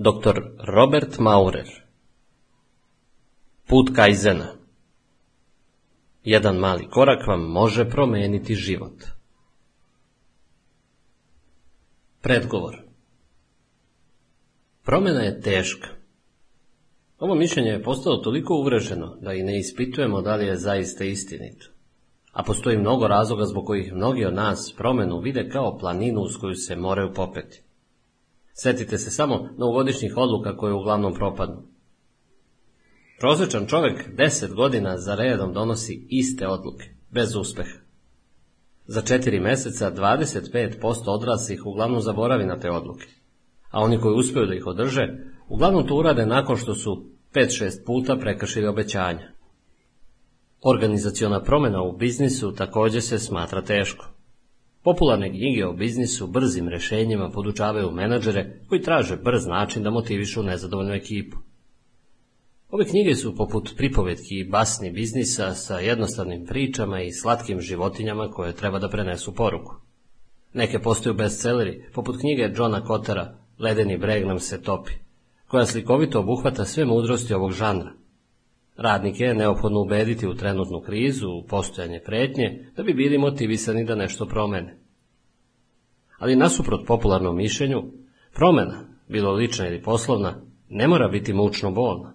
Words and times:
Dr. 0.00 0.54
Robert 0.58 1.18
Maurer 1.18 1.66
Put 3.66 3.90
Kajzena 3.96 4.54
Jedan 6.24 6.56
mali 6.56 6.88
korak 6.90 7.26
vam 7.26 7.40
može 7.40 7.90
promijeniti 7.90 8.54
život. 8.54 9.04
Predgovor 12.20 12.76
Promjena 14.84 15.20
je 15.20 15.40
teška. 15.40 15.88
Ovo 17.18 17.34
mišljenje 17.34 17.70
je 17.70 17.82
postalo 17.82 18.16
toliko 18.16 18.54
uvreženo 18.54 19.16
da 19.20 19.32
i 19.32 19.42
ne 19.42 19.58
ispitujemo 19.58 20.22
da 20.22 20.36
li 20.36 20.46
je 20.46 20.56
zaista 20.56 21.04
istinito. 21.04 21.66
A 22.32 22.42
postoji 22.42 22.78
mnogo 22.78 23.08
razloga 23.08 23.44
zbog 23.44 23.66
kojih 23.66 23.92
mnogi 23.92 24.24
od 24.24 24.34
nas 24.34 24.74
promjenu 24.76 25.20
vide 25.20 25.48
kao 25.48 25.78
planinu 25.78 26.20
uz 26.20 26.36
koju 26.40 26.54
se 26.54 26.76
moraju 26.76 27.14
popeti. 27.14 27.67
Sjetite 28.60 28.98
se 28.98 29.10
samo 29.10 29.48
novogodišnjih 29.58 30.16
odluka 30.16 30.56
koje 30.56 30.74
uglavnom 30.74 31.14
propadnu. 31.14 31.62
Prosječan 33.20 33.66
čovjek 33.66 34.16
deset 34.16 34.54
godina 34.54 34.98
za 34.98 35.14
redom 35.14 35.52
donosi 35.52 36.06
iste 36.08 36.48
odluke, 36.48 36.84
bez 37.10 37.36
uspeha. 37.36 37.78
Za 38.86 39.02
četiri 39.02 39.40
mjeseca 39.40 39.92
25% 39.92 41.02
odraslih 41.06 41.66
uglavnom 41.66 42.00
zaboravi 42.00 42.46
na 42.46 42.58
te 42.60 42.70
odluke, 42.70 43.06
a 43.70 43.80
oni 43.80 44.00
koji 44.00 44.18
uspiju 44.18 44.46
da 44.46 44.54
ih 44.54 44.66
održe, 44.66 45.08
uglavnom 45.48 45.86
to 45.86 45.96
urade 45.96 46.26
nakon 46.26 46.56
što 46.56 46.74
su 46.74 47.04
5-6 47.34 47.84
puta 47.86 48.16
prekršili 48.16 48.66
obećanja. 48.66 49.32
Organizaciona 50.62 51.42
promjena 51.42 51.82
u 51.82 51.96
biznisu 51.96 52.54
također 52.54 53.02
se 53.02 53.18
smatra 53.18 53.62
teško. 53.62 54.17
Popularne 54.82 55.30
knjige 55.30 55.66
o 55.66 55.72
biznisu 55.72 56.26
brzim 56.26 56.68
rješenjima 56.68 57.30
podučavaju 57.30 57.90
menadžere 57.90 58.60
koji 58.68 58.82
traže 58.82 59.16
brz 59.16 59.46
način 59.46 59.82
da 59.82 59.90
motivišu 59.90 60.42
nezadovoljnu 60.42 60.94
ekipu. 60.94 61.36
Ove 62.70 62.84
knjige 62.84 63.14
su 63.14 63.36
poput 63.36 63.74
pripovetki 63.76 64.38
i 64.38 64.44
basni 64.44 64.90
biznisa 64.90 65.54
sa 65.54 65.78
jednostavnim 65.78 66.46
pričama 66.46 67.00
i 67.02 67.12
slatkim 67.12 67.60
životinjama 67.60 68.30
koje 68.30 68.52
treba 68.52 68.78
da 68.78 68.88
prenesu 68.88 69.34
poruku. 69.34 69.74
Neke 70.54 70.78
postaju 70.78 71.14
bestselleri, 71.14 71.84
poput 71.94 72.20
knjige 72.20 72.50
Johna 72.56 72.84
Kotara 72.84 73.38
Ledeni 73.58 73.98
breg 73.98 74.26
nam 74.26 74.38
se 74.38 74.62
topi, 74.62 74.92
koja 75.46 75.66
slikovito 75.66 76.20
obuhvata 76.20 76.64
sve 76.64 76.84
mudrosti 76.84 77.34
ovog 77.34 77.52
žanra. 77.52 77.92
Radnike 78.78 79.24
je 79.24 79.34
neophodno 79.34 79.80
ubediti 79.80 80.26
u 80.26 80.34
trenutnu 80.34 80.80
krizu, 80.80 81.28
u 81.28 81.46
postojanje 81.46 82.00
pretnje, 82.04 82.66
da 82.76 82.82
bi 82.82 82.94
bili 82.94 83.18
motivisani 83.18 83.84
da 83.84 83.94
nešto 83.94 84.26
promene. 84.26 84.78
Ali 86.18 86.36
nasuprot 86.36 86.86
popularnom 86.86 87.36
mišljenju, 87.36 87.82
promjena, 88.34 88.84
bilo 89.08 89.32
lična 89.32 89.68
ili 89.68 89.82
poslovna, 89.82 90.34
ne 90.68 90.88
mora 90.88 91.08
biti 91.08 91.32
mučno 91.32 91.70
bolna. 91.70 92.14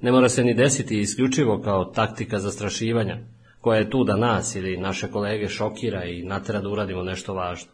Ne 0.00 0.12
mora 0.12 0.28
se 0.28 0.44
ni 0.44 0.54
desiti 0.54 1.00
isključivo 1.00 1.60
kao 1.60 1.84
taktika 1.84 2.38
zastrašivanja, 2.38 3.18
koja 3.60 3.78
je 3.78 3.90
tu 3.90 4.04
da 4.04 4.16
nas 4.16 4.56
ili 4.56 4.76
naše 4.76 5.10
kolege 5.10 5.48
šokira 5.48 6.04
i 6.04 6.22
natera 6.22 6.60
da 6.60 6.68
uradimo 6.68 7.02
nešto 7.02 7.34
važno. 7.34 7.72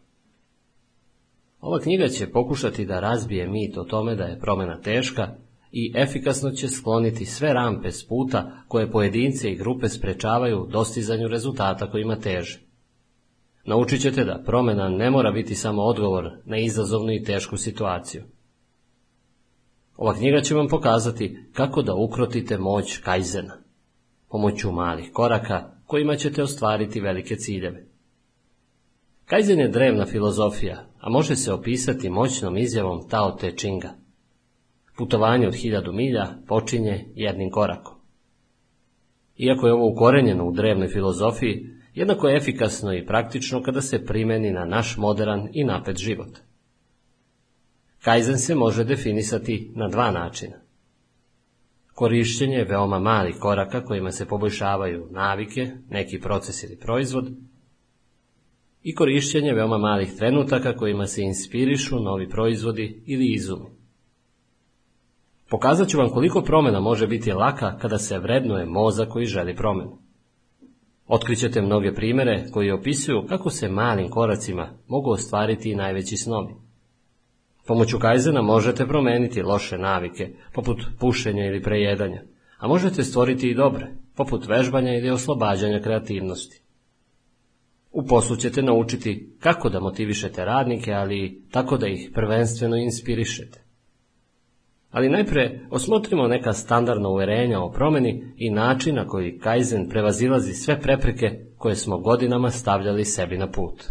Ova 1.61 1.81
knjiga 1.81 2.09
će 2.09 2.31
pokušati 2.31 2.87
da 2.87 3.01
razbije 3.01 3.49
mit 3.49 3.77
o 3.77 3.85
tome 3.85 4.15
da 4.15 4.25
je 4.25 4.41
promjena 4.41 4.81
teška 4.81 5.44
i 5.77 5.93
efikasno 5.97 6.51
će 6.51 6.69
skloniti 6.69 7.27
sve 7.27 7.53
rampe 7.53 7.91
s 7.91 8.09
puta 8.09 8.63
koje 8.69 8.91
pojedince 8.91 9.53
i 9.53 9.57
grupe 9.57 9.89
sprečavaju 9.89 10.67
dostizanju 10.71 11.29
rezultata 11.29 11.91
kojima 11.91 12.17
teže. 12.17 12.61
Naučit 13.65 14.01
ćete 14.01 14.25
da 14.25 14.43
promjena 14.47 14.89
ne 14.89 15.11
mora 15.11 15.33
biti 15.33 15.55
samo 15.55 15.83
odgovor 15.83 16.31
na 16.45 16.59
izazovnu 16.59 17.13
i 17.13 17.23
tešku 17.23 17.57
situaciju. 17.57 18.23
Ova 19.97 20.15
knjiga 20.15 20.41
će 20.41 20.55
vam 20.55 20.69
pokazati 20.69 21.39
kako 21.53 21.83
da 21.83 21.95
ukrotite 21.95 22.59
moć 22.59 22.99
kajzena, 22.99 23.57
pomoću 24.31 24.73
malih 24.73 25.11
koraka 25.13 25.71
kojima 25.87 26.17
ćete 26.17 26.43
ostvariti 26.43 27.01
velike 27.01 27.37
ciljeve. 27.37 27.87
Kajzen 29.25 29.61
je 29.61 29.69
drevna 29.69 30.07
filozofija, 30.07 30.87
a 31.01 31.11
može 31.11 31.37
se 31.37 31.53
opisati 31.53 32.11
moćnom 32.11 32.57
izjavom 32.57 33.09
Tao 33.09 33.31
Te 33.31 33.57
Chinga. 33.57 34.04
Putovanje 34.97 35.49
od 35.49 35.55
hiljadu 35.55 35.93
milja 35.93 36.27
počinje 36.47 37.05
jednim 37.15 37.51
korakom. 37.51 37.95
Iako 39.37 39.67
je 39.67 39.73
ovo 39.73 39.89
ukorenjeno 39.89 40.45
u 40.45 40.53
drevnoj 40.53 40.89
filozofiji, 40.89 41.67
jednako 41.95 42.29
je 42.29 42.37
efikasno 42.37 42.95
i 42.95 43.07
praktično 43.07 43.63
kada 43.63 43.81
se 43.81 44.05
primeni 44.05 44.51
na 44.51 44.65
naš 44.65 44.97
modern 44.97 45.49
i 45.53 45.65
napet 45.65 45.97
život. 45.97 46.39
Kaizen 48.03 48.39
se 48.39 48.55
može 48.55 48.85
definisati 48.85 49.73
na 49.75 49.89
dva 49.89 50.11
načina. 50.11 50.57
Korišćenje 51.95 52.65
veoma 52.65 52.99
malih 52.99 53.37
koraka 53.41 53.85
kojima 53.85 54.11
se 54.11 54.27
poboljšavaju 54.27 55.09
navike, 55.11 55.71
neki 55.91 56.21
proces 56.21 56.63
ili 56.63 56.79
proizvod, 56.79 57.31
i 58.83 58.95
korišćenje 58.95 59.53
veoma 59.53 59.79
malih 59.79 60.13
trenutaka 60.19 60.77
kojima 60.77 61.07
se 61.07 61.23
inspirišu 61.23 62.01
novi 62.01 62.29
proizvodi 62.29 63.03
ili 63.07 63.33
izumi. 63.33 63.84
Pokazat 65.55 65.89
ću 65.89 65.99
vam 65.99 66.11
koliko 66.11 66.43
promjena 66.43 66.81
može 66.81 67.07
biti 67.07 67.33
laka 67.33 67.79
kada 67.79 67.99
se 67.99 68.19
vrednuje 68.19 68.67
moza 68.67 69.07
koji 69.07 69.27
želi 69.27 69.57
promjenu. 69.57 69.99
Otkrićete 71.07 71.63
mnoge 71.63 71.95
primjere 71.95 72.45
koji 72.53 72.71
opisuju 72.71 73.27
kako 73.29 73.51
se 73.51 73.69
malim 73.69 74.09
koracima 74.09 74.69
mogu 74.89 75.11
ostvariti 75.11 75.71
i 75.71 75.75
najveći 75.75 76.17
snovi. 76.17 76.55
Pomoću 77.67 77.99
kajzena 77.99 78.43
možete 78.43 78.87
promijeniti 78.87 79.43
loše 79.43 79.79
navike, 79.79 80.35
poput 80.55 80.83
pušenja 80.99 81.47
ili 81.47 81.63
prejedanja, 81.63 82.23
a 82.59 82.69
možete 82.69 83.05
stvoriti 83.05 83.51
i 83.51 83.55
dobre, 83.55 83.87
poput 84.17 84.47
vežbanja 84.49 84.95
ili 84.95 85.11
oslobađanja 85.11 85.81
kreativnosti. 85.81 86.63
U 87.93 88.07
poslu 88.07 88.37
ćete 88.37 88.63
naučiti 88.63 89.37
kako 89.41 89.69
da 89.69 89.81
motivišete 89.81 90.45
radnike, 90.45 90.93
ali 90.93 91.43
tako 91.51 91.77
da 91.77 91.89
ih 91.89 92.11
prvenstveno 92.15 92.77
inspirišete. 92.77 93.64
Ali 94.95 95.09
najprije 95.09 95.67
osmotrimo 95.71 96.29
neka 96.29 96.53
standardna 96.53 97.09
uverenja 97.09 97.61
o 97.61 97.71
promjeni 97.71 98.35
i 98.37 98.51
način 98.51 98.95
na 98.95 99.07
koji 99.07 99.39
Kaizen 99.39 99.89
prevazilazi 99.89 100.53
sve 100.53 100.81
prepreke 100.81 101.47
koje 101.59 101.77
smo 101.77 101.99
godinama 101.99 102.51
stavljali 102.51 103.05
sebi 103.05 103.39
na 103.39 103.51
put. 103.51 103.85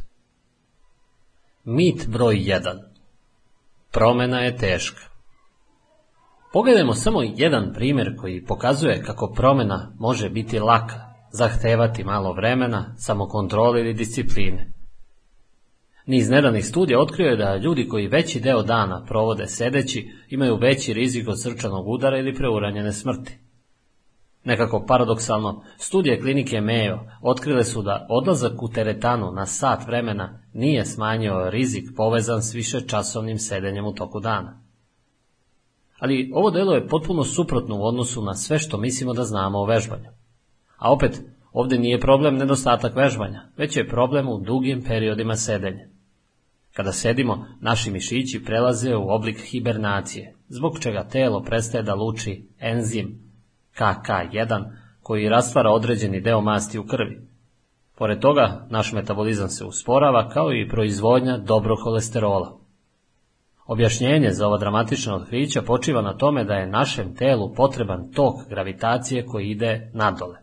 Mit 1.63 2.07
broj 2.07 2.35
1. 2.35 2.79
Promjena 3.91 4.39
je 4.39 4.57
teška. 4.57 5.01
Pogledajmo 6.53 6.93
samo 6.93 7.21
jedan 7.21 7.73
primjer 7.73 8.15
koji 8.17 8.45
pokazuje 8.45 9.03
kako 9.03 9.33
promjena 9.35 9.91
može 9.99 10.29
biti 10.29 10.59
laka, 10.59 10.99
zahtevati 11.31 12.03
malo 12.03 12.33
vremena, 12.33 12.95
samokontrole 12.97 13.79
ili 13.79 13.93
discipline. 13.93 14.72
Niz 16.05 16.29
nedanih 16.29 16.65
studija 16.65 17.01
otkrio 17.01 17.29
je 17.29 17.37
da 17.37 17.55
ljudi 17.57 17.87
koji 17.87 18.07
veći 18.07 18.39
deo 18.39 18.63
dana 18.63 19.05
provode 19.05 19.47
sedeći 19.47 20.11
imaju 20.29 20.55
veći 20.55 20.93
rizik 20.93 21.27
od 21.27 21.41
srčanog 21.41 21.87
udara 21.87 22.17
ili 22.17 22.35
preuranjene 22.35 22.91
smrti. 22.91 23.37
Nekako 24.43 24.85
paradoksalno, 24.87 25.63
studije 25.77 26.21
klinike 26.21 26.57
Mayo 26.57 26.99
otkrile 27.21 27.63
su 27.63 27.81
da 27.81 28.07
odlazak 28.09 28.63
u 28.63 28.69
teretanu 28.69 29.31
na 29.31 29.45
sat 29.45 29.87
vremena 29.87 30.39
nije 30.53 30.85
smanjio 30.85 31.49
rizik 31.49 31.89
povezan 31.95 32.41
s 32.41 32.53
više 32.53 32.87
časovnim 32.87 33.37
sedenjem 33.37 33.85
u 33.85 33.93
toku 33.93 34.19
dana. 34.19 34.61
Ali 35.99 36.31
ovo 36.33 36.51
delo 36.51 36.73
je 36.73 36.87
potpuno 36.87 37.23
suprotno 37.23 37.77
u 37.77 37.85
odnosu 37.85 38.21
na 38.21 38.33
sve 38.33 38.59
što 38.59 38.77
mislimo 38.77 39.13
da 39.13 39.23
znamo 39.23 39.59
o 39.59 39.65
vežbanju. 39.65 40.09
A 40.77 40.91
opet, 40.91 41.21
ovdje 41.51 41.79
nije 41.79 41.99
problem 41.99 42.35
nedostatak 42.35 42.95
vežbanja, 42.95 43.41
već 43.57 43.77
je 43.77 43.87
problem 43.87 44.29
u 44.29 44.39
dugim 44.39 44.83
periodima 44.83 45.35
sedenja. 45.35 45.92
Kada 46.75 46.91
sedimo, 46.91 47.45
naši 47.61 47.91
mišići 47.91 48.43
prelaze 48.45 48.95
u 48.95 49.09
oblik 49.09 49.37
hibernacije, 49.37 50.35
zbog 50.47 50.79
čega 50.79 51.03
telo 51.03 51.43
prestaje 51.43 51.83
da 51.83 51.95
luči 51.95 52.47
enzim 52.59 53.19
KK1 53.77 54.63
koji 55.01 55.29
rastvara 55.29 55.71
određeni 55.71 56.21
deo 56.21 56.41
masti 56.41 56.79
u 56.79 56.85
krvi. 56.85 57.27
Pored 57.95 58.19
toga, 58.19 58.67
naš 58.69 58.93
metabolizam 58.93 59.49
se 59.49 59.65
usporava 59.65 60.29
kao 60.29 60.53
i 60.53 60.67
proizvodnja 60.69 61.37
dobrog 61.37 61.77
holesterola. 61.83 62.59
Objašnjenje 63.65 64.29
za 64.31 64.47
ova 64.47 64.57
dramatična 64.57 65.15
otkrića 65.15 65.61
počiva 65.61 66.01
na 66.01 66.17
tome 66.17 66.43
da 66.43 66.53
je 66.53 66.67
našem 66.67 67.15
telu 67.15 67.53
potreban 67.53 68.11
tok 68.11 68.35
gravitacije 68.49 69.25
koji 69.25 69.49
ide 69.49 69.91
nadole. 69.93 70.42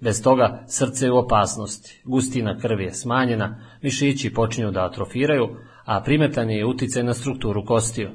Bez 0.00 0.22
toga 0.22 0.64
srce 0.68 1.06
je 1.06 1.12
u 1.12 1.18
opasnosti, 1.18 2.02
gustina 2.04 2.58
krvi 2.58 2.84
je 2.84 2.94
smanjena, 2.94 3.60
mišići 3.82 4.34
počinju 4.34 4.70
da 4.70 4.84
atrofiraju, 4.84 5.56
a 5.84 6.00
primetan 6.02 6.50
je 6.50 6.66
uticaj 6.66 7.02
na 7.02 7.14
strukturu 7.14 7.64
kostiju. 7.64 8.10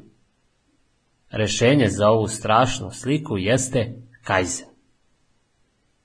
Rešenje 1.32 1.88
za 1.90 2.10
ovu 2.10 2.28
strašnu 2.28 2.92
sliku 2.92 3.38
jeste 3.38 3.94
kajzen. 4.24 4.68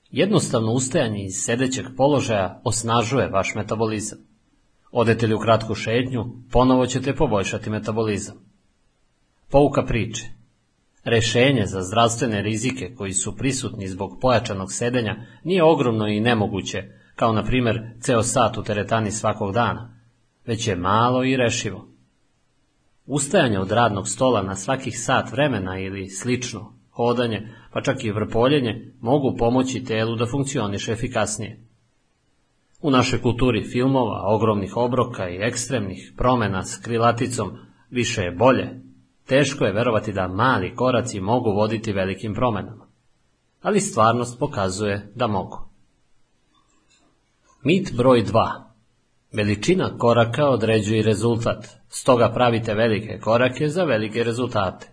Jednostavno 0.09 0.71
ustajanje 0.71 1.23
iz 1.23 1.33
sedećeg 1.35 1.85
položaja 1.97 2.61
osnažuje 2.63 3.29
vaš 3.29 3.55
metabolizam. 3.55 4.19
Odete 4.91 5.27
li 5.27 5.33
u 5.33 5.39
kratku 5.39 5.75
šetnju, 5.75 6.25
ponovo 6.51 6.85
ćete 6.85 7.15
poboljšati 7.15 7.69
metabolizam. 7.69 8.35
Pouka 9.49 9.85
priče. 9.85 10.40
Rešenje 11.03 11.65
za 11.65 11.81
zdravstvene 11.81 12.41
rizike 12.41 12.95
koji 12.97 13.13
su 13.13 13.37
prisutni 13.37 13.87
zbog 13.87 14.17
pojačanog 14.21 14.73
sedenja 14.73 15.15
nije 15.43 15.63
ogromno 15.63 16.07
i 16.07 16.19
nemoguće, 16.19 16.83
kao 17.15 17.33
na 17.33 17.43
primjer 17.43 17.81
ceo 18.01 18.23
sat 18.23 18.57
u 18.57 18.63
teretani 18.63 19.11
svakog 19.11 19.53
dana, 19.53 19.97
već 20.45 20.67
je 20.67 20.75
malo 20.75 21.23
i 21.23 21.37
rešivo. 21.37 21.87
Ustajanje 23.05 23.59
od 23.59 23.71
radnog 23.71 24.07
stola 24.07 24.41
na 24.41 24.55
svakih 24.55 24.99
sat 24.99 25.31
vremena 25.31 25.79
ili 25.79 26.09
slično, 26.09 26.73
hodanje, 26.91 27.47
pa 27.73 27.81
čak 27.81 28.03
i 28.03 28.11
vrpoljenje, 28.11 28.93
mogu 28.99 29.37
pomoći 29.37 29.83
telu 29.83 30.15
da 30.15 30.25
funkcioniše 30.25 30.91
efikasnije. 30.91 31.59
U 32.81 32.91
našoj 32.91 33.21
kulturi 33.21 33.63
filmova, 33.63 34.21
ogromnih 34.25 34.77
obroka 34.77 35.29
i 35.29 35.39
ekstremnih 35.41 36.13
promena 36.17 36.63
s 36.63 36.77
krilaticom 36.77 37.57
više 37.89 38.21
je 38.21 38.31
bolje, 38.31 38.69
teško 39.31 39.65
je 39.65 39.73
verovati 39.73 40.13
da 40.13 40.27
mali 40.27 40.75
koraci 40.75 41.19
mogu 41.19 41.51
voditi 41.51 41.93
velikim 41.93 42.33
promenama. 42.33 42.87
Ali 43.61 43.81
stvarnost 43.81 44.39
pokazuje 44.39 45.11
da 45.15 45.27
mogu. 45.27 45.57
Mit 47.63 47.93
broj 47.97 48.23
2. 48.23 48.63
Veličina 49.33 49.97
koraka 49.97 50.49
određuje 50.49 51.03
rezultat, 51.03 51.67
stoga 51.89 52.31
pravite 52.33 52.73
velike 52.73 53.19
korake 53.19 53.67
za 53.67 53.83
velike 53.83 54.23
rezultate. 54.23 54.91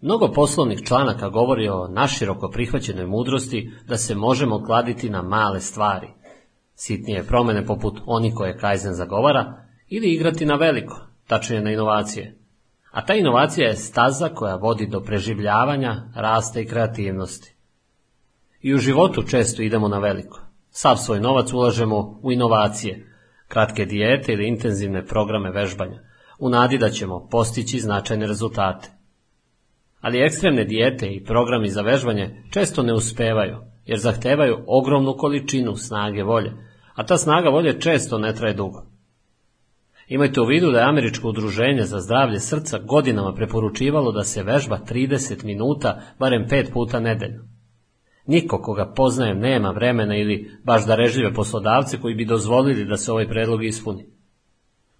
Mnogo 0.00 0.32
poslovnih 0.32 0.82
članaka 0.86 1.28
govori 1.28 1.68
o 1.68 1.88
naširoko 1.88 2.48
prihvaćenoj 2.48 3.06
mudrosti 3.06 3.70
da 3.88 3.96
se 3.96 4.14
možemo 4.14 4.64
kladiti 4.64 5.10
na 5.10 5.22
male 5.22 5.60
stvari, 5.60 6.08
sitnije 6.74 7.24
promene 7.24 7.66
poput 7.66 8.00
oni 8.06 8.34
koje 8.34 8.58
Kaizen 8.58 8.94
zagovara, 8.94 9.64
ili 9.88 10.14
igrati 10.14 10.46
na 10.46 10.54
veliko, 10.54 11.06
tačnije 11.26 11.62
na 11.62 11.70
inovacije. 11.70 12.45
A 12.96 13.04
ta 13.04 13.14
inovacija 13.14 13.68
je 13.68 13.76
staza 13.76 14.28
koja 14.28 14.54
vodi 14.54 14.86
do 14.86 15.00
preživljavanja, 15.00 16.02
rasta 16.14 16.60
i 16.60 16.66
kreativnosti. 16.66 17.54
I 18.60 18.74
u 18.74 18.78
životu 18.78 19.22
često 19.22 19.62
idemo 19.62 19.88
na 19.88 19.98
veliko. 19.98 20.40
Sav 20.70 20.96
svoj 20.96 21.20
novac 21.20 21.52
ulažemo 21.52 22.20
u 22.22 22.32
inovacije, 22.32 23.12
kratke 23.48 23.84
dijete 23.84 24.32
ili 24.32 24.48
intenzivne 24.48 25.06
programe 25.06 25.50
vežbanja, 25.50 26.00
u 26.38 26.48
nadi 26.48 26.78
da 26.78 26.90
ćemo 26.90 27.28
postići 27.30 27.80
značajne 27.80 28.26
rezultate. 28.26 28.88
Ali 30.00 30.22
ekstremne 30.22 30.64
dijete 30.64 31.06
i 31.06 31.24
programi 31.24 31.68
za 31.68 31.82
vežbanje 31.82 32.42
često 32.50 32.82
ne 32.82 32.94
uspevaju, 32.94 33.56
jer 33.86 33.98
zahtevaju 33.98 34.64
ogromnu 34.66 35.16
količinu 35.16 35.76
snage 35.76 36.22
volje, 36.22 36.52
a 36.94 37.06
ta 37.06 37.16
snaga 37.16 37.48
volje 37.48 37.80
često 37.80 38.18
ne 38.18 38.34
traje 38.34 38.54
dugo. 38.54 38.95
Imajte 40.08 40.40
u 40.40 40.44
vidu 40.44 40.70
da 40.70 40.78
je 40.78 40.88
Američko 40.88 41.28
udruženje 41.28 41.82
za 41.82 42.00
zdravlje 42.00 42.40
srca 42.40 42.78
godinama 42.78 43.34
preporučivalo 43.34 44.12
da 44.12 44.22
se 44.22 44.42
vežba 44.42 44.78
30 44.90 45.44
minuta, 45.44 46.00
barem 46.18 46.46
pet 46.48 46.70
puta 46.72 47.00
nedeljno. 47.00 47.44
Niko 48.26 48.58
koga 48.62 48.92
poznajem 48.96 49.38
nema 49.38 49.70
vremena 49.70 50.16
ili 50.16 50.50
baš 50.64 50.86
darežljive 50.86 51.34
poslodavce 51.34 52.00
koji 52.00 52.14
bi 52.14 52.24
dozvolili 52.24 52.84
da 52.84 52.96
se 52.96 53.12
ovaj 53.12 53.28
predlog 53.28 53.64
ispuni. 53.64 54.06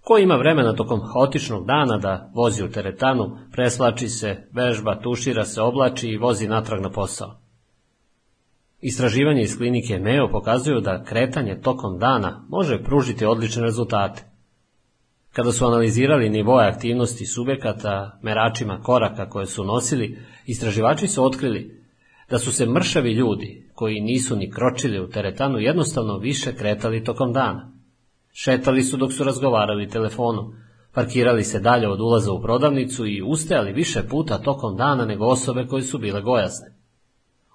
Ko 0.01 0.17
ima 0.17 0.35
vremena 0.35 0.75
tokom 0.75 1.01
haotičnog 1.13 1.65
dana 1.65 1.97
da 1.97 2.31
vozi 2.35 2.63
u 2.63 2.69
teretanu, 2.69 3.37
preslači 3.51 4.09
se, 4.09 4.35
vežba, 4.51 4.99
tušira 5.01 5.43
se, 5.45 5.61
oblači 5.61 6.09
i 6.09 6.17
vozi 6.17 6.47
natrag 6.47 6.81
na 6.81 6.89
posao? 6.89 7.39
Istraživanje 8.81 9.41
iz 9.41 9.57
klinike 9.57 9.99
Meo 9.99 10.31
pokazuju 10.31 10.81
da 10.81 11.03
kretanje 11.03 11.61
tokom 11.61 11.99
dana 11.99 12.45
može 12.49 12.83
pružiti 12.83 13.25
odlične 13.25 13.63
rezultate. 13.63 14.36
Kada 15.37 15.51
su 15.51 15.65
analizirali 15.65 16.29
nivoje 16.29 16.67
aktivnosti 16.67 17.25
subjekata 17.25 18.19
meračima 18.21 18.81
koraka 18.81 19.29
koje 19.29 19.45
su 19.45 19.63
nosili, 19.63 20.17
istraživači 20.45 21.07
su 21.07 21.25
otkrili 21.25 21.83
da 22.29 22.39
su 22.39 22.51
se 22.51 22.65
mršavi 22.65 23.11
ljudi, 23.11 23.69
koji 23.73 24.01
nisu 24.01 24.35
ni 24.35 24.51
kročili 24.51 24.99
u 24.99 25.09
teretanu, 25.09 25.59
jednostavno 25.59 26.17
više 26.17 26.55
kretali 26.55 27.03
tokom 27.03 27.33
dana. 27.33 27.71
Šetali 28.33 28.83
su 28.83 28.97
dok 28.97 29.13
su 29.13 29.23
razgovarali 29.23 29.89
telefonom, 29.89 30.53
parkirali 30.93 31.43
se 31.43 31.59
dalje 31.59 31.89
od 31.89 32.01
ulaza 32.01 32.31
u 32.31 32.41
prodavnicu 32.41 33.07
i 33.07 33.21
ustajali 33.21 33.73
više 33.73 34.03
puta 34.09 34.37
tokom 34.37 34.77
dana 34.77 35.05
nego 35.05 35.25
osobe 35.25 35.67
koje 35.67 35.83
su 35.83 35.97
bile 35.97 36.21
gojazne. 36.21 36.75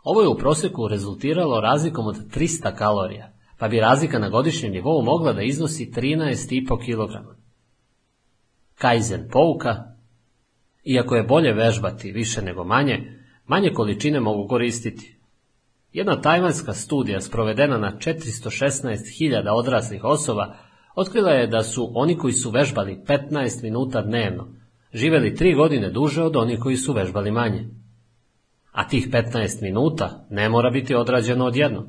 Ovo 0.05 0.23
je 0.23 0.29
u 0.29 0.39
prosjeku 0.39 0.89
rezultiralo 0.89 1.61
razlikom 1.61 2.07
od 2.07 2.17
300 2.35 2.75
kalorija, 2.75 3.33
pa 3.59 3.69
bi 3.69 3.81
razlika 3.81 4.19
na 4.19 4.29
godišnjem 4.29 4.73
nivou 4.73 5.03
mogla 5.03 5.33
da 5.33 5.43
iznosi 5.43 5.93
13,5 5.97 6.79
kg. 6.79 7.42
Kaizen 8.83 9.29
pouka, 9.33 9.75
iako 10.85 11.17
je 11.17 11.23
bolje 11.23 11.53
vežbati 11.53 12.13
više 12.13 12.43
nego 12.43 12.65
manje, 12.65 13.19
manje 13.47 13.71
količine 13.75 14.21
mogu 14.21 14.49
koristiti. 14.49 15.17
Jedna 15.93 16.21
tajvanska 16.21 16.73
studija 16.73 17.21
sprovedena 17.21 17.79
na 17.79 17.93
416.000 17.93 19.51
odraslih 19.51 20.05
osoba 20.05 20.55
otkrila 20.95 21.31
je 21.31 21.47
da 21.47 21.63
su 21.63 21.91
oni 21.95 22.19
koji 22.19 22.33
su 22.33 22.51
vežbali 22.51 23.01
15 23.07 23.63
minuta 23.63 24.03
dnevno 24.03 24.49
živeli 24.95 25.35
tri 25.35 25.55
godine 25.55 25.91
duže 25.91 26.23
od 26.23 26.37
onih 26.37 26.59
koji 26.61 26.77
su 26.77 26.93
vežbali 26.93 27.31
manje. 27.31 27.69
A 28.73 28.89
tih 28.89 29.09
15 29.11 29.63
minuta 29.63 30.27
ne 30.31 30.49
mora 30.49 30.71
biti 30.71 30.95
odrađeno 30.95 31.45
odjednom. 31.45 31.87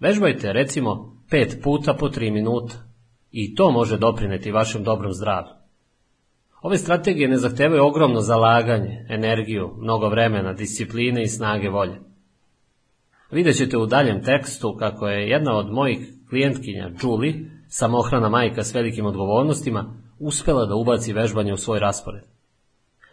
Vežbajte 0.00 0.52
recimo 0.52 1.22
pet 1.30 1.58
puta 1.62 1.94
po 1.94 2.08
tri 2.08 2.30
minuta 2.30 2.74
i 3.30 3.54
to 3.54 3.70
može 3.70 3.98
doprineti 3.98 4.52
vašem 4.52 4.84
dobrom 4.84 5.12
zdravlju. 5.12 5.59
Ove 6.62 6.78
strategije 6.78 7.28
ne 7.28 7.36
zahtevaju 7.36 7.84
ogromno 7.84 8.20
zalaganje, 8.20 9.06
energiju, 9.08 9.74
mnogo 9.78 10.08
vremena, 10.08 10.52
discipline 10.52 11.22
i 11.22 11.28
snage 11.28 11.68
volje. 11.68 12.00
Vidjet 13.30 13.56
ćete 13.56 13.78
u 13.78 13.86
daljem 13.86 14.24
tekstu 14.24 14.76
kako 14.78 15.08
je 15.08 15.28
jedna 15.28 15.56
od 15.56 15.72
mojih 15.72 16.12
klijentkinja, 16.28 16.90
Julie, 17.02 17.34
samohrana 17.68 18.28
majka 18.28 18.64
s 18.64 18.74
velikim 18.74 19.06
odgovornostima, 19.06 19.94
uspjela 20.18 20.66
da 20.66 20.74
ubaci 20.74 21.12
vežbanje 21.12 21.52
u 21.52 21.56
svoj 21.56 21.78
raspored. 21.78 22.22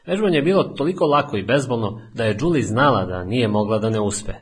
Vežbanje 0.05 0.37
je 0.37 0.41
bilo 0.41 0.63
toliko 0.63 1.05
lako 1.05 1.37
i 1.37 1.43
bezbolno 1.43 2.01
da 2.13 2.23
je 2.23 2.37
Julie 2.41 2.63
znala 2.63 3.05
da 3.05 3.23
nije 3.23 3.47
mogla 3.47 3.79
da 3.79 3.89
ne 3.89 3.99
uspe. 3.99 4.33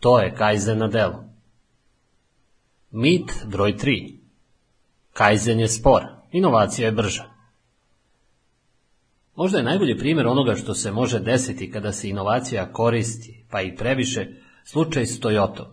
To 0.00 0.18
je 0.18 0.34
Kaizen 0.34 0.78
na 0.78 0.88
delu. 0.88 1.14
Mit 2.90 3.32
broj 3.46 3.72
3. 3.72 4.18
Kaizen 5.12 5.60
je 5.60 5.68
spor, 5.68 6.02
inovacija 6.32 6.86
je 6.86 6.92
brža. 6.92 7.29
Možda 9.40 9.58
je 9.58 9.64
najbolji 9.64 9.98
primjer 9.98 10.26
onoga 10.26 10.54
što 10.54 10.74
se 10.74 10.92
može 10.92 11.18
desiti 11.20 11.70
kada 11.70 11.92
se 11.92 12.08
inovacija 12.08 12.72
koristi, 12.72 13.44
pa 13.50 13.62
i 13.62 13.76
previše, 13.76 14.26
slučaj 14.64 15.06
s 15.06 15.20
Toyota, 15.20 15.64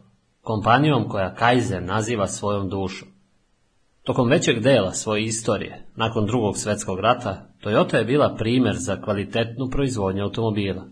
kompanijom 0.41 1.09
koja 1.09 1.35
Kaizen 1.35 1.85
naziva 1.85 2.27
svojom 2.27 2.69
dušom. 2.69 3.07
Tokom 4.03 4.29
većeg 4.29 4.59
dela 4.59 4.91
svoje 4.91 5.23
istorije, 5.23 5.85
nakon 5.95 6.25
drugog 6.25 6.57
svjetskog 6.57 6.99
rata, 6.99 7.53
Toyota 7.63 7.95
je 7.95 8.05
bila 8.05 8.35
primjer 8.35 8.75
za 8.77 9.01
kvalitetnu 9.01 9.69
proizvodnju 9.69 10.23
automobila. 10.23 10.87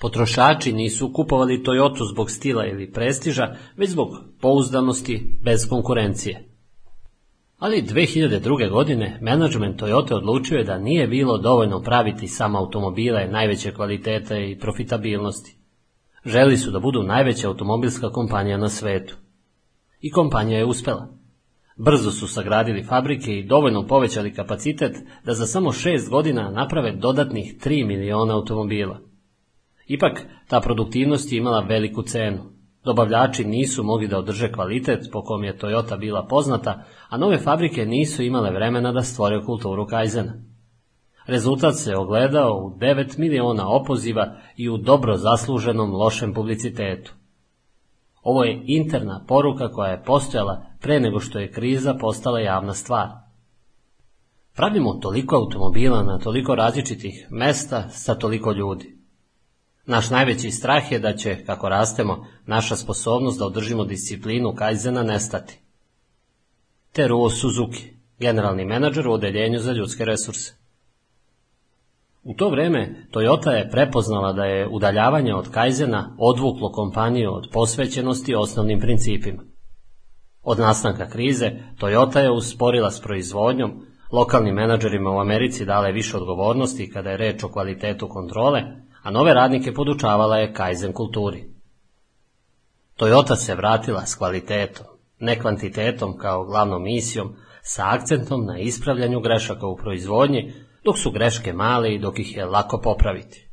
Potrošači 0.00 0.72
nisu 0.72 1.12
kupovali 1.12 1.62
Toyota 1.64 2.12
zbog 2.12 2.30
stila 2.30 2.66
ili 2.66 2.92
prestiža, 2.92 3.54
već 3.76 3.90
zbog 3.90 4.08
pouzdanosti 4.40 5.38
bez 5.42 5.68
konkurencije. 5.68 6.49
Ali 7.60 7.82
2002. 7.82 8.70
godine 8.70 9.18
menadžment 9.20 9.82
Toyota 9.82 10.14
odlučio 10.14 10.58
je 10.58 10.64
da 10.64 10.78
nije 10.78 11.06
bilo 11.06 11.38
dovoljno 11.38 11.82
praviti 11.82 12.28
samo 12.28 12.58
automobile 12.58 13.28
najveće 13.28 13.74
kvalitete 13.74 14.50
i 14.50 14.58
profitabilnosti. 14.58 15.56
Želi 16.24 16.56
su 16.56 16.70
da 16.70 16.80
budu 16.80 17.02
najveća 17.02 17.48
automobilska 17.48 18.10
kompanija 18.10 18.56
na 18.56 18.68
svetu. 18.68 19.16
I 20.00 20.10
kompanija 20.10 20.58
je 20.58 20.64
uspela. 20.64 21.08
Brzo 21.76 22.10
su 22.10 22.28
sagradili 22.28 22.82
fabrike 22.82 23.38
i 23.38 23.46
dovoljno 23.46 23.86
povećali 23.86 24.34
kapacitet 24.34 24.96
da 25.24 25.34
za 25.34 25.46
samo 25.46 25.72
šest 25.72 26.10
godina 26.10 26.50
naprave 26.50 26.92
dodatnih 26.92 27.54
3 27.64 27.86
miliona 27.86 28.34
automobila. 28.34 29.00
Ipak, 29.86 30.26
ta 30.48 30.60
produktivnost 30.60 31.32
je 31.32 31.38
imala 31.38 31.60
veliku 31.60 32.02
cenu. 32.02 32.59
Dobavljači 32.84 33.44
nisu 33.44 33.84
mogli 33.84 34.08
da 34.08 34.18
održe 34.18 34.52
kvalitet 34.52 35.08
po 35.12 35.22
kom 35.22 35.44
je 35.44 35.58
Toyota 35.58 35.98
bila 35.98 36.26
poznata, 36.26 36.84
a 37.08 37.16
nove 37.16 37.38
fabrike 37.38 37.86
nisu 37.86 38.22
imale 38.22 38.50
vremena 38.50 38.92
da 38.92 39.02
stvore 39.02 39.44
kulturu 39.44 39.86
Kaizena. 39.86 40.32
Rezultat 41.26 41.76
se 41.76 41.96
ogledao 41.96 42.56
u 42.56 42.78
9 42.78 43.18
miliona 43.18 43.68
opoziva 43.68 44.36
i 44.56 44.68
u 44.68 44.76
dobro 44.76 45.16
zasluženom 45.16 45.94
lošem 45.94 46.34
publicitetu. 46.34 47.12
Ovo 48.22 48.44
je 48.44 48.62
interna 48.64 49.24
poruka 49.28 49.68
koja 49.68 49.90
je 49.90 50.02
postojala 50.04 50.66
pre 50.80 51.00
nego 51.00 51.20
što 51.20 51.38
je 51.38 51.52
kriza 51.52 51.94
postala 51.94 52.40
javna 52.40 52.74
stvar. 52.74 53.08
Pravimo 54.56 54.94
toliko 54.94 55.36
automobila 55.36 56.02
na 56.02 56.18
toliko 56.18 56.54
različitih 56.54 57.26
mesta 57.30 57.88
sa 57.88 58.14
toliko 58.14 58.52
ljudi. 58.52 59.00
Naš 59.86 60.10
najveći 60.10 60.50
strah 60.50 60.92
je 60.92 60.98
da 60.98 61.16
će, 61.16 61.44
kako 61.44 61.68
rastemo, 61.68 62.26
naša 62.50 62.76
sposobnost 62.76 63.38
da 63.38 63.46
održimo 63.46 63.84
disciplinu 63.84 64.54
Kajzena 64.54 65.02
nestati. 65.02 65.58
Teruo 66.92 67.30
Suzuki, 67.30 67.82
generalni 68.18 68.64
menadžer 68.64 69.08
u 69.08 69.12
odeljenju 69.12 69.58
za 69.58 69.72
ljudske 69.72 70.04
resurse. 70.04 70.54
U 72.22 72.34
to 72.34 72.48
vrijeme 72.48 73.06
Toyota 73.12 73.50
je 73.50 73.70
prepoznala 73.70 74.32
da 74.32 74.44
je 74.44 74.68
udaljavanje 74.68 75.34
od 75.34 75.50
Kaizena 75.50 76.16
odvuklo 76.18 76.72
kompaniju 76.72 77.32
od 77.34 77.48
posvećenosti 77.52 78.34
osnovnim 78.34 78.80
principima. 78.80 79.42
Od 80.42 80.58
nastanka 80.58 81.08
krize 81.08 81.52
Toyota 81.80 82.18
je 82.18 82.30
usporila 82.30 82.90
s 82.90 83.00
proizvodnjom, 83.00 83.86
lokalnim 84.12 84.54
menadžerima 84.54 85.10
u 85.10 85.20
Americi 85.20 85.64
dale 85.64 85.92
više 85.92 86.16
odgovornosti 86.16 86.90
kada 86.90 87.10
je 87.10 87.16
reč 87.16 87.44
o 87.44 87.48
kvalitetu 87.48 88.08
kontrole, 88.08 88.62
a 89.02 89.10
nove 89.10 89.34
radnike 89.34 89.74
podučavala 89.74 90.38
je 90.38 90.52
Kaizen 90.52 90.92
kulturi. 90.92 91.49
Toyota 93.00 93.36
se 93.36 93.54
vratila 93.54 94.06
s 94.06 94.14
kvalitetom, 94.14 94.86
ne 95.18 95.38
kvantitetom 95.38 96.18
kao 96.18 96.44
glavnom 96.44 96.82
misijom, 96.82 97.36
sa 97.62 97.82
akcentom 97.94 98.44
na 98.44 98.58
ispravljanju 98.58 99.20
grešaka 99.20 99.66
u 99.66 99.76
proizvodnji, 99.76 100.52
dok 100.84 100.98
su 100.98 101.10
greške 101.10 101.52
male 101.52 101.94
i 101.94 101.98
dok 101.98 102.18
ih 102.18 102.36
je 102.36 102.44
lako 102.44 102.80
popraviti. 102.80 103.48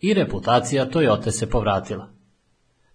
I 0.00 0.14
reputacija 0.14 0.90
Toyota 0.90 1.30
se 1.30 1.50
povratila. 1.50 2.08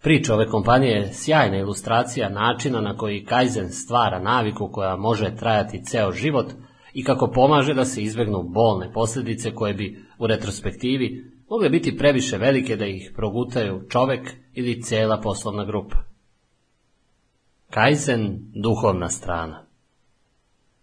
Priča 0.01 0.33
ove 0.33 0.47
kompanije 0.47 0.95
je 0.95 1.13
sjajna 1.13 1.57
ilustracija 1.57 2.29
načina 2.29 2.81
na 2.81 2.97
koji 2.97 3.25
Kaizen 3.25 3.69
stvara 3.69 4.19
naviku 4.19 4.69
koja 4.71 4.95
može 4.95 5.35
trajati 5.35 5.85
ceo 5.85 6.11
život 6.11 6.53
i 6.93 7.03
kako 7.03 7.31
pomaže 7.31 7.73
da 7.73 7.85
se 7.85 8.01
izbjegnu 8.01 8.43
bolne 8.43 8.91
posljedice 8.93 9.55
koje 9.55 9.73
bi 9.73 10.05
u 10.19 10.27
retrospektivi 10.27 11.32
mogle 11.53 11.69
biti 11.69 11.97
previše 11.97 12.37
velike 12.37 12.75
da 12.75 12.85
ih 12.85 13.11
progutaju 13.15 13.81
čovek 13.89 14.33
ili 14.53 14.81
cijela 14.81 15.21
poslovna 15.21 15.65
grupa. 15.65 15.97
Kaizen, 17.69 18.39
duhovna 18.53 19.09
strana. 19.09 19.65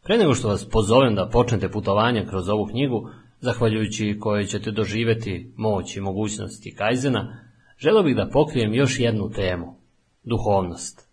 Pre 0.02 0.18
nego 0.18 0.34
što 0.34 0.48
vas 0.48 0.68
pozovem 0.68 1.14
da 1.14 1.28
počnete 1.28 1.68
putovanje 1.68 2.26
kroz 2.26 2.48
ovu 2.48 2.66
knjigu, 2.66 3.10
zahvaljujući 3.40 4.16
kojoj 4.20 4.44
ćete 4.44 4.70
doživjeti 4.70 5.52
moć 5.56 5.96
i 5.96 6.00
mogućnosti 6.00 6.74
Kaizena, 6.74 7.38
želio 7.78 8.02
bih 8.02 8.16
da 8.16 8.30
pokrijem 8.32 8.74
još 8.74 9.00
jednu 9.00 9.30
temu, 9.30 9.76
duhovnost. 10.22 11.08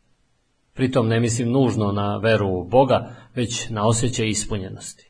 Pritom 0.74 1.08
ne 1.08 1.20
mislim 1.20 1.52
nužno 1.52 1.92
na 1.92 2.18
veru 2.18 2.48
u 2.48 2.68
Boga, 2.68 3.16
već 3.36 3.70
na 3.70 3.88
osjećaj 3.88 4.28
ispunjenosti. 4.28 5.07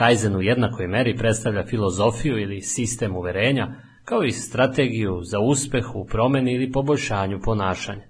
Kaizen 0.00 0.36
u 0.36 0.42
jednakoj 0.42 0.86
meri 0.86 1.16
predstavlja 1.16 1.66
filozofiju 1.66 2.38
ili 2.38 2.60
sistem 2.60 3.16
uverenja, 3.16 3.68
kao 4.04 4.24
i 4.24 4.32
strategiju 4.32 5.20
za 5.22 5.38
uspeh 5.38 5.94
u 5.94 6.06
promjeni 6.06 6.54
ili 6.54 6.72
poboljšanju 6.72 7.40
ponašanja. 7.44 8.02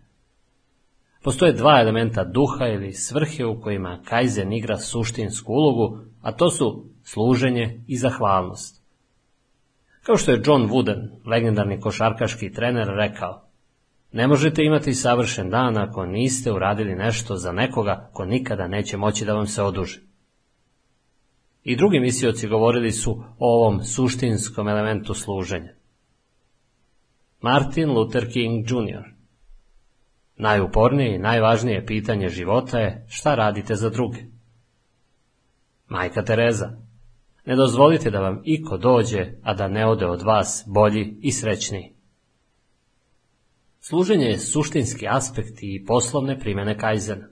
Postoje 1.22 1.52
dva 1.52 1.80
elementa 1.80 2.24
duha 2.24 2.66
ili 2.66 2.92
svrhe 2.92 3.44
u 3.44 3.60
kojima 3.60 4.00
Kaizen 4.04 4.52
igra 4.52 4.78
suštinsku 4.78 5.52
ulogu, 5.52 5.98
a 6.22 6.32
to 6.32 6.50
su 6.50 6.84
služenje 7.02 7.84
i 7.86 7.96
zahvalnost. 7.96 8.82
Kao 10.02 10.16
što 10.16 10.32
je 10.32 10.42
John 10.44 10.68
Wooden, 10.68 11.08
legendarni 11.26 11.80
košarkaški 11.80 12.52
trener, 12.52 12.88
rekao, 12.88 13.42
ne 14.12 14.26
možete 14.26 14.64
imati 14.64 14.94
savršen 14.94 15.50
dan 15.50 15.76
ako 15.76 16.06
niste 16.06 16.52
uradili 16.52 16.94
nešto 16.94 17.36
za 17.36 17.52
nekoga 17.52 18.10
ko 18.12 18.24
nikada 18.24 18.68
neće 18.68 18.96
moći 18.96 19.24
da 19.24 19.34
vam 19.34 19.46
se 19.46 19.62
oduži. 19.62 20.09
I 21.64 21.76
drugi 21.76 22.00
misioci 22.00 22.48
govorili 22.48 22.92
su 22.92 23.10
o 23.38 23.56
ovom 23.56 23.84
suštinskom 23.84 24.68
elementu 24.68 25.14
služenja. 25.14 25.74
Martin 27.40 27.90
Luther 27.90 28.32
King 28.32 28.70
Jr. 28.70 29.04
Najupornije 30.36 31.14
i 31.14 31.18
najvažnije 31.18 31.86
pitanje 31.86 32.28
života 32.28 32.78
je 32.78 33.06
šta 33.08 33.34
radite 33.34 33.74
za 33.74 33.90
druge. 33.90 34.18
Majka 35.88 36.24
Tereza, 36.24 36.70
ne 37.46 37.56
dozvolite 37.56 38.10
da 38.10 38.20
vam 38.20 38.42
iko 38.44 38.76
dođe, 38.76 39.32
a 39.42 39.54
da 39.54 39.68
ne 39.68 39.86
ode 39.86 40.06
od 40.06 40.22
vas 40.22 40.64
bolji 40.66 41.16
i 41.20 41.32
srećniji. 41.32 41.92
Služenje 43.80 44.26
je 44.26 44.38
suštinski 44.38 45.06
aspekt 45.08 45.58
i 45.62 45.84
poslovne 45.86 46.38
primjene 46.40 46.78
Kajzena. 46.78 47.28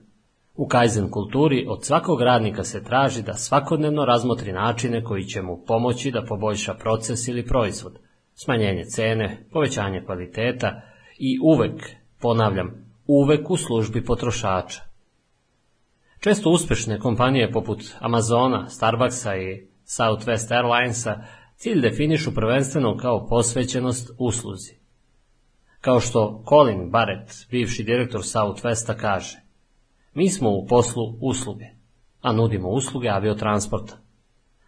U 0.59 0.67
Kaizen 0.67 1.09
kulturi 1.09 1.65
od 1.69 1.85
svakog 1.85 2.21
radnika 2.21 2.63
se 2.63 2.83
traži 2.83 3.21
da 3.23 3.33
svakodnevno 3.33 4.05
razmotri 4.05 4.51
načine 4.51 5.03
koji 5.03 5.23
će 5.23 5.41
mu 5.41 5.63
pomoći 5.67 6.11
da 6.11 6.25
poboljša 6.25 6.73
proces 6.73 7.27
ili 7.27 7.45
proizvod, 7.45 7.99
smanjenje 8.33 8.83
cene, 8.85 9.47
povećanje 9.51 10.03
kvaliteta 10.05 10.81
i 11.19 11.39
uvek, 11.43 11.89
ponavljam, 12.21 12.85
uvek 13.07 13.49
u 13.49 13.57
službi 13.57 14.05
potrošača. 14.05 14.81
Često 16.19 16.49
uspešne 16.49 16.99
kompanije 16.99 17.51
poput 17.51 17.83
Amazona, 17.99 18.69
Starbucksa 18.69 19.35
i 19.35 19.67
Southwest 19.85 20.51
Airlinesa 20.51 21.23
cilj 21.55 21.81
definišu 21.81 22.35
prvenstveno 22.35 22.97
kao 22.97 23.27
posvećenost 23.27 24.11
usluzi. 24.17 24.73
Kao 25.81 25.99
što 25.99 26.43
Colin 26.49 26.89
Barrett, 26.89 27.31
bivši 27.51 27.83
direktor 27.83 28.21
Southwesta, 28.21 28.97
kaže 28.97 29.48
Mi 30.13 30.29
smo 30.29 30.49
u 30.49 30.65
poslu 30.65 31.17
usluge, 31.21 31.65
a 32.21 32.33
nudimo 32.33 32.69
usluge 32.69 33.09
aviotransporta. 33.09 33.97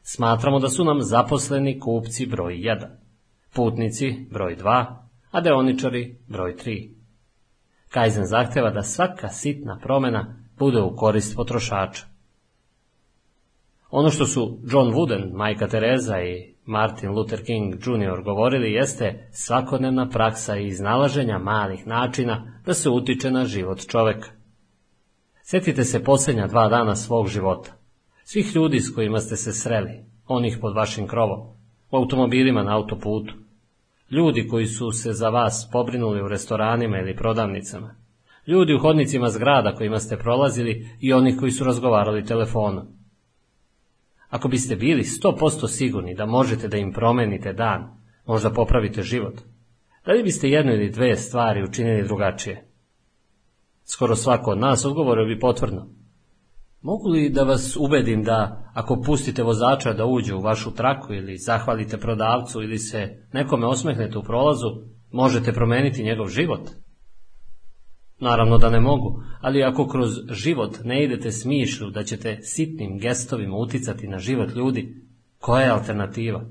Smatramo 0.04 0.60
da 0.60 0.70
su 0.70 0.84
nam 0.84 1.02
zaposleni 1.02 1.80
kupci 1.80 2.26
broj 2.26 2.54
1, 2.54 2.88
putnici 3.54 4.28
broj 4.32 4.56
2, 4.56 4.86
a 5.32 5.42
deoničari 5.42 6.18
broj 6.28 6.56
3. 6.56 6.90
Kaizen 7.90 8.26
zahtjeva 8.26 8.70
da 8.70 8.82
svaka 8.82 9.30
sitna 9.30 9.80
promjena 9.84 10.36
bude 10.58 10.82
u 10.82 10.96
korist 10.96 11.36
potrošača. 11.36 12.06
Ono 13.90 14.10
što 14.10 14.26
su 14.26 14.60
John 14.72 14.94
Wooden, 14.94 15.34
majka 15.34 15.68
Tereza 15.68 16.22
i 16.22 16.56
Martin 16.66 17.10
Luther 17.10 17.46
King 17.46 17.74
Jr. 17.74 18.24
govorili 18.24 18.72
jeste 18.72 19.30
svakodnevna 19.32 20.10
praksa 20.10 20.58
i 20.58 20.68
iznalaženja 20.68 21.38
malih 21.38 21.88
načina 21.88 22.62
da 22.66 22.74
se 22.74 22.90
utiče 22.90 23.32
na 23.32 23.46
život 23.46 23.88
čoveka. 23.88 24.41
Sjetite 25.44 25.84
se 25.84 26.04
posljednja 26.04 26.48
dva 26.48 26.70
dana 26.70 26.96
svog 26.96 27.28
života. 27.28 27.72
Svih 28.24 28.56
ljudi 28.56 28.80
s 28.80 28.96
kojima 28.96 29.20
ste 29.20 29.36
se 29.36 29.54
sreli, 29.54 30.06
onih 30.28 30.58
pod 30.62 30.76
vašim 30.76 31.08
krovom, 31.08 31.40
u 31.92 31.98
automobilima 31.98 32.64
na 32.64 32.76
autoputu, 32.76 33.34
Ljudi 34.12 34.48
koji 34.48 34.66
su 34.66 34.92
se 34.92 35.14
za 35.14 35.30
vas 35.30 35.70
pobrinuli 35.72 36.22
u 36.22 36.28
restoranima 36.28 37.00
ili 37.00 37.16
prodavnicama. 37.16 37.96
Ljudi 38.48 38.74
u 38.74 38.80
hodnicima 38.80 39.30
zgrada 39.30 39.76
kojima 39.76 40.00
ste 40.00 40.18
prolazili 40.18 40.90
i 41.00 41.14
oni 41.14 41.38
koji 41.38 41.52
su 41.52 41.64
razgovarali 41.64 42.26
telefonom. 42.26 42.88
Ako 44.30 44.48
biste 44.48 44.76
bili 44.76 45.04
sto 45.04 45.36
posto 45.36 45.68
sigurni 45.68 46.16
da 46.16 46.26
možete 46.26 46.68
da 46.68 46.78
im 46.78 46.94
promenite 46.94 47.54
dan, 47.54 47.98
možda 48.26 48.50
popravite 48.50 49.02
život, 49.02 49.34
da 50.06 50.12
li 50.12 50.24
biste 50.24 50.50
jednu 50.50 50.74
ili 50.74 50.90
dve 50.90 51.16
stvari 51.16 51.64
učinili 51.64 52.04
drugačije? 52.04 52.66
Skoro 53.94 54.16
svako 54.16 54.52
od 54.52 54.58
nas 54.58 54.86
odgovorio 54.86 55.26
bi 55.26 55.40
potvrdno. 55.40 55.88
Mogu 56.82 57.10
li 57.10 57.30
da 57.30 57.44
vas 57.44 57.78
ubedim 57.80 58.24
da, 58.24 58.72
ako 58.74 59.02
pustite 59.02 59.44
vozača 59.44 59.94
da 59.94 60.06
uđe 60.06 60.36
u 60.36 60.42
vašu 60.42 60.74
traku 60.74 61.14
ili 61.14 61.38
zahvalite 61.38 61.98
prodavcu 61.98 62.62
ili 62.62 62.78
se 62.78 63.28
nekome 63.34 63.68
osmehnete 63.68 64.18
u 64.18 64.24
prolazu, 64.24 64.68
možete 65.12 65.54
promeniti 65.54 66.04
njegov 66.04 66.28
život? 66.28 66.70
Naravno 68.20 68.58
da 68.58 68.70
ne 68.70 68.80
mogu, 68.80 69.24
ali 69.42 69.64
ako 69.64 69.88
kroz 69.88 70.10
život 70.30 70.78
ne 70.84 71.04
idete 71.04 71.32
s 71.32 71.46
mišlju 71.46 71.90
da 71.90 72.04
ćete 72.04 72.40
sitnim 72.42 73.00
gestovima 73.00 73.58
uticati 73.58 74.08
na 74.08 74.20
život 74.20 74.50
ljudi, 74.56 74.96
koja 75.40 75.64
je 75.64 75.72
alternativa? 75.72 76.46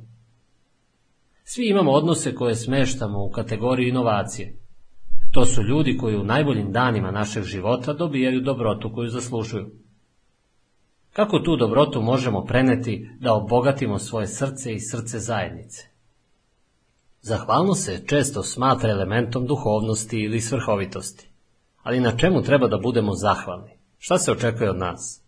Svi 1.44 1.68
imamo 1.68 1.90
odnose 1.90 2.34
koje 2.34 2.54
smeštamo 2.54 3.24
u 3.24 3.30
kategoriju 3.30 3.88
inovacije. 3.88 4.59
To 5.30 5.46
su 5.46 5.62
ljudi 5.62 5.96
koji 5.96 6.16
u 6.16 6.24
najboljim 6.24 6.72
danima 6.72 7.10
našeg 7.10 7.44
života 7.44 7.92
dobijaju 7.92 8.40
dobrotu 8.40 8.90
koju 8.94 9.08
zaslužuju. 9.08 9.70
Kako 11.12 11.38
tu 11.38 11.56
dobrotu 11.56 12.02
možemo 12.02 12.44
preneti 12.44 13.10
da 13.20 13.34
obogatimo 13.34 13.98
svoje 13.98 14.26
srce 14.26 14.72
i 14.72 14.80
srce 14.80 15.18
zajednice? 15.18 15.86
Zahvalnost 17.22 17.84
se 17.84 18.06
često 18.06 18.42
smatra 18.42 18.90
elementom 18.90 19.46
duhovnosti 19.46 20.16
ili 20.20 20.40
svrhovitosti. 20.40 21.30
Ali 21.82 22.00
na 22.00 22.16
čemu 22.16 22.42
treba 22.42 22.68
da 22.68 22.78
budemo 22.78 23.14
zahvalni? 23.14 23.70
Šta 23.98 24.18
se 24.18 24.32
očekuje 24.32 24.70
od 24.70 24.78
nas? 24.78 25.22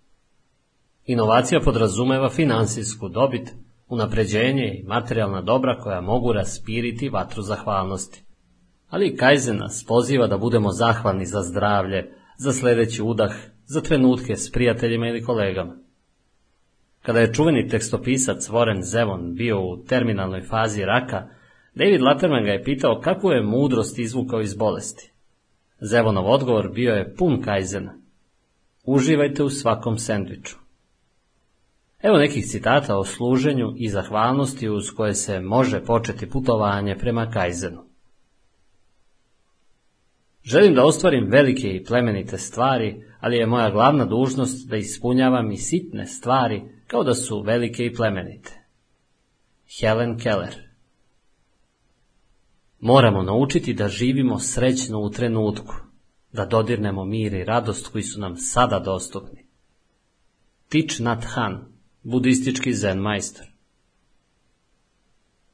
Inovacija 1.04 1.61
podrazumeva 1.61 2.28
finansijsku 2.28 3.09
dobit, 3.09 3.50
unapređenje 3.88 4.75
i 4.75 4.85
materijalna 4.87 5.40
dobra 5.40 5.78
koja 5.78 6.00
mogu 6.00 6.32
raspiriti 6.32 7.09
vatru 7.09 7.42
zahvalnosti. 7.42 8.25
Ali 8.92 9.16
Kaizen 9.16 9.56
nas 9.56 9.84
poziva 9.88 10.26
da 10.26 10.38
budemo 10.38 10.70
zahvalni 10.70 11.26
za 11.26 11.42
zdravlje, 11.42 12.11
za 12.38 12.52
sljedeći 12.52 13.02
udah, 13.02 13.32
za 13.66 13.80
trenutke 13.80 14.37
s 14.37 14.52
prijateljima 14.52 15.08
ili 15.08 15.22
kolegama. 15.22 15.76
Kada 17.02 17.20
je 17.20 17.32
čuveni 17.34 17.68
tekstopisac 17.68 18.49
Warren 18.49 18.82
Zevon 18.82 19.34
bio 19.34 19.61
u 19.61 19.84
terminalnoj 19.84 20.42
fazi 20.42 20.84
raka, 20.84 21.28
David 21.75 22.02
Letterman 22.02 22.44
ga 22.44 22.50
je 22.50 22.64
pitao 22.64 23.00
kakvu 23.00 23.30
je 23.30 23.42
mudrost 23.42 23.99
izvukao 23.99 24.40
iz 24.40 24.54
bolesti. 24.54 25.12
Zevonov 25.80 26.30
odgovor 26.30 26.70
bio 26.72 26.94
je 26.94 27.14
pun 27.14 27.42
kajzena. 27.42 27.94
Uživajte 28.84 29.42
u 29.42 29.50
svakom 29.50 29.99
sendviču. 29.99 30.56
Evo 32.02 32.18
nekih 32.18 32.44
citata 32.46 32.99
o 32.99 33.04
služenju 33.04 33.72
i 33.76 33.88
zahvalnosti 33.88 34.68
uz 34.68 34.90
koje 34.96 35.14
se 35.14 35.40
može 35.40 35.84
početi 35.84 36.30
putovanje 36.30 36.96
prema 36.99 37.30
Kajzenu. 37.30 37.91
Želim 40.44 40.75
da 40.75 40.84
ostvarim 40.84 41.28
velike 41.30 41.68
i 41.68 41.84
plemenite 41.84 42.38
stvari, 42.38 43.04
ali 43.20 43.37
je 43.37 43.46
moja 43.46 43.70
glavna 43.70 44.04
dužnost 44.04 44.68
da 44.68 44.76
ispunjavam 44.76 45.52
i 45.52 45.56
sitne 45.56 46.06
stvari 46.06 46.62
kao 46.87 47.04
da 47.04 47.14
su 47.14 47.42
velike 47.42 47.87
i 47.87 47.94
plemenite. 47.94 48.62
Helen 49.80 50.18
Keller 50.18 50.54
Moramo 52.80 53.22
naučiti 53.22 53.75
da 53.75 53.88
živimo 53.88 54.38
srećno 54.38 55.00
u 55.00 55.11
trenutku, 55.11 55.75
da 56.32 56.44
dodirnemo 56.44 57.04
mir 57.04 57.34
i 57.34 57.44
radost 57.44 57.88
koji 57.88 58.04
su 58.04 58.20
nam 58.20 58.37
sada 58.37 58.78
dostupni. 58.78 59.46
Tič 60.68 60.99
Nat 60.99 61.25
Han, 61.25 61.64
budistički 62.02 62.75
zen 62.75 62.99
majstor. 62.99 63.46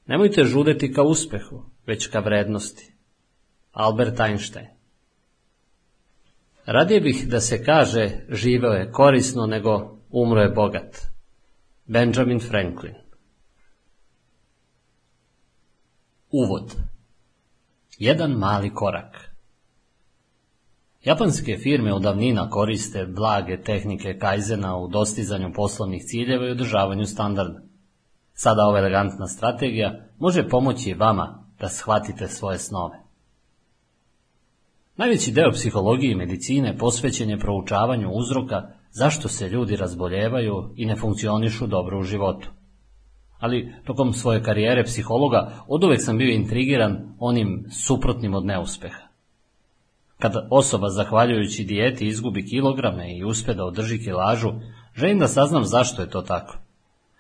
Nemojte 0.07 0.45
žudeti 0.45 0.93
ka 0.93 1.03
uspehu, 1.03 1.63
već 1.87 2.07
ka 2.07 2.21
vrednosti. 2.21 2.93
Albert 3.73 4.21
Einstein 4.21 4.78
Radije 6.71 7.01
bih 7.01 7.29
da 7.29 7.41
se 7.41 7.65
kaže 7.65 8.11
živeo 8.29 8.73
je 8.73 8.93
korisno 8.93 9.47
nego 9.47 9.99
umro 10.11 10.41
je 10.41 10.51
bogat. 10.51 10.97
Benjamin 11.87 12.41
Franklin 12.41 12.95
Uvod 16.31 16.77
Jedan 17.99 18.31
mali 18.31 18.75
korak 18.75 19.31
Japanske 21.05 21.57
firme 21.63 21.95
od 21.95 22.03
davnina 22.03 22.51
koriste 22.51 23.07
blage 23.07 23.63
tehnike 23.63 24.19
Kaizena 24.19 24.77
u 24.77 24.89
dostizanju 24.89 25.53
poslovnih 25.53 26.03
ciljeva 26.05 26.47
i 26.47 26.51
održavanju 26.51 27.07
standarda. 27.07 27.61
Sada 28.35 28.67
ova 28.67 28.79
elegantna 28.79 29.27
strategija 29.27 30.09
može 30.19 30.49
pomoći 30.49 30.95
vama 30.95 31.45
da 31.61 31.69
shvatite 31.69 32.29
svoje 32.29 32.59
snove. 32.59 33.08
Najveći 34.99 35.33
deo 35.33 35.51
psihologije 35.53 36.13
i 36.13 36.17
medicine 36.17 36.77
posvećen 36.79 37.31
je 37.31 37.39
proučavanju 37.39 38.11
uzroka 38.11 38.63
zašto 38.91 39.29
se 39.29 39.49
ljudi 39.49 39.77
razboljevaju 39.77 40.73
i 40.77 40.87
ne 40.87 40.97
funkcionišu 40.97 41.67
dobro 41.67 41.99
u 41.99 42.03
životu. 42.03 42.51
Ali 43.39 43.75
tokom 43.85 44.13
svoje 44.13 44.43
karijere 44.43 44.85
psihologa 44.85 45.53
oduvek 45.69 46.03
sam 46.03 46.19
bio 46.19 46.35
intrigiran 46.35 47.15
onim 47.19 47.65
suprotnim 47.87 48.35
od 48.35 48.45
neuspeha. 48.45 49.03
Kada 50.19 50.49
osoba 50.51 50.89
zahvaljujući 50.89 51.65
dijeti 51.65 52.07
izgubi 52.07 52.47
kilograme 52.47 53.17
i 53.17 53.25
uspe 53.25 53.55
da 53.55 53.65
održi 53.65 53.99
kilažu, 53.99 54.53
želim 54.95 55.19
da 55.19 55.29
saznam 55.29 55.65
zašto 55.65 56.03
je 56.03 56.11
to 56.11 56.23
tako. 56.23 56.59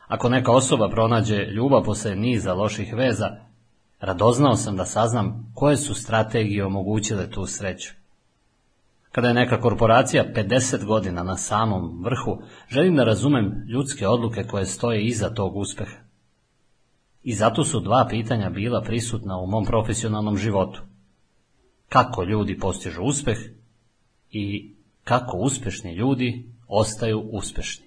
Ako 0.08 0.28
neka 0.28 0.52
osoba 0.52 0.88
pronađe 0.88 1.37
ljubav 1.37 1.82
posle 1.85 2.16
niza 2.16 2.54
loših 2.54 2.94
veza, 2.94 3.48
radoznao 4.00 4.57
sam 4.57 4.76
da 4.76 4.85
saznam 4.85 5.52
koje 5.55 5.76
su 5.76 5.95
strategije 5.95 6.64
omogućile 6.64 7.31
tu 7.31 7.47
sreću. 7.47 7.95
Kada 9.12 9.28
je 9.28 9.35
neka 9.35 9.61
korporacija 9.61 10.33
50 10.35 10.85
godina 10.85 11.23
na 11.23 11.37
samom 11.37 12.05
vrhu, 12.05 12.43
želim 12.69 12.97
da 12.97 13.05
razumem 13.05 13.64
ljudske 13.69 14.09
odluke 14.09 14.45
koje 14.45 14.67
stoje 14.67 15.02
iza 15.02 15.35
tog 15.35 15.57
uspeha. 15.57 15.97
I 17.23 17.35
zato 17.35 17.64
su 17.64 17.81
dva 17.81 18.07
pitanja 18.11 18.50
bila 18.50 18.83
prisutna 18.83 19.38
u 19.38 19.47
mom 19.47 19.64
profesionalnom 19.64 20.37
životu 20.37 20.83
kako 21.88 22.23
ljudi 22.23 22.59
postižu 22.59 23.02
uspeh 23.02 23.38
i 24.31 24.75
kako 25.05 25.37
uspešni 25.37 25.95
ljudi 25.95 26.52
ostaju 26.69 27.21
uspešni. 27.33 27.87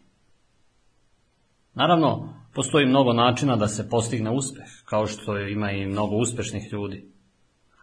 Naravno, 1.74 2.34
postoji 2.53 2.86
mnogo 2.86 3.13
načina 3.13 3.55
da 3.55 3.67
se 3.67 3.89
postigne 3.89 4.31
uspeh, 4.31 4.67
kao 4.86 5.08
što 5.08 5.38
ima 5.38 5.72
i 5.72 5.86
mnogo 5.86 6.15
uspešnih 6.15 6.74
ljudi. 6.74 7.11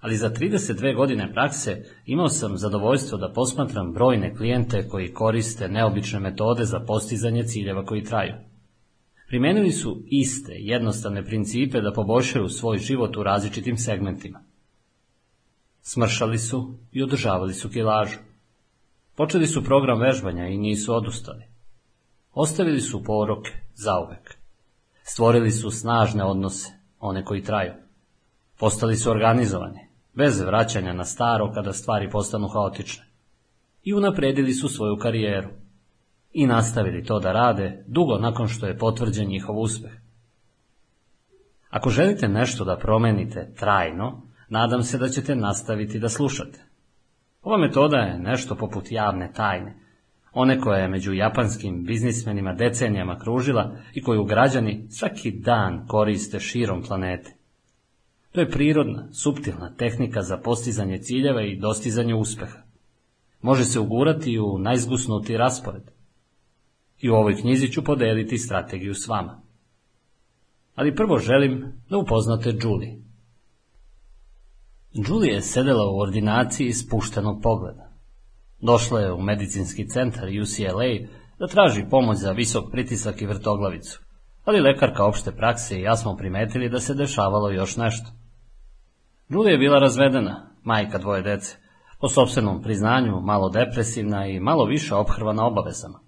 Ali 0.01 0.17
za 0.17 0.31
32 0.31 0.97
godine 0.97 1.33
prakse 1.33 1.85
imao 2.07 2.29
sam 2.29 2.57
zadovoljstvo 2.57 3.19
da 3.19 3.33
posmatram 3.33 3.93
brojne 3.93 4.35
klijente 4.35 4.89
koji 4.89 5.13
koriste 5.13 5.69
neobične 5.69 6.21
metode 6.21 6.65
za 6.65 6.81
postizanje 6.81 7.45
ciljeva 7.45 7.85
koji 7.85 8.05
traju. 8.05 8.35
Primenili 9.29 9.73
su 9.73 10.03
iste, 10.07 10.53
jednostavne 10.53 11.25
principe 11.25 11.81
da 11.81 11.93
poboljšaju 11.93 12.49
svoj 12.49 12.79
život 12.79 13.17
u 13.17 13.23
različitim 13.23 13.77
segmentima. 13.77 14.41
Smršali 15.83 16.39
su 16.39 16.75
i 16.93 17.03
održavali 17.03 17.55
su 17.55 17.71
kilažu. 17.71 18.19
Počeli 19.17 19.47
su 19.47 19.65
program 19.65 20.01
vežbanja 20.01 20.47
i 20.47 20.59
nisu 20.59 20.95
odustali. 20.95 21.45
Ostavili 22.35 22.81
su 22.81 23.05
poroke, 23.05 23.51
zauvek. 23.75 24.38
Stvorili 25.11 25.51
su 25.51 25.71
snažne 25.71 26.25
odnose, 26.25 26.69
one 27.01 27.25
koji 27.25 27.43
traju. 27.43 27.73
Postali 28.59 28.97
su 28.97 29.11
organizovani, 29.11 29.89
bez 30.15 30.41
vraćanja 30.41 30.93
na 30.93 31.05
staro 31.05 31.53
kada 31.53 31.73
stvari 31.73 32.11
postanu 32.11 32.49
haotične. 32.49 33.05
I 33.83 33.95
unapredili 33.95 34.53
su 34.53 34.69
svoju 34.69 34.97
karijeru. 34.97 35.49
I 36.33 36.47
nastavili 36.47 37.05
to 37.05 37.21
da 37.21 37.33
rade 37.33 37.85
dugo 37.87 38.19
nakon 38.19 38.49
što 38.49 38.67
je 38.67 38.79
potvrđen 38.79 39.29
njihov 39.29 39.59
uspeh. 39.59 39.93
Ako 41.71 41.91
želite 41.91 42.29
nešto 42.29 42.65
da 42.65 42.79
promenite 42.79 43.55
trajno, 43.59 44.29
Nadam 44.49 44.83
se 44.83 44.99
da 44.99 45.09
ćete 45.09 45.37
nastaviti 45.37 45.99
da 45.99 46.09
slušate. 46.09 46.65
Ova 47.43 47.59
metoda 47.59 47.97
je 47.97 48.19
nešto 48.19 48.55
poput 48.55 48.93
javne 48.93 49.33
tajne, 49.33 49.77
one 50.33 50.61
koja 50.61 50.79
je 50.79 50.89
među 50.89 51.13
japanskim 51.13 51.85
biznismenima 51.85 52.53
decenijama 52.53 53.19
kružila 53.19 53.77
i 53.95 54.03
koju 54.03 54.25
građani 54.25 54.87
svaki 54.91 55.31
dan 55.31 55.87
koriste 55.87 56.41
širom 56.41 56.83
planete. 56.83 57.37
To 58.33 58.41
je 58.41 58.51
prirodna, 58.51 59.09
suptilna 59.13 59.75
tehnika 59.77 60.23
za 60.23 60.37
postizanje 60.37 60.99
ciljeva 60.99 61.43
i 61.43 61.57
dostizanje 61.57 62.15
uspeha. 62.15 62.59
Može 63.43 63.65
se 63.65 63.81
ugurati 63.81 64.39
u 64.39 64.59
najzgusnuti 64.59 65.37
raspored. 65.37 65.83
I 67.01 67.11
u 67.11 67.15
ovoj 67.15 67.37
knjizi 67.37 67.69
ću 67.69 67.85
podeliti 67.85 68.39
strategiju 68.39 68.95
s 68.95 69.09
vama. 69.09 69.43
Ali 70.75 70.95
prvo 70.95 71.19
želim 71.19 71.73
da 71.91 71.97
upoznate 71.99 72.55
Julie. 72.63 72.99
Julie 74.93 75.35
je 75.35 75.41
sedela 75.41 75.91
u 75.91 75.99
ordinaciji 75.99 76.73
spuštenog 76.73 77.43
pogleda. 77.43 77.88
Došla 78.61 79.01
je 79.01 79.13
u 79.13 79.21
medicinski 79.23 79.89
centar 79.89 80.29
UCLA 80.43 81.09
da 81.39 81.47
traži 81.47 81.85
pomoć 81.91 82.19
za 82.19 82.33
visok 82.33 82.71
pritisak 82.71 83.23
i 83.23 83.27
vrtoglavicu, 83.27 84.01
ali 84.45 84.61
lekarka 84.61 85.05
opšte 85.05 85.33
prakse 85.33 85.79
i 85.79 85.83
ja 85.83 85.97
smo 85.97 86.17
primetili 86.17 86.69
da 86.69 86.81
se 86.81 86.95
dešavalo 86.95 87.51
još 87.51 87.77
nešto. 87.77 88.11
Julie 89.29 89.53
je 89.53 89.59
bila 89.59 89.79
razvedena, 89.79 90.51
majka 90.63 90.99
dvoje 90.99 91.23
dece, 91.23 91.57
po 92.01 92.09
sobstvenom 92.09 92.63
priznanju 92.63 93.21
malo 93.21 93.49
depresivna 93.49 94.27
i 94.27 94.41
malo 94.41 94.65
više 94.65 94.95
ophrvana 94.95 95.47
obavezama. 95.47 96.01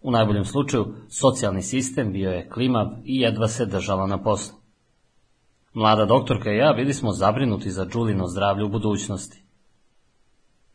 U 0.00 0.10
najboljem 0.10 0.44
slučaju, 0.44 0.94
socijalni 1.08 1.62
sistem 1.62 2.12
bio 2.12 2.30
je 2.30 2.48
klimav 2.48 2.86
i 3.04 3.20
jedva 3.20 3.48
se 3.48 3.66
držala 3.66 4.06
na 4.06 4.22
poslu. 4.22 4.58
Mlada 5.74 6.04
doktorka 6.04 6.52
i 6.52 6.56
ja 6.56 6.72
bili 6.72 6.94
smo 6.94 7.12
zabrinuti 7.12 7.70
za 7.70 7.84
Đulino 7.84 8.26
zdravlje 8.26 8.64
u 8.64 8.68
budućnosti. 8.68 9.42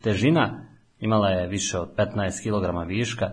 Težina 0.01 0.66
imala 0.99 1.29
je 1.29 1.47
više 1.47 1.79
od 1.79 1.89
15 1.95 2.43
kg 2.43 2.87
viška 2.87 3.29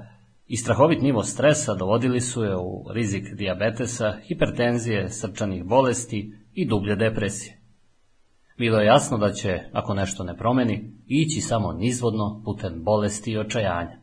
i 0.47 0.57
strahovit 0.57 1.03
nivo 1.03 1.23
stresa 1.23 1.75
dovodili 1.75 2.21
su 2.21 2.45
je 2.45 2.57
u 2.57 2.87
rizik 2.91 3.35
dijabetesa, 3.35 4.17
hipertenzije, 4.29 5.11
srčanih 5.11 5.65
bolesti 5.65 6.35
i 6.55 6.67
dublje 6.67 6.97
depresije. 6.97 7.59
Bilo 8.59 8.79
je 8.79 8.87
jasno 8.87 9.19
da 9.19 9.33
će, 9.33 9.61
ako 9.73 9.95
nešto 9.95 10.25
ne 10.25 10.37
promeni, 10.37 10.93
ići 11.07 11.41
samo 11.41 11.73
nizvodno 11.73 12.43
putem 12.45 12.85
bolesti 12.85 13.33
i 13.33 13.39
očajanja. 13.39 13.99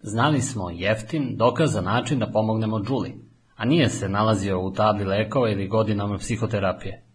Znali 0.00 0.40
smo 0.40 0.70
jeftin, 0.70 1.36
dokazan 1.36 1.84
način 1.84 2.18
da 2.18 2.30
pomognemo 2.30 2.78
Đuli, 2.78 3.14
a 3.56 3.64
nije 3.64 3.88
se 3.88 4.08
nalazio 4.08 4.60
u 4.60 4.72
tabli 4.72 5.04
lekova 5.04 5.50
ili 5.50 5.68
godinama 5.68 6.18
psihoterapije. 6.18 7.07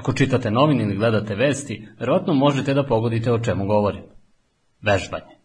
Ako 0.00 0.12
čitate 0.12 0.50
novine 0.50 0.84
ili 0.84 0.96
gledate 0.96 1.34
vesti, 1.34 1.88
verovatno 1.98 2.34
možete 2.34 2.74
da 2.74 2.86
pogodite 2.86 3.32
o 3.32 3.38
čemu 3.38 3.66
govorim. 3.66 4.02
Vežbanje. 4.82 5.36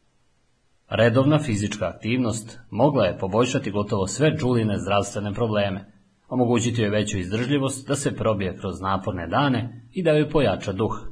Redovna 0.90 1.40
fizička 1.40 1.86
aktivnost 1.86 2.60
mogla 2.70 3.06
je 3.06 3.18
poboljšati 3.18 3.72
gotovo 3.72 4.08
sve 4.08 4.32
džuline 4.38 4.78
zdravstvene 4.78 5.34
probleme, 5.34 5.92
omogućiti 6.30 6.82
joj 6.82 6.90
veću 6.90 7.18
izdržljivost 7.18 7.88
da 7.88 7.96
se 7.96 8.16
probije 8.16 8.58
kroz 8.58 8.82
naporne 8.82 9.28
dane 9.28 9.88
i 9.94 10.04
da 10.04 10.12
joj 10.12 10.30
pojača 10.30 10.72
duh. 10.72 11.08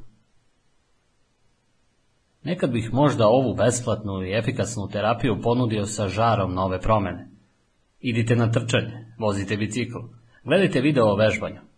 Nekad 2.42 2.70
bih 2.70 2.92
možda 2.92 3.26
ovu 3.26 3.54
besplatnu 3.54 4.22
i 4.22 4.38
efikasnu 4.38 4.88
terapiju 4.92 5.40
ponudio 5.42 5.86
sa 5.86 6.08
žarom 6.08 6.54
nove 6.54 6.80
promene. 6.80 7.30
Idite 8.00 8.36
na 8.36 8.50
trčanje, 8.52 9.14
vozite 9.18 9.56
bicikl, 9.56 9.98
gledajte 10.44 10.80
video 10.80 11.06
o 11.06 11.16
vežbanju. 11.16 11.73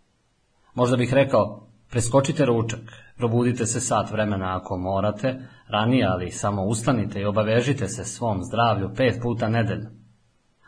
Možda 0.76 0.96
bih 0.96 1.14
rekao, 1.14 1.68
preskočite 1.90 2.44
ručak, 2.46 2.80
probudite 3.16 3.66
se 3.66 3.80
sat 3.80 4.10
vremena 4.10 4.56
ako 4.56 4.78
morate, 4.78 5.38
ranije 5.68 6.06
ali 6.06 6.30
samo 6.30 6.64
ustanite 6.64 7.20
i 7.20 7.24
obavežite 7.24 7.88
se 7.88 8.04
svom 8.04 8.42
zdravlju 8.42 8.90
pet 8.96 9.22
puta 9.22 9.48
nedeljno. 9.48 9.90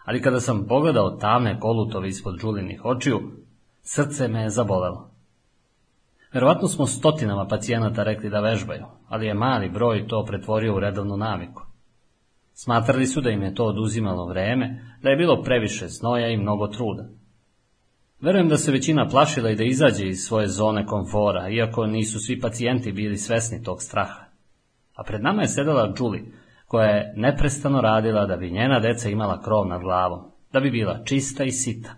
ali 0.04 0.22
kada 0.22 0.40
sam 0.40 0.66
pogledao 0.68 1.10
tamne 1.10 1.60
kolutove 1.60 2.08
ispod 2.08 2.40
Đulinih 2.40 2.84
očiju, 2.84 3.20
srce 3.82 4.28
me 4.28 4.42
je 4.42 4.50
zabolelo. 4.50 5.10
Verovatno 6.32 6.68
smo 6.68 6.86
stotinama 6.86 7.46
pacijenata 7.46 8.02
rekli 8.02 8.30
da 8.30 8.40
vežbaju, 8.40 8.84
ali 9.08 9.26
je 9.26 9.34
mali 9.34 9.70
broj 9.70 10.08
to 10.08 10.24
pretvorio 10.24 10.76
u 10.76 10.80
redovnu 10.80 11.16
naviku. 11.16 11.62
Smatrali 12.54 13.06
su 13.06 13.20
da 13.20 13.30
im 13.30 13.42
je 13.42 13.54
to 13.54 13.64
oduzimalo 13.64 14.26
vreme, 14.26 14.96
da 15.02 15.10
je 15.10 15.16
bilo 15.16 15.42
previše 15.42 15.88
znoja 15.88 16.28
i 16.28 16.36
mnogo 16.36 16.66
truda. 16.66 17.17
Verujem 18.20 18.48
da 18.48 18.56
se 18.56 18.72
većina 18.72 19.08
plašila 19.08 19.50
i 19.50 19.56
da 19.56 19.64
izađe 19.64 20.08
iz 20.08 20.18
svoje 20.18 20.46
zone 20.46 20.86
komfora, 20.86 21.48
iako 21.48 21.86
nisu 21.86 22.18
svi 22.18 22.40
pacijenti 22.40 22.92
bili 22.92 23.16
svesni 23.16 23.62
tog 23.62 23.82
straha. 23.82 24.24
A 24.94 25.02
pred 25.02 25.22
nama 25.22 25.42
je 25.42 25.48
sedela 25.48 25.94
Julie, 25.98 26.24
koja 26.66 26.86
je 26.86 27.12
neprestano 27.16 27.80
radila 27.80 28.26
da 28.26 28.36
bi 28.36 28.50
njena 28.50 28.80
deca 28.80 29.08
imala 29.08 29.42
krov 29.42 29.66
nad 29.66 29.80
glavom, 29.80 30.20
da 30.52 30.60
bi 30.60 30.70
bila 30.70 31.04
čista 31.04 31.44
i 31.44 31.50
sita. 31.50 31.94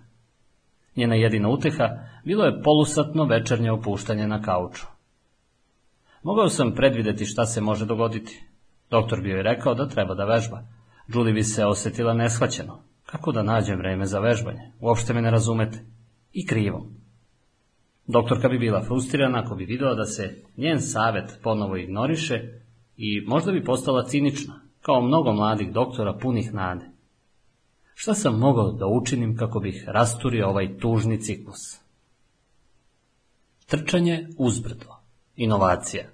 Njena 0.96 1.14
jedina 1.14 1.48
uteha 1.48 1.88
bilo 2.24 2.44
je 2.44 2.62
polusatno 2.62 3.24
večernje 3.24 3.72
opuštanje 3.72 4.28
na 4.28 4.42
kauču. 4.42 4.86
Mogao 6.22 6.48
sam 6.48 6.74
predvideti 6.74 7.24
šta 7.24 7.46
se 7.46 7.60
može 7.60 7.86
dogoditi. 7.86 8.44
Doktor 8.90 9.20
bio 9.20 9.36
je 9.36 9.42
rekao 9.42 9.74
da 9.74 9.88
treba 9.88 10.14
da 10.14 10.24
vežba. 10.24 10.62
Julie 11.08 11.32
bi 11.32 11.42
se 11.42 11.66
osetila 11.66 12.14
neshvaćeno. 12.14 12.82
Kako 13.06 13.32
da 13.32 13.42
nađem 13.42 13.78
vreme 13.78 14.06
za 14.06 14.20
vežbanje? 14.20 14.72
Uopšte 14.80 15.14
me 15.14 15.22
ne 15.22 15.30
razumete. 15.30 15.78
I 16.32 16.46
krivom. 16.46 17.00
Doktorka 18.06 18.48
bi 18.48 18.58
bila 18.58 18.82
frustrirana 18.82 19.38
ako 19.38 19.54
bi 19.54 19.64
videla 19.64 19.94
da 19.94 20.04
se 20.04 20.44
njen 20.56 20.80
savet 20.80 21.38
ponovo 21.42 21.76
ignoriše 21.76 22.40
i 22.96 23.24
možda 23.26 23.52
bi 23.52 23.64
postala 23.64 24.04
cinična, 24.04 24.60
kao 24.80 25.02
mnogo 25.02 25.32
mladih 25.32 25.72
doktora 25.72 26.18
punih 26.22 26.54
nade. 26.54 26.86
Šta 27.94 28.14
sam 28.14 28.38
mogao 28.38 28.72
da 28.72 28.86
učinim 28.86 29.36
kako 29.36 29.60
bih 29.60 29.84
rasturio 29.86 30.48
ovaj 30.48 30.78
tužni 30.78 31.20
ciklus? 31.20 31.80
Trčanje 33.66 34.28
uzbrdo. 34.38 34.86
Inovacija. 35.36 36.04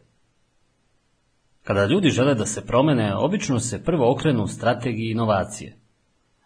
Kada 1.62 1.86
ljudi 1.86 2.10
žele 2.10 2.34
da 2.34 2.46
se 2.46 2.66
promene, 2.66 3.16
obično 3.16 3.60
se 3.60 3.84
prvo 3.84 4.12
okrenu 4.12 4.46
strategiji 4.46 5.10
inovacije. 5.10 5.78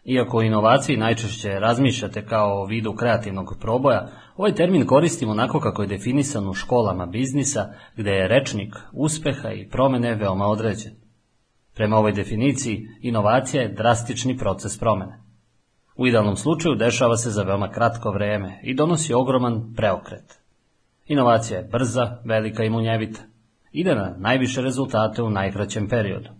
Iako 0.05 0.39
o 0.39 0.43
inovaciji 0.43 0.97
najčešće 0.97 1.49
razmišljate 1.49 2.27
kao 2.27 2.63
o 2.63 2.65
vidu 2.65 2.95
kreativnog 2.95 3.57
proboja, 3.61 4.09
ovaj 4.37 4.55
termin 4.55 4.87
koristimo 4.87 5.33
onako 5.33 5.61
kako 5.61 5.83
je 5.83 5.89
definisan 5.89 6.49
u 6.49 6.55
školama 6.55 7.07
biznisa, 7.07 7.73
gde 7.97 8.11
je 8.11 8.29
rečnik 8.29 8.77
uspeha 8.93 9.53
i 9.53 9.69
promene 9.69 10.15
veoma 10.15 10.47
određen. 10.47 10.93
Prema 11.75 11.97
ovoj 11.97 12.13
definiciji, 12.13 12.89
inovacija 13.01 13.63
je 13.63 13.73
drastični 13.73 14.39
proces 14.39 14.79
promene. 14.79 15.21
U 15.97 16.07
idealnom 16.07 16.37
slučaju 16.37 16.75
dešava 16.75 17.17
se 17.17 17.31
za 17.31 17.43
veoma 17.43 17.71
kratko 17.71 18.11
vreme 18.11 18.61
i 18.63 18.75
donosi 18.75 19.15
ogroman 19.15 19.75
preokret. 19.77 20.41
Inovacija 21.07 21.59
je 21.59 21.69
brza, 21.73 22.17
velika 22.25 22.65
i 22.65 22.71
munjevita. 22.71 23.21
Ide 23.73 23.95
na 23.95 24.15
najviše 24.19 24.63
rezultate 24.63 25.23
u 25.23 25.31
najkraćem 25.31 25.89
periodu. 25.89 26.31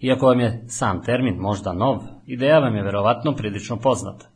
Iako 0.00 0.26
vam 0.26 0.40
je 0.40 0.64
sam 0.68 1.02
termin 1.02 1.36
možda 1.36 1.72
nov, 1.72 1.98
ideja 2.32 2.58
vam 2.58 2.76
je 2.76 2.82
verovatno 2.82 3.32
prilično 3.32 3.76
poznata. 3.76 4.26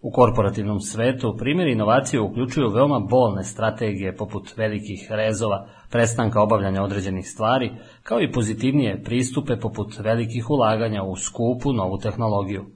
U 0.00 0.10
korporativnom 0.10 0.80
svetu 0.80 1.36
primjeri 1.38 1.72
inovacije 1.72 2.20
uključuju 2.20 2.68
veoma 2.68 2.98
bolne 2.98 3.44
strategije 3.44 4.16
poput 4.16 4.56
velikih 4.56 5.06
rezova, 5.10 5.68
prestanka 5.90 6.42
obavljanja 6.42 6.82
određenih 6.82 7.28
stvari, 7.28 7.72
kao 8.02 8.20
i 8.20 8.32
pozitivnije 8.32 9.02
pristupe 9.02 9.56
poput 9.56 9.98
velikih 9.98 10.50
ulaganja 10.50 11.02
u 11.02 11.16
skupu 11.16 11.72
novu 11.72 11.98
tehnologiju. 11.98 12.66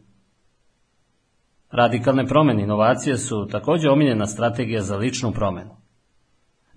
Radikalne 1.71 2.27
promene 2.27 2.62
inovacije 2.62 3.19
su 3.19 3.47
takođe 3.51 3.91
omiljena 3.91 4.27
strategija 4.27 4.83
za 4.83 4.97
ličnu 4.97 5.33
promenu. 5.33 5.77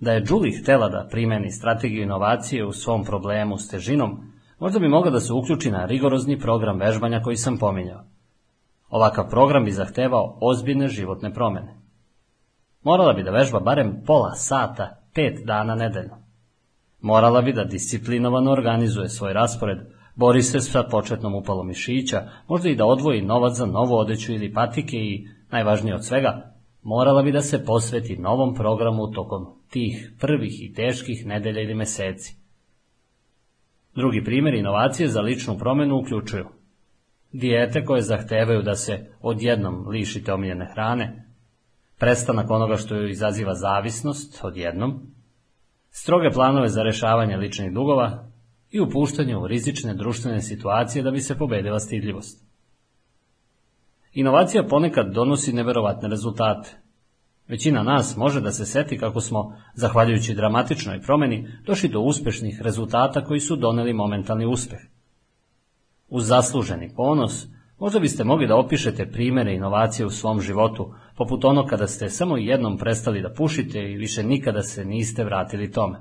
Da 0.00 0.12
je 0.12 0.24
Julie 0.28 0.60
htela 0.62 0.88
da 0.88 1.08
primeni 1.10 1.50
strategiju 1.50 2.02
inovacije 2.02 2.66
u 2.66 2.72
svom 2.72 3.04
problemu 3.04 3.58
s 3.58 3.68
težinom, 3.68 4.29
možda 4.60 4.78
bi 4.78 4.88
mogla 4.88 5.10
da 5.10 5.20
se 5.20 5.32
uključi 5.32 5.70
na 5.70 5.86
rigorozni 5.86 6.38
program 6.38 6.78
vežbanja 6.78 7.20
koji 7.22 7.36
sam 7.36 7.58
pominjao. 7.58 8.04
Ovakav 8.88 9.30
program 9.30 9.64
bi 9.64 9.72
zahtevao 9.72 10.38
ozbiljne 10.40 10.88
životne 10.88 11.34
promene. 11.34 11.80
Morala 12.82 13.12
bi 13.12 13.22
da 13.22 13.30
vežba 13.30 13.60
barem 13.60 14.02
pola 14.06 14.34
sata, 14.34 15.02
pet 15.14 15.40
dana 15.44 15.74
nedeljno. 15.74 16.16
Morala 17.00 17.42
bi 17.42 17.52
da 17.52 17.64
disciplinovano 17.64 18.52
organizuje 18.52 19.08
svoj 19.08 19.32
raspored, 19.32 19.78
bori 20.14 20.42
se 20.42 20.60
sa 20.60 20.82
početnom 20.82 21.34
upalom 21.34 21.66
mišića, 21.66 22.22
možda 22.48 22.68
i 22.68 22.76
da 22.76 22.86
odvoji 22.86 23.22
novac 23.22 23.56
za 23.56 23.66
novu 23.66 23.94
odeću 23.94 24.32
ili 24.32 24.52
patike 24.52 24.96
i, 24.96 25.28
najvažnije 25.50 25.94
od 25.94 26.04
svega, 26.04 26.54
morala 26.82 27.22
bi 27.22 27.32
da 27.32 27.40
se 27.40 27.64
posveti 27.64 28.16
novom 28.16 28.54
programu 28.54 29.12
tokom 29.12 29.46
tih 29.70 30.12
prvih 30.20 30.62
i 30.62 30.72
teških 30.74 31.26
nedelja 31.26 31.60
ili 31.62 31.74
meseci. 31.74 32.39
Drugi 34.00 34.24
primjer 34.24 34.54
inovacije 34.54 35.08
za 35.08 35.20
ličnu 35.20 35.58
promenu 35.58 35.96
uključuju 35.96 36.46
dijete 37.32 37.84
koje 37.84 38.02
zahtevaju 38.02 38.62
da 38.62 38.74
se 38.74 39.06
odjednom 39.20 39.88
lišite 39.88 40.32
omiljene 40.32 40.70
hrane, 40.72 41.26
prestanak 41.98 42.50
onoga 42.50 42.76
što 42.76 42.94
joj 42.94 43.10
izaziva 43.10 43.54
zavisnost 43.54 44.40
odjednom, 44.44 45.00
stroge 45.90 46.30
planove 46.30 46.68
za 46.68 46.82
rešavanje 46.82 47.36
ličnih 47.36 47.72
dugova 47.72 48.28
i 48.70 48.80
upuštanje 48.80 49.36
u 49.36 49.46
rizične 49.46 49.94
društvene 49.94 50.40
situacije 50.42 51.02
da 51.02 51.10
bi 51.10 51.20
se 51.20 51.38
pobedila 51.38 51.80
stidljivost. 51.80 52.44
Inovacija 54.12 54.66
ponekad 54.66 55.12
donosi 55.12 55.52
neverovatne 55.52 56.08
rezultate. 56.08 56.70
Većina 57.50 57.82
nas 57.82 58.16
može 58.16 58.40
da 58.40 58.52
se 58.52 58.66
seti 58.66 58.98
kako 58.98 59.20
smo, 59.20 59.56
zahvaljujući 59.74 60.34
dramatičnoj 60.34 61.02
promeni, 61.02 61.48
došli 61.66 61.88
do 61.88 62.00
uspešnih 62.00 62.60
rezultata 62.62 63.24
koji 63.24 63.40
su 63.40 63.56
doneli 63.56 63.92
momentalni 63.92 64.46
uspeh. 64.46 64.78
Uz 66.08 66.26
zasluženi 66.26 66.92
ponos, 66.96 67.46
možda 67.78 68.00
biste 68.00 68.24
mogli 68.24 68.46
da 68.46 68.56
opišete 68.56 69.10
primere 69.10 69.54
inovacije 69.54 70.06
u 70.06 70.10
svom 70.10 70.40
životu, 70.40 70.94
poput 71.16 71.44
ono 71.44 71.66
kada 71.66 71.86
ste 71.86 72.08
samo 72.08 72.36
jednom 72.36 72.78
prestali 72.78 73.22
da 73.22 73.32
pušite 73.32 73.78
i 73.78 73.96
više 73.96 74.22
nikada 74.22 74.62
se 74.62 74.84
niste 74.84 75.24
vratili 75.24 75.72
tome. 75.72 75.98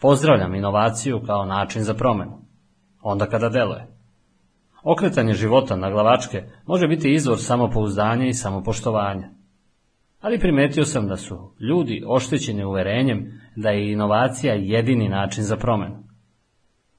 Pozdravljam 0.00 0.54
inovaciju 0.54 1.22
kao 1.26 1.44
način 1.44 1.82
za 1.82 1.94
promenu, 1.94 2.38
onda 3.02 3.26
kada 3.26 3.48
deluje. 3.48 3.86
Okretanje 4.82 5.32
života 5.32 5.76
na 5.76 5.90
glavačke 5.90 6.44
može 6.66 6.88
biti 6.88 7.12
izvor 7.12 7.38
samopouzdanja 7.38 8.26
i 8.26 8.34
samopoštovanja. 8.34 9.41
Ali 10.22 10.38
primetio 10.38 10.84
sam 10.84 11.08
da 11.08 11.16
su 11.16 11.54
ljudi 11.60 12.02
oštećeni 12.06 12.64
uverenjem 12.64 13.40
da 13.56 13.70
je 13.70 13.92
inovacija 13.92 14.54
jedini 14.54 15.08
način 15.08 15.44
za 15.44 15.56
promenu. 15.56 16.02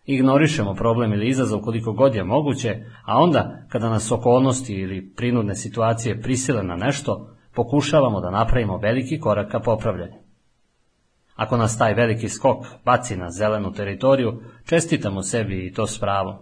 Ignorišemo 0.06 0.74
problem 0.74 1.14
ili 1.14 1.28
izazov 1.28 1.62
koliko 1.62 1.94
god 1.94 2.16
je 2.16 2.24
moguće, 2.24 2.86
a 3.06 3.18
onda, 3.18 3.66
kada 3.70 3.90
nas 3.90 4.12
okolnosti 4.12 4.74
ili 4.74 5.14
prinudne 5.16 5.56
situacije 5.56 6.22
prisile 6.22 6.64
na 6.64 6.76
nešto, 6.76 7.36
pokušavamo 7.56 8.22
da 8.22 8.32
napravimo 8.32 8.78
veliki 8.78 9.20
korak 9.20 9.52
ka 9.52 9.60
popravljanju. 9.60 10.24
Ako 11.36 11.58
nas 11.58 11.78
taj 11.78 11.94
veliki 11.94 12.30
skok 12.30 12.66
baci 12.86 13.16
na 13.18 13.30
zelenu 13.30 13.74
teritoriju, 13.74 14.42
čestitamo 14.66 15.22
sebi 15.22 15.68
i 15.68 15.74
to 15.74 15.88
s 15.88 16.00
pravom. 16.00 16.36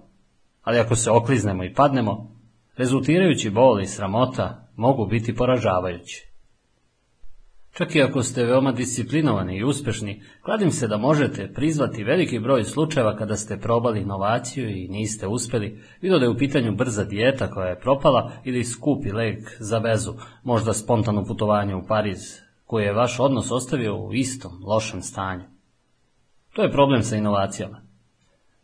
Ali 0.62 0.80
ako 0.80 0.96
se 0.96 1.12
okliznemo 1.12 1.64
i 1.64 1.74
padnemo, 1.74 2.32
rezultirajući 2.78 3.50
bol 3.50 3.82
i 3.82 3.88
sramota 3.88 4.68
mogu 4.76 5.06
biti 5.06 5.36
poražavajući. 5.36 6.31
Čak 7.74 7.96
i 7.96 8.02
ako 8.02 8.24
ste 8.24 8.44
veoma 8.44 8.72
disciplinovani 8.72 9.58
i 9.58 9.64
uspešni, 9.64 10.24
kladim 10.42 10.72
se 10.72 10.88
da 10.88 10.98
možete 10.98 11.54
prizvati 11.54 12.04
veliki 12.04 12.40
broj 12.40 12.64
slučajeva 12.64 13.16
kada 13.16 13.36
ste 13.36 13.60
probali 13.60 14.02
inovaciju 14.02 14.70
i 14.70 14.88
niste 14.88 15.28
uspeli, 15.28 15.84
bilo 16.02 16.20
da 16.20 16.26
je 16.26 16.30
u 16.30 16.38
pitanju 16.38 16.76
brza 16.76 17.04
dijeta 17.04 17.52
koja 17.52 17.68
je 17.68 17.80
propala 17.80 18.32
ili 18.44 18.64
skupi 18.64 19.12
lek 19.12 19.56
za 19.60 19.78
vezu, 19.78 20.14
možda 20.44 20.74
spontano 20.74 21.26
putovanje 21.26 21.76
u 21.76 21.86
Pariz, 21.88 22.20
koje 22.66 22.86
je 22.86 22.94
vaš 22.94 23.20
odnos 23.20 23.52
ostavio 23.52 23.98
u 23.98 24.14
istom 24.14 24.52
lošem 24.66 25.02
stanju. 25.02 25.44
To 26.54 26.64
je 26.64 26.72
problem 26.72 27.04
sa 27.04 27.16
inovacijama. 27.16 27.82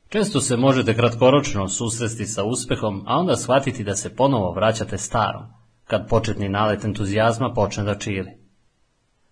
Često 0.09 0.41
se 0.41 0.57
možete 0.57 0.95
kratkoročno 0.95 1.67
susresti 1.67 2.25
sa 2.25 2.43
uspehom, 2.43 3.03
a 3.05 3.17
onda 3.19 3.35
shvatiti 3.35 3.83
da 3.83 3.95
se 3.95 4.15
ponovo 4.15 4.51
vraćate 4.51 4.97
starom, 4.97 5.43
kad 5.85 6.09
početni 6.09 6.49
nalet 6.49 6.83
entuzijazma 6.83 7.53
počne 7.53 7.83
da 7.83 7.95
čili. 7.95 8.46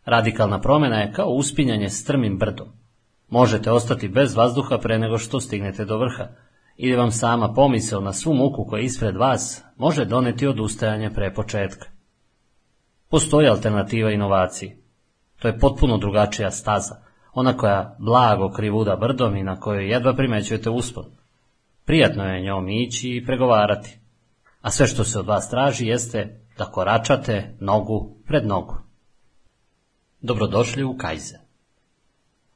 Radikalna 0.06 0.62
promjena 0.62 0.98
je 0.98 1.12
kao 1.14 1.28
uspinjanje 1.28 1.90
strmim 1.90 2.38
brdom. 2.38 2.68
Možete 3.30 3.72
ostati 3.72 4.08
bez 4.08 4.36
vazduha 4.36 4.78
pre 4.78 5.00
nego 5.00 5.18
što 5.18 5.40
stignete 5.40 5.86
do 5.86 5.98
vrha, 5.98 6.28
ili 6.78 6.96
vam 6.96 7.12
sama 7.12 7.54
pomisao 7.54 8.02
na 8.02 8.14
svu 8.14 8.34
muku 8.34 8.66
koja 8.66 8.80
je 8.80 8.86
ispred 8.86 9.16
vas 9.16 9.64
može 9.78 10.06
doneti 10.06 10.48
odustajanje 10.48 11.10
pre 11.10 11.34
početka. 11.34 11.88
Postoji 13.10 13.48
alternativa 13.48 14.12
inovaciji. 14.12 14.78
To 15.40 15.48
je 15.48 15.60
potpuno 15.60 15.98
drugačija 15.98 16.52
staza, 16.52 16.96
ona 17.34 17.58
koja 17.58 17.96
blago 18.00 18.52
krivuda 18.52 18.96
brdom 18.96 19.36
i 19.36 19.44
na 19.44 19.60
kojoj 19.60 19.90
jedva 19.90 20.14
primećujete 20.14 20.70
uspon. 20.70 21.06
Prijatno 21.86 22.24
je 22.24 22.42
njom 22.42 22.70
ići 22.70 23.10
i 23.10 23.26
pregovarati. 23.26 24.00
a 24.62 24.72
sve 24.72 24.88
što 24.88 25.04
se 25.04 25.20
od 25.20 25.26
vas 25.26 25.50
traži 25.50 25.88
jeste 25.88 26.40
da 26.58 26.66
koračate 26.66 27.56
nogu 27.60 28.18
pred 28.28 28.46
nogu. 28.46 28.85
Dobrodošli 30.28 30.84
u 30.84 30.98
Kaizen. 30.98 31.40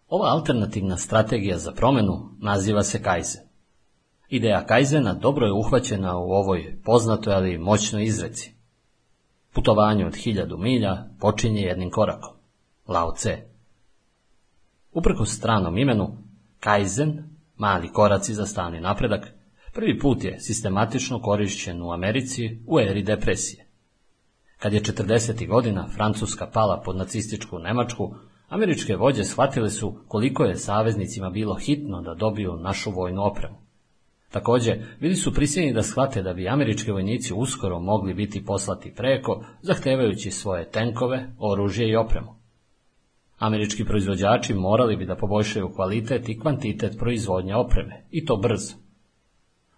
Ova 0.07 0.27
alternativna 0.29 0.97
strategija 0.97 1.57
za 1.57 1.71
promjenu 1.71 2.29
naziva 2.39 2.83
se 2.83 3.03
Kaizen. 3.03 3.41
Ideja 4.29 4.65
Kaizena 4.65 5.13
dobro 5.13 5.45
je 5.45 5.53
uhvaćena 5.53 6.17
u 6.17 6.31
ovoj 6.31 6.77
poznatoj 6.83 7.33
ali 7.33 7.57
moćnoj 7.57 8.03
izreci. 8.03 8.53
Putovanje 9.53 10.05
od 10.05 10.15
hiljadu 10.15 10.57
milja 10.57 11.05
počinje 11.19 11.61
jednim 11.61 11.91
korakom. 11.91 12.33
Lao 12.87 13.11
Tse. 13.11 13.37
Uprko 14.93 15.25
stranom 15.25 15.77
imenu, 15.77 16.17
Kaizen, 16.59 17.23
mali 17.57 17.93
koraci 17.93 18.33
za 18.33 18.45
stalni 18.45 18.81
napredak, 18.81 19.27
prvi 19.73 19.99
put 19.99 20.23
je 20.23 20.39
sistematično 20.39 21.21
korišćen 21.21 21.81
u 21.81 21.91
Americi 21.91 22.59
u 22.67 22.79
eri 22.79 23.03
depresije. 23.03 23.68
Kad 24.59 24.73
je 24.73 24.81
40. 24.81 25.47
godina 25.47 25.87
Francuska 25.95 26.47
pala 26.53 26.81
pod 26.85 26.95
nacističku 26.95 27.59
Nemačku, 27.59 28.15
američke 28.49 28.95
vođe 28.95 29.23
shvatile 29.23 29.69
su 29.69 29.93
koliko 30.07 30.43
je 30.43 30.55
saveznicima 30.55 31.29
bilo 31.29 31.55
hitno 31.55 32.01
da 32.01 32.13
dobiju 32.13 32.55
našu 32.55 32.91
vojnu 32.91 33.23
opremu. 33.23 33.55
Također, 34.31 34.85
bili 34.99 35.15
su 35.15 35.33
prisiljeni 35.33 35.73
da 35.73 35.83
shvate 35.83 36.21
da 36.21 36.33
bi 36.33 36.49
američki 36.49 36.91
vojnici 36.91 37.33
uskoro 37.33 37.79
mogli 37.79 38.13
biti 38.13 38.45
poslati 38.45 38.93
preko, 38.95 39.43
zahtevajući 39.61 40.31
svoje 40.31 40.69
tenkove, 40.71 41.29
oružje 41.37 41.89
i 41.89 41.95
opremu. 41.95 42.35
Američki 43.37 43.85
proizvođači 43.85 44.53
morali 44.53 44.97
bi 44.97 45.05
da 45.05 45.15
poboljšaju 45.15 45.73
kvalitet 45.75 46.29
i 46.29 46.39
kvantitet 46.39 46.97
proizvodnje 46.97 47.55
opreme, 47.55 48.05
i 48.11 48.25
to 48.25 48.35
brzo. 48.37 48.73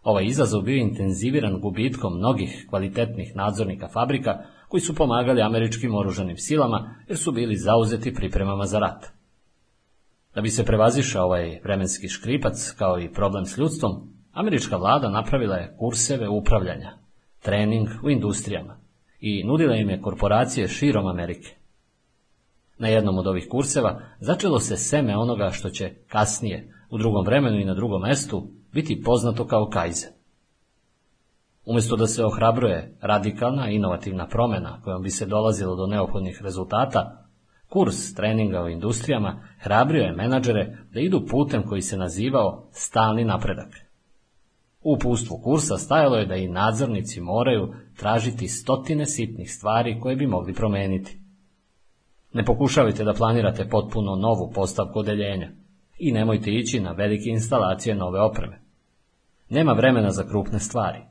Ovaj 0.04 0.26
izazov 0.26 0.62
bio 0.62 0.78
intenziviran 0.78 1.60
gubitkom 1.60 2.17
mnogih 2.17 2.65
kvalitetnih 2.70 3.36
nadzornika 3.36 3.88
fabrika 3.88 4.44
koji 4.72 4.82
su 4.82 4.96
pomagali 4.96 5.42
američkim 5.42 5.96
oružanim 5.96 6.38
silama 6.38 6.96
jer 7.08 7.18
su 7.18 7.32
bili 7.32 7.56
zauzeti 7.56 8.14
pripremama 8.14 8.66
za 8.66 8.80
rat. 8.80 9.06
Da 10.36 10.42
bi 10.42 10.50
se 10.50 10.66
prevazišao 10.66 11.26
ovaj 11.26 11.60
vremenski 11.64 12.10
škripac 12.10 12.72
kao 12.78 13.00
i 13.00 13.14
problem 13.14 13.46
s 13.46 13.58
ljudstvom, 13.58 13.92
američka 14.32 14.78
vlada 14.78 15.10
napravila 15.10 15.56
je 15.56 15.76
kurseve 15.80 16.30
upravljanja, 16.30 16.98
trening 17.42 17.88
u 18.04 18.10
industrijama 18.10 18.78
i 19.20 19.44
nudila 19.44 19.76
im 19.76 19.90
je 19.90 20.02
korporacije 20.02 20.68
širom 20.68 21.08
Amerike. 21.08 21.56
Na 22.78 22.88
jednom 22.88 23.18
od 23.18 23.28
ovih 23.28 23.48
kurseva 23.52 24.02
začelo 24.20 24.60
se 24.60 24.78
seme 24.78 25.18
onoga 25.18 25.50
što 25.50 25.70
će 25.70 25.92
kasnije, 26.08 26.74
u 26.90 26.98
drugom 26.98 27.26
vremenu 27.26 27.60
i 27.60 27.66
na 27.66 27.74
drugom 27.74 28.02
mestu, 28.02 28.48
biti 28.74 29.02
poznato 29.06 29.48
kao 29.48 29.70
kajze. 29.70 30.21
Umjesto 31.65 31.95
da 31.95 32.08
se 32.08 32.26
ohrabruje 32.26 32.97
radikalna 33.02 33.69
inovativna 33.69 34.28
promjena 34.28 34.82
kojom 34.84 35.02
bi 35.04 35.10
se 35.10 35.26
dolazilo 35.26 35.76
do 35.76 35.88
neophodnih 35.88 36.41
rezultata, 36.41 37.28
kurs 37.69 38.13
treninga 38.13 38.63
u 38.63 38.69
industrijama 38.69 39.43
hrabrio 39.60 40.04
je 40.04 40.12
menadžere 40.12 40.78
da 40.93 41.00
idu 41.00 41.26
putem 41.30 41.63
koji 41.63 41.82
se 41.82 41.97
nazivao 41.97 42.67
stalni 42.71 43.26
napredak. 43.26 43.91
U 44.84 44.93
upustvu 44.93 45.38
kursa 45.43 45.78
stajalo 45.78 46.17
je 46.17 46.26
da 46.26 46.36
i 46.36 46.47
nadzornici 46.47 47.21
moraju 47.21 47.74
tražiti 47.97 48.47
stotine 48.47 49.06
sitnih 49.06 49.52
stvari 49.52 50.00
koje 50.00 50.15
bi 50.15 50.28
mogli 50.28 50.54
promijeniti. 50.54 51.21
Ne 52.34 52.45
pokušavajte 52.45 53.04
da 53.04 53.13
planirate 53.13 53.69
potpuno 53.69 54.15
novu 54.15 54.52
postavku 54.56 55.00
odeljenja 55.00 55.52
i 56.00 56.12
nemojte 56.12 56.52
ići 56.52 56.80
na 56.80 56.91
velike 56.91 57.30
instalacije 57.30 57.95
nove 57.95 58.21
opreme. 58.21 58.62
Nema 59.50 59.74
vremena 59.74 60.12
za 60.12 60.24
krupne 60.24 60.60
stvari. 60.60 61.11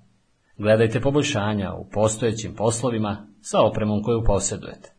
Gledajte 0.61 1.01
poboljšanja 1.01 1.73
u 1.75 1.87
postojećim 1.92 2.55
poslovima 2.55 3.27
sa 3.40 3.62
opremom 3.62 4.03
koju 4.03 4.25
posjedujete. 4.25 4.92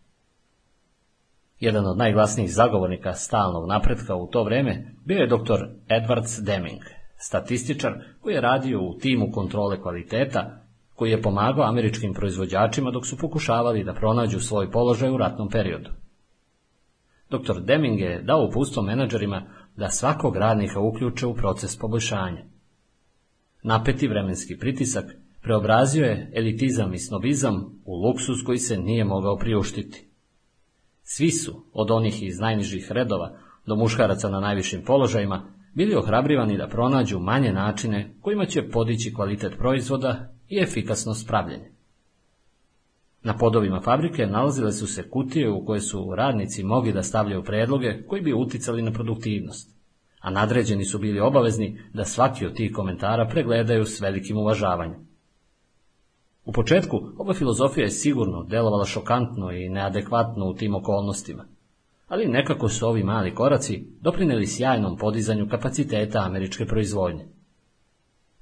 Jedan 1.59 1.85
od 1.85 1.97
najglasnijih 1.97 2.53
zagovornika 2.53 3.13
stalnog 3.13 3.69
napretka 3.69 4.15
u 4.15 4.27
to 4.27 4.43
vrijeme 4.43 4.93
bio 5.05 5.17
je 5.17 5.27
dr. 5.27 5.59
Edwards 5.89 6.43
Deming, 6.45 6.81
statističar 7.17 7.93
koji 8.21 8.33
je 8.33 8.41
radio 8.41 8.81
u 8.81 8.97
timu 8.97 9.31
kontrole 9.31 9.81
kvaliteta, 9.81 10.63
koji 10.95 11.11
je 11.11 11.21
pomagao 11.21 11.65
američkim 11.65 12.13
proizvođačima 12.13 12.91
dok 12.91 13.07
su 13.07 13.17
pokušavali 13.17 13.83
da 13.83 13.93
pronađu 13.93 14.39
svoj 14.39 14.71
položaj 14.71 15.09
u 15.09 15.17
ratnom 15.17 15.49
periodu. 15.49 15.89
Dr. 17.29 17.61
Deming 17.61 17.99
je 17.99 18.21
dao 18.21 18.47
upustvo 18.47 18.83
menadžerima 18.83 19.43
da 19.75 19.89
svakog 19.89 20.35
radnika 20.35 20.79
uključe 20.79 21.25
u 21.25 21.35
proces 21.35 21.79
poboljšanja. 21.79 22.43
Napeti 23.63 24.07
vremenski 24.07 24.57
pritisak 24.57 25.20
preobrazio 25.41 26.05
je 26.05 26.31
elitizam 26.35 26.93
i 26.93 26.99
snobizam 26.99 27.81
u 27.85 27.95
luksus 27.95 28.43
koji 28.45 28.57
se 28.57 28.77
nije 28.77 29.03
mogao 29.03 29.37
priuštiti. 29.37 30.07
Svi 31.03 31.31
su, 31.31 31.65
od 31.73 31.91
onih 31.91 32.23
iz 32.23 32.39
najnižih 32.39 32.91
redova 32.91 33.37
do 33.65 33.75
muškaraca 33.75 34.29
na 34.29 34.39
najvišim 34.39 34.83
položajima, 34.85 35.53
bili 35.73 35.95
ohrabrivani 35.95 36.57
da 36.57 36.67
pronađu 36.67 37.19
manje 37.19 37.53
načine 37.53 38.13
kojima 38.21 38.45
će 38.45 38.69
podići 38.69 39.13
kvalitet 39.13 39.57
proizvoda 39.57 40.33
i 40.49 40.59
efikasnost 40.59 41.27
pravljenja. 41.27 41.69
Na 43.23 43.37
podovima 43.37 43.81
fabrike 43.81 44.25
nalazile 44.25 44.71
su 44.71 44.87
se 44.87 45.09
kutije 45.09 45.49
u 45.49 45.65
koje 45.65 45.81
su 45.81 46.13
radnici 46.15 46.63
mogli 46.63 46.93
da 46.93 47.03
stavljaju 47.03 47.43
predloge 47.43 48.03
koji 48.07 48.21
bi 48.21 48.33
uticali 48.33 48.81
na 48.81 48.91
produktivnost, 48.91 49.77
a 50.19 50.29
nadređeni 50.29 50.85
su 50.85 50.99
bili 50.99 51.19
obavezni 51.19 51.79
da 51.93 52.05
svaki 52.05 52.45
od 52.45 52.53
tih 52.53 52.71
komentara 52.73 53.27
pregledaju 53.27 53.85
s 53.85 54.01
velikim 54.01 54.37
uvažavanjem. 54.37 55.10
U 56.51 56.53
početku 56.53 57.01
ova 57.17 57.33
filozofija 57.33 57.83
je 57.83 57.91
sigurno 57.91 58.43
delovala 58.43 58.85
šokantno 58.85 59.51
i 59.51 59.69
neadekvatno 59.69 60.45
u 60.45 60.53
tim 60.53 60.75
okolnostima, 60.75 61.45
ali 62.07 62.27
nekako 62.27 62.69
su 62.69 62.87
ovi 62.87 63.03
mali 63.03 63.35
koraci 63.35 63.87
doprineli 64.01 64.47
sjajnom 64.47 64.97
podizanju 64.97 65.47
kapaciteta 65.49 66.19
američke 66.19 66.65
proizvodnje. 66.65 67.25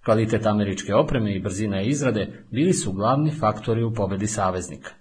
Kvalitet 0.06 0.46
američke 0.46 0.96
opreme 0.96 1.36
i 1.36 1.40
brzina 1.40 1.82
izrade 1.82 2.46
bili 2.52 2.74
su 2.74 2.94
glavni 2.94 3.32
faktori 3.32 3.84
u 3.84 3.94
pobedi 3.94 4.28
saveznika. 4.28 4.92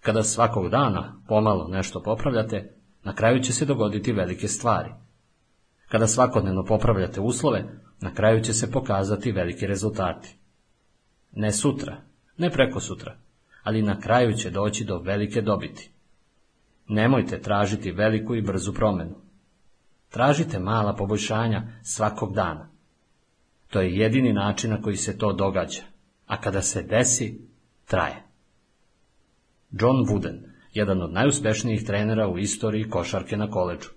Kada 0.00 0.22
svakog 0.22 0.68
dana 0.68 1.22
pomalo 1.28 1.68
nešto 1.68 2.02
popravljate, 2.02 2.74
na 3.04 3.14
kraju 3.14 3.42
će 3.42 3.52
se 3.52 3.64
dogoditi 3.64 4.12
velike 4.12 4.48
stvari. 4.48 4.90
Kada 5.88 6.06
svakodnevno 6.06 6.64
popravljate 6.64 7.20
uslove, 7.20 7.64
na 8.00 8.14
kraju 8.14 8.40
će 8.40 8.54
se 8.54 8.70
pokazati 8.70 9.32
veliki 9.32 9.66
rezultati. 9.66 10.41
Ne 11.32 11.52
sutra, 11.52 11.96
ne 12.36 12.50
preko 12.50 12.80
sutra, 12.80 13.16
ali 13.62 13.82
na 13.82 14.00
kraju 14.00 14.36
će 14.36 14.50
doći 14.50 14.84
do 14.84 14.98
velike 14.98 15.40
dobiti. 15.40 15.90
Nemojte 16.88 17.40
tražiti 17.40 17.92
veliku 17.92 18.34
i 18.34 18.42
brzu 18.42 18.74
promjenu. 18.74 19.14
Tražite 20.08 20.58
mala 20.58 20.96
poboljšanja 20.96 21.62
svakog 21.82 22.34
dana. 22.34 22.68
To 23.70 23.80
je 23.80 23.96
jedini 23.96 24.32
način 24.32 24.70
na 24.70 24.82
koji 24.82 24.96
se 24.96 25.18
to 25.18 25.32
događa, 25.32 25.82
a 26.26 26.40
kada 26.40 26.62
se 26.62 26.82
desi, 26.82 27.40
traje. 27.84 28.22
John 29.70 29.96
Wooden, 29.96 30.38
jedan 30.74 31.02
od 31.02 31.12
najuspješnijih 31.12 31.84
trenera 31.84 32.28
u 32.28 32.38
istoriji 32.38 32.90
košarke 32.90 33.36
na 33.36 33.50
koleđu. 33.50 33.88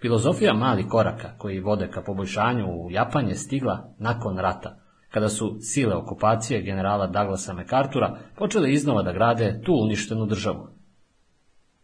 Filozofija 0.00 0.54
malih 0.54 0.86
koraka 0.88 1.34
koji 1.38 1.60
vode 1.60 1.88
ka 1.90 2.02
poboljšanju 2.02 2.66
u 2.66 2.90
Japan 2.90 3.28
je 3.28 3.34
stigla 3.34 3.94
nakon 3.98 4.38
rata, 4.38 4.80
kada 5.10 5.28
su 5.28 5.58
sile 5.60 5.94
okupacije 5.94 6.62
generala 6.62 7.06
Douglasa 7.06 7.54
MacArthura 7.54 8.18
počele 8.36 8.72
iznova 8.72 9.02
da 9.02 9.12
grade 9.12 9.60
tu 9.64 9.72
uništenu 9.74 10.26
državu. 10.26 10.68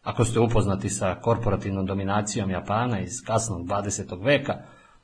Ako 0.03 0.25
ste 0.25 0.41
upoznati 0.41 0.89
sa 0.89 1.15
korporativnom 1.15 1.87
dominacijom 1.87 2.51
Japana 2.51 3.01
iz 3.01 3.23
kasnog 3.27 3.67
20. 3.67 4.25
veka, 4.25 4.55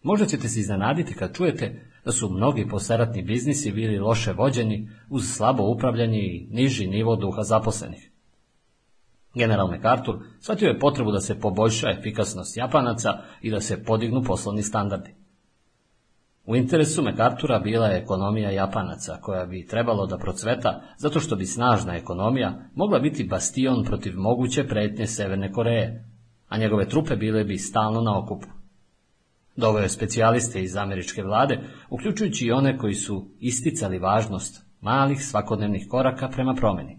možda 0.02 0.26
ćete 0.26 0.48
se 0.48 0.60
iznenaditi 0.60 1.14
kad 1.14 1.36
čujete 1.36 1.86
da 2.04 2.12
su 2.12 2.30
mnogi 2.30 2.68
posaratni 2.68 3.22
biznisi 3.22 3.72
bili 3.72 3.98
loše 3.98 4.32
vođeni 4.32 4.90
uz 5.08 5.24
slabo 5.24 5.62
upravljanje 5.62 6.18
i 6.18 6.46
niži 6.50 6.86
nivo 6.86 7.16
duha 7.16 7.42
zaposlenih. 7.42 8.10
General 9.34 9.68
MacArthur 9.68 10.18
shvatio 10.40 10.68
je 10.68 10.78
potrebu 10.78 11.12
da 11.12 11.20
se 11.20 11.40
poboljša 11.40 11.90
efikasnost 11.90 12.56
Japanaca 12.56 13.18
i 13.42 13.50
da 13.50 13.60
se 13.60 13.84
podignu 13.84 14.22
poslovni 14.22 14.62
standardi. 14.62 15.19
U 16.46 16.56
interesu 16.56 17.02
MacArthura 17.02 17.58
bila 17.58 17.86
je 17.86 17.98
ekonomija 17.98 18.50
Japanaca, 18.50 19.18
koja 19.20 19.46
bi 19.46 19.66
trebalo 19.66 20.06
da 20.06 20.18
procveta, 20.18 20.82
zato 20.96 21.20
što 21.20 21.36
bi 21.36 21.46
snažna 21.46 21.96
ekonomija 21.96 22.58
mogla 22.74 22.98
biti 22.98 23.24
bastion 23.24 23.84
protiv 23.84 24.12
moguće 24.16 24.64
pretnje 24.68 25.06
Severne 25.06 25.52
Koreje, 25.52 26.04
a 26.48 26.58
njegove 26.58 26.88
trupe 26.88 27.16
bile 27.16 27.44
bi 27.44 27.58
stalno 27.58 28.00
na 28.00 28.18
okupu. 28.18 28.46
Doveo 29.56 29.82
je 29.82 29.88
specijaliste 29.88 30.62
iz 30.62 30.76
američke 30.76 31.22
vlade, 31.22 31.58
uključujući 31.90 32.46
i 32.46 32.52
one 32.52 32.78
koji 32.78 32.94
su 32.94 33.30
isticali 33.40 33.98
važnost 33.98 34.66
malih 34.80 35.24
svakodnevnih 35.24 35.86
koraka 35.90 36.28
prema 36.28 36.54
promjeni. 36.54 36.98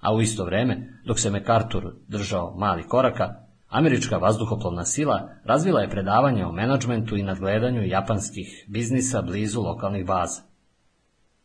A 0.00 0.14
u 0.14 0.20
isto 0.20 0.44
vrijeme, 0.44 1.00
dok 1.06 1.18
se 1.18 1.30
MacArthur 1.30 1.94
držao 2.08 2.54
malih 2.58 2.86
koraka, 2.88 3.49
Američka 3.70 4.16
vazduhoplovna 4.16 4.84
sila 4.84 5.28
razvila 5.44 5.80
je 5.80 5.90
predavanje 5.90 6.46
o 6.46 6.52
menadžmentu 6.52 7.16
i 7.16 7.22
nadgledanju 7.22 7.82
japanskih 7.86 8.64
biznisa 8.68 9.22
blizu 9.22 9.60
lokalnih 9.60 10.06
baza. 10.06 10.42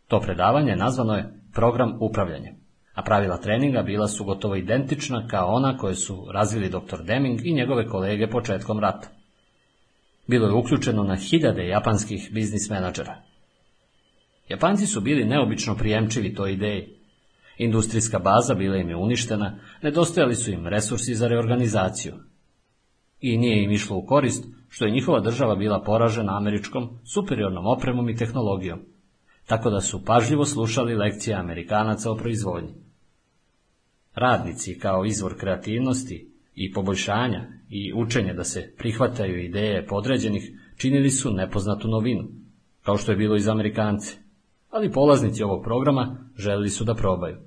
To 0.08 0.20
predavanje 0.20 0.76
nazvano 0.76 1.14
je 1.14 1.34
program 1.54 1.98
upravljanja, 2.00 2.52
a 2.94 3.04
pravila 3.04 3.38
treninga 3.38 3.82
bila 3.82 4.08
su 4.08 4.24
gotovo 4.24 4.56
identična 4.56 5.28
kao 5.28 5.48
ona 5.48 5.78
koje 5.78 5.96
su 5.96 6.28
razvili 6.32 6.70
dr. 6.70 7.04
Deming 7.04 7.46
i 7.46 7.54
njegove 7.54 7.88
kolege 7.88 8.30
početkom 8.30 8.80
rata. 8.80 9.08
Bilo 10.28 10.48
je 10.48 10.54
uključeno 10.54 11.04
na 11.04 11.16
hiljade 11.16 11.68
japanskih 11.68 12.30
biznis 12.32 12.70
menadžera. 12.70 13.16
Japanci 14.50 14.88
su 14.88 15.02
bili 15.02 15.26
neobično 15.26 15.76
prijemčivi 15.76 16.36
toj 16.36 16.54
ideji. 16.54 16.96
Industrijska 17.58 18.20
baza 18.20 18.54
bila 18.54 18.78
im 18.78 18.89
je 18.89 18.96
uništena, 18.96 19.60
nedostajali 19.82 20.36
su 20.36 20.52
im 20.52 20.68
resursi 20.68 21.15
za 21.15 21.28
reorganizaciju. 21.28 22.13
I 23.22 23.38
nije 23.38 23.63
im 23.63 23.72
išlo 23.72 23.98
u 23.98 24.06
korist 24.06 24.46
što 24.70 24.86
je 24.86 24.91
njihova 24.91 25.20
država 25.20 25.56
bila 25.56 25.82
poražena 25.82 26.38
američkom 26.38 26.89
superiornom 27.13 27.68
opremom 27.68 28.10
i 28.10 28.15
tehnologijom, 28.15 28.80
tako 29.46 29.70
da 29.70 29.82
su 29.82 30.06
pažljivo 30.06 30.46
slušali 30.46 30.96
lekcije 30.96 31.36
Amerikanaca 31.36 32.12
o 32.12 32.15
proizvodnji. 32.15 32.74
Radnici 34.15 34.80
kao 34.80 35.06
izvor 35.06 35.38
kreativnosti 35.39 36.32
i 36.56 36.72
poboljšanja 36.74 37.48
i 37.70 37.94
učenje 37.94 38.34
da 38.34 38.44
se 38.44 38.74
prihvataju 38.78 39.44
ideje 39.44 39.86
podređenih 39.88 40.52
činili 40.78 41.10
su 41.10 41.34
nepoznatu 41.34 41.88
novinu, 41.88 42.28
kao 42.84 42.98
što 42.98 43.12
je 43.12 43.18
bilo 43.18 43.36
i 43.36 43.39
za 43.39 43.52
Amerikance, 43.52 44.15
ali 44.76 44.92
polaznici 44.92 45.44
ovog 45.44 45.64
programa 45.64 46.18
želili 46.38 46.70
su 46.70 46.84
da 46.84 46.96
probaju. 46.96 47.38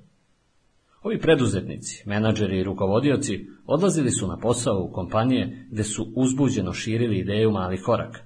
Ovi 1.03 1.19
preduzetnici, 1.19 2.03
menadžeri 2.05 2.59
i 2.59 2.63
rukovodioci 2.63 3.47
odlazili 3.65 4.11
su 4.11 4.27
na 4.27 4.37
posao 4.37 4.83
u 4.83 4.91
kompanije 4.91 5.67
gde 5.71 5.83
su 5.83 6.13
uzbuđeno 6.15 6.73
širili 6.73 7.19
ideju 7.19 7.51
malih 7.51 7.81
koraka. 7.85 8.19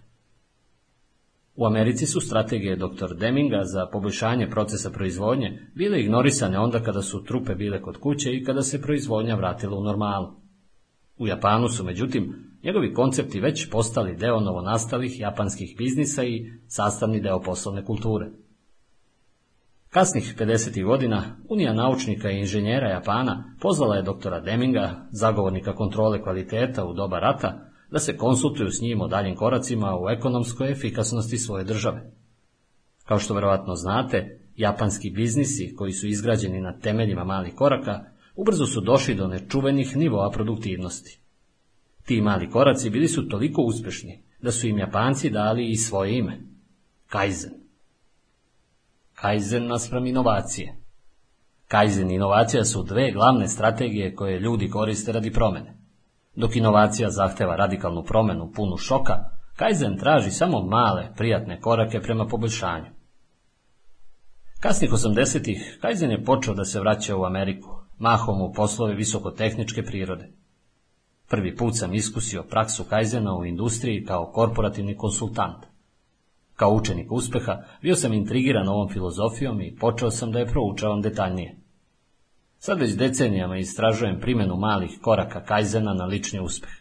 U 1.56 1.66
Americi 1.66 2.06
su 2.06 2.22
strategije 2.22 2.76
dr. 2.76 3.16
Deminga 3.20 3.62
za 3.64 3.86
poboljšanje 3.92 4.50
procesa 4.50 4.90
proizvodnje 4.90 5.72
bile 5.76 6.02
ignorisane 6.02 6.60
onda 6.60 6.80
kada 6.80 7.02
su 7.02 7.24
trupe 7.24 7.56
bile 7.56 7.82
kod 7.82 7.98
kuće 7.98 8.34
i 8.34 8.44
kada 8.44 8.62
se 8.62 8.82
proizvodnja 8.82 9.36
vratila 9.36 9.78
u 9.78 9.84
normalu. 9.84 10.32
U 11.18 11.28
Japanu 11.28 11.70
su, 11.70 11.84
međutim, 11.84 12.34
njegovi 12.64 12.94
koncepti 12.94 13.40
već 13.40 13.70
postali 13.70 14.16
deo 14.16 14.40
novonastalih 14.40 15.20
japanskih 15.20 15.76
biznisa 15.78 16.24
i 16.24 16.52
sastavni 16.68 17.22
deo 17.22 17.42
poslovne 17.42 17.86
kulture. 17.86 18.43
Kasnih 19.94 20.36
50. 20.40 20.86
godina 20.86 21.24
Unija 21.50 21.74
naučnika 21.74 22.32
i 22.32 22.40
inženjera 22.40 22.90
Japana 22.90 23.56
pozvala 23.60 23.96
je 23.96 24.02
doktora 24.02 24.40
Deminga, 24.40 25.08
zagovornika 25.12 25.76
kontrole 25.76 26.22
kvaliteta 26.22 26.86
u 26.86 26.94
doba 26.94 27.20
rata, 27.20 27.70
da 27.92 28.00
se 28.00 28.18
konsultuju 28.18 28.72
s 28.72 28.82
njim 28.82 29.02
o 29.02 29.08
daljim 29.08 29.36
koracima 29.36 29.98
u 30.00 30.10
ekonomskoj 30.10 30.72
efikasnosti 30.72 31.38
svoje 31.38 31.64
države. 31.64 32.12
Kao 33.06 33.20
što 33.20 33.34
verovatno 33.34 33.76
znate, 33.76 34.40
japanski 34.56 35.10
biznisi 35.10 35.74
koji 35.76 35.92
su 35.92 36.08
izgrađeni 36.08 36.62
na 36.62 36.80
temeljima 36.80 37.24
malih 37.24 37.54
koraka 37.56 38.04
ubrzo 38.36 38.66
su 38.66 38.82
došli 38.82 39.16
do 39.16 39.28
nečuvenih 39.28 39.98
nivoa 39.98 40.30
produktivnosti. 40.32 41.20
Ti 42.06 42.22
mali 42.22 42.50
koraci 42.50 42.90
bili 42.90 43.08
su 43.08 43.28
toliko 43.28 43.62
uspešni 43.62 44.24
da 44.42 44.52
su 44.52 44.68
im 44.68 44.78
Japanci 44.78 45.30
dali 45.30 45.72
i 45.72 45.76
svoje 45.76 46.18
ime– 46.18 46.42
Kaizen. 47.12 47.63
Kaizen 49.24 49.68
naspram 49.68 50.06
inovacije. 50.06 50.76
Kaizen 51.68 52.12
i 52.12 52.16
inovacija 52.16 52.66
su 52.66 52.84
dve 52.84 53.12
glavne 53.12 53.48
strategije 53.48 54.16
koje 54.16 54.40
ljudi 54.40 54.70
koriste 54.70 55.12
radi 55.12 55.32
promene. 55.32 55.78
Dok 56.36 56.56
inovacija 56.56 57.10
zahteva 57.10 57.56
radikalnu 57.56 58.04
promenu 58.04 58.52
punu 58.56 58.78
šoka, 58.78 59.14
Kaizen 59.56 59.98
traži 59.98 60.32
samo 60.32 60.62
male, 60.62 61.14
prijatne 61.18 61.62
korake 61.62 62.02
prema 62.02 62.28
poboljšanju. 62.28 62.86
Kasnih 64.60 64.92
80-ih 64.92 65.78
Kaizen 65.82 66.12
je 66.12 66.24
počeo 66.24 66.54
da 66.54 66.66
se 66.66 66.80
vraća 66.80 67.16
u 67.18 67.26
Ameriku, 67.26 67.70
mahom 67.98 68.42
u 68.42 68.54
poslove 68.54 68.94
visokotehničke 68.96 69.84
prirode. 69.84 70.32
Prvi 71.30 71.56
put 71.56 71.78
sam 71.78 71.94
iskusio 71.94 72.44
praksu 72.44 72.84
Kaizena 72.84 73.36
u 73.36 73.46
industriji 73.46 74.06
kao 74.06 74.32
korporativni 74.32 74.98
konsultant. 74.98 75.73
Kao 76.56 76.74
učenik 76.74 77.12
uspeha 77.12 77.64
bio 77.82 77.96
sam 77.96 78.14
intrigiran 78.14 78.68
ovom 78.68 78.90
filozofijom 78.90 79.62
i 79.62 79.76
počeo 79.76 80.12
sam 80.12 80.32
da 80.32 80.40
je 80.40 80.48
proučavam 80.48 81.02
detaljnije. 81.02 81.56
Sad 82.58 82.80
već 82.80 82.96
decenijama 82.96 83.58
istražujem 83.58 84.20
primjenu 84.20 84.56
malih 84.56 85.00
koraka 85.02 85.44
Kaizena 85.44 85.94
na 85.94 86.06
lični 86.06 86.40
uspeh. 86.40 86.72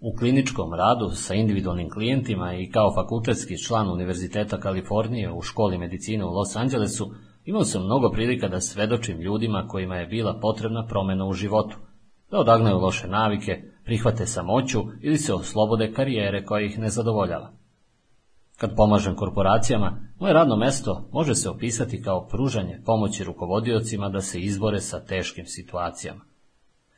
U 0.00 0.16
kliničkom 0.18 0.74
radu 0.74 1.10
sa 1.14 1.34
individualnim 1.34 1.90
klijentima 1.90 2.54
i 2.54 2.70
kao 2.70 2.94
fakultetski 2.94 3.62
član 3.64 3.90
Univerziteta 3.90 4.60
Kalifornije 4.60 5.32
u 5.32 5.42
školi 5.42 5.78
medicine 5.78 6.24
u 6.24 6.28
Los 6.28 6.56
Angelesu 6.56 7.10
imao 7.44 7.64
sam 7.64 7.84
mnogo 7.84 8.10
prilika 8.10 8.48
da 8.48 8.60
svedočim 8.60 9.20
ljudima 9.20 9.66
kojima 9.68 9.96
je 9.96 10.06
bila 10.06 10.38
potrebna 10.40 10.86
promjena 10.86 11.26
u 11.26 11.32
životu, 11.32 11.76
da 12.30 12.38
odagnaju 12.38 12.78
loše 12.78 13.08
navike, 13.08 13.62
prihvate 13.84 14.26
samoću 14.26 14.82
ili 15.00 15.18
se 15.18 15.34
oslobode 15.34 15.92
karijere 15.92 16.44
koja 16.44 16.66
ih 16.66 16.78
ne 16.78 16.88
zadovoljava. 16.88 17.52
Kad 18.58 18.76
pomažem 18.76 19.16
korporacijama, 19.16 20.00
moje 20.20 20.32
radno 20.32 20.56
mesto 20.56 21.08
može 21.12 21.34
se 21.34 21.50
opisati 21.50 22.02
kao 22.02 22.26
pružanje 22.26 22.80
pomoći 22.86 23.24
rukovodiocima 23.24 24.08
da 24.08 24.20
se 24.20 24.40
izbore 24.40 24.80
sa 24.80 25.04
teškim 25.04 25.46
situacijama. 25.46 26.20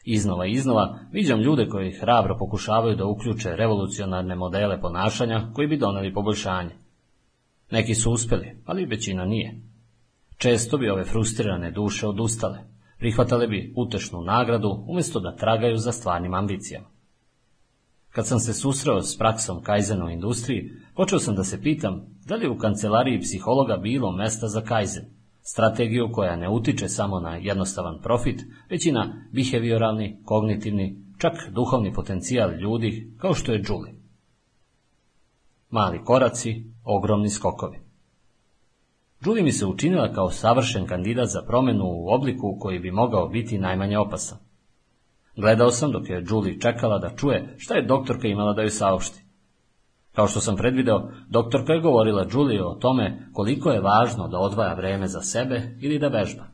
Iznova 0.04 0.46
i 0.46 0.50
iznova 0.50 0.98
viđam 1.12 1.40
ljude 1.40 1.68
koji 1.68 1.92
hrabro 1.92 2.36
pokušavaju 2.38 2.96
da 2.96 3.06
uključe 3.06 3.56
revolucionarne 3.56 4.34
modele 4.34 4.80
ponašanja 4.80 5.50
koji 5.54 5.68
bi 5.68 5.76
doneli 5.76 6.14
poboljšanje. 6.14 6.74
Neki 7.70 7.94
su 7.94 8.12
uspjeli, 8.12 8.62
ali 8.66 8.86
većina 8.86 9.24
nije. 9.24 9.60
Često 10.36 10.78
bi 10.78 10.90
ove 10.90 11.04
frustrirane 11.04 11.70
duše 11.70 12.06
odustale, 12.06 12.58
prihvatale 12.98 13.46
bi 13.46 13.74
utešnu 13.76 14.20
nagradu 14.20 14.84
umjesto 14.88 15.20
da 15.20 15.36
tragaju 15.36 15.76
za 15.76 15.92
stvarnim 15.92 16.34
ambicijama. 16.34 16.86
Kad 18.10 18.26
sam 18.26 18.38
se 18.38 18.54
susreo 18.54 19.02
s 19.02 19.18
praksom 19.18 19.62
Kaizena 19.62 20.04
u 20.04 20.10
industriji, 20.10 20.70
počeo 21.00 21.18
sam 21.18 21.34
da 21.34 21.44
se 21.44 21.62
pitam 21.62 22.02
da 22.26 22.34
li 22.34 22.48
u 22.48 22.58
kancelariji 22.58 23.20
psihologa 23.20 23.76
bilo 23.76 24.12
mesta 24.12 24.48
za 24.48 24.60
Kaizen, 24.60 25.04
strategiju 25.42 26.08
koja 26.12 26.36
ne 26.36 26.48
utiče 26.48 26.88
samo 26.88 27.20
na 27.20 27.36
jednostavan 27.36 28.00
profit, 28.02 28.40
već 28.70 28.86
i 28.86 28.92
na 28.92 29.26
behavioralni, 29.32 30.18
kognitivni, 30.24 30.96
čak 31.18 31.32
duhovni 31.50 31.92
potencijal 31.92 32.50
ljudi 32.54 33.12
kao 33.18 33.34
što 33.34 33.52
je 33.52 33.62
Julie. 33.68 33.94
Mali 35.70 36.04
koraci, 36.04 36.64
ogromni 36.84 37.30
skokovi. 37.30 37.78
Julie 39.24 39.42
mi 39.42 39.52
se 39.52 39.66
učinila 39.66 40.12
kao 40.12 40.30
savršen 40.30 40.86
kandidat 40.86 41.28
za 41.28 41.42
promjenu 41.46 41.84
u 41.84 42.08
obliku 42.08 42.56
koji 42.60 42.78
bi 42.78 42.90
mogao 42.90 43.28
biti 43.28 43.58
najmanje 43.58 43.98
opasan. 43.98 44.38
Gledao 45.36 45.70
sam 45.70 45.92
dok 45.92 46.08
je 46.08 46.24
Julie 46.30 46.60
čekala 46.60 46.98
da 46.98 47.16
čuje 47.16 47.54
šta 47.58 47.74
je 47.74 47.86
doktorka 47.86 48.28
imala 48.28 48.52
da 48.52 48.62
joj 48.62 48.70
saopšti. 48.70 49.29
Kao 50.12 50.26
što 50.26 50.40
sam 50.40 50.56
predvideo, 50.56 51.10
doktorka 51.28 51.72
je 51.72 51.80
govorila 51.80 52.26
Julie 52.32 52.64
o 52.64 52.74
tome 52.74 53.28
koliko 53.32 53.70
je 53.70 53.80
važno 53.80 54.28
da 54.28 54.38
odvaja 54.38 54.74
vreme 54.74 55.06
za 55.06 55.20
sebe 55.20 55.76
ili 55.80 55.98
da 55.98 56.08
vežba. 56.08 56.44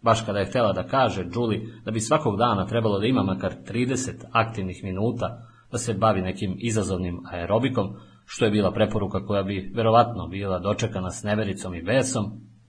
Baš 0.00 0.22
kada 0.26 0.38
je 0.38 0.46
htjela 0.46 0.72
da 0.72 0.86
kaže 0.86 1.24
Julie 1.34 1.60
da 1.84 1.90
bi 1.90 2.00
svakog 2.00 2.36
dana 2.36 2.66
trebalo 2.66 2.98
da 2.98 3.06
ima 3.06 3.22
makar 3.22 3.54
30 3.72 4.10
aktivnih 4.32 4.84
minuta 4.84 5.48
da 5.72 5.78
se 5.78 5.94
bavi 5.94 6.22
nekim 6.22 6.56
izazovnim 6.58 7.22
aerobikom, 7.30 7.94
što 8.24 8.44
je 8.44 8.50
bila 8.50 8.72
preporuka 8.72 9.26
koja 9.26 9.42
bi 9.42 9.72
verovatno 9.74 10.28
bila 10.28 10.58
dočekana 10.58 11.10
s 11.10 11.22
nevericom 11.22 11.74
i 11.74 11.82
besom, 11.82 12.24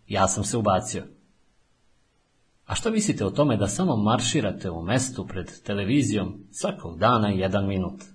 ja 0.07 0.27
sam 0.27 0.43
se 0.43 0.57
ubacio. 0.57 1.03
A 2.65 2.75
što 2.75 2.91
mislite 2.91 3.25
o 3.25 3.31
tome 3.31 3.57
da 3.57 3.67
samo 3.67 3.95
marširate 3.95 4.69
u 4.69 4.81
mestu 4.81 5.27
pred 5.27 5.47
televizijom 5.65 6.43
svakog 6.51 6.99
dana 6.99 7.29
jedan 7.29 7.67
minut? 7.67 8.12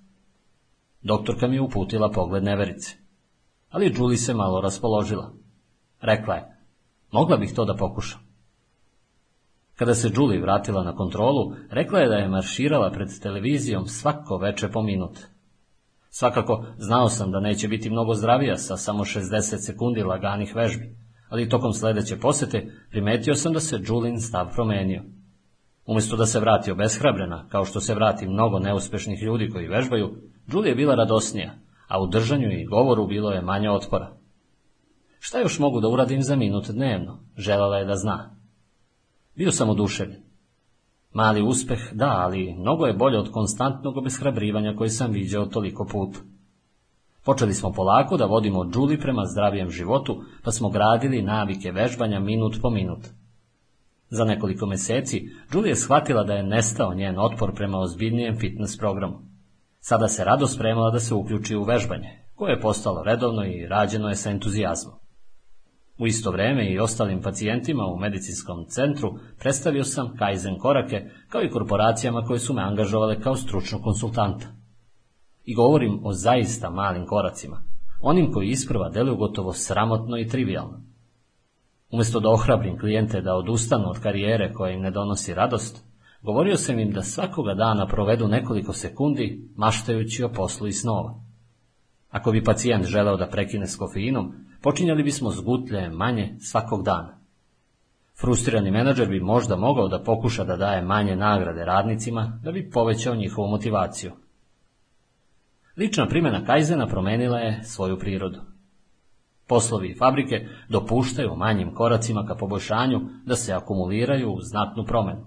Doktorka 1.02 1.46
mi 1.46 1.56
je 1.56 1.60
uputila 1.60 2.10
pogled 2.10 2.44
neverice. 2.44 2.96
Ali 3.70 3.94
Julie 3.96 4.16
se 4.16 4.34
malo 4.34 4.60
raspoložila. 4.60 5.32
Rekla 6.00 6.34
je, 6.34 6.56
mogla 7.12 7.36
bih 7.36 7.52
to 7.54 7.64
da 7.64 7.76
pokušam. 7.76 8.20
Kada 9.76 9.94
se 9.94 10.10
Julie 10.14 10.40
vratila 10.40 10.84
na 10.84 10.96
kontrolu, 10.96 11.54
rekla 11.70 11.98
je 11.98 12.08
da 12.08 12.14
je 12.14 12.28
marširala 12.28 12.90
pred 12.90 13.08
televizijom 13.22 13.86
svako 13.86 14.36
veče 14.38 14.68
po 14.68 14.82
minut. 14.82 15.18
Svakako, 16.10 16.64
znao 16.78 17.08
sam 17.08 17.30
da 17.30 17.40
neće 17.40 17.68
biti 17.68 17.90
mnogo 17.90 18.14
zdravija 18.14 18.56
sa 18.56 18.76
samo 18.76 19.04
60 19.04 19.66
sekundi 19.66 20.02
laganih 20.02 20.56
vežbi, 20.56 20.96
ali 21.28 21.48
tokom 21.48 21.72
sledeće 21.72 22.18
posete 22.20 22.72
primetio 22.90 23.34
sam 23.34 23.52
da 23.52 23.60
se 23.60 23.80
Julin 23.86 24.20
stav 24.20 24.54
promenio. 24.54 25.02
Umjesto 25.88 26.16
da 26.16 26.26
se 26.26 26.40
vrati 26.40 26.70
obeshrabrena, 26.70 27.44
kao 27.48 27.64
što 27.64 27.80
se 27.80 27.94
vrati 27.94 28.26
mnogo 28.26 28.58
neuspešnih 28.58 29.22
ljudi 29.22 29.50
koji 29.50 29.68
vežbaju, 29.68 30.10
Julie 30.52 30.70
je 30.70 30.74
bila 30.74 30.94
radosnija, 30.94 31.54
a 31.88 32.02
u 32.02 32.06
držanju 32.06 32.52
i 32.52 32.64
govoru 32.64 33.06
bilo 33.06 33.30
je 33.30 33.42
manje 33.42 33.70
otpora. 33.70 34.12
Šta 35.18 35.40
još 35.40 35.58
mogu 35.58 35.80
da 35.80 35.88
uradim 35.88 36.22
za 36.22 36.36
minut 36.36 36.70
dnevno? 36.70 37.18
Želala 37.36 37.78
je 37.78 37.84
da 37.84 37.96
zna. 37.96 38.36
Bio 39.36 39.52
sam 39.52 39.70
oduševljen. 39.70 40.22
Mali 41.12 41.42
uspeh, 41.42 41.78
da, 41.92 42.10
ali 42.18 42.54
mnogo 42.58 42.86
je 42.86 42.94
bolje 42.94 43.18
od 43.18 43.30
konstantnog 43.30 43.96
obeshrabrivanja 43.96 44.74
koje 44.76 44.90
sam 44.90 45.10
viđao 45.10 45.46
toliko 45.46 45.86
puta. 45.86 46.18
Počeli 47.24 47.54
smo 47.54 47.72
polako 47.72 48.16
da 48.16 48.26
vodimo 48.26 48.64
Đuli 48.64 49.00
prema 49.00 49.24
zdravijem 49.24 49.70
životu, 49.70 50.22
pa 50.44 50.52
smo 50.52 50.68
gradili 50.68 51.22
navike 51.22 51.72
vežbanja 51.72 52.20
minut 52.20 52.56
po 52.62 52.70
minut. 52.70 53.00
Za 54.10 54.24
nekoliko 54.24 54.66
mjeseci 54.66 55.30
Julie 55.52 55.70
je 55.70 55.76
shvatila 55.76 56.24
da 56.24 56.34
je 56.34 56.42
nestao 56.42 56.94
njen 56.94 57.18
otpor 57.18 57.54
prema 57.54 57.78
ozbiljnijem 57.78 58.38
fitness 58.38 58.78
programu. 58.78 59.18
Sada 59.80 60.08
se 60.08 60.24
rado 60.24 60.46
spremala 60.46 60.90
da 60.90 61.00
se 61.00 61.14
uključi 61.14 61.56
u 61.56 61.62
vežbanje, 61.62 62.08
koje 62.34 62.52
je 62.52 62.60
postalo 62.60 63.02
redovno 63.02 63.44
i 63.44 63.66
rađeno 63.66 64.08
je 64.08 64.16
sa 64.16 64.30
entuzijazmom. 64.30 64.94
U 65.98 66.06
isto 66.06 66.30
vrijeme 66.30 66.72
i 66.72 66.78
ostalim 66.78 67.22
pacijentima 67.22 67.86
u 67.86 67.98
medicinskom 67.98 68.64
centru 68.68 69.18
predstavio 69.38 69.84
sam 69.84 70.16
Kaizen 70.16 70.58
korake, 70.58 71.10
kao 71.28 71.42
i 71.42 71.50
korporacijama 71.50 72.22
koje 72.22 72.38
su 72.38 72.54
me 72.54 72.62
angažovale 72.62 73.20
kao 73.20 73.36
stručnog 73.36 73.82
konsultanta. 73.82 74.46
I 75.44 75.54
govorim 75.54 76.00
o 76.04 76.12
zaista 76.12 76.70
malim 76.70 77.06
koracima, 77.06 77.62
onim 78.00 78.32
koji 78.32 78.48
isprva 78.48 78.88
deluju 78.88 79.16
gotovo 79.16 79.52
sramotno 79.52 80.18
i 80.18 80.28
trivialno. 80.28 80.87
Umjesto 81.90 82.20
da 82.20 82.30
ohrabrim 82.30 82.78
klijente 82.78 83.20
da 83.20 83.34
odustanu 83.34 83.90
od 83.90 84.00
karijere 84.00 84.52
koja 84.52 84.72
im 84.72 84.80
ne 84.80 84.90
donosi 84.90 85.34
radost, 85.34 85.84
govorio 86.22 86.56
sam 86.56 86.78
im 86.78 86.90
da 86.90 87.02
svakoga 87.02 87.54
dana 87.54 87.86
provedu 87.86 88.28
nekoliko 88.28 88.72
sekundi 88.72 89.48
maštajući 89.56 90.24
o 90.24 90.28
poslu 90.28 90.66
i 90.66 90.72
snova. 90.72 91.14
Ako 92.10 92.32
bi 92.32 92.44
pacijent 92.44 92.84
želeo 92.84 93.16
da 93.16 93.26
prekine 93.26 93.66
s 93.66 93.76
kofeinom, 93.76 94.34
počinjali 94.62 95.02
bismo 95.02 95.30
s 95.30 95.40
gutlje 95.40 95.88
manje 95.88 96.36
svakog 96.40 96.82
dana. 96.82 97.18
Frustrirani 98.20 98.70
menadžer 98.70 99.08
bi 99.08 99.20
možda 99.20 99.56
mogao 99.56 99.88
da 99.88 100.02
pokuša 100.02 100.44
da 100.44 100.56
daje 100.56 100.82
manje 100.82 101.16
nagrade 101.16 101.64
radnicima 101.64 102.40
da 102.44 102.52
bi 102.52 102.70
povećao 102.70 103.14
njihovu 103.14 103.48
motivaciju. 103.48 104.12
Lična 105.76 106.08
primjena 106.08 106.44
Kajzena 106.44 106.86
promenila 106.86 107.38
je 107.38 107.62
svoju 107.64 107.98
prirodu. 107.98 108.40
Poslovi 109.48 109.94
fabrike 109.98 110.46
dopuštaju 110.68 111.36
manjim 111.36 111.74
koracima 111.74 112.26
ka 112.26 112.34
poboljšanju 112.34 113.00
da 113.26 113.36
se 113.36 113.52
akumuliraju 113.52 114.32
u 114.32 114.40
znatnu 114.40 114.84
promjenu. 114.84 115.24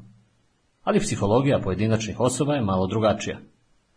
Ali 0.84 1.00
psihologija 1.00 1.60
pojedinačnih 1.60 2.20
osoba 2.20 2.54
je 2.54 2.62
malo 2.62 2.88
drugačija. 2.88 3.38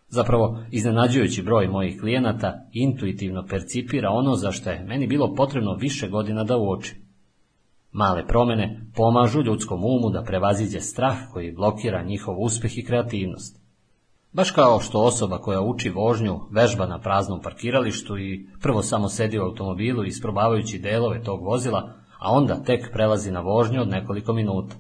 Zapravo, 0.09 0.65
iznenađujući 0.71 1.43
broj 1.43 1.69
mojih 1.69 2.01
klijenata 2.01 2.69
intuitivno 2.73 3.47
percipira 3.47 4.11
ono 4.11 4.35
za 4.35 4.53
što 4.53 4.71
je 4.71 4.85
meni 4.85 5.07
bilo 5.07 5.35
potrebno 5.35 5.75
više 5.75 6.09
godina 6.09 6.45
da 6.45 6.57
uoči. 6.57 6.97
Male 7.93 8.27
promjene 8.27 8.87
pomažu 8.95 9.43
ljudskom 9.43 9.85
umu 9.85 10.11
da 10.11 10.23
prevaziđe 10.23 10.81
strah 10.81 11.17
koji 11.33 11.53
blokira 11.53 12.03
njihov 12.03 12.35
uspjeh 12.39 12.79
i 12.79 12.85
kreativnost. 12.85 13.64
Baš 14.35 14.51
kao 14.51 14.81
što 14.81 15.03
osoba 15.03 15.39
koja 15.39 15.61
uči 15.61 15.91
vožnju 15.91 16.41
vežba 16.51 16.87
na 16.87 16.99
praznom 16.99 17.41
parkiralištu 17.43 18.19
i 18.19 18.47
prvo 18.63 18.83
samo 18.83 19.09
sedi 19.09 19.39
u 19.39 19.43
automobilu 19.43 20.05
isprobavajući 20.05 20.79
delove 20.79 21.23
tog 21.23 21.45
vozila, 21.45 21.93
a 22.19 22.33
onda 22.33 22.63
tek 22.63 22.93
prelazi 22.93 23.33
na 23.33 23.41
vožnju 23.41 23.81
od 23.81 23.89
nekoliko 23.89 24.33
minuta. 24.33 24.77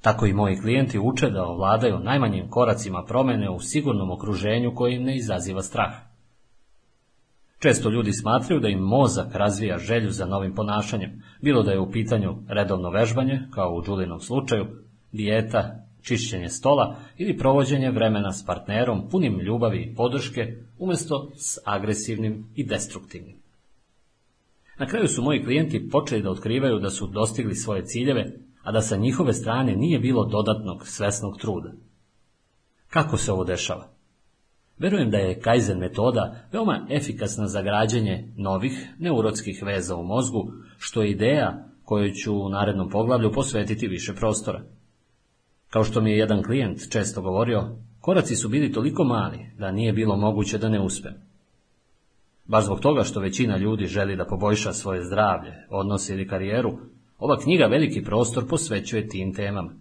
Tako 0.00 0.26
i 0.26 0.32
moji 0.32 0.56
klijenti 0.56 0.98
uče 0.98 1.30
da 1.30 1.44
ovladaju 1.44 1.98
najmanjim 1.98 2.50
koracima 2.50 3.04
promjene 3.04 3.50
u 3.50 3.60
sigurnom 3.60 4.10
okruženju 4.10 4.74
koji 4.74 4.94
im 4.94 5.02
ne 5.02 5.16
izaziva 5.16 5.62
strah. 5.62 5.92
Često 7.58 7.90
ljudi 7.90 8.12
smatraju 8.12 8.60
da 8.60 8.68
im 8.68 8.78
mozak 8.78 9.34
razvija 9.34 9.78
želju 9.78 10.10
za 10.10 10.26
novim 10.26 10.54
ponašanjem, 10.54 11.22
bilo 11.42 11.62
da 11.62 11.72
je 11.72 11.80
u 11.80 11.90
pitanju 11.90 12.36
redovno 12.48 12.90
vežbanje, 12.90 13.40
kao 13.50 13.74
u 13.74 13.82
Đulinom 13.82 14.20
slučaju, 14.20 14.66
dijeta 15.12 15.84
čišćenje 16.04 16.48
stola 16.48 16.96
ili 17.16 17.38
provođenje 17.38 17.90
vremena 17.90 18.32
s 18.32 18.46
partnerom 18.46 19.08
punim 19.10 19.40
ljubavi 19.40 19.82
i 19.82 19.94
podrške 19.94 20.56
umjesto 20.78 21.30
s 21.36 21.58
agresivnim 21.64 22.46
i 22.54 22.64
destruktivnim. 22.64 23.36
Na 24.78 24.86
kraju 24.86 25.08
su 25.08 25.22
moji 25.22 25.44
klijenti 25.44 25.88
počeli 25.88 26.22
da 26.22 26.30
otkrivaju 26.30 26.78
da 26.78 26.90
su 26.90 27.06
dostigli 27.06 27.54
svoje 27.54 27.84
ciljeve, 27.84 28.32
a 28.62 28.72
da 28.72 28.80
sa 28.80 28.96
njihove 28.96 29.32
strane 29.32 29.76
nije 29.76 29.98
bilo 29.98 30.24
dodatnog 30.24 30.86
svesnog 30.86 31.38
truda. 31.40 31.72
Kako 32.88 33.16
se 33.16 33.32
ovo 33.32 33.44
dešava? 33.44 33.88
Verujem 34.78 35.10
da 35.10 35.18
je 35.18 35.40
Kaizen 35.40 35.78
metoda 35.78 36.48
veoma 36.52 36.86
efikasna 36.90 37.46
za 37.46 37.62
građenje 37.62 38.32
novih 38.36 38.88
neurotskih 38.98 39.62
veza 39.66 39.96
u 39.96 40.04
mozgu, 40.04 40.52
što 40.78 41.02
je 41.02 41.10
ideja 41.10 41.68
koju 41.84 42.12
ću 42.14 42.34
u 42.34 42.48
narednom 42.48 42.88
poglavlju 42.90 43.32
posvetiti 43.32 43.88
više 43.88 44.14
prostora. 44.14 44.62
Kao 45.74 45.84
što 45.84 46.00
mi 46.00 46.10
je 46.10 46.18
jedan 46.18 46.42
klijent 46.42 46.80
često 46.90 47.22
govorio, 47.22 47.68
koraci 48.00 48.36
su 48.36 48.48
bili 48.48 48.72
toliko 48.72 49.04
mali 49.04 49.38
da 49.58 49.70
nije 49.70 49.92
bilo 49.92 50.16
moguće 50.16 50.58
da 50.58 50.68
ne 50.68 50.80
uspem. 50.80 51.12
Baš 52.44 52.64
zbog 52.64 52.80
toga 52.80 53.02
što 53.02 53.20
većina 53.20 53.56
ljudi 53.56 53.86
želi 53.86 54.16
da 54.16 54.26
poboljša 54.26 54.72
svoje 54.72 55.04
zdravlje, 55.04 55.52
odnose 55.70 56.14
ili 56.14 56.28
karijeru, 56.28 56.78
ova 57.18 57.38
knjiga 57.38 57.66
veliki 57.66 58.02
prostor 58.02 58.46
posvećuje 58.48 59.08
tim 59.08 59.34
temama. 59.34 59.72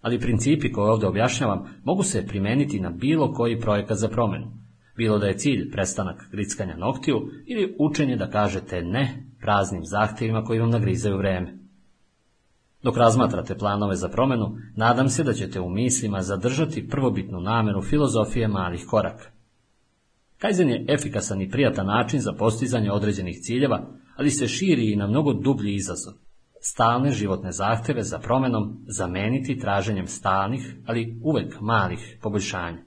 Ali 0.00 0.20
principi 0.20 0.72
koje 0.72 0.90
ovdje 0.90 1.08
objašnjavam 1.08 1.64
mogu 1.84 2.02
se 2.02 2.26
primeniti 2.26 2.80
na 2.80 2.90
bilo 2.90 3.32
koji 3.32 3.60
projekat 3.60 3.98
za 3.98 4.08
promjenu, 4.08 4.52
bilo 4.96 5.18
da 5.18 5.26
je 5.26 5.38
cilj 5.38 5.70
prestanak 5.70 6.28
grickanja 6.30 6.76
noktiju 6.76 7.30
ili 7.46 7.76
učenje 7.78 8.16
da 8.16 8.30
kažete 8.30 8.82
ne 8.82 9.24
praznim 9.40 9.82
zahtjevima 9.84 10.44
koji 10.44 10.60
vam 10.60 10.70
nagrizaju 10.70 11.16
vreme. 11.16 11.61
Dok 12.82 12.96
razmatrate 12.96 13.58
planove 13.58 13.96
za 13.96 14.08
promjenu, 14.08 14.56
nadam 14.76 15.08
se 15.08 15.24
da 15.24 15.32
ćete 15.32 15.60
u 15.60 15.70
mislima 15.70 16.22
zadržati 16.22 16.88
prvobitnu 16.88 17.40
namjeru 17.40 17.82
filozofije 17.82 18.48
malih 18.48 18.86
koraka. 18.86 19.30
Kaizen 20.38 20.68
je 20.68 20.86
efikasan 20.88 21.40
i 21.40 21.50
prijatan 21.50 21.86
način 21.86 22.20
za 22.20 22.32
postizanje 22.32 22.90
određenih 22.90 23.38
ciljeva, 23.40 23.86
ali 24.16 24.30
se 24.30 24.48
širi 24.48 24.92
i 24.92 24.96
na 24.96 25.06
mnogo 25.06 25.32
dublji 25.32 25.74
izazov. 25.74 26.12
Stalne 26.60 27.10
životne 27.10 27.52
zahtjeve 27.52 28.02
za 28.02 28.18
promjenom 28.18 28.84
zameniti 28.98 29.58
traženjem 29.58 30.06
stalnih, 30.06 30.76
ali 30.86 31.20
uvek 31.22 31.60
malih 31.60 32.18
poboljšanja. 32.22 32.78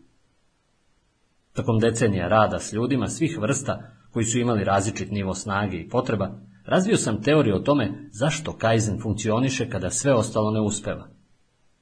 Tokom 1.54 1.80
decenija 1.80 2.28
rada 2.28 2.60
s 2.60 2.74
ljudima 2.74 3.08
svih 3.08 3.38
vrsta 3.41 3.91
koji 4.12 4.26
su 4.26 4.39
imali 4.39 4.64
različit 4.64 5.12
nivo 5.12 5.34
snage 5.34 5.78
i 5.78 5.89
potreba, 5.89 6.39
Razvio 6.66 6.97
sam 6.97 7.22
teoriju 7.22 7.55
o 7.55 7.59
tome 7.59 8.09
zašto 8.11 8.57
Kaizen 8.57 9.01
funkcioniše 9.01 9.70
kada 9.70 9.89
sve 9.89 10.13
ostalo 10.13 10.51
ne 10.51 10.61
uspeva. 10.61 11.07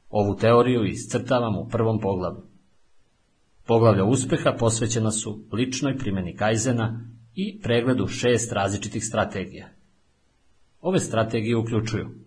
Ovu 0.09 0.35
teoriju 0.35 0.85
iscrtavam 0.85 1.57
u 1.57 1.67
prvom 1.67 1.99
poglavlju. 1.99 2.41
Poglavlja 3.65 4.03
uspeha 4.03 4.55
posvećena 4.59 5.11
su 5.11 5.45
ličnoj 5.51 5.97
primjeni 5.97 6.35
Kaizena 6.35 7.09
i 7.35 7.61
pregledu 7.61 8.07
šest 8.07 8.51
različitih 8.51 9.05
strategija. 9.05 9.69
Ove 10.81 10.99
strategije 10.99 11.57
uključuju 11.57 12.23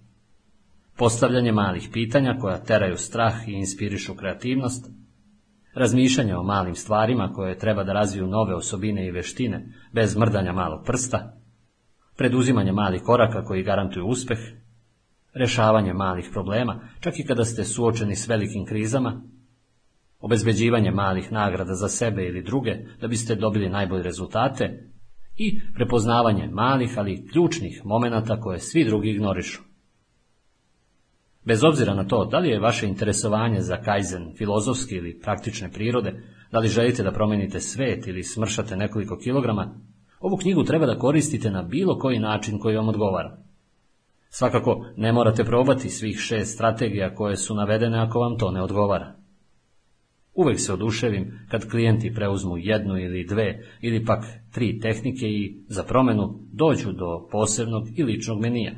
postavljanje 0.97 1.53
malih 1.53 1.89
pitanja 1.93 2.37
koja 2.41 2.65
teraju 2.65 2.97
strah 2.97 3.49
i 3.49 3.53
inspirišu 3.53 4.15
kreativnost, 4.15 4.91
razmišljanje 5.75 6.37
o 6.37 6.43
malim 6.43 6.75
stvarima 6.75 7.33
koje 7.33 7.59
treba 7.59 7.85
da 7.85 7.93
razviju 7.93 8.27
nove 8.27 8.55
osobine 8.55 9.07
i 9.07 9.11
veštine 9.11 9.73
bez 9.93 10.17
mrdanja 10.17 10.53
malog 10.53 10.85
prsta, 10.87 11.37
preduzimanje 12.17 12.73
malih 12.73 13.03
koraka 13.03 13.45
koji 13.45 13.63
garantuju 13.63 14.07
uspjeh, 14.07 14.39
rješavanje 15.35 15.93
malih 15.93 16.29
problema, 16.33 16.89
čak 17.01 17.19
i 17.19 17.25
kada 17.25 17.45
ste 17.45 17.65
suočeni 17.65 18.17
s 18.17 18.29
velikim 18.29 18.67
krizama, 18.67 19.23
obezbeđivanje 20.21 20.91
malih 20.91 21.33
nagrada 21.33 21.75
za 21.75 21.89
sebe 21.89 22.25
ili 22.25 22.43
druge 22.43 22.77
da 23.01 23.09
biste 23.09 23.35
dobili 23.35 23.69
najbolje 23.69 24.03
rezultate 24.03 24.91
i 25.37 25.61
prepoznavanje 25.75 26.49
malih, 26.53 26.99
ali 26.99 27.29
ključnih 27.33 27.83
momenata 27.85 28.41
koje 28.41 28.59
svi 28.59 28.85
drugi 28.85 29.11
ignorišu. 29.11 29.63
Bez 31.45 31.65
obzira 31.65 31.95
na 31.95 32.05
to 32.05 32.25
da 32.25 32.39
li 32.39 32.49
je 32.49 32.61
vaše 32.61 32.87
interesovanje 32.87 33.61
za 33.61 33.77
kaizen 33.77 34.33
filozofski 34.39 34.95
ili 34.95 35.21
praktične 35.21 35.71
prirode, 35.73 36.23
da 36.53 36.59
li 36.59 36.69
želite 36.69 37.03
da 37.03 37.13
promijenite 37.13 37.61
svet 37.61 38.07
ili 38.07 38.23
smršate 38.23 38.77
nekoliko 38.77 39.19
kilograma, 39.19 39.81
Ovu 40.21 40.37
knjigu 40.37 40.65
treba 40.65 40.87
da 40.87 40.99
koristite 40.99 41.51
na 41.51 41.63
bilo 41.63 41.99
koji 41.99 42.19
način 42.19 42.59
koji 42.59 42.77
vam 42.77 42.89
odgovara. 42.89 43.37
Svakako 44.29 44.87
ne 44.97 45.13
morate 45.13 45.45
probati 45.45 45.91
svih 45.91 46.17
šest 46.19 46.55
strategija 46.55 47.15
koje 47.15 47.37
su 47.37 47.55
navedene 47.55 47.99
ako 47.99 48.19
vam 48.19 48.39
to 48.39 48.51
ne 48.51 48.63
odgovara. 48.63 49.15
Uvijek 50.35 50.61
se 50.61 50.73
oduševim 50.73 51.39
kad 51.51 51.71
klijenti 51.71 52.15
preuzmu 52.15 52.59
jednu 52.59 52.99
ili 52.99 53.25
dve 53.25 53.63
ili 53.81 54.05
pak 54.05 54.25
tri 54.53 54.81
tehnike 54.81 55.27
i 55.27 55.65
za 55.69 55.83
promjenu 55.83 56.39
dođu 56.53 56.93
do 56.93 57.29
posebnog 57.31 57.99
i 57.99 58.05
ličnog 58.05 58.41
menija. 58.41 58.73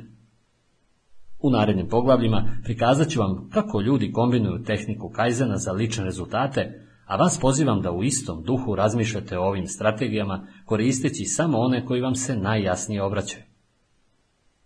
U 1.39 1.49
narednim 1.49 1.87
poglavljima 1.87 2.57
prikazat 2.63 3.09
ću 3.09 3.19
vam 3.19 3.49
kako 3.49 3.81
ljudi 3.81 4.11
kombinuju 4.11 4.63
tehniku 4.63 5.09
Kajzena 5.09 5.57
za 5.57 5.71
lične 5.71 6.03
rezultate, 6.03 6.88
a 7.09 7.15
vas 7.15 7.39
pozivam 7.41 7.81
da 7.81 7.91
u 7.91 8.03
istom 8.03 8.43
duhu 8.43 8.75
razmišljate 8.75 9.39
o 9.39 9.43
ovim 9.43 9.67
strategijama 9.67 10.47
koristeći 10.65 11.25
samo 11.25 11.57
one 11.57 11.85
koji 11.85 12.01
vam 12.01 12.15
se 12.15 12.35
najjasnije 12.35 13.03
obraćaju. 13.03 13.43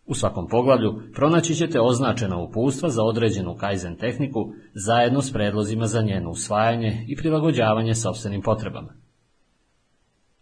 U 0.05 0.13
svakom 0.13 0.47
poglavlju 0.47 1.01
pronaći 1.13 1.55
ćete 1.55 1.81
označena 1.81 2.37
upustva 2.37 2.89
za 2.89 3.03
određenu 3.03 3.55
Kaizen 3.55 3.95
tehniku 3.95 4.53
zajedno 4.73 5.21
s 5.21 5.33
predlozima 5.33 5.85
za 5.85 6.01
njeno 6.01 6.29
usvajanje 6.29 7.05
i 7.07 7.15
prilagođavanje 7.15 7.95
sobstvenim 7.95 8.41
potrebama. 8.41 8.93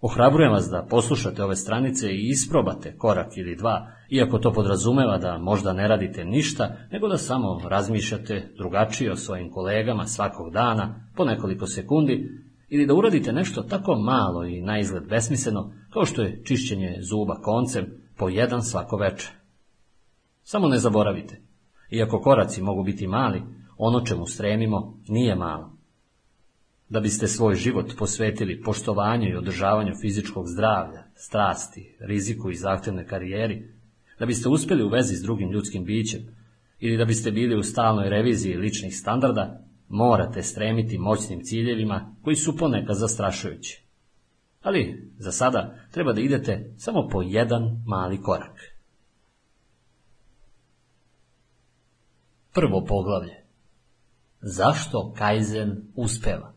Ohrabrujem 0.01 0.51
vas 0.51 0.69
da 0.71 0.87
poslušate 0.89 1.43
ove 1.43 1.55
stranice 1.55 2.07
i 2.11 2.29
isprobate 2.29 2.97
korak 2.97 3.37
ili 3.37 3.55
dva, 3.55 3.91
iako 4.11 4.39
to 4.39 4.53
podrazumeva 4.53 5.17
da 5.17 5.37
možda 5.37 5.73
ne 5.73 5.87
radite 5.87 6.25
ništa, 6.25 6.77
nego 6.91 7.07
da 7.07 7.17
samo 7.17 7.61
razmišljate 7.69 8.53
drugačije 8.57 9.11
o 9.11 9.15
svojim 9.15 9.51
kolegama 9.51 10.07
svakog 10.07 10.53
dana, 10.53 11.09
po 11.15 11.25
nekoliko 11.25 11.67
sekundi, 11.67 12.29
ili 12.69 12.85
da 12.85 12.93
uradite 12.93 13.33
nešto 13.33 13.61
tako 13.61 13.95
malo 13.95 14.45
i 14.45 14.61
na 14.61 14.79
izgled 14.79 15.07
besmisleno, 15.09 15.73
kao 15.93 16.05
što 16.05 16.21
je 16.21 16.41
čišćenje 16.45 16.97
zuba 17.01 17.35
koncem 17.35 17.85
po 18.17 18.29
jedan 18.29 18.63
svako 18.63 18.97
večer. 18.97 19.31
Samo 20.43 20.67
ne 20.67 20.77
zaboravite, 20.77 21.41
iako 21.91 22.21
koraci 22.21 22.61
mogu 22.61 22.83
biti 22.83 23.07
mali, 23.07 23.41
ono 23.77 24.01
čemu 24.01 24.25
stremimo 24.25 24.99
nije 25.07 25.35
malo. 25.35 25.77
Da 26.89 26.99
biste 26.99 27.27
svoj 27.27 27.55
život 27.55 27.93
posvetili 27.97 28.61
poštovanju 28.61 29.29
i 29.29 29.35
održavanju 29.35 29.93
fizičkog 30.01 30.47
zdravlja, 30.47 31.03
strasti, 31.15 31.97
riziku 31.99 32.49
i 32.49 32.55
zahtjevnoj 32.55 33.05
karijeri, 33.07 33.80
da 34.21 34.25
biste 34.25 34.49
uspjeli 34.49 34.83
u 34.83 34.89
vezi 34.89 35.15
s 35.15 35.21
drugim 35.21 35.51
ljudskim 35.51 35.85
bićem 35.85 36.21
ili 36.79 36.97
da 36.97 37.05
biste 37.05 37.31
bili 37.31 37.55
u 37.55 37.63
stalnoj 37.63 38.09
reviziji 38.09 38.57
ličnih 38.57 38.97
standarda, 38.97 39.65
morate 39.87 40.43
stremiti 40.43 40.97
moćnim 40.97 41.43
ciljevima 41.43 42.15
koji 42.23 42.35
su 42.35 42.57
ponekad 42.57 42.95
zastrašujući. 42.95 43.83
Ali 44.61 45.11
za 45.17 45.31
sada 45.31 45.75
treba 45.91 46.13
da 46.13 46.21
idete 46.21 46.73
samo 46.77 47.07
po 47.11 47.21
jedan 47.21 47.63
mali 47.85 48.21
korak. 48.21 48.59
Prvo 52.53 52.85
poglavlje. 52.85 53.43
Zašto 54.41 55.13
Kaizen 55.17 55.81
uspeva? 55.95 56.53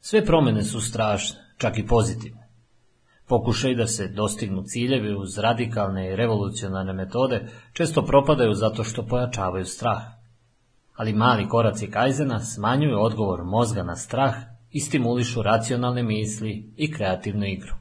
Sve 0.00 0.24
promjene 0.24 0.62
su 0.62 0.80
strašne, 0.80 1.38
čak 1.56 1.78
i 1.78 1.86
pozitivne. 1.86 2.39
Pokušaj 3.30 3.74
da 3.74 3.86
se 3.86 4.08
dostignu 4.08 4.62
ciljevi 4.62 5.14
uz 5.14 5.38
radikalne 5.38 6.08
i 6.08 6.16
revolucionarne 6.16 6.92
metode 6.92 7.48
često 7.72 8.02
propadaju 8.02 8.54
zato 8.54 8.84
što 8.84 9.06
pojačavaju 9.06 9.64
strah. 9.64 10.02
Ali 10.94 11.12
mali 11.12 11.48
koraci 11.48 11.90
Kajzena 11.90 12.40
smanjuju 12.40 13.00
odgovor 13.00 13.44
mozga 13.44 13.82
na 13.82 13.96
strah 13.96 14.34
i 14.70 14.80
stimulišu 14.80 15.42
racionalne 15.42 16.02
misli 16.02 16.72
i 16.76 16.92
kreativnu 16.92 17.46
igru. 17.46 17.74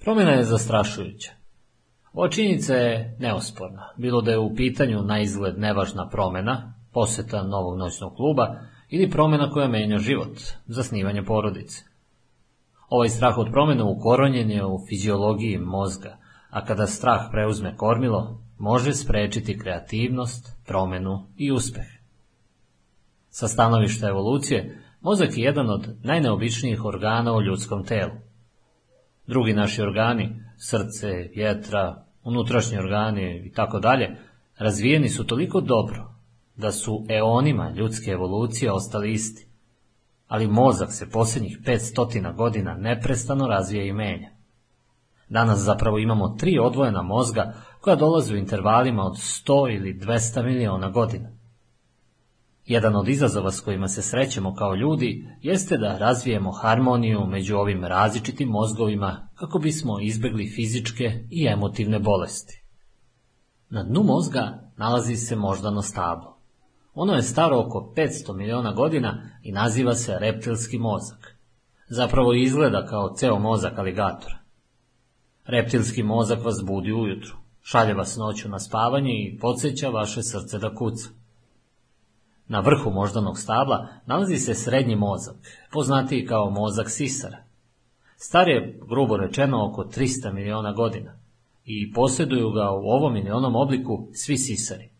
Promjena 0.00 0.30
je 0.30 0.44
zastrašujuća. 0.44 1.32
Ova 2.12 2.28
činjenica 2.28 2.74
je 2.74 3.16
neosporna, 3.20 3.94
bilo 3.98 4.22
da 4.22 4.30
je 4.30 4.38
u 4.38 4.54
pitanju 4.54 5.02
na 5.02 5.20
izgled 5.20 5.58
nevažna 5.58 6.08
promjena, 6.08 6.74
poseta 6.92 7.42
novog 7.42 7.78
noćnog 7.78 8.14
kluba 8.16 8.60
ili 8.88 9.10
promjena 9.10 9.50
koja 9.50 9.68
menja 9.68 9.98
život, 9.98 10.38
zasnivanje 10.66 11.24
porodice. 11.24 11.91
Ovaj 12.92 13.08
strah 13.08 13.38
od 13.38 13.48
promjene 13.52 13.84
ukoronjen 13.84 14.50
je 14.50 14.66
u 14.66 14.78
fiziologiji 14.88 15.58
mozga, 15.58 16.16
a 16.50 16.64
kada 16.64 16.86
strah 16.86 17.20
preuzme 17.30 17.76
kormilo, 17.76 18.40
može 18.58 18.92
sprečiti 18.94 19.58
kreativnost, 19.58 20.56
promjenu 20.66 21.26
i 21.36 21.52
uspeh. 21.52 21.86
Sa 23.28 23.48
stanovišta 23.48 24.08
evolucije, 24.08 24.82
mozak 25.00 25.38
je 25.38 25.44
jedan 25.44 25.70
od 25.70 25.88
najneobičnijih 26.02 26.84
organa 26.84 27.34
u 27.34 27.42
ljudskom 27.42 27.84
telu. 27.84 28.12
Drugi 29.26 29.52
naši 29.52 29.82
organi, 29.82 30.44
srce, 30.56 31.30
vjetra, 31.34 32.04
unutrašnji 32.24 32.78
organi 32.78 33.46
i 33.46 33.52
tako 33.52 33.80
dalje, 33.80 34.16
razvijeni 34.58 35.08
su 35.08 35.26
toliko 35.26 35.60
dobro 35.60 36.14
da 36.56 36.72
su 36.72 37.06
eonima 37.08 37.72
ljudske 37.76 38.10
evolucije 38.10 38.72
ostali 38.72 39.12
isti, 39.12 39.51
ali 40.32 40.48
mozak 40.48 40.92
se 40.92 41.10
posljednjih 41.10 41.58
500 41.64 42.36
godina 42.36 42.74
neprestano 42.74 43.46
razvija 43.46 43.84
i 43.84 43.92
menja. 43.92 44.30
Danas 45.28 45.58
zapravo 45.58 45.98
imamo 45.98 46.28
tri 46.28 46.58
odvojena 46.58 47.02
mozga 47.02 47.54
koja 47.80 47.96
dolaze 47.96 48.34
u 48.34 48.36
intervalima 48.36 49.02
od 49.02 49.12
100 49.12 49.74
ili 49.76 49.94
200 49.94 50.44
miliona 50.44 50.90
godina. 50.90 51.28
Jedan 52.66 52.96
od 52.96 53.08
izazova 53.08 53.50
s 53.50 53.60
kojima 53.60 53.88
se 53.88 54.02
srećemo 54.02 54.54
kao 54.54 54.74
ljudi 54.74 55.28
jeste 55.40 55.76
da 55.76 55.98
razvijemo 55.98 56.50
harmoniju 56.50 57.26
među 57.26 57.56
ovim 57.56 57.84
različitim 57.84 58.48
mozgovima 58.48 59.28
kako 59.34 59.58
bismo 59.58 60.00
izbjegli 60.00 60.52
fizičke 60.56 61.24
i 61.30 61.46
emotivne 61.46 61.98
bolesti. 61.98 62.64
Na 63.70 63.82
dnu 63.82 64.02
mozga 64.02 64.70
nalazi 64.76 65.16
se 65.16 65.36
moždano 65.36 65.82
stablo. 65.82 66.31
Ono 66.94 67.12
je 67.12 67.22
staro 67.22 67.60
oko 67.60 67.92
500 67.96 68.36
miliona 68.36 68.72
godina 68.72 69.22
i 69.42 69.52
naziva 69.52 69.94
se 69.94 70.18
reptilski 70.18 70.78
mozak. 70.78 71.36
Zapravo 71.88 72.32
izgleda 72.32 72.86
kao 72.86 73.14
ceo 73.16 73.38
mozak 73.38 73.78
aligatora. 73.78 74.38
Reptilski 75.44 76.02
mozak 76.02 76.44
vas 76.44 76.62
budi 76.64 76.92
ujutru, 76.92 77.36
šalje 77.62 77.94
vas 77.94 78.16
noću 78.16 78.48
na 78.48 78.58
spavanje 78.58 79.12
i 79.12 79.38
podsjeća 79.38 79.88
vaše 79.88 80.22
srce 80.22 80.58
da 80.58 80.74
kuca. 80.74 81.08
Na 82.48 82.60
vrhu 82.60 82.90
moždanog 82.90 83.38
stabla 83.38 83.88
nalazi 84.06 84.36
se 84.36 84.54
srednji 84.54 84.96
mozak, 84.96 85.36
poznatiji 85.72 86.26
kao 86.26 86.50
mozak 86.50 86.90
sisara. 86.90 87.38
Star 88.16 88.48
je, 88.48 88.80
grubo 88.88 89.16
rečeno, 89.16 89.68
oko 89.68 89.84
300 89.84 90.32
miliona 90.32 90.72
godina 90.72 91.18
i 91.64 91.92
posjeduju 91.92 92.50
ga 92.50 92.70
u 92.70 92.84
ovom 92.84 93.16
ili 93.16 93.30
onom 93.30 93.56
obliku 93.56 94.08
svi 94.12 94.38
sisari. 94.38 94.90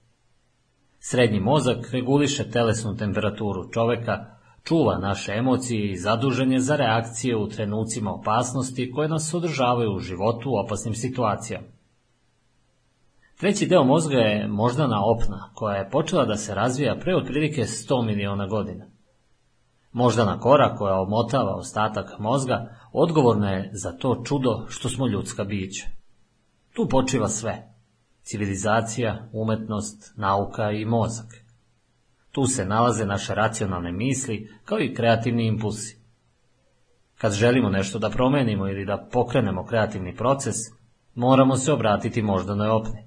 Srednji 1.04 1.40
mozak 1.40 1.90
reguliše 1.92 2.50
telesnu 2.50 2.96
temperaturu 2.96 3.70
čoveka, 3.70 4.24
čuva 4.64 4.98
naše 4.98 5.32
emocije 5.32 5.90
i 5.90 5.96
zadužen 5.96 6.52
je 6.52 6.60
za 6.60 6.76
reakcije 6.76 7.36
u 7.36 7.48
trenucima 7.48 8.12
opasnosti 8.12 8.90
koje 8.90 9.08
nas 9.08 9.34
održavaju 9.34 9.92
u 9.92 9.98
životu 9.98 10.50
u 10.50 10.58
opasnim 10.66 10.94
situacijama. 10.94 11.66
Treći 13.38 13.66
deo 13.66 13.84
mozga 13.84 14.16
je 14.16 14.48
moždana 14.48 15.00
opna, 15.04 15.50
koja 15.54 15.76
je 15.76 15.90
počela 15.90 16.24
da 16.24 16.36
se 16.36 16.54
razvija 16.54 16.96
pre 17.00 17.16
otprilike 17.16 17.62
100 17.62 18.06
miliona 18.06 18.46
godina. 18.46 18.86
Moždana 19.92 20.40
kora 20.40 20.74
koja 20.74 21.00
omotava 21.00 21.54
ostatak 21.54 22.18
mozga 22.18 22.76
odgovorna 22.92 23.50
je 23.50 23.70
za 23.72 23.92
to 23.92 24.22
čudo 24.24 24.66
što 24.68 24.88
smo 24.88 25.06
ljudska 25.06 25.44
bića. 25.44 25.86
Tu 26.74 26.88
počiva 26.88 27.28
sve 27.28 27.71
civilizacija, 28.22 29.28
umetnost, 29.32 30.12
nauka 30.16 30.70
i 30.70 30.84
mozak. 30.84 31.26
Tu 32.30 32.46
se 32.46 32.64
nalaze 32.64 33.06
naše 33.06 33.34
racionalne 33.34 33.92
misli 33.92 34.50
kao 34.64 34.80
i 34.80 34.94
kreativni 34.94 35.46
impulsi. 35.46 36.02
Kad 37.18 37.32
želimo 37.32 37.68
nešto 37.68 37.98
da 37.98 38.10
promenimo 38.10 38.68
ili 38.68 38.84
da 38.84 39.08
pokrenemo 39.12 39.66
kreativni 39.66 40.16
proces, 40.16 40.56
moramo 41.14 41.56
se 41.56 41.72
obratiti 41.72 42.22
moždanoj 42.22 42.68
opni. 42.68 43.04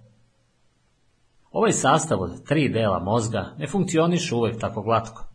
Ovaj 1.51 1.71
sastav 1.71 2.21
od 2.21 2.43
tri 2.47 2.69
dela 2.69 2.99
mozga 2.99 3.55
ne 3.57 3.67
funkcioniše 3.67 4.35
uvek 4.35 4.59
tako 4.59 4.81
glatko. 4.81 5.27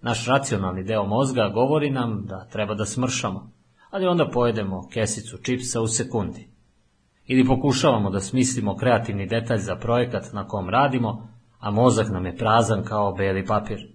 Naš 0.00 0.26
racionalni 0.26 0.84
deo 0.84 1.04
mozga 1.04 1.50
govori 1.54 1.90
nam 1.90 2.26
da 2.26 2.48
treba 2.48 2.74
da 2.74 2.84
smršamo, 2.84 3.50
ali 3.90 4.06
onda 4.06 4.30
pojedemo 4.30 4.88
kesicu 4.92 5.38
čipsa 5.42 5.80
u 5.80 5.88
sekundi 5.88 6.53
ili 7.26 7.46
pokušavamo 7.46 8.10
da 8.10 8.20
smislimo 8.20 8.76
kreativni 8.76 9.26
detalj 9.26 9.58
za 9.58 9.76
projekat 9.76 10.32
na 10.32 10.48
kom 10.48 10.68
radimo, 10.68 11.28
a 11.58 11.70
mozak 11.70 12.08
nam 12.08 12.26
je 12.26 12.36
prazan 12.36 12.84
kao 12.84 13.12
beli 13.12 13.46
papir. 13.46 13.94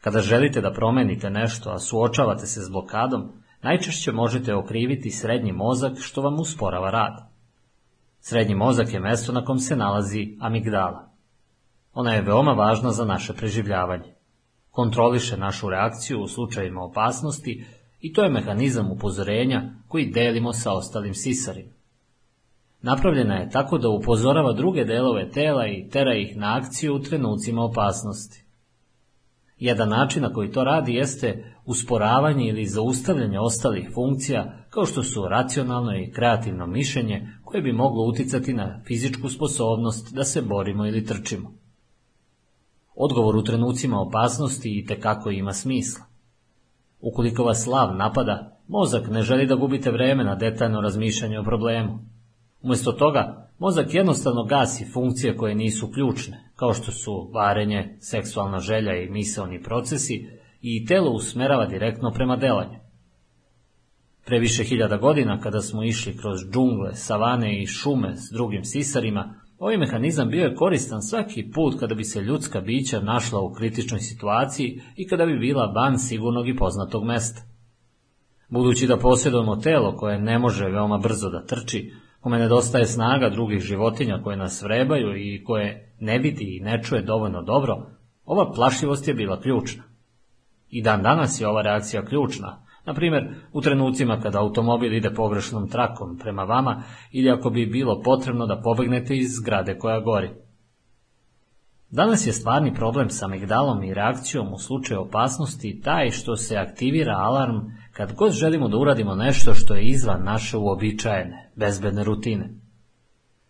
Kada 0.00 0.20
želite 0.20 0.60
da 0.60 0.72
promenite 0.72 1.30
nešto, 1.30 1.70
a 1.70 1.78
suočavate 1.78 2.46
se 2.46 2.60
s 2.60 2.70
blokadom, 2.70 3.32
najčešće 3.62 4.12
možete 4.12 4.54
okriviti 4.54 5.10
srednji 5.10 5.52
mozak 5.52 5.92
što 5.98 6.22
vam 6.22 6.40
usporava 6.40 6.90
rad. 6.90 7.30
Srednji 8.20 8.54
mozak 8.54 8.92
je 8.92 9.00
mesto 9.00 9.32
na 9.32 9.44
kom 9.44 9.58
se 9.58 9.76
nalazi 9.76 10.36
amigdala. 10.40 11.10
Ona 11.94 12.14
je 12.14 12.22
veoma 12.22 12.52
važna 12.52 12.90
za 12.90 13.04
naše 13.04 13.32
preživljavanje. 13.32 14.14
Kontroliše 14.70 15.36
našu 15.36 15.70
reakciju 15.70 16.20
u 16.20 16.28
slučajima 16.28 16.82
opasnosti 16.82 17.64
i 18.00 18.12
to 18.12 18.22
je 18.22 18.30
mehanizam 18.30 18.90
upozorenja 18.90 19.62
koji 19.88 20.10
delimo 20.10 20.52
sa 20.52 20.72
ostalim 20.72 21.14
sisarima. 21.14 21.79
Napravljena 22.82 23.34
je 23.34 23.50
tako 23.50 23.78
da 23.78 23.88
upozorava 23.88 24.52
druge 24.52 24.84
delove 24.84 25.30
tela 25.30 25.66
i 25.66 25.88
tera 25.88 26.14
ih 26.14 26.36
na 26.36 26.56
akciju 26.56 26.94
u 26.94 26.98
trenucima 26.98 27.62
opasnosti. 27.62 28.44
Jedan 29.58 29.88
način 29.88 30.22
na 30.22 30.32
koji 30.32 30.50
to 30.50 30.64
radi 30.64 30.94
jeste 30.94 31.54
usporavanje 31.64 32.48
ili 32.48 32.66
zaustavljanje 32.66 33.38
ostalih 33.38 33.90
funkcija 33.94 34.66
kao 34.70 34.86
što 34.86 35.02
su 35.02 35.28
racionalno 35.28 35.96
i 35.96 36.10
kreativno 36.10 36.66
mišljenje 36.66 37.28
koje 37.44 37.62
bi 37.62 37.72
moglo 37.72 38.04
uticati 38.04 38.54
na 38.54 38.80
fizičku 38.86 39.28
sposobnost 39.28 40.14
da 40.14 40.24
se 40.24 40.42
borimo 40.42 40.86
ili 40.86 41.04
trčimo. 41.04 41.52
Odgovor 42.94 43.36
u 43.36 43.42
trenucima 43.42 44.00
opasnosti 44.00 44.78
i 44.78 44.86
tekako 44.86 45.30
ima 45.30 45.52
smisla. 45.52 46.04
Ukoliko 47.00 47.44
vas 47.44 47.62
slav 47.64 47.96
napada, 47.96 48.58
mozak 48.68 49.08
ne 49.10 49.22
želi 49.22 49.46
da 49.46 49.54
gubite 49.54 49.90
vreme 49.90 50.24
na 50.24 50.34
detaljno 50.34 50.80
razmišljanje 50.80 51.38
o 51.38 51.44
problemu. 51.44 51.98
Umjesto 52.62 52.92
toga, 52.92 53.48
mozak 53.58 53.94
jednostavno 53.94 54.44
gasi 54.44 54.90
funkcije 54.92 55.36
koje 55.36 55.54
nisu 55.54 55.90
ključne, 55.92 56.50
kao 56.56 56.74
što 56.74 56.92
su 56.92 57.30
varenje, 57.34 57.96
seksualna 58.00 58.58
želja 58.58 58.96
i 58.96 59.10
misaoni 59.10 59.62
procesi, 59.62 60.26
i 60.62 60.86
telo 60.86 61.10
usmerava 61.10 61.66
direktno 61.66 62.10
prema 62.10 62.36
delanju. 62.36 62.78
Pre 64.26 64.38
više 64.38 64.64
hiljada 64.64 64.96
godina, 64.96 65.40
kada 65.40 65.60
smo 65.60 65.84
išli 65.84 66.16
kroz 66.16 66.40
džungle, 66.52 66.94
savane 66.94 67.62
i 67.62 67.66
šume 67.66 68.16
s 68.16 68.32
drugim 68.32 68.64
sisarima, 68.64 69.34
ovaj 69.58 69.76
mehanizam 69.76 70.28
bio 70.28 70.44
je 70.44 70.54
koristan 70.54 71.02
svaki 71.02 71.50
put 71.54 71.80
kada 71.80 71.94
bi 71.94 72.04
se 72.04 72.20
ljudska 72.20 72.60
bića 72.60 73.00
našla 73.00 73.40
u 73.40 73.52
kritičnoj 73.52 74.00
situaciji 74.00 74.80
i 74.96 75.08
kada 75.08 75.26
bi 75.26 75.38
bila 75.38 75.66
van 75.66 75.98
sigurnog 75.98 76.48
i 76.48 76.56
poznatog 76.56 77.04
mesta. 77.04 77.42
Budući 78.48 78.86
da 78.86 78.98
posjedujemo 78.98 79.56
telo 79.56 79.96
koje 79.96 80.18
ne 80.18 80.38
može 80.38 80.64
veoma 80.64 80.98
brzo 80.98 81.28
da 81.28 81.46
trči, 81.46 81.92
kome 82.20 82.38
nedostaje 82.38 82.86
snaga 82.86 83.28
drugih 83.28 83.60
životinja 83.60 84.20
koje 84.24 84.36
nas 84.36 84.62
vrebaju 84.62 85.16
i 85.16 85.44
koje 85.44 85.94
ne 86.00 86.18
vidi 86.18 86.56
i 86.56 86.64
ne 86.64 86.82
čuje 86.82 87.02
dovoljno 87.02 87.42
dobro, 87.42 87.86
ova 88.24 88.52
plašivost 88.52 89.08
je 89.08 89.14
bila 89.14 89.40
ključna. 89.40 89.82
I 90.68 90.82
dan 90.82 91.02
danas 91.02 91.40
je 91.40 91.48
ova 91.48 91.62
reakcija 91.62 92.04
ključna, 92.04 92.62
na 92.86 92.94
primjer, 92.94 93.28
u 93.52 93.60
trenucima 93.60 94.20
kada 94.20 94.40
automobil 94.40 94.94
ide 94.94 95.14
pogrešnom 95.14 95.68
trakom 95.68 96.18
prema 96.18 96.44
vama 96.44 96.82
ili 97.12 97.30
ako 97.30 97.50
bi 97.50 97.66
bilo 97.66 98.02
potrebno 98.02 98.46
da 98.46 98.60
pobegnete 98.64 99.16
iz 99.16 99.28
zgrade 99.42 99.78
koja 99.78 100.00
gori. 100.00 100.30
Danas 101.90 102.26
je 102.26 102.32
stvarni 102.32 102.74
problem 102.74 103.10
sa 103.10 103.24
amigdalom 103.24 103.82
i 103.84 103.94
reakcijom 103.94 104.52
u 104.52 104.58
slučaju 104.58 105.00
opasnosti 105.00 105.80
taj 105.84 106.10
što 106.10 106.36
se 106.36 106.56
aktivira 106.56 107.14
alarm 107.16 107.56
kad 108.00 108.12
god 108.12 108.32
želimo 108.32 108.68
da 108.68 108.76
uradimo 108.76 109.14
nešto 109.14 109.54
što 109.54 109.74
je 109.74 109.84
izvan 109.84 110.24
naše 110.24 110.56
uobičajene, 110.56 111.50
bezbedne 111.56 112.04
rutine. 112.04 112.50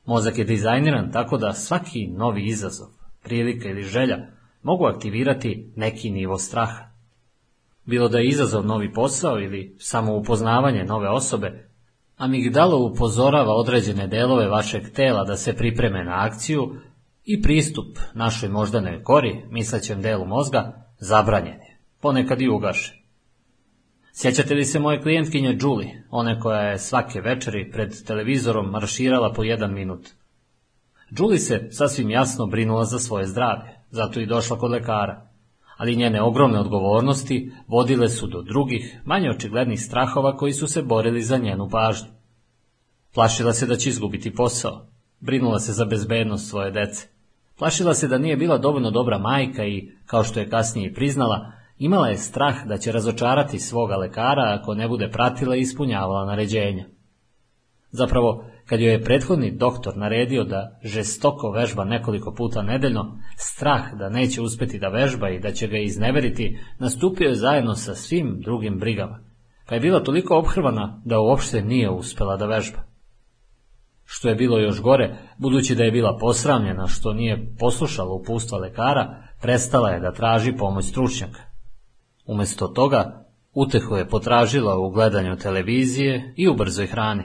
Mozak 0.06 0.38
je 0.38 0.44
dizajniran 0.44 1.12
tako 1.12 1.38
da 1.38 1.52
svaki 1.52 2.06
novi 2.06 2.44
izazov, 2.44 2.88
prilika 3.22 3.68
ili 3.68 3.82
želja 3.82 4.18
mogu 4.62 4.84
aktivirati 4.84 5.72
neki 5.76 6.10
nivo 6.10 6.38
straha. 6.38 6.90
Bilo 7.84 8.08
da 8.08 8.18
je 8.18 8.28
izazov 8.28 8.66
novi 8.66 8.92
posao 8.92 9.40
ili 9.40 9.76
samo 9.78 10.16
upoznavanje 10.16 10.84
nove 10.84 11.08
osobe, 11.08 11.68
amigdalo 12.16 12.86
upozorava 12.86 13.54
određene 13.54 14.06
delove 14.06 14.48
vašeg 14.48 14.82
tela 14.94 15.24
da 15.24 15.36
se 15.36 15.56
pripreme 15.56 16.04
na 16.04 16.24
akciju 16.24 16.76
i 17.24 17.42
pristup 17.42 17.98
našoj 18.14 18.48
moždanoj 18.48 19.02
kori, 19.02 19.44
mislećem 19.50 20.02
delu 20.02 20.26
mozga, 20.26 20.86
zabranjen 20.98 21.60
je, 21.60 21.78
ponekad 22.00 22.40
i 22.40 22.48
ugašen. 22.48 22.99
Sjećate 24.22 24.54
li 24.54 24.64
se 24.64 24.78
moje 24.78 25.02
klijentkinje 25.02 25.58
Julie, 25.60 26.02
one 26.10 26.40
koja 26.40 26.60
je 26.60 26.78
svake 26.78 27.20
večeri 27.20 27.70
pred 27.70 28.04
televizorom 28.06 28.70
marširala 28.70 29.32
po 29.32 29.42
jedan 29.42 29.74
minut? 29.74 30.08
Julie 31.18 31.38
se 31.38 31.68
sasvim 31.70 32.10
jasno 32.10 32.46
brinula 32.46 32.84
za 32.84 32.98
svoje 32.98 33.26
zdravlje, 33.26 33.70
zato 33.90 34.20
i 34.20 34.26
došla 34.26 34.58
kod 34.58 34.70
lekara 34.70 35.26
ali 35.76 35.96
njene 35.96 36.22
ogromne 36.22 36.60
odgovornosti 36.60 37.52
vodile 37.68 38.08
su 38.08 38.26
do 38.26 38.42
drugih, 38.42 39.00
manje 39.04 39.30
očiglednih 39.30 39.80
strahova 39.80 40.36
koji 40.36 40.52
su 40.52 40.66
se 40.66 40.82
borili 40.82 41.22
za 41.22 41.36
njenu 41.36 41.68
pažnju. 41.68 42.08
Plašila 43.14 43.52
se 43.52 43.66
da 43.66 43.76
će 43.76 43.88
izgubiti 43.88 44.34
posao, 44.34 44.86
brinula 45.20 45.58
se 45.58 45.72
za 45.72 45.84
bezbednost 45.84 46.50
svoje 46.50 46.70
dece. 46.70 47.06
Plašila 47.58 47.94
se 47.94 48.08
da 48.08 48.18
nije 48.18 48.36
bila 48.36 48.58
dovoljno 48.58 48.90
dobra 48.90 49.18
majka 49.18 49.64
i, 49.64 49.90
kao 50.06 50.24
što 50.24 50.40
je 50.40 50.50
kasnije 50.50 50.94
priznala, 50.94 51.59
imala 51.80 52.08
je 52.08 52.16
strah 52.16 52.66
da 52.66 52.78
će 52.78 52.92
razočarati 52.92 53.58
svoga 53.58 53.96
lekara 53.96 54.58
ako 54.60 54.74
ne 54.74 54.88
bude 54.88 55.10
pratila 55.10 55.56
i 55.56 55.60
ispunjavala 55.60 56.26
naređenja. 56.26 56.84
Zapravo, 57.90 58.44
kad 58.66 58.80
joj 58.80 58.92
je 58.92 59.04
prethodni 59.04 59.56
doktor 59.56 59.96
naredio 59.96 60.44
da 60.44 60.78
žestoko 60.84 61.50
vežba 61.50 61.84
nekoliko 61.84 62.34
puta 62.34 62.62
nedeljno, 62.62 63.18
strah 63.36 63.94
da 63.98 64.08
neće 64.08 64.42
uspeti 64.42 64.78
da 64.78 64.88
vežba 64.88 65.30
i 65.30 65.40
da 65.40 65.52
će 65.52 65.66
ga 65.66 65.78
izneveriti, 65.78 66.58
nastupio 66.78 67.28
je 67.28 67.34
zajedno 67.34 67.74
sa 67.74 67.94
svim 67.94 68.40
drugim 68.44 68.78
brigama, 68.78 69.20
pa 69.68 69.74
je 69.74 69.80
bila 69.80 70.02
toliko 70.02 70.38
obhrvana 70.38 71.02
da 71.04 71.20
uopšte 71.20 71.62
nije 71.62 71.90
uspela 71.90 72.36
da 72.36 72.46
vežba. 72.46 72.78
Što 74.04 74.28
je 74.28 74.34
bilo 74.34 74.58
još 74.58 74.80
gore, 74.80 75.16
budući 75.38 75.74
da 75.74 75.84
je 75.84 75.92
bila 75.92 76.16
posramljena 76.20 76.86
što 76.86 77.12
nije 77.12 77.54
poslušala 77.58 78.14
upustva 78.14 78.58
lekara, 78.58 79.22
prestala 79.42 79.90
je 79.90 80.00
da 80.00 80.12
traži 80.12 80.52
pomoć 80.52 80.84
stručnjaka. 80.84 81.49
Umesto 82.30 82.68
toga, 82.68 83.26
utehu 83.54 83.96
je 83.96 84.08
potražila 84.08 84.78
u 84.78 84.90
gledanju 84.90 85.36
televizije 85.36 86.34
i 86.36 86.48
u 86.48 86.54
brzoj 86.54 86.86
hrani. 86.86 87.24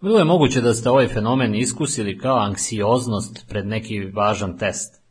Bilo 0.00 0.18
je 0.18 0.24
moguće 0.24 0.60
da 0.60 0.74
ste 0.74 0.90
ovaj 0.90 1.08
fenomen 1.08 1.54
iskusili 1.54 2.18
kao 2.18 2.36
anksioznost 2.36 3.44
pred 3.48 3.66
neki 3.66 4.00
važan 4.00 4.58
test. 4.58 5.02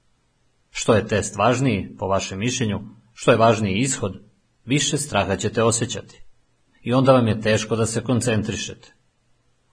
Što 0.71 0.93
je 0.93 1.07
test 1.07 1.35
važniji, 1.35 1.95
po 1.99 2.07
vašem 2.07 2.39
mišljenju, 2.39 2.79
što 3.13 3.31
je 3.31 3.37
važniji 3.37 3.77
ishod, 3.77 4.21
više 4.65 4.97
straha 4.97 5.35
ćete 5.35 5.63
osjećati. 5.63 6.23
I 6.81 6.93
onda 6.93 7.11
vam 7.11 7.27
je 7.27 7.41
teško 7.41 7.75
da 7.75 7.85
se 7.85 8.03
koncentrišete. 8.03 8.93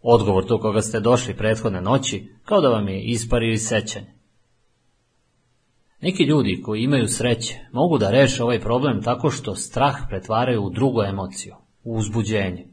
Odgovor 0.02 0.46
to 0.46 0.61
koga 0.61 0.82
ste 0.82 1.00
došli 1.00 1.36
prethodne 1.36 1.80
noći, 1.80 2.32
kao 2.44 2.61
da 2.61 2.68
vam 2.68 2.88
je 2.88 3.04
ispario 3.04 3.52
iz 3.52 3.62
sećanja. 3.66 4.19
Neki 6.01 6.24
ljudi 6.24 6.62
koji 6.62 6.82
imaju 6.82 7.09
sreće 7.09 7.55
mogu 7.72 7.98
da 7.98 8.11
reše 8.11 8.42
ovaj 8.42 8.61
problem 8.61 9.03
tako 9.03 9.30
što 9.30 9.55
strah 9.55 9.96
pretvaraju 10.09 10.62
u 10.62 10.70
drugu 10.70 11.03
emociju, 11.03 11.55
u 11.84 11.96
uzbuđenje. 11.96 12.66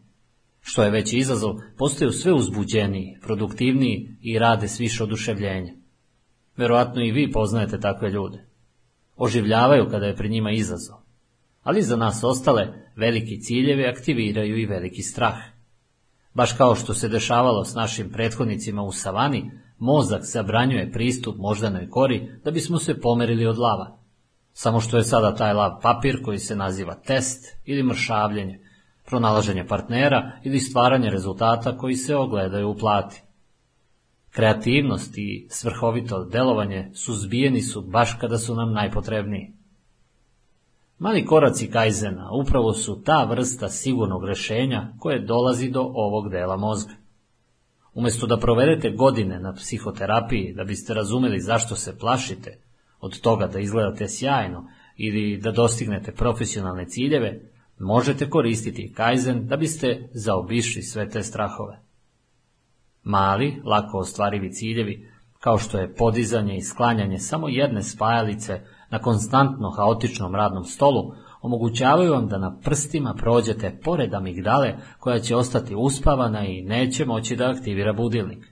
Što 0.61 0.83
je 0.83 0.91
veći 0.91 1.17
izazov, 1.17 1.55
postaju 1.77 2.11
sve 2.11 2.33
uzbuđeniji, 2.33 3.17
produktivniji 3.21 4.17
i 4.21 4.39
rade 4.39 4.67
s 4.67 4.79
više 4.79 5.03
oduševljenja. 5.03 5.73
Verovatno 6.57 7.03
i 7.03 7.11
vi 7.11 7.31
poznajete 7.31 7.79
takve 7.79 8.09
ljude. 8.09 8.45
Oživljavaju 9.15 9.87
kada 9.91 10.05
je 10.05 10.15
pri 10.15 10.29
njima 10.29 10.51
izazov. 10.51 10.97
Ali 11.63 11.81
za 11.81 11.95
nas 11.95 12.23
ostale, 12.23 12.67
veliki 12.95 13.41
ciljevi 13.41 13.85
aktiviraju 13.85 14.57
i 14.57 14.65
veliki 14.65 15.01
strah. 15.01 15.37
Baš 16.33 16.53
kao 16.53 16.75
što 16.75 16.93
se 16.93 17.09
dešavalo 17.09 17.65
s 17.65 17.75
našim 17.75 18.09
prethodnicima 18.11 18.81
u 18.81 18.91
savani, 18.91 19.51
mozak 19.79 20.23
zabranjuje 20.23 20.91
pristup 20.91 21.35
moždanoj 21.37 21.89
kori 21.89 22.31
da 22.43 22.51
bismo 22.51 22.79
se 22.79 23.01
pomerili 23.01 23.45
od 23.45 23.57
lava. 23.57 23.97
Samo 24.53 24.79
što 24.79 24.97
je 24.97 25.03
sada 25.03 25.35
taj 25.35 25.53
lav 25.53 25.79
papir 25.81 26.23
koji 26.23 26.39
se 26.39 26.55
naziva 26.55 26.95
test 26.95 27.57
ili 27.65 27.83
mršavljenje, 27.83 28.59
pronalaženje 29.05 29.67
partnera 29.67 30.31
ili 30.43 30.59
stvaranje 30.59 31.09
rezultata 31.09 31.77
koji 31.77 31.95
se 31.95 32.15
ogledaju 32.15 32.69
u 32.69 32.75
plati. 32.75 33.23
Kreativnost 34.29 35.17
i 35.17 35.47
svrhovito 35.49 36.25
delovanje 36.25 36.91
suzbijeni 36.93 37.61
su 37.61 37.81
baš 37.81 38.13
kada 38.13 38.37
su 38.37 38.55
nam 38.55 38.73
najpotrebniji. 38.73 39.53
Mali 40.99 41.25
koraci 41.25 41.71
Kajzena 41.71 42.29
upravo 42.31 42.73
su 42.73 43.01
ta 43.03 43.23
vrsta 43.23 43.69
sigurnog 43.69 44.25
rešenja 44.25 44.93
koje 44.99 45.25
dolazi 45.25 45.69
do 45.69 45.81
ovog 45.81 46.29
dela 46.29 46.57
mozga. 46.57 46.93
Umjesto 47.97 48.27
da 48.27 48.37
provedete 48.37 48.89
godine 48.89 49.39
na 49.39 49.53
psihoterapiji 49.53 50.53
da 50.53 50.63
biste 50.63 50.93
razumeli 50.93 51.39
zašto 51.39 51.75
se 51.75 51.97
plašite, 51.97 52.57
od 52.99 53.19
toga 53.21 53.47
da 53.47 53.59
izgledate 53.59 54.07
sjajno 54.07 54.67
ili 54.97 55.37
da 55.37 55.51
dostignete 55.51 56.11
profesionalne 56.11 56.85
ciljeve, 56.85 57.41
možete 57.79 58.29
koristiti 58.29 58.93
Kaizen 58.93 59.47
da 59.47 59.57
biste 59.57 60.09
zaobišli 60.13 60.81
sve 60.81 61.09
te 61.09 61.23
strahove. 61.23 61.79
Mali, 63.03 63.61
lako 63.65 63.97
ostvarivi 63.97 64.53
ciljevi, 64.53 65.09
kao 65.39 65.57
što 65.57 65.77
je 65.77 65.95
podizanje 65.95 66.57
i 66.57 66.61
sklanjanje 66.61 67.19
samo 67.19 67.49
jedne 67.49 67.83
spajalice 67.83 68.61
na 68.89 68.99
konstantno 68.99 69.69
haotičnom 69.69 70.35
radnom 70.35 70.63
stolu, 70.63 71.13
omogućavaju 71.41 72.13
vam 72.13 72.27
da 72.27 72.37
na 72.37 72.59
prstima 72.59 73.13
prođete 73.13 73.79
pored 73.83 74.13
amigdale 74.13 74.75
koja 74.99 75.19
će 75.19 75.35
ostati 75.35 75.75
uspavana 75.75 76.45
i 76.45 76.61
neće 76.61 77.05
moći 77.05 77.35
da 77.35 77.49
aktivira 77.49 77.93
budilnik. 77.93 78.45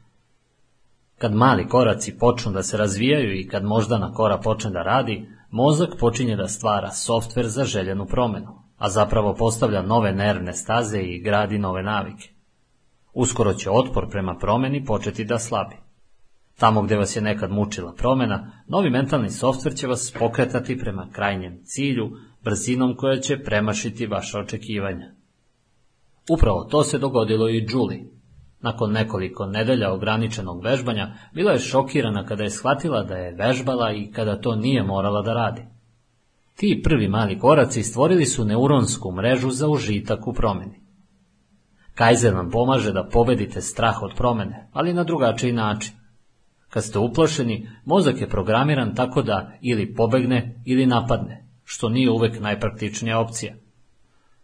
Kad 1.17 1.33
mali 1.33 1.67
koraci 1.67 2.17
počnu 2.17 2.51
da 2.51 2.63
se 2.63 2.77
razvijaju 2.77 3.39
i 3.39 3.47
kad 3.47 3.63
moždana 3.63 4.13
kora 4.13 4.37
počne 4.37 4.71
da 4.71 4.83
radi, 4.83 5.29
mozak 5.51 5.89
počinje 5.99 6.35
da 6.35 6.47
stvara 6.47 6.91
softver 6.91 7.47
za 7.47 7.63
željenu 7.63 8.05
promenu 8.05 8.65
a 8.77 8.89
zapravo 8.89 9.35
postavlja 9.35 9.81
nove 9.81 10.11
nervne 10.11 10.53
staze 10.53 10.99
i 10.99 11.19
gradi 11.19 11.57
nove 11.57 11.83
navike. 11.83 12.29
Uskoro 13.13 13.53
će 13.53 13.71
otpor 13.71 14.09
prema 14.09 14.37
promeni 14.37 14.85
početi 14.85 15.25
da 15.25 15.39
slabi. 15.39 15.75
Tamo 16.59 16.81
gdje 16.81 16.97
vas 16.97 17.15
je 17.15 17.21
nekad 17.21 17.51
mučila 17.51 17.93
promjena, 17.93 18.51
novi 18.67 18.89
mentalni 18.89 19.29
softver 19.29 19.75
će 19.75 19.87
vas 19.87 20.13
pokretati 20.19 20.79
prema 20.79 21.07
krajnjem 21.11 21.61
cilju, 21.63 22.11
brzinom 22.45 22.95
koja 22.95 23.19
će 23.19 23.43
premašiti 23.43 24.07
vaša 24.07 24.39
očekivanja. 24.39 25.11
Upravo 26.29 26.63
to 26.63 26.83
se 26.83 26.97
dogodilo 26.97 27.49
i 27.49 27.65
Julie. 27.69 28.05
Nakon 28.61 28.91
nekoliko 28.91 29.45
nedelja 29.45 29.93
ograničenog 29.93 30.63
vežbanja, 30.63 31.13
bila 31.33 31.51
je 31.51 31.59
šokirana 31.59 32.25
kada 32.25 32.43
je 32.43 32.49
shvatila 32.49 33.03
da 33.03 33.15
je 33.15 33.35
vežbala 33.35 33.91
i 33.91 34.11
kada 34.11 34.41
to 34.41 34.55
nije 34.55 34.83
morala 34.83 35.21
da 35.21 35.33
radi. 35.33 35.65
Ti 36.55 36.81
prvi 36.83 37.07
mali 37.07 37.39
koraci 37.39 37.83
stvorili 37.83 38.25
su 38.25 38.45
neuronsku 38.45 39.11
mrežu 39.11 39.49
za 39.49 39.67
užitak 39.67 40.27
u 40.27 40.33
promjeni. 40.33 40.81
Kaizen 41.93 42.35
vam 42.35 42.49
pomaže 42.49 42.91
da 42.91 43.07
pobedite 43.11 43.61
strah 43.61 44.01
od 44.03 44.11
promene, 44.17 44.69
ali 44.73 44.93
na 44.93 45.03
drugačiji 45.03 45.51
način. 45.51 45.93
Kad 46.69 46.83
ste 46.83 46.99
uplašeni, 46.99 47.69
mozak 47.85 48.21
je 48.21 48.29
programiran 48.29 48.95
tako 48.95 49.21
da 49.21 49.51
ili 49.61 49.93
pobegne 49.95 50.61
ili 50.65 50.85
napadne, 50.85 51.44
što 51.65 51.89
nije 51.89 52.11
uvek 52.11 52.39
najpraktičnija 52.39 53.19
opcija. 53.19 53.55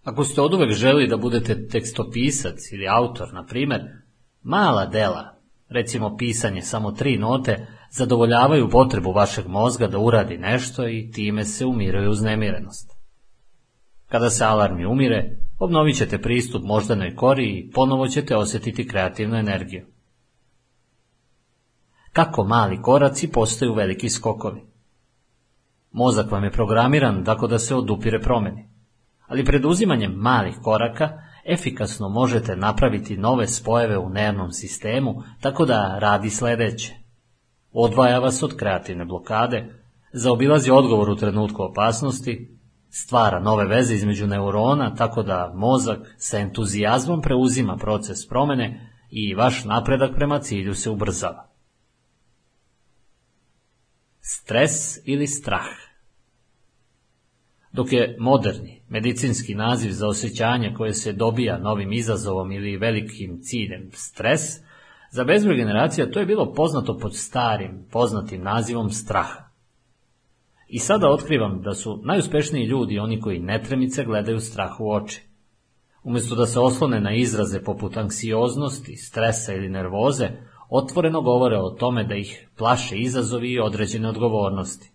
Ako 0.04 0.24
ste 0.24 0.42
od 0.42 0.54
uvek 0.54 0.72
želi 0.72 1.08
da 1.08 1.18
budete 1.18 1.68
tekstopisac 1.68 2.72
ili 2.72 2.88
autor, 2.88 3.34
na 3.34 3.46
primer, 3.46 3.82
mala 4.44 4.86
dela, 4.86 5.38
recimo 5.70 6.18
pisanje 6.18 6.62
samo 6.62 6.92
tri 6.92 7.18
note, 7.18 7.68
zadovoljavaju 7.92 8.70
potrebu 8.70 9.12
vašeg 9.12 9.48
mozga 9.48 9.88
da 9.88 10.00
uradi 10.00 10.38
nešto 10.38 10.88
i 10.88 11.12
time 11.12 11.46
se 11.46 11.66
umiraju 11.66 12.10
uznemirenost. 12.10 12.92
Kada 14.08 14.30
se 14.30 14.44
alarmi 14.46 14.86
umire, 14.86 15.38
obnovit 15.60 15.98
ćete 15.98 16.22
pristup 16.22 16.64
moždanoj 16.64 17.16
kori 17.16 17.46
i 17.46 17.72
ponovo 17.72 18.08
ćete 18.08 18.36
osjetiti 18.36 18.88
kreativnu 18.88 19.38
energiju. 19.38 19.86
Kako 22.14 22.44
mali 22.44 22.82
koraci 22.82 23.32
postaju 23.32 23.74
veliki 23.74 24.10
skokovi? 24.10 24.71
Mozak 25.92 26.32
vam 26.32 26.44
je 26.44 26.52
programiran 26.52 27.26
tako 27.26 27.48
da 27.48 27.60
se 27.60 27.76
odupire 27.76 28.20
promeni. 28.22 28.70
Ali 29.28 29.46
preduzimanjem 29.46 30.12
malih 30.12 30.56
koraka 30.64 31.10
efikasno 31.46 32.10
možete 32.10 32.56
napraviti 32.56 33.18
nove 33.18 33.48
spojeve 33.48 33.98
u 33.98 34.10
nervnom 34.10 34.52
sistemu 34.52 35.24
tako 35.42 35.66
da 35.66 35.98
radi 36.00 36.30
sledeće. 36.30 36.94
Odvaja 37.72 38.20
vas 38.20 38.44
od 38.44 38.56
kreativne 38.56 39.06
blokade, 39.06 39.82
zaobilazi 40.14 40.72
odgovor 40.72 41.10
u 41.10 41.16
trenutku 41.16 41.64
opasnosti, 41.64 42.58
stvara 42.90 43.40
nove 43.40 43.66
veze 43.66 43.94
između 43.94 44.28
neurona 44.28 44.96
tako 44.96 45.24
da 45.24 45.52
mozak 45.56 46.16
sa 46.18 46.38
entuzijazmom 46.38 47.22
preuzima 47.22 47.78
proces 47.78 48.28
promene 48.30 48.90
i 49.10 49.36
vaš 49.36 49.66
napredak 49.66 50.16
prema 50.16 50.40
cilju 50.40 50.74
se 50.74 50.90
ubrzava. 50.90 51.51
Stres 54.34 55.00
ili 55.06 55.28
strah 55.28 55.68
Dok 57.72 57.94
je 57.94 58.16
moderni 58.20 58.82
medicinski 58.90 59.56
naziv 59.56 59.92
za 59.92 60.08
osjećanje 60.08 60.74
koje 60.78 60.94
se 60.94 61.14
dobija 61.14 61.58
novim 61.58 61.94
izazovom 61.94 62.52
ili 62.52 62.78
velikim 62.78 63.40
ciljem 63.42 63.90
stres, 63.94 64.42
za 65.12 65.24
bezbroj 65.24 65.58
generacija 65.58 66.12
to 66.12 66.20
je 66.20 66.26
bilo 66.26 66.54
poznato 66.54 66.98
pod 66.98 67.16
starim, 67.16 67.86
poznatim 67.92 68.44
nazivom 68.44 68.90
straha. 68.90 69.50
I 70.68 70.80
sada 70.80 71.10
otkrivam 71.10 71.62
da 71.62 71.74
su 71.74 72.02
najuspešniji 72.04 72.66
ljudi 72.66 73.00
oni 73.00 73.22
koji 73.22 73.40
netremice 73.40 74.04
gledaju 74.04 74.40
strah 74.40 74.80
u 74.80 74.92
oči. 74.92 75.22
Umjesto 76.04 76.36
da 76.36 76.46
se 76.46 76.60
oslone 76.60 77.00
na 77.00 77.14
izraze 77.14 77.64
poput 77.64 77.98
anksioznosti, 77.98 78.96
stresa 78.96 79.54
ili 79.54 79.70
nervoze, 79.70 80.30
otvoreno 80.72 81.22
govore 81.22 81.58
o 81.58 81.70
tome 81.70 82.04
da 82.04 82.16
ih 82.16 82.48
plaše 82.58 82.98
izazovi 82.98 83.52
i 83.52 83.60
određene 83.60 84.10
odgovornosti. 84.10 84.92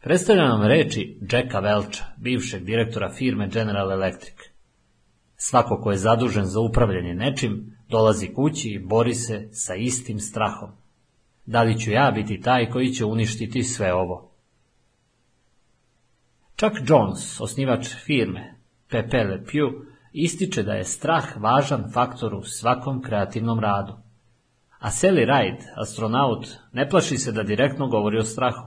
Predstavljam 0.00 0.48
nam 0.48 0.66
reči 0.66 1.18
Jacka 1.30 1.60
Welcha, 1.60 2.02
bivšeg 2.16 2.64
direktora 2.64 3.12
firme 3.12 3.48
General 3.48 3.92
Electric. 3.92 4.34
Svako 5.36 5.80
ko 5.82 5.90
je 5.90 5.96
zadužen 5.96 6.44
za 6.44 6.60
upravljanje 6.60 7.14
nečim, 7.14 7.76
dolazi 7.88 8.34
kući 8.34 8.68
i 8.68 8.78
bori 8.78 9.14
se 9.14 9.48
sa 9.52 9.74
istim 9.74 10.20
strahom. 10.20 10.70
Da 11.46 11.62
li 11.62 11.78
ću 11.78 11.90
ja 11.90 12.10
biti 12.14 12.40
taj 12.40 12.70
koji 12.70 12.92
će 12.92 13.04
uništiti 13.04 13.62
sve 13.62 13.94
ovo? 13.94 14.30
Chuck 16.56 16.76
Jones, 16.88 17.40
osnivač 17.40 17.88
firme 18.04 18.54
Pepe 18.90 19.24
Le 19.24 19.42
Pew, 19.44 19.84
ističe 20.12 20.62
da 20.62 20.72
je 20.72 20.84
strah 20.84 21.36
važan 21.36 21.90
faktor 21.92 22.34
u 22.34 22.42
svakom 22.42 23.02
kreativnom 23.02 23.60
radu. 23.60 24.03
A 24.84 24.90
Sally 24.90 25.24
Ride, 25.24 25.64
astronaut, 25.76 26.46
ne 26.72 26.88
plaši 26.88 27.18
se 27.18 27.32
da 27.32 27.42
direktno 27.42 27.88
govori 27.88 28.18
o 28.18 28.24
strahu. 28.24 28.66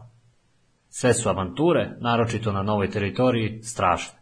Sve 0.89 1.13
su 1.13 1.30
avanture, 1.30 1.97
naročito 2.01 2.51
na 2.51 2.63
novoj 2.63 2.89
teritoriji, 2.89 3.61
strašne. 3.63 4.20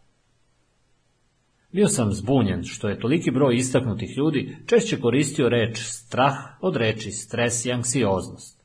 Bio 1.72 1.88
sam 1.88 2.12
zbunjen 2.12 2.64
što 2.64 2.88
je 2.88 2.98
toliki 3.00 3.30
broj 3.30 3.56
istaknutih 3.56 4.16
ljudi 4.16 4.56
češće 4.66 5.00
koristio 5.00 5.48
reč 5.48 5.78
strah 5.78 6.34
od 6.60 6.76
reči 6.76 7.10
stres 7.10 7.64
i 7.64 7.72
anksioznost. 7.72 8.64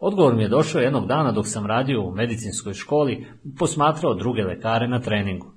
Odgovor 0.00 0.34
mi 0.34 0.42
je 0.42 0.48
došao 0.48 0.80
jednog 0.80 1.06
dana 1.06 1.32
dok 1.32 1.46
sam 1.48 1.66
radio 1.66 2.02
u 2.02 2.14
medicinskoj 2.14 2.74
školi 2.74 3.26
i 3.44 3.54
posmatrao 3.56 4.14
druge 4.14 4.42
lekare 4.42 4.88
na 4.88 5.00
treningu. 5.00 5.52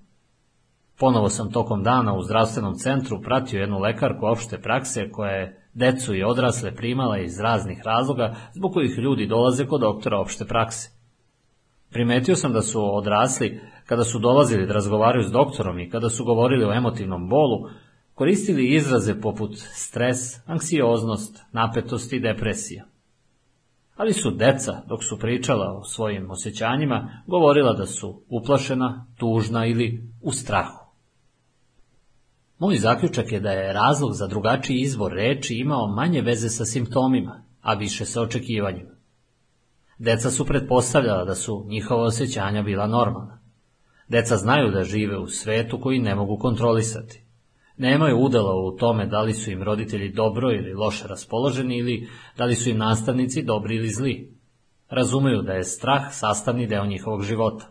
Ponovo 0.99 1.29
sam 1.29 1.51
tokom 1.51 1.83
dana 1.83 2.15
u 2.15 2.23
zdravstvenom 2.23 2.75
centru 2.75 3.21
pratio 3.21 3.59
jednu 3.59 3.79
lekarku 3.79 4.25
opšte 4.25 4.61
prakse 4.61 5.11
koja 5.11 5.31
je 5.31 5.64
decu 5.75 6.15
i 6.15 6.23
odrasle 6.23 6.75
primala 6.75 7.19
iz 7.19 7.39
raznih 7.39 7.81
razloga 7.85 8.35
zbog 8.53 8.73
kojih 8.73 8.97
ljudi 8.97 9.27
dolaze 9.27 9.65
kod 9.65 9.81
doktora 9.81 10.19
opšte 10.19 10.45
prakse. 10.45 10.89
Primetio 11.89 12.35
sam 12.35 12.53
da 12.53 12.61
su 12.61 12.95
odrasli, 12.95 13.59
kada 13.85 14.03
su 14.03 14.19
dolazili 14.19 14.67
da 14.67 14.73
razgovaraju 14.73 15.23
s 15.23 15.31
doktorom 15.31 15.79
i 15.79 15.89
kada 15.89 16.09
su 16.09 16.25
govorili 16.25 16.65
o 16.65 16.73
emotivnom 16.73 17.29
bolu, 17.29 17.69
koristili 18.13 18.75
izraze 18.75 19.21
poput 19.21 19.51
stres, 19.57 20.17
anksioznost, 20.45 21.43
napetost 21.51 22.13
i 22.13 22.19
depresija. 22.19 22.85
Ali 23.95 24.13
su 24.13 24.31
deca, 24.31 24.81
dok 24.87 25.03
su 25.03 25.19
pričala 25.19 25.77
o 25.77 25.83
svojim 25.83 26.31
osjećanjima, 26.31 27.23
govorila 27.27 27.73
da 27.73 27.85
su 27.85 28.21
uplašena, 28.29 29.05
tužna 29.17 29.65
ili 29.65 30.03
u 30.21 30.31
strahu. 30.31 30.84
Moj 32.59 32.75
zaključak 32.75 33.31
je 33.31 33.39
da 33.39 33.51
je 33.51 33.73
razlog 33.73 34.13
za 34.13 34.27
drugačiji 34.27 34.79
izbor 34.79 35.11
reči 35.11 35.55
imao 35.55 35.87
manje 35.87 36.21
veze 36.21 36.49
sa 36.49 36.65
simptomima, 36.65 37.43
a 37.61 37.73
više 37.73 38.05
sa 38.05 38.21
očekivanjima. 38.21 38.95
Deca 39.97 40.31
su 40.31 40.45
pretpostavljala 40.45 41.25
da 41.25 41.35
su 41.35 41.65
njihova 41.67 42.03
osjećanja 42.03 42.61
bila 42.61 42.87
normalna. 42.87 43.41
Deca 44.07 44.37
znaju 44.37 44.71
da 44.71 44.83
žive 44.83 45.17
u 45.17 45.27
svetu 45.27 45.79
koji 45.81 45.99
ne 45.99 46.15
mogu 46.15 46.37
kontrolisati. 46.37 47.25
Nemaju 47.77 48.17
udela 48.17 48.55
u 48.55 48.77
tome 48.77 49.05
da 49.05 49.21
li 49.21 49.33
su 49.33 49.51
im 49.51 49.63
roditelji 49.63 50.09
dobro 50.09 50.51
ili 50.51 50.73
loše 50.73 51.07
raspoloženi 51.07 51.77
ili 51.77 52.09
da 52.37 52.45
li 52.45 52.55
su 52.55 52.69
im 52.69 52.77
nastavnici 52.77 53.43
dobri 53.43 53.75
ili 53.75 53.89
zli. 53.89 54.35
Razumeju 54.89 55.41
da 55.41 55.53
je 55.53 55.63
strah 55.63 56.01
sastavni 56.11 56.67
deo 56.67 56.85
njihovog 56.85 57.23
života. 57.23 57.65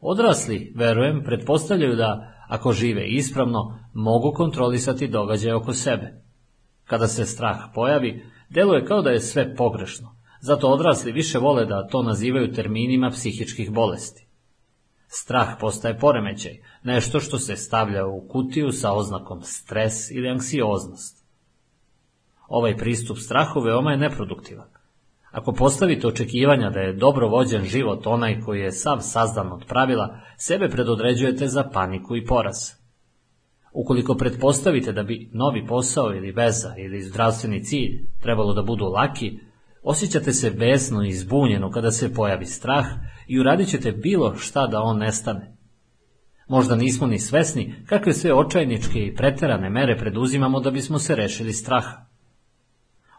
Odrasli, 0.00 0.72
verujem, 0.76 1.22
pretpostavljaju 1.24 1.96
da, 1.96 2.31
ako 2.48 2.72
žive 2.72 3.08
ispravno, 3.08 3.78
mogu 3.94 4.32
kontrolisati 4.32 5.08
događaje 5.08 5.54
oko 5.54 5.72
sebe. 5.72 6.22
Kada 6.84 7.08
se 7.08 7.26
strah 7.26 7.58
pojavi, 7.74 8.24
deluje 8.48 8.84
kao 8.84 9.02
da 9.02 9.10
je 9.10 9.20
sve 9.20 9.54
pogrešno, 9.54 10.16
zato 10.40 10.68
odrasli 10.68 11.12
više 11.12 11.38
vole 11.38 11.66
da 11.66 11.86
to 11.86 12.02
nazivaju 12.02 12.52
terminima 12.52 13.10
psihičkih 13.10 13.70
bolesti. 13.70 14.26
Strah 15.06 15.48
postaje 15.60 15.98
poremećaj, 15.98 16.58
nešto 16.82 17.20
što 17.20 17.38
se 17.38 17.56
stavlja 17.56 18.06
u 18.06 18.28
kutiju 18.28 18.72
sa 18.72 18.92
oznakom 18.92 19.42
stres 19.42 20.10
ili 20.10 20.28
anksioznost. 20.28 21.24
Ovaj 22.48 22.76
pristup 22.76 23.18
strahu 23.18 23.60
veoma 23.60 23.90
je 23.90 23.96
neproduktivan. 23.98 24.81
Ako 25.32 25.52
postavite 25.52 26.06
očekivanja 26.06 26.70
da 26.70 26.80
je 26.80 26.92
dobro 26.92 27.28
vođen 27.28 27.64
život 27.64 28.06
onaj 28.06 28.40
koji 28.40 28.60
je 28.60 28.72
sav 28.72 28.98
sazdan 29.00 29.52
od 29.52 29.64
pravila, 29.68 30.20
sebe 30.36 30.68
predodređujete 30.68 31.46
za 31.46 31.64
paniku 31.64 32.16
i 32.16 32.24
poraz. 32.24 32.56
Ukoliko 33.72 34.14
pretpostavite 34.14 34.92
da 34.92 35.02
bi 35.02 35.30
novi 35.32 35.66
posao 35.66 36.14
ili 36.14 36.32
veza 36.32 36.74
ili 36.78 37.02
zdravstveni 37.02 37.64
cilj 37.64 38.06
trebalo 38.22 38.54
da 38.54 38.62
budu 38.62 38.84
laki, 38.84 39.38
osjećate 39.82 40.32
se 40.32 40.50
besno 40.50 41.04
i 41.04 41.12
zbunjeno 41.12 41.70
kada 41.70 41.90
se 41.90 42.14
pojavi 42.14 42.46
strah 42.46 42.86
i 43.28 43.40
uradit 43.40 43.68
ćete 43.68 43.92
bilo 43.92 44.34
šta 44.36 44.66
da 44.66 44.82
on 44.82 44.98
nestane. 44.98 45.56
Možda 46.48 46.76
nismo 46.76 47.06
ni 47.06 47.18
svesni 47.18 47.74
kakve 47.86 48.12
sve 48.12 48.34
očajničke 48.34 48.98
i 48.98 49.14
preterane 49.14 49.70
mere 49.70 49.98
preduzimamo 49.98 50.60
da 50.60 50.70
bismo 50.70 50.98
se 50.98 51.16
rešili 51.16 51.52
straha. 51.52 52.11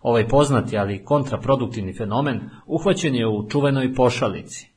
Ovaj 0.03 0.27
poznati, 0.27 0.77
ali 0.77 1.05
kontraproduktivni 1.05 1.93
fenomen 1.93 2.49
uhvaćen 2.65 3.15
je 3.15 3.27
u 3.27 3.49
čuvenoj 3.49 3.93
pošalici. 3.93 4.69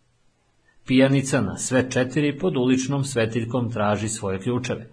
Pijanica 0.86 1.40
na 1.40 1.56
sve 1.56 1.90
četiri 1.90 2.38
pod 2.38 2.56
uličnom 2.56 3.04
svetiljkom 3.04 3.72
traži 3.72 4.08
svoje 4.08 4.40
ključeve. 4.40 4.90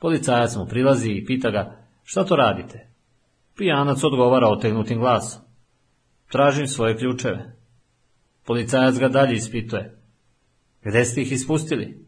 Policajac 0.00 0.56
mu 0.56 0.66
prilazi 0.66 1.10
i 1.10 1.24
pita 1.24 1.50
ga, 1.50 1.76
šta 2.04 2.24
to 2.24 2.36
radite? 2.36 2.88
Pijanac 3.56 4.04
odgovara 4.04 4.48
otegnutim 4.48 4.98
glasom. 4.98 5.42
Tražim 6.30 6.66
svoje 6.66 6.96
ključeve. 6.96 7.56
Policajac 8.46 8.98
ga 8.98 9.08
dalje 9.08 9.34
ispituje. 9.34 10.00
Gde 10.82 11.04
ste 11.04 11.20
ih 11.22 11.32
ispustili? 11.32 12.06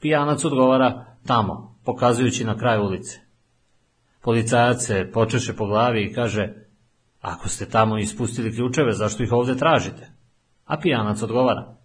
Pijanac 0.00 0.44
odgovara 0.44 1.16
tamo, 1.26 1.78
pokazujući 1.84 2.44
na 2.44 2.58
kraj 2.58 2.78
ulice. 2.78 3.20
Policajac 4.22 4.86
se 4.86 5.10
počeše 5.12 5.52
po 5.52 5.66
glavi 5.66 6.02
i 6.02 6.12
kaže, 6.12 6.65
ako 7.26 7.48
ste 7.48 7.68
tamo 7.68 7.98
ispustili 7.98 8.54
ključeve, 8.54 8.92
zašto 8.92 9.22
ih 9.22 9.32
ovde 9.32 9.56
tražite? 9.56 10.10
A 10.64 10.76
pijanac 10.76 11.22
odgovara, 11.22 11.76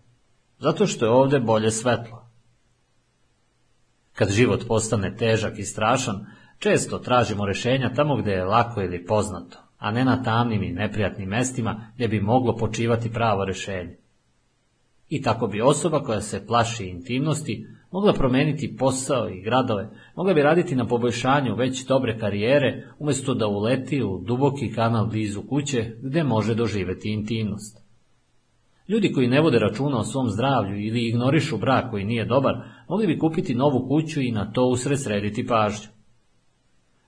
zato 0.60 0.88
što 0.88 1.06
je 1.06 1.12
ovde 1.12 1.40
bolje 1.40 1.72
svetlo. 1.72 2.30
Kad 4.14 4.32
život 4.32 4.68
postane 4.68 5.16
težak 5.16 5.60
i 5.60 5.64
strašan, 5.64 6.26
često 6.60 7.00
tražimo 7.00 7.46
rješenja 7.46 7.94
tamo 7.94 8.18
gdje 8.18 8.32
je 8.32 8.46
lako 8.46 8.82
ili 8.82 9.06
poznato, 9.06 9.58
a 9.78 9.92
ne 9.92 10.06
na 10.06 10.24
tamnim 10.24 10.64
i 10.64 10.72
neprijatnim 10.72 11.30
mestima 11.30 11.92
gdje 11.96 12.08
bi 12.08 12.22
moglo 12.22 12.56
počivati 12.58 13.14
pravo 13.14 13.46
rješenje. 13.46 13.98
I 15.10 15.22
tako 15.22 15.48
bi 15.48 15.62
osoba 15.62 16.04
koja 16.04 16.22
se 16.22 16.48
plaši 16.48 16.86
intimnosti 16.86 17.68
mogla 17.92 18.14
promijeniti 18.14 18.76
posao 18.78 19.30
i 19.30 19.42
gradove, 19.42 19.90
mogla 20.16 20.34
bi 20.34 20.42
raditi 20.42 20.76
na 20.76 20.88
poboljšanju 20.88 21.56
već 21.56 21.86
dobre 21.86 22.18
karijere, 22.18 22.88
umjesto 23.00 23.34
da 23.34 23.48
uleti 23.48 24.04
u 24.04 24.24
duboki 24.26 24.74
kanal 24.74 25.08
blizu 25.08 25.42
kuće 25.50 25.96
gdje 26.02 26.24
može 26.24 26.56
doživjeti 26.56 27.14
intimnost. 27.14 27.82
Ljudi 28.88 29.12
koji 29.14 29.28
ne 29.28 29.42
vode 29.42 29.60
računa 29.60 30.00
o 30.00 30.04
svom 30.04 30.30
zdravlju 30.30 30.80
ili 30.80 31.08
ignorišu 31.08 31.58
brak 31.58 31.92
koji 31.92 32.06
nije 32.06 32.26
dobar, 32.26 32.56
mogli 32.90 33.08
bi 33.08 33.20
kupiti 33.20 33.56
novu 33.56 33.88
kuću 33.88 34.22
i 34.22 34.32
na 34.32 34.52
to 34.52 34.66
usred 34.66 35.00
srediti 35.00 35.48
pažnju. 35.48 35.88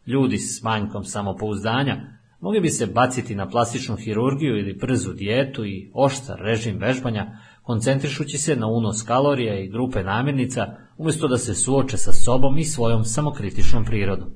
Ljudi 0.08 0.38
s 0.38 0.64
manjkom 0.64 1.04
samopouzdanja 1.04 1.98
mogli 2.40 2.62
bi 2.62 2.70
se 2.70 2.88
baciti 2.88 3.36
na 3.36 3.50
plastičnu 3.50 3.96
hirurgiju 3.96 4.58
ili 4.58 4.74
brzu 4.74 5.14
dijetu 5.14 5.66
i 5.66 5.92
oštar 5.94 6.40
režim 6.40 6.78
vežbanja, 6.78 7.38
koncentrišući 7.64 8.38
se 8.38 8.56
na 8.56 8.68
unos 8.68 9.02
kalorija 9.02 9.60
i 9.60 9.68
grupe 9.68 10.04
namirnica, 10.04 10.68
umjesto 10.98 11.28
da 11.28 11.38
se 11.38 11.56
suoče 11.56 11.98
sa 11.98 12.14
sobom 12.14 12.58
i 12.58 12.66
svojom 12.66 13.04
samokritičnom 13.04 13.86
prirodom. 13.86 14.30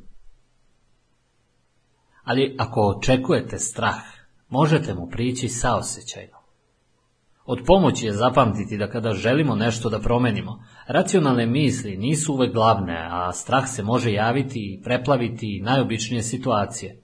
Ali 2.23 2.55
ako 2.59 2.81
očekujete 2.81 3.57
strah, 3.57 4.01
možete 4.49 4.93
mu 4.93 5.09
prići 5.09 5.49
saosjećajno. 5.49 6.37
Od 7.45 7.59
pomoći 7.65 8.05
je 8.05 8.13
zapamtiti 8.13 8.77
da 8.77 8.89
kada 8.89 9.13
želimo 9.13 9.55
nešto 9.55 9.89
da 9.89 9.99
promenimo, 9.99 10.63
racionalne 10.87 11.45
misli 11.45 11.97
nisu 11.97 12.33
uvek 12.33 12.53
glavne, 12.53 13.07
a 13.11 13.33
strah 13.33 13.63
se 13.67 13.83
može 13.83 14.13
javiti 14.13 14.59
i 14.59 14.83
preplaviti 14.83 15.61
najobičnije 15.63 16.23
situacije. 16.23 17.01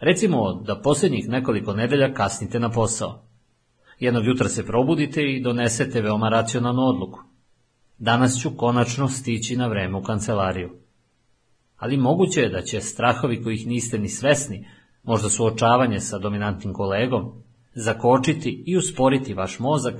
Recimo 0.00 0.54
da 0.54 0.80
posljednjih 0.80 1.28
nekoliko 1.28 1.72
nedelja 1.72 2.14
kasnite 2.14 2.60
na 2.60 2.70
posao. 2.70 3.31
Jednog 4.02 4.26
jutra 4.26 4.48
se 4.48 4.66
probudite 4.66 5.22
i 5.22 5.40
donesete 5.40 6.00
veoma 6.00 6.28
racionalnu 6.28 6.82
odluku. 6.82 7.20
Danas 7.98 8.40
ću 8.40 8.50
konačno 8.56 9.08
stići 9.08 9.56
na 9.56 9.66
vreme 9.66 9.98
u 9.98 10.02
kancelariju. 10.02 10.70
Ali 11.76 11.96
moguće 11.96 12.40
je 12.40 12.48
da 12.48 12.62
će 12.62 12.80
strahovi 12.80 13.42
kojih 13.42 13.66
niste 13.66 13.98
ni 13.98 14.08
svesni, 14.08 14.66
možda 15.02 15.28
suočavanje 15.28 16.00
sa 16.00 16.18
dominantnim 16.18 16.72
kolegom, 16.74 17.32
zakočiti 17.74 18.64
i 18.66 18.76
usporiti 18.76 19.34
vaš 19.34 19.58
mozak 19.58 19.94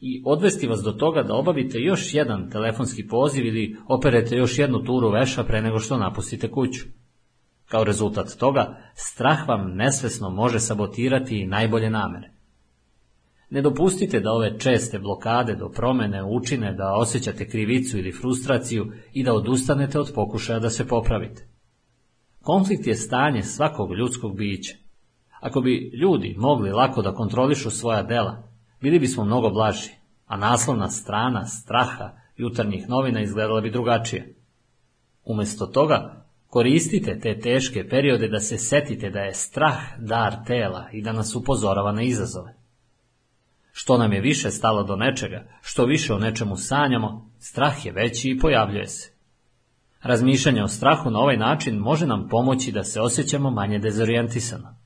i 0.00 0.22
odvesti 0.26 0.66
vas 0.66 0.82
do 0.82 0.92
toga 0.92 1.22
da 1.22 1.34
obavite 1.34 1.78
još 1.78 2.14
jedan 2.14 2.50
telefonski 2.50 3.08
poziv 3.08 3.46
ili 3.46 3.76
operete 3.88 4.36
još 4.36 4.58
jednu 4.58 4.82
turu 4.84 5.10
veša 5.10 5.44
pre 5.44 5.62
nego 5.62 5.78
što 5.78 5.98
napustite 5.98 6.50
kuću. 6.50 6.84
Kao 7.68 7.84
rezultat 7.84 8.28
toga, 8.38 8.76
strah 8.94 9.48
vam 9.48 9.74
nesvesno 9.74 10.30
može 10.30 10.60
sabotirati 10.60 11.46
najbolje 11.46 11.90
namere. 11.90 12.33
Ne 13.54 13.62
dopustite 13.62 14.20
da 14.20 14.32
ove 14.32 14.58
česte 14.58 14.98
blokade 14.98 15.54
do 15.54 15.68
promene 15.68 16.24
učine 16.24 16.72
da 16.72 16.94
osjećate 16.94 17.48
krivicu 17.48 17.98
ili 17.98 18.12
frustraciju 18.12 18.92
i 19.12 19.24
da 19.24 19.34
odustanete 19.34 20.00
od 20.00 20.12
pokušaja 20.14 20.58
da 20.58 20.70
se 20.70 20.88
popravite. 20.88 21.46
Konflikt 22.40 22.86
je 22.86 22.94
stanje 22.94 23.42
svakog 23.42 23.94
ljudskog 23.94 24.36
bića. 24.36 24.74
Ako 25.40 25.60
bi 25.60 25.90
ljudi 26.02 26.34
mogli 26.38 26.70
lako 26.70 27.02
da 27.02 27.14
kontrolišu 27.14 27.70
svoja 27.70 28.02
dela, 28.02 28.48
bili 28.80 28.98
bismo 28.98 29.24
mnogo 29.24 29.50
blaži, 29.50 29.90
a 30.26 30.36
naslovna 30.36 30.88
strana 30.88 31.46
straha 31.46 32.10
jutarnjih 32.36 32.88
novina 32.88 33.22
izgledala 33.22 33.60
bi 33.60 33.70
drugačije. 33.70 34.34
Umjesto 35.24 35.66
toga, 35.66 36.26
koristite 36.46 37.20
te 37.20 37.40
teške 37.40 37.88
periode 37.88 38.28
da 38.28 38.40
se 38.40 38.58
setite 38.58 39.10
da 39.10 39.20
je 39.20 39.34
strah 39.34 39.78
dar 39.98 40.44
tela 40.46 40.88
i 40.92 41.02
da 41.02 41.12
nas 41.12 41.34
upozorava 41.34 41.92
na 41.92 42.02
izazove. 42.02 42.63
Što 43.76 43.98
nam 43.98 44.12
je 44.12 44.20
više 44.20 44.50
stalo 44.50 44.82
do 44.82 44.96
nečega, 44.96 45.44
što 45.62 45.84
više 45.84 46.14
o 46.14 46.18
nečemu 46.18 46.56
sanjamo, 46.56 47.30
strah 47.38 47.86
je 47.86 47.92
veći 47.92 48.30
i 48.30 48.38
pojavljuje 48.38 48.86
se. 48.86 49.12
Razmišljanje 50.02 50.62
o 50.62 50.68
strahu 50.68 51.10
na 51.10 51.18
ovaj 51.18 51.36
način 51.36 51.78
može 51.78 52.06
nam 52.06 52.28
pomoći 52.28 52.72
da 52.72 52.84
se 52.84 53.00
osjećamo 53.00 53.50
manje 53.50 53.78
dezorijentisano. 53.78 54.76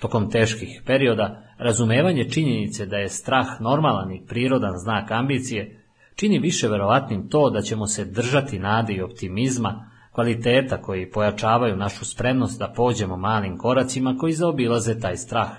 Tokom 0.00 0.30
teških 0.30 0.82
perioda, 0.86 1.42
razumevanje 1.58 2.30
činjenice 2.30 2.86
da 2.86 2.96
je 2.96 3.08
strah 3.08 3.46
normalan 3.60 4.12
i 4.12 4.26
prirodan 4.26 4.78
znak 4.78 5.10
ambicije, 5.10 5.84
čini 6.14 6.38
više 6.38 6.68
verovatnim 6.68 7.28
to 7.28 7.50
da 7.50 7.60
ćemo 7.60 7.86
se 7.86 8.04
držati 8.04 8.58
nade 8.58 8.92
i 8.92 9.02
optimizma, 9.02 9.90
kvaliteta 10.12 10.82
koji 10.82 11.10
pojačavaju 11.10 11.76
našu 11.76 12.04
spremnost 12.04 12.58
da 12.58 12.72
pođemo 12.76 13.16
malim 13.16 13.58
koracima 13.58 14.16
koji 14.18 14.32
zaobilaze 14.32 14.98
taj 15.00 15.16
strah. 15.16 15.50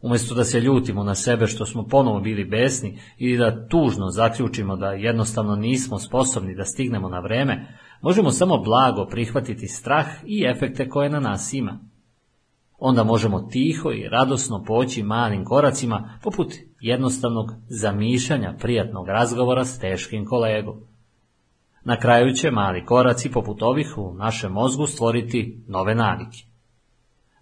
Umjesto 0.00 0.34
da 0.34 0.44
se 0.44 0.60
ljutimo 0.60 1.04
na 1.04 1.14
sebe 1.14 1.46
što 1.46 1.66
smo 1.66 1.86
ponovo 1.86 2.20
bili 2.20 2.44
besni 2.44 2.98
ili 3.18 3.38
da 3.38 3.68
tužno 3.68 4.10
zaključimo 4.10 4.76
da 4.76 4.92
jednostavno 4.92 5.56
nismo 5.56 5.98
sposobni 5.98 6.54
da 6.54 6.64
stignemo 6.64 7.08
na 7.08 7.20
vreme, 7.20 7.66
možemo 8.02 8.30
samo 8.30 8.58
blago 8.58 9.06
prihvatiti 9.06 9.68
strah 9.68 10.06
i 10.26 10.44
efekte 10.44 10.88
koje 10.88 11.10
na 11.10 11.20
nas 11.20 11.52
ima. 11.52 11.80
Onda 12.78 13.04
možemo 13.04 13.40
tiho 13.40 13.92
i 13.92 14.08
radosno 14.08 14.64
poći 14.64 15.02
malim 15.02 15.44
koracima 15.44 16.18
poput 16.22 16.52
jednostavnog 16.80 17.52
zamišljanja 17.68 18.54
prijatnog 18.60 19.08
razgovora 19.08 19.64
s 19.64 19.78
teškim 19.78 20.24
kolegom. 20.24 20.80
Na 21.84 21.96
kraju 21.96 22.34
će 22.34 22.50
mali 22.50 22.84
koraci 22.84 23.30
poput 23.30 23.62
ovih 23.62 23.94
u 23.96 24.14
našem 24.14 24.52
mozgu 24.52 24.86
stvoriti 24.86 25.64
nove 25.68 25.94
navike. 25.94 26.55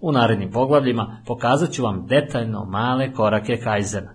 U 0.07 0.12
narednim 0.12 0.50
poglavljima 0.50 1.22
pokazat 1.26 1.72
ću 1.72 1.82
vam 1.82 2.07
detaljno 2.07 2.64
male 2.64 3.12
korake 3.12 3.57
Kajzena. 3.57 4.14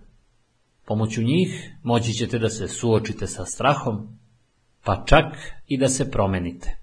Pomoću 0.86 1.22
njih 1.22 1.76
moći 1.84 2.14
ćete 2.14 2.40
da 2.40 2.50
se 2.50 2.68
suočite 2.68 3.28
sa 3.28 3.46
strahom, 3.46 4.20
pa 4.84 5.04
čak 5.06 5.26
i 5.68 5.78
da 5.78 5.88
se 5.90 6.12
promenite. 6.12 6.78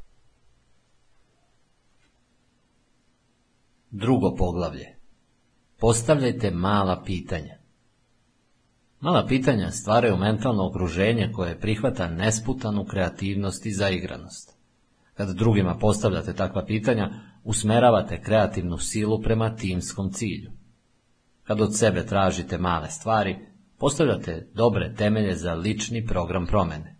Drugo 3.90 4.34
poglavlje. 4.38 4.96
Postavljajte 5.78 6.50
mala 6.50 7.02
pitanja. 7.04 7.59
Mala 9.00 9.26
pitanja 9.26 9.70
stvaraju 9.70 10.16
mentalno 10.16 10.66
okruženje 10.66 11.32
koje 11.32 11.61
prihvata 11.61 12.09
nesputanu 12.09 12.84
kreativnost 12.84 13.66
i 13.66 13.72
zaigranost. 13.72 14.57
Kad 15.14 15.36
drugima 15.36 15.78
postavljate 15.80 16.34
takva 16.34 16.64
pitanja, 16.64 17.11
usmeravate 17.47 18.22
kreativnu 18.22 18.78
silu 18.78 19.22
prema 19.22 19.57
timskom 19.57 20.12
cilju. 20.12 20.51
Kad 21.42 21.61
od 21.61 21.76
sebe 21.76 22.07
tražite 22.07 22.59
male 22.59 22.90
stvari, 22.90 23.36
postavljate 23.78 24.49
dobre 24.55 24.94
temelje 24.94 25.34
za 25.34 25.55
lični 25.55 26.07
program 26.07 26.47
promene. 26.47 26.97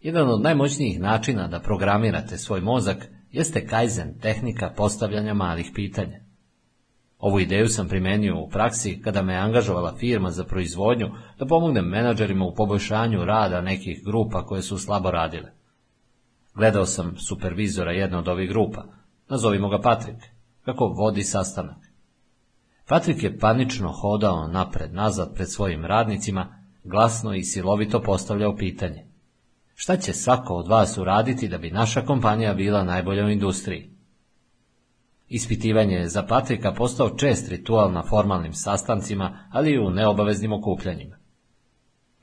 Jedan 0.00 0.28
od 0.28 0.42
najmoćnijih 0.42 1.00
načina 1.00 1.48
da 1.48 1.60
programirate 1.60 2.38
svoj 2.38 2.60
mozak 2.60 3.08
jeste 3.32 3.66
Kaizen 3.66 4.18
tehnika 4.20 4.70
postavljanja 4.76 5.34
malih 5.34 5.70
pitanja. 5.74 6.20
Ovu 7.18 7.40
ideju 7.40 7.68
sam 7.68 7.88
primenio 7.88 8.38
u 8.38 8.48
praksi 8.48 9.00
kada 9.02 9.22
me 9.22 9.32
je 9.32 9.38
angažovala 9.38 9.96
firma 9.96 10.30
za 10.30 10.44
proizvodnju 10.44 11.06
da 11.38 11.46
pomognem 11.46 11.84
menadžerima 11.84 12.44
u 12.44 12.54
poboljšanju 12.54 13.24
rada 13.24 13.60
nekih 13.60 14.04
grupa 14.04 14.46
koje 14.46 14.62
su 14.62 14.78
slabo 14.78 15.10
radile. 15.10 15.52
Gledao 16.56 16.86
sam 16.86 17.16
supervizora 17.18 17.92
jedne 17.92 18.18
od 18.18 18.28
ovih 18.28 18.48
grupa, 18.48 18.84
nazovimo 19.28 19.68
ga 19.68 19.80
Patrik, 19.80 20.16
kako 20.64 20.86
vodi 20.86 21.22
sastanak. 21.22 21.76
Patrik 22.88 23.22
je 23.22 23.38
panično 23.38 23.92
hodao 23.92 24.48
napred-nazad 24.48 25.34
pred 25.34 25.50
svojim 25.50 25.84
radnicima, 25.84 26.62
glasno 26.84 27.34
i 27.34 27.44
silovito 27.44 28.02
postavljao 28.02 28.56
pitanje. 28.56 29.06
Šta 29.74 29.96
će 29.96 30.12
svako 30.12 30.54
od 30.54 30.68
vas 30.68 30.98
uraditi 30.98 31.48
da 31.48 31.58
bi 31.58 31.70
naša 31.70 32.02
kompanija 32.02 32.54
bila 32.54 32.84
najbolja 32.84 33.24
u 33.24 33.30
industriji? 33.30 33.90
Ispitivanje 35.28 35.94
je 35.96 36.08
za 36.08 36.22
Patrika 36.22 36.72
postao 36.72 37.16
čest 37.16 37.48
ritual 37.48 37.92
na 37.92 38.02
formalnim 38.02 38.52
sastancima, 38.52 39.48
ali 39.52 39.70
i 39.70 39.78
u 39.78 39.90
neobaveznim 39.90 40.52
okupljanjima. 40.52 41.16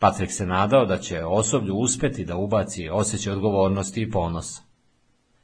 Patrik 0.04 0.32
se 0.32 0.46
nadao 0.46 0.86
da 0.86 0.98
će 0.98 1.26
osoblju 1.26 1.76
uspeti 1.76 2.26
da 2.26 2.38
ubaci 2.38 2.90
osjećaj 2.90 3.34
odgovornosti 3.34 4.02
i 4.02 4.12
ponosa. 4.12 4.62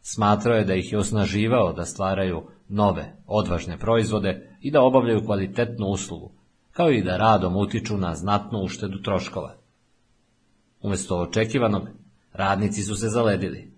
Smatrao 0.01 0.55
je 0.55 0.65
da 0.65 0.75
ih 0.75 0.91
je 0.91 0.97
osnaživao 0.97 1.73
da 1.73 1.85
stvaraju 1.85 2.43
nove, 2.67 3.15
odvažne 3.27 3.77
proizvode 3.77 4.57
i 4.61 4.71
da 4.71 4.81
obavljaju 4.81 5.25
kvalitetnu 5.25 5.87
uslugu, 5.87 6.31
kao 6.71 6.91
i 6.91 7.03
da 7.03 7.17
radom 7.17 7.55
utiču 7.55 7.97
na 7.97 8.15
znatnu 8.15 8.59
uštedu 8.59 9.01
troškova. 9.01 9.55
Umjesto 10.81 11.19
očekivanog, 11.19 11.87
radnici 12.33 12.81
su 12.81 12.95
se 12.95 13.07
zaledili. 13.07 13.73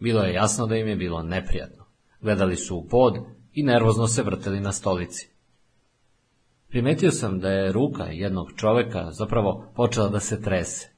Bilo 0.00 0.22
je 0.22 0.34
jasno 0.34 0.66
da 0.66 0.76
im 0.76 0.88
je 0.88 0.96
bilo 0.96 1.22
neprijatno. 1.22 1.84
Gledali 2.20 2.56
su 2.56 2.76
u 2.76 2.88
pod 2.88 3.14
i 3.52 3.62
nervozno 3.62 4.06
se 4.06 4.22
vrteli 4.22 4.60
na 4.60 4.72
stolici. 4.72 5.35
Primetio 6.68 7.10
sam 7.10 7.40
da 7.40 7.48
je 7.48 7.72
ruka 7.72 8.04
jednog 8.04 8.52
čoveka 8.56 9.10
zapravo 9.10 9.72
počela 9.74 10.08
da 10.08 10.20
se 10.20 10.42
trese. 10.42 10.88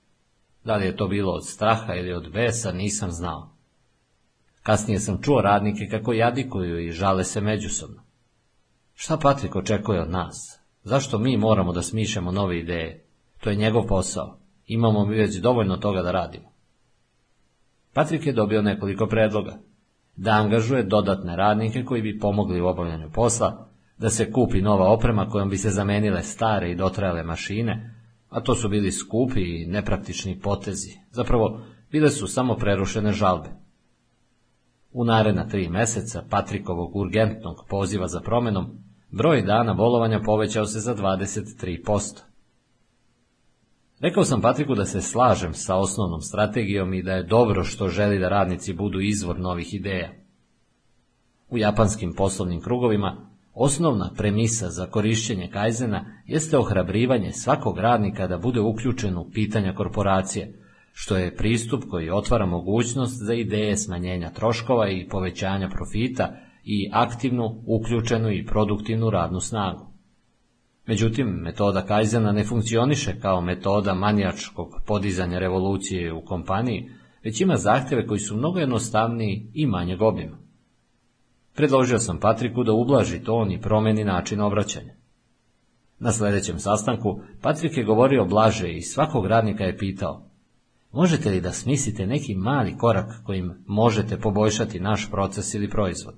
Da 0.64 0.76
li 0.76 0.86
je 0.86 0.96
to 0.96 1.08
bilo 1.08 1.32
od 1.32 1.46
straha 1.46 1.94
ili 1.94 2.12
od 2.12 2.32
besa, 2.32 2.72
nisam 2.72 3.10
znao. 3.10 3.50
Kasnije 4.62 5.00
sam 5.00 5.22
čuo 5.22 5.40
radnike 5.40 5.88
kako 5.90 6.12
jadikuju 6.12 6.80
i 6.80 6.92
žale 6.92 7.24
se 7.24 7.40
međusobno. 7.40 8.02
Šta 8.94 9.16
Patrik 9.16 9.56
očekuje 9.56 10.00
od 10.00 10.10
nas? 10.10 10.60
Zašto 10.82 11.18
mi 11.18 11.36
moramo 11.36 11.72
da 11.72 11.82
smišljamo 11.82 12.32
nove 12.32 12.58
ideje? 12.58 13.04
To 13.40 13.50
je 13.50 13.56
njegov 13.56 13.86
posao. 13.86 14.38
Imamo 14.66 15.06
mi 15.06 15.16
već 15.16 15.36
dovoljno 15.36 15.76
toga 15.76 16.02
da 16.02 16.10
radimo. 16.10 16.52
Patrik 17.92 18.26
je 18.26 18.32
dobio 18.32 18.62
nekoliko 18.62 19.06
predloga. 19.06 19.58
Da 20.16 20.30
angažuje 20.30 20.82
dodatne 20.82 21.36
radnike 21.36 21.84
koji 21.84 22.02
bi 22.02 22.18
pomogli 22.18 22.60
u 22.60 22.66
obavljanju 22.66 23.10
posla, 23.10 23.67
da 23.98 24.10
se 24.10 24.32
kupi 24.32 24.62
nova 24.62 24.92
oprema 24.92 25.28
kojom 25.28 25.50
bi 25.50 25.56
se 25.56 25.70
zamenile 25.70 26.22
stare 26.22 26.70
i 26.70 26.74
dotrajale 26.74 27.22
mašine, 27.22 27.94
a 28.28 28.40
to 28.40 28.54
su 28.54 28.68
bili 28.68 28.92
skupi 28.92 29.40
i 29.40 29.66
nepraktični 29.66 30.40
potezi. 30.40 30.98
Zapravo, 31.10 31.60
bile 31.90 32.10
su 32.10 32.26
samo 32.26 32.56
prerušene 32.56 33.12
žalbe. 33.12 33.48
U 34.92 35.04
naredna 35.04 35.48
tri 35.48 35.68
meseca 35.68 36.22
Patrikovog 36.30 36.96
urgentnog 36.96 37.56
poziva 37.68 38.08
za 38.08 38.20
promenom, 38.20 38.66
broj 39.10 39.42
dana 39.42 39.74
bolovanja 39.74 40.20
povećao 40.20 40.66
se 40.66 40.80
za 40.80 40.94
23%. 40.94 42.20
Rekao 44.00 44.24
sam 44.24 44.40
Patriku 44.40 44.74
da 44.74 44.84
se 44.84 45.00
slažem 45.00 45.54
sa 45.54 45.76
osnovnom 45.76 46.20
strategijom 46.20 46.94
i 46.94 47.02
da 47.02 47.12
je 47.12 47.22
dobro 47.22 47.64
što 47.64 47.88
želi 47.88 48.18
da 48.18 48.28
radnici 48.28 48.72
budu 48.72 49.00
izvor 49.00 49.40
novih 49.40 49.74
ideja. 49.74 50.12
U 51.48 51.58
japanskim 51.58 52.14
poslovnim 52.16 52.60
krugovima 52.60 53.27
osnovna 53.58 54.10
premisa 54.16 54.70
za 54.70 54.86
korišćenje 54.86 55.48
kajzena 55.52 56.22
jeste 56.26 56.58
ohrabrivanje 56.58 57.32
svakog 57.32 57.78
radnika 57.78 58.26
da 58.26 58.38
bude 58.38 58.60
uključen 58.60 59.16
u 59.16 59.30
pitanja 59.30 59.74
korporacije, 59.74 60.52
što 60.92 61.16
je 61.16 61.36
pristup 61.36 61.84
koji 61.90 62.10
otvara 62.10 62.46
mogućnost 62.46 63.24
za 63.26 63.34
ideje 63.34 63.76
smanjenja 63.76 64.30
troškova 64.30 64.90
i 64.90 65.08
povećanja 65.08 65.68
profita 65.68 66.36
i 66.64 66.90
aktivnu, 66.92 67.62
uključenu 67.66 68.30
i 68.30 68.46
produktivnu 68.46 69.10
radnu 69.10 69.40
snagu. 69.40 69.86
Međutim, 70.86 71.26
metoda 71.26 71.84
Kajzena 71.84 72.32
ne 72.32 72.44
funkcioniše 72.44 73.20
kao 73.20 73.40
metoda 73.40 73.94
manijačkog 73.94 74.68
podizanja 74.86 75.38
revolucije 75.38 76.12
u 76.12 76.24
kompaniji, 76.24 76.90
već 77.24 77.40
ima 77.40 77.56
zahtjeve 77.56 78.06
koji 78.06 78.20
su 78.20 78.36
mnogo 78.36 78.58
jednostavniji 78.58 79.50
i 79.54 79.66
manje 79.66 79.96
obima. 80.00 80.47
Predložio 81.58 81.98
sam 81.98 82.20
Patriku 82.20 82.64
da 82.64 82.72
ublaži 82.72 83.24
ton 83.24 83.52
i 83.52 83.60
promeni 83.60 84.04
način 84.04 84.40
obraćanja. 84.40 84.94
Na 85.98 86.12
sljedećem 86.12 86.58
sastanku 86.58 87.20
Patrik 87.42 87.76
je 87.76 87.84
govorio 87.84 88.24
blaže 88.24 88.72
i 88.72 88.82
svakog 88.82 89.26
radnika 89.26 89.64
je 89.64 89.78
pitao 89.78 90.30
Možete 90.92 91.30
li 91.30 91.40
da 91.40 91.52
smislite 91.52 92.06
neki 92.06 92.34
mali 92.34 92.76
korak 92.76 93.22
kojim 93.24 93.54
možete 93.66 94.20
poboljšati 94.20 94.80
naš 94.80 95.10
proces 95.10 95.54
ili 95.54 95.70
proizvod? 95.70 96.14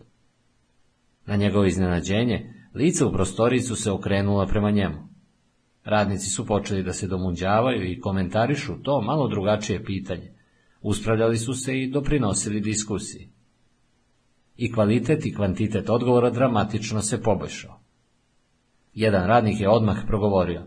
Na 1.26 1.36
njegovo 1.36 1.64
iznenađenje, 1.64 2.54
lice 2.74 3.04
u 3.04 3.12
prostoriji 3.12 3.60
su 3.60 3.76
se 3.76 3.90
okrenula 3.90 4.46
prema 4.46 4.70
njemu. 4.70 5.08
Radnici 5.84 6.30
su 6.30 6.46
počeli 6.46 6.82
da 6.82 6.92
se 6.92 7.06
domunđavaju 7.06 7.90
i 7.90 8.00
komentarišu 8.00 8.82
to 8.82 9.00
malo 9.00 9.28
drugačije 9.28 9.84
pitanje. 9.84 10.32
Uspravljali 10.82 11.38
su 11.38 11.54
se 11.54 11.80
i 11.80 11.90
doprinosili 11.90 12.60
diskusiji. 12.60 13.39
I 14.60 14.72
kvalitet 14.72 15.26
i 15.26 15.34
kvantitet 15.34 15.90
odgovora 15.90 16.30
dramatično 16.30 17.02
se 17.02 17.22
poboljšao. 17.22 17.80
Jedan 18.94 19.26
radnik 19.26 19.60
je 19.60 19.68
odmah 19.68 19.96
progovorio. 20.06 20.62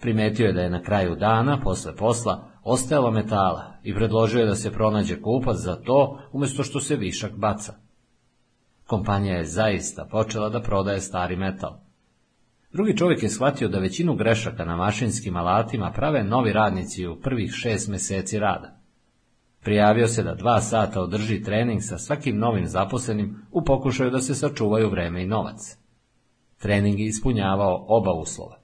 Primetio 0.00 0.46
je 0.46 0.52
da 0.52 0.60
je 0.60 0.70
na 0.70 0.82
kraju 0.82 1.14
dana, 1.14 1.60
posle 1.60 1.96
posla, 1.96 2.48
ostajalo 2.62 3.10
metala 3.10 3.72
i 3.82 3.94
predložio 3.94 4.40
je 4.40 4.46
da 4.46 4.54
se 4.54 4.72
pronađe 4.72 5.20
kupac 5.22 5.56
za 5.56 5.76
to 5.76 6.18
umjesto 6.32 6.62
što 6.62 6.80
se 6.80 6.96
višak 6.96 7.36
baca. 7.36 7.74
Kompanija 8.86 9.36
je 9.36 9.44
zaista 9.44 10.04
počela 10.10 10.48
da 10.48 10.60
prodaje 10.62 11.00
stari 11.00 11.36
metal. 11.36 11.78
Drugi 12.72 12.96
čovjek 12.96 13.22
je 13.22 13.28
shvatio 13.28 13.68
da 13.68 13.78
većinu 13.78 14.14
grešaka 14.14 14.64
na 14.64 14.76
mašinskim 14.76 15.36
alatima 15.36 15.92
prave 15.92 16.24
novi 16.24 16.52
radnici 16.52 17.06
u 17.06 17.20
prvih 17.20 17.52
šest 17.52 17.88
mjeseci 17.88 18.38
rada. 18.38 18.79
Prijavio 19.62 20.08
se 20.08 20.22
da 20.22 20.34
dva 20.34 20.60
sata 20.60 21.02
održi 21.02 21.42
trening 21.42 21.80
sa 21.82 21.98
svakim 21.98 22.38
novim 22.38 22.66
zaposlenim 22.66 23.36
u 23.50 23.64
pokušaju 23.64 24.10
da 24.10 24.20
se 24.20 24.34
sačuvaju 24.34 24.90
vreme 24.90 25.22
i 25.22 25.26
novac. 25.26 25.76
Trening 26.58 27.00
je 27.00 27.06
ispunjavao 27.06 27.84
oba 27.88 28.12
uslova. 28.12 28.60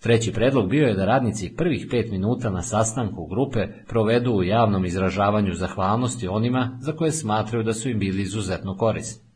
Treći 0.00 0.32
predlog 0.32 0.68
bio 0.68 0.86
je 0.86 0.94
da 0.94 1.04
radnici 1.04 1.54
prvih 1.56 1.86
pet 1.90 2.10
minuta 2.10 2.50
na 2.50 2.62
sastanku 2.62 3.26
grupe 3.26 3.66
provedu 3.88 4.32
u 4.32 4.42
javnom 4.42 4.84
izražavanju 4.84 5.54
zahvalnosti 5.54 6.28
onima 6.28 6.78
za 6.80 6.92
koje 6.92 7.12
smatraju 7.12 7.64
da 7.64 7.74
su 7.74 7.90
im 7.90 7.98
bili 7.98 8.22
izuzetno 8.22 8.76
korisni. 8.76 9.31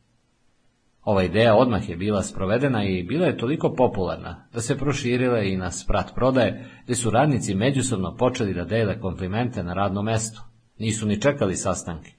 Ova 1.06 1.22
ideja 1.22 1.54
odmah 1.54 1.88
je 1.88 1.96
bila 1.96 2.22
sprovedena 2.22 2.84
i 2.84 3.02
bila 3.02 3.26
je 3.26 3.38
toliko 3.38 3.74
popularna 3.74 4.48
da 4.52 4.60
se 4.60 4.78
proširila 4.78 5.40
i 5.40 5.56
na 5.56 5.70
sprat 5.70 6.14
prodaje, 6.14 6.70
gdje 6.84 6.96
su 6.96 7.10
radnici 7.10 7.54
međusobno 7.54 8.16
počeli 8.16 8.54
da 8.54 8.64
dele 8.64 9.00
komplimente 9.00 9.62
na 9.62 9.74
radnom 9.74 10.04
mestu. 10.04 10.42
Nisu 10.78 11.06
ni 11.06 11.20
čekali 11.20 11.56
sastanke. 11.56 12.12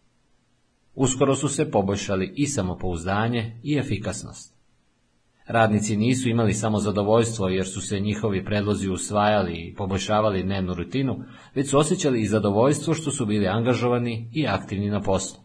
Uskoro 0.95 1.35
su 1.35 1.49
se 1.49 1.71
poboljšali 1.71 2.33
i 2.35 2.47
samopouzdanje 2.47 3.59
i 3.63 3.77
efikasnost. 3.77 4.55
Radnici 5.47 5.97
nisu 5.97 6.29
imali 6.29 6.53
samo 6.53 6.79
zadovoljstvo 6.79 7.49
jer 7.49 7.67
su 7.67 7.81
se 7.81 7.99
njihovi 7.99 8.45
predlozi 8.45 8.89
usvajali 8.89 9.53
i 9.53 9.75
poboljšavali 9.75 10.43
dnevnu 10.43 10.73
rutinu, 10.73 11.23
već 11.55 11.69
su 11.69 11.77
osjećali 11.77 12.21
i 12.21 12.27
zadovoljstvo 12.27 12.93
što 12.93 13.11
su 13.11 13.25
bili 13.25 13.47
angažovani 13.47 14.29
i 14.33 14.47
aktivni 14.47 14.89
na 14.89 15.01
poslu. 15.01 15.39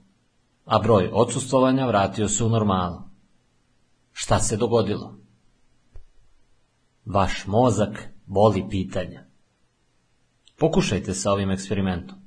A 0.65 0.79
broj 0.79 1.09
odsustvovanja 1.13 1.87
vratio 1.87 2.29
se 2.29 2.45
u 2.45 2.49
normalu. 2.49 3.12
Šta 4.13 4.39
se 4.39 4.57
dogodilo? 4.57 5.15
Vaš 7.05 7.47
mozak 7.47 8.09
boli 8.27 8.65
pitanja. 8.71 9.25
Pokušajte 10.59 11.15
sa 11.15 11.33
ovim 11.33 11.51
eksperimentom. 11.51 12.19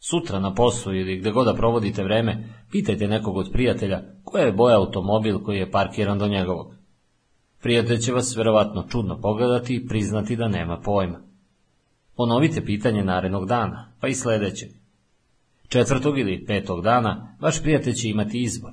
Sutra 0.00 0.38
na 0.38 0.54
poslu 0.54 0.94
ili 0.94 1.16
gdje 1.18 1.30
god 1.30 1.46
da 1.46 1.54
provodite 1.54 2.04
vreme, 2.04 2.48
pitajte 2.70 3.08
nekog 3.08 3.36
od 3.36 3.50
prijatelja 3.52 4.02
koja 4.24 4.44
je 4.44 4.52
boja 4.52 4.76
automobil 4.76 5.38
koji 5.38 5.58
je 5.58 5.70
parkiran 5.70 6.18
do 6.18 6.28
njegovog. 6.28 6.74
Prijatelj 7.62 7.98
će 7.98 8.12
vas 8.12 8.36
vjerovatno 8.36 8.86
čudno 8.88 9.20
pogledati 9.20 9.74
i 9.74 9.86
priznati 9.86 10.36
da 10.36 10.48
nema 10.48 10.80
pojma. 10.80 11.20
Ponovite 12.16 12.64
pitanje 12.64 13.04
narednog 13.04 13.46
dana, 13.46 13.92
pa 14.00 14.08
i 14.08 14.14
sljedećeg. 14.14 14.70
Četvrtog 15.68 16.18
ili 16.18 16.44
petog 16.46 16.82
dana 16.82 17.36
vaš 17.40 17.62
prijatelj 17.62 17.94
će 17.94 18.08
imati 18.08 18.42
izbor. 18.42 18.72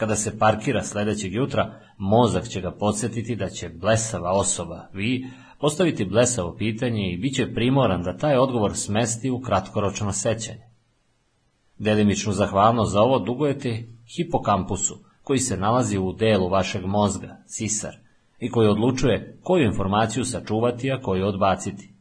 Kada 0.00 0.16
se 0.16 0.38
parkira 0.38 0.82
sljedećeg 0.82 1.34
jutra, 1.34 1.80
mozak 1.98 2.48
će 2.48 2.60
ga 2.60 2.70
podsjetiti 2.70 3.36
da 3.36 3.48
će 3.48 3.68
blesava 3.68 4.32
osoba, 4.32 4.88
vi, 4.92 5.26
postaviti 5.58 6.04
blesavo 6.04 6.54
pitanje 6.56 7.12
i 7.12 7.16
bit 7.16 7.34
će 7.36 7.54
primoran 7.54 8.02
da 8.02 8.16
taj 8.16 8.36
odgovor 8.36 8.76
smesti 8.76 9.30
u 9.30 9.40
kratkoročno 9.40 10.12
sećanje. 10.12 10.62
Delimičnu 11.78 12.32
zahvalnost 12.32 12.92
za 12.92 13.00
ovo 13.00 13.18
dugujete 13.18 13.88
hipokampusu, 14.16 14.98
koji 15.22 15.38
se 15.38 15.56
nalazi 15.56 15.98
u 15.98 16.12
delu 16.12 16.48
vašeg 16.48 16.84
mozga, 16.84 17.42
sisar, 17.46 17.96
i 18.38 18.50
koji 18.50 18.68
odlučuje 18.68 19.38
koju 19.42 19.64
informaciju 19.64 20.24
sačuvati, 20.24 20.92
a 20.92 21.00
koju 21.00 21.26
odbaciti. 21.26 21.94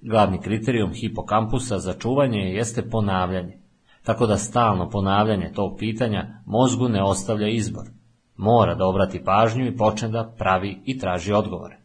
Glavni 0.00 0.40
kriterijum 0.40 0.92
hipokampusa 0.92 1.78
za 1.78 1.92
čuvanje 1.92 2.38
jeste 2.38 2.90
ponavljanje, 2.90 3.65
tako 4.06 4.26
da 4.26 4.36
stalno 4.36 4.90
ponavljanje 4.90 5.52
tog 5.54 5.76
pitanja 5.78 6.26
mozgu 6.46 6.88
ne 6.88 7.02
ostavlja 7.02 7.48
izbor. 7.48 7.84
Mora 8.36 8.74
da 8.74 8.86
obrati 8.86 9.24
pažnju 9.24 9.66
i 9.66 9.76
počne 9.76 10.08
da 10.08 10.34
pravi 10.38 10.78
i 10.84 10.98
traži 10.98 11.32
odgovore. 11.32 11.78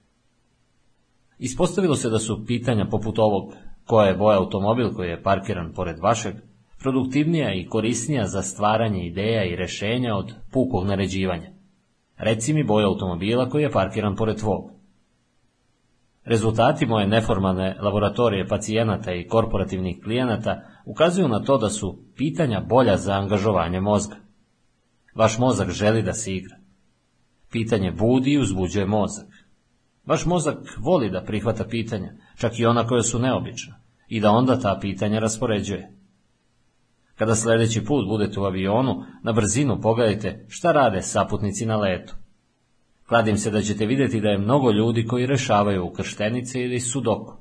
Ispostavilo 1.40 1.96
se 1.96 2.10
da 2.10 2.20
su 2.20 2.46
pitanja 2.48 2.86
poput 2.86 3.20
ovog 3.20 3.54
koja 3.86 4.08
je 4.08 4.16
boja 4.16 4.38
automobil 4.38 4.94
koji 4.94 5.10
je 5.10 5.24
parkiran 5.24 5.74
pored 5.74 6.00
vašeg 6.00 6.36
produktivnija 6.80 7.54
i 7.54 7.66
korisnija 7.66 8.28
za 8.28 8.42
stvaranje 8.42 9.06
ideja 9.06 9.44
i 9.44 9.56
rešenja 9.56 10.16
od 10.16 10.34
pukog 10.52 10.88
naređivanja. 10.88 11.50
Reci 12.18 12.54
mi 12.54 12.64
boju 12.64 12.88
automobila 12.88 13.50
koji 13.50 13.64
je 13.64 13.72
parkiran 13.72 14.16
pored 14.16 14.38
tvog. 14.38 14.81
Rezultati 16.26 16.86
moje 16.86 17.08
neformalne 17.08 17.78
laboratorije 17.80 18.48
pacijenata 18.48 19.14
i 19.14 19.28
korporativnih 19.28 20.04
klijenata 20.04 20.62
ukazuju 20.86 21.28
na 21.28 21.44
to 21.44 21.58
da 21.58 21.70
su 21.70 22.04
pitanja 22.16 22.62
bolja 22.70 22.98
za 22.98 23.14
angažovanje 23.14 23.80
mozga. 23.80 24.16
Vaš 25.16 25.38
mozak 25.40 25.70
želi 25.70 26.02
da 26.02 26.14
se 26.14 26.36
igra. 26.36 26.56
Pitanje 27.52 27.92
budi 27.92 28.32
i 28.32 28.40
uzbuđuje 28.40 28.86
mozak. 28.86 29.28
Vaš 30.06 30.26
mozak 30.26 30.58
voli 30.80 31.10
da 31.10 31.24
prihvata 31.24 31.66
pitanja, 31.68 32.14
čak 32.38 32.60
i 32.60 32.66
ona 32.66 32.88
koja 32.88 33.02
su 33.02 33.20
neobična, 33.20 33.76
i 34.08 34.20
da 34.20 34.32
onda 34.32 34.60
ta 34.60 34.78
pitanja 34.82 35.20
raspoređuje. 35.20 35.98
Kada 37.16 37.36
sljedeći 37.36 37.86
put 37.86 38.08
budete 38.08 38.40
u 38.40 38.44
avionu, 38.44 39.04
na 39.24 39.32
brzinu 39.32 39.82
pogledajte 39.82 40.46
šta 40.50 40.72
rade 40.72 41.02
saputnici 41.02 41.66
na 41.66 41.78
letu. 41.78 42.16
Kladim 43.12 43.38
se 43.38 43.52
da 43.52 43.62
ćete 43.62 43.86
vidjeti 43.86 44.22
da 44.22 44.30
je 44.30 44.38
mnogo 44.38 44.72
ljudi 44.72 45.06
koji 45.06 45.26
rešavaju 45.26 45.86
ukrštenice 45.86 46.62
ili 46.62 46.80
sudoku. 46.80 47.34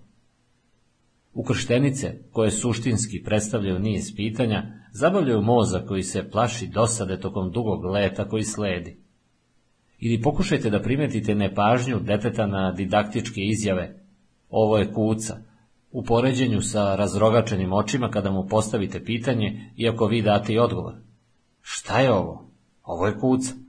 Ukrštenice, 1.35 2.19
koje 2.33 2.51
suštinski 2.51 3.23
predstavljaju 3.25 3.79
niz 3.79 4.17
pitanja, 4.17 4.63
zabavljaju 4.93 5.43
mozak 5.43 5.89
koji 5.89 6.03
se 6.03 6.31
plaši 6.31 6.67
dosade 6.67 7.21
tokom 7.21 7.51
dugog 7.51 7.85
leta 7.85 8.29
koji 8.29 8.43
sledi. 8.43 8.99
Ili 9.99 10.23
pokušajte 10.23 10.71
da 10.71 10.83
primetite 10.83 11.35
nepažnju 11.35 12.01
deteta 12.01 12.47
na 12.47 12.73
didaktičke 12.73 13.41
izjave 13.41 14.05
ovo 14.49 14.79
je 14.79 14.93
kuca, 14.93 15.37
u 15.91 16.05
poređenju 16.05 16.61
sa 16.61 16.95
razrogačenim 16.95 17.73
očima 17.73 18.11
kada 18.11 18.31
mu 18.31 18.47
postavite 18.47 19.05
pitanje, 19.05 19.73
iako 19.77 20.07
vi 20.07 20.23
date 20.23 20.53
i 20.53 20.59
odgovor. 20.59 20.95
Šta 21.61 22.01
je 22.01 22.13
ovo? 22.13 22.51
Ovo 22.83 23.07
je 23.07 23.19
kuca. 23.19 23.60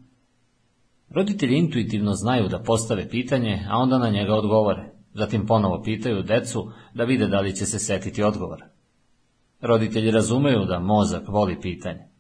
Roditelji 1.13 1.57
intuitivno 1.57 2.13
znaju 2.13 2.47
da 2.47 2.63
postave 2.63 3.09
pitanje, 3.09 3.65
a 3.69 3.77
onda 3.77 3.97
na 3.97 4.09
njega 4.09 4.33
odgovore. 4.33 4.93
Zatim 5.13 5.45
ponovo 5.45 5.81
pitaju 5.83 6.23
decu 6.23 6.71
da 6.93 7.03
vide 7.03 7.27
da 7.27 7.39
li 7.39 7.55
će 7.55 7.65
se 7.65 7.79
setiti 7.79 8.23
odgovora. 8.23 8.69
Roditelji 9.61 10.11
razumeju 10.11 10.65
da 10.65 10.79
mozak 10.79 11.27
voli 11.27 11.61
pitanje. 11.61 12.11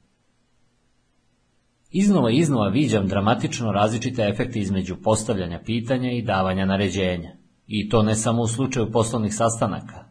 Iznova 1.91 2.31
i 2.31 2.35
iznova 2.35 2.69
viđam 2.69 3.07
dramatično 3.07 3.71
različite 3.71 4.23
efekte 4.23 4.59
između 4.59 4.95
postavljanja 5.03 5.61
pitanja 5.65 6.11
i 6.11 6.21
davanja 6.21 6.65
naređenja. 6.65 7.35
I 7.67 7.89
to 7.89 8.03
ne 8.03 8.15
samo 8.15 8.41
u 8.41 8.47
slučaju 8.47 8.91
poslovnih 8.91 9.35
sastanaka. 9.35 10.05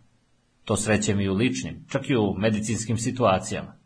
To 0.64 0.76
srećem 0.76 1.20
i 1.20 1.28
u 1.28 1.34
ličnim, 1.34 1.84
čak 1.88 2.10
i 2.10 2.16
u 2.16 2.34
medicinskim 2.38 2.96
situacijama. 2.98 3.79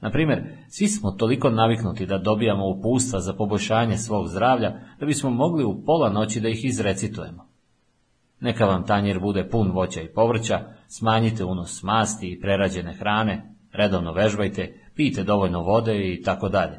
Na 0.00 0.10
primjer, 0.10 0.42
svi 0.68 0.88
smo 0.88 1.10
toliko 1.10 1.50
naviknuti 1.50 2.06
da 2.06 2.18
dobijamo 2.18 2.68
upustva 2.68 3.20
za 3.20 3.32
poboljšanje 3.34 3.96
svog 3.96 4.28
zdravlja, 4.28 4.72
da 5.00 5.06
bismo 5.06 5.30
mogli 5.30 5.64
u 5.64 5.84
pola 5.84 6.10
noći 6.10 6.40
da 6.40 6.48
ih 6.48 6.64
izrecitujemo. 6.64 7.46
Neka 8.40 8.64
vam 8.64 8.86
tanjer 8.86 9.20
bude 9.20 9.48
pun 9.48 9.70
voća 9.70 10.00
i 10.00 10.12
povrća, 10.12 10.60
smanjite 10.88 11.44
unos 11.44 11.82
masti 11.82 12.28
i 12.28 12.40
prerađene 12.40 12.94
hrane, 12.94 13.54
redovno 13.72 14.12
vežbajte, 14.12 14.80
pijte 14.94 15.22
dovoljno 15.22 15.60
vode 15.60 16.12
i 16.12 16.22
tako 16.22 16.48
dalje. 16.48 16.76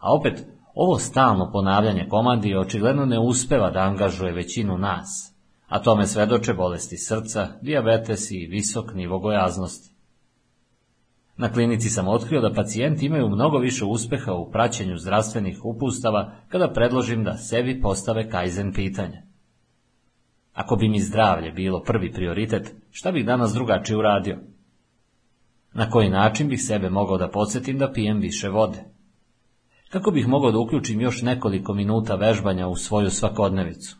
A 0.00 0.14
opet, 0.14 0.46
ovo 0.74 0.98
stalno 0.98 1.50
ponavljanje 1.52 2.06
komandi 2.08 2.56
očigledno 2.56 3.06
ne 3.06 3.18
uspeva 3.18 3.70
da 3.70 3.80
angažuje 3.80 4.32
većinu 4.32 4.78
nas, 4.78 5.34
a 5.66 5.82
tome 5.82 6.06
svedoče 6.06 6.54
bolesti 6.54 6.96
srca, 6.96 7.48
diabetes 7.62 8.30
i 8.30 8.46
visok 8.50 8.94
nivo 8.94 9.18
gojaznosti. 9.18 9.97
Na 11.38 11.52
klinici 11.52 11.90
sam 11.90 12.08
otkrio 12.08 12.40
da 12.40 12.52
pacijenti 12.52 13.06
imaju 13.06 13.28
mnogo 13.28 13.58
više 13.58 13.84
uspeha 13.84 14.32
u 14.32 14.50
praćenju 14.50 14.98
zdravstvenih 14.98 15.64
upustava 15.64 16.32
kada 16.48 16.72
predložim 16.72 17.24
da 17.24 17.36
sebi 17.36 17.80
postave 17.80 18.30
kaizen 18.30 18.72
pitanja. 18.72 19.22
Ako 20.52 20.76
bi 20.76 20.88
mi 20.88 21.00
zdravlje 21.00 21.52
bilo 21.52 21.82
prvi 21.82 22.12
prioritet, 22.12 22.74
šta 22.90 23.12
bih 23.12 23.26
danas 23.26 23.52
drugačije 23.52 23.96
uradio? 23.96 24.38
Na 25.72 25.90
koji 25.90 26.10
način 26.10 26.48
bih 26.48 26.62
sebe 26.62 26.90
mogao 26.90 27.18
da 27.18 27.28
podsjetim 27.28 27.78
da 27.78 27.92
pijem 27.92 28.18
više 28.18 28.48
vode? 28.48 28.84
Kako 29.90 30.10
bih 30.10 30.28
mogao 30.28 30.52
da 30.52 30.58
uključim 30.58 31.00
još 31.00 31.22
nekoliko 31.22 31.74
minuta 31.74 32.14
vežbanja 32.14 32.68
u 32.68 32.76
svoju 32.76 33.10
svakodnevicu? 33.10 33.96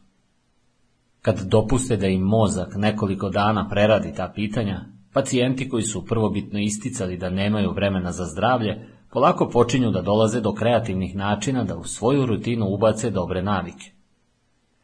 Kad 1.23 1.41
dopuste 1.41 1.97
da 1.97 2.07
im 2.07 2.23
mozak 2.23 2.75
nekoliko 2.77 3.31
dana 3.31 3.69
preradi 3.69 4.15
ta 4.17 4.33
pitanja, 4.35 4.85
pacijenti 5.19 5.69
koji 5.69 5.83
su 5.83 6.05
prvobitno 6.05 6.59
isticali 6.59 7.17
da 7.17 7.31
nemaju 7.31 7.73
vremena 7.73 8.13
za 8.13 8.25
zdravlje, 8.25 8.89
polako 9.13 9.49
počinju 9.49 9.91
da 9.91 10.03
dolaze 10.03 10.41
do 10.41 10.55
kreativnih 10.55 11.17
načina 11.17 11.65
da 11.65 11.77
u 11.77 11.85
svoju 11.85 12.27
rutinu 12.27 12.67
ubace 12.69 13.11
dobre 13.11 13.43
navike. 13.43 13.91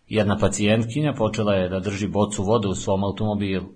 Jedna 0.08 0.38
pacijentkinja 0.38 1.12
počela 1.12 1.54
je 1.54 1.68
da 1.68 1.80
drži 1.80 2.08
bocu 2.08 2.42
vode 2.42 2.68
u 2.68 2.74
svom 2.74 3.04
automobilu. 3.04 3.66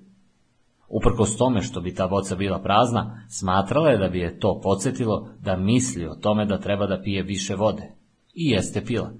Uprkos 0.88 1.36
tome 1.36 1.62
što 1.62 1.80
bi 1.80 1.94
ta 1.94 2.08
boca 2.08 2.36
bila 2.36 2.58
prazna, 2.58 3.26
smatrala 3.28 3.90
je 3.90 3.98
da 3.98 4.08
bi 4.08 4.18
je 4.18 4.38
to 4.38 4.60
podsjetilo 4.60 5.28
da 5.40 5.56
misli 5.56 6.06
o 6.06 6.14
tome 6.14 6.44
da 6.44 6.58
treba 6.58 6.86
da 6.86 7.00
pije 7.02 7.22
više 7.22 7.54
vode. 7.54 7.82
I 8.34 8.50
jeste 8.50 8.84
pila. 8.84 9.10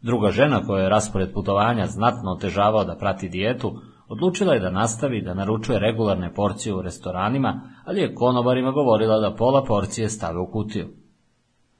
Druga 0.00 0.30
žena 0.30 0.66
koja 0.66 0.82
je 0.82 0.90
raspored 0.90 1.32
putovanja 1.32 1.86
znatno 1.86 2.32
otežavao 2.32 2.84
da 2.84 2.96
prati 2.96 3.28
dijetu, 3.28 3.80
odlučila 4.12 4.54
je 4.54 4.60
da 4.60 4.70
nastavi 4.70 5.22
da 5.22 5.34
naručuje 5.34 5.78
regularne 5.78 6.34
porcije 6.34 6.74
u 6.74 6.82
restoranima, 6.82 7.60
ali 7.84 8.00
je 8.00 8.14
konobarima 8.14 8.70
govorila 8.70 9.18
da 9.18 9.34
pola 9.34 9.64
porcije 9.64 10.08
stave 10.08 10.38
u 10.38 10.50
kutiju. 10.52 10.88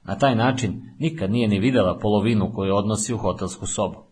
Na 0.03 0.17
taj 0.17 0.35
način 0.35 0.81
nikad 0.99 1.31
nije 1.31 1.47
ni 1.47 1.59
videla 1.59 1.97
polovinu 1.99 2.51
koju 2.55 2.75
odnosi 2.75 3.13
u 3.13 3.17
hotelsku 3.17 3.65
sobu. 3.65 4.03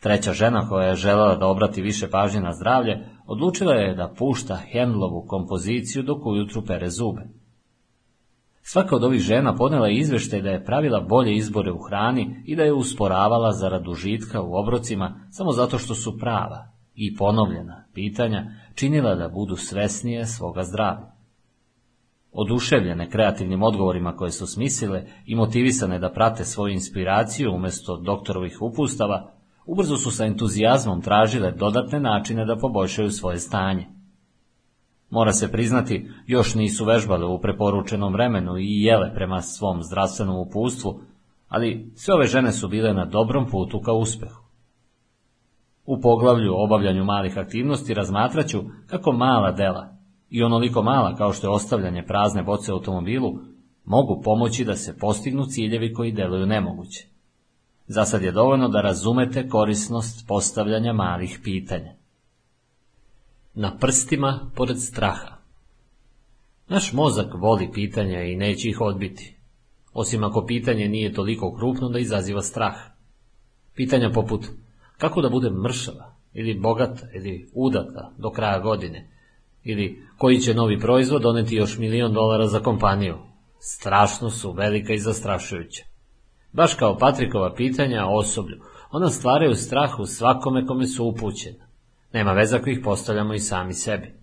Treća 0.00 0.32
žena 0.32 0.68
koja 0.68 0.88
je 0.88 0.94
želela 0.94 1.36
da 1.36 1.46
obrati 1.46 1.82
više 1.82 2.10
pažnje 2.10 2.40
na 2.40 2.52
zdravlje, 2.52 2.98
odlučila 3.26 3.74
je 3.74 3.94
da 3.94 4.14
pušta 4.18 4.56
Hendlovu 4.56 5.26
kompoziciju 5.26 6.02
dok 6.02 6.26
ujutru 6.26 6.62
pere 6.66 6.90
zube. 6.90 7.22
Svaka 8.62 8.96
od 8.96 9.04
ovih 9.04 9.20
žena 9.20 9.56
podnela 9.56 9.88
je 9.88 9.98
izveštaj 9.98 10.42
da 10.42 10.50
je 10.50 10.64
pravila 10.64 11.00
bolje 11.00 11.34
izbore 11.34 11.72
u 11.72 11.78
hrani 11.78 12.42
i 12.46 12.56
da 12.56 12.62
je 12.62 12.72
usporavala 12.72 13.52
zarad 13.52 13.88
užitka 13.88 14.42
u 14.42 14.54
obrocima 14.54 15.26
samo 15.30 15.52
zato 15.52 15.78
što 15.78 15.94
su 15.94 16.18
prava 16.18 16.79
i 17.00 17.16
ponovljena 17.16 17.84
pitanja 17.94 18.44
činila 18.74 19.14
da 19.14 19.28
budu 19.28 19.56
svesnije 19.56 20.26
svoga 20.26 20.62
zdravlja. 20.62 21.12
Oduševljene 22.32 23.10
kreativnim 23.10 23.62
odgovorima 23.62 24.16
koje 24.16 24.30
su 24.30 24.46
smislile 24.46 25.04
i 25.26 25.34
motivisane 25.34 25.98
da 25.98 26.12
prate 26.12 26.44
svoju 26.44 26.72
inspiraciju 26.72 27.52
umjesto 27.54 27.96
doktorovih 27.96 28.58
upustava, 28.62 29.32
ubrzo 29.66 29.96
su 29.96 30.10
sa 30.10 30.24
entuzijazmom 30.24 31.02
tražile 31.02 31.52
dodatne 31.52 32.00
načine 32.00 32.44
da 32.44 32.56
poboljšaju 32.56 33.10
svoje 33.10 33.38
stanje. 33.38 33.86
Mora 35.10 35.32
se 35.32 35.52
priznati, 35.52 36.10
još 36.26 36.54
nisu 36.54 36.84
vežbale 36.84 37.26
u 37.26 37.40
preporučenom 37.40 38.12
vremenu 38.12 38.58
i 38.58 38.82
jele 38.82 39.14
prema 39.14 39.40
svom 39.40 39.82
zdravstvenom 39.82 40.36
upustvu, 40.36 41.00
ali 41.48 41.92
sve 41.96 42.14
ove 42.14 42.26
žene 42.26 42.52
su 42.52 42.68
bile 42.68 42.94
na 42.94 43.04
dobrom 43.04 43.46
putu 43.50 43.80
ka 43.80 43.92
uspehu. 43.92 44.49
U 45.90 46.00
poglavlju 46.00 46.52
o 46.52 46.64
obavljanju 46.64 47.04
malih 47.04 47.38
aktivnosti 47.38 47.94
razmatraću 47.94 48.58
kako 48.86 49.12
mala 49.12 49.52
dela, 49.52 49.96
i 50.28 50.42
onoliko 50.42 50.82
mala 50.82 51.16
kao 51.16 51.32
što 51.32 51.46
je 51.46 51.50
ostavljanje 51.50 52.02
prazne 52.06 52.42
boce 52.42 52.72
u 52.72 52.74
automobilu, 52.74 53.38
mogu 53.84 54.20
pomoći 54.24 54.64
da 54.64 54.76
se 54.76 54.98
postignu 54.98 55.44
ciljevi 55.46 55.92
koji 55.92 56.12
deluju 56.12 56.46
nemoguće. 56.46 57.06
Za 57.86 58.04
sad 58.04 58.22
je 58.22 58.32
dovoljno 58.32 58.68
da 58.68 58.80
razumete 58.80 59.48
korisnost 59.48 60.28
postavljanja 60.28 60.92
malih 60.92 61.40
pitanja. 61.44 61.94
Na 63.54 63.76
prstima 63.78 64.50
pored 64.54 64.80
straha. 64.80 65.36
Naš 66.68 66.92
mozak 66.92 67.34
voli 67.34 67.70
pitanja 67.72 68.22
i 68.22 68.36
neće 68.36 68.68
ih 68.68 68.80
odbiti, 68.80 69.36
osim 69.92 70.24
ako 70.24 70.46
pitanje 70.46 70.88
nije 70.88 71.12
toliko 71.12 71.56
krupno 71.56 71.88
da 71.88 71.98
izaziva 71.98 72.42
strah. 72.42 72.74
Pitanja 73.74 74.10
poput 74.10 74.46
kako 75.00 75.22
da 75.22 75.28
budem 75.28 75.54
mršava, 75.54 76.14
ili 76.32 76.60
bogata, 76.60 77.06
ili 77.14 77.50
udata 77.54 78.12
do 78.18 78.30
kraja 78.30 78.58
godine, 78.58 79.10
ili 79.64 80.06
koji 80.18 80.40
će 80.40 80.54
novi 80.54 80.80
proizvod 80.80 81.22
doneti 81.22 81.56
još 81.56 81.78
milion 81.78 82.12
dolara 82.12 82.46
za 82.46 82.60
kompaniju. 82.60 83.18
Strašno 83.58 84.30
su 84.30 84.52
velika 84.52 84.92
i 84.92 84.98
zastrašujuća. 84.98 85.84
Baš 86.52 86.74
kao 86.74 86.98
Patrikova 86.98 87.54
pitanja 87.54 88.06
o 88.06 88.18
osoblju, 88.18 88.56
ona 88.90 89.10
stvaraju 89.10 89.54
strah 89.54 89.98
u 89.98 90.06
svakome 90.06 90.66
kome 90.66 90.86
su 90.86 91.04
upućena. 91.04 91.66
Nema 92.12 92.32
veza 92.32 92.56
ako 92.56 92.70
ih 92.70 92.80
postavljamo 92.84 93.34
i 93.34 93.38
sami 93.38 93.74
sebi. 93.74 94.14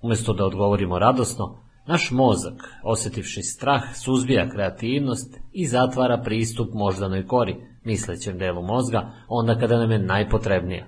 Umjesto 0.00 0.32
da 0.32 0.44
odgovorimo 0.44 0.98
radosno, 0.98 1.62
naš 1.86 2.10
mozak, 2.10 2.74
osjetivši 2.82 3.42
strah, 3.42 3.82
suzbija 3.96 4.50
kreativnost 4.50 5.38
i 5.52 5.66
zatvara 5.66 6.22
pristup 6.24 6.68
moždanoj 6.74 7.26
kori, 7.26 7.56
mislećem 7.84 8.38
delu 8.38 8.62
mozga, 8.62 9.12
onda 9.28 9.58
kada 9.58 9.78
nam 9.78 9.90
je 9.90 9.98
najpotrebnija. 9.98 10.86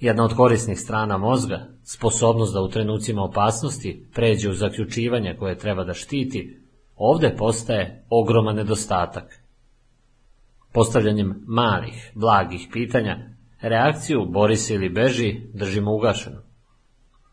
Jedna 0.00 0.24
od 0.24 0.34
korisnih 0.34 0.80
strana 0.80 1.18
mozga, 1.18 1.68
sposobnost 1.84 2.54
da 2.54 2.60
u 2.60 2.68
trenucima 2.68 3.22
opasnosti 3.22 4.06
pređe 4.14 4.50
u 4.50 4.54
zaključivanje 4.54 5.36
koje 5.38 5.58
treba 5.58 5.84
da 5.84 5.94
štiti, 5.94 6.60
ovdje 6.96 7.36
postaje 7.36 8.04
ogroman 8.10 8.56
nedostatak. 8.56 9.42
Postavljanjem 10.72 11.44
malih, 11.46 12.12
blagih 12.14 12.68
pitanja, 12.72 13.16
reakciju 13.60 14.26
bori 14.28 14.56
se 14.56 14.74
ili 14.74 14.88
beži 14.88 15.40
držimo 15.54 15.94
ugašeno. 15.94 16.42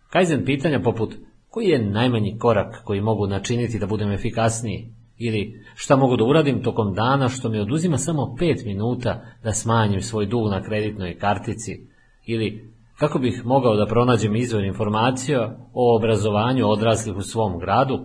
Kaizen 0.10 0.46
pitanja 0.46 0.80
poput 0.80 1.16
koji 1.50 1.68
je 1.68 1.86
najmanji 1.86 2.38
korak 2.38 2.84
koji 2.84 3.02
mogu 3.02 3.28
načiniti 3.28 3.80
da 3.80 3.88
budem 3.88 4.12
efikasniji 4.12 4.94
ili 5.18 5.65
šta 5.76 5.95
mogu 5.95 6.18
da 6.18 6.23
uradim 6.23 6.64
tokom 6.64 6.94
dana 6.94 7.30
što 7.30 7.49
mi 7.49 7.60
oduzima 7.60 7.98
samo 7.98 8.35
pet 8.40 8.65
minuta 8.65 9.22
da 9.44 9.53
smanjim 9.53 10.02
svoj 10.02 10.26
dug 10.26 10.49
na 10.49 10.64
kreditnoj 10.64 11.18
kartici 11.19 11.88
ili 12.26 12.73
kako 12.99 13.19
bih 13.19 13.41
mogao 13.45 13.76
da 13.76 13.85
pronađem 13.85 14.35
izvor 14.35 14.64
informacija 14.64 15.57
o 15.73 15.95
obrazovanju 15.95 16.69
odraslih 16.69 17.15
u 17.15 17.22
svom 17.22 17.60
gradu, 17.60 17.99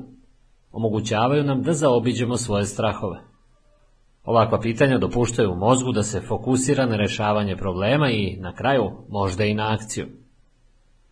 omogućavaju 0.73 1.45
nam 1.45 1.63
da 1.63 1.73
zaobiđemo 1.73 2.37
svoje 2.37 2.65
strahove. 2.65 3.21
Ovakva 4.25 4.61
pitanja 4.61 4.99
dopuštaju 4.99 5.55
mozgu 5.55 5.93
da 5.93 6.03
se 6.03 6.21
fokusira 6.21 6.87
na 6.87 6.97
rešavanje 6.97 7.57
problema 7.57 8.11
i, 8.11 8.37
na 8.37 8.55
kraju, 8.55 8.91
možda 9.09 9.45
i 9.45 9.55
na 9.55 9.73
akciju. 9.73 10.07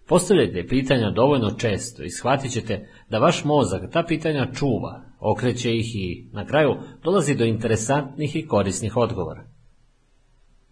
Postavljajte 0.08 0.66
pitanja 0.68 1.10
dovoljno 1.10 1.50
često 1.50 2.02
i 2.02 2.10
shvatit 2.10 2.52
ćete 2.52 2.88
da 3.10 3.18
vaš 3.18 3.44
mozak 3.44 3.92
ta 3.92 4.02
pitanja 4.08 4.52
čuva, 4.52 5.02
okreće 5.20 5.76
ih 5.76 5.96
i 5.96 6.28
na 6.32 6.46
kraju 6.46 6.74
dolazi 7.04 7.34
do 7.34 7.44
interesantnih 7.44 8.36
i 8.36 8.46
korisnih 8.46 8.96
odgovora. 8.96 9.44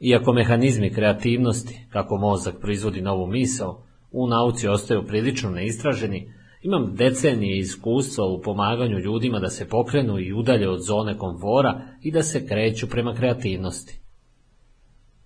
Iako 0.01 0.33
mehanizmi 0.33 0.93
kreativnosti, 0.95 1.87
kako 1.91 2.17
mozak 2.17 2.55
proizvodi 2.61 3.01
novu 3.01 3.27
misao, 3.27 3.85
u 4.11 4.27
nauci 4.27 4.69
ostaju 4.69 5.07
prilično 5.07 5.51
neistraženi, 5.51 6.33
imam 6.63 6.95
decenije 6.95 7.59
iskustva 7.59 8.25
u 8.27 8.41
pomaganju 8.41 8.99
ljudima 8.99 9.39
da 9.39 9.49
se 9.49 9.69
pokrenu 9.69 10.19
i 10.19 10.33
udalje 10.33 10.69
od 10.69 10.81
zone 10.83 11.19
komfora 11.19 11.83
i 12.03 12.13
da 12.13 12.23
se 12.23 12.47
kreću 12.47 12.89
prema 12.89 13.15
kreativnosti. 13.15 14.04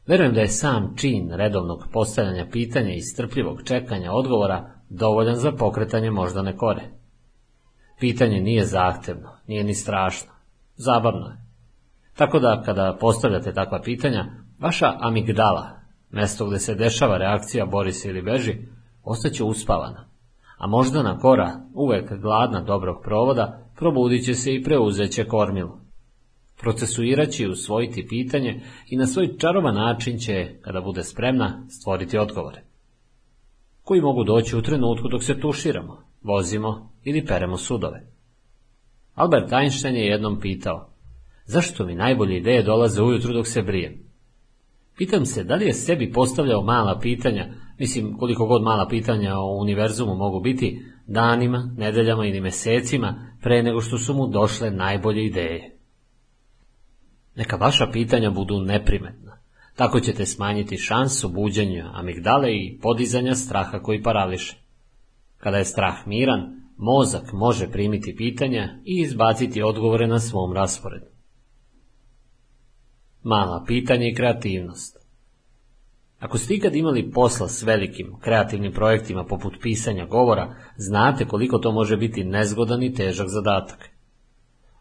Verujem 0.09 0.35
da 0.35 0.41
je 0.41 0.49
sam 0.49 0.95
čin 0.97 1.31
redovnog 1.33 1.85
postavljanja 1.93 2.47
pitanja 2.53 2.95
i 2.95 3.01
strpljivog 3.01 3.63
čekanja 3.65 4.13
odgovora 4.13 4.71
dovoljan 4.89 5.37
za 5.37 5.53
pokretanje 5.53 6.11
moždane 6.11 6.57
kore. 6.57 6.83
Pitanje 8.01 8.41
nije 8.41 8.65
zahtevno, 8.65 9.31
nije 9.47 9.65
ni 9.65 9.75
strašno, 9.75 10.31
zabavno 10.77 11.27
je. 11.27 11.37
Tako 12.17 12.39
da 12.39 12.63
kada 12.65 12.97
postavljate 13.01 13.53
takva 13.53 13.81
pitanja, 13.81 14.25
vaša 14.61 14.97
amigdala, 15.01 15.71
mesto 16.11 16.47
gdje 16.47 16.59
se 16.59 16.75
dešava 16.75 17.19
reakcija 17.19 17.67
bori 17.67 17.93
se 17.93 18.09
ili 18.09 18.23
beži, 18.23 18.57
ostaće 19.05 19.45
uspavana, 19.45 20.09
a 20.59 20.67
moždana 20.67 21.19
kora, 21.19 21.61
uvek 21.75 22.13
gladna 22.13 22.61
dobrog 22.61 22.97
provoda, 23.05 23.71
probudit 23.77 24.25
će 24.25 24.35
se 24.35 24.55
i 24.55 24.63
preuzeće 24.63 25.25
kormilo 25.25 25.88
procesuirat 26.61 27.31
će 27.31 27.43
i 27.43 27.49
usvojiti 27.49 28.07
pitanje 28.09 28.61
i 28.87 28.97
na 28.97 29.07
svoj 29.07 29.37
čarovan 29.39 29.75
način 29.75 30.19
će, 30.19 30.49
kada 30.61 30.81
bude 30.81 31.05
spremna, 31.05 31.67
stvoriti 31.69 32.19
odgovore. 32.19 32.63
Koji 33.83 34.01
mogu 34.01 34.25
doći 34.25 34.57
u 34.57 34.63
trenutku 34.63 35.09
dok 35.09 35.25
se 35.25 35.41
tuširamo, 35.41 36.03
vozimo 36.23 36.93
ili 37.05 37.27
peremo 37.27 37.57
sudove. 37.57 38.07
Albert 39.15 39.53
Einstein 39.53 39.97
je 39.97 40.07
jednom 40.07 40.41
pitao, 40.41 40.91
zašto 41.45 41.87
mi 41.87 41.95
najbolje 41.95 42.37
ideje 42.37 42.63
dolaze 42.63 43.03
ujutru 43.03 43.33
dok 43.33 43.47
se 43.47 43.63
brijem? 43.63 44.09
Pitam 44.97 45.27
se, 45.27 45.45
da 45.45 45.55
li 45.55 45.67
je 45.67 45.73
sebi 45.73 46.13
postavljao 46.13 46.63
mala 46.63 46.99
pitanja, 46.99 47.47
mislim 47.79 48.17
koliko 48.17 48.47
god 48.47 48.63
mala 48.63 48.89
pitanja 48.89 49.39
o 49.39 49.61
univerzumu 49.61 50.15
mogu 50.15 50.41
biti, 50.41 50.83
danima, 51.07 51.75
nedeljama 51.77 52.27
ili 52.27 52.41
mesecima, 52.41 53.37
pre 53.43 53.63
nego 53.63 53.81
što 53.81 53.99
su 53.99 54.15
mu 54.15 54.27
došle 54.27 54.71
najbolje 54.71 55.25
ideje. 55.25 55.78
Neka 57.39 57.57
vaša 57.57 57.87
pitanja 57.93 58.31
budu 58.31 58.61
neprimetna. 58.61 59.39
Tako 59.77 60.01
ćete 60.01 60.27
smanjiti 60.27 60.79
šansu 60.79 61.29
buđenja 61.29 61.91
amigdale 61.95 62.53
i 62.53 62.79
podizanja 62.83 63.35
straha 63.35 63.79
koji 63.79 64.03
parališe. 64.03 64.57
Kada 65.37 65.57
je 65.57 65.65
strah 65.65 66.07
miran, 66.07 66.41
mozak 66.77 67.33
može 67.33 67.71
primiti 67.71 68.17
pitanja 68.17 68.79
i 68.85 69.01
izbaciti 69.03 69.63
odgovore 69.63 70.07
na 70.07 70.21
svom 70.21 70.53
rasporedu. 70.53 71.07
Mala 73.23 73.65
pitanja 73.67 74.07
i 74.07 74.15
kreativnost 74.15 74.99
Ako 76.19 76.39
ste 76.39 76.55
ikad 76.55 76.75
imali 76.75 77.11
posla 77.11 77.49
s 77.49 77.63
velikim, 77.63 78.17
kreativnim 78.21 78.73
projektima 78.73 79.25
poput 79.25 79.55
pisanja 79.63 80.07
govora, 80.07 80.55
znate 80.77 81.25
koliko 81.25 81.59
to 81.59 81.73
može 81.73 81.97
biti 81.97 82.25
nezgodan 82.25 82.83
i 82.83 82.95
težak 82.95 83.29
zadatak. 83.29 83.98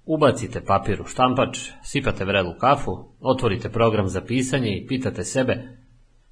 Ubacite 0.08 0.62
papir 0.66 1.02
u 1.02 1.06
štampač, 1.06 1.60
sipate 1.84 2.26
vrelu 2.26 2.54
kafu, 2.60 2.92
otvorite 3.20 3.70
program 3.70 4.08
za 4.08 4.22
pisanje 4.22 4.78
i 4.78 4.88
pitate 4.88 5.24
sebe 5.24 5.78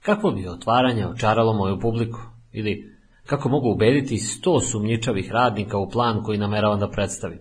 kako 0.01 0.31
bi 0.31 0.47
otvaranje 0.47 1.07
očaralo 1.07 1.53
moju 1.53 1.79
publiku 1.79 2.19
ili 2.51 2.95
kako 3.25 3.49
mogu 3.49 3.71
ubediti 3.71 4.17
sto 4.17 4.59
sumnjičavih 4.59 5.31
radnika 5.31 5.77
u 5.77 5.89
plan 5.89 6.23
koji 6.23 6.37
nameravam 6.37 6.79
da 6.79 6.89
predstavim. 6.89 7.39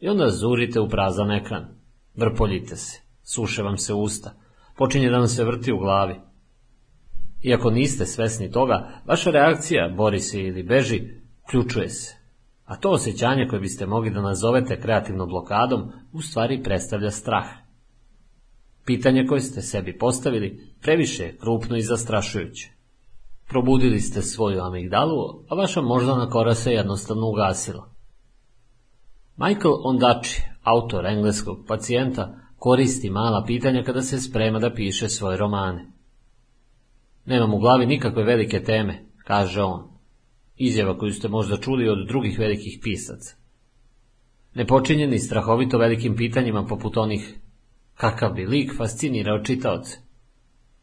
I 0.00 0.08
onda 0.08 0.30
zurite 0.30 0.80
u 0.80 0.88
prazan 0.88 1.30
ekran, 1.30 1.68
vrpoljite 2.14 2.76
se, 2.76 3.00
suše 3.22 3.62
vam 3.62 3.76
se 3.76 3.94
usta, 3.94 4.34
počinje 4.76 5.10
da 5.10 5.18
vam 5.18 5.28
se 5.28 5.44
vrti 5.44 5.72
u 5.72 5.78
glavi. 5.78 6.14
Iako 7.42 7.70
niste 7.70 8.06
svesni 8.06 8.50
toga, 8.50 8.88
vaša 9.06 9.30
reakcija, 9.30 9.88
bori 9.96 10.20
se 10.20 10.42
ili 10.42 10.62
beži, 10.62 11.02
ključuje 11.50 11.88
se 11.88 12.17
a 12.68 12.76
to 12.76 12.90
osjećanje 12.90 13.46
koje 13.48 13.60
biste 13.60 13.86
mogli 13.86 14.10
da 14.10 14.20
nazovete 14.20 14.80
kreativnom 14.80 15.28
blokadom, 15.28 15.92
u 16.12 16.22
stvari 16.22 16.62
predstavlja 16.62 17.10
strah. 17.10 17.46
Pitanje 18.84 19.26
koje 19.26 19.40
ste 19.40 19.62
sebi 19.62 19.98
postavili 19.98 20.74
previše 20.82 21.24
je 21.24 21.36
krupno 21.36 21.76
i 21.76 21.82
zastrašujuće. 21.82 22.70
Probudili 23.48 24.00
ste 24.00 24.22
svoju 24.22 24.60
amigdalu, 24.60 25.44
a 25.48 25.54
vaša 25.54 25.80
moždana 25.82 26.30
kora 26.30 26.54
se 26.54 26.72
jednostavno 26.72 27.28
ugasila. 27.28 27.88
Michael 29.36 29.74
Ondači, 29.84 30.42
autor 30.62 31.06
engleskog 31.06 31.58
pacijenta, 31.68 32.34
koristi 32.56 33.10
mala 33.10 33.44
pitanja 33.46 33.82
kada 33.82 34.02
se 34.02 34.20
sprema 34.20 34.58
da 34.58 34.74
piše 34.74 35.08
svoje 35.08 35.36
romane. 35.36 35.92
Nemam 37.24 37.54
u 37.54 37.58
glavi 37.58 37.86
nikakve 37.86 38.24
velike 38.24 38.62
teme, 38.62 39.04
kaže 39.24 39.62
on, 39.62 39.97
izjava 40.58 40.98
koju 40.98 41.12
ste 41.12 41.28
možda 41.28 41.56
čuli 41.56 41.88
od 41.88 42.08
drugih 42.08 42.38
velikih 42.38 42.78
pisaca. 42.82 43.36
Nepočinjeni 44.54 45.18
strahovito 45.18 45.78
velikim 45.78 46.16
pitanjima 46.16 46.66
poput 46.66 46.96
onih 46.96 47.34
kakav 47.94 48.32
bi 48.32 48.46
lik 48.46 48.76
fascinirao 48.76 49.42
čitaoce. 49.42 49.98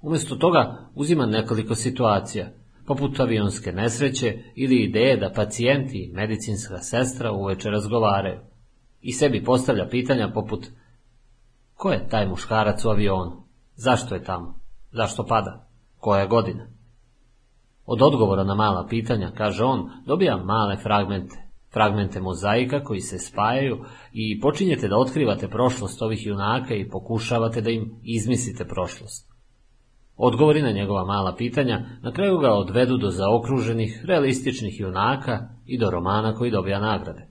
Umjesto 0.01 0.35
toga 0.35 0.89
uzima 0.95 1.25
nekoliko 1.25 1.75
situacija, 1.75 2.51
poput 2.85 3.19
avionske 3.19 3.71
nesreće 3.71 4.37
ili 4.55 4.83
ideje 4.83 5.17
da 5.17 5.33
pacijenti 5.35 5.97
i 5.97 6.13
medicinska 6.13 6.77
sestra 6.77 7.31
uveče 7.31 7.69
razgovaraju 7.69 8.39
i 9.01 9.13
sebi 9.13 9.43
postavlja 9.43 9.87
pitanja 9.89 10.31
poput 10.33 10.67
ko 11.73 11.91
je 11.91 12.07
taj 12.09 12.27
muškarac 12.27 12.85
u 12.85 12.89
avionu, 12.89 13.43
zašto 13.75 14.15
je 14.15 14.23
tamo, 14.23 14.59
zašto 14.91 15.25
pada, 15.25 15.67
koja 15.97 16.21
je 16.21 16.27
godina. 16.27 16.67
Od 17.85 18.01
odgovora 18.01 18.43
na 18.43 18.55
mala 18.55 18.87
pitanja, 18.89 19.31
kaže 19.37 19.63
on, 19.63 19.89
dobija 20.05 20.37
male 20.37 20.77
fragmente, 20.77 21.35
fragmente 21.73 22.21
mozaika 22.21 22.83
koji 22.83 22.99
se 22.99 23.19
spajaju 23.19 23.77
i 24.13 24.39
počinjete 24.39 24.87
da 24.87 24.97
otkrivate 24.97 25.47
prošlost 25.47 26.01
ovih 26.01 26.25
junaka 26.25 26.75
i 26.75 26.89
pokušavate 26.89 27.61
da 27.61 27.69
im 27.69 27.99
izmislite 28.03 28.65
prošlost. 28.65 29.35
Odgovori 30.17 30.61
na 30.61 30.71
njegova 30.71 31.05
mala 31.05 31.35
pitanja 31.35 31.85
na 32.01 32.11
kraju 32.11 32.37
ga 32.37 32.53
odvedu 32.53 32.97
do 32.97 33.09
zaokruženih, 33.09 34.01
realističnih 34.05 34.79
junaka 34.79 35.49
i 35.65 35.77
do 35.77 35.89
romana 35.89 36.33
koji 36.33 36.51
dobija 36.51 36.79
nagrade. 36.79 37.27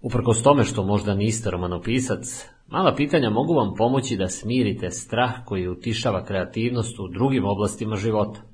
Uprkos 0.00 0.42
tome 0.42 0.64
što 0.64 0.84
možda 0.84 1.14
niste 1.14 1.50
romanopisac, 1.50 2.46
mala 2.66 2.94
pitanja 2.94 3.30
mogu 3.30 3.54
vam 3.54 3.74
pomoći 3.74 4.16
da 4.16 4.28
smirite 4.28 4.90
strah 4.90 5.32
koji 5.46 5.68
utišava 5.68 6.24
kreativnost 6.24 6.98
u 6.98 7.08
drugim 7.08 7.44
oblastima 7.44 7.96
života. 7.96 8.49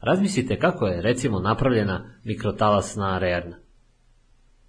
Razmislite 0.00 0.58
kako 0.58 0.86
je, 0.86 1.02
recimo, 1.02 1.40
napravljena 1.40 2.10
mikrotalasna 2.24 3.18
rearna. 3.18 3.56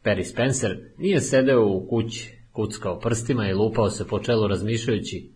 Perry 0.03 0.23
Spencer 0.23 0.77
nije 0.97 1.21
sedeo 1.21 1.65
u 1.65 1.87
kući, 1.89 2.37
kuckao 2.51 2.99
prstima 2.99 3.47
i 3.47 3.53
lupao 3.53 3.89
se 3.89 4.07
po 4.07 4.19
čelu 4.19 4.47
razmišljajući 4.47 5.31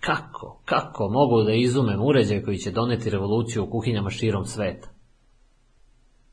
kako, 0.00 0.62
kako 0.64 1.08
mogu 1.08 1.42
da 1.42 1.52
izumem 1.52 2.02
uređaj 2.02 2.42
koji 2.42 2.58
će 2.58 2.70
doneti 2.70 3.10
revoluciju 3.10 3.64
u 3.64 3.70
kuhinjama 3.70 4.10
širom 4.10 4.44
sveta. 4.44 4.88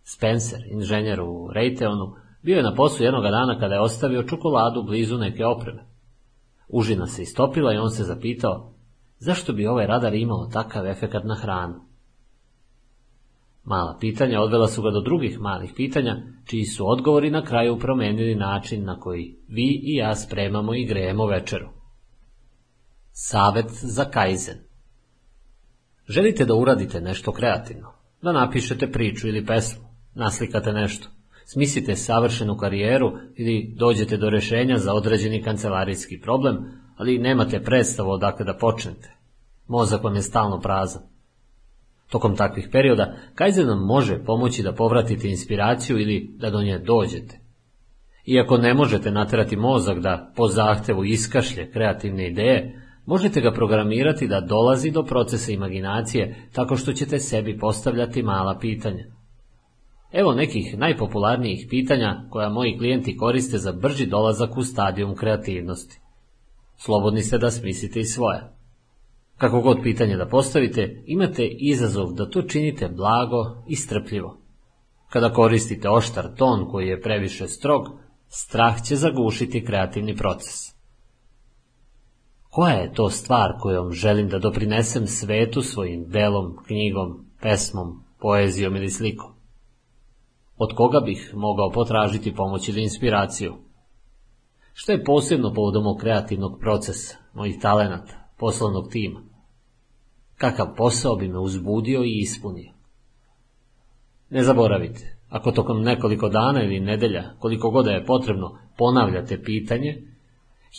Spencer, 0.04 0.60
inženjer 0.72 1.22
u 1.22 1.50
Raytheonu, 1.56 2.16
bio 2.42 2.58
je 2.58 2.64
na 2.64 2.76
poslu 2.76 3.06
jednoga 3.06 3.30
dana 3.30 3.60
kada 3.60 3.74
je 3.74 3.82
ostavio 3.82 4.24
čokoladu 4.24 4.84
blizu 4.84 5.18
neke 5.18 5.46
opreme. 5.46 5.86
Užina 6.68 7.08
se 7.08 7.22
istopila 7.22 7.74
i 7.74 7.78
on 7.78 7.90
se 7.90 8.04
zapitao 8.04 8.74
zašto 9.20 9.54
bi 9.54 9.68
ovaj 9.68 9.88
radar 9.88 10.14
imao 10.14 10.50
takav 10.54 10.88
efekat 10.88 11.24
na 11.24 11.36
hranu. 11.36 11.86
Mala 13.66 13.98
pitanja 14.00 14.42
odvela 14.42 14.68
su 14.68 14.82
ga 14.82 14.92
do 14.92 15.02
drugih 15.02 15.40
malih 15.40 15.72
pitanja, 15.76 16.18
čiji 16.46 16.66
su 16.66 16.90
odgovori 16.90 17.32
na 17.32 17.46
kraju 17.46 17.80
promenili 17.80 18.36
način 18.36 18.86
na 18.86 19.00
koji 19.00 19.36
vi 19.48 19.82
i 19.84 19.96
ja 19.96 20.16
spremamo 20.16 20.76
i 20.76 20.86
grejemo 20.86 21.26
večeru. 21.26 21.70
Savet 23.12 23.66
za 23.70 24.06
Kaizen 24.06 24.58
Želite 26.08 26.46
da 26.46 26.56
uradite 26.56 27.02
nešto 27.02 27.32
kreativno, 27.32 27.94
da 28.22 28.32
napišete 28.32 28.92
priču 28.92 29.28
ili 29.28 29.46
pesmu, 29.46 29.84
naslikate 30.14 30.74
nešto, 30.74 31.08
smislite 31.46 31.96
savršenu 31.96 32.58
karijeru 32.58 33.12
ili 33.36 33.74
dođete 33.78 34.18
do 34.18 34.30
rješenja 34.30 34.78
za 34.78 34.94
određeni 34.94 35.44
kancelarijski 35.44 36.22
problem, 36.22 36.58
ali 36.98 37.18
nemate 37.18 37.64
predstavu 37.64 38.12
odakle 38.12 38.46
da 38.46 38.58
počnete. 38.58 39.16
Mozak 39.68 40.04
vam 40.04 40.16
je 40.16 40.22
stalno 40.22 40.60
prazan. 40.60 41.15
Tokom 42.10 42.36
takvih 42.36 42.70
perioda 42.72 43.16
Kaizen 43.36 43.68
nam 43.68 43.86
može 43.86 44.24
pomoći 44.24 44.64
da 44.64 44.74
povratite 44.74 45.30
inspiraciju 45.30 46.00
ili 46.00 46.36
da 46.38 46.50
do 46.50 46.62
nje 46.62 46.80
dođete. 46.80 47.40
Iako 48.26 48.58
ne 48.58 48.74
možete 48.74 49.12
naterati 49.12 49.56
mozak 49.56 50.00
da 50.00 50.32
po 50.36 50.48
zahtevu 50.48 51.06
iskašlje 51.06 51.72
kreativne 51.72 52.28
ideje, 52.28 52.86
Možete 53.06 53.42
ga 53.42 53.52
programirati 53.52 54.28
da 54.28 54.42
dolazi 54.42 54.92
do 54.92 55.04
procesa 55.04 55.52
imaginacije 55.52 56.36
tako 56.54 56.76
što 56.76 56.94
ćete 56.94 57.20
sebi 57.20 57.58
postavljati 57.58 58.24
mala 58.24 58.58
pitanja. 58.60 59.06
Evo 60.12 60.34
nekih 60.34 60.78
najpopularnijih 60.78 61.68
pitanja 61.70 62.26
koja 62.30 62.50
moji 62.50 62.78
klijenti 62.78 63.18
koriste 63.18 63.58
za 63.58 63.72
brži 63.72 64.06
dolazak 64.06 64.58
u 64.58 64.64
stadijum 64.64 65.16
kreativnosti. 65.16 66.00
Slobodni 66.78 67.22
ste 67.22 67.38
da 67.38 67.52
smislite 67.52 68.00
i 68.00 68.04
svoja. 68.04 68.55
Kako 69.38 69.62
god 69.62 69.78
pitanje 69.84 70.18
da 70.18 70.28
postavite, 70.28 71.04
imate 71.06 71.46
izazov 71.46 72.14
da 72.14 72.30
to 72.30 72.42
činite 72.42 72.88
blago 72.90 73.64
i 73.68 73.76
strpljivo. 73.76 74.38
Kada 75.10 75.34
koristite 75.34 75.90
oštar 75.90 76.36
ton 76.38 76.68
koji 76.72 76.88
je 76.88 77.02
previše 77.02 77.48
strog, 77.48 77.88
strah 78.28 78.84
će 78.84 78.96
zagušiti 78.96 79.66
kreativni 79.66 80.16
proces. 80.16 80.76
Koja 82.50 82.74
je 82.74 82.94
to 82.94 83.10
stvar 83.10 83.54
kojom 83.60 83.92
želim 83.92 84.30
da 84.30 84.40
doprinesem 84.40 85.08
svetu 85.08 85.62
svojim 85.62 86.10
delom, 86.10 86.58
knjigom, 86.68 87.26
pesmom, 87.42 88.04
poezijom 88.20 88.76
ili 88.76 88.90
slikom? 88.90 89.32
Od 90.58 90.70
koga 90.76 91.00
bih 91.00 91.32
mogao 91.34 91.72
potražiti 91.72 92.36
pomoć 92.36 92.70
ili 92.70 92.84
inspiraciju? 92.84 93.54
Što 94.74 94.92
je 94.92 95.04
posebno 95.04 95.54
povodom 95.54 95.98
kreativnog 95.98 96.60
procesa, 96.60 97.18
mojih 97.34 97.60
talenata, 97.62 98.25
poslovnog 98.38 98.90
tima? 98.92 99.22
Kakav 100.38 100.76
posao 100.78 101.16
bi 101.16 101.28
me 101.28 101.40
uzbudio 101.40 102.04
i 102.04 102.20
ispunio? 102.20 102.72
Ne 104.30 104.44
zaboravite, 104.44 105.18
ako 105.30 105.52
tokom 105.52 105.82
nekoliko 105.82 106.30
dana 106.30 106.64
ili 106.64 106.80
nedelja, 106.80 107.24
koliko 107.40 107.70
god 107.70 107.88
je 107.88 108.06
potrebno, 108.06 108.60
ponavljate 108.78 109.44
pitanje, 109.44 110.02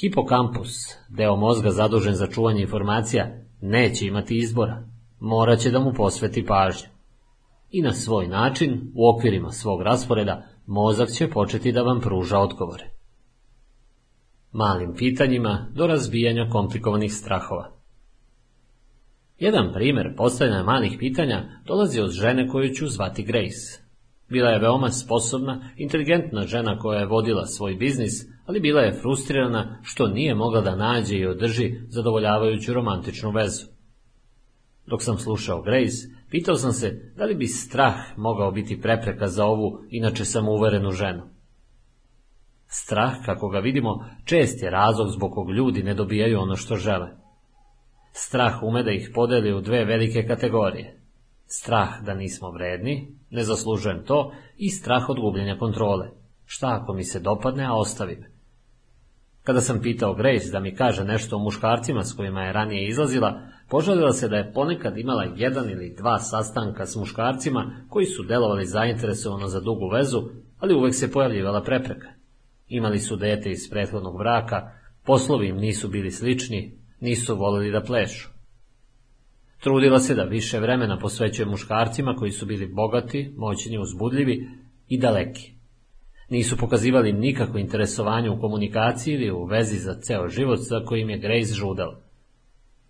hipokampus, 0.01 0.70
deo 1.09 1.37
mozga 1.37 1.70
zadužen 1.70 2.15
za 2.15 2.27
čuvanje 2.27 2.62
informacija, 2.62 3.43
neće 3.61 4.07
imati 4.07 4.39
izbora, 4.39 4.83
morat 5.20 5.59
će 5.59 5.70
da 5.70 5.81
mu 5.81 5.93
posveti 5.93 6.47
pažnju. 6.47 6.89
I 7.70 7.83
na 7.83 7.93
svoj 7.93 8.28
način, 8.28 8.93
u 8.95 9.09
okvirima 9.09 9.51
svog 9.51 9.83
rasporeda, 9.83 10.43
mozak 10.66 11.11
će 11.11 11.31
početi 11.31 11.73
da 11.73 11.83
vam 11.83 12.01
pruža 12.01 12.39
odgovore. 12.39 12.95
Malim 14.57 14.95
pitanjima 14.95 15.66
do 15.74 15.87
razbijanja 15.87 16.49
komplikovanih 16.51 17.15
strahova. 17.15 17.70
Jedan 19.39 19.73
primjer 19.73 20.15
postavljanja 20.16 20.62
malih 20.62 20.97
pitanja 20.99 21.45
dolazi 21.66 22.01
od 22.01 22.11
žene 22.11 22.49
koju 22.49 22.74
ću 22.74 22.89
zvati 22.89 23.23
Grace. 23.23 23.83
Bila 24.28 24.51
je 24.51 24.59
veoma 24.59 24.89
sposobna, 24.91 25.70
inteligentna 25.77 26.47
žena 26.47 26.78
koja 26.78 27.01
je 27.01 27.07
vodila 27.07 27.47
svoj 27.47 27.74
biznis, 27.74 28.12
ali 28.47 28.61
bila 28.61 28.81
je 28.81 28.99
frustrirana 29.03 29.78
što 29.83 30.07
nije 30.07 30.35
mogla 30.35 30.61
da 30.61 30.77
nađe 30.77 31.16
i 31.16 31.27
održi 31.27 31.74
zadovoljavajuću 31.89 32.73
romantičnu 32.73 33.31
vezu. 33.31 33.66
Dok 34.87 35.03
sam 35.03 35.19
slušao 35.19 35.62
Grace, 35.62 36.09
pitao 36.31 36.55
sam 36.55 36.73
se 36.73 37.12
da 37.16 37.24
li 37.24 37.35
bi 37.35 37.47
strah 37.47 37.97
mogao 38.16 38.51
biti 38.51 38.81
prepreka 38.81 39.27
za 39.27 39.45
ovu, 39.45 39.78
inače 39.91 40.24
samouverenu 40.24 40.91
ženu. 40.91 41.36
Strah, 42.67 43.13
kako 43.25 43.49
ga 43.49 43.59
vidimo, 43.59 44.05
čest 44.25 44.63
je 44.63 44.71
razlog 44.71 45.09
zbog 45.09 45.33
kog 45.33 45.51
ljudi 45.51 45.83
ne 45.83 45.95
dobijaju 45.95 46.41
ono 46.41 46.57
što 46.57 46.77
žele. 46.77 47.09
Strah 48.13 48.63
ume 48.63 48.83
da 48.83 48.91
ih 48.91 49.11
podeli 49.15 49.55
u 49.55 49.61
dve 49.61 49.85
velike 49.85 50.27
kategorije. 50.27 51.01
Strah 51.47 52.03
da 52.05 52.15
nismo 52.15 52.51
vredni, 52.51 53.09
ne 53.31 53.43
zaslužujem 53.43 54.05
to, 54.05 54.33
i 54.57 54.71
strah 54.71 55.09
od 55.09 55.21
gubljenja 55.21 55.59
kontrole. 55.59 56.11
Šta 56.45 56.79
ako 56.81 56.93
mi 56.93 57.05
se 57.05 57.21
dopadne, 57.21 57.65
a 57.65 57.75
ostavi 57.75 58.17
me? 58.17 58.31
Kada 59.43 59.61
sam 59.61 59.81
pitao 59.83 60.15
Grace 60.15 60.51
da 60.53 60.61
mi 60.61 60.75
kaže 60.75 61.05
nešto 61.05 61.37
o 61.37 61.39
muškarcima 61.39 62.05
s 62.05 62.13
kojima 62.13 62.43
je 62.43 62.53
ranije 62.53 62.89
izlazila, 62.89 63.41
požalila 63.69 64.13
se 64.13 64.29
da 64.29 64.37
je 64.37 64.53
ponekad 64.53 64.99
imala 64.99 65.25
jedan 65.37 65.71
ili 65.71 65.95
dva 65.99 66.19
sastanka 66.19 66.87
s 66.87 66.97
muškarcima 66.97 67.85
koji 67.89 68.07
su 68.07 68.23
delovali 68.23 68.67
zainteresovano 68.67 69.47
za 69.47 69.61
dugu 69.61 69.89
vezu, 69.89 70.23
ali 70.59 70.75
uvek 70.75 70.95
se 70.95 71.13
pojavljivala 71.13 71.63
prepreka. 71.63 72.16
Imali 72.69 72.99
su 72.99 73.17
dete 73.17 73.51
iz 73.51 73.71
prethodnog 73.71 74.19
braka, 74.19 74.71
poslovi 75.05 75.49
im 75.49 75.57
nisu 75.57 75.89
bili 75.89 76.11
slični, 76.11 76.79
nisu 77.01 77.37
volili 77.37 77.73
da 77.73 77.81
plešu. 77.81 78.29
Trudila 79.61 79.99
se 79.99 80.15
da 80.15 80.23
više 80.23 80.61
vremena 80.61 80.99
posvećuje 80.99 81.47
muškarcima 81.47 82.15
koji 82.15 82.31
su 82.31 82.47
bili 82.47 82.67
bogati, 82.67 83.35
moćni, 83.37 83.79
uzbudljivi 83.79 84.49
i 84.89 84.99
daleki. 84.99 85.53
Nisu 86.29 86.57
pokazivali 86.57 87.13
nikakvo 87.13 87.59
interesovanje 87.59 88.31
u 88.31 88.41
komunikaciji 88.41 89.15
ili 89.15 89.31
u 89.31 89.45
vezi 89.45 89.79
za 89.79 90.01
ceo 90.01 90.29
život 90.29 90.59
za 90.59 90.85
kojim 90.85 91.11
je 91.11 91.19
Grace 91.19 91.55
žudala. 91.55 92.01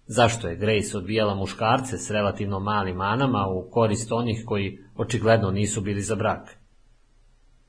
Zašto 0.06 0.48
je 0.48 0.56
Grace 0.56 0.98
odbijala 0.98 1.34
muškarce 1.34 1.98
s 1.98 2.10
relativno 2.10 2.60
malim 2.60 2.96
manama 2.96 3.46
u 3.48 3.70
korist 3.70 4.12
onih 4.12 4.42
koji 4.46 4.78
očigledno 4.96 5.50
nisu 5.50 5.80
bili 5.80 6.00
za 6.00 6.14
brak? 6.14 6.58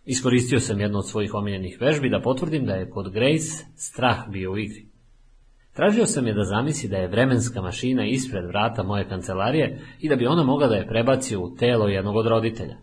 Iskoristio 0.10 0.60
sam 0.60 0.80
jednu 0.80 0.98
od 0.98 1.08
svojih 1.08 1.34
omiljenih 1.34 1.78
vežbi 1.82 2.10
da 2.10 2.22
potvrdim 2.22 2.66
da 2.66 2.74
je 2.74 2.90
kod 2.90 3.12
Grace 3.12 3.66
strah 3.76 4.18
bio 4.30 4.52
u 4.52 4.58
igri. 4.58 4.86
Tražio 5.74 6.06
sam 6.06 6.28
je 6.28 6.34
da 6.34 6.44
zamisli 6.44 6.90
da 6.90 6.98
je 6.98 7.08
vremenska 7.08 7.62
mašina 7.62 8.06
ispred 8.06 8.46
vrata 8.46 8.84
moje 8.84 9.10
kancelarije 9.10 9.80
i 10.00 10.10
da 10.10 10.16
bi 10.16 10.28
ona 10.28 10.44
mogla 10.44 10.68
da 10.68 10.76
je 10.76 10.88
prebaci 10.88 11.38
u 11.38 11.56
telo 11.56 11.88
jednog 11.88 12.16
od 12.16 12.28
roditelja. 12.28 12.78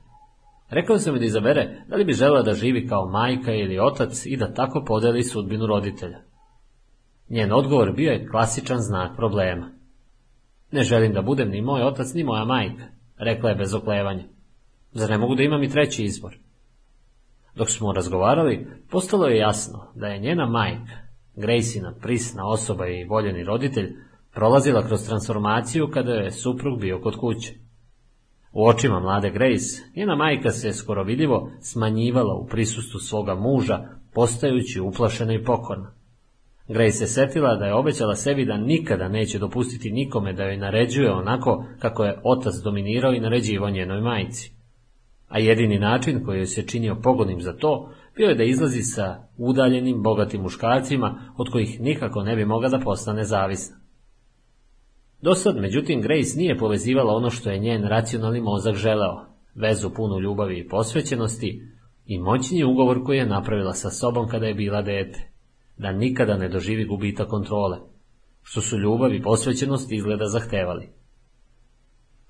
Rekao 0.71 0.99
sam 0.99 1.15
mi 1.15 1.19
da 1.19 1.25
izabere 1.25 1.85
da 1.89 1.97
li 1.97 2.05
bi 2.05 2.13
žela 2.13 2.43
da 2.43 2.55
živi 2.55 2.89
kao 2.89 3.09
majka 3.11 3.53
ili 3.53 3.79
otac 3.79 4.27
i 4.27 4.37
da 4.37 4.55
tako 4.55 4.85
podeli 4.87 5.23
sudbinu 5.23 5.67
roditelja. 5.67 6.19
Njen 7.29 7.53
odgovor 7.53 7.93
bio 7.93 8.13
je 8.13 8.29
klasičan 8.29 8.79
znak 8.79 9.17
problema. 9.17 9.71
Ne 10.73 10.83
želim 10.83 11.13
da 11.13 11.23
budem 11.23 11.51
ni 11.51 11.63
moj 11.63 11.83
otac 11.83 12.15
ni 12.15 12.25
moja 12.25 12.45
majka, 12.45 12.85
rekla 13.19 13.51
je 13.51 13.57
bez 13.57 13.75
oklevanja. 13.75 14.25
Zar 14.93 15.11
ne 15.11 15.19
mogu 15.19 15.35
da 15.35 15.43
imam 15.43 15.63
i 15.63 15.69
treći 15.69 16.05
izbor? 16.05 16.44
Dok 17.57 17.71
smo 17.71 17.93
razgovarali, 17.93 18.67
postalo 18.91 19.27
je 19.27 19.39
jasno 19.39 19.93
da 19.95 20.07
je 20.07 20.21
njena 20.21 20.47
majka, 20.47 21.05
Graceina 21.37 21.95
prisna 22.01 22.49
osoba 22.49 22.87
i 22.87 23.05
voljeni 23.05 23.45
roditelj, 23.45 23.93
prolazila 24.35 24.87
kroz 24.87 25.07
transformaciju 25.07 25.89
kada 25.93 26.13
je 26.13 26.31
suprug 26.31 26.81
bio 26.81 27.01
kod 27.01 27.17
kuće. 27.17 27.55
U 28.53 28.67
očima 28.67 29.01
mlade 29.01 29.31
Grace, 29.31 29.83
njena 29.97 30.17
majka 30.17 30.51
se 30.51 30.73
skoro 30.73 31.03
vidljivo 31.03 31.51
smanjivala 31.61 32.35
u 32.35 32.47
prisustvu 32.47 33.01
svoga 33.01 33.35
muža, 33.35 33.79
postajući 34.15 34.81
uplašena 34.81 35.35
i 35.35 35.45
pokorna. 35.45 35.95
Grace 36.69 36.93
se 36.93 37.07
setila 37.07 37.57
da 37.57 37.65
je 37.65 37.75
obećala 37.75 38.15
sebi 38.15 38.45
da 38.45 38.57
nikada 38.57 39.09
neće 39.09 39.39
dopustiti 39.39 39.91
nikome 39.91 40.33
da 40.33 40.45
joj 40.45 40.57
naređuje 40.57 41.13
onako 41.13 41.65
kako 41.79 42.05
je 42.05 42.21
otac 42.25 42.55
dominirao 42.65 43.13
i 43.13 43.21
naređivao 43.21 43.71
njenoj 43.71 44.01
majci. 44.01 44.54
A 45.35 45.39
jedini 45.39 45.79
način 45.79 46.25
koji 46.25 46.39
joj 46.39 46.47
se 46.47 46.67
činio 46.67 46.97
pogodnim 47.03 47.41
za 47.41 47.53
to, 47.53 47.93
bio 48.17 48.29
je 48.29 48.35
da 48.35 48.45
izlazi 48.45 48.83
sa 48.83 49.29
udaljenim, 49.37 50.03
bogatim 50.03 50.43
muškarcima, 50.43 51.33
od 51.37 51.51
kojih 51.51 51.81
nikako 51.81 52.23
ne 52.23 52.37
bi 52.37 52.45
mogla 52.45 52.69
da 52.69 52.79
postane 52.79 53.25
zavisna. 53.25 53.77
Dosad, 55.23 55.57
međutim, 55.57 56.01
Grace 56.01 56.37
nije 56.37 56.59
povezivala 56.59 57.15
ono 57.15 57.31
što 57.31 57.51
je 57.51 57.59
njen 57.59 57.85
racionalni 57.85 58.41
mozak 58.41 58.75
želeo, 58.75 59.27
vezu 59.55 59.91
punu 59.91 60.21
ljubavi 60.21 60.59
i 60.59 60.69
posvećenosti 60.69 61.63
i 62.07 62.19
moćni 62.19 62.65
ugovor 62.65 63.05
koji 63.05 63.19
je 63.19 63.27
napravila 63.27 63.73
sa 63.73 63.91
sobom 63.91 64.29
kada 64.29 64.47
je 64.47 64.55
bila 64.55 64.83
dete, 64.83 65.31
da 65.79 65.93
nikada 65.93 66.37
ne 66.37 66.49
doživi 66.49 66.85
gubita 66.85 67.29
kontrole, 67.29 67.79
što 68.43 68.61
su 68.61 68.79
ljubav 68.79 69.15
i 69.15 69.23
posvećenost 69.23 69.93
izgleda 69.93 70.27
zahtevali. 70.27 71.04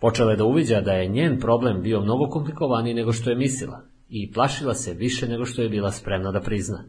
Počela 0.05 0.31
je 0.31 0.37
da 0.37 0.45
uviđa 0.45 0.81
da 0.81 0.93
je 0.93 1.09
njen 1.09 1.39
problem 1.41 1.83
bio 1.83 2.01
mnogo 2.01 2.29
komplikovaniji 2.29 2.95
nego 2.95 3.13
što 3.13 3.31
je 3.31 3.37
mislila 3.37 3.81
i 4.09 4.33
plašila 4.33 4.75
se 4.75 4.95
više 4.95 5.29
nego 5.29 5.45
što 5.45 5.63
je 5.63 5.69
bila 5.69 5.91
spremna 5.91 6.33
da 6.33 6.41
prizna. 6.41 6.85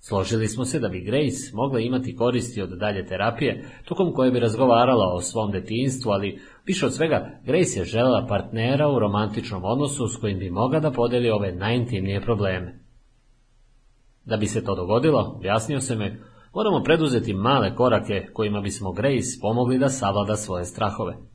Složili 0.00 0.48
smo 0.48 0.64
se 0.64 0.80
da 0.80 0.88
bi 0.88 1.00
Grace 1.00 1.50
mogla 1.52 1.80
imati 1.80 2.16
koristi 2.16 2.62
od 2.62 2.78
dalje 2.78 3.06
terapije, 3.06 3.64
tokom 3.84 4.12
koje 4.12 4.30
bi 4.30 4.40
razgovarala 4.40 5.14
o 5.14 5.20
svom 5.20 5.50
detinstvu, 5.52 6.10
ali 6.10 6.40
više 6.66 6.86
od 6.86 6.94
svega 6.94 7.40
Grace 7.44 7.78
je 7.78 7.84
želela 7.84 8.26
partnera 8.26 8.88
u 8.88 8.98
romantičnom 8.98 9.64
odnosu 9.64 10.08
s 10.08 10.16
kojim 10.16 10.38
bi 10.38 10.50
mogla 10.50 10.80
da 10.80 10.90
podeli 10.90 11.30
ove 11.30 11.52
najintimnije 11.52 12.20
probleme. 12.20 12.80
Da 14.24 14.36
bi 14.36 14.46
se 14.46 14.64
to 14.64 14.74
dogodilo, 14.74 15.32
objasnio 15.36 15.80
se 15.80 15.96
me, 15.96 16.20
moramo 16.54 16.82
preduzeti 16.84 17.34
male 17.34 17.74
korake 17.74 18.26
kojima 18.32 18.60
bismo 18.60 18.92
Grace 18.92 19.38
pomogli 19.40 19.78
da 19.78 19.88
savlada 19.88 20.36
svoje 20.36 20.64
strahove. 20.64 21.33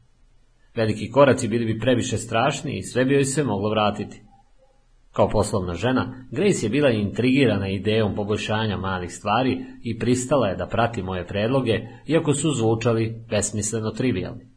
Veliki 0.80 1.11
koraci 1.11 1.47
bili 1.47 1.65
bi 1.65 1.80
previše 1.80 2.18
strašni 2.18 2.77
i 2.77 2.84
sve 2.84 3.06
bi 3.06 3.14
joj 3.14 3.26
se 3.26 3.43
moglo 3.43 3.69
vratiti. 3.69 4.22
Kao 5.11 5.30
poslovna 5.30 5.73
žena, 5.73 6.26
Grace 6.31 6.65
je 6.65 6.69
bila 6.69 6.89
intrigirana 6.89 7.68
idejom 7.68 8.15
poboljšanja 8.15 8.77
malih 8.77 9.14
stvari 9.14 9.65
i 9.84 9.99
pristala 9.99 10.47
je 10.47 10.56
da 10.56 10.68
prati 10.68 11.03
moje 11.03 11.27
predloge, 11.27 11.80
iako 12.07 12.34
su 12.34 12.51
zvučali 12.51 13.26
besmisleno 13.30 13.91
trivialni. 13.91 14.47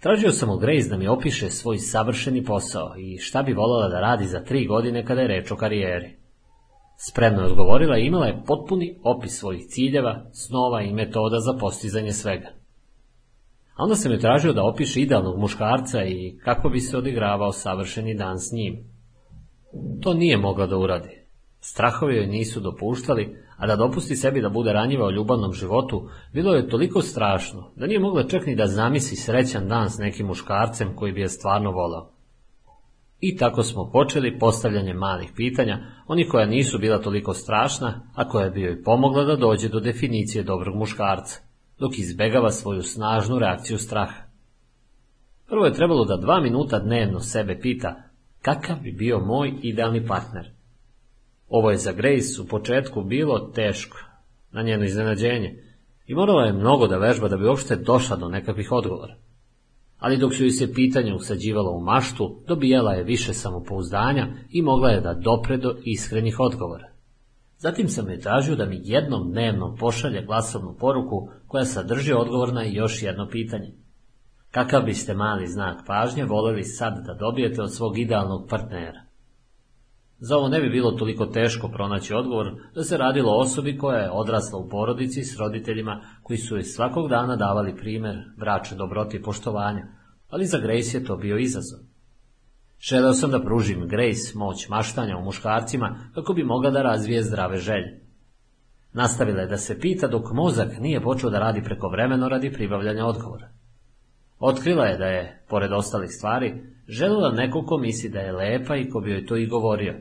Tražio 0.00 0.32
sam 0.32 0.50
od 0.50 0.60
Grace 0.60 0.88
da 0.88 0.96
mi 0.96 1.08
opiše 1.08 1.48
svoj 1.48 1.78
savršeni 1.78 2.44
posao 2.44 2.94
i 2.98 3.18
šta 3.18 3.42
bi 3.42 3.52
voljela 3.52 3.88
da 3.88 4.00
radi 4.00 4.26
za 4.26 4.44
tri 4.44 4.66
godine 4.66 5.04
kada 5.04 5.20
je 5.20 5.28
reč 5.28 5.50
o 5.50 5.56
karijeri. 5.56 6.16
Spremno 7.10 7.40
je 7.40 7.50
odgovorila 7.50 7.98
i 7.98 8.06
imala 8.06 8.26
je 8.26 8.42
potpuni 8.46 8.98
opis 9.04 9.38
svojih 9.38 9.66
ciljeva, 9.68 10.30
snova 10.32 10.82
i 10.82 10.92
metoda 10.92 11.40
za 11.40 11.58
postizanje 11.60 12.12
svega. 12.12 12.59
A 13.80 13.82
onda 13.82 13.94
sam 13.94 14.12
joj 14.12 14.20
tražio 14.20 14.52
da 14.52 14.64
opiše 14.64 15.00
idealnog 15.00 15.38
muškarca 15.38 16.04
i 16.04 16.38
kako 16.44 16.68
bi 16.68 16.80
se 16.80 16.98
odigravao 16.98 17.52
savršeni 17.52 18.14
dan 18.14 18.38
s 18.38 18.52
njim. 18.52 18.84
To 20.02 20.14
nije 20.14 20.36
mogla 20.36 20.66
da 20.66 20.76
uradi. 20.76 21.08
Strahovi 21.60 22.16
joj 22.16 22.26
nisu 22.26 22.60
dopuštali, 22.60 23.36
a 23.56 23.66
da 23.66 23.76
dopusti 23.76 24.16
sebi 24.16 24.40
da 24.40 24.48
bude 24.48 24.72
ranjiva 24.72 25.06
u 25.06 25.12
ljubavnom 25.12 25.52
životu, 25.52 26.08
bilo 26.32 26.54
je 26.54 26.68
toliko 26.68 27.02
strašno, 27.02 27.72
da 27.76 27.86
nije 27.86 28.00
mogla 28.00 28.28
čak 28.28 28.46
ni 28.46 28.56
da 28.56 28.66
zamisli 28.66 29.16
srećan 29.16 29.68
dan 29.68 29.90
s 29.90 29.98
nekim 29.98 30.26
muškarcem 30.26 30.96
koji 30.96 31.12
bi 31.12 31.20
je 31.20 31.28
stvarno 31.28 31.70
volao. 31.70 32.10
I 33.20 33.36
tako 33.36 33.62
smo 33.62 33.90
počeli 33.92 34.38
postavljanje 34.38 34.94
malih 34.94 35.30
pitanja, 35.36 35.78
oni 36.06 36.28
koja 36.28 36.46
nisu 36.46 36.78
bila 36.78 36.98
toliko 36.98 37.34
strašna, 37.34 38.00
a 38.14 38.28
koja 38.28 38.50
bi 38.50 38.62
joj 38.62 38.82
pomogla 38.82 39.24
da 39.24 39.36
dođe 39.36 39.68
do 39.68 39.80
definicije 39.80 40.44
dobrog 40.44 40.76
muškarca, 40.76 41.49
dok 41.80 41.98
izbegava 41.98 42.50
svoju 42.50 42.82
snažnu 42.82 43.38
reakciju 43.38 43.78
straha. 43.78 44.22
Prvo 45.48 45.66
je 45.66 45.74
trebalo 45.74 46.04
da 46.04 46.16
dva 46.16 46.40
minuta 46.40 46.78
dnevno 46.78 47.20
sebe 47.20 47.60
pita 47.60 48.02
kakav 48.42 48.76
bi 48.82 48.92
bio 48.92 49.20
moj 49.20 49.52
idealni 49.62 50.06
partner. 50.06 50.50
Ovo 51.48 51.70
je 51.70 51.76
za 51.76 51.92
Grace 51.92 52.42
u 52.42 52.46
početku 52.46 53.02
bilo 53.02 53.38
teško, 53.38 53.98
na 54.52 54.62
njeno 54.62 54.84
iznenađenje, 54.84 55.64
i 56.06 56.14
morala 56.14 56.46
je 56.46 56.52
mnogo 56.52 56.86
da 56.86 56.98
vežba 56.98 57.28
da 57.28 57.36
bi 57.36 57.46
uopšte 57.46 57.76
došla 57.76 58.16
do 58.16 58.28
nekakvih 58.28 58.72
odgovora 58.72 59.16
ali 60.00 60.16
dok 60.16 60.34
su 60.34 60.42
joj 60.42 60.50
se 60.50 60.74
pitanje 60.74 61.14
usađivalo 61.14 61.70
u 61.70 61.80
maštu, 61.80 62.42
dobijala 62.48 62.92
je 62.92 63.04
više 63.04 63.34
samopouzdanja 63.34 64.28
i 64.50 64.62
mogla 64.62 64.90
je 64.90 65.00
da 65.00 65.14
dopre 65.14 65.56
do 65.56 65.76
iskrenih 65.84 66.40
odgovora. 66.40 66.89
Zatim 67.62 67.88
sam 67.88 68.10
je 68.10 68.20
tražio 68.20 68.56
da 68.56 68.66
mi 68.66 68.80
jednom 68.84 69.30
dnevno 69.30 69.76
pošalje 69.78 70.22
glasovnu 70.22 70.76
poruku 70.78 71.28
koja 71.46 71.64
sadrži 71.64 72.12
odgovor 72.12 72.52
na 72.52 72.62
još 72.62 73.02
jedno 73.02 73.28
pitanje. 73.28 73.72
Kakav 74.50 74.82
biste 74.82 75.14
mali 75.14 75.46
znak 75.46 75.86
pažnje 75.86 76.24
voljeli 76.24 76.64
sad 76.64 77.06
da 77.06 77.14
dobijete 77.14 77.62
od 77.62 77.74
svog 77.74 77.98
idealnog 77.98 78.48
partnera? 78.50 79.02
Za 80.18 80.36
ovo 80.36 80.48
ne 80.48 80.60
bi 80.60 80.70
bilo 80.70 80.90
toliko 80.90 81.26
teško 81.26 81.68
pronaći 81.68 82.14
odgovor 82.14 82.52
da 82.74 82.82
se 82.82 82.96
radilo 82.96 83.32
o 83.32 83.40
osobi 83.40 83.78
koja 83.78 83.98
je 83.98 84.10
odrasla 84.10 84.58
u 84.58 84.68
porodici 84.68 85.24
s 85.24 85.38
roditeljima 85.38 86.00
koji 86.22 86.38
su 86.38 86.54
joj 86.54 86.62
svakog 86.62 87.08
dana 87.08 87.36
davali 87.36 87.76
primjer 87.76 88.16
brače 88.38 88.74
dobroti 88.74 89.16
i 89.16 89.22
poštovanja, 89.22 89.86
ali 90.28 90.46
za 90.46 90.58
Grace 90.58 90.98
je 90.98 91.04
to 91.04 91.16
bio 91.16 91.38
izazov. 91.38 91.89
Želeo 92.80 93.12
sam 93.12 93.30
da 93.30 93.42
pružim 93.42 93.88
Grace 93.88 94.32
moć 94.34 94.68
maštanja 94.68 95.16
u 95.16 95.24
muškarcima 95.24 96.10
kako 96.14 96.34
bi 96.34 96.44
mogla 96.44 96.70
da 96.70 96.82
razvije 96.82 97.22
zdrave 97.22 97.56
želje. 97.56 98.00
Nastavila 98.92 99.40
je 99.40 99.46
da 99.46 99.56
se 99.56 99.80
pita 99.80 100.06
dok 100.06 100.32
mozak 100.32 100.78
nije 100.78 101.02
počeo 101.02 101.30
da 101.30 101.38
radi 101.38 101.62
prekovremeno 101.62 102.28
radi 102.28 102.52
pribavljanja 102.52 103.06
odgovora. 103.06 103.48
Otkrila 104.38 104.84
je 104.84 104.98
da 104.98 105.06
je, 105.06 105.42
pored 105.48 105.72
ostalih 105.72 106.10
stvari, 106.10 106.54
željela 106.88 107.32
neko 107.32 107.62
ko 107.62 107.78
misli 107.78 108.10
da 108.10 108.20
je 108.20 108.32
lepa 108.32 108.76
i 108.76 108.88
ko 108.90 109.00
bi 109.00 109.10
joj 109.10 109.26
to 109.26 109.36
i 109.36 109.46
govorio. 109.46 109.94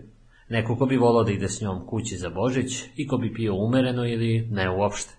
Neko 0.49 0.75
ko 0.75 0.85
bi 0.85 0.97
volao 0.97 1.23
da 1.23 1.31
ide 1.31 1.49
s 1.49 1.61
njom 1.61 1.85
kući 1.87 2.17
za 2.17 2.29
Božić 2.29 2.83
i 2.95 3.07
ko 3.07 3.17
bi 3.17 3.33
pio 3.33 3.55
umereno 3.55 4.05
ili 4.05 4.47
ne 4.51 4.69
uopšte. 4.69 5.13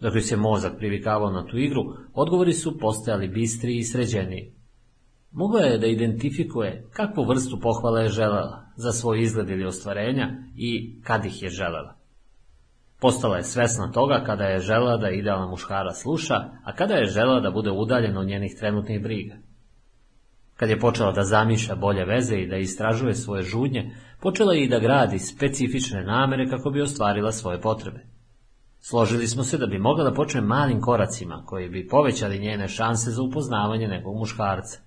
Dok 0.00 0.14
joj 0.14 0.22
se 0.22 0.36
mozak 0.36 0.78
privikavao 0.78 1.30
na 1.30 1.46
tu 1.46 1.58
igru, 1.58 1.82
odgovori 2.14 2.52
su 2.52 2.78
postajali 2.78 3.28
bistri 3.28 3.76
i 3.76 3.84
sređeniji. 3.84 4.55
Mogla 5.36 5.60
je 5.60 5.78
da 5.78 5.86
identifikuje 5.86 6.84
kakvu 6.92 7.24
vrstu 7.24 7.60
pohvala 7.60 8.00
je 8.00 8.08
želela 8.08 8.66
za 8.76 8.92
svoj 8.92 9.22
izgled 9.22 9.50
ili 9.50 9.66
ostvarenja 9.66 10.28
i 10.56 11.00
kad 11.02 11.24
ih 11.24 11.42
je 11.42 11.48
želela. 11.48 11.96
Postala 13.00 13.36
je 13.36 13.42
svesna 13.42 13.92
toga 13.92 14.22
kada 14.26 14.44
je 14.44 14.60
želela 14.60 14.96
da 14.96 15.10
idealna 15.10 15.46
muškara 15.46 15.92
sluša, 15.92 16.34
a 16.64 16.74
kada 16.74 16.94
je 16.94 17.06
želela 17.06 17.40
da 17.40 17.50
bude 17.50 17.70
udaljena 17.70 18.20
od 18.20 18.26
njenih 18.26 18.56
trenutnih 18.58 19.02
briga. 19.02 19.34
Kad 20.56 20.68
je 20.70 20.80
počela 20.80 21.12
da 21.12 21.22
zamišlja 21.22 21.74
bolje 21.74 22.04
veze 22.04 22.36
i 22.36 22.48
da 22.48 22.56
istražuje 22.56 23.14
svoje 23.14 23.42
žudnje, 23.42 23.90
počela 24.20 24.54
je 24.54 24.64
i 24.64 24.68
da 24.68 24.78
gradi 24.78 25.18
specifične 25.18 26.04
namere 26.04 26.48
kako 26.48 26.70
bi 26.70 26.80
ostvarila 26.80 27.32
svoje 27.32 27.60
potrebe. 27.60 28.06
Složili 28.80 29.26
smo 29.26 29.44
se 29.44 29.58
da 29.58 29.66
bi 29.66 29.78
mogla 29.78 30.04
da 30.04 30.14
počne 30.14 30.40
malim 30.40 30.80
koracima 30.80 31.42
koji 31.46 31.68
bi 31.68 31.88
povećali 31.88 32.38
njene 32.38 32.68
šanse 32.68 33.10
za 33.10 33.22
upoznavanje 33.22 33.88
nekog 33.88 34.16
muškarca. 34.16 34.85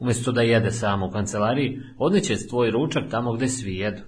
Umjesto 0.00 0.32
da 0.32 0.42
jede 0.42 0.70
samo 0.70 1.06
u 1.06 1.10
kancelariji, 1.10 1.80
odneće 1.98 2.36
svoj 2.36 2.70
ručak 2.70 3.04
tamo 3.10 3.32
gde 3.32 3.48
svi 3.48 3.76
jedu. 3.76 4.02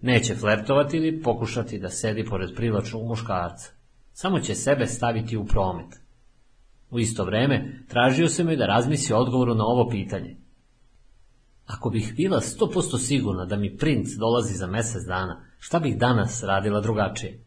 Neće 0.00 0.34
flertovati 0.34 0.96
ili 0.96 1.22
pokušati 1.22 1.78
da 1.78 1.88
sedi 1.88 2.24
pored 2.24 2.54
privlačnog 2.56 3.06
muškarca. 3.06 3.72
Samo 4.12 4.40
će 4.40 4.54
sebe 4.54 4.86
staviti 4.86 5.36
u 5.36 5.44
promet. 5.44 6.00
U 6.90 6.98
isto 6.98 7.24
vreme 7.24 7.84
tražio 7.88 8.28
sam 8.28 8.48
joj 8.48 8.56
da 8.56 8.66
razmisli 8.66 9.14
odgovoru 9.14 9.54
na 9.54 9.64
ovo 9.64 9.88
pitanje. 9.90 10.36
Ako 11.66 11.90
bih 11.90 12.14
bila 12.16 12.40
sto 12.40 12.70
posto 12.70 12.98
sigurna 12.98 13.44
da 13.44 13.56
mi 13.56 13.76
princ 13.76 14.08
dolazi 14.18 14.54
za 14.54 14.66
mjesec 14.66 15.02
dana, 15.06 15.44
šta 15.58 15.78
bih 15.78 15.98
danas 15.98 16.42
radila 16.42 16.80
drugačije? 16.80 17.44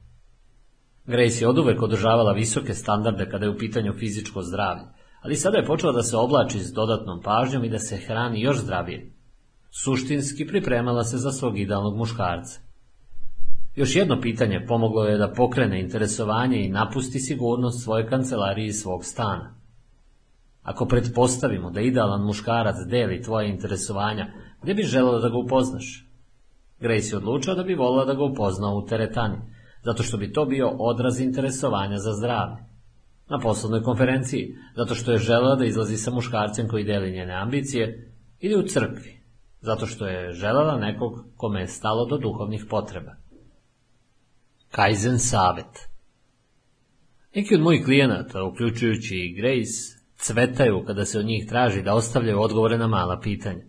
Grace 1.06 1.44
je 1.44 1.48
oduvek 1.48 1.82
održavala 1.82 2.34
visoke 2.34 2.74
standarde 2.74 3.30
kada 3.30 3.46
je 3.46 3.52
u 3.52 3.58
pitanju 3.58 3.94
fizičko 3.94 4.42
zdravlje, 4.42 4.84
ali 5.24 5.36
sada 5.36 5.58
je 5.58 5.66
počela 5.66 5.92
da 5.92 6.04
se 6.04 6.18
oblači 6.18 6.60
s 6.60 6.74
dodatnom 6.74 7.22
pažnjom 7.22 7.64
i 7.64 7.70
da 7.70 7.80
se 7.80 7.98
hrani 7.98 8.42
još 8.42 8.58
zdravije. 8.58 9.12
Suštinski 9.84 10.48
pripremala 10.48 11.04
se 11.04 11.18
za 11.18 11.32
svog 11.32 11.60
idealnog 11.60 11.98
muškarca. 11.98 12.60
Još 13.76 13.96
jedno 13.96 14.22
pitanje 14.22 14.66
pomoglo 14.68 15.06
je 15.06 15.18
da 15.18 15.34
pokrene 15.34 15.80
interesovanje 15.82 16.66
i 16.66 16.70
napusti 16.70 17.20
sigurnost 17.20 17.84
svoje 17.84 18.08
kancelarije 18.08 18.68
i 18.68 18.74
svog 18.74 19.06
stana. 19.06 19.56
Ako 20.62 20.86
pretpostavimo 20.86 21.72
da 21.72 21.82
idealan 21.82 22.26
muškarac 22.26 22.76
deli 22.90 23.22
tvoje 23.22 23.50
interesovanja, 23.50 24.28
gdje 24.62 24.74
bi 24.74 24.84
želela 24.84 25.20
da 25.20 25.30
ga 25.30 25.38
upoznaš? 25.38 26.10
Grace 26.80 27.10
je 27.12 27.18
odlučila 27.18 27.56
da 27.56 27.64
bi 27.64 27.76
volila 27.76 28.06
da 28.06 28.14
ga 28.14 28.24
upozna 28.24 28.74
u 28.74 28.86
teretani, 28.86 29.38
zato 29.84 30.04
što 30.04 30.18
bi 30.18 30.34
to 30.34 30.46
bio 30.46 30.70
odraz 30.70 31.20
interesovanja 31.20 31.98
za 31.98 32.14
zdravlje. 32.14 32.73
Na 33.30 33.40
poslovnoj 33.40 33.84
konferenciji, 33.84 34.56
zato 34.76 34.96
što 34.96 35.12
je 35.12 35.18
želela 35.18 35.56
da 35.56 35.66
izlazi 35.66 35.98
sa 35.98 36.12
muškarcem 36.12 36.68
koji 36.68 36.84
deli 36.84 37.12
njene 37.12 37.34
ambicije, 37.34 38.12
ili 38.40 38.56
u 38.56 38.68
crkvi, 38.68 39.20
zato 39.62 39.86
što 39.86 40.08
je 40.08 40.34
želela 40.34 40.78
nekog 40.78 41.26
kome 41.38 41.62
je 41.62 41.68
stalo 41.68 42.06
do 42.06 42.18
duhovnih 42.18 42.66
potreba. 42.70 43.16
Kaizen 44.72 45.20
savet 45.20 45.94
Neki 47.36 47.56
od 47.56 47.62
mojih 47.62 47.86
klijenata, 47.86 48.44
uključujući 48.44 49.16
i 49.16 49.34
Grace, 49.34 50.04
cvetaju 50.16 50.84
kada 50.86 51.06
se 51.06 51.20
od 51.20 51.26
njih 51.26 51.48
traži 51.50 51.82
da 51.82 51.94
ostavljaju 51.94 52.42
odgovore 52.42 52.78
na 52.78 52.88
mala 52.88 53.20
pitanja. 53.20 53.64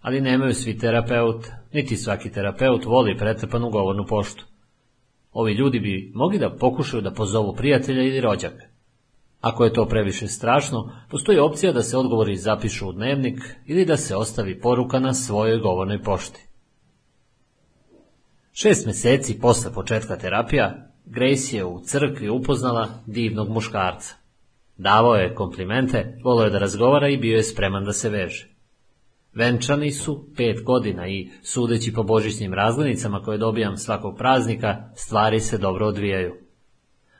Ali 0.00 0.20
nemaju 0.20 0.54
svi 0.54 0.78
terapeut, 0.78 1.46
niti 1.72 1.96
svaki 1.96 2.32
terapeut 2.32 2.84
voli 2.84 3.16
pretrpanu 3.18 3.70
govornu 3.70 4.06
poštu. 4.06 4.44
Ovi 5.32 5.52
ljudi 5.52 5.80
bi 5.80 6.12
mogli 6.14 6.38
da 6.38 6.56
pokušaju 6.56 7.02
da 7.02 7.10
pozovu 7.10 7.54
prijatelja 7.54 8.02
ili 8.02 8.20
rođaka. 8.20 8.64
Ako 9.40 9.64
je 9.64 9.72
to 9.72 9.86
previše 9.86 10.28
strašno, 10.28 10.92
postoji 11.10 11.38
opcija 11.38 11.72
da 11.72 11.82
se 11.82 11.96
odgovori 11.96 12.36
zapišu 12.36 12.88
u 12.88 12.92
dnevnik 12.92 13.40
ili 13.66 13.84
da 13.84 13.96
se 13.96 14.16
ostavi 14.16 14.60
poruka 14.60 14.98
na 14.98 15.14
svojoj 15.14 15.58
govornoj 15.58 16.02
pošti. 16.02 16.46
Šest 18.52 18.86
mjeseci 18.86 19.40
posle 19.40 19.72
početka 19.72 20.16
terapija, 20.16 20.88
Grace 21.04 21.56
je 21.56 21.64
u 21.64 21.80
crkvi 21.80 22.28
upoznala 22.28 22.88
divnog 23.06 23.48
muškarca. 23.48 24.14
Davao 24.76 25.14
je 25.14 25.34
komplimente, 25.34 26.18
volio 26.24 26.44
je 26.44 26.50
da 26.50 26.58
razgovara 26.58 27.08
i 27.08 27.16
bio 27.16 27.36
je 27.36 27.42
spreman 27.42 27.84
da 27.84 27.92
se 27.92 28.08
veže. 28.08 28.51
Venčani 29.34 29.92
su 29.92 30.26
pet 30.36 30.64
godina 30.64 31.08
i, 31.08 31.30
sudeći 31.42 31.92
po 31.92 32.02
božićnim 32.02 32.54
razglednicama 32.54 33.22
koje 33.22 33.38
dobijam 33.38 33.76
svakog 33.76 34.16
praznika, 34.18 34.90
stvari 34.94 35.40
se 35.40 35.58
dobro 35.58 35.86
odvijaju. 35.86 36.34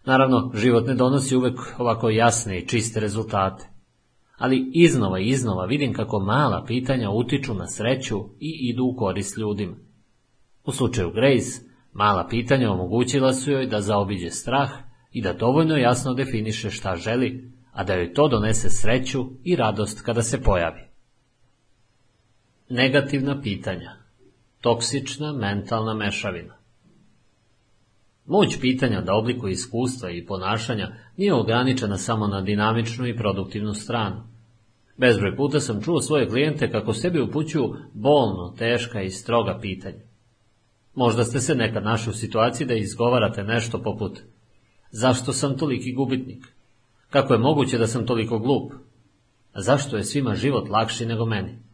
Naravno, 0.05 0.51
život 0.55 0.87
ne 0.87 0.95
donosi 0.95 1.37
uvek 1.37 1.59
ovako 1.79 2.11
jasne 2.11 2.59
i 2.59 2.67
čiste 2.67 3.01
rezultate. 3.01 3.65
Ali 4.39 4.71
iznova 4.75 5.21
i 5.21 5.27
iznova 5.27 5.65
vidim 5.65 5.93
kako 5.93 6.21
mala 6.21 6.65
pitanja 6.67 7.11
utiču 7.11 7.55
na 7.55 7.67
sreću 7.67 8.19
i 8.41 8.59
idu 8.61 8.85
u 8.85 8.97
korist 8.97 9.39
ljudima. 9.39 9.77
U 10.65 10.73
slučaju 10.73 11.11
Grace, 11.11 11.61
mala 11.93 12.29
pitanja 12.29 12.71
omogućila 12.71 13.33
su 13.33 13.51
joj 13.51 13.67
da 13.67 13.81
zaobiđe 13.81 14.31
strah 14.31 14.71
i 15.13 15.23
da 15.23 15.33
dovoljno 15.33 15.77
jasno 15.77 16.15
definiše 16.15 16.71
šta 16.71 16.97
želi, 16.97 17.53
a 17.73 17.85
da 17.85 17.95
joj 17.95 18.15
to 18.15 18.29
donese 18.29 18.71
sreću 18.71 19.25
i 19.45 19.57
radost 19.57 20.03
kada 20.03 20.23
se 20.23 20.43
pojavi. 20.43 20.92
Negativna 22.75 23.41
pitanja. 23.41 23.93
Toksična 24.61 25.33
mentalna 25.33 25.95
mešavina. 25.95 26.55
Moć 28.27 28.61
pitanja 28.61 29.01
da 29.01 29.15
oblikuje 29.15 29.53
iskustva 29.53 30.11
i 30.11 30.27
ponašanja 30.27 30.89
nije 31.17 31.35
ograničena 31.35 31.99
samo 31.99 32.27
na 32.27 32.41
dinamičnu 32.41 33.07
i 33.07 33.17
produktivnu 33.17 33.75
stranu. 33.75 34.23
Bezbroj 34.97 35.37
puta 35.37 35.61
sam 35.61 35.83
čuo 35.83 36.01
svoje 36.01 36.29
klijente 36.29 36.71
kako 36.71 36.93
sebi 36.93 37.21
upućuju 37.21 37.75
bolno, 37.95 38.55
teška 38.59 39.03
i 39.03 39.11
stroga 39.11 39.59
pitanja. 39.63 40.03
Možda 40.95 41.25
ste 41.25 41.41
se 41.41 41.55
nekad 41.55 41.85
našli 41.85 42.11
u 42.11 42.15
situaciji 42.15 42.67
da 42.67 42.75
izgovarate 42.75 43.45
nešto 43.45 43.83
poput 43.83 44.21
Zašto 44.91 45.33
sam 45.33 45.59
toliki 45.59 45.93
gubitnik? 45.93 46.47
Kako 47.11 47.35
je 47.35 47.41
moguće 47.41 47.79
da 47.79 47.87
sam 47.87 48.07
toliko 48.07 48.39
glup? 48.39 48.73
Zašto 49.55 49.97
je 49.97 50.05
svima 50.05 50.35
život 50.35 50.69
lakši 50.69 51.07
nego 51.07 51.27
meni? 51.27 51.72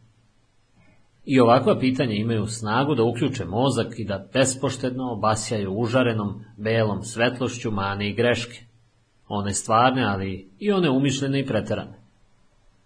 I 1.31 1.39
ovakva 1.39 1.79
pitanja 1.79 2.13
imaju 2.13 2.47
snagu 2.47 2.95
da 2.95 3.03
uključe 3.03 3.45
mozak 3.45 3.99
i 3.99 4.05
da 4.05 4.27
bespoštedno 4.33 5.11
obasjaju 5.11 5.73
užarenom, 5.73 6.43
belom 6.57 7.03
svetlošću 7.03 7.71
mane 7.71 8.09
i 8.09 8.13
greške. 8.13 8.59
One 9.27 9.53
stvarne, 9.53 10.05
ali 10.05 10.51
i 10.59 10.71
one 10.71 10.89
umišljene 10.89 11.39
i 11.39 11.45
preterane. 11.45 11.99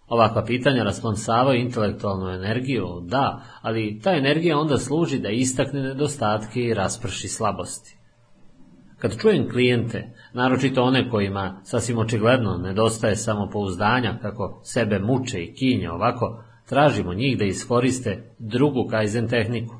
Ovakva 0.07 0.45
pitanja 0.45 0.83
rasplamsavaju 0.83 1.59
intelektualnu 1.59 2.29
energiju, 2.29 2.87
da, 3.01 3.41
ali 3.61 3.99
ta 4.03 4.11
energija 4.11 4.57
onda 4.57 4.77
služi 4.77 5.19
da 5.19 5.29
istakne 5.29 5.81
nedostatke 5.81 6.61
i 6.61 6.73
rasprši 6.73 7.27
slabosti. 7.27 7.97
Kad 8.97 9.17
čujem 9.17 9.49
klijente, 9.49 10.15
naročito 10.33 10.83
one 10.83 11.09
kojima 11.09 11.61
sasvim 11.63 11.97
očigledno 11.97 12.57
nedostaje 12.57 13.15
samopouzdanja 13.15 14.19
kako 14.21 14.61
sebe 14.63 14.99
muče 14.99 15.43
i 15.43 15.53
kinje 15.53 15.91
ovako, 15.91 16.43
tražimo 16.73 17.13
njih 17.13 17.37
da 17.37 17.45
iskoriste 17.45 18.35
drugu 18.39 18.87
kaizen 18.89 19.27
tehniku. 19.27 19.75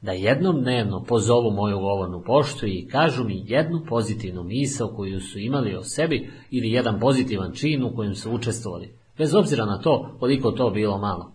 Da 0.00 0.12
jednom 0.12 0.62
dnevno 0.62 1.04
pozovu 1.04 1.50
moju 1.50 1.78
govornu 1.78 2.22
poštu 2.26 2.66
i 2.66 2.88
kažu 2.92 3.24
mi 3.24 3.44
jednu 3.46 3.84
pozitivnu 3.88 4.42
misao 4.44 4.88
koju 4.88 5.20
su 5.20 5.38
imali 5.38 5.76
o 5.76 5.82
sebi 5.82 6.30
ili 6.50 6.70
jedan 6.70 7.00
pozitivan 7.00 7.52
čin 7.52 7.84
u 7.84 7.94
kojem 7.96 8.14
su 8.14 8.32
učestvovali, 8.32 8.94
bez 9.18 9.34
obzira 9.34 9.64
na 9.64 9.80
to 9.80 10.16
koliko 10.18 10.50
to 10.50 10.70
bilo 10.70 10.98
malo. 10.98 11.32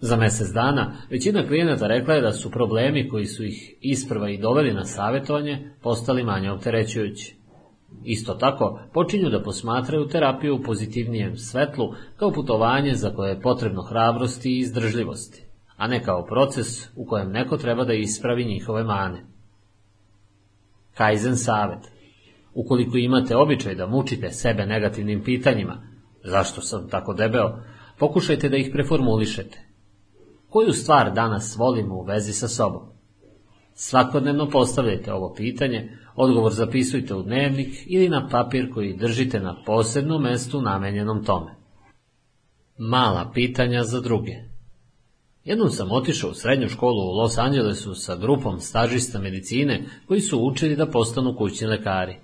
Za 0.00 0.16
mjesec 0.16 0.48
dana 0.54 0.92
većina 1.10 1.46
klijenata 1.46 1.86
rekla 1.86 2.14
je 2.14 2.20
da 2.20 2.32
su 2.32 2.50
problemi 2.50 3.08
koji 3.08 3.26
su 3.26 3.44
ih 3.44 3.74
isprva 3.80 4.30
i 4.30 4.38
doveli 4.38 4.74
na 4.74 4.84
savjetovanje 4.84 5.70
postali 5.82 6.24
manje 6.24 6.50
opterećujući. 6.50 7.35
Isto 8.04 8.34
tako 8.34 8.80
počinju 8.92 9.30
da 9.30 9.42
posmatraju 9.42 10.08
terapiju 10.08 10.54
u 10.54 10.62
pozitivnijem 10.62 11.36
svetlu 11.36 11.92
kao 12.16 12.32
putovanje 12.32 12.94
za 12.94 13.10
koje 13.10 13.30
je 13.30 13.40
potrebno 13.40 13.82
hrabrosti 13.82 14.50
i 14.50 14.58
izdržljivosti, 14.58 15.44
a 15.76 15.86
ne 15.86 16.02
kao 16.04 16.26
proces 16.26 16.88
u 16.96 17.06
kojem 17.06 17.30
neko 17.30 17.56
treba 17.56 17.84
da 17.84 17.92
ispravi 17.92 18.44
njihove 18.44 18.84
mane. 18.84 19.24
Kaizen 20.94 21.36
savjet. 21.36 21.92
Ukoliko 22.54 22.96
imate 22.96 23.36
običaj 23.36 23.74
da 23.74 23.86
mučite 23.86 24.30
sebe 24.30 24.66
negativnim 24.66 25.22
pitanjima, 25.24 25.82
zašto 26.24 26.60
sam 26.60 26.88
tako 26.88 27.14
debeo, 27.14 27.58
pokušajte 27.98 28.48
da 28.48 28.56
ih 28.56 28.70
preformulišete. 28.72 29.58
Koju 30.48 30.72
stvar 30.72 31.12
danas 31.12 31.56
volimo 31.56 31.94
u 31.94 32.04
vezi 32.04 32.32
sa 32.32 32.48
sobom? 32.48 32.95
Svakodnevno 33.78 34.50
postavljajte 34.50 35.12
ovo 35.12 35.34
pitanje, 35.34 35.88
odgovor 36.14 36.52
zapisujte 36.52 37.14
u 37.14 37.22
dnevnik 37.22 37.68
ili 37.86 38.08
na 38.08 38.28
papir 38.28 38.72
koji 38.74 38.96
držite 38.96 39.40
na 39.40 39.62
posebnom 39.66 40.22
mestu 40.22 40.60
namenjenom 40.60 41.24
tome. 41.24 41.54
Mala 42.78 43.30
pitanja 43.34 43.82
za 43.82 44.00
druge. 44.00 44.32
Jednom 45.44 45.70
sam 45.70 45.92
otišao 45.92 46.30
u 46.30 46.34
srednju 46.34 46.68
školu 46.68 47.02
u 47.02 47.14
Los 47.14 47.38
Angelesu 47.38 47.94
sa 47.94 48.16
grupom 48.16 48.60
stažista 48.60 49.18
medicine 49.18 49.84
koji 50.08 50.20
su 50.20 50.40
učili 50.40 50.76
da 50.76 50.86
postanu 50.86 51.36
kućni 51.36 51.66
lekari. 51.66 52.16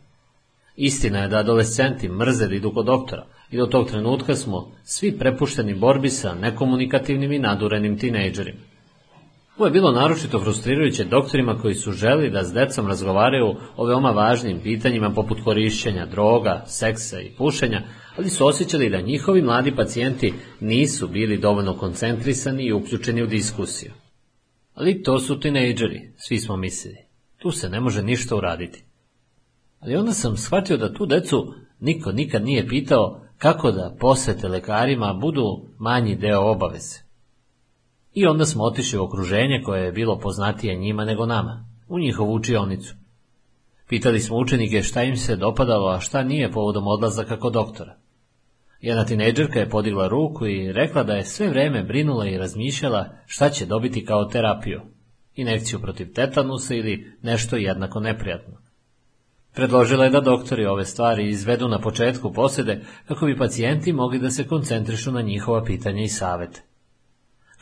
Istina 0.77 1.19
je 1.19 1.29
da 1.29 1.39
adolescenti 1.39 2.09
mrze 2.09 2.49
da 2.49 2.55
idu 2.55 2.75
kod 2.75 2.87
doktora 2.87 3.27
i 3.51 3.57
do 3.57 3.67
tog 3.67 3.91
trenutka 3.91 4.37
smo 4.37 4.73
svi 4.85 5.19
prepušteni 5.19 5.75
borbi 5.75 6.11
sa 6.11 6.35
nekomunikativnim 6.35 7.33
i 7.33 7.39
nadurenim 7.39 7.99
tinejdžerima. 7.99 8.72
Ovo 9.63 9.67
je 9.67 9.73
bilo 9.73 9.93
naročito 9.93 10.39
frustrirajuće 10.39 11.05
doktorima 11.05 11.59
koji 11.59 11.75
su 11.75 11.93
želi 11.93 12.31
da 12.31 12.45
s 12.45 12.53
decom 12.53 12.87
razgovaraju 12.87 13.55
o 13.77 13.87
veoma 13.87 14.11
važnim 14.11 14.61
pitanjima 14.63 15.11
poput 15.11 15.39
korišćenja 15.45 16.07
droga, 16.07 16.65
seksa 16.67 17.21
i 17.21 17.31
pušenja, 17.39 17.83
ali 18.17 18.31
su 18.31 18.47
osjećali 18.47 18.91
da 18.91 19.01
njihovi 19.01 19.43
mladi 19.43 19.77
pacijenti 19.77 20.35
nisu 20.61 21.09
bili 21.09 21.39
dovoljno 21.39 21.77
koncentrisani 21.77 22.65
i 22.65 22.73
uključeni 22.73 23.23
u 23.23 23.27
diskusiju. 23.27 23.93
Ali 24.75 25.03
to 25.03 25.19
su 25.19 25.41
tinejdžeri, 25.41 26.13
svi 26.17 26.39
smo 26.39 26.57
mislili. 26.57 26.99
Tu 27.39 27.51
se 27.51 27.69
ne 27.69 27.81
može 27.81 28.03
ništa 28.03 28.37
uraditi. 28.37 28.85
Ali 29.81 29.97
onda 29.97 30.13
sam 30.13 30.37
shvatio 30.37 30.77
da 30.77 30.93
tu 30.93 31.07
decu 31.07 31.55
niko 31.81 32.13
nikad 32.13 32.45
nije 32.45 32.69
pitao 32.69 33.23
kako 33.39 33.71
da 33.71 33.97
posete 34.01 34.49
lekarima 34.49 35.19
budu 35.21 35.45
manji 35.79 36.17
deo 36.17 36.41
obaveze. 36.41 37.02
I 38.15 38.27
onda 38.27 38.45
smo 38.45 38.65
otišli 38.65 38.99
u 38.99 39.05
okruženje 39.05 39.63
koje 39.65 39.85
je 39.85 39.93
bilo 39.93 40.19
poznatije 40.19 40.75
njima 40.75 41.05
nego 41.05 41.27
nama, 41.27 41.67
u 41.89 41.99
njihovu 41.99 42.35
učionicu. 42.35 42.95
Pitali 43.89 44.21
smo 44.21 44.37
učenike 44.37 44.83
šta 44.83 45.03
im 45.03 45.17
se 45.17 45.37
dopadalo, 45.37 45.89
a 45.91 46.01
šta 46.01 46.23
nije 46.23 46.53
povodom 46.53 46.87
odlazaka 46.87 47.39
kod 47.39 47.53
doktora. 47.53 47.97
Jedna 48.81 49.05
tinejdžerka 49.05 49.59
je 49.59 49.69
podigla 49.69 50.09
ruku 50.09 50.47
i 50.47 50.73
rekla 50.73 51.03
da 51.03 51.13
je 51.13 51.25
sve 51.25 51.49
vreme 51.49 51.83
brinula 51.83 52.27
i 52.27 52.39
razmišljala 52.39 53.09
šta 53.27 53.51
će 53.51 53.67
dobiti 53.67 54.05
kao 54.05 54.25
terapiju, 54.25 54.81
inekciju 55.35 55.81
protiv 55.81 56.13
tetanusa 56.13 56.75
ili 56.75 57.19
nešto 57.23 57.57
jednako 57.57 58.01
neprijatno. 58.01 58.55
Predložila 59.55 60.05
je 60.05 60.11
da 60.11 60.21
doktori 60.21 60.67
ove 60.67 60.85
stvari 60.85 61.29
izvedu 61.29 61.69
na 61.69 61.81
početku 61.81 62.33
posjede 62.33 62.81
kako 63.09 63.27
bi 63.27 63.39
pacijenti 63.39 63.93
mogli 63.93 64.19
da 64.19 64.31
se 64.31 64.47
koncentrišu 64.47 65.13
na 65.13 65.23
njihova 65.23 65.65
pitanja 65.65 66.03
i 66.03 66.09
savete. 66.09 66.63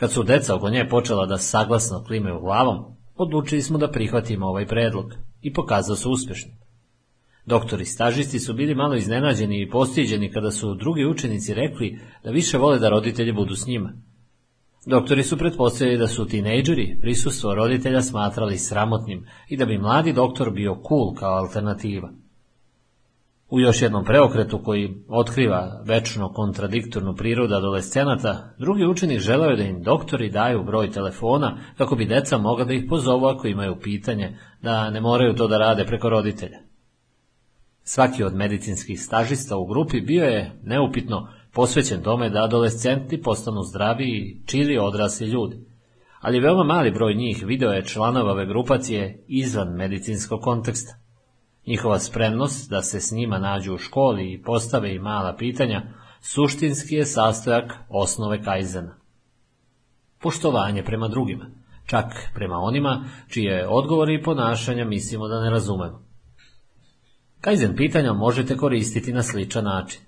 Kad 0.01 0.13
su 0.13 0.23
deca 0.23 0.55
oko 0.55 0.71
nje 0.71 0.89
počela 0.89 1.27
da 1.27 1.39
saglasno 1.39 2.05
klimaju 2.05 2.41
glavom, 2.41 2.85
odlučili 3.17 3.63
smo 3.63 3.79
da 3.79 3.91
prihvatimo 3.91 4.47
ovaj 4.47 4.67
predlog 4.67 5.13
i 5.43 5.53
pokazao 5.53 5.97
su 5.97 6.11
uspješnim. 6.11 6.55
Doktori 7.47 7.85
stažisti 7.85 8.39
su 8.39 8.55
bili 8.55 8.75
malo 8.75 8.95
iznenađeni 8.95 9.63
i 9.63 9.71
postiđeni 9.71 10.33
kada 10.33 10.51
su 10.51 10.75
drugi 10.75 11.05
učenici 11.05 11.55
rekli 11.55 11.99
da 12.25 12.31
više 12.31 12.59
vole 12.59 12.79
da 12.79 12.89
roditelji 12.89 13.33
budu 13.33 13.55
s 13.55 13.67
njima. 13.67 13.93
Doktori 14.87 15.23
su 15.23 15.39
pretpostavili 15.39 15.99
da 15.99 16.07
su 16.07 16.27
tinejdžeri 16.27 16.99
prisustvo 17.01 17.55
roditelja 17.55 18.03
smatrali 18.03 18.59
sramotnim 18.59 19.27
i 19.49 19.57
da 19.57 19.65
bi 19.65 19.79
mladi 19.79 20.13
doktor 20.13 20.51
bio 20.51 20.83
cool 20.89 21.15
kao 21.15 21.35
alternativa. 21.35 22.13
U 23.51 23.61
još 23.61 23.83
jednom 23.83 24.05
preokretu 24.05 24.63
koji 24.65 25.05
otkriva 25.09 25.83
večno 25.85 26.33
kontradiktornu 26.33 27.15
prirodu 27.15 27.55
adolescenata, 27.55 28.55
drugi 28.59 28.87
učenik 28.87 29.21
želeo 29.21 29.51
je 29.51 29.57
da 29.57 29.63
im 29.63 29.83
doktori 29.83 30.31
daju 30.31 30.65
broj 30.65 30.91
telefona 30.91 31.59
kako 31.79 31.97
bi 31.97 32.07
deca 32.07 32.39
mogla 32.39 32.65
da 32.65 32.73
ih 32.73 32.85
pozovu 32.89 33.27
ako 33.27 33.49
imaju 33.49 33.77
pitanje, 33.83 34.39
da 34.63 34.91
ne 34.91 35.01
moraju 35.01 35.35
to 35.35 35.49
da 35.49 35.59
rade 35.59 35.85
preko 35.85 36.09
roditelja. 36.09 36.59
Svaki 37.83 38.25
od 38.25 38.35
medicinskih 38.35 39.03
stažista 39.03 39.57
u 39.57 39.67
grupi 39.67 40.01
bio 40.01 40.25
je, 40.25 40.61
neupitno, 40.63 41.29
posvećen 41.53 42.03
tome 42.03 42.31
da 42.31 42.45
adolescenti 42.45 43.23
postanu 43.23 43.63
zdravi 43.63 44.05
i 44.05 44.47
čili 44.47 44.79
odrasli 44.79 45.27
ljudi. 45.27 45.57
Ali 46.21 46.41
veoma 46.41 46.65
mali 46.65 46.91
broj 46.91 47.15
njih 47.15 47.45
video 47.47 47.73
je 47.73 47.85
članova 47.85 48.33
ove 48.33 48.47
grupacije 48.47 49.25
izvan 49.29 49.69
medicinskog 49.69 50.41
konteksta. 50.41 51.10
Njihova 51.67 51.99
spremnost 51.99 52.71
da 52.71 52.83
se 52.83 53.01
s 53.01 53.13
njima 53.13 53.39
nađu 53.39 53.75
u 53.75 53.79
školi 53.79 54.33
i 54.33 54.43
postave 54.43 54.95
i 54.95 54.99
mala 54.99 55.37
pitanja 55.37 55.83
suštinski 56.21 56.95
je 56.95 57.07
sastojak 57.07 57.75
osnove 57.89 58.43
kajzena. 58.43 58.97
Poštovanje 60.21 60.85
prema 60.85 61.09
drugima, 61.09 61.47
čak 61.87 62.05
prema 62.35 62.57
onima 62.57 63.05
čije 63.29 63.69
odgovori 63.69 64.15
i 64.15 64.23
ponašanja 64.23 64.85
mislimo 64.85 65.29
da 65.29 65.41
ne 65.41 65.51
razumemo. 65.51 66.11
Kajzen 67.41 67.77
pitanja 67.77 68.13
možete 68.13 68.57
koristiti 68.57 69.13
na 69.13 69.23
sličan 69.23 69.65
način. 69.65 70.01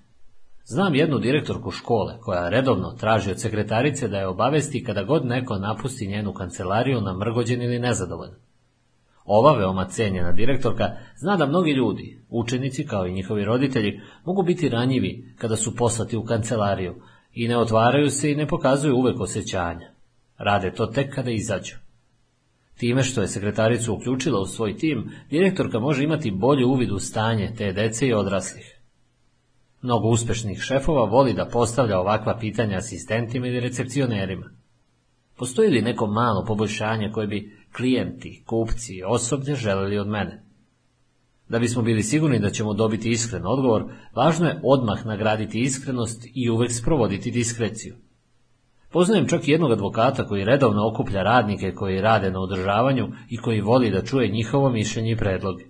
Znam 0.65 0.95
jednu 0.95 1.19
direktorku 1.19 1.71
škole 1.71 2.19
koja 2.19 2.49
redovno 2.49 2.91
traži 2.91 3.31
od 3.31 3.41
sekretarice 3.41 4.07
da 4.07 4.17
je 4.17 4.27
obavesti 4.27 4.83
kada 4.83 5.03
god 5.03 5.25
neko 5.25 5.57
napusti 5.57 6.07
njenu 6.07 6.33
kancelariju 6.33 7.01
na 7.01 7.17
mrgođen 7.17 7.61
ili 7.61 7.79
nezadovoljan. 7.79 8.35
Ova 9.25 9.57
veoma 9.57 9.85
cijenjena 9.85 10.31
direktorka 10.31 10.91
zna 11.15 11.37
da 11.37 11.45
mnogi 11.45 11.71
ljudi, 11.71 12.21
učenici 12.29 12.85
kao 12.87 13.07
i 13.07 13.13
njihovi 13.13 13.45
roditelji, 13.45 14.01
mogu 14.25 14.43
biti 14.43 14.69
ranjivi 14.69 15.33
kada 15.37 15.55
su 15.55 15.75
poslati 15.75 16.17
u 16.17 16.23
kancelariju 16.23 16.95
i 17.33 17.47
ne 17.47 17.57
otvaraju 17.57 18.09
se 18.09 18.31
i 18.31 18.35
ne 18.35 18.47
pokazuju 18.47 18.95
uvek 18.95 19.19
osjećanja. 19.19 19.93
Rade 20.37 20.71
to 20.71 20.85
tek 20.85 21.15
kada 21.15 21.31
izađu. 21.31 21.75
Time 22.77 23.03
što 23.03 23.21
je 23.21 23.27
sekretaricu 23.27 23.93
uključila 23.93 24.39
u 24.39 24.45
svoj 24.45 24.77
tim, 24.77 25.11
direktorka 25.29 25.79
može 25.79 26.03
imati 26.03 26.31
bolji 26.31 26.63
uvid 26.63 26.91
u 26.91 26.99
stanje 26.99 27.53
te 27.57 27.73
dece 27.73 28.07
i 28.07 28.13
odraslih. 28.13 28.79
Mnogo 29.81 30.07
uspešnih 30.07 30.61
šefova 30.61 31.05
voli 31.05 31.33
da 31.33 31.45
postavlja 31.45 31.99
ovakva 31.99 32.37
pitanja 32.39 32.77
asistentima 32.77 33.47
ili 33.47 33.59
recepcionerima. 33.59 34.49
Postoji 35.37 35.69
li 35.69 35.81
neko 35.81 36.07
malo 36.07 36.45
poboljšanje 36.45 37.11
koje 37.11 37.27
bi 37.27 37.62
klijenti, 37.75 38.43
kupci, 38.45 39.03
osoblje 39.05 39.55
želeli 39.55 39.97
od 39.99 40.07
mene? 40.07 40.43
Da 41.49 41.59
bismo 41.59 41.81
bili 41.81 42.03
sigurni 42.03 42.39
da 42.39 42.49
ćemo 42.49 42.73
dobiti 42.73 43.09
iskren 43.09 43.45
odgovor, 43.45 43.83
važno 44.15 44.47
je 44.47 44.59
odmah 44.63 45.05
nagraditi 45.05 45.61
iskrenost 45.61 46.25
i 46.33 46.49
uvek 46.49 46.71
sprovoditi 46.71 47.31
diskreciju. 47.31 47.95
Poznajem 48.91 49.27
čak 49.27 49.47
jednog 49.47 49.71
advokata 49.71 50.27
koji 50.27 50.45
redovno 50.45 50.87
okuplja 50.87 51.23
radnike 51.23 51.73
koji 51.73 52.01
rade 52.01 52.31
na 52.31 52.39
održavanju 52.39 53.07
i 53.29 53.37
koji 53.37 53.61
voli 53.61 53.91
da 53.91 54.03
čuje 54.05 54.27
njihovo 54.27 54.69
mišljenje 54.69 55.11
i 55.11 55.17
predloge. 55.17 55.65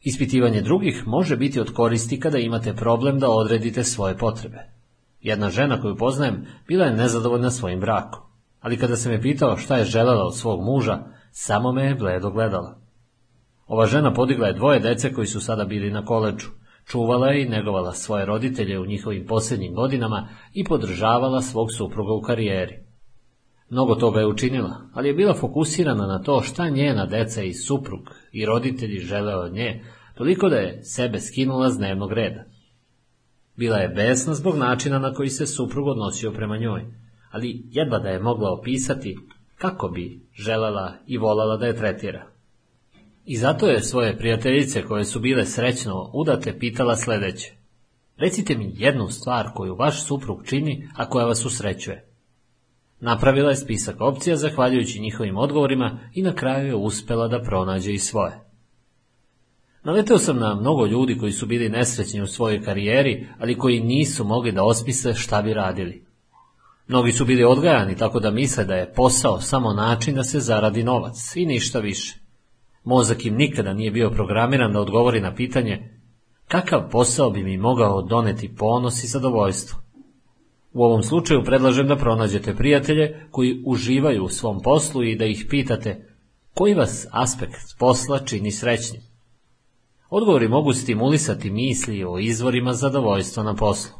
Ispitivanje 0.00 0.60
drugih 0.62 1.02
može 1.06 1.36
biti 1.36 1.60
od 1.60 1.72
koristi 1.72 2.20
kada 2.20 2.38
imate 2.38 2.74
problem 2.74 3.18
da 3.18 3.30
odredite 3.30 3.84
svoje 3.84 4.18
potrebe. 4.18 4.58
Jedna 5.20 5.50
žena 5.50 5.80
koju 5.82 5.96
poznajem 5.96 6.46
bila 6.68 6.84
je 6.84 6.96
nezadovoljna 6.96 7.50
svojim 7.50 7.80
brakom, 7.80 8.22
ali 8.60 8.76
kada 8.76 8.96
se 8.96 9.08
me 9.08 9.22
pitao 9.22 9.56
šta 9.56 9.76
je 9.76 9.84
želela 9.84 10.24
od 10.24 10.36
svog 10.36 10.60
muža, 10.64 10.98
samo 11.30 11.72
me 11.72 11.84
je 11.84 11.94
bledo 11.94 12.30
gledala. 12.30 12.80
Ova 13.66 13.86
žena 13.86 14.12
podigla 14.12 14.46
je 14.46 14.52
dvoje 14.52 14.80
dece 14.80 15.12
koji 15.12 15.26
su 15.26 15.40
sada 15.40 15.64
bili 15.64 15.90
na 15.90 16.04
koleđu, 16.04 16.48
čuvala 16.86 17.28
je 17.28 17.42
i 17.42 17.48
negovala 17.48 17.92
svoje 17.92 18.24
roditelje 18.24 18.80
u 18.80 18.86
njihovim 18.86 19.26
posljednjim 19.26 19.74
godinama 19.74 20.28
i 20.52 20.64
podržavala 20.64 21.42
svog 21.42 21.72
supruga 21.72 22.12
u 22.12 22.20
karijeri. 22.20 22.90
Mnogo 23.70 23.94
toga 23.94 24.20
je 24.20 24.26
učinila, 24.26 24.80
ali 24.94 25.08
je 25.08 25.14
bila 25.14 25.34
fokusirana 25.34 26.06
na 26.06 26.22
to 26.22 26.42
šta 26.42 26.68
njena 26.68 27.06
deca 27.06 27.42
i 27.42 27.54
suprug 27.54 28.00
i 28.32 28.46
roditelji 28.46 28.98
žele 28.98 29.34
od 29.34 29.52
nje, 29.52 29.84
toliko 30.14 30.48
da 30.48 30.56
je 30.56 30.84
sebe 30.84 31.20
skinula 31.20 31.70
s 31.70 31.78
dnevnog 31.78 32.12
reda. 32.12 32.44
Bila 33.56 33.76
je 33.76 33.88
besna 33.88 34.34
zbog 34.34 34.56
načina 34.56 34.98
na 34.98 35.12
koji 35.12 35.28
se 35.28 35.46
suprug 35.46 35.86
odnosio 35.86 36.32
prema 36.32 36.56
njoj, 36.56 36.84
ali 37.30 37.62
jedva 37.70 37.98
da 37.98 38.08
je 38.08 38.20
mogla 38.20 38.50
opisati 38.50 39.16
kako 39.58 39.88
bi 39.88 40.20
želela 40.34 40.94
i 41.06 41.18
volala 41.18 41.56
da 41.56 41.66
je 41.66 41.76
tretira. 41.76 42.26
I 43.24 43.36
zato 43.36 43.66
je 43.66 43.82
svoje 43.82 44.18
prijateljice 44.18 44.82
koje 44.82 45.04
su 45.04 45.20
bile 45.20 45.46
srećno 45.46 46.10
udate 46.14 46.58
pitala 46.58 46.96
sledeće. 46.96 47.52
Recite 48.16 48.54
mi 48.54 48.72
jednu 48.76 49.08
stvar 49.08 49.46
koju 49.54 49.74
vaš 49.74 50.04
suprug 50.04 50.46
čini, 50.46 50.88
a 50.96 51.08
koja 51.08 51.26
vas 51.26 51.44
usrećuje. 51.44 52.06
Napravila 53.00 53.50
je 53.50 53.56
spisak 53.56 54.00
opcija 54.00 54.36
zahvaljujući 54.36 55.00
njihovim 55.00 55.36
odgovorima 55.36 55.98
i 56.14 56.22
na 56.22 56.34
kraju 56.34 56.66
je 56.66 56.74
uspela 56.74 57.28
da 57.28 57.42
pronađe 57.42 57.92
i 57.92 57.98
svoje. 57.98 58.40
Naleteo 59.84 60.18
sam 60.18 60.38
na 60.38 60.54
mnogo 60.54 60.86
ljudi 60.86 61.18
koji 61.18 61.32
su 61.32 61.46
bili 61.46 61.68
nesrećni 61.68 62.22
u 62.22 62.26
svojoj 62.26 62.62
karijeri, 62.62 63.28
ali 63.38 63.58
koji 63.58 63.80
nisu 63.80 64.24
mogli 64.24 64.52
da 64.52 64.64
ospise 64.64 65.14
šta 65.14 65.42
bi 65.42 65.54
radili. 65.54 66.09
Mnogi 66.90 67.12
su 67.12 67.24
bili 67.24 67.44
odgajani 67.44 67.96
tako 67.96 68.20
da 68.20 68.30
misle 68.30 68.64
da 68.64 68.74
je 68.74 68.92
posao 68.92 69.40
samo 69.40 69.72
način 69.72 70.14
da 70.14 70.22
se 70.24 70.40
zaradi 70.40 70.84
novac 70.84 71.36
i 71.36 71.46
ništa 71.46 71.78
više. 71.78 72.18
Mozak 72.84 73.26
im 73.26 73.34
nikada 73.34 73.72
nije 73.72 73.90
bio 73.90 74.10
programiran 74.10 74.72
da 74.72 74.80
odgovori 74.80 75.20
na 75.20 75.34
pitanje 75.34 76.00
kakav 76.48 76.90
posao 76.90 77.30
bi 77.30 77.44
mi 77.44 77.58
mogao 77.58 78.02
doneti 78.02 78.54
ponos 78.56 79.04
i 79.04 79.06
zadovoljstvo. 79.06 79.78
U 80.72 80.82
ovom 80.82 81.02
slučaju 81.02 81.44
predlažem 81.44 81.88
da 81.88 81.96
pronađete 81.96 82.56
prijatelje 82.56 83.26
koji 83.30 83.62
uživaju 83.66 84.24
u 84.24 84.28
svom 84.28 84.60
poslu 84.62 85.04
i 85.04 85.16
da 85.16 85.24
ih 85.24 85.46
pitate 85.50 86.16
koji 86.54 86.74
vas 86.74 87.06
aspekt 87.10 87.60
posla 87.78 88.18
čini 88.18 88.50
srećnim. 88.50 89.02
Odgovori 90.08 90.48
mogu 90.48 90.72
stimulisati 90.72 91.50
misli 91.50 92.04
o 92.04 92.18
izvorima 92.18 92.72
zadovoljstva 92.72 93.42
na 93.42 93.54
poslu. 93.54 93.99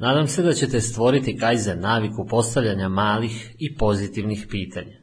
Nadam 0.00 0.26
se 0.28 0.42
da 0.42 0.52
ćete 0.52 0.80
stvoriti 0.80 1.36
kajzen 1.36 1.80
naviku 1.80 2.26
postavljanja 2.26 2.88
malih 2.88 3.56
i 3.58 3.74
pozitivnih 3.76 4.46
pitanja. 4.50 5.00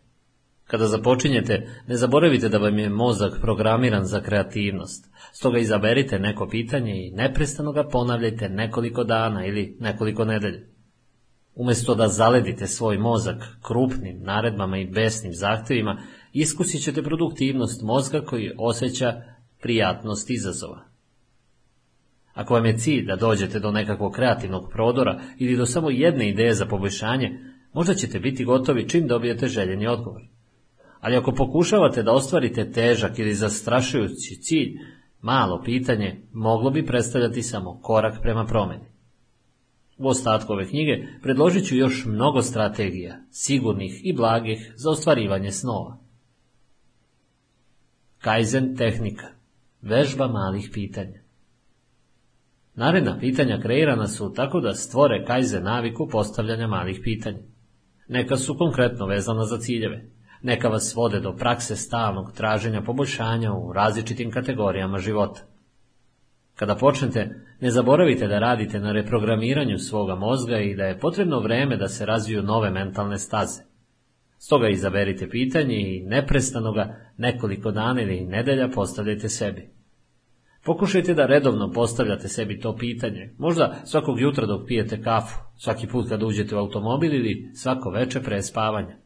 Kada 0.63 0.87
započinjete, 0.87 1.67
ne 1.87 1.95
zaboravite 1.95 2.49
da 2.49 2.57
vam 2.57 2.79
je 2.79 2.89
mozak 2.89 3.37
programiran 3.41 4.05
za 4.05 4.21
kreativnost, 4.21 5.05
stoga 5.33 5.59
izaberite 5.59 6.19
neko 6.19 6.47
pitanje 6.47 6.93
i 6.95 7.11
neprestano 7.11 7.71
ga 7.71 7.83
ponavljajte 7.83 8.49
nekoliko 8.49 9.03
dana 9.03 9.45
ili 9.45 9.77
nekoliko 9.79 10.25
nedelja. 10.25 10.59
Umesto 11.55 11.95
da 11.95 12.07
zaledite 12.07 12.67
svoj 12.67 12.97
mozak 12.97 13.43
krupnim 13.67 14.19
naredbama 14.21 14.77
i 14.77 14.87
besnim 14.87 15.33
zahtevima, 15.33 16.01
iskusit 16.33 16.83
ćete 16.83 17.03
produktivnost 17.03 17.81
mozga 17.83 18.21
koji 18.21 18.51
osjeća 18.57 19.21
prijatnost 19.61 20.29
izazova. 20.29 20.96
Ako 22.37 22.53
vam 22.53 22.65
je 22.65 22.77
cilj 22.77 23.05
da 23.05 23.15
dođete 23.15 23.59
do 23.59 23.71
nekakvog 23.71 24.13
kreativnog 24.13 24.69
prodora 24.71 25.19
ili 25.37 25.57
do 25.57 25.65
samo 25.65 25.89
jedne 25.89 26.29
ideje 26.29 26.53
za 26.53 26.65
poboljšanje, 26.65 27.39
možda 27.73 27.93
ćete 27.93 28.19
biti 28.19 28.45
gotovi 28.45 28.89
čim 28.89 29.07
dobijete 29.07 29.47
željeni 29.47 29.87
odgovor. 29.87 30.21
Ali 30.99 31.15
ako 31.15 31.31
pokušavate 31.31 32.03
da 32.03 32.11
ostvarite 32.11 32.71
težak 32.71 33.19
ili 33.19 33.33
zastrašujući 33.33 34.41
cilj, 34.41 34.77
malo 35.21 35.61
pitanje 35.63 36.21
moglo 36.33 36.69
bi 36.69 36.85
predstavljati 36.85 37.41
samo 37.41 37.79
korak 37.81 38.21
prema 38.21 38.45
promeni. 38.45 38.85
U 39.97 40.07
ostatku 40.07 40.53
ove 40.53 40.67
knjige 40.67 41.07
predložit 41.23 41.67
ću 41.67 41.75
još 41.75 42.05
mnogo 42.05 42.41
strategija, 42.41 43.19
sigurnih 43.31 44.01
i 44.03 44.13
blagih 44.13 44.73
za 44.75 44.89
ostvarivanje 44.89 45.51
snova. 45.51 45.97
Kaizen 48.17 48.75
tehnika 48.75 49.27
Vežba 49.81 50.27
malih 50.27 50.69
pitanja. 50.73 51.26
Naredna 52.77 53.17
pitanja 53.19 53.59
kreirana 53.61 54.07
su 54.07 54.33
tako 54.33 54.59
da 54.59 54.73
stvore 54.73 55.23
kajze 55.25 55.59
naviku 55.59 56.07
postavljanja 56.07 56.67
malih 56.67 56.99
pitanja. 57.03 57.37
Neka 58.07 58.37
su 58.37 58.57
konkretno 58.57 59.05
vezana 59.05 59.45
za 59.45 59.57
ciljeve. 59.57 60.05
Neka 60.41 60.67
vas 60.67 60.95
vode 60.95 61.19
do 61.19 61.35
prakse 61.35 61.75
stalnog 61.75 62.31
traženja 62.31 62.81
poboljšanja 62.81 63.53
u 63.53 63.73
različitim 63.73 64.31
kategorijama 64.31 64.97
života. 64.97 65.41
Kada 66.55 66.75
počnete, 66.75 67.29
ne 67.61 67.71
zaboravite 67.71 68.27
da 68.27 68.39
radite 68.39 68.79
na 68.79 68.91
reprogramiranju 68.91 69.77
svoga 69.77 70.15
mozga 70.15 70.59
i 70.59 70.75
da 70.75 70.83
je 70.83 70.99
potrebno 70.99 71.39
vreme 71.39 71.77
da 71.77 71.87
se 71.87 72.05
razviju 72.05 72.43
nove 72.43 72.71
mentalne 72.71 73.17
staze. 73.17 73.61
Stoga 74.37 74.69
izaberite 74.69 75.29
pitanje 75.29 75.75
i 75.75 76.03
neprestano 76.05 76.71
ga 76.71 76.95
nekoliko 77.17 77.71
dana 77.71 78.01
ili 78.01 78.25
nedelja 78.25 78.69
postavljajte 78.69 79.29
sebi. 79.29 79.76
Pokušajte 80.67 81.13
da 81.13 81.25
redovno 81.25 81.71
postavljate 81.71 82.27
sebi 82.27 82.59
to 82.59 82.75
pitanje, 82.75 83.33
možda 83.37 83.75
svakog 83.85 84.19
jutra 84.19 84.45
dok 84.45 84.67
pijete 84.67 85.01
kafu, 85.01 85.35
svaki 85.57 85.87
put 85.87 86.09
kad 86.09 86.23
uđete 86.23 86.55
u 86.55 86.59
automobil 86.59 87.13
ili 87.13 87.51
svako 87.55 87.89
veče 87.89 88.21
pre 88.21 88.41
spavanja. 88.41 88.97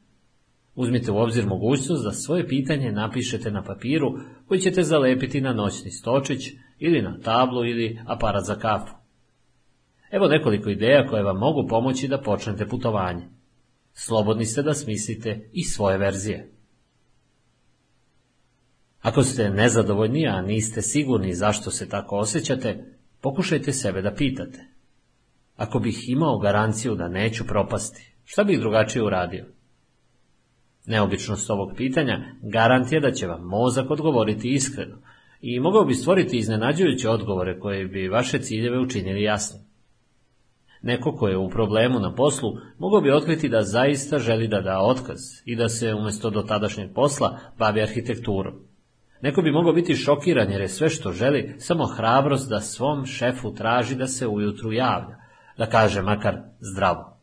Uzmite 0.75 1.11
u 1.11 1.17
obzir 1.17 1.45
mogućnost 1.45 2.03
da 2.03 2.11
svoje 2.11 2.47
pitanje 2.47 2.91
napišete 2.91 3.51
na 3.51 3.63
papiru 3.63 4.07
koji 4.47 4.59
ćete 4.59 4.83
zalepiti 4.83 5.41
na 5.41 5.53
noćni 5.53 5.91
stočić 5.91 6.39
ili 6.79 7.01
na 7.01 7.19
tablu 7.19 7.65
ili 7.65 7.99
aparat 8.05 8.45
za 8.45 8.55
kafu. 8.55 8.95
Evo 10.11 10.27
nekoliko 10.27 10.69
ideja 10.69 11.07
koje 11.07 11.23
vam 11.23 11.37
mogu 11.37 11.67
pomoći 11.67 12.07
da 12.07 12.21
počnete 12.21 12.67
putovanje. 12.67 13.27
Slobodni 13.93 14.45
ste 14.45 14.61
da 14.61 14.73
smislite 14.73 15.49
i 15.53 15.63
svoje 15.63 15.97
verzije. 15.97 16.51
Ako 19.01 19.23
ste 19.23 19.49
nezadovoljni, 19.49 20.27
a 20.27 20.41
niste 20.41 20.81
sigurni 20.81 21.33
zašto 21.33 21.71
se 21.71 21.89
tako 21.89 22.17
osjećate, 22.17 22.85
pokušajte 23.21 23.73
sebe 23.73 24.01
da 24.01 24.13
pitate. 24.13 24.67
Ako 25.55 25.79
bih 25.79 26.09
imao 26.09 26.39
garanciju 26.39 26.95
da 26.95 27.07
neću 27.07 27.47
propasti, 27.47 28.15
šta 28.23 28.43
bih 28.43 28.59
drugačije 28.59 29.03
uradio? 29.03 29.45
Neobičnost 30.85 31.49
ovog 31.49 31.73
pitanja 31.77 32.19
garant 32.41 32.91
je 32.91 32.99
da 32.99 33.11
će 33.11 33.27
vam 33.27 33.41
mozak 33.43 33.91
odgovoriti 33.91 34.53
iskreno 34.53 34.97
i 35.41 35.59
mogao 35.59 35.85
bi 35.85 35.93
stvoriti 35.93 36.37
iznenađujuće 36.37 37.09
odgovore 37.09 37.59
koje 37.59 37.85
bi 37.85 38.07
vaše 38.07 38.39
ciljeve 38.39 38.79
učinili 38.79 39.23
jasnim. 39.23 39.63
Neko 40.81 41.15
ko 41.15 41.27
je 41.27 41.37
u 41.37 41.49
problemu 41.49 41.99
na 41.99 42.15
poslu 42.15 42.49
mogao 42.77 43.01
bi 43.01 43.11
otkriti 43.11 43.49
da 43.49 43.61
zaista 43.61 44.19
želi 44.19 44.47
da 44.47 44.61
da 44.61 44.79
otkaz 44.79 45.19
i 45.45 45.55
da 45.55 45.69
se 45.69 45.93
umjesto 45.93 46.29
do 46.29 46.41
tadašnjeg 46.41 46.93
posla 46.93 47.39
bavi 47.57 47.81
arhitekturom. 47.81 48.70
Neko 49.21 49.41
bi 49.41 49.51
mogao 49.51 49.73
biti 49.73 49.95
šokiran 49.95 50.51
jer 50.51 50.61
je 50.61 50.67
sve 50.67 50.89
što 50.89 51.11
želi 51.11 51.55
samo 51.57 51.85
hrabrost 51.85 52.49
da 52.49 52.59
svom 52.59 53.05
šefu 53.05 53.53
traži 53.53 53.95
da 53.95 54.07
se 54.07 54.27
ujutru 54.27 54.73
javlja, 54.73 55.15
da 55.57 55.65
kaže 55.65 56.01
makar 56.01 56.37
zdravo. 56.59 57.17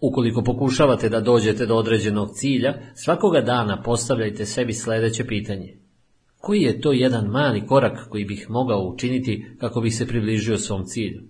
Ukoliko 0.00 0.42
pokušavate 0.42 1.08
da 1.08 1.20
dođete 1.20 1.66
do 1.66 1.76
određenog 1.76 2.28
cilja, 2.34 2.74
svakoga 2.94 3.40
dana 3.40 3.82
postavljajte 3.82 4.46
sebi 4.46 4.72
sledeće 4.72 5.26
pitanje. 5.26 5.78
Koji 6.38 6.62
je 6.62 6.80
to 6.80 6.92
jedan 6.92 7.26
mali 7.26 7.66
korak 7.66 8.08
koji 8.08 8.24
bih 8.24 8.46
mogao 8.50 8.88
učiniti 8.88 9.46
kako 9.60 9.80
bih 9.80 9.96
se 9.96 10.06
približio 10.06 10.58
svom 10.58 10.84
cilju? 10.84 11.22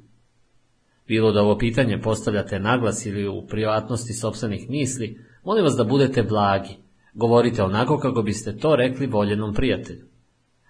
Bilo 1.08 1.32
da 1.32 1.42
ovo 1.42 1.58
pitanje 1.58 2.00
postavljate 2.00 2.58
naglas 2.58 3.06
ili 3.06 3.28
u 3.28 3.46
privatnosti 3.46 4.12
sobstvenih 4.12 4.70
misli, 4.70 5.20
molim 5.44 5.64
vas 5.64 5.74
da 5.76 5.84
budete 5.84 6.22
blagi, 6.22 6.76
Govorite 7.16 7.62
onako 7.62 7.98
kako 7.98 8.22
biste 8.22 8.56
to 8.56 8.76
rekli 8.76 9.06
voljenom 9.06 9.54
prijatelju. 9.54 10.06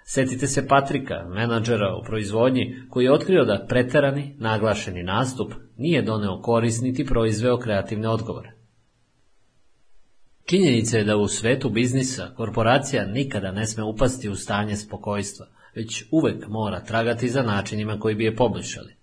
Setite 0.05 0.47
se 0.47 0.69
Patrika, 0.69 1.25
menadžera 1.29 1.97
u 1.97 2.05
proizvodnji, 2.05 2.77
koji 2.91 3.05
je 3.05 3.13
otkrio 3.13 3.45
da 3.45 3.67
preterani, 3.69 4.37
naglašeni 4.39 5.03
nastup 5.03 5.53
nije 5.77 6.03
doneo 6.03 6.41
koris 6.43 6.81
niti 6.81 7.07
proizveo 7.07 7.59
kreativne 7.59 8.09
odgovore. 8.09 8.53
Činjenica 10.45 10.99
je 10.99 11.05
da 11.05 11.17
u 11.17 11.29
svetu 11.29 11.71
biznisa 11.71 12.35
korporacija 12.37 13.07
nikada 13.07 13.53
ne 13.53 13.67
sme 13.67 13.85
upasti 13.85 14.29
u 14.29 14.35
stanje 14.35 14.77
spokojstva, 14.77 15.47
već 15.75 16.05
uvek 16.11 16.49
mora 16.49 16.85
tragati 16.85 17.29
za 17.29 17.43
načinima 17.43 17.99
koji 17.99 18.15
bi 18.15 18.25
je 18.25 18.37
poboljšali. 18.37 18.96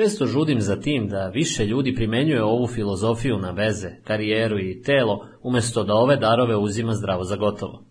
Često 0.00 0.26
žudim 0.26 0.60
za 0.60 0.80
tim 0.80 1.08
da 1.08 1.28
više 1.28 1.66
ljudi 1.66 1.94
primenjuje 1.94 2.44
ovu 2.44 2.66
filozofiju 2.66 3.38
na 3.38 3.50
veze, 3.50 3.88
karijeru 4.04 4.58
i 4.58 4.82
telo, 4.82 5.26
umjesto 5.42 5.84
da 5.84 5.94
ove 5.94 6.16
darove 6.16 6.56
uzima 6.56 6.94
zdravo 6.94 7.24
za 7.24 7.36
gotovo. 7.36 7.84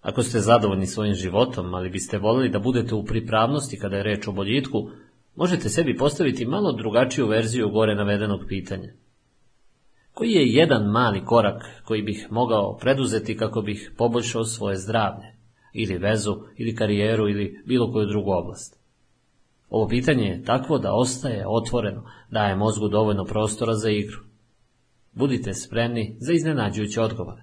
Ako 0.00 0.22
ste 0.22 0.40
zadovoljni 0.40 0.86
svojim 0.86 1.14
životom, 1.14 1.74
ali 1.74 1.90
biste 1.90 2.18
voljeli 2.18 2.48
da 2.48 2.58
budete 2.58 2.94
u 2.94 3.04
pripravnosti 3.04 3.78
kada 3.78 3.96
je 3.96 4.02
reč 4.02 4.28
o 4.28 4.32
boljitku, 4.32 4.90
možete 5.36 5.68
sebi 5.68 5.96
postaviti 5.96 6.46
malo 6.46 6.72
drugačiju 6.72 7.26
verziju 7.26 7.70
gore 7.70 7.94
navedenog 7.94 8.40
pitanja. 8.48 8.92
Koji 10.14 10.30
je 10.30 10.52
jedan 10.52 10.90
mali 10.90 11.24
korak 11.24 11.62
koji 11.84 12.02
bih 12.02 12.26
mogao 12.30 12.76
preduzeti 12.76 13.36
kako 13.36 13.62
bih 13.62 13.92
poboljšao 13.96 14.44
svoje 14.44 14.76
zdravlje, 14.76 15.36
ili 15.72 15.98
vezu, 15.98 16.36
ili 16.56 16.74
karijeru, 16.74 17.28
ili 17.28 17.62
bilo 17.66 17.92
koju 17.92 18.06
drugu 18.06 18.30
oblast? 18.30 18.79
Ovo 19.70 19.88
pitanje 19.88 20.24
je 20.24 20.42
takvo 20.44 20.78
da 20.78 20.94
ostaje 20.94 21.44
otvoreno, 21.48 22.04
daje 22.30 22.56
mozgu 22.56 22.88
dovoljno 22.88 23.24
prostora 23.24 23.74
za 23.74 23.90
igru. 23.90 24.18
Budite 25.12 25.54
spremni 25.54 26.16
za 26.18 26.32
iznenađujuće 26.32 27.00
odgovore. 27.00 27.42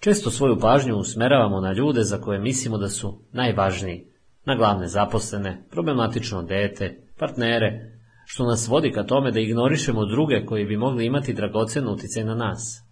Često 0.00 0.30
svoju 0.30 0.58
pažnju 0.60 0.96
usmeravamo 0.96 1.60
na 1.60 1.72
ljude 1.72 2.02
za 2.02 2.20
koje 2.20 2.38
mislimo 2.38 2.78
da 2.78 2.88
su 2.88 3.18
najvažniji, 3.32 4.06
na 4.44 4.56
glavne 4.56 4.86
zaposlene, 4.86 5.62
problematično 5.70 6.42
dete, 6.42 7.06
partnere, 7.18 7.98
što 8.24 8.44
nas 8.44 8.68
vodi 8.68 8.92
ka 8.92 9.02
tome 9.02 9.30
da 9.30 9.40
ignorišemo 9.40 10.06
druge 10.06 10.44
koji 10.46 10.64
bi 10.64 10.76
mogli 10.76 11.06
imati 11.06 11.34
dragocen 11.34 11.88
utjecaj 11.88 12.24
na 12.24 12.34
nas. 12.34 12.84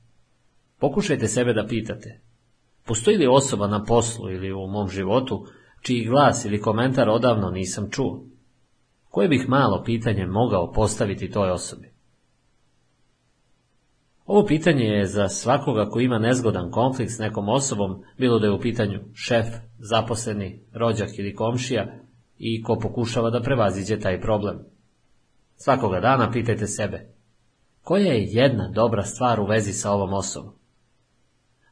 Pokušajte 0.78 1.28
sebe 1.28 1.52
da 1.52 1.66
pitate, 1.66 2.20
postoji 2.86 3.16
li 3.16 3.26
osoba 3.26 3.66
na 3.66 3.84
poslu 3.84 4.30
ili 4.30 4.52
u 4.52 4.66
mom 4.66 4.88
životu 4.88 5.46
čiji 5.82 6.04
glas 6.04 6.44
ili 6.44 6.60
komentar 6.60 7.08
odavno 7.08 7.50
nisam 7.50 7.90
čuo? 7.90 8.24
Koje 9.08 9.28
bih 9.28 9.48
malo 9.48 9.82
pitanje 9.84 10.26
mogao 10.26 10.72
postaviti 10.72 11.30
toj 11.30 11.50
osobi? 11.50 11.98
Ovo 14.26 14.46
pitanje 14.46 14.84
je 14.84 15.06
za 15.06 15.28
svakoga 15.28 15.90
ko 15.90 16.00
ima 16.00 16.18
nezgodan 16.18 16.70
konflikt 16.70 17.12
s 17.12 17.18
nekom 17.18 17.48
osobom, 17.48 18.02
bilo 18.18 18.38
da 18.38 18.46
je 18.46 18.52
u 18.52 18.60
pitanju 18.60 19.00
šef, 19.14 19.46
zaposleni, 19.78 20.62
rođak 20.72 21.08
ili 21.18 21.34
komšija 21.34 21.94
i 22.38 22.62
ko 22.62 22.78
pokušava 22.78 23.30
da 23.30 23.42
prevaziđe 23.42 24.00
taj 24.00 24.20
problem. 24.20 24.58
Svakoga 25.56 26.00
dana 26.00 26.30
pitajte 26.30 26.66
sebe, 26.66 27.14
koja 27.82 28.12
je 28.12 28.24
jedna 28.24 28.70
dobra 28.74 29.02
stvar 29.02 29.40
u 29.40 29.46
vezi 29.46 29.72
sa 29.72 29.92
ovom 29.92 30.12
osobom? 30.12 30.57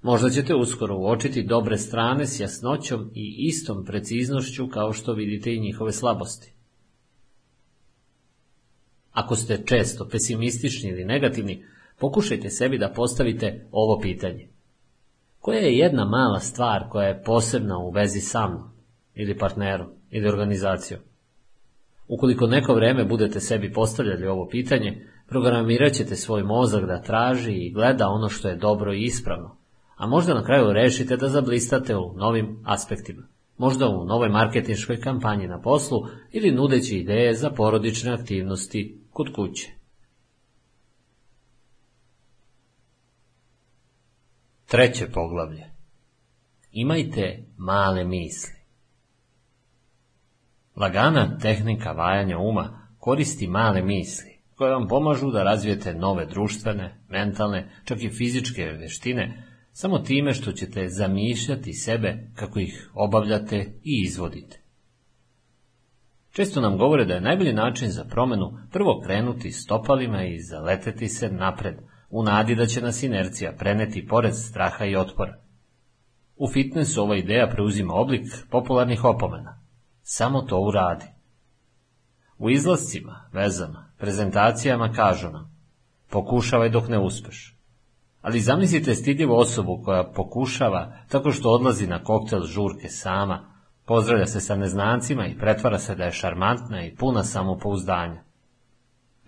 Možda 0.06 0.30
ćete 0.30 0.54
uskoro 0.54 0.96
uočiti 0.96 1.42
dobre 1.42 1.78
strane 1.78 2.26
s 2.26 2.40
jasnoćom 2.40 3.10
i 3.14 3.34
istom 3.38 3.84
preciznošću 3.84 4.68
kao 4.68 4.92
što 4.92 5.12
vidite 5.12 5.54
i 5.54 5.60
njihove 5.60 5.92
slabosti. 5.92 6.52
Ako 9.12 9.36
ste 9.36 9.62
često 9.64 10.08
pesimistični 10.08 10.90
ili 10.90 11.04
negativni, 11.04 11.64
pokušajte 11.98 12.50
sebi 12.50 12.78
da 12.78 12.92
postavite 12.96 13.66
ovo 13.70 14.00
pitanje. 14.00 14.48
Koja 15.40 15.58
je 15.58 15.78
jedna 15.78 16.04
mala 16.04 16.40
stvar 16.40 16.88
koja 16.90 17.08
je 17.08 17.22
posebna 17.22 17.78
u 17.78 17.90
vezi 17.90 18.20
sa 18.20 18.48
mnom, 18.48 18.70
ili 19.14 19.38
partnerom, 19.38 19.88
ili 20.10 20.28
organizacijom? 20.28 21.00
Ukoliko 22.08 22.46
neko 22.46 22.74
vreme 22.74 23.04
budete 23.04 23.40
sebi 23.40 23.72
postavljali 23.72 24.26
ovo 24.26 24.48
pitanje, 24.48 25.06
programirat 25.28 25.92
ćete 25.92 26.16
svoj 26.16 26.42
mozak 26.42 26.84
da 26.84 27.02
traži 27.02 27.52
i 27.52 27.72
gleda 27.72 28.08
ono 28.08 28.28
što 28.28 28.48
je 28.48 28.56
dobro 28.56 28.94
i 28.94 29.02
ispravno, 29.02 29.65
a 29.96 30.06
možda 30.06 30.34
na 30.34 30.44
kraju 30.44 30.72
rešite 30.72 31.16
da 31.16 31.28
zablistate 31.28 31.96
u 31.96 32.12
novim 32.16 32.62
aspektima, 32.64 33.22
možda 33.58 33.88
u 33.88 34.04
novoj 34.04 34.28
marketinškoj 34.28 35.00
kampanji 35.00 35.48
na 35.48 35.60
poslu 35.60 36.06
ili 36.32 36.50
nudeći 36.50 36.96
ideje 36.98 37.34
za 37.34 37.50
porodične 37.50 38.12
aktivnosti 38.12 39.02
kod 39.10 39.32
kuće. 39.34 39.70
Treće 44.66 45.06
poglavlje. 45.12 45.64
Imajte 46.72 47.44
male 47.56 48.04
misli. 48.04 48.56
Lagana 50.76 51.38
tehnika 51.38 51.92
vajanja 51.92 52.38
uma 52.38 52.88
koristi 52.98 53.46
male 53.46 53.82
misli, 53.82 54.38
koje 54.54 54.72
vam 54.72 54.88
pomažu 54.88 55.30
da 55.30 55.42
razvijete 55.42 55.94
nove 55.94 56.26
društvene, 56.26 57.00
mentalne, 57.08 57.70
čak 57.84 58.02
i 58.02 58.10
fizičke 58.10 58.64
veštine, 58.64 59.45
samo 59.78 59.98
time 59.98 60.34
što 60.34 60.52
ćete 60.52 60.88
zamišljati 60.88 61.72
sebe 61.72 62.30
kako 62.34 62.58
ih 62.58 62.90
obavljate 62.94 63.56
i 63.82 64.02
izvodite. 64.06 64.62
Često 66.30 66.60
nam 66.60 66.78
govore 66.78 67.04
da 67.04 67.14
je 67.14 67.20
najbolji 67.20 67.52
način 67.52 67.90
za 67.90 68.04
promenu 68.04 68.58
prvo 68.72 69.00
krenuti 69.06 69.50
stopalima 69.50 70.24
i 70.24 70.40
zaleteti 70.40 71.08
se 71.08 71.30
napred, 71.30 71.74
u 72.10 72.22
nadi 72.22 72.54
da 72.54 72.66
će 72.66 72.80
nas 72.80 73.02
inercija 73.02 73.52
preneti 73.58 74.06
pored 74.06 74.34
straha 74.34 74.84
i 74.84 74.96
otpora. 74.96 75.40
U 76.36 76.48
fitnessu 76.48 77.02
ova 77.02 77.16
ideja 77.16 77.48
preuzima 77.48 77.94
oblik 77.94 78.26
popularnih 78.50 79.04
opomena. 79.04 79.62
Samo 80.02 80.42
to 80.42 80.60
uradi. 80.60 81.06
U 82.38 82.50
izlascima, 82.50 83.28
vezama, 83.32 83.92
prezentacijama 83.98 84.92
kažu 84.92 85.30
nam 85.30 85.56
pokušavaj 86.10 86.68
dok 86.68 86.88
ne 86.88 86.98
uspeš. 86.98 87.55
Ali 88.26 88.40
zamislite 88.40 88.94
stidljivu 88.94 89.34
osobu 89.34 89.82
koja 89.84 90.12
pokušava 90.14 90.96
tako 91.08 91.32
što 91.32 91.50
odlazi 91.50 91.86
na 91.86 92.02
koktel 92.02 92.42
žurke 92.42 92.88
sama, 92.88 93.54
pozdravlja 93.84 94.26
se 94.26 94.40
sa 94.40 94.56
neznancima 94.56 95.26
i 95.26 95.38
pretvara 95.38 95.78
se 95.78 95.94
da 95.94 96.04
je 96.04 96.12
šarmantna 96.12 96.84
i 96.84 96.94
puna 96.94 97.24
samopouzdanja. 97.24 98.22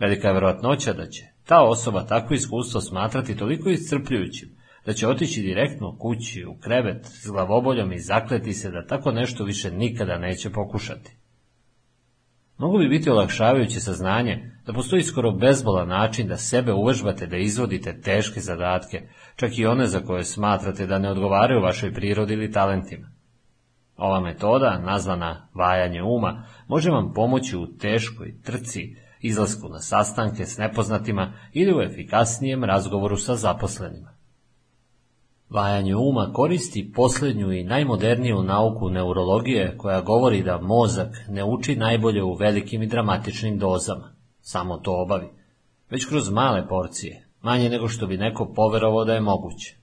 Velika 0.01 0.29
je 0.29 0.33
vjerojatnoća 0.33 0.93
da 0.93 1.07
će 1.07 1.25
ta 1.47 1.63
osoba 1.63 2.05
takvo 2.05 2.35
iskustvo 2.35 2.81
smatrati 2.81 3.37
toliko 3.37 3.71
iscrpljujućim, 3.71 4.49
da 4.87 4.93
će 4.93 5.09
otići 5.09 5.43
direktno 5.43 5.97
kući, 5.99 6.45
u 6.45 6.59
krevet, 6.61 7.07
s 7.07 7.31
glavoboljom 7.31 7.93
i 7.93 8.01
zakleti 8.01 8.53
se 8.53 8.71
da 8.71 8.87
tako 8.87 9.13
nešto 9.13 9.45
više 9.45 9.71
nikada 9.71 10.19
neće 10.19 10.51
pokušati. 10.51 11.17
Mogu 12.57 12.79
bi 12.79 12.89
biti 12.89 13.11
olakšavajuće 13.11 13.81
saznanje 13.81 14.58
da 14.69 14.75
postoji 14.75 15.03
skoro 15.03 15.31
bezbolan 15.33 15.89
način 15.89 16.29
da 16.29 16.37
sebe 16.37 16.73
uvežbate 16.73 17.27
da 17.27 17.37
izvodite 17.37 18.01
teške 18.01 18.41
zadatke, 18.41 19.09
čak 19.37 19.59
i 19.59 19.67
one 19.67 19.87
za 19.87 20.01
koje 20.01 20.25
smatrate 20.25 20.87
da 20.87 20.99
ne 20.99 21.11
odgovaraju 21.11 21.63
vašoj 21.63 21.95
prirodi 21.95 22.35
ili 22.35 22.53
talentima. 22.53 23.11
Ova 23.97 24.21
metoda, 24.21 24.79
nazvana 24.79 25.49
vajanje 25.55 26.03
uma, 26.03 26.45
može 26.67 26.91
vam 26.91 27.13
pomoći 27.15 27.57
u 27.57 27.67
teškoj 27.67 28.35
trci, 28.43 28.97
izlasku 29.21 29.69
na 29.69 29.79
sastanke 29.79 30.45
s 30.45 30.59
nepoznatima 30.59 31.33
ili 31.53 31.75
u 31.75 31.83
efikasnijem 31.83 32.65
razgovoru 32.65 33.17
sa 33.17 33.35
zaposlenima. 33.35 34.15
Vajanje 35.51 35.97
uma 35.97 36.33
koristi 36.33 36.93
posljednju 36.95 37.53
i 37.53 37.65
najmoderniju 37.65 38.43
nauku 38.43 38.91
neurologije 38.91 39.77
koja 39.79 40.01
govori 40.01 40.43
da 40.43 40.61
mozak 40.61 41.09
ne 41.29 41.45
uči 41.45 41.77
najbolje 41.77 42.23
u 42.23 42.35
velikim 42.35 42.83
i 42.83 42.87
dramatičnim 42.87 43.59
dozama, 43.59 44.18
samo 44.51 44.77
to 44.77 45.03
obavi, 45.03 45.29
već 45.91 46.05
kroz 46.05 46.31
male 46.31 46.69
porcije, 46.69 47.29
manje 47.43 47.69
nego 47.69 47.89
što 47.89 48.07
bi 48.07 48.17
neko 48.17 48.53
poverovao 48.55 49.05
da 49.05 49.15
je 49.15 49.21
moguće. 49.21 49.77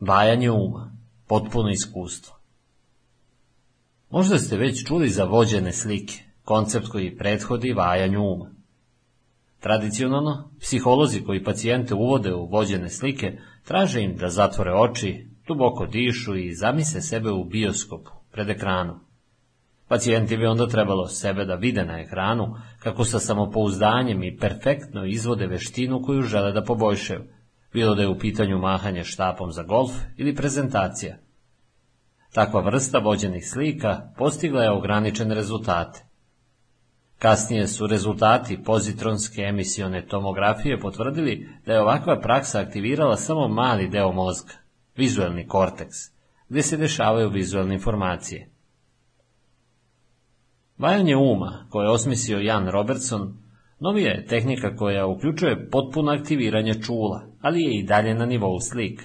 Vajanje 0.00 0.50
uma, 0.50 0.96
potpuno 1.26 1.70
iskustvo. 1.70 2.36
Možda 4.10 4.38
ste 4.38 4.56
već 4.56 4.86
čuli 4.86 5.08
za 5.08 5.24
vođene 5.24 5.72
slike, 5.72 6.14
koncept 6.44 6.88
koji 6.88 7.16
prethodi 7.16 7.72
vajanju 7.72 8.20
uma. 8.20 8.50
Tradicionalno, 9.60 10.50
psiholozi 10.60 11.24
koji 11.24 11.44
pacijente 11.44 11.94
uvode 11.94 12.34
u 12.34 12.46
vođene 12.46 12.88
slike 12.88 13.38
traže 13.64 14.02
im 14.02 14.16
da 14.16 14.28
zatvore 14.28 14.72
oči, 14.72 15.28
duboko 15.46 15.86
dišu 15.86 16.36
i 16.36 16.54
zamisle 16.54 17.00
sebe 17.00 17.30
u 17.30 17.44
bioskopu, 17.44 18.10
pred 18.32 18.50
ekranom. 18.50 19.09
Pacijenti 19.90 20.36
bi 20.36 20.46
onda 20.46 20.66
trebalo 20.66 21.08
sebe 21.08 21.44
da 21.44 21.54
vide 21.54 21.84
na 21.84 22.00
ekranu, 22.00 22.56
kako 22.78 23.04
sa 23.04 23.18
samopouzdanjem 23.18 24.22
i 24.22 24.36
perfektno 24.36 25.04
izvode 25.04 25.46
veštinu 25.46 26.02
koju 26.02 26.22
žele 26.22 26.52
da 26.52 26.64
poboljšaju, 26.64 27.20
bilo 27.72 27.94
da 27.94 28.02
je 28.02 28.08
u 28.08 28.18
pitanju 28.18 28.58
mahanje 28.58 29.04
štapom 29.04 29.52
za 29.52 29.62
golf 29.62 29.92
ili 30.16 30.34
prezentacija. 30.34 31.16
Takva 32.32 32.60
vrsta 32.60 32.98
vođenih 32.98 33.50
slika 33.50 34.12
postigla 34.18 34.62
je 34.62 34.70
ograničene 34.70 35.34
rezultate. 35.34 36.04
Kasnije 37.18 37.66
su 37.68 37.86
rezultati 37.86 38.62
pozitronske 38.64 39.42
emisione 39.42 40.06
tomografije 40.06 40.80
potvrdili 40.80 41.48
da 41.66 41.72
je 41.72 41.80
ovakva 41.80 42.20
praksa 42.20 42.60
aktivirala 42.60 43.16
samo 43.16 43.48
mali 43.48 43.88
deo 43.88 44.12
mozga, 44.12 44.52
vizualni 44.96 45.46
korteks, 45.46 45.96
gdje 46.48 46.62
se 46.62 46.76
dešavaju 46.76 47.28
vizualne 47.28 47.74
informacije. 47.74 48.59
Vajanje 50.80 51.16
uma, 51.16 51.66
koje 51.70 51.84
je 51.84 51.90
osmislio 51.90 52.38
Jan 52.38 52.68
Robertson, 52.68 53.34
novija 53.80 54.10
je 54.10 54.26
tehnika 54.26 54.76
koja 54.76 55.06
uključuje 55.06 55.68
potpuno 55.70 56.12
aktiviranje 56.12 56.74
čula, 56.74 57.26
ali 57.40 57.62
je 57.62 57.78
i 57.78 57.82
dalje 57.82 58.14
na 58.14 58.26
nivou 58.26 58.60
slika. 58.60 59.04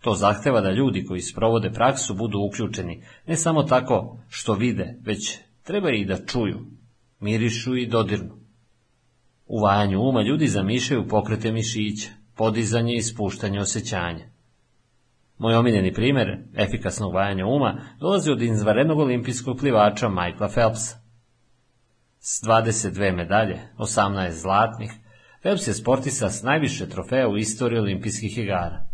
To 0.00 0.14
zahteva 0.14 0.60
da 0.60 0.70
ljudi 0.70 1.04
koji 1.04 1.20
sprovode 1.20 1.70
praksu 1.70 2.14
budu 2.14 2.38
uključeni, 2.38 3.02
ne 3.26 3.36
samo 3.36 3.62
tako 3.62 4.18
što 4.28 4.54
vide, 4.54 4.98
već 5.04 5.38
treba 5.62 5.90
i 5.90 6.04
da 6.04 6.26
čuju, 6.26 6.58
mirišu 7.20 7.76
i 7.76 7.86
dodirnu. 7.86 8.36
U 9.46 9.60
vajanju 9.60 10.00
uma 10.00 10.22
ljudi 10.22 10.46
zamišljaju 10.46 11.08
pokrete 11.08 11.52
mišića, 11.52 12.08
podizanje 12.36 12.94
i 12.94 13.02
spuštanje 13.02 13.60
osjećanja. 13.60 14.31
Moj 15.42 15.54
omiljeni 15.54 15.92
primjer 15.92 16.38
efikasnog 16.54 17.14
vajanja 17.14 17.46
uma 17.46 17.80
dolazi 18.00 18.30
od 18.30 18.42
izvarenog 18.42 18.98
olimpijskog 18.98 19.58
plivača 19.58 20.08
Michaela 20.08 20.48
Phelpsa. 20.48 20.96
S 22.18 22.42
22 22.42 23.16
medalje, 23.16 23.60
18 23.78 24.30
zlatnih, 24.30 24.92
Phelps 25.40 25.66
je 25.66 25.74
sportista 25.74 26.30
s 26.30 26.42
najviše 26.42 26.88
trofeja 26.88 27.28
u 27.28 27.36
istoriji 27.36 27.80
olimpijskih 27.80 28.38
igara. 28.38 28.86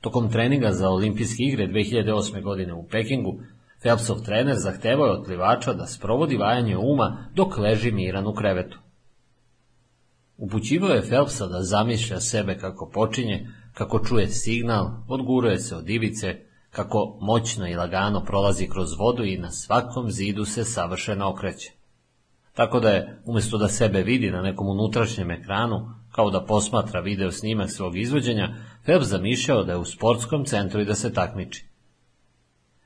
Tokom 0.00 0.32
treninga 0.32 0.72
za 0.72 0.88
olimpijske 0.88 1.42
igre 1.42 1.66
2008. 1.66 2.42
godine 2.42 2.74
u 2.74 2.88
Pekingu, 2.88 3.40
Phelpsov 3.80 4.16
trener 4.24 4.56
zahtevao 4.56 5.06
je 5.06 5.12
od 5.12 5.24
plivača 5.24 5.72
da 5.72 5.86
sprovodi 5.86 6.36
vajanje 6.36 6.76
uma 6.76 7.28
dok 7.34 7.58
leži 7.58 7.92
miran 7.92 8.26
u 8.26 8.34
krevetu. 8.34 8.78
Upućivao 10.36 10.90
je 10.90 11.02
Phelpsa 11.02 11.46
da 11.46 11.62
zamišlja 11.62 12.20
sebe 12.20 12.58
kako 12.58 12.90
počinje, 12.90 13.48
kako 13.76 14.04
čuje 14.04 14.28
signal, 14.28 14.90
odguruje 15.08 15.58
se 15.58 15.76
od 15.76 15.90
ivice, 15.90 16.36
kako 16.70 17.18
moćno 17.20 17.68
i 17.68 17.74
lagano 17.74 18.24
prolazi 18.24 18.68
kroz 18.68 18.88
vodu 18.98 19.24
i 19.24 19.38
na 19.38 19.50
svakom 19.50 20.10
zidu 20.10 20.44
se 20.44 20.64
savršeno 20.64 21.30
okreće. 21.30 21.72
Tako 22.54 22.80
da 22.80 22.90
je, 22.90 23.22
umjesto 23.24 23.58
da 23.58 23.68
sebe 23.68 24.02
vidi 24.02 24.30
na 24.30 24.42
nekom 24.42 24.68
unutrašnjem 24.68 25.30
ekranu, 25.30 25.90
kao 26.12 26.30
da 26.30 26.44
posmatra 26.44 27.00
video 27.00 27.32
snimak 27.32 27.70
svog 27.70 27.98
izvođenja, 27.98 28.54
Phelps 28.84 29.06
zamišljao 29.06 29.64
da 29.64 29.72
je 29.72 29.78
u 29.78 29.84
sportskom 29.84 30.44
centru 30.44 30.80
i 30.80 30.84
da 30.84 30.94
se 30.94 31.12
takmiči. 31.12 31.66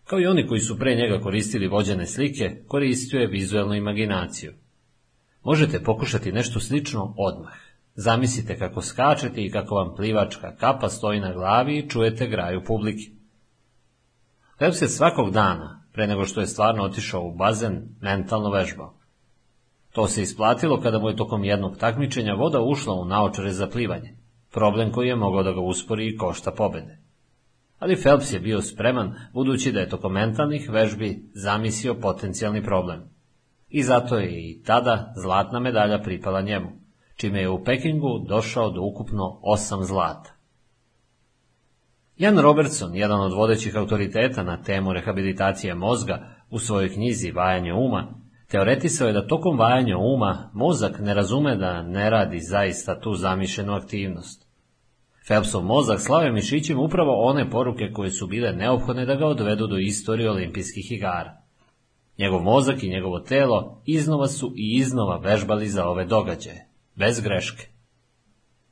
Kao 0.04 0.20
i 0.20 0.26
oni 0.26 0.46
koji 0.46 0.60
su 0.60 0.78
pre 0.78 0.94
njega 0.94 1.20
koristili 1.20 1.68
vođene 1.68 2.06
slike, 2.06 2.62
koristio 2.68 3.20
je 3.20 3.26
vizualnu 3.26 3.74
imaginaciju. 3.74 4.52
Možete 5.44 5.82
pokušati 5.82 6.32
nešto 6.32 6.60
slično 6.60 7.14
odmah. 7.16 7.69
Zamislite 8.02 8.58
kako 8.58 8.82
skačete 8.82 9.42
i 9.42 9.50
kako 9.50 9.74
vam 9.74 9.94
plivačka 9.96 10.56
kapa 10.56 10.88
stoji 10.88 11.20
na 11.20 11.32
glavi 11.32 11.78
i 11.78 11.88
čujete 11.88 12.26
graju 12.26 12.64
publike. 12.64 13.10
Phelps 14.58 14.82
je 14.82 14.88
svakog 14.88 15.30
dana, 15.30 15.84
pre 15.92 16.06
nego 16.06 16.24
što 16.24 16.40
je 16.40 16.46
stvarno 16.46 16.84
otišao 16.84 17.22
u 17.22 17.34
bazen, 17.34 17.82
mentalno 18.00 18.50
vežbao. 18.50 18.94
To 19.92 20.06
se 20.06 20.22
isplatilo 20.22 20.80
kada 20.80 20.98
mu 20.98 21.08
je 21.08 21.16
tokom 21.16 21.44
jednog 21.44 21.76
takmičenja 21.76 22.34
voda 22.34 22.60
ušla 22.60 22.94
u 22.94 23.04
naočare 23.04 23.52
za 23.52 23.66
plivanje, 23.66 24.16
problem 24.52 24.92
koji 24.92 25.08
je 25.08 25.16
mogao 25.16 25.42
da 25.42 25.52
ga 25.52 25.60
uspori 25.60 26.08
i 26.08 26.16
košta 26.16 26.50
pobede. 26.50 26.98
Ali 27.78 27.96
Phelps 27.96 28.32
je 28.32 28.40
bio 28.40 28.62
spreman, 28.62 29.14
budući 29.32 29.72
da 29.72 29.80
je 29.80 29.88
tokom 29.88 30.12
mentalnih 30.12 30.70
vežbi 30.70 31.30
zamislio 31.34 31.94
potencijalni 31.94 32.62
problem. 32.62 33.00
I 33.68 33.82
zato 33.82 34.18
je 34.18 34.50
i 34.50 34.62
tada 34.62 35.12
zlatna 35.22 35.60
medalja 35.60 36.02
pripala 36.02 36.40
njemu, 36.40 36.80
čime 37.20 37.40
je 37.40 37.48
u 37.48 37.64
Pekingu 37.64 38.24
došao 38.28 38.70
do 38.70 38.82
ukupno 38.82 39.40
osam 39.42 39.84
zlata. 39.84 40.32
Jan 42.16 42.38
Robertson, 42.38 42.94
jedan 42.94 43.20
od 43.20 43.32
vodećih 43.32 43.76
autoriteta 43.76 44.42
na 44.42 44.62
temu 44.62 44.92
rehabilitacije 44.92 45.74
mozga, 45.74 46.26
u 46.50 46.58
svojoj 46.58 46.92
knjizi 46.92 47.30
Vajanje 47.30 47.72
uma, 47.72 48.14
teoretisao 48.48 49.06
je 49.06 49.12
da 49.12 49.26
tokom 49.26 49.58
vajanja 49.58 49.98
uma 49.98 50.50
mozak 50.54 50.98
ne 51.00 51.14
razume 51.14 51.56
da 51.56 51.82
ne 51.82 52.10
radi 52.10 52.38
zaista 52.40 53.00
tu 53.00 53.14
zamišljenu 53.14 53.72
aktivnost. 53.72 54.46
Phelpsov 55.26 55.62
mozak 55.62 56.00
slave 56.00 56.32
mišićim 56.32 56.78
upravo 56.78 57.22
one 57.22 57.50
poruke 57.50 57.92
koje 57.92 58.10
su 58.10 58.26
bile 58.26 58.52
neophodne 58.52 59.06
da 59.06 59.14
ga 59.14 59.26
odvedu 59.26 59.66
do 59.66 59.76
istorije 59.78 60.30
olimpijskih 60.30 60.92
igara. 60.92 61.42
Njegov 62.18 62.42
mozak 62.42 62.82
i 62.82 62.88
njegovo 62.88 63.20
telo 63.20 63.82
iznova 63.86 64.26
su 64.26 64.52
i 64.56 64.76
iznova 64.76 65.16
vežbali 65.16 65.66
za 65.66 65.88
ove 65.88 66.04
događaje, 66.04 66.69
bez 67.00 67.20
greške. 67.20 67.68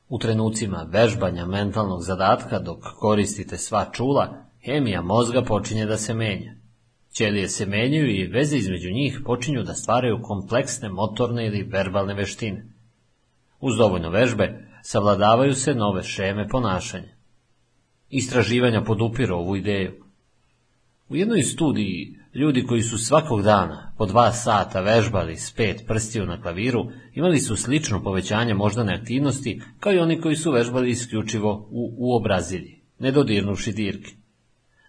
U 0.09 0.17
trenucima 0.17 0.87
vežbanja 0.91 1.45
mentalnog 1.45 2.03
zadatka 2.03 2.59
dok 2.59 2.83
koristite 2.99 3.57
sva 3.57 3.85
čula, 3.93 4.45
hemija 4.65 5.01
mozga 5.01 5.41
počinje 5.43 5.85
da 5.85 5.97
se 5.97 6.13
menja. 6.13 6.53
Ćelije 7.17 7.47
se 7.49 7.65
menjaju 7.65 8.09
i 8.09 8.27
veze 8.27 8.57
između 8.57 8.91
njih 8.91 9.21
počinju 9.25 9.63
da 9.63 9.73
stvaraju 9.73 10.21
kompleksne 10.21 10.89
motorne 10.89 11.47
ili 11.47 11.63
verbalne 11.63 12.13
veštine. 12.13 12.65
Uz 13.59 13.77
dovoljno 13.77 14.09
vežbe 14.09 14.67
savladavaju 14.83 15.53
se 15.53 15.73
nove 15.73 16.03
šeme 16.03 16.47
ponašanja. 16.47 17.13
Istraživanja 18.09 18.83
podupiru 18.83 19.35
ovu 19.35 19.55
ideju. 19.55 19.91
U 21.09 21.15
jednoj 21.15 21.43
studiji 21.43 22.18
ljudi 22.33 22.63
koji 22.63 22.81
su 22.81 22.97
svakog 22.97 23.41
dana 23.41 23.93
po 23.97 24.05
dva 24.05 24.31
sata 24.31 24.81
vežbali 24.81 25.35
s 25.35 25.51
pet 25.51 25.83
prstiju 25.87 26.25
na 26.25 26.41
klaviru 26.41 26.85
imali 27.13 27.39
su 27.39 27.55
slično 27.55 28.03
povećanje 28.03 28.53
moždane 28.53 28.93
aktivnosti 28.93 29.61
kao 29.79 29.93
i 29.93 29.99
oni 29.99 30.21
koji 30.21 30.35
su 30.35 30.51
vežbali 30.51 30.89
isključivo 30.89 31.67
u 31.71 31.93
uobrazilji, 31.97 32.81
nedodirnuši 32.99 33.71
dirke. 33.71 34.11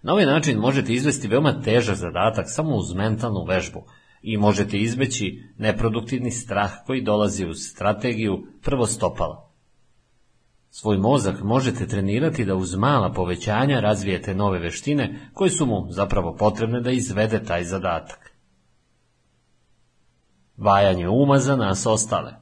Na 0.02 0.12
ovaj 0.12 0.26
način 0.26 0.58
možete 0.58 0.92
izvesti 0.92 1.28
veoma 1.28 1.60
težak 1.60 1.96
zadatak 1.96 2.44
samo 2.48 2.76
uz 2.76 2.94
mentalnu 2.94 3.44
vežbu 3.44 3.84
i 4.22 4.36
možete 4.36 4.78
izbeći 4.78 5.42
neproduktivni 5.58 6.30
strah 6.30 6.70
koji 6.86 7.02
dolazi 7.02 7.46
uz 7.46 7.58
strategiju 7.58 8.46
prvo 8.62 8.86
stopala. 8.86 9.49
Svoj 10.70 10.98
mozak 10.98 11.42
možete 11.42 11.86
trenirati 11.86 12.44
da 12.44 12.54
uz 12.54 12.74
mala 12.74 13.12
povećanja 13.12 13.80
razvijete 13.80 14.34
nove 14.34 14.58
veštine 14.58 15.30
koje 15.34 15.50
su 15.50 15.66
mu 15.66 15.86
zapravo 15.90 16.36
potrebne 16.36 16.80
da 16.80 16.90
izvede 16.90 17.44
taj 17.44 17.64
zadatak. 17.64 18.30
Vajanje 20.56 21.08
uma 21.08 21.38
za 21.38 21.56
nas 21.56 21.86
ostale 21.86 22.40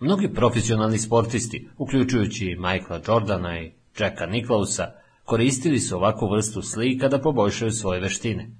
Mnogi 0.00 0.34
profesionalni 0.34 0.98
sportisti, 0.98 1.68
uključujući 1.78 2.56
Michaela 2.58 3.02
Jordana 3.08 3.60
i 3.60 3.72
Jacka 3.98 4.26
Nicklausa, 4.26 4.92
koristili 5.24 5.78
su 5.78 5.96
ovakvu 5.96 6.28
vrstu 6.30 6.62
slika 6.62 7.08
da 7.08 7.18
poboljšaju 7.18 7.70
svoje 7.70 8.00
veštine. 8.00 8.50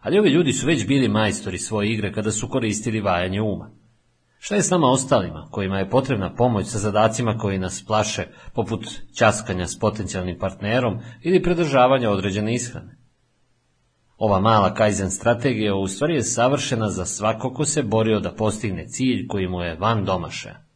Ali 0.00 0.18
ovi 0.18 0.30
ljudi 0.30 0.52
su 0.52 0.66
već 0.66 0.86
bili 0.86 1.08
majstori 1.08 1.58
svoje 1.58 1.92
igre 1.92 2.12
kada 2.12 2.30
su 2.30 2.48
koristili 2.48 3.00
vajanje 3.00 3.40
uma. 3.40 3.70
Šta 4.38 4.54
je 4.54 4.62
s 4.62 4.70
nama 4.70 4.86
ostalima, 4.86 5.48
kojima 5.50 5.78
je 5.78 5.90
potrebna 5.90 6.34
pomoć 6.34 6.66
sa 6.66 6.78
zadacima 6.78 7.38
koji 7.38 7.58
nas 7.58 7.84
plaše, 7.86 8.26
poput 8.54 8.86
časkanja 9.18 9.66
s 9.66 9.78
potencijalnim 9.78 10.38
partnerom 10.38 10.98
ili 11.22 11.42
predržavanja 11.42 12.10
određene 12.10 12.54
ishrane? 12.54 12.96
Ova 14.18 14.40
mala 14.40 14.74
Kaizen 14.74 15.10
strategija 15.10 15.74
u 15.74 15.88
stvari 15.88 16.14
je 16.14 16.22
savršena 16.22 16.90
za 16.90 17.04
svako 17.04 17.52
ko 17.52 17.64
se 17.64 17.82
borio 17.82 18.20
da 18.20 18.34
postigne 18.34 18.86
cilj 18.86 19.26
koji 19.26 19.48
mu 19.48 19.60
je 19.60 19.76
van 19.76 20.04
domašaja. 20.04 20.66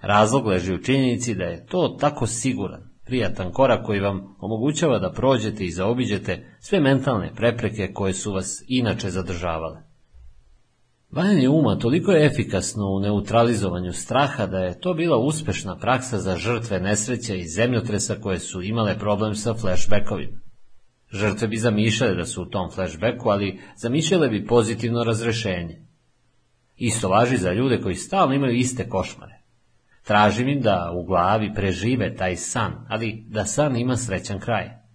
Razlog 0.00 0.46
leži 0.46 0.74
u 0.74 0.82
činjenici 0.82 1.34
da 1.34 1.44
je 1.44 1.66
to 1.66 1.96
tako 2.00 2.26
siguran, 2.26 2.90
prijatan 3.04 3.52
korak 3.52 3.86
koji 3.86 4.00
vam 4.00 4.36
omogućava 4.40 4.98
da 4.98 5.12
prođete 5.12 5.64
i 5.64 5.70
zaobiđete 5.70 6.56
sve 6.60 6.80
mentalne 6.80 7.32
prepreke 7.34 7.92
koje 7.92 8.12
su 8.12 8.32
vas 8.32 8.64
inače 8.68 9.10
zadržavale. 9.10 9.85
Valjanje 11.16 11.48
uma 11.48 11.78
toliko 11.78 12.12
je 12.12 12.26
efikasno 12.26 12.86
u 12.86 13.00
neutralizovanju 13.00 13.92
straha 13.92 14.46
da 14.46 14.58
je 14.58 14.80
to 14.80 14.94
bila 14.94 15.18
uspešna 15.18 15.76
praksa 15.76 16.18
za 16.18 16.36
žrtve 16.36 16.80
nesreća 16.80 17.34
i 17.34 17.48
zemljotresa 17.48 18.14
koje 18.14 18.38
su 18.38 18.62
imale 18.62 18.98
problem 18.98 19.34
sa 19.34 19.54
flashbackovima. 19.54 20.40
Žrtve 21.10 21.48
bi 21.48 21.56
zamišljale 21.56 22.14
da 22.14 22.24
su 22.24 22.42
u 22.42 22.46
tom 22.46 22.70
flashbacku, 22.70 23.28
ali 23.28 23.60
zamišljale 23.76 24.28
bi 24.28 24.46
pozitivno 24.46 25.04
razrešenje. 25.04 25.86
Isto 26.76 27.08
važi 27.08 27.36
za 27.36 27.52
ljude 27.52 27.80
koji 27.80 27.94
stalno 27.94 28.34
imaju 28.34 28.54
iste 28.54 28.88
košmare. 28.88 29.40
Tražim 30.04 30.48
im 30.48 30.60
da 30.60 30.92
u 30.94 31.04
glavi 31.04 31.54
prežive 31.54 32.14
taj 32.14 32.36
san, 32.36 32.86
ali 32.88 33.24
da 33.28 33.44
san 33.44 33.76
ima 33.76 33.96
srećan 33.96 34.40
kraj. 34.40 34.85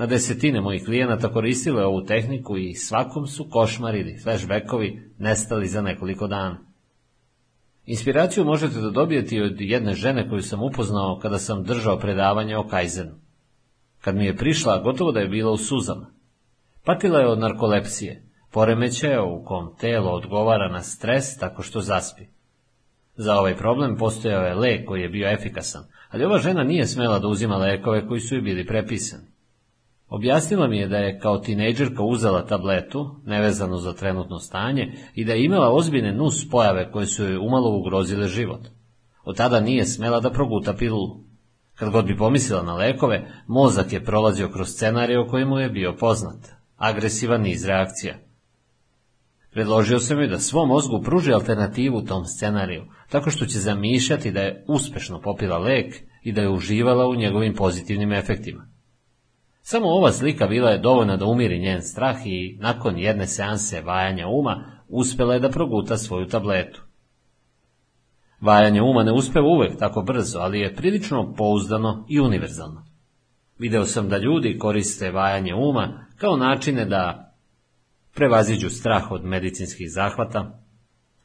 Na 0.00 0.06
desetine 0.06 0.60
mojih 0.60 0.84
klijenata 0.84 1.32
koristile 1.32 1.84
ovu 1.84 2.04
tehniku 2.04 2.56
i 2.56 2.74
svakom 2.74 3.26
su 3.26 3.46
košmar 3.50 3.94
ili 3.94 4.18
flashbackovi 4.22 5.12
nestali 5.18 5.66
za 5.66 5.82
nekoliko 5.82 6.26
dana. 6.26 6.58
Inspiraciju 7.86 8.44
možete 8.44 8.80
da 8.80 8.90
dobijete 8.90 9.42
od 9.42 9.60
jedne 9.60 9.94
žene 9.94 10.28
koju 10.28 10.42
sam 10.42 10.62
upoznao 10.62 11.18
kada 11.22 11.38
sam 11.38 11.64
držao 11.64 11.98
predavanje 11.98 12.56
o 12.56 12.68
Kajzenu. 12.68 13.10
Kad 14.00 14.16
mi 14.16 14.24
je 14.24 14.36
prišla, 14.36 14.82
gotovo 14.82 15.12
da 15.12 15.20
je 15.20 15.28
bila 15.28 15.52
u 15.52 15.56
suzama. 15.56 16.06
Patila 16.84 17.20
je 17.20 17.28
od 17.28 17.38
narkolepsije, 17.38 18.22
poremećaja 18.50 19.22
u 19.22 19.44
kom 19.44 19.76
telo 19.80 20.10
odgovara 20.10 20.68
na 20.68 20.82
stres 20.82 21.36
tako 21.38 21.62
što 21.62 21.80
zaspi. 21.80 22.24
Za 23.16 23.38
ovaj 23.38 23.56
problem 23.56 23.96
postojao 23.96 24.42
je 24.42 24.54
lek 24.54 24.86
koji 24.86 25.02
je 25.02 25.08
bio 25.08 25.32
efikasan, 25.32 25.84
ali 26.10 26.24
ova 26.24 26.38
žena 26.38 26.64
nije 26.64 26.86
smela 26.86 27.18
da 27.18 27.28
uzima 27.28 27.56
lekove 27.56 28.06
koji 28.06 28.20
su 28.20 28.34
joj 28.34 28.42
bili 28.42 28.66
prepisani. 28.66 29.39
Objasnila 30.10 30.66
mi 30.68 30.78
je 30.78 30.88
da 30.88 30.96
je 30.96 31.18
kao 31.18 31.38
tinejdžerka 31.38 32.02
uzela 32.02 32.46
tabletu, 32.46 33.20
nevezano 33.26 33.76
za 33.76 33.92
trenutno 33.92 34.38
stanje, 34.38 34.92
i 35.14 35.24
da 35.24 35.32
je 35.32 35.44
imala 35.44 35.72
ozbiljne 35.72 36.12
nus 36.12 36.50
pojave 36.50 36.92
koje 36.92 37.06
su 37.06 37.24
joj 37.24 37.36
umalo 37.36 37.78
ugrozile 37.78 38.28
život. 38.28 38.60
Od 39.24 39.36
tada 39.36 39.60
nije 39.60 39.84
smela 39.86 40.20
da 40.20 40.30
proguta 40.30 40.74
pilulu. 40.74 41.20
Kad 41.74 41.90
god 41.90 42.06
bi 42.06 42.16
pomislila 42.16 42.62
na 42.62 42.74
lekove, 42.74 43.26
mozak 43.46 43.92
je 43.92 44.04
prolazio 44.04 44.48
kroz 44.48 44.68
scenarij 44.68 45.16
o 45.16 45.26
kojemu 45.26 45.58
je 45.58 45.70
bio 45.70 45.96
poznat. 46.00 46.48
Agresivan 46.76 47.42
niz 47.42 47.64
reakcija. 47.64 48.14
Predložio 49.52 49.98
sam 49.98 50.18
joj 50.18 50.28
da 50.28 50.38
svom 50.38 50.68
mozgu 50.68 51.02
pruži 51.02 51.32
alternativu 51.32 52.02
tom 52.02 52.24
scenariju, 52.24 52.84
tako 53.10 53.30
što 53.30 53.46
će 53.46 53.58
zamišljati 53.58 54.30
da 54.30 54.40
je 54.40 54.64
uspešno 54.68 55.20
popila 55.20 55.58
lek 55.58 55.94
i 56.22 56.32
da 56.32 56.40
je 56.40 56.50
uživala 56.50 57.08
u 57.08 57.14
njegovim 57.14 57.54
pozitivnim 57.54 58.12
efektima. 58.12 58.79
Samo 59.70 59.88
ova 59.88 60.12
slika 60.12 60.46
bila 60.46 60.70
je 60.70 60.78
dovoljna 60.78 61.16
da 61.16 61.26
umiri 61.26 61.58
njen 61.58 61.82
strah 61.82 62.26
i 62.26 62.56
nakon 62.60 62.98
jedne 62.98 63.26
seanse 63.26 63.80
vajanja 63.80 64.28
uma 64.28 64.64
uspela 64.88 65.34
je 65.34 65.40
da 65.40 65.48
proguta 65.48 65.96
svoju 65.96 66.26
tabletu. 66.26 66.82
Vajanje 68.40 68.82
uma 68.82 69.02
ne 69.02 69.12
uspeva 69.12 69.46
uvek 69.46 69.78
tako 69.78 70.02
brzo, 70.02 70.38
ali 70.38 70.60
je 70.60 70.74
prilično 70.74 71.34
pouzdano 71.34 72.06
i 72.08 72.20
univerzalno. 72.20 72.86
Video 73.58 73.86
sam 73.86 74.08
da 74.08 74.18
ljudi 74.18 74.58
koriste 74.58 75.10
vajanje 75.10 75.54
uma 75.54 76.06
kao 76.16 76.36
načine 76.36 76.84
da 76.84 77.34
prevaziđu 78.14 78.70
strah 78.70 79.10
od 79.10 79.24
medicinskih 79.24 79.86
zahvata, 79.90 80.60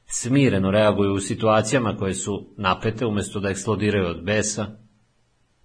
smireno 0.05 0.71
reaguju 0.71 1.13
u 1.13 1.19
situacijama 1.19 1.97
koje 1.97 2.13
su 2.13 2.53
napete 2.57 3.05
umjesto 3.05 3.39
da 3.39 3.49
eksplodiraju 3.49 4.07
od 4.07 4.23
besa, 4.23 4.65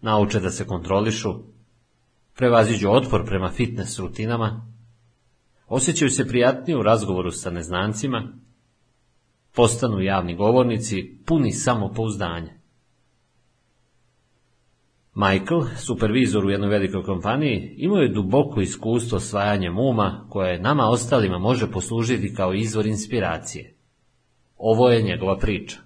nauče 0.00 0.40
da 0.40 0.50
se 0.50 0.66
kontrolišu, 0.66 1.59
prevaziđu 2.40 2.90
otpor 2.90 3.24
prema 3.26 3.50
fitness 3.50 3.98
rutinama, 3.98 4.72
osjećaju 5.66 6.10
se 6.10 6.28
prijatnije 6.28 6.78
u 6.78 6.82
razgovoru 6.82 7.30
sa 7.30 7.50
neznancima, 7.50 8.32
postanu 9.54 10.00
javni 10.00 10.36
govornici 10.36 11.18
puni 11.26 11.52
samopouzdanja. 11.52 12.52
Michael, 15.14 15.62
supervizor 15.76 16.44
u 16.44 16.50
jednoj 16.50 16.68
velikoj 16.68 17.02
kompaniji, 17.02 17.74
imao 17.76 17.98
je 17.98 18.08
duboko 18.08 18.60
iskustvo 18.60 19.16
osvajanjem 19.16 19.78
uma 19.78 20.26
koje 20.28 20.60
nama 20.60 20.88
ostalima 20.88 21.38
može 21.38 21.70
poslužiti 21.70 22.34
kao 22.34 22.54
izvor 22.54 22.86
inspiracije. 22.86 23.74
Ovo 24.56 24.90
je 24.90 25.02
njegova 25.02 25.38
priča. 25.38 25.78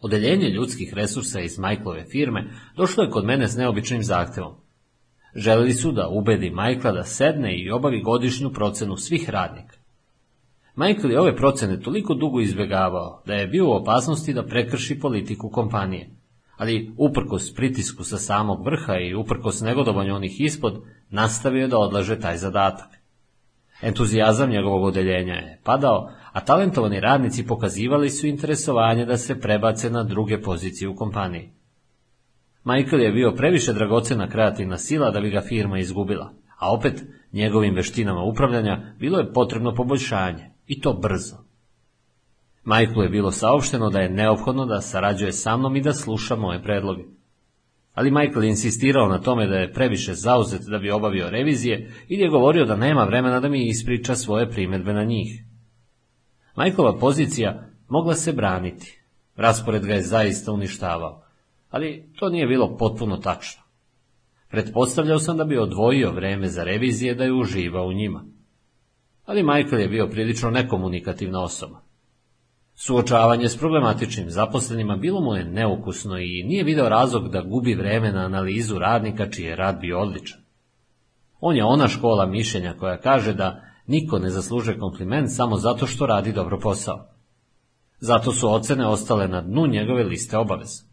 Odeljenje 0.00 0.48
ljudskih 0.48 0.94
resursa 0.94 1.40
iz 1.40 1.58
Michaelove 1.58 2.04
firme 2.04 2.50
došlo 2.76 3.04
je 3.04 3.10
kod 3.10 3.24
mene 3.24 3.48
s 3.48 3.56
neobičnim 3.56 4.02
zahtevom. 4.02 4.59
Želeli 5.34 5.74
su 5.74 5.92
da 5.92 6.08
ubedi 6.08 6.50
Michaela 6.50 6.96
da 6.96 7.04
sedne 7.04 7.58
i 7.58 7.70
obavi 7.70 8.02
godišnju 8.02 8.52
procenu 8.52 8.96
svih 8.96 9.30
radnika. 9.30 9.76
Michael 10.76 11.12
je 11.12 11.20
ove 11.20 11.36
procene 11.36 11.80
toliko 11.80 12.14
dugo 12.14 12.40
izbjegavao 12.40 13.22
da 13.26 13.34
je 13.34 13.46
bio 13.46 13.68
u 13.68 13.72
opasnosti 13.72 14.34
da 14.34 14.46
prekrši 14.46 14.98
politiku 14.98 15.50
kompanije, 15.50 16.10
ali 16.56 16.94
uprkos 16.98 17.54
pritisku 17.54 18.04
sa 18.04 18.16
samog 18.16 18.64
vrha 18.64 18.96
i 18.96 19.14
uprkos 19.14 19.60
negodovanju 19.60 20.14
onih 20.14 20.40
ispod, 20.40 20.82
nastavio 21.10 21.68
da 21.68 21.78
odlaže 21.78 22.20
taj 22.20 22.36
zadatak. 22.36 22.88
Entuzijazam 23.82 24.50
njegovog 24.50 24.84
odeljenja 24.84 25.34
je 25.34 25.60
padao, 25.64 26.10
a 26.32 26.40
talentovani 26.40 27.00
radnici 27.00 27.46
pokazivali 27.46 28.10
su 28.10 28.26
interesovanje 28.26 29.04
da 29.04 29.16
se 29.16 29.40
prebace 29.40 29.90
na 29.90 30.04
druge 30.04 30.40
pozicije 30.42 30.88
u 30.88 30.96
kompaniji. 30.96 31.50
Michael 32.64 33.02
je 33.02 33.12
bio 33.12 33.32
previše 33.32 33.72
dragocena 33.72 34.28
kreativna 34.28 34.78
sila 34.78 35.10
da 35.10 35.20
bi 35.20 35.30
ga 35.30 35.40
firma 35.40 35.78
izgubila, 35.78 36.32
a 36.58 36.72
opet 36.72 37.04
njegovim 37.32 37.74
veštinama 37.74 38.22
upravljanja 38.22 38.94
bilo 38.98 39.18
je 39.18 39.32
potrebno 39.32 39.74
poboljšanje, 39.74 40.50
i 40.66 40.80
to 40.80 40.92
brzo. 40.92 41.36
Michaelu 42.64 43.02
je 43.02 43.08
bilo 43.08 43.30
saopšteno 43.30 43.90
da 43.90 43.98
je 44.00 44.10
neophodno 44.10 44.66
da 44.66 44.80
sarađuje 44.80 45.32
sa 45.32 45.56
mnom 45.56 45.76
i 45.76 45.80
da 45.80 45.92
sluša 45.92 46.36
moje 46.36 46.62
predloge. 46.62 47.02
Ali 47.94 48.10
Michael 48.10 48.44
je 48.44 48.50
insistirao 48.50 49.08
na 49.08 49.18
tome 49.18 49.46
da 49.46 49.56
je 49.56 49.72
previše 49.72 50.14
zauzet 50.14 50.60
da 50.70 50.78
bi 50.78 50.90
obavio 50.90 51.30
revizije 51.30 51.90
i 52.08 52.14
je 52.14 52.28
govorio 52.28 52.64
da 52.64 52.76
nema 52.76 53.04
vremena 53.04 53.40
da 53.40 53.48
mi 53.48 53.68
ispriča 53.68 54.14
svoje 54.14 54.50
primjedbe 54.50 54.92
na 54.92 55.04
njih. 55.04 55.44
Michaelova 56.56 56.98
pozicija 56.98 57.68
mogla 57.88 58.14
se 58.14 58.32
braniti. 58.32 59.00
Raspored 59.36 59.86
ga 59.86 59.94
je 59.94 60.02
zaista 60.02 60.52
uništavao, 60.52 61.22
ali 61.70 62.12
to 62.18 62.28
nije 62.28 62.46
bilo 62.46 62.76
potpuno 62.76 63.16
tačno. 63.16 63.62
Pretpostavljao 64.50 65.18
sam 65.18 65.36
da 65.36 65.44
bi 65.44 65.58
odvojio 65.58 66.12
vreme 66.12 66.48
za 66.48 66.64
revizije 66.64 67.14
da 67.14 67.24
je 67.24 67.32
uživao 67.32 67.86
u 67.86 67.92
njima. 67.92 68.24
Ali 69.24 69.42
Michael 69.42 69.80
je 69.80 69.88
bio 69.88 70.06
prilično 70.06 70.50
nekomunikativna 70.50 71.42
osoba. 71.42 71.80
Suočavanje 72.74 73.48
s 73.48 73.58
problematičnim 73.58 74.30
zaposlenima 74.30 74.96
bilo 74.96 75.20
mu 75.20 75.34
je 75.34 75.44
neukusno 75.44 76.18
i 76.18 76.42
nije 76.46 76.64
video 76.64 76.88
razlog 76.88 77.28
da 77.28 77.42
gubi 77.42 77.74
vreme 77.74 78.12
na 78.12 78.20
analizu 78.20 78.78
radnika 78.78 79.30
čiji 79.30 79.44
je 79.44 79.56
rad 79.56 79.80
bio 79.80 80.00
odličan. 80.00 80.40
On 81.40 81.56
je 81.56 81.64
ona 81.64 81.88
škola 81.88 82.26
mišljenja 82.26 82.74
koja 82.78 83.00
kaže 83.00 83.34
da 83.34 83.60
niko 83.86 84.18
ne 84.18 84.30
zasluže 84.30 84.78
kompliment 84.78 85.28
samo 85.30 85.56
zato 85.56 85.86
što 85.86 86.06
radi 86.06 86.32
dobro 86.32 86.58
posao. 86.58 87.06
Zato 88.00 88.32
su 88.32 88.54
ocene 88.54 88.86
ostale 88.86 89.28
na 89.28 89.40
dnu 89.40 89.66
njegove 89.66 90.04
liste 90.04 90.38
obaveza. 90.38 90.89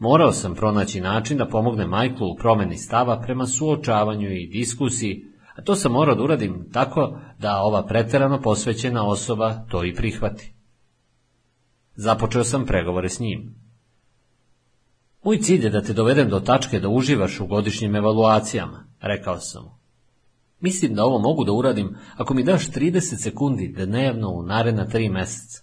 Morao 0.00 0.32
sam 0.32 0.54
pronaći 0.54 1.00
način 1.00 1.38
da 1.38 1.48
pomogne 1.48 1.86
Michaelu 1.86 2.32
u 2.32 2.36
promeni 2.36 2.76
stava 2.76 3.20
prema 3.20 3.46
suočavanju 3.46 4.30
i 4.30 4.46
diskusiji, 4.46 5.24
a 5.56 5.62
to 5.62 5.74
sam 5.74 5.92
morao 5.92 6.14
da 6.14 6.22
uradim 6.22 6.68
tako 6.72 7.18
da 7.38 7.56
ova 7.62 7.86
preterano 7.86 8.40
posvećena 8.40 9.06
osoba 9.06 9.64
to 9.70 9.84
i 9.84 9.94
prihvati. 9.94 10.54
Započeo 11.94 12.44
sam 12.44 12.66
pregovore 12.66 13.08
s 13.08 13.20
njim. 13.20 13.54
Moj 15.24 15.38
cilj 15.38 15.64
je 15.64 15.70
da 15.70 15.82
te 15.82 15.92
dovedem 15.92 16.28
do 16.28 16.40
tačke 16.40 16.80
da 16.80 16.88
uživaš 16.88 17.40
u 17.40 17.46
godišnjim 17.46 17.96
evaluacijama, 17.96 18.84
rekao 19.00 19.38
sam 19.38 19.64
mu. 19.64 19.70
Mislim 20.60 20.94
da 20.94 21.04
ovo 21.04 21.18
mogu 21.18 21.44
da 21.44 21.52
uradim 21.52 21.96
ako 22.16 22.34
mi 22.34 22.42
daš 22.42 22.70
30 22.70 23.22
sekundi 23.22 23.74
dnevno 23.76 24.28
u 24.28 24.42
naredna 24.42 24.86
tri 24.86 25.08
meseca. 25.08 25.62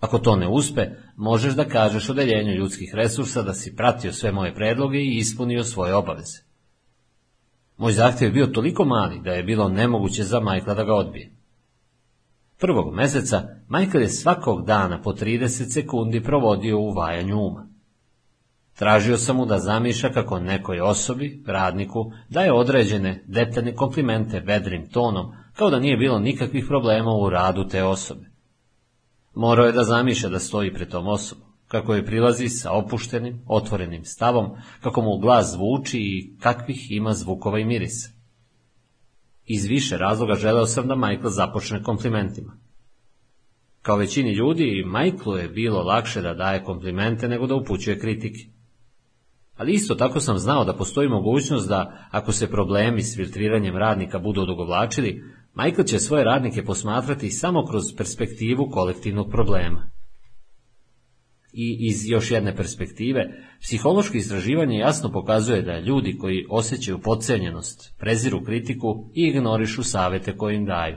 Ako 0.00 0.18
to 0.18 0.36
ne 0.36 0.48
uspe, 0.48 0.86
možeš 1.18 1.54
da 1.54 1.64
kažeš 1.64 2.10
odeljenju 2.10 2.52
ljudskih 2.52 2.94
resursa 2.94 3.42
da 3.42 3.54
si 3.54 3.76
pratio 3.76 4.12
sve 4.12 4.32
moje 4.32 4.54
predloge 4.54 4.98
i 4.98 5.16
ispunio 5.16 5.64
svoje 5.64 5.94
obaveze. 5.94 6.38
Moj 7.76 7.92
zahtjev 7.92 8.28
je 8.28 8.32
bio 8.32 8.46
toliko 8.46 8.84
mali 8.84 9.20
da 9.20 9.32
je 9.32 9.42
bilo 9.42 9.68
nemoguće 9.68 10.24
za 10.24 10.40
Majkla 10.40 10.74
da 10.74 10.84
ga 10.84 10.94
odbije. 10.94 11.32
Prvog 12.58 12.94
meseca 12.94 13.48
Michael 13.68 14.02
je 14.02 14.08
svakog 14.08 14.66
dana 14.66 15.02
po 15.02 15.12
30 15.12 15.72
sekundi 15.72 16.22
provodio 16.22 16.78
u 16.78 16.92
vajanju 16.92 17.40
uma. 17.40 17.68
Tražio 18.78 19.16
sam 19.16 19.36
mu 19.36 19.46
da 19.46 19.58
zamišlja 19.58 20.12
kako 20.12 20.38
nekoj 20.38 20.80
osobi, 20.80 21.42
radniku, 21.46 22.12
daje 22.28 22.52
određene 22.52 23.24
detaljne 23.26 23.74
komplimente 23.74 24.40
vedrim 24.40 24.90
tonom, 24.90 25.32
kao 25.52 25.70
da 25.70 25.78
nije 25.78 25.96
bilo 25.96 26.18
nikakvih 26.18 26.64
problema 26.68 27.10
u 27.10 27.30
radu 27.30 27.68
te 27.68 27.84
osobe. 27.84 28.37
Morao 29.38 29.66
je 29.66 29.72
da 29.72 29.84
zamišlja 29.84 30.28
da 30.28 30.38
stoji 30.38 30.74
pred 30.74 30.88
tom 30.88 31.06
osobom, 31.06 31.44
kako 31.68 31.94
je 31.94 32.06
prilazi 32.06 32.48
sa 32.48 32.72
opuštenim, 32.72 33.42
otvorenim 33.46 34.04
stavom, 34.04 34.50
kako 34.80 35.02
mu 35.02 35.18
glas 35.18 35.52
zvuči 35.52 35.98
i 35.98 36.36
kakvih 36.40 36.90
ima 36.90 37.12
zvukova 37.14 37.58
i 37.58 37.64
mirisa. 37.64 38.10
Iz 39.44 39.66
više 39.66 39.98
razloga 39.98 40.34
želeo 40.34 40.66
sam 40.66 40.88
da 40.88 40.94
Michael 40.94 41.30
započne 41.30 41.82
komplimentima. 41.82 42.56
Kao 43.82 43.96
većini 43.96 44.32
ljudi, 44.32 44.84
Michaelu 44.86 45.36
je 45.36 45.48
bilo 45.48 45.82
lakše 45.82 46.22
da 46.22 46.34
daje 46.34 46.64
komplimente 46.64 47.28
nego 47.28 47.46
da 47.46 47.54
upućuje 47.54 47.98
kritike. 47.98 48.40
Ali 49.56 49.72
isto 49.72 49.94
tako 49.94 50.20
sam 50.20 50.38
znao 50.38 50.64
da 50.64 50.76
postoji 50.76 51.08
mogućnost 51.08 51.68
da, 51.68 52.08
ako 52.10 52.32
se 52.32 52.50
problemi 52.50 53.02
s 53.02 53.16
filtriranjem 53.16 53.76
radnika 53.76 54.18
budu 54.18 54.40
odugovlačili, 54.40 55.22
Michael 55.58 55.84
će 55.84 55.98
svoje 55.98 56.24
radnike 56.24 56.64
posmatrati 56.64 57.30
samo 57.30 57.66
kroz 57.66 57.82
perspektivu 57.96 58.70
kolektivnog 58.70 59.30
problema. 59.30 59.90
I 61.52 61.76
iz 61.80 62.08
još 62.08 62.30
jedne 62.30 62.56
perspektive, 62.56 63.26
psihološko 63.60 64.16
istraživanje 64.16 64.78
jasno 64.78 65.12
pokazuje 65.12 65.62
da 65.62 65.78
ljudi 65.78 66.18
koji 66.18 66.46
osjećaju 66.50 67.00
podcenjenost, 67.00 67.94
preziru 67.98 68.44
kritiku 68.44 69.10
i 69.14 69.22
ignorišu 69.22 69.82
savete 69.82 70.36
koje 70.36 70.56
im 70.56 70.66
daju. 70.66 70.96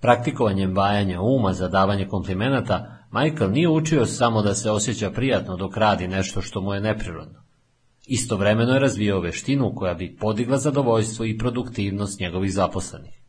Praktikovanjem 0.00 0.76
vajanja 0.76 1.20
uma 1.20 1.52
za 1.52 1.68
davanje 1.68 2.08
komplimenata, 2.08 3.06
Michael 3.12 3.50
nije 3.50 3.68
učio 3.68 4.06
samo 4.06 4.42
da 4.42 4.54
se 4.54 4.70
osjeća 4.70 5.10
prijatno 5.10 5.56
dok 5.56 5.76
radi 5.76 6.08
nešto 6.08 6.40
što 6.40 6.60
mu 6.60 6.74
je 6.74 6.80
neprirodno. 6.80 7.41
Istovremeno 8.06 8.72
je 8.72 8.80
razvijao 8.80 9.20
veštinu 9.20 9.72
koja 9.74 9.94
bi 9.94 10.16
podigla 10.16 10.58
zadovoljstvo 10.58 11.24
i 11.24 11.38
produktivnost 11.38 12.20
njegovih 12.20 12.52
zaposlenih. 12.52 13.22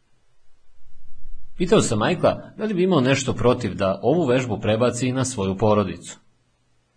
Pitao 1.58 1.82
sam 1.82 2.00
Majkla 2.00 2.54
da 2.58 2.66
li 2.66 2.74
bi 2.74 2.84
imao 2.84 3.02
nešto 3.02 3.34
protiv 3.34 3.76
da 3.76 4.00
ovu 4.04 4.26
vežbu 4.26 4.60
prebaci 4.60 5.08
i 5.08 5.12
na 5.12 5.26
svoju 5.26 5.58
porodicu. 5.58 6.20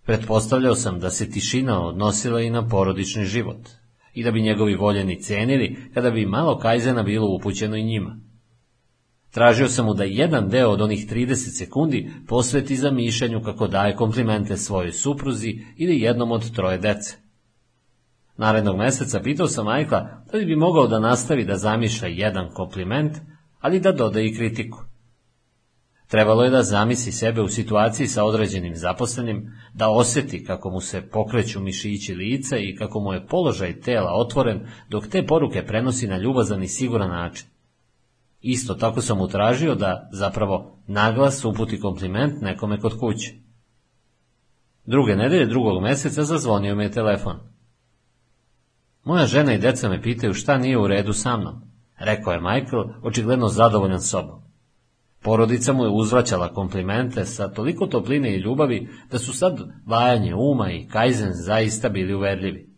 Pretpostavljao 0.05 0.75
sam 0.75 1.01
da 1.01 1.11
se 1.11 1.31
tišina 1.31 1.87
odnosila 1.87 2.41
i 2.41 2.51
na 2.51 2.69
porodični 2.69 3.25
život 3.25 3.69
i 4.15 4.25
da 4.25 4.31
bi 4.31 4.43
njegovi 4.43 4.75
voljeni 4.75 5.23
cenili 5.23 5.77
kada 5.95 6.11
bi 6.11 6.27
malo 6.27 6.59
kajzena 6.59 7.03
bilo 7.03 7.35
upućeno 7.37 7.77
i 7.77 7.85
njima. 7.85 8.21
Tražio 9.31 9.69
sam 9.69 9.87
mu 9.87 9.95
da 9.95 10.05
jedan 10.05 10.49
deo 10.49 10.71
od 10.71 10.81
onih 10.81 11.07
30 11.11 11.35
sekundi 11.35 12.11
posveti 12.29 12.77
za 12.77 12.91
mišljenju 12.91 13.43
kako 13.43 13.67
daje 13.67 13.97
komplimente 13.97 14.57
svojoj 14.57 14.93
supruzi 14.93 15.59
ili 15.77 16.01
jednom 16.01 16.33
od 16.33 16.55
troje 16.55 16.79
dece. 16.79 17.26
Narednog 18.37 18.77
meseca 18.77 19.21
pitao 19.21 19.47
sam 19.47 19.65
Majkla 19.65 20.25
da 20.33 20.39
li 20.39 20.45
bi 20.45 20.57
mogao 20.57 20.87
da 20.87 21.01
nastavi 21.01 21.45
da 21.45 21.57
zamišlja 21.57 22.09
jedan 22.09 22.51
kompliment, 22.55 23.17
ali 23.61 23.81
da 23.81 23.93
doda 23.93 24.21
i 24.21 24.35
kritiku. 24.35 24.79
Trebalo 26.09 26.45
je 26.45 26.51
da 26.51 26.63
zamisli 26.63 27.13
sebe 27.13 27.41
u 27.43 27.49
situaciji 27.49 28.07
sa 28.07 28.25
određenim 28.25 28.77
zaposlenim, 28.77 29.53
da 29.75 29.89
osjeti 29.89 30.45
kako 30.45 30.71
mu 30.71 30.81
se 30.81 31.09
pokreću 31.11 31.61
mišići 31.61 32.15
lica 32.15 32.57
i 32.59 32.77
kako 32.77 33.01
mu 33.01 33.13
je 33.13 33.27
položaj 33.27 33.81
tela 33.81 34.13
otvoren, 34.15 34.67
dok 34.89 35.07
te 35.07 35.27
poruke 35.27 35.67
prenosi 35.67 36.07
na 36.07 36.19
ljubazan 36.19 36.63
i 36.63 36.69
siguran 36.69 37.11
način. 37.11 37.47
Isto 38.41 38.75
tako 38.75 39.01
sam 39.01 39.19
mu 39.19 39.29
tražio 39.29 39.75
da, 39.75 40.09
zapravo, 40.13 40.79
naglas 40.87 41.45
uputi 41.45 41.81
kompliment 41.81 42.43
nekome 42.43 42.81
kod 42.81 42.99
kuće. 43.01 43.35
Druge 44.85 45.17
nedelje 45.17 45.47
drugog 45.47 45.83
meseca 45.83 46.25
zazvonio 46.25 46.75
mi 46.75 46.85
je 46.85 46.91
telefon. 46.91 47.56
Moja 49.07 49.27
žena 49.27 49.55
i 49.55 49.59
deca 49.59 49.89
me 49.89 50.03
pitaju 50.03 50.35
šta 50.35 50.59
nije 50.59 50.79
u 50.79 50.87
redu 50.87 51.13
sa 51.13 51.37
mnom, 51.37 51.55
rekao 51.99 52.33
je 52.33 52.41
Michael, 52.41 52.85
očigledno 53.03 53.49
zadovoljan 53.49 54.01
sobom. 54.01 54.43
Porodica 55.23 55.73
mu 55.73 55.85
je 55.85 55.91
uzvraćala 55.91 56.53
komplimente 56.53 57.25
sa 57.25 57.49
toliko 57.49 57.87
topline 57.87 58.35
i 58.35 58.41
ljubavi 58.41 58.89
da 59.11 59.19
su 59.19 59.33
sad 59.33 59.61
vajanje 59.87 60.35
uma 60.35 60.71
i 60.73 60.87
kajzen 60.89 61.31
zaista 61.33 61.89
bili 61.89 62.15
uverljivi. 62.15 62.71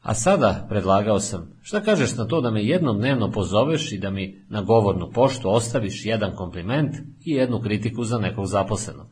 A 0.00 0.14
sada, 0.14 0.66
predlagao 0.68 1.20
sam, 1.20 1.58
šta 1.62 1.80
kažeš 1.80 2.16
na 2.16 2.26
to 2.26 2.40
da 2.40 2.50
me 2.50 2.64
jednom 2.64 2.98
dnevno 2.98 3.30
pozoveš 3.30 3.92
i 3.92 3.98
da 3.98 4.10
mi 4.10 4.46
na 4.48 4.62
govornu 4.62 5.10
poštu 5.10 5.50
ostaviš 5.50 6.06
jedan 6.06 6.36
kompliment 6.36 6.96
i 7.20 7.32
jednu 7.32 7.60
kritiku 7.60 8.04
za 8.04 8.18
nekog 8.18 8.46
zaposlenog. 8.46 9.06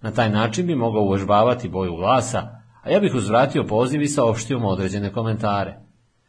Na 0.00 0.10
taj 0.10 0.30
način 0.30 0.66
bi 0.66 0.74
mogao 0.74 1.02
uvežbavati 1.02 1.68
boju 1.68 1.96
glasa, 1.96 2.59
a 2.82 2.90
ja 2.90 3.00
bih 3.00 3.14
uzvratio 3.14 3.64
poziv 3.64 4.02
i 4.02 4.08
saopštio 4.08 4.58
mu 4.58 4.68
određene 4.68 5.12
komentare. 5.12 5.80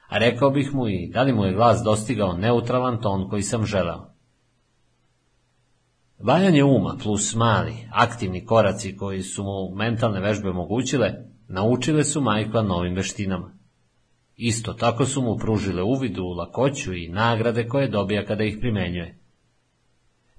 A 0.10 0.18
rekao 0.18 0.50
bih 0.50 0.74
mu 0.74 0.88
i 0.88 1.12
da 1.14 1.22
li 1.22 1.34
mu 1.34 1.46
je 1.46 1.54
glas 1.54 1.82
dostigao 1.86 2.38
neutralan 2.38 3.02
ton 3.02 3.30
koji 3.30 3.42
sam 3.42 3.66
želeo. 3.66 4.12
Valjanje 6.20 6.64
uma 6.64 6.98
plus 7.04 7.36
mali, 7.36 7.74
aktivni 7.92 8.46
koraci 8.46 8.98
koji 8.98 9.22
su 9.22 9.44
mu 9.44 9.76
mentalne 9.76 10.20
vežbe 10.20 10.50
omogućile, 10.50 11.14
naučile 11.48 12.04
su 12.04 12.22
Majkla 12.22 12.62
novim 12.62 12.96
veštinama. 12.96 13.58
Isto 14.36 14.74
tako 14.74 15.06
su 15.06 15.22
mu 15.22 15.38
pružile 15.38 15.84
uvidu, 15.84 16.24
lakoću 16.24 16.94
i 16.94 17.10
nagrade 17.10 17.68
koje 17.68 17.88
dobija 17.88 18.26
kada 18.26 18.44
ih 18.44 18.58
primenjuje. 18.60 19.21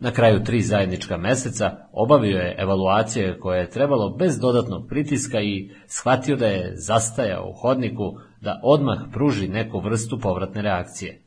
Na 0.04 0.10
kraju 0.10 0.44
tri 0.44 0.60
zajednička 0.60 1.16
meseca 1.16 1.76
obavio 1.92 2.38
je 2.38 2.56
evaluacije 2.58 3.38
koje 3.38 3.60
je 3.60 3.70
trebalo 3.70 4.16
bez 4.16 4.38
dodatnog 4.38 4.88
pritiska 4.88 5.40
i 5.40 5.70
shvatio 5.86 6.36
da 6.36 6.46
je 6.46 6.72
zastajao 6.76 7.48
u 7.48 7.52
hodniku 7.52 8.04
da 8.40 8.60
odmah 8.62 8.98
pruži 9.12 9.48
neku 9.48 9.80
vrstu 9.80 10.18
povratne 10.22 10.62
reakcije. 10.62 11.22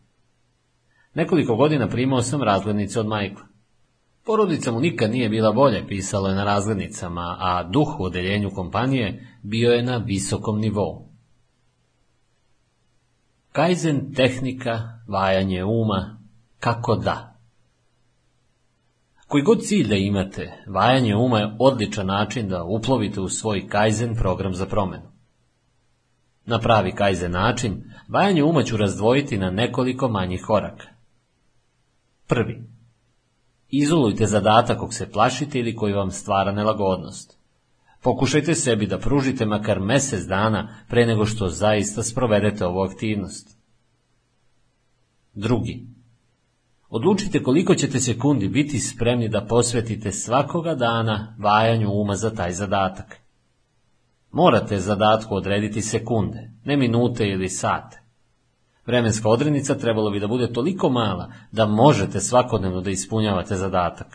Nekoliko 1.14 1.56
godina 1.56 1.88
primao 1.88 2.22
sam 2.22 2.44
razglednice 2.44 3.00
od 3.00 3.08
Majkla. 3.08 3.46
Porodica 4.26 4.72
mu 4.72 4.80
nikad 4.80 5.12
nije 5.12 5.30
bila 5.30 5.52
bolje, 5.52 5.88
pisalo 5.88 6.30
je 6.30 6.36
na 6.36 6.44
razglednicama, 6.44 7.38
a 7.40 7.64
duh 7.64 8.00
u 8.00 8.04
odeljenju 8.04 8.52
kompanije 8.56 9.28
bio 9.44 9.72
je 9.72 9.84
na 9.84 9.98
visokom 9.98 10.60
nivou. 10.60 11.10
Kaizen 13.52 14.14
tehnika, 14.14 14.80
vajanje 15.08 15.64
uma, 15.64 16.20
kako 16.60 16.96
da. 16.96 17.35
Koji 19.36 19.44
god 19.44 19.62
cilj 19.62 19.88
da 19.88 19.96
imate, 19.96 20.64
vajanje 20.68 21.16
uma 21.16 21.40
je 21.40 21.56
odličan 21.60 22.08
način 22.08 22.48
da 22.50 22.64
uplovite 22.64 23.22
u 23.22 23.30
svoj 23.30 23.68
Kaizen 23.68 24.16
program 24.16 24.54
za 24.54 24.66
promenu. 24.66 25.12
Na 26.46 26.60
pravi 26.60 26.92
Kaizen 26.92 27.32
način, 27.32 27.84
vajanje 28.08 28.44
uma 28.44 28.64
ću 28.64 28.78
razdvojiti 28.78 29.38
na 29.38 29.50
nekoliko 29.50 30.10
manjih 30.10 30.42
koraka. 30.48 30.88
Prvi. 32.28 32.64
Izolujte 33.70 34.26
zadatak 34.26 34.80
kog 34.80 34.94
se 34.94 35.12
plašite 35.12 35.60
ili 35.60 35.76
koji 35.76 35.94
vam 35.94 36.12
stvara 36.12 36.52
nelagodnost. 36.52 37.38
Pokušajte 38.02 38.56
sebi 38.56 38.88
da 38.88 39.00
pružite 39.00 39.46
makar 39.46 39.80
mesec 39.80 40.24
dana 40.24 40.76
pre 40.90 41.06
nego 41.06 41.26
što 41.26 41.48
zaista 41.48 42.04
sprovedete 42.04 42.66
ovu 42.66 42.80
aktivnost. 42.80 43.58
Drugi. 45.34 45.95
Odlučite 46.90 47.44
koliko 47.44 47.76
ćete 47.76 48.00
sekundi 48.00 48.48
biti 48.48 48.80
spremni 48.80 49.30
da 49.30 49.46
posvetite 49.46 50.12
svakoga 50.12 50.76
dana 50.76 51.36
vajanju 51.40 51.92
uma 51.92 52.16
za 52.16 52.36
taj 52.36 52.52
zadatak. 52.52 53.18
Morate 54.32 54.80
zadatku 54.80 55.36
odrediti 55.36 55.82
sekunde, 55.82 56.52
ne 56.66 56.78
minute 56.78 57.28
ili 57.28 57.50
sate. 57.50 58.02
Vremenska 58.86 59.30
odrednica 59.30 59.76
trebalo 59.76 60.12
bi 60.12 60.20
da 60.20 60.28
bude 60.28 60.54
toliko 60.54 60.90
mala 60.90 61.32
da 61.52 61.66
možete 61.66 62.20
svakodnevno 62.20 62.82
da 62.82 62.90
ispunjavate 62.90 63.56
zadatak. 63.56 64.08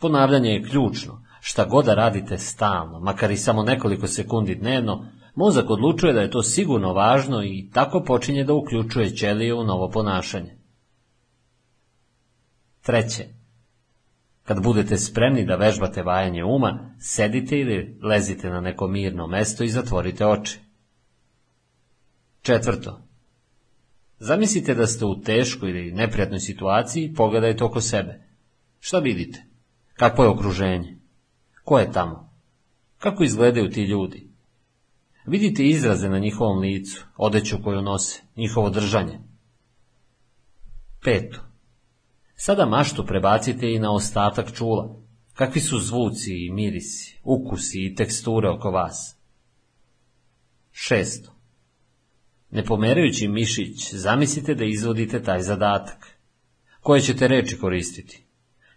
Ponavljanje 0.00 0.50
je 0.50 0.62
ključno, 0.62 1.22
šta 1.40 1.64
god 1.64 1.84
da 1.84 1.94
radite 1.94 2.38
stalno, 2.38 3.00
makar 3.00 3.30
i 3.30 3.36
samo 3.36 3.62
nekoliko 3.62 4.06
sekundi 4.06 4.54
dnevno, 4.54 5.04
mozak 5.34 5.70
odlučuje 5.70 6.12
da 6.12 6.20
je 6.20 6.30
to 6.30 6.42
sigurno 6.42 6.92
važno 6.92 7.42
i 7.42 7.70
tako 7.74 8.02
počinje 8.06 8.44
da 8.44 8.54
uključuje 8.54 9.16
ćelije 9.16 9.54
u 9.54 9.64
novo 9.64 9.90
ponašanje. 9.90 10.57
Treće, 12.88 13.24
kad 14.42 14.62
budete 14.62 14.96
spremni 14.96 15.44
da 15.44 15.56
vežbate 15.56 16.02
vajanje 16.02 16.44
uma, 16.44 16.94
sedite 17.00 17.58
ili 17.58 17.98
lezite 18.02 18.48
na 18.48 18.60
neko 18.60 18.86
mirno 18.86 19.26
mesto 19.26 19.64
i 19.64 19.68
zatvorite 19.68 20.26
oči. 20.26 20.60
Četvrto, 22.42 23.02
zamislite 24.18 24.74
da 24.74 24.86
ste 24.86 25.04
u 25.04 25.20
teškoj 25.20 25.70
ili 25.70 25.92
neprijatnoj 25.92 26.40
situaciji 26.40 27.04
i 27.04 27.14
pogledajte 27.14 27.64
oko 27.64 27.80
sebe. 27.80 28.20
Šta 28.78 28.98
vidite? 28.98 29.44
Kakvo 29.94 30.24
je 30.24 30.30
okruženje? 30.30 30.98
Ko 31.64 31.78
je 31.78 31.92
tamo? 31.92 32.32
Kako 32.98 33.24
izgledaju 33.24 33.70
ti 33.70 33.82
ljudi? 33.82 34.30
Vidite 35.26 35.64
izraze 35.64 36.08
na 36.08 36.18
njihovom 36.18 36.58
licu, 36.58 37.06
odeću 37.16 37.56
koju 37.64 37.82
nose, 37.82 38.22
njihovo 38.36 38.70
držanje. 38.70 39.20
Peto. 41.02 41.47
Sada 42.40 42.66
maštu 42.66 43.06
prebacite 43.06 43.72
i 43.72 43.78
na 43.78 43.92
ostatak 43.92 44.52
čula. 44.52 44.96
Kakvi 45.34 45.60
su 45.60 45.78
zvuci 45.78 46.46
i 46.46 46.50
mirisi, 46.50 47.20
ukusi 47.24 47.84
i 47.84 47.94
teksture 47.94 48.48
oko 48.48 48.70
vas? 48.70 49.16
Šesto. 50.70 51.32
Ne 52.50 52.64
pomerajući 52.64 53.28
mišić, 53.28 53.94
zamislite 53.94 54.54
da 54.54 54.64
izvodite 54.64 55.22
taj 55.22 55.42
zadatak. 55.42 56.18
Koje 56.80 57.00
ćete 57.00 57.28
reči 57.28 57.58
koristiti? 57.58 58.24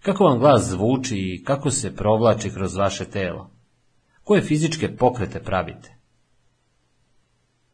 Kako 0.01 0.23
vam 0.23 0.39
glas 0.39 0.69
zvuči 0.69 1.17
i 1.17 1.43
kako 1.43 1.71
se 1.71 1.95
provlači 1.95 2.49
kroz 2.49 2.75
vaše 2.75 3.05
telo? 3.05 3.51
Koje 4.23 4.41
fizičke 4.41 4.95
pokrete 4.95 5.43
pravite? 5.43 5.97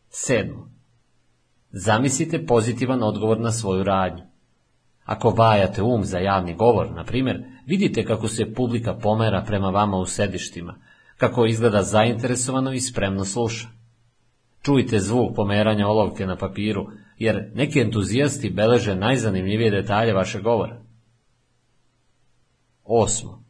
Sedmo. 0.09 0.71
Zamislite 1.71 2.45
pozitivan 2.45 3.03
odgovor 3.03 3.39
na 3.39 3.51
svoju 3.51 3.83
radnju. 3.83 4.36
Ako 5.07 5.29
vajate 5.29 5.83
um 5.83 6.03
za 6.03 6.19
javni 6.19 6.55
govor, 6.55 6.91
na 6.91 7.03
primjer, 7.03 7.43
vidite 7.65 8.05
kako 8.05 8.27
se 8.27 8.53
publika 8.53 8.93
pomera 8.93 9.43
prema 9.47 9.69
vama 9.69 9.97
u 9.97 10.05
sedištima, 10.05 10.75
kako 11.17 11.45
izgleda 11.45 11.83
zainteresovano 11.83 12.73
i 12.73 12.81
spremno 12.81 13.25
sluša. 13.25 13.67
Čujte 14.61 14.99
zvuk 14.99 15.35
pomeranja 15.35 15.87
olovke 15.87 16.25
na 16.25 16.35
papiru, 16.35 16.87
jer 17.17 17.51
neki 17.55 17.79
entuzijasti 17.79 18.49
beleže 18.49 18.95
najzanimljivije 18.95 19.71
detalje 19.71 20.13
vašeg 20.13 20.41
govora. 20.43 20.81
Osmo. 22.83 23.43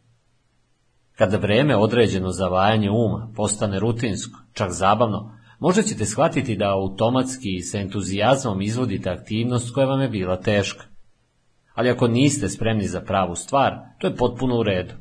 Kada 1.16 1.38
vreme 1.38 1.78
određeno 1.78 2.32
za 2.32 2.48
vajanje 2.48 2.90
uma 2.90 3.32
postane 3.36 3.80
rutinsko, 3.80 4.40
čak 4.54 4.72
zabavno, 4.72 5.38
možda 5.60 5.82
ćete 5.82 6.06
shvatiti 6.06 6.56
da 6.56 6.74
automatski 6.74 7.56
i 7.56 7.62
sa 7.62 7.78
entuzijazmom 7.78 8.62
izvodite 8.62 9.10
aktivnost 9.10 9.74
koja 9.74 9.88
vam 9.88 10.02
je 10.02 10.10
bila 10.10 10.42
teška. 10.42 10.97
Ali 11.78 11.90
ako 11.90 12.08
niste 12.08 12.50
spremni 12.50 12.88
za 12.88 13.02
pravu 13.02 13.36
stvar, 13.36 13.74
to 14.00 14.08
je 14.08 14.16
potpuno 14.16 14.60
u 14.60 14.64
redu. 14.64 14.94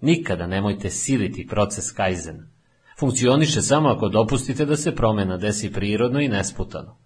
Nikada 0.00 0.46
nemojte 0.46 0.90
siliti 0.90 1.46
proces 1.46 1.92
Kaizena. 1.92 2.48
Funkcioniše 2.98 3.62
samo 3.62 3.88
ako 3.88 4.08
dopustite 4.08 4.64
da 4.64 4.76
se 4.76 4.94
promjena 4.94 5.36
desi 5.36 5.72
prirodno 5.72 6.20
i 6.20 6.28
nesputano. 6.28 6.98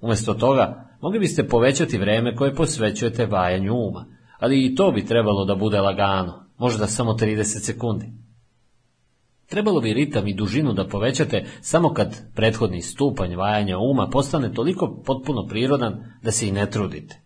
Umjesto 0.00 0.34
toga, 0.34 0.88
mogli 1.00 1.18
biste 1.18 1.48
povećati 1.48 1.98
vreme 1.98 2.36
koje 2.36 2.54
posvećujete 2.54 3.26
vajanju 3.26 3.74
uma, 3.74 4.06
ali 4.38 4.66
i 4.66 4.74
to 4.74 4.90
bi 4.92 5.06
trebalo 5.06 5.44
da 5.44 5.54
bude 5.54 5.80
lagano, 5.80 6.48
možda 6.58 6.86
samo 6.86 7.12
30 7.12 7.44
sekundi. 7.44 8.06
Trebalo 9.46 9.80
bi 9.80 9.94
ritam 9.94 10.28
i 10.28 10.34
dužinu 10.34 10.72
da 10.72 10.88
povećate 10.88 11.44
samo 11.60 11.92
kad 11.92 12.32
prethodni 12.34 12.82
stupanj 12.82 13.34
vajanja 13.34 13.78
uma 13.78 14.08
postane 14.08 14.52
toliko 14.52 15.02
potpuno 15.06 15.46
prirodan 15.46 16.04
da 16.22 16.30
se 16.30 16.48
i 16.48 16.52
ne 16.52 16.70
trudite. 16.70 17.21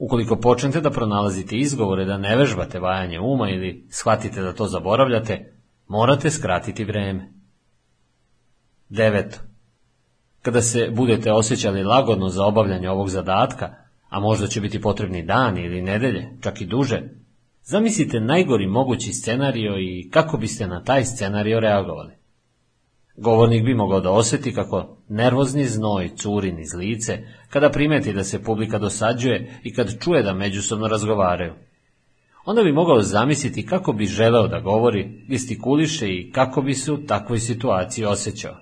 Ukoliko 0.00 0.36
počnete 0.36 0.80
da 0.80 0.90
pronalazite 0.90 1.56
izgovore 1.56 2.04
da 2.04 2.16
ne 2.18 2.36
vežbate 2.36 2.78
vajanje 2.80 3.20
uma 3.20 3.50
ili 3.50 3.86
shvatite 3.90 4.40
da 4.42 4.52
to 4.52 4.66
zaboravljate, 4.66 5.52
morate 5.88 6.30
skratiti 6.30 6.84
vreme. 6.84 7.32
Deveto. 8.88 9.38
Kada 10.42 10.62
se 10.62 10.90
budete 10.90 11.32
osjećali 11.32 11.82
lagodno 11.82 12.28
za 12.28 12.44
obavljanje 12.44 12.90
ovog 12.90 13.08
zadatka, 13.08 13.74
a 14.08 14.20
možda 14.20 14.46
će 14.46 14.60
biti 14.60 14.80
potrebni 14.80 15.22
dani 15.22 15.62
ili 15.64 15.82
nedelje, 15.82 16.38
čak 16.40 16.60
i 16.60 16.66
duže, 16.66 17.02
zamislite 17.62 18.20
najgori 18.20 18.66
mogući 18.66 19.12
scenario 19.12 19.78
i 19.78 20.10
kako 20.10 20.36
biste 20.36 20.66
na 20.66 20.84
taj 20.84 21.04
scenario 21.04 21.60
reagovali. 21.60 22.12
Govornik 23.16 23.64
bi 23.64 23.74
mogao 23.74 24.00
da 24.00 24.10
osjeti 24.10 24.54
kako 24.54 24.96
nervozni 25.08 25.64
znoj 25.64 26.10
curi 26.16 26.52
niz 26.52 26.74
lice 26.74 27.18
kada 27.50 27.70
primeti 27.70 28.12
da 28.12 28.24
se 28.24 28.42
publika 28.42 28.78
dosađuje 28.78 29.60
i 29.62 29.74
kad 29.74 29.98
čuje 30.00 30.22
da 30.22 30.34
međusobno 30.34 30.88
razgovaraju. 30.88 31.54
Onda 32.44 32.62
bi 32.62 32.72
mogao 32.72 33.02
zamisliti 33.02 33.66
kako 33.66 33.92
bi 33.92 34.06
želeo 34.06 34.48
da 34.48 34.60
govori, 34.60 35.24
gestikuliše 35.28 36.08
i 36.08 36.32
kako 36.32 36.62
bi 36.62 36.74
se 36.74 36.92
u 36.92 37.06
takvoj 37.06 37.38
situaciji 37.38 38.04
osjećao. 38.04 38.56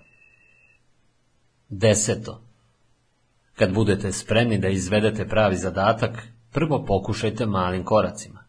Deseto. 1.68 2.42
Kad 3.54 3.74
budete 3.74 4.12
spremni 4.12 4.58
da 4.58 4.68
izvedete 4.68 5.28
pravi 5.28 5.56
zadatak, 5.56 6.28
prvo 6.52 6.84
pokušajte 6.84 7.46
malim 7.46 7.84
koracima. 7.84 8.44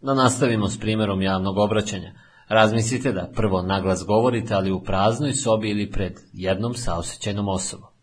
Da 0.00 0.14
nastavimo 0.14 0.68
s 0.68 0.80
primjerom 0.80 1.22
javnog 1.22 1.58
obraćanja. 1.58 2.12
Razmislite 2.48 3.12
da 3.12 3.30
prvo 3.34 3.62
naglas 3.62 4.04
govorite, 4.06 4.54
ali 4.54 4.72
u 4.72 4.82
praznoj 4.82 5.32
sobi 5.32 5.70
ili 5.70 5.90
pred 5.90 6.12
jednom 6.32 6.74
saosećajnom 6.74 7.48
osobom. 7.48 7.93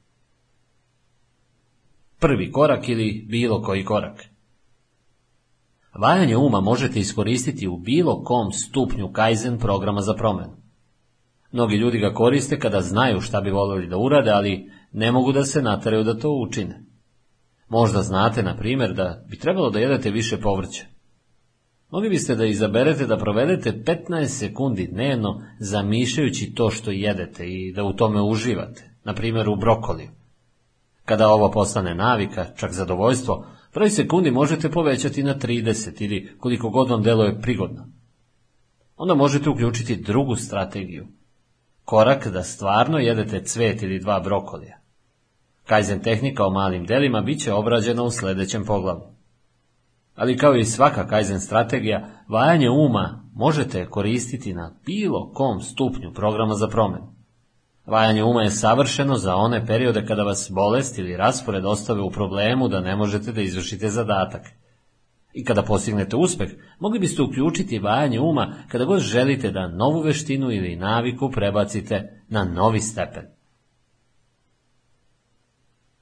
Prvi 2.21 2.51
korak 2.51 2.89
ili 2.89 3.25
bilo 3.29 3.61
koji 3.61 3.85
korak. 3.85 4.25
Vajanje 5.99 6.37
uma 6.37 6.61
možete 6.61 6.99
iskoristiti 6.99 7.67
u 7.67 7.77
bilo 7.77 8.23
kom 8.23 8.51
stupnju 8.51 9.11
Kaizen 9.11 9.57
programa 9.57 10.01
za 10.01 10.13
promjenu. 10.13 10.57
Mnogi 11.51 11.75
ljudi 11.75 11.99
ga 11.99 12.13
koriste 12.13 12.59
kada 12.59 12.81
znaju 12.81 13.21
šta 13.21 13.41
bi 13.41 13.51
voljeli 13.51 13.87
da 13.87 13.97
urade, 13.97 14.31
ali 14.31 14.71
ne 14.91 15.11
mogu 15.11 15.31
da 15.31 15.43
se 15.43 15.61
nataraju 15.61 16.03
da 16.03 16.19
to 16.19 16.29
učine. 16.29 16.83
Možda 17.69 18.01
znate, 18.01 18.43
na 18.43 18.57
primjer, 18.57 18.93
da 18.93 19.25
bi 19.29 19.39
trebalo 19.39 19.69
da 19.69 19.79
jedete 19.79 20.11
više 20.11 20.37
povrća. 20.37 20.85
Mogli 21.89 22.09
biste 22.09 22.35
da 22.35 22.45
izaberete 22.45 23.05
da 23.05 23.17
provedete 23.17 23.83
15 24.09 24.25
sekundi 24.25 24.87
dnevno 24.87 25.43
zamišljajući 25.59 26.53
to 26.53 26.69
što 26.69 26.91
jedete 26.91 27.47
i 27.47 27.73
da 27.73 27.83
u 27.83 27.93
tome 27.93 28.21
uživate, 28.21 28.91
na 29.03 29.13
primjer 29.13 29.49
u 29.49 29.55
brokoliju. 29.55 30.09
Kada 31.05 31.27
ovo 31.27 31.51
postane 31.51 31.95
navika, 31.95 32.45
čak 32.55 32.71
zadovoljstvo, 32.71 33.45
broj 33.73 33.89
sekundi 33.89 34.31
možete 34.31 34.71
povećati 34.71 35.23
na 35.23 35.35
30 35.35 36.03
ili 36.03 36.37
koliko 36.39 36.69
god 36.69 36.89
vam 36.89 37.01
deluje 37.01 37.41
prigodno. 37.41 37.87
Onda 38.97 39.13
možete 39.13 39.49
uključiti 39.49 39.95
drugu 39.95 40.35
strategiju. 40.35 41.07
Korak 41.85 42.27
da 42.27 42.43
stvarno 42.43 42.97
jedete 42.97 43.43
cvet 43.43 43.83
ili 43.83 43.99
dva 43.99 44.19
brokolija. 44.19 44.77
Kaizen 45.65 45.99
tehnika 45.99 46.45
o 46.45 46.49
malim 46.49 46.85
delima 46.85 47.21
bit 47.21 47.41
će 47.43 47.53
obrađena 47.53 48.03
u 48.03 48.11
sljedećem 48.11 48.65
poglavu. 48.65 49.01
Ali 50.15 50.37
kao 50.37 50.55
i 50.55 50.65
svaka 50.65 51.07
Kaizen 51.07 51.39
strategija, 51.39 52.09
vajanje 52.27 52.69
uma 52.69 53.23
možete 53.33 53.85
koristiti 53.85 54.53
na 54.53 54.75
bilo 54.85 55.31
kom 55.33 55.61
stupnju 55.61 56.13
programa 56.13 56.53
za 56.53 56.67
promjenu. 56.67 57.13
Vajanje 57.85 58.23
uma 58.23 58.41
je 58.41 58.51
savršeno 58.51 59.17
za 59.17 59.35
one 59.35 59.65
periode 59.65 60.05
kada 60.05 60.23
vas 60.23 60.51
bolest 60.51 60.97
ili 60.97 61.17
raspored 61.17 61.65
ostave 61.65 62.01
u 62.01 62.11
problemu 62.11 62.67
da 62.67 62.81
ne 62.81 62.95
možete 62.95 63.31
da 63.31 63.41
izvršite 63.41 63.89
zadatak. 63.89 64.47
I 65.33 65.45
kada 65.45 65.63
postignete 65.63 66.15
uspeh, 66.15 66.49
mogli 66.79 66.99
biste 66.99 67.21
uključiti 67.21 67.79
vajanje 67.79 68.19
uma 68.19 68.53
kada 68.67 68.85
god 68.85 68.99
želite 68.99 69.51
da 69.51 69.67
novu 69.67 70.01
veštinu 70.01 70.51
ili 70.51 70.75
naviku 70.75 71.31
prebacite 71.31 72.23
na 72.29 72.43
novi 72.43 72.79
stepen. 72.79 73.27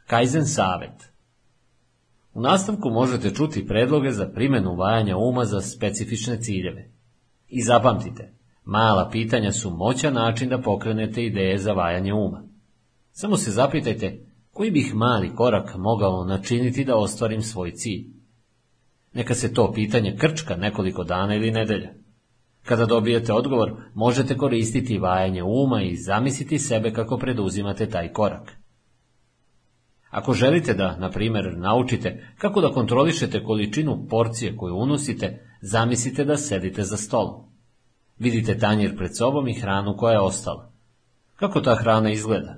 Kaizen 0.07 0.45
savjet 0.45 1.09
U 2.33 2.41
nastavku 2.41 2.89
možete 2.89 3.33
čuti 3.33 3.67
predloge 3.67 4.11
za 4.11 4.27
primjenu 4.27 4.75
vajanja 4.75 5.17
uma 5.17 5.45
za 5.45 5.61
specifične 5.61 6.41
ciljeve. 6.41 6.91
I 7.47 7.63
zapamtite, 7.63 8.33
mala 8.69 9.09
pitanja 9.11 9.51
su 9.51 9.69
moćan 9.69 10.13
način 10.13 10.49
da 10.49 10.61
pokrenete 10.61 11.23
ideje 11.23 11.57
za 11.57 11.73
vajanje 11.73 12.13
uma. 12.13 12.43
Samo 13.11 13.37
se 13.37 13.51
zapitajte 13.51 14.25
koji 14.51 14.71
bih 14.71 14.95
mali 14.95 15.35
korak 15.35 15.75
mogao 15.77 16.25
načiniti 16.25 16.85
da 16.85 16.95
ostvarim 16.95 17.41
svoj 17.41 17.71
cilj. 17.71 18.05
Neka 19.13 19.33
se 19.33 19.53
to 19.53 19.71
pitanje 19.73 20.15
krčka 20.19 20.55
nekoliko 20.55 21.03
dana 21.03 21.35
ili 21.35 21.51
nedelja. 21.51 21.93
Kada 22.63 22.85
dobijete 22.85 23.33
odgovor, 23.33 23.71
možete 23.93 24.37
koristiti 24.37 24.97
vajanje 24.97 25.43
uma 25.43 25.81
i 25.81 25.95
zamisliti 25.95 26.59
sebe 26.59 26.93
kako 26.93 27.17
preduzimate 27.17 27.89
taj 27.89 28.11
korak. 28.11 28.51
Ako 30.09 30.33
želite 30.33 30.73
da, 30.73 30.97
na 30.97 31.09
primjer, 31.11 31.57
naučite 31.57 32.33
kako 32.37 32.61
da 32.61 32.71
kontrolišete 32.71 33.43
količinu 33.43 34.07
porcije 34.09 34.57
koju 34.57 34.75
unosite, 34.75 35.45
zamislite 35.61 36.25
da 36.25 36.37
sedite 36.37 36.83
za 36.83 36.97
stolom. 36.97 37.48
Vidite 38.19 38.57
tanjir 38.57 38.97
pred 38.97 39.17
sobom 39.17 39.47
i 39.47 39.53
hranu 39.53 39.97
koja 39.97 40.13
je 40.13 40.19
ostala. 40.19 40.71
Kako 41.35 41.61
ta 41.61 41.75
hrana 41.75 42.11
izgleda? 42.11 42.55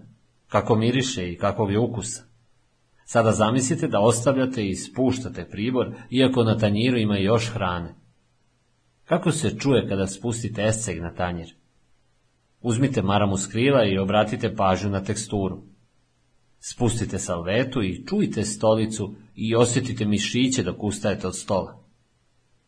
Kako 0.47 0.75
miriše 0.75 1.31
i 1.31 1.37
kakvog 1.37 1.71
je 1.71 1.79
ukusa? 1.79 2.23
Sada 3.05 3.31
zamislite 3.31 3.87
da 3.87 3.99
ostavljate 3.99 4.67
i 4.67 4.75
spuštate 4.75 5.49
pribor, 5.49 5.93
iako 6.09 6.43
na 6.43 6.57
tanjiru 6.57 6.97
ima 6.97 7.17
još 7.17 7.49
hrane. 7.49 7.95
Kako 9.05 9.31
se 9.31 9.57
čuje 9.59 9.87
kada 9.87 10.07
spustite 10.07 10.63
esceg 10.63 11.01
na 11.01 11.13
tanjir? 11.13 11.55
Uzmite 12.61 13.01
maramu 13.01 13.37
s 13.37 13.47
krila 13.47 13.85
i 13.85 13.97
obratite 13.97 14.55
pažnju 14.55 14.89
na 14.89 15.03
teksturu. 15.03 15.63
Spustite 16.59 17.19
salvetu 17.19 17.83
i 17.83 18.05
čujte 18.07 18.43
stolicu 18.43 19.13
i 19.35 19.55
osjetite 19.55 20.05
mišiće 20.05 20.63
dok 20.63 20.83
ustajete 20.83 21.27
od 21.27 21.37
stola. 21.37 21.80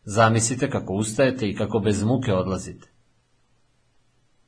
Zamislite 0.05 0.69
kako 0.69 0.93
ustajete 0.93 1.49
i 1.49 1.55
kako 1.55 1.79
bez 1.79 2.03
muke 2.03 2.33
odlazite. 2.33 2.87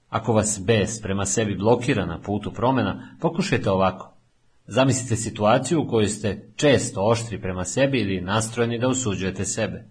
Ako 0.09 0.33
vas 0.33 0.61
bes 0.65 1.01
prema 1.01 1.25
sebi 1.25 1.55
blokira 1.55 2.05
na 2.05 2.21
putu 2.21 2.51
promjena, 2.53 3.17
pokušajte 3.21 3.71
ovako. 3.71 4.15
Zamislite 4.67 5.15
situaciju 5.15 5.81
u 5.81 5.87
kojoj 5.87 6.07
ste 6.07 6.51
često 6.55 7.01
oštri 7.01 7.41
prema 7.41 7.65
sebi 7.65 7.99
ili 7.99 8.21
nastrojeni 8.21 8.79
da 8.79 8.87
osuđujete 8.87 9.45
sebe. 9.45 9.89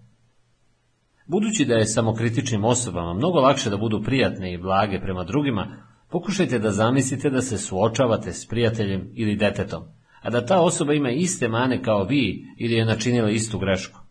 Budući 1.27 1.65
da 1.65 1.73
je 1.75 1.85
samokritičnim 1.85 2.65
osobama 2.65 3.13
mnogo 3.13 3.39
lakše 3.39 3.69
da 3.69 3.77
budu 3.77 4.03
prijatne 4.03 4.53
i 4.53 4.57
blage 4.57 4.99
prema 4.99 5.23
drugima, 5.23 5.87
pokušajte 6.09 6.59
da 6.59 6.71
zamislite 6.71 7.29
da 7.29 7.41
se 7.41 7.57
suočavate 7.57 8.33
s 8.33 8.47
prijateljem 8.47 9.11
ili 9.13 9.35
detetom, 9.35 9.83
a 10.21 10.29
da 10.29 10.45
ta 10.45 10.61
osoba 10.61 10.93
ima 10.93 11.09
iste 11.09 11.47
mane 11.47 11.83
kao 11.83 12.03
vi 12.03 12.45
ili 12.57 12.73
je 12.73 12.85
načinila 12.85 13.29
istu 13.29 13.59
grešku. 13.59 14.04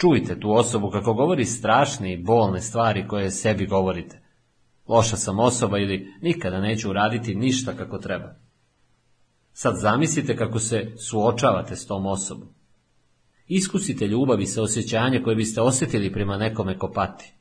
Čujte 0.00 0.40
tu 0.40 0.52
osobu 0.52 0.90
kako 0.90 1.14
govori 1.14 1.44
strašne 1.44 2.12
i 2.12 2.22
bolne 2.22 2.60
stvari 2.60 3.08
koje 3.08 3.30
sebi 3.30 3.66
govorite. 3.66 4.20
Loša 4.88 5.16
sam 5.16 5.38
osoba 5.38 5.78
ili 5.78 6.12
nikada 6.22 6.60
neću 6.60 6.90
uraditi 6.90 7.34
ništa 7.34 7.76
kako 7.76 7.98
treba. 7.98 8.34
Sad 9.52 9.74
zamislite 9.80 10.36
kako 10.36 10.58
se 10.58 10.92
suočavate 10.96 11.76
s 11.76 11.86
tom 11.86 12.06
osobom. 12.06 12.48
Iskusite 13.46 14.06
ljubav 14.06 14.40
i 14.40 14.60
osjećanje 14.60 15.22
koje 15.22 15.36
biste 15.36 15.60
osjetili 15.60 16.12
prema 16.12 16.36
nekome 16.36 16.78
ko 16.78 16.92
pati. 16.94 17.34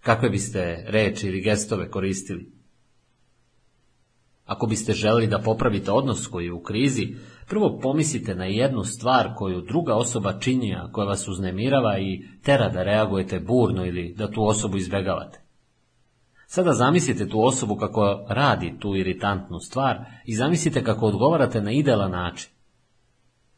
Kakve 0.00 0.30
biste 0.30 0.84
reči 0.86 1.26
ili 1.26 1.40
gestove 1.40 1.90
koristili? 1.90 2.59
Ako 4.50 4.66
biste 4.66 4.92
želeli 4.92 5.26
da 5.26 5.38
popravite 5.38 5.92
odnos 5.92 6.26
koji 6.26 6.44
je 6.46 6.52
u 6.52 6.62
krizi, 6.62 7.14
prvo 7.48 7.78
pomislite 7.82 8.34
na 8.34 8.44
jednu 8.44 8.84
stvar 8.84 9.34
koju 9.36 9.60
druga 9.60 9.94
osoba 9.94 10.38
čini, 10.38 10.74
a 10.74 10.92
koja 10.92 11.06
vas 11.06 11.28
uznemirava 11.28 11.98
i 11.98 12.22
tera 12.42 12.68
da 12.68 12.82
reagujete 12.82 13.40
burno 13.40 13.86
ili 13.86 14.14
da 14.18 14.30
tu 14.30 14.44
osobu 14.44 14.76
izbjegavate. 14.76 15.40
Sada 16.46 16.72
zamislite 16.72 17.28
tu 17.28 17.44
osobu 17.44 17.76
kako 17.76 18.24
radi 18.28 18.74
tu 18.80 18.96
iritantnu 18.96 19.60
stvar 19.60 19.98
i 20.26 20.34
zamislite 20.34 20.84
kako 20.84 21.06
odgovarate 21.06 21.60
na 21.60 21.72
idealan 21.72 22.10
način. 22.10 22.50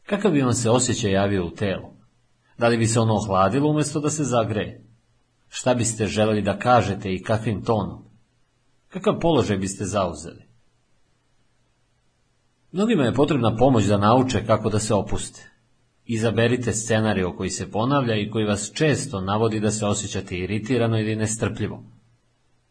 Kakav 0.05 0.31
bi 0.31 0.41
vam 0.41 0.53
se 0.53 0.69
osjećaj 0.69 1.11
javio 1.11 1.45
u 1.45 1.51
telu? 1.51 1.89
Da 2.57 2.67
li 2.67 2.77
bi 2.77 2.87
se 2.87 2.99
ono 2.99 3.13
ohladilo 3.13 3.69
umjesto 3.69 3.99
da 3.99 4.09
se 4.09 4.23
zagreje? 4.23 4.87
Šta 5.49 5.73
biste 5.73 6.05
želeli 6.05 6.41
da 6.41 6.59
kažete 6.59 7.13
i 7.13 7.23
kakvim 7.23 7.63
tonom? 7.63 8.03
Kakav 8.87 9.19
položaj 9.19 9.57
biste 9.57 9.85
zauzeli? 9.85 10.52
Mnogima 12.73 13.03
je 13.03 13.13
potrebna 13.13 13.55
pomoć 13.55 13.85
da 13.85 13.97
nauče 13.97 14.45
kako 14.45 14.69
da 14.69 14.79
se 14.79 14.93
opuste. 14.93 15.49
Izaberite 16.05 16.73
scenariju 16.73 17.33
koji 17.37 17.49
se 17.49 17.71
ponavlja 17.71 18.15
i 18.15 18.29
koji 18.29 18.45
vas 18.45 18.71
često 18.73 19.21
navodi 19.21 19.59
da 19.59 19.71
se 19.71 19.85
osjećate 19.85 20.37
iritirano 20.37 20.99
ili 20.99 21.15
nestrpljivo. 21.15 21.83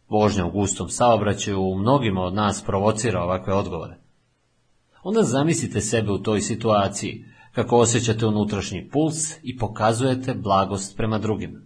Vožnja 0.09 0.47
u 0.47 0.51
gustom 0.51 0.89
saobraćaju 0.89 1.61
u 1.61 1.79
mnogima 1.79 2.21
od 2.21 2.35
nas 2.35 2.63
provocira 2.67 3.23
ovakve 3.23 3.55
odgovore. 3.55 3.99
Onda 5.03 5.23
zamislite 5.23 5.81
sebe 5.81 6.11
u 6.11 6.19
toj 6.19 6.41
situaciji, 6.41 7.25
kako 7.53 7.77
osjećate 7.77 8.27
unutrašnji 8.27 8.89
puls 8.89 9.37
i 9.43 9.57
pokazujete 9.59 10.35
blagost 10.35 10.97
prema 10.97 11.19
drugima. 11.19 11.61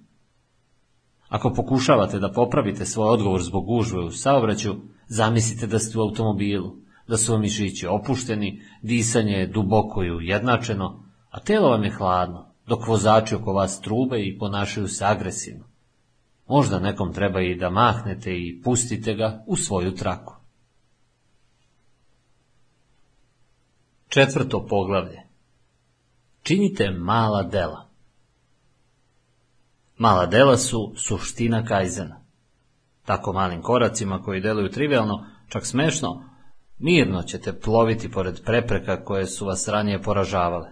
Ako 1.29 1.53
pokušavate 1.53 2.19
da 2.19 2.33
popravite 2.33 2.85
svoj 2.85 3.09
odgovor 3.09 3.43
zbog 3.43 3.67
gužve 3.67 4.01
u 4.01 4.11
saobraću, 4.11 4.75
zamislite 5.09 5.67
da 5.67 5.79
ste 5.79 5.99
u 5.99 6.03
automobilu, 6.03 6.86
da 7.09 7.17
su 7.17 7.39
mišići 7.39 7.87
opušteni, 7.87 8.63
disanje 8.83 9.33
je 9.33 9.47
duboko 9.47 10.05
i 10.05 10.11
ujednačeno, 10.11 11.05
a 11.31 11.41
telo 11.41 11.69
vam 11.69 11.85
je 11.85 11.91
hladno, 11.91 12.47
dok 12.67 12.87
vozači 12.87 13.35
oko 13.35 13.53
vas 13.53 13.81
trube 13.81 14.21
i 14.21 14.39
ponašaju 14.39 14.89
se 14.89 15.05
agresivno. 15.05 15.65
Možda 16.49 16.79
nekom 16.79 17.13
treba 17.13 17.41
i 17.41 17.55
da 17.55 17.71
mahnete 17.71 18.33
i 18.33 18.61
pustite 18.65 19.15
ga 19.15 19.45
u 19.47 19.57
svoju 19.57 19.95
traku. 19.95 20.35
Četvrto 24.09 24.67
poglavlje. 24.67 25.23
Činite 26.43 26.91
mala 26.91 27.43
dela. 27.43 27.89
Mala 29.99 30.27
dela 30.27 30.57
su 30.57 30.93
suština 30.97 31.65
kajzena. 31.65 32.21
Tako 33.05 33.33
malim 33.33 33.63
koracima 33.63 34.23
koji 34.23 34.41
deluju 34.41 34.71
trivialno, 34.71 35.27
čak 35.49 35.67
smešno, 35.67 36.25
mirno 36.79 37.23
ćete 37.23 37.61
ploviti 37.61 38.11
pored 38.11 38.41
prepreka 38.45 39.05
koje 39.05 39.27
su 39.27 39.47
vas 39.47 39.69
ranije 39.69 40.03
poražavale. 40.03 40.71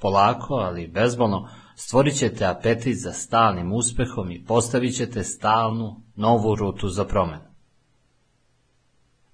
Polako, 0.00 0.54
ali 0.54 0.88
bezbolno, 0.88 1.48
stvorit 1.76 2.18
ćete 2.18 2.46
apetit 2.46 2.96
za 2.98 3.12
stalnim 3.12 3.72
uspehom 3.72 4.30
i 4.30 4.44
postavit 4.44 4.96
ćete 4.96 5.24
stalnu, 5.24 6.02
novu 6.16 6.54
rutu 6.54 6.88
za 6.88 7.04
promenu. 7.04 7.50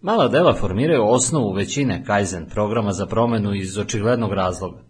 Mala 0.01 0.29
dela 0.29 0.55
formiraju 0.55 1.05
osnovu 1.05 1.53
većine 1.53 2.05
Kaizen 2.05 2.47
programa 2.47 2.93
za 2.93 3.07
promenu 3.07 3.55
iz 3.55 3.79
očiglednog 3.79 4.33
razloga. 4.33 4.83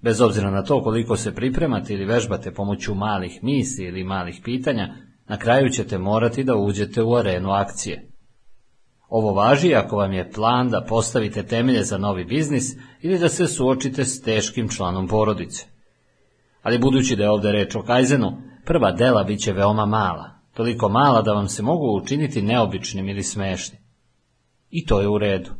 Bez 0.00 0.20
obzira 0.20 0.50
na 0.50 0.62
to 0.62 0.82
koliko 0.82 1.16
se 1.16 1.34
pripremate 1.34 1.94
ili 1.94 2.04
vežbate 2.04 2.54
pomoću 2.54 2.94
malih 2.94 3.38
misli 3.42 3.84
ili 3.84 4.04
malih 4.04 4.40
pitanja, 4.44 4.94
na 5.28 5.36
kraju 5.36 5.68
ćete 5.68 5.98
morati 5.98 6.44
da 6.44 6.56
uđete 6.56 7.02
u 7.02 7.14
arenu 7.14 7.50
akcije. 7.50 8.13
Ovo 9.16 9.32
važi 9.32 9.74
ako 9.74 9.96
vam 9.96 10.12
je 10.12 10.30
plan 10.32 10.70
da 10.70 10.86
postavite 10.88 11.42
temelje 11.46 11.82
za 11.84 11.98
novi 11.98 12.24
biznis 12.24 12.64
ili 13.02 13.18
da 13.18 13.28
se 13.28 13.46
suočite 13.46 14.04
s 14.04 14.22
teškim 14.22 14.68
članom 14.68 15.08
porodice. 15.08 15.66
Ali 16.62 16.78
budući 16.78 17.16
da 17.16 17.22
je 17.22 17.30
ovdje 17.30 17.52
reč 17.52 17.74
o 17.74 17.82
Kajzenu, 17.82 18.32
prva 18.64 18.92
dela 18.92 19.24
bit 19.24 19.40
će 19.40 19.52
veoma 19.52 19.86
mala, 19.86 20.30
toliko 20.54 20.88
mala 20.88 21.22
da 21.22 21.32
vam 21.32 21.48
se 21.48 21.62
mogu 21.62 21.96
učiniti 21.96 22.42
neobičnim 22.42 23.08
ili 23.08 23.22
smešnim. 23.22 23.80
I 24.70 24.86
to 24.86 25.00
je 25.00 25.08
u 25.08 25.18
redu. 25.18 25.50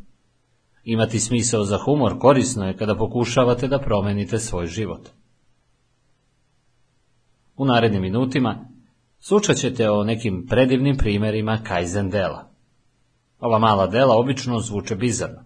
Imati 0.84 1.20
smisao 1.20 1.64
za 1.64 1.78
humor 1.78 2.18
korisno 2.18 2.66
je 2.66 2.76
kada 2.76 2.94
pokušavate 2.94 3.68
da 3.68 3.78
promenite 3.78 4.38
svoj 4.38 4.66
život. 4.66 5.08
U 7.56 7.64
narednim 7.64 8.02
minutima 8.02 8.68
slučat 9.20 9.56
ćete 9.56 9.90
o 9.90 10.04
nekim 10.04 10.46
predivnim 10.48 10.96
primjerima 10.96 11.60
Kaizen 11.64 12.10
dela. 12.10 12.53
Ova 13.40 13.58
mala 13.58 13.86
dela 13.86 14.16
obično 14.16 14.60
zvuče 14.60 14.96
bizarno, 14.96 15.44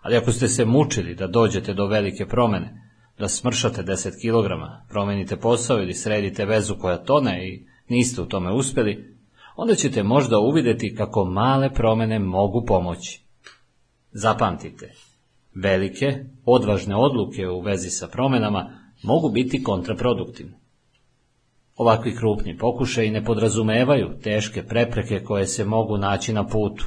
ali 0.00 0.16
ako 0.16 0.32
ste 0.32 0.48
se 0.48 0.64
mučili 0.64 1.14
da 1.14 1.26
dođete 1.26 1.74
do 1.74 1.86
velike 1.86 2.26
promene, 2.26 2.84
da 3.18 3.28
smršate 3.28 3.82
10 3.82 4.10
kg, 4.10 4.50
promenite 4.88 5.36
posao 5.36 5.78
ili 5.78 5.94
sredite 5.94 6.44
vezu 6.44 6.76
koja 6.80 7.04
tone 7.04 7.48
i 7.48 7.66
niste 7.88 8.22
u 8.22 8.26
tome 8.26 8.52
uspjeli, 8.52 9.16
onda 9.56 9.74
ćete 9.74 10.02
možda 10.02 10.38
uvidjeti 10.38 10.94
kako 10.94 11.24
male 11.24 11.74
promjene 11.74 12.18
mogu 12.18 12.64
pomoći. 12.66 13.22
Zapamtite, 14.12 14.92
velike, 15.54 16.24
odvažne 16.44 16.96
odluke 16.96 17.48
u 17.48 17.60
vezi 17.60 17.90
sa 17.90 18.08
promjenama 18.08 18.70
mogu 19.02 19.28
biti 19.28 19.62
kontraproduktivne. 19.62 20.58
Ovakvi 21.76 22.16
krupni 22.16 22.58
pokušaji 22.58 23.10
ne 23.10 23.24
podrazumevaju 23.24 24.18
teške 24.22 24.62
prepreke 24.62 25.24
koje 25.24 25.46
se 25.46 25.64
mogu 25.64 25.96
naći 25.96 26.32
na 26.32 26.46
putu, 26.46 26.84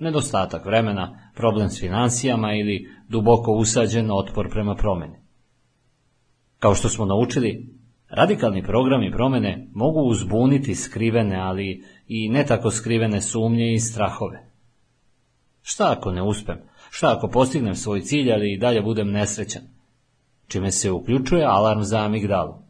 nedostatak 0.00 0.64
vremena, 0.64 1.30
problem 1.34 1.68
s 1.68 1.80
financijama 1.80 2.54
ili 2.54 2.88
duboko 3.08 3.52
usađen 3.52 4.10
otpor 4.10 4.50
prema 4.50 4.74
promjeni. 4.74 5.18
Kao 6.58 6.74
što 6.74 6.88
smo 6.88 7.04
naučili, 7.04 7.74
radikalni 8.08 8.62
programi 8.62 9.12
promjene 9.12 9.68
mogu 9.74 10.00
uzbuniti 10.00 10.74
skrivene, 10.74 11.36
ali 11.36 11.84
i 12.08 12.28
ne 12.28 12.46
tako 12.46 12.70
skrivene 12.70 13.20
sumnje 13.20 13.72
i 13.72 13.80
strahove. 13.80 14.50
Šta 15.62 15.94
ako 15.98 16.12
ne 16.12 16.22
uspem? 16.22 16.56
Šta 16.90 17.16
ako 17.16 17.28
postignem 17.28 17.74
svoj 17.74 18.00
cilj, 18.00 18.32
ali 18.32 18.52
i 18.52 18.58
dalje 18.58 18.82
budem 18.82 19.10
nesrećan? 19.10 19.62
Čime 20.48 20.70
se 20.70 20.90
uključuje 20.90 21.44
alarm 21.44 21.82
za 21.82 21.98
amigdalu. 21.98 22.69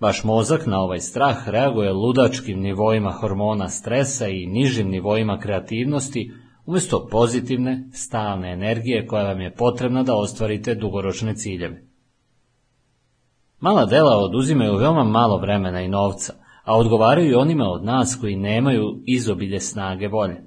Vaš 0.00 0.24
mozak 0.24 0.66
na 0.66 0.80
ovaj 0.80 1.00
strah 1.00 1.48
reaguje 1.48 1.92
ludačkim 1.92 2.60
nivoima 2.60 3.10
hormona 3.10 3.68
stresa 3.68 4.28
i 4.28 4.46
nižim 4.46 4.88
nivoima 4.88 5.38
kreativnosti, 5.38 6.32
umjesto 6.66 7.06
pozitivne, 7.10 7.88
stalne 7.92 8.52
energije 8.52 9.06
koja 9.06 9.24
vam 9.24 9.40
je 9.40 9.54
potrebna 9.54 10.02
da 10.02 10.14
ostvarite 10.14 10.74
dugoročne 10.74 11.34
ciljeve. 11.34 11.82
Mala 13.60 13.84
dela 13.86 14.16
oduzimaju 14.16 14.76
veoma 14.76 15.04
malo 15.04 15.38
vremena 15.38 15.80
i 15.80 15.88
novca, 15.88 16.32
a 16.64 16.78
odgovaraju 16.78 17.38
onima 17.38 17.64
od 17.64 17.84
nas 17.84 18.18
koji 18.20 18.36
nemaju 18.36 19.02
izobilje 19.06 19.60
snage 19.60 20.08
volje. 20.08 20.42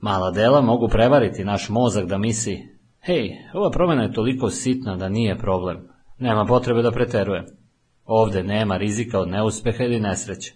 Mala 0.00 0.30
dela 0.30 0.60
mogu 0.60 0.88
prevariti 0.88 1.44
naš 1.44 1.68
mozak 1.68 2.06
da 2.06 2.18
misli, 2.18 2.78
hej, 3.00 3.30
ova 3.54 3.70
promjena 3.70 4.02
je 4.02 4.12
toliko 4.12 4.50
sitna 4.50 4.96
da 4.96 5.08
nije 5.08 5.38
problem, 5.38 5.88
nema 6.18 6.44
potrebe 6.44 6.82
da 6.82 6.90
preterujem. 6.90 7.61
Ovde 8.04 8.42
nema 8.42 8.76
rizika 8.76 9.20
od 9.20 9.28
neuspeha 9.28 9.84
ili 9.84 10.00
nesreće. 10.00 10.54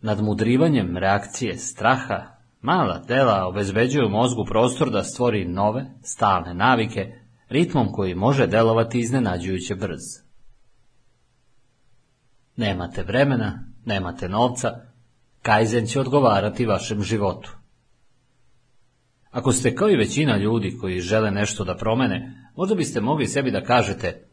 Nadmudrivanjem 0.00 0.96
reakcije 0.96 1.58
straha, 1.58 2.36
mala 2.60 2.98
dela 2.98 3.46
obezbeđuju 3.46 4.08
mozgu 4.08 4.44
prostor 4.44 4.90
da 4.90 5.04
stvori 5.04 5.44
nove, 5.44 5.86
stalne 6.02 6.54
navike, 6.54 7.12
ritmom 7.48 7.92
koji 7.92 8.14
može 8.14 8.46
delovati 8.46 9.00
iznenađujuće 9.00 9.74
brz. 9.74 10.00
Nemate 12.56 13.02
vremena, 13.02 13.64
nemate 13.84 14.28
novca, 14.28 14.80
Kaizen 15.42 15.86
će 15.86 16.00
odgovarati 16.00 16.66
vašem 16.66 17.02
životu. 17.02 17.56
Ako 19.30 19.52
ste 19.52 19.74
kao 19.74 19.90
i 19.90 19.96
većina 19.96 20.36
ljudi 20.36 20.76
koji 20.80 21.00
žele 21.00 21.30
nešto 21.30 21.64
da 21.64 21.76
promene, 21.76 22.50
možda 22.56 22.74
biste 22.74 23.00
mogli 23.00 23.26
sebi 23.26 23.50
da 23.50 23.64
kažete 23.64 24.28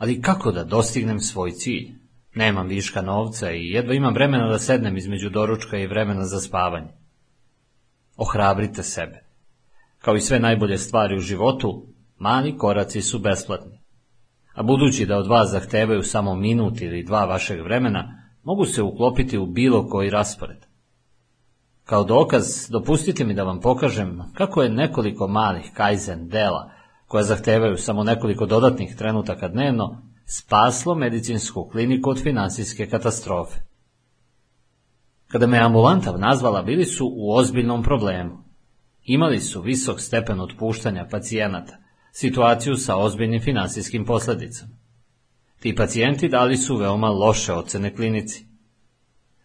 ali 0.00 0.22
kako 0.22 0.52
da 0.52 0.64
dostignem 0.64 1.20
svoj 1.20 1.50
cilj? 1.50 1.88
Nemam 2.34 2.66
viška 2.66 3.02
novca 3.02 3.50
i 3.52 3.70
jedva 3.70 3.94
imam 3.94 4.14
vremena 4.14 4.48
da 4.48 4.58
sednem 4.58 4.96
između 4.96 5.30
doručka 5.30 5.78
i 5.78 5.86
vremena 5.86 6.24
za 6.24 6.40
spavanje. 6.40 6.88
Ohrabrite 8.16 8.82
sebe. 8.82 9.24
Kao 9.98 10.16
i 10.16 10.20
sve 10.20 10.40
najbolje 10.40 10.78
stvari 10.78 11.16
u 11.16 11.20
životu, 11.20 11.86
mali 12.18 12.58
koraci 12.58 13.02
su 13.02 13.18
besplatni. 13.18 13.80
A 14.54 14.62
budući 14.62 15.06
da 15.06 15.18
od 15.18 15.26
vas 15.26 15.50
zahtevaju 15.50 16.02
samo 16.02 16.34
minut 16.34 16.80
ili 16.80 17.04
dva 17.04 17.24
vašeg 17.24 17.62
vremena, 17.62 18.22
mogu 18.42 18.64
se 18.64 18.82
uklopiti 18.82 19.38
u 19.38 19.46
bilo 19.46 19.88
koji 19.88 20.10
raspored. 20.10 20.66
Kao 21.84 22.04
dokaz, 22.04 22.46
dopustite 22.70 23.24
mi 23.24 23.34
da 23.34 23.44
vam 23.44 23.60
pokažem 23.60 24.22
kako 24.34 24.62
je 24.62 24.68
nekoliko 24.68 25.28
malih 25.28 25.70
kaizen 25.74 26.28
dela 26.28 26.79
koja 27.10 27.24
zahtevaju 27.24 27.76
samo 27.76 28.04
nekoliko 28.04 28.46
dodatnih 28.46 28.96
trenutaka 28.96 29.48
dnevno, 29.48 30.02
spaslo 30.26 30.94
medicinsku 30.94 31.68
kliniku 31.72 32.10
od 32.10 32.22
financijske 32.22 32.86
katastrofe. 32.86 33.58
Kada 35.28 35.46
me 35.46 35.58
ambulantav 35.58 36.18
nazvala, 36.18 36.62
bili 36.62 36.84
su 36.84 37.12
u 37.16 37.32
ozbiljnom 37.32 37.82
problemu. 37.82 38.44
Imali 39.04 39.40
su 39.40 39.62
visok 39.62 40.00
stepen 40.00 40.40
otpuštanja 40.40 41.06
pacijenata, 41.10 41.78
situaciju 42.12 42.76
sa 42.76 42.96
ozbiljnim 42.96 43.40
financijskim 43.40 44.04
posljedicama. 44.04 44.72
Ti 45.60 45.74
pacijenti 45.74 46.28
dali 46.28 46.56
su 46.56 46.76
veoma 46.76 47.08
loše 47.08 47.52
ocene 47.52 47.94
klinici. 47.94 48.46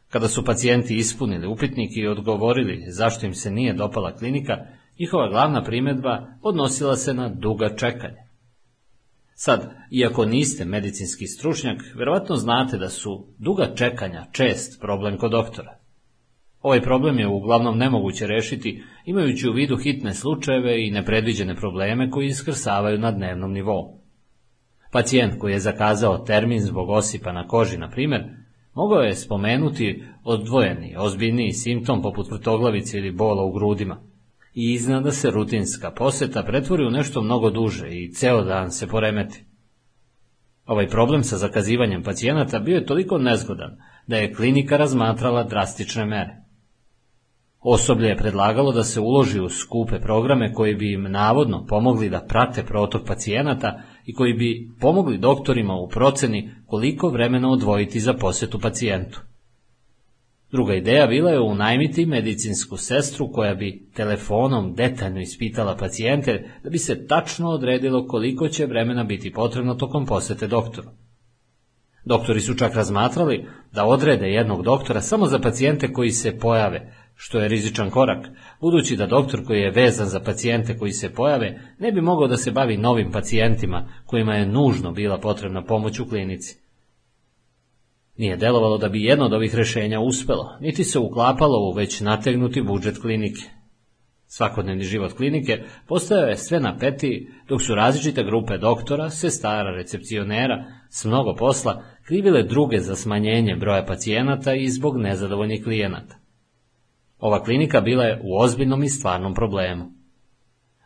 Kada 0.10 0.28
su 0.28 0.46
pacijenti 0.46 0.98
ispunili 0.98 1.48
upitnik 1.48 1.98
i 1.98 2.08
odgovorili 2.08 2.84
zašto 2.88 3.26
im 3.26 3.34
se 3.34 3.52
nije 3.52 3.74
dopala 3.74 4.16
klinika, 4.16 4.54
Njihova 5.00 5.30
glavna 5.30 5.64
primjedba 5.64 6.28
odnosila 6.42 6.96
se 6.96 7.14
na 7.14 7.30
duga 7.30 7.76
čekanja. 7.76 8.26
Sad, 9.34 9.72
iako 9.92 10.26
niste 10.26 10.66
medicinski 10.66 11.28
stručnjak, 11.28 11.82
verovatno 11.96 12.36
znate 12.36 12.78
da 12.78 12.90
su 12.90 13.28
duga 13.38 13.76
čekanja 13.76 14.26
čest 14.32 14.82
problem 14.82 15.18
kod 15.18 15.32
doktora. 15.32 15.78
Ovaj 16.62 16.82
problem 16.82 17.20
je 17.20 17.28
uglavnom 17.28 17.78
nemoguće 17.78 18.28
rešiti 18.28 18.84
imajući 19.06 19.50
u 19.50 19.54
vidu 19.54 19.78
hitne 19.78 20.14
slučajeve 20.14 20.88
i 20.88 20.92
nepredviđene 20.92 21.56
probleme 21.56 22.10
koji 22.10 22.28
iskrsavaju 22.28 23.00
na 23.00 23.12
dnevnom 23.12 23.52
nivou. 23.52 24.00
Pacijent 24.92 25.40
koji 25.40 25.54
je 25.54 25.60
zakazao 25.60 26.18
termin 26.18 26.62
zbog 26.62 26.90
osipa 26.90 27.32
na 27.32 27.48
koži, 27.48 27.78
na 27.78 27.90
primjer, 27.90 28.24
mogao 28.74 29.02
je 29.02 29.16
spomenuti 29.16 30.04
odvojeni, 30.24 30.96
ozbiljniji 30.98 31.52
simptom 31.52 32.02
poput 32.02 32.32
vrtoglavice 32.32 32.98
ili 32.98 33.12
bola 33.12 33.44
u 33.44 33.52
grudima– 33.52 34.02
i 34.56 34.74
iznada 34.74 35.12
se 35.12 35.32
rutinska 35.32 35.92
poseta 35.92 36.44
pretvori 36.44 36.86
u 36.86 36.92
nešto 36.92 37.22
mnogo 37.22 37.50
duže 37.50 37.88
i 37.90 38.12
ceo 38.14 38.44
dan 38.44 38.72
se 38.72 38.88
poremeti. 38.88 39.46
Ovaj 40.66 40.88
problem 40.88 41.24
sa 41.24 41.38
zakazivanjem 41.38 42.04
pacijenata 42.04 42.60
bio 42.60 42.76
je 42.76 42.86
toliko 42.86 43.18
nezgodan 43.18 43.78
da 44.08 44.16
je 44.18 44.34
klinika 44.34 44.78
razmatrala 44.78 45.44
drastične 45.44 46.06
mere. 46.06 46.46
Osoblje 47.60 48.08
je 48.08 48.18
predlagalo 48.18 48.72
da 48.72 48.84
se 48.84 49.00
uloži 49.00 49.40
u 49.40 49.50
skupe 49.50 50.00
programe 50.00 50.54
koji 50.54 50.76
bi 50.76 50.94
im 50.94 51.12
navodno 51.12 51.66
pomogli 51.66 52.10
da 52.10 52.26
prate 52.30 52.64
protok 52.64 53.08
pacijenata 53.08 53.82
i 54.06 54.14
koji 54.14 54.34
bi 54.34 54.70
pomogli 54.80 55.18
doktorima 55.18 55.74
u 55.74 55.88
proceni 55.88 56.52
koliko 56.66 57.10
vremena 57.10 57.50
odvojiti 57.50 58.00
za 58.00 58.14
posetu 58.14 58.60
pacijentu. 58.60 59.22
Druga 60.56 60.74
ideja 60.74 61.08
bila 61.08 61.32
je 61.32 61.40
unajmiti 61.40 62.06
medicinsku 62.06 62.78
sestru 62.78 63.32
koja 63.32 63.56
bi 63.56 63.90
telefonom 63.96 64.74
detaljno 64.74 65.22
ispitala 65.22 65.76
pacijente 65.78 66.50
da 66.64 66.70
bi 66.70 66.78
se 66.78 67.08
tačno 67.08 67.50
odredilo 67.50 68.08
koliko 68.08 68.48
će 68.48 68.66
vremena 68.66 69.04
biti 69.04 69.32
potrebno 69.32 69.74
tokom 69.74 70.06
posete 70.06 70.48
doktoru. 70.48 70.88
Doktori 72.06 72.42
su 72.42 72.54
čak 72.54 72.76
razmatrali 72.76 73.46
da 73.72 73.86
odrede 73.86 74.28
jednog 74.28 74.64
doktora 74.64 75.02
samo 75.02 75.28
za 75.28 75.40
pacijente 75.40 75.94
koji 75.94 76.12
se 76.12 76.40
pojave, 76.40 76.94
što 77.16 77.40
je 77.40 77.48
rizičan 77.48 77.90
korak, 77.90 78.28
budući 78.62 78.96
da 78.96 79.08
doktor 79.08 79.46
koji 79.46 79.60
je 79.60 79.72
vezan 79.72 80.08
za 80.08 80.20
pacijente 80.20 80.78
koji 80.78 80.92
se 80.92 81.14
pojave 81.14 81.60
ne 81.80 81.92
bi 81.92 82.02
mogao 82.02 82.28
da 82.28 82.38
se 82.38 82.52
bavi 82.52 82.78
novim 82.78 83.12
pacijentima 83.12 83.88
kojima 84.06 84.36
je 84.36 84.46
nužno 84.46 84.92
bila 84.92 85.18
potrebna 85.18 85.66
pomoć 85.66 86.00
u 86.00 86.06
klinici. 86.06 86.65
Nije 88.18 88.38
delovalo 88.38 88.78
da 88.78 88.90
bi 88.90 89.04
jedno 89.04 89.26
od 89.26 89.34
ovih 89.34 89.56
rešenja 89.56 90.00
uspelo, 90.00 90.58
niti 90.60 90.84
se 90.84 91.00
uklapalo 91.00 91.70
u 91.70 91.74
već 91.74 92.02
nategnuti 92.02 92.62
budžet 92.62 93.02
klinike. 93.02 93.42
Svakodnevni 94.28 94.84
život 94.84 95.14
klinike 95.14 95.64
postojao 95.88 96.28
je 96.28 96.38
sve 96.38 96.60
napetiji, 96.60 97.28
dok 97.48 97.62
su 97.62 97.76
različite 97.76 98.24
grupe 98.24 98.58
doktora, 98.58 99.10
sestara, 99.10 99.72
recepcionera 99.72 100.66
s 100.90 101.06
mnogo 101.06 101.36
posla 101.36 101.84
krivile 102.08 102.44
druge 102.44 102.80
za 102.80 102.96
smanjenje 102.96 103.56
broja 103.56 103.86
pacijenata 103.86 104.54
i 104.54 104.70
zbog 104.70 104.98
nezadovoljnih 104.98 105.64
klijenata. 105.64 106.16
Ova 107.20 107.44
klinika 107.44 107.82
bila 107.82 108.04
je 108.04 108.22
u 108.24 108.38
ozbiljnom 108.38 108.84
i 108.84 108.90
stvarnom 108.90 109.34
problemu. 109.34 109.92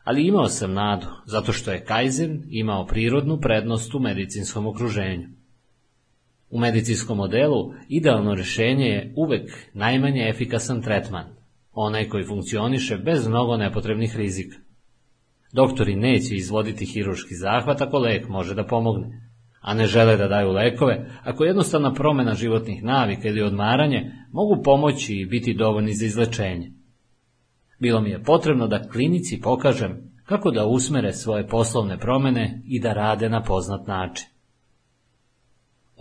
Ali 0.03 0.27
imao 0.27 0.47
sam 0.47 0.73
nadu, 0.73 1.07
zato 1.25 1.53
što 1.53 1.71
je 1.71 1.85
Kaizen 1.85 2.43
imao 2.49 2.85
prirodnu 2.85 3.39
prednost 3.41 3.95
u 3.95 3.99
medicinskom 3.99 4.67
okruženju. 4.67 5.38
U 6.49 6.59
medicinskom 6.59 7.17
modelu 7.17 7.73
idealno 7.87 8.35
rješenje 8.35 8.85
je 8.85 9.13
uvek 9.15 9.51
najmanje 9.73 10.29
efikasan 10.29 10.81
tretman, 10.81 11.25
onaj 11.71 12.09
koji 12.09 12.25
funkcioniše 12.25 12.97
bez 12.97 13.27
mnogo 13.27 13.57
nepotrebnih 13.57 14.15
rizika. 14.17 14.57
Doktori 15.53 15.95
neće 15.95 16.35
izvoditi 16.35 16.85
hiruški 16.85 17.35
zahvat 17.35 17.81
ako 17.81 17.99
lek 17.99 18.27
može 18.27 18.55
da 18.55 18.65
pomogne, 18.65 19.29
a 19.61 19.73
ne 19.73 19.87
žele 19.87 20.17
da 20.17 20.27
daju 20.27 20.51
lekove, 20.51 21.07
ako 21.23 21.43
jednostavna 21.43 21.93
promjena 21.93 22.33
životnih 22.33 22.83
navika 22.83 23.27
ili 23.27 23.41
odmaranje 23.41 24.11
mogu 24.31 24.63
pomoći 24.63 25.15
i 25.15 25.25
biti 25.25 25.53
dovoljni 25.53 25.93
za 25.93 26.05
izlečenje. 26.05 26.71
Bilo 27.79 28.01
mi 28.01 28.09
je 28.09 28.23
potrebno 28.23 28.67
da 28.67 28.89
klinici 28.89 29.41
pokažem 29.41 30.09
kako 30.25 30.51
da 30.51 30.65
usmere 30.65 31.13
svoje 31.13 31.47
poslovne 31.47 31.97
promjene 31.97 32.61
i 32.65 32.79
da 32.79 32.93
rade 32.93 33.29
na 33.29 33.43
poznat 33.43 33.87
način. 33.87 34.27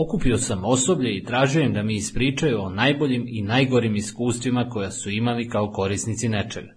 Okupio 0.00 0.38
sam 0.38 0.64
osoblje 0.64 1.16
i 1.16 1.24
tražio 1.24 1.62
im 1.62 1.72
da 1.72 1.82
mi 1.82 1.94
ispričaju 1.94 2.60
o 2.60 2.70
najboljim 2.70 3.24
i 3.28 3.42
najgorim 3.42 3.96
iskustvima 3.96 4.68
koja 4.68 4.90
su 4.90 5.10
imali 5.10 5.48
kao 5.48 5.70
korisnici 5.70 6.28
nečega. 6.28 6.74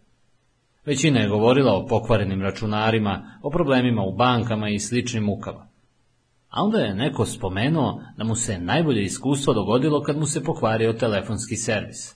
Većina 0.85 1.19
je 1.19 1.29
govorila 1.29 1.73
o 1.73 1.85
pokvarenim 1.87 2.41
računarima, 2.41 3.39
o 3.43 3.49
problemima 3.49 4.03
u 4.03 4.15
bankama 4.15 4.69
i 4.69 4.79
sličnim 4.79 5.23
mukama. 5.23 5.67
A 6.49 6.63
onda 6.63 6.77
je 6.77 6.95
neko 6.95 7.25
spomenuo 7.25 8.01
da 8.17 8.23
mu 8.23 8.35
se 8.35 8.59
najbolje 8.59 9.03
iskustvo 9.03 9.53
dogodilo 9.53 10.03
kad 10.03 10.17
mu 10.17 10.25
se 10.25 10.43
pokvario 10.43 10.93
telefonski 10.93 11.55
servis. 11.55 12.15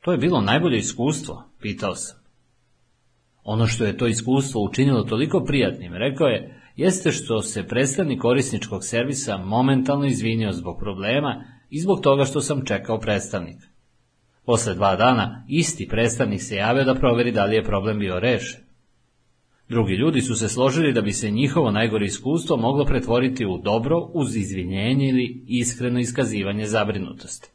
To 0.00 0.12
je 0.12 0.18
bilo 0.18 0.40
najbolje 0.40 0.78
iskustvo, 0.78 1.44
pitao 1.60 1.94
sam. 1.94 2.18
Ono 3.44 3.66
što 3.66 3.84
je 3.84 3.96
to 3.96 4.06
iskustvo 4.06 4.64
učinilo 4.64 5.02
toliko 5.02 5.44
prijatnim, 5.44 5.92
rekao 5.94 6.26
je, 6.26 6.57
jeste 6.78 7.12
što 7.12 7.42
se 7.42 7.66
predstavnik 7.66 8.20
korisničkog 8.20 8.84
servisa 8.84 9.36
momentalno 9.36 10.06
izvinio 10.06 10.52
zbog 10.52 10.78
problema 10.78 11.44
i 11.70 11.80
zbog 11.80 12.00
toga 12.00 12.24
što 12.24 12.40
sam 12.40 12.64
čekao 12.64 12.98
predstavnika. 12.98 13.66
Posle 14.46 14.74
dva 14.74 14.96
dana 14.96 15.44
isti 15.48 15.88
predstavnik 15.88 16.42
se 16.42 16.56
javio 16.56 16.84
da 16.84 16.94
proveri 16.94 17.32
da 17.32 17.44
li 17.44 17.56
je 17.56 17.64
problem 17.64 17.98
bio 17.98 18.20
rešen. 18.20 18.60
Drugi 19.68 19.94
ljudi 19.94 20.20
su 20.20 20.36
se 20.36 20.48
složili 20.48 20.92
da 20.92 21.00
bi 21.00 21.12
se 21.12 21.30
njihovo 21.30 21.70
najgore 21.70 22.06
iskustvo 22.06 22.56
moglo 22.56 22.84
pretvoriti 22.84 23.46
u 23.46 23.58
dobro 23.58 24.10
uz 24.14 24.36
izvinjenje 24.36 25.08
ili 25.08 25.44
iskreno 25.46 26.00
iskazivanje 26.00 26.66
zabrinutosti. 26.66 27.50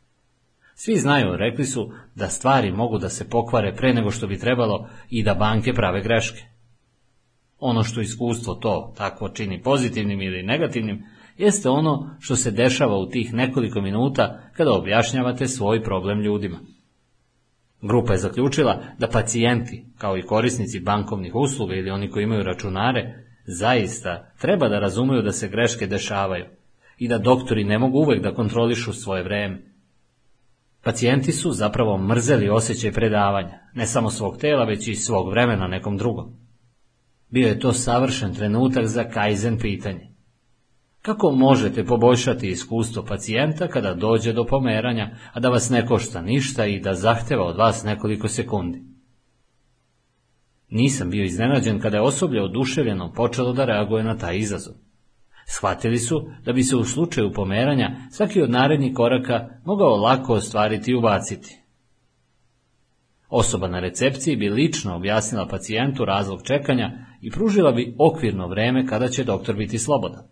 Svi 0.75 0.95
znaju, 0.95 1.37
rekli 1.37 1.65
su, 1.65 1.91
da 2.15 2.27
stvari 2.27 2.71
mogu 2.71 2.97
da 2.97 3.09
se 3.09 3.29
pokvare 3.29 3.75
pre 3.75 3.93
nego 3.93 4.11
što 4.11 4.27
bi 4.27 4.39
trebalo 4.39 4.89
i 5.09 5.23
da 5.23 5.33
banke 5.33 5.73
prave 5.73 6.01
greške. 6.01 6.52
Ono 7.65 7.83
što 7.83 8.01
iskustvo 8.01 8.55
to 8.55 8.93
tako 8.97 9.29
čini 9.29 9.61
pozitivnim 9.61 10.21
ili 10.21 10.43
negativnim, 10.43 11.03
jeste 11.37 11.69
ono 11.69 12.15
što 12.19 12.35
se 12.35 12.51
dešava 12.51 12.97
u 12.97 13.09
tih 13.09 13.33
nekoliko 13.33 13.81
minuta 13.81 14.39
kada 14.53 14.73
objašnjavate 14.73 15.47
svoj 15.47 15.83
problem 15.83 16.21
ljudima. 16.21 16.59
Grupa 17.81 18.13
je 18.13 18.19
zaključila 18.19 18.81
da 18.99 19.07
pacijenti, 19.07 19.85
kao 19.97 20.17
i 20.17 20.21
korisnici 20.21 20.79
bankovnih 20.79 21.35
usluga 21.35 21.75
ili 21.75 21.89
oni 21.89 22.09
koji 22.09 22.23
imaju 22.23 22.43
računare, 22.43 23.25
zaista 23.45 24.33
treba 24.41 24.69
da 24.69 24.79
razumeju 24.79 25.21
da 25.21 25.31
se 25.31 25.49
greške 25.49 25.87
dešavaju 25.87 26.45
i 26.97 27.07
da 27.07 27.17
doktori 27.17 27.63
ne 27.63 27.79
mogu 27.79 27.97
uvek 27.97 28.23
da 28.23 28.33
kontrolišu 28.33 28.93
svoje 28.93 29.23
vreme. 29.23 29.61
Pacijenti 30.83 31.31
su 31.31 31.51
zapravo 31.51 31.97
mrzeli 31.97 32.49
osjećaj 32.49 32.91
predavanja, 32.91 33.59
ne 33.73 33.85
samo 33.85 34.09
svog 34.09 34.37
tela, 34.37 34.65
već 34.65 34.87
i 34.87 34.95
svog 34.95 35.29
vremena 35.29 35.67
nekom 35.67 35.97
drugom. 35.97 36.42
Bio 37.33 37.47
je 37.47 37.59
to 37.59 37.73
savršen 37.73 38.33
trenutak 38.33 38.85
za 38.85 39.03
Kaizen 39.03 39.57
pitanje. 39.57 40.09
Kako 41.01 41.31
možete 41.31 41.85
poboljšati 41.85 42.49
iskustvo 42.49 43.05
pacijenta 43.05 43.67
kada 43.67 43.93
dođe 43.93 44.33
do 44.33 44.45
pomeranja, 44.45 45.15
a 45.33 45.39
da 45.39 45.49
vas 45.49 45.69
ne 45.69 45.85
košta 45.85 46.21
ništa 46.21 46.65
i 46.65 46.79
da 46.79 46.93
zahteva 46.93 47.45
od 47.45 47.57
vas 47.57 47.83
nekoliko 47.83 48.27
sekundi? 48.27 48.83
Nisam 50.69 51.09
bio 51.09 51.23
iznenađen 51.23 51.79
kada 51.79 51.97
je 51.97 52.03
osoblje 52.03 52.43
oduševljeno 52.43 53.13
počelo 53.13 53.53
da 53.53 53.65
reaguje 53.65 54.03
na 54.03 54.17
taj 54.17 54.37
izazov. 54.37 54.73
Shvatili 55.45 55.97
su 55.97 56.29
da 56.45 56.53
bi 56.53 56.63
se 56.63 56.75
u 56.75 56.83
slučaju 56.83 57.33
pomeranja 57.33 57.89
svaki 58.11 58.41
od 58.41 58.49
narednih 58.49 58.93
koraka 58.95 59.49
mogao 59.65 59.95
lako 59.95 60.33
ostvariti 60.33 60.91
i 60.91 60.95
ubaciti. 60.95 61.59
Osoba 63.29 63.67
na 63.67 63.79
recepciji 63.79 64.35
bi 64.35 64.49
lično 64.49 64.95
objasnila 64.95 65.47
pacijentu 65.47 66.05
razlog 66.05 66.41
čekanja 66.43 67.12
i 67.23 67.31
pružila 67.31 67.71
bi 67.71 67.95
okvirno 67.99 68.47
vreme 68.47 68.87
kada 68.87 69.07
će 69.07 69.23
doktor 69.23 69.55
biti 69.55 69.79
slobodan. 69.79 70.23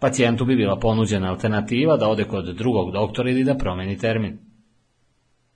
Pacijentu 0.00 0.44
bi 0.44 0.56
bila 0.56 0.78
ponuđena 0.78 1.30
alternativa 1.30 1.96
da 1.96 2.08
ode 2.08 2.24
kod 2.24 2.56
drugog 2.56 2.92
doktora 2.92 3.30
ili 3.30 3.44
da 3.44 3.54
promeni 3.54 3.98
termin. 3.98 4.38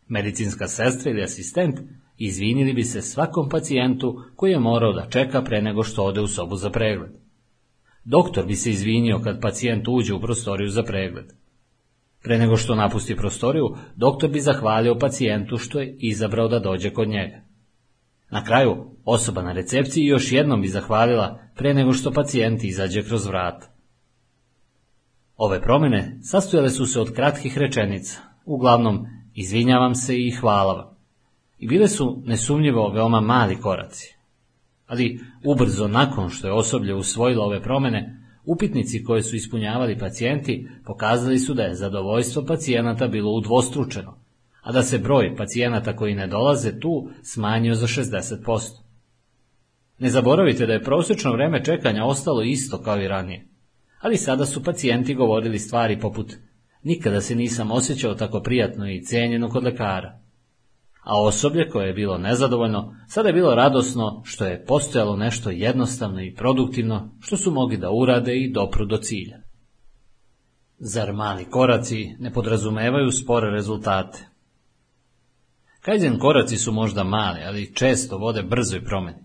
Medicinska 0.09 0.69
sestra 0.69 1.11
ili 1.11 1.23
asistent 1.23 1.79
izvinili 2.19 2.73
bi 2.73 2.85
se 2.85 3.03
svakom 3.03 3.49
pacijentu 3.49 4.23
koji 4.37 4.51
je 4.51 4.59
morao 4.59 4.93
da 4.93 5.09
čeka 5.11 5.43
pre 5.43 5.63
nego 5.63 5.83
što 5.83 6.05
ode 6.05 6.21
u 6.21 6.27
sobu 6.27 6.57
za 6.57 6.71
pregled. 6.71 7.11
Doktor 8.05 8.47
bi 8.47 8.57
se 8.57 8.71
izvinio 8.71 9.21
kad 9.25 9.41
pacijent 9.41 9.89
uđe 9.89 10.15
u 10.15 10.21
prostoriju 10.21 10.69
za 10.69 10.83
pregled. 10.83 11.27
Pre 12.23 12.39
nego 12.39 12.57
što 12.57 12.75
napusti 12.75 13.17
prostoriju, 13.17 13.77
doktor 13.97 14.31
bi 14.31 14.41
zahvalio 14.41 14.99
pacijentu 14.99 15.59
što 15.59 15.81
je 15.81 15.97
izabrao 15.99 16.49
da 16.49 16.59
dođe 16.59 16.91
kod 16.91 17.09
njega. 17.09 17.52
Na 18.33 18.45
kraju, 18.45 18.77
osoba 19.05 19.43
na 19.43 19.53
recepciji 19.53 20.07
još 20.07 20.33
jednom 20.33 20.61
bi 20.61 20.69
zahvalila 20.69 21.39
pre 21.57 21.75
nego 21.75 21.93
što 21.93 22.13
pacijent 22.13 22.65
izađe 22.65 23.03
kroz 23.03 23.27
vrat. 23.27 23.65
Ove 25.37 25.61
promjene 25.61 26.19
sastojale 26.23 26.71
su 26.71 26.87
se 26.87 27.01
od 27.01 27.13
kratkih 27.15 27.59
rečenica, 27.59 28.21
uglavnom 28.45 29.07
izvinjavam 29.35 29.95
se 29.95 30.19
i 30.19 30.31
hvala 30.31 30.73
vam. 30.75 30.97
I 31.59 31.69
bile 31.69 31.89
su 31.89 32.23
nesumnjivo 32.25 32.89
veoma 32.89 33.21
mali 33.21 33.57
koraci. 33.61 34.17
Ali 34.87 35.21
ubrzo 35.45 35.89
nakon 35.89 36.31
što 36.31 36.47
je 36.47 36.53
osoblje 36.53 36.95
usvojilo 36.95 37.45
ove 37.45 37.63
promjene, 37.63 38.19
upitnici 38.45 39.05
koje 39.05 39.23
su 39.23 39.37
ispunjavali 39.37 39.99
pacijenti 39.99 40.69
pokazali 40.85 41.39
su 41.39 41.55
da 41.55 41.63
je 41.63 41.75
zadovoljstvo 41.75 42.45
pacijenata 42.45 43.09
bilo 43.09 43.31
udvostručeno, 43.31 44.22
a 44.63 44.73
da 44.73 44.83
se 44.83 44.99
broj 44.99 45.37
pacijenata 45.37 45.97
koji 45.97 46.15
ne 46.15 46.27
dolaze 46.27 46.81
tu 46.81 47.09
smanjio 47.23 47.75
za 47.75 47.87
60%. 47.87 48.61
Ne 49.99 50.11
zaboravite 50.11 50.67
da 50.67 50.73
je 50.73 50.83
prosječno 50.83 51.33
vreme 51.33 51.65
čekanja 51.65 52.05
ostalo 52.05 52.43
isto 52.43 52.83
kao 52.83 53.01
i 53.01 53.09
ranije 53.09 53.53
ali 54.03 54.17
sada 54.17 54.47
su 54.47 54.63
pacijenti 54.63 55.15
govorili 55.15 55.59
stvari 55.59 56.01
poput 56.01 56.33
nikada 56.83 57.21
se 57.21 57.35
nisam 57.35 57.71
osjećao 57.71 58.15
tako 58.15 58.41
prijatno 58.41 58.91
i 58.91 59.03
cijenjeno 59.03 59.49
kod 59.49 59.65
lekara. 59.65 60.19
a 61.05 61.23
osoblje 61.23 61.69
koje 61.69 61.87
je 61.87 61.93
bilo 61.93 62.19
nezadovoljno, 62.19 62.95
sada 63.09 63.29
je 63.29 63.33
bilo 63.33 63.55
radosno 63.55 64.23
što 64.25 64.45
je 64.45 64.65
postojalo 64.65 65.17
nešto 65.17 65.51
jednostavno 65.51 66.23
i 66.23 66.35
produktivno 66.35 67.17
što 67.21 67.37
su 67.37 67.51
mogli 67.51 67.77
da 67.77 67.91
urade 67.91 68.37
i 68.37 68.53
dopru 68.53 68.87
do 68.87 68.97
cilja. 68.97 69.39
Zar 70.79 71.13
mali 71.13 71.45
koraci 71.45 72.17
ne 72.19 72.33
podrazumevaju 72.33 73.11
spore 73.11 73.51
rezultate? 73.51 74.29
Kaizen 75.83 76.19
koraci 76.19 76.57
su 76.57 76.73
možda 76.73 77.05
mali, 77.05 77.41
ali 77.45 77.75
često 77.75 78.19
vode 78.19 78.43
brzoj 78.43 78.85
promeni. 78.85 79.19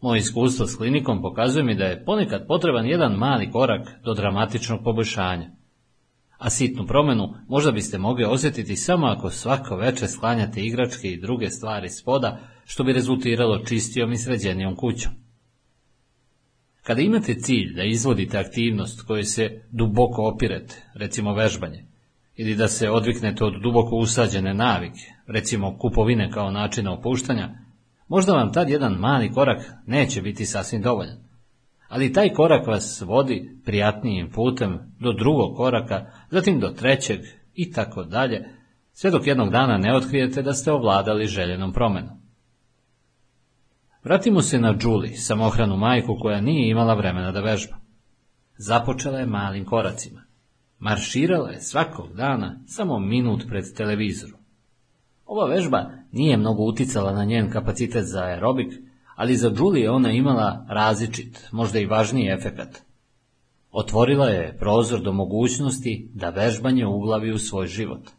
Moje 0.00 0.18
iskustvo 0.18 0.66
s 0.66 0.76
klinikom 0.76 1.22
pokazuje 1.22 1.64
mi 1.64 1.74
da 1.74 1.84
je 1.84 2.04
ponekad 2.04 2.46
potreban 2.46 2.86
jedan 2.86 3.12
mali 3.12 3.50
korak 3.50 3.88
do 4.04 4.14
dramatičnog 4.14 4.80
poboljšanja. 4.84 5.50
A 6.38 6.50
sitnu 6.50 6.86
promenu 6.86 7.34
možda 7.48 7.72
biste 7.72 7.98
mogli 7.98 8.24
osjetiti 8.24 8.76
samo 8.76 9.06
ako 9.06 9.30
svako 9.30 9.76
veče 9.76 10.06
sklanjate 10.06 10.60
igračke 10.60 11.08
i 11.08 11.20
druge 11.20 11.50
stvari 11.50 11.88
spoda, 11.88 12.40
što 12.64 12.84
bi 12.84 12.92
rezultiralo 12.92 13.64
čistijom 13.64 14.12
i 14.12 14.18
sređenijom 14.18 14.76
kućom. 14.76 15.12
Kada 16.82 17.00
imate 17.00 17.34
cilj 17.34 17.74
da 17.74 17.84
izvodite 17.84 18.38
aktivnost 18.38 19.06
koju 19.06 19.24
se 19.24 19.62
duboko 19.70 20.22
opirete, 20.22 20.82
recimo 20.94 21.34
vežbanje, 21.34 21.84
ili 22.36 22.54
da 22.54 22.68
se 22.68 22.90
odviknete 22.90 23.44
od 23.44 23.62
duboko 23.62 23.96
usađene 23.96 24.54
navike, 24.54 25.12
recimo 25.26 25.78
kupovine 25.78 26.30
kao 26.30 26.50
načina 26.50 26.92
opuštanja, 26.92 27.50
možda 28.08 28.32
vam 28.32 28.52
tad 28.52 28.70
jedan 28.70 28.92
mali 28.92 29.32
korak 29.32 29.72
neće 29.86 30.22
biti 30.22 30.46
sasvim 30.46 30.82
dovoljan. 30.82 31.18
Ali 31.88 32.12
taj 32.12 32.32
korak 32.32 32.66
vas 32.66 33.02
vodi 33.06 33.60
prijatnijim 33.64 34.30
putem 34.30 34.78
do 35.00 35.12
drugog 35.12 35.56
koraka, 35.56 36.06
zatim 36.30 36.60
do 36.60 36.68
trećeg 36.68 37.20
i 37.54 37.72
tako 37.72 38.04
dalje, 38.04 38.48
sve 38.92 39.10
dok 39.10 39.26
jednog 39.26 39.50
dana 39.50 39.78
ne 39.78 39.96
otkrijete 39.96 40.42
da 40.42 40.52
ste 40.52 40.72
ovladali 40.72 41.26
željenom 41.26 41.72
promenom. 41.72 42.26
Vratimo 44.04 44.42
se 44.42 44.60
na 44.60 44.74
Julie, 44.82 45.16
samohranu 45.16 45.76
majku 45.76 46.16
koja 46.20 46.40
nije 46.40 46.70
imala 46.70 46.94
vremena 46.94 47.32
da 47.32 47.40
vežba. 47.40 47.76
Započela 48.58 49.18
je 49.18 49.26
malim 49.26 49.64
koracima. 49.64 50.25
Marširala 50.78 51.50
je 51.50 51.60
svakog 51.60 52.12
dana 52.14 52.60
samo 52.66 52.98
minut 52.98 53.44
pred 53.48 53.64
televizorom. 53.76 54.40
Ova 55.26 55.46
vežba 55.46 55.90
nije 56.12 56.36
mnogo 56.36 56.62
uticala 56.62 57.12
na 57.12 57.24
njen 57.24 57.50
kapacitet 57.50 58.04
za 58.04 58.22
aerobik, 58.24 58.72
ali 59.16 59.36
za 59.36 59.52
Julie 59.56 59.82
je 59.82 59.90
ona 59.90 60.10
imala 60.10 60.66
različit, 60.68 61.48
možda 61.52 61.78
i 61.78 61.86
važniji 61.86 62.28
efekat. 62.28 62.82
Otvorila 63.72 64.26
je 64.26 64.56
prozor 64.58 65.00
do 65.00 65.12
mogućnosti 65.12 66.10
da 66.14 66.30
vežbanje 66.30 66.86
uglavi 66.86 67.32
u 67.32 67.38
svoj 67.38 67.66
život. 67.66 68.10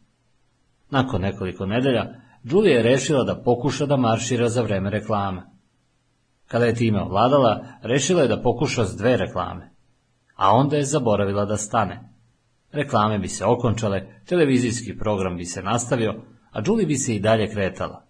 Nakon 0.90 1.22
nekoliko 1.22 1.66
nedelja, 1.66 2.06
Julie 2.44 2.74
je 2.74 2.84
rešila 2.84 3.24
da 3.24 3.42
pokuša 3.42 3.86
da 3.86 3.98
maršira 3.98 4.50
za 4.50 4.62
vreme 4.62 4.90
reklame. 4.90 5.44
Kada 6.48 6.66
je 6.66 6.76
time 6.76 7.02
ovladala, 7.02 7.66
rešila 7.82 8.22
je 8.22 8.28
da 8.28 8.42
pokuša 8.42 8.86
s 8.86 8.98
dve 8.98 9.18
reklame, 9.18 9.72
a 10.36 10.52
onda 10.52 10.78
je 10.78 10.86
zaboravila 10.86 11.46
da 11.46 11.58
stane. 11.58 12.17
Reklame 12.72 13.20
bi 13.20 13.28
se 13.28 13.46
okončale, 13.46 14.22
televizijski 14.26 14.98
program 14.98 15.38
bi 15.38 15.46
se 15.46 15.64
nastavio, 15.64 16.16
a 16.52 16.62
Julie 16.66 16.86
bi 16.86 16.96
se 16.96 17.16
i 17.16 17.20
dalje 17.20 17.52
kretala. 17.52 18.06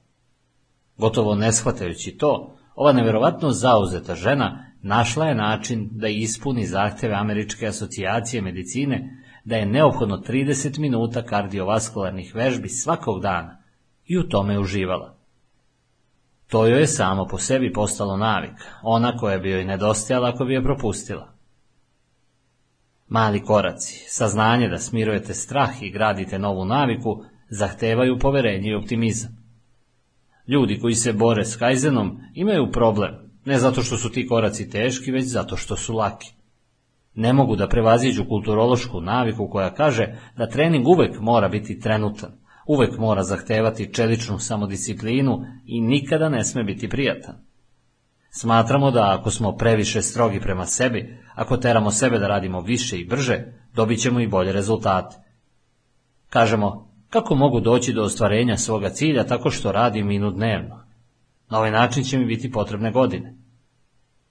Gotovo 0.97 1.35
ne 1.35 1.51
shvatajući 1.53 2.17
to, 2.17 2.57
ova 2.75 2.93
neverovatno 2.93 3.51
zauzeta 3.51 4.15
žena 4.15 4.65
našla 4.81 5.25
je 5.25 5.35
način 5.35 5.89
da 5.91 6.07
ispuni 6.07 6.65
zahteve 6.65 7.13
Američke 7.15 7.67
asocijacije 7.67 8.41
medicine 8.41 9.23
da 9.45 9.55
je 9.55 9.65
neophodno 9.65 10.17
30 10.17 10.79
minuta 10.79 11.21
kardiovaskularnih 11.21 12.35
vežbi 12.35 12.69
svakog 12.69 13.21
dana 13.21 13.57
i 14.05 14.17
u 14.17 14.23
tome 14.29 14.59
uživala. 14.59 15.17
To 16.47 16.65
joj 16.65 16.79
je 16.79 16.87
samo 16.87 17.25
po 17.25 17.37
sebi 17.37 17.73
postalo 17.73 18.17
navik, 18.17 18.51
ona 18.83 19.17
koja 19.17 19.37
bi 19.37 19.51
joj 19.51 19.65
nedostajala 19.65 20.29
ako 20.29 20.45
bi 20.45 20.53
je 20.53 20.63
propustila. 20.63 21.36
Mali 23.07 23.43
koraci, 23.43 24.05
saznanje 24.07 24.67
da 24.67 24.79
smirujete 24.79 25.33
strah 25.33 25.83
i 25.83 25.91
gradite 25.91 26.39
novu 26.39 26.65
naviku, 26.65 27.23
zahtevaju 27.49 28.19
poverenje 28.19 28.69
i 28.69 28.75
optimizam. 28.75 29.37
Ljudi 30.47 30.79
koji 30.79 30.95
se 30.95 31.13
bore 31.13 31.45
s 31.45 31.55
kajzenom 31.55 32.19
imaju 32.33 32.71
problem, 32.71 33.15
ne 33.45 33.57
zato 33.57 33.83
što 33.83 33.97
su 33.97 34.11
ti 34.11 34.27
koraci 34.27 34.69
teški, 34.69 35.11
već 35.11 35.25
zato 35.25 35.57
što 35.57 35.75
su 35.75 35.95
laki. 35.95 36.33
Ne 37.13 37.33
mogu 37.33 37.55
da 37.55 37.67
prevaziđu 37.67 38.25
kulturološku 38.25 39.01
naviku 39.01 39.49
koja 39.49 39.73
kaže 39.73 40.15
da 40.37 40.49
trening 40.49 40.87
uvek 40.87 41.19
mora 41.19 41.49
biti 41.49 41.79
trenutan, 41.79 42.31
uvek 42.67 42.97
mora 42.97 43.23
zahtevati 43.23 43.93
čeličnu 43.93 44.39
samodisciplinu 44.39 45.45
i 45.65 45.81
nikada 45.81 46.29
ne 46.29 46.43
sme 46.43 46.63
biti 46.63 46.89
prijatan. 46.89 47.35
Smatramo 48.39 48.91
da 48.91 49.17
ako 49.19 49.31
smo 49.31 49.55
previše 49.55 50.01
strogi 50.01 50.39
prema 50.39 50.65
sebi, 50.65 51.17
ako 51.35 51.57
teramo 51.57 51.91
sebe 51.91 52.19
da 52.19 52.27
radimo 52.27 52.61
više 52.61 52.97
i 52.99 53.05
brže, 53.05 53.45
dobit 53.73 54.01
ćemo 54.01 54.19
i 54.19 54.27
bolje 54.27 54.51
rezultate. 54.51 55.15
Kažemo, 56.29 56.91
kako 57.09 57.35
mogu 57.35 57.59
doći 57.59 57.93
do 57.93 58.01
ostvarenja 58.01 58.57
svoga 58.57 58.89
cilja 58.89 59.23
tako 59.23 59.49
što 59.49 59.71
radim 59.71 60.07
minut 60.07 60.35
dnevno? 60.35 60.83
Na 61.49 61.57
ovaj 61.57 61.71
način 61.71 62.03
će 62.03 62.17
mi 62.17 62.25
biti 62.25 62.51
potrebne 62.51 62.91
godine. 62.91 63.35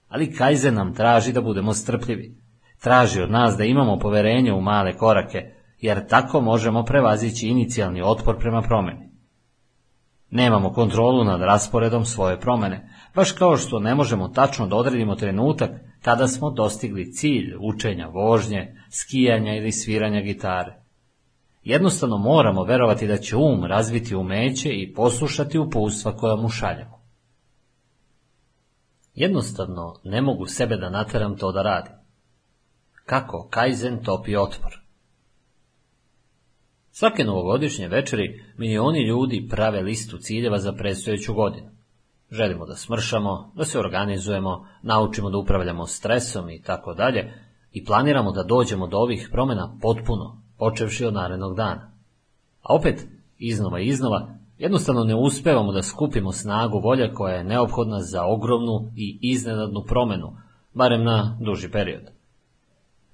Ali 0.09 0.33
Kaizen 0.33 0.73
nam 0.73 0.93
traži 0.93 1.33
da 1.33 1.41
budemo 1.41 1.73
strpljivi. 1.73 2.35
Traži 2.81 3.21
od 3.21 3.31
nas 3.31 3.57
da 3.57 3.63
imamo 3.63 3.99
poverenje 3.99 4.53
u 4.53 4.61
male 4.61 4.97
korake, 4.97 5.51
jer 5.79 6.07
tako 6.07 6.41
možemo 6.41 6.83
prevazići 6.83 7.47
inicijalni 7.47 8.01
otpor 8.01 8.37
prema 8.39 8.61
promeni. 8.61 9.06
Nemamo 10.29 10.73
kontrolu 10.73 11.23
nad 11.23 11.41
rasporedom 11.41 12.05
svoje 12.05 12.39
promene, 12.39 12.89
baš 13.15 13.31
kao 13.31 13.57
što 13.57 13.79
ne 13.79 13.95
možemo 13.95 14.27
tačno 14.27 14.67
da 14.67 14.75
odredimo 14.75 15.15
trenutak 15.15 15.71
kada 16.01 16.27
smo 16.27 16.51
dostigli 16.51 17.11
cilj 17.11 17.55
učenja 17.59 18.07
vožnje, 18.07 18.75
skijanja 18.91 19.55
ili 19.55 19.71
sviranja 19.71 20.21
gitare. 20.21 20.81
Jednostavno 21.63 22.17
moramo 22.17 22.63
verovati 22.63 23.07
da 23.07 23.17
će 23.17 23.35
um 23.35 23.65
razviti 23.65 24.15
umeće 24.15 24.69
i 24.69 24.93
poslušati 24.93 25.59
uputstva 25.59 26.17
koja 26.17 26.35
mu 26.35 26.49
šaljemo. 26.49 27.01
Jednostavno 29.13 29.99
ne 30.03 30.21
mogu 30.21 30.45
sebe 30.45 30.77
da 30.77 30.89
nateram 30.89 31.37
to 31.37 31.51
da 31.51 31.61
radim. 31.61 31.93
Kako 33.05 33.47
Kaizen 33.49 34.03
topi 34.03 34.35
otpor? 34.35 34.86
Svake 36.99 37.23
novogodišnje 37.23 37.87
večeri 37.87 38.43
milioni 38.57 39.07
ljudi 39.07 39.47
prave 39.49 39.81
listu 39.81 40.17
ciljeva 40.17 40.57
za 40.57 40.73
predstojeću 40.73 41.33
godinu. 41.33 41.69
Želimo 42.31 42.65
da 42.65 42.75
smršamo, 42.75 43.51
da 43.55 43.65
se 43.65 43.79
organizujemo, 43.79 44.67
naučimo 44.81 45.29
da 45.29 45.37
upravljamo 45.37 45.85
stresom 45.85 46.49
i 46.49 46.61
tako 46.61 46.93
dalje 46.93 47.33
i 47.71 47.85
planiramo 47.85 48.31
da 48.31 48.43
dođemo 48.43 48.87
do 48.87 48.97
ovih 48.97 49.29
promjena 49.31 49.77
potpuno, 49.81 50.41
počevši 50.57 51.05
od 51.05 51.13
narednog 51.13 51.55
dana. 51.55 51.91
A 52.61 52.75
opet, 52.75 53.07
iznova 53.37 53.79
i 53.79 53.87
iznova, 53.87 54.29
jednostavno 54.57 55.03
ne 55.03 55.15
uspevamo 55.15 55.71
da 55.71 55.83
skupimo 55.83 56.31
snagu 56.31 56.79
volje 56.79 57.13
koja 57.13 57.35
je 57.35 57.43
neophodna 57.43 57.99
za 57.99 58.25
ogromnu 58.25 58.91
i 58.95 59.19
iznenadnu 59.21 59.83
promjenu, 59.87 60.37
barem 60.73 61.03
na 61.03 61.37
duži 61.41 61.71
period. 61.71 62.16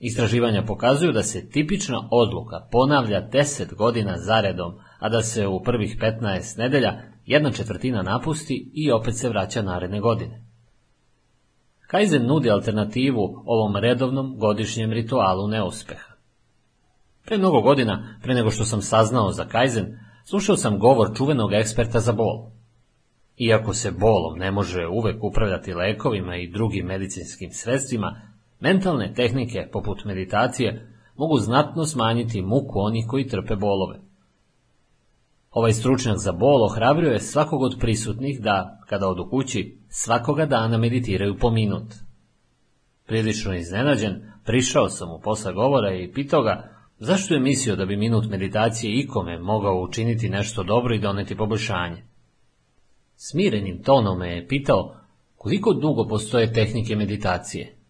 Istraživanja 0.05 0.63
pokazuju 0.63 1.11
da 1.11 1.23
se 1.23 1.49
tipična 1.49 2.07
odluka 2.11 2.67
ponavlja 2.71 3.29
10 3.31 3.75
godina 3.75 4.17
zaredom, 4.17 4.73
a 4.99 5.09
da 5.09 5.21
se 5.21 5.47
u 5.47 5.63
prvih 5.63 5.97
15 6.01 6.59
nedelja 6.59 7.01
jedna 7.25 7.51
četvrtina 7.51 8.01
napusti 8.01 8.71
i 8.73 8.91
opet 8.91 9.17
se 9.17 9.29
vraća 9.29 9.61
naredne 9.61 9.99
godine. 9.99 10.43
Kaizen 11.87 12.25
nudi 12.25 12.49
alternativu 12.49 13.43
ovom 13.45 13.75
redovnom 13.75 14.37
godišnjem 14.37 14.91
ritualu 14.91 15.47
neuspeha. 15.47 16.13
Pre 17.25 17.37
mnogo 17.37 17.61
godina, 17.61 18.19
pre 18.23 18.33
nego 18.33 18.51
što 18.51 18.65
sam 18.65 18.81
saznao 18.81 19.31
za 19.31 19.45
Kaizen, 19.45 19.99
slušao 20.25 20.57
sam 20.57 20.79
govor 20.79 21.17
čuvenog 21.17 21.53
eksperta 21.53 21.99
za 21.99 22.11
bol. 22.11 22.51
Iako 23.37 23.73
se 23.73 23.91
bolom 23.91 24.39
ne 24.39 24.51
može 24.51 24.87
uvek 24.87 25.23
upravljati 25.23 25.73
lekovima 25.73 26.35
i 26.35 26.51
drugim 26.51 26.85
medicinskim 26.85 27.49
sredstvima, 27.51 28.32
mentalne 28.63 29.13
tehnike 29.13 29.67
poput 29.71 30.05
meditacije 30.05 30.89
mogu 31.15 31.39
znatno 31.39 31.85
smanjiti 31.85 32.41
muku 32.41 32.79
onih 32.79 33.05
koji 33.07 33.27
trpe 33.27 33.55
bolove. 33.55 33.99
Ovaj 35.51 35.73
stručnjak 35.73 36.17
za 36.17 36.31
bol 36.31 36.63
ohrabrio 36.63 37.11
je 37.11 37.19
svakog 37.19 37.61
od 37.61 37.77
prisutnih 37.79 38.41
da, 38.41 38.79
kada 38.89 39.07
odu 39.07 39.29
kući, 39.29 39.77
svakoga 39.89 40.45
dana 40.45 40.77
meditiraju 40.77 41.37
po 41.37 41.51
minut. 41.51 41.93
Prilično 43.05 43.53
iznenađen, 43.53 44.31
prišao 44.45 44.89
sam 44.89 45.09
mu 45.09 45.19
posle 45.23 45.53
govora 45.53 45.95
i 45.95 46.11
pitao 46.13 46.43
ga 46.43 46.69
zašto 46.99 47.33
je 47.33 47.39
mislio 47.39 47.75
da 47.75 47.85
bi 47.85 47.97
minut 47.97 48.29
meditacije 48.29 48.99
ikome 48.99 49.39
mogao 49.39 49.81
učiniti 49.81 50.29
nešto 50.29 50.63
dobro 50.63 50.95
i 50.95 50.99
doneti 50.99 51.37
poboljšanje. 51.37 52.03
Smirenim 53.15 53.83
tonom 53.83 54.19
me 54.19 54.29
je 54.29 54.47
pitao 54.47 54.95
koliko 55.35 55.73
dugo 55.73 56.07
postoje 56.07 56.53
tehnike 56.53 56.95
meditacije. 56.95 57.82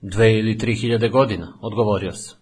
Dve 0.00 0.38
ili 0.38 0.58
tri 0.58 0.74
hiljade 0.74 1.08
godina, 1.08 1.58
odgovorio 1.60 2.12
sam. 2.12 2.38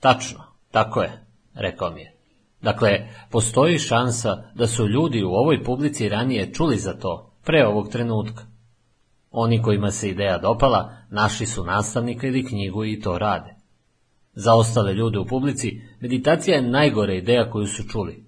Tačno, 0.00 0.38
tako 0.70 1.02
je, 1.02 1.26
rekao 1.54 1.90
mi 1.90 2.00
je. 2.00 2.16
Dakle, 2.62 3.08
postoji 3.30 3.78
šansa 3.78 4.42
da 4.54 4.66
su 4.66 4.88
ljudi 4.88 5.22
u 5.22 5.30
ovoj 5.30 5.64
publici 5.64 6.08
ranije 6.08 6.52
čuli 6.52 6.76
za 6.76 6.92
to, 6.92 7.34
pre 7.44 7.66
ovog 7.66 7.88
trenutka. 7.88 8.44
Oni 9.30 9.62
kojima 9.62 9.90
se 9.90 10.08
ideja 10.08 10.38
dopala, 10.38 10.96
našli 11.10 11.46
su 11.46 11.64
nastavnika 11.64 12.26
ili 12.26 12.46
knjigu 12.46 12.84
i 12.84 13.00
to 13.00 13.18
rade. 13.18 13.54
Za 14.34 14.54
ostale 14.54 14.94
ljude 14.94 15.18
u 15.18 15.26
publici, 15.26 15.80
meditacija 16.00 16.56
je 16.56 16.70
najgore 16.70 17.16
ideja 17.16 17.50
koju 17.50 17.66
su 17.66 17.88
čuli. 17.88 18.24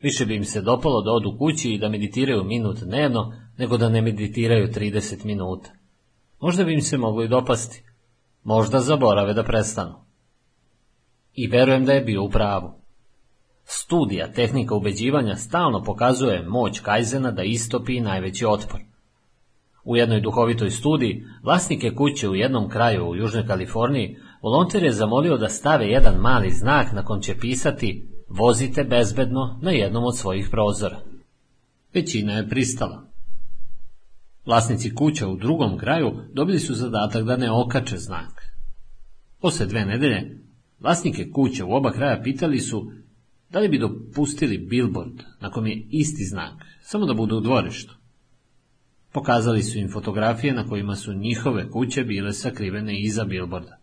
Više 0.00 0.26
bi 0.26 0.36
im 0.36 0.44
se 0.44 0.60
dopalo 0.60 1.02
da 1.02 1.10
odu 1.10 1.38
kući 1.38 1.70
i 1.70 1.78
da 1.78 1.88
meditiraju 1.88 2.44
minut 2.44 2.78
dnevno, 2.80 3.32
nego 3.58 3.76
da 3.76 3.88
ne 3.88 4.02
meditiraju 4.02 4.68
30 4.68 5.24
minuta. 5.24 5.81
Možda 6.42 6.64
bi 6.64 6.74
im 6.74 6.80
se 6.80 6.98
moglo 6.98 7.22
i 7.22 7.28
dopasti. 7.28 7.82
Možda 8.44 8.78
zaborave 8.78 9.34
da 9.34 9.42
prestanu. 9.42 9.94
I 11.34 11.46
verujem 11.46 11.84
da 11.84 11.92
je 11.92 12.00
bio 12.00 12.24
u 12.24 12.30
pravu. 12.30 12.72
Studija 13.64 14.32
tehnika 14.32 14.74
ubeđivanja 14.74 15.36
stalno 15.36 15.82
pokazuje 15.84 16.42
moć 16.42 16.80
Kajzena 16.80 17.30
da 17.30 17.42
istopi 17.42 18.00
najveći 18.00 18.46
otpor. 18.46 18.80
U 19.84 19.96
jednoj 19.96 20.20
duhovitoj 20.20 20.70
studiji 20.70 21.24
vlasnike 21.42 21.94
kuće 21.94 22.28
u 22.28 22.34
jednom 22.34 22.68
kraju 22.68 23.04
u 23.04 23.16
Južnoj 23.16 23.46
Kaliforniji 23.46 24.16
volonter 24.42 24.82
je 24.82 24.92
zamolio 24.92 25.36
da 25.36 25.48
stave 25.48 25.86
jedan 25.86 26.14
mali 26.20 26.50
znak 26.50 26.92
na 26.92 27.04
kom 27.04 27.20
će 27.20 27.38
pisati 27.38 28.08
vozite 28.28 28.84
bezbedno 28.84 29.58
na 29.62 29.70
jednom 29.70 30.04
od 30.04 30.18
svojih 30.18 30.48
prozora. 30.50 31.00
Većina 31.94 32.32
je 32.32 32.48
pristala. 32.48 33.11
Vlasnici 34.46 34.94
kuća 34.94 35.28
u 35.28 35.36
drugom 35.36 35.78
kraju 35.78 36.12
dobili 36.32 36.58
su 36.58 36.74
zadatak 36.74 37.24
da 37.24 37.36
ne 37.36 37.50
okače 37.50 37.96
znak. 37.96 38.42
Posle 39.40 39.66
dve 39.66 39.84
nedelje, 39.84 40.38
vlasnike 40.80 41.30
kuće 41.30 41.64
u 41.64 41.72
oba 41.72 41.92
kraja 41.92 42.22
pitali 42.22 42.58
su 42.58 42.92
da 43.50 43.58
li 43.58 43.68
bi 43.68 43.78
dopustili 43.78 44.58
billboard 44.58 45.22
na 45.40 45.50
kom 45.50 45.66
je 45.66 45.86
isti 45.90 46.24
znak, 46.24 46.52
samo 46.80 47.06
da 47.06 47.14
budu 47.14 47.36
u 47.36 47.40
dvorištu. 47.40 47.94
Pokazali 49.12 49.62
su 49.62 49.78
im 49.78 49.90
fotografije 49.92 50.54
na 50.54 50.68
kojima 50.68 50.96
su 50.96 51.12
njihove 51.12 51.70
kuće 51.70 52.04
bile 52.04 52.32
sakrivene 52.32 53.00
iza 53.00 53.24
billboarda. 53.24 53.78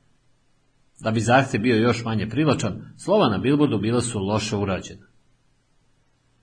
Da 0.99 1.11
bi 1.11 1.19
zahtjev 1.19 1.61
bio 1.61 1.76
još 1.76 2.03
manje 2.06 2.30
privlačan, 2.30 2.94
slova 2.98 3.30
na 3.30 3.38
billboardu 3.38 3.77
bila 3.77 4.02
su 4.02 4.19
loše 4.19 4.56
urađena. 4.56 5.09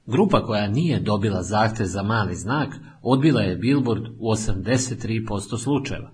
Grupa 0.07 0.43
koja 0.43 0.69
nije 0.69 1.01
dobila 1.01 1.43
zahtjev 1.43 1.87
za 1.87 2.03
mali 2.03 2.35
znak 2.35 2.75
odbila 3.03 3.41
je 3.41 3.57
billboard 3.57 4.07
u 4.19 4.31
83% 4.31 5.59
slučajeva, 5.59 6.11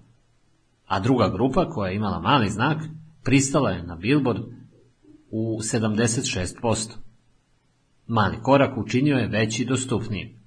a 0.86 1.00
druga 1.00 1.28
grupa 1.28 1.70
koja 1.70 1.90
je 1.90 1.96
imala 1.96 2.20
mali 2.20 2.50
znak 2.50 2.78
pristala 3.24 3.70
je 3.70 3.82
na 3.82 3.96
billboard 3.96 4.42
u 5.30 5.58
76%. 5.58 6.90
Mali 8.06 8.36
korak 8.42 8.78
učinio 8.78 9.16
je 9.16 9.28
veći 9.28 9.64
dostupniji. 9.64 10.38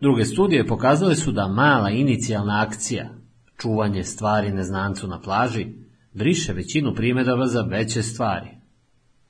Druge 0.00 0.24
studije 0.24 0.66
pokazale 0.66 1.14
su 1.14 1.32
da 1.32 1.48
mala 1.48 1.90
inicijalna 1.90 2.62
akcija, 2.66 3.10
čuvanje 3.56 4.04
stvari 4.04 4.52
neznancu 4.52 5.08
na 5.08 5.20
plaži, 5.20 5.66
briše 6.12 6.52
većinu 6.52 6.94
primjedaba 6.94 7.46
za 7.46 7.62
veće 7.62 8.02
stvari. 8.02 8.48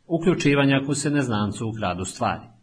Uključivanje 0.07 0.75
ako 0.75 0.95
se 0.95 1.11
neznancu 1.11 1.69
ukradu 1.69 2.05
stvari. 2.05 2.56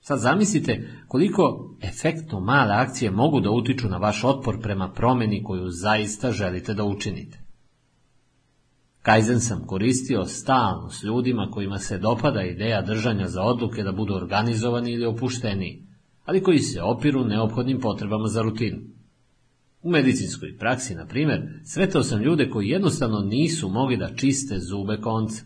Sad 0.00 0.20
zamislite 0.20 0.88
koliko 1.08 1.74
efektno 1.82 2.40
male 2.40 2.74
akcije 2.74 3.10
mogu 3.10 3.40
da 3.40 3.50
utiču 3.50 3.88
na 3.88 3.96
vaš 3.96 4.24
otpor 4.24 4.60
prema 4.62 4.92
promjeni 4.92 5.42
koju 5.44 5.70
zaista 5.70 6.32
želite 6.32 6.74
da 6.74 6.84
učinite. 6.84 7.40
Kaizen 9.02 9.40
sam 9.40 9.66
koristio 9.66 10.24
stalno 10.26 10.90
s 10.90 11.02
ljudima 11.02 11.48
kojima 11.52 11.78
se 11.78 11.98
dopada 11.98 12.42
ideja 12.42 12.82
držanja 12.82 13.28
za 13.28 13.42
odluke 13.42 13.82
da 13.82 13.92
budu 13.92 14.14
organizovani 14.14 14.92
ili 14.92 15.06
opušteniji, 15.06 15.86
ali 16.24 16.42
koji 16.42 16.58
se 16.58 16.82
opiru 16.82 17.24
neophodnim 17.24 17.80
potrebama 17.80 18.26
za 18.26 18.42
rutinu. 18.42 18.78
U 19.82 19.90
medicinskoj 19.90 20.58
praksi, 20.58 20.94
na 20.94 21.06
primjer, 21.06 21.60
sretao 21.64 22.02
sam 22.02 22.22
ljude 22.22 22.50
koji 22.50 22.68
jednostavno 22.68 23.20
nisu 23.20 23.68
mogli 23.68 23.96
da 23.96 24.14
čiste 24.16 24.58
zube 24.58 24.96
konce. 24.96 25.42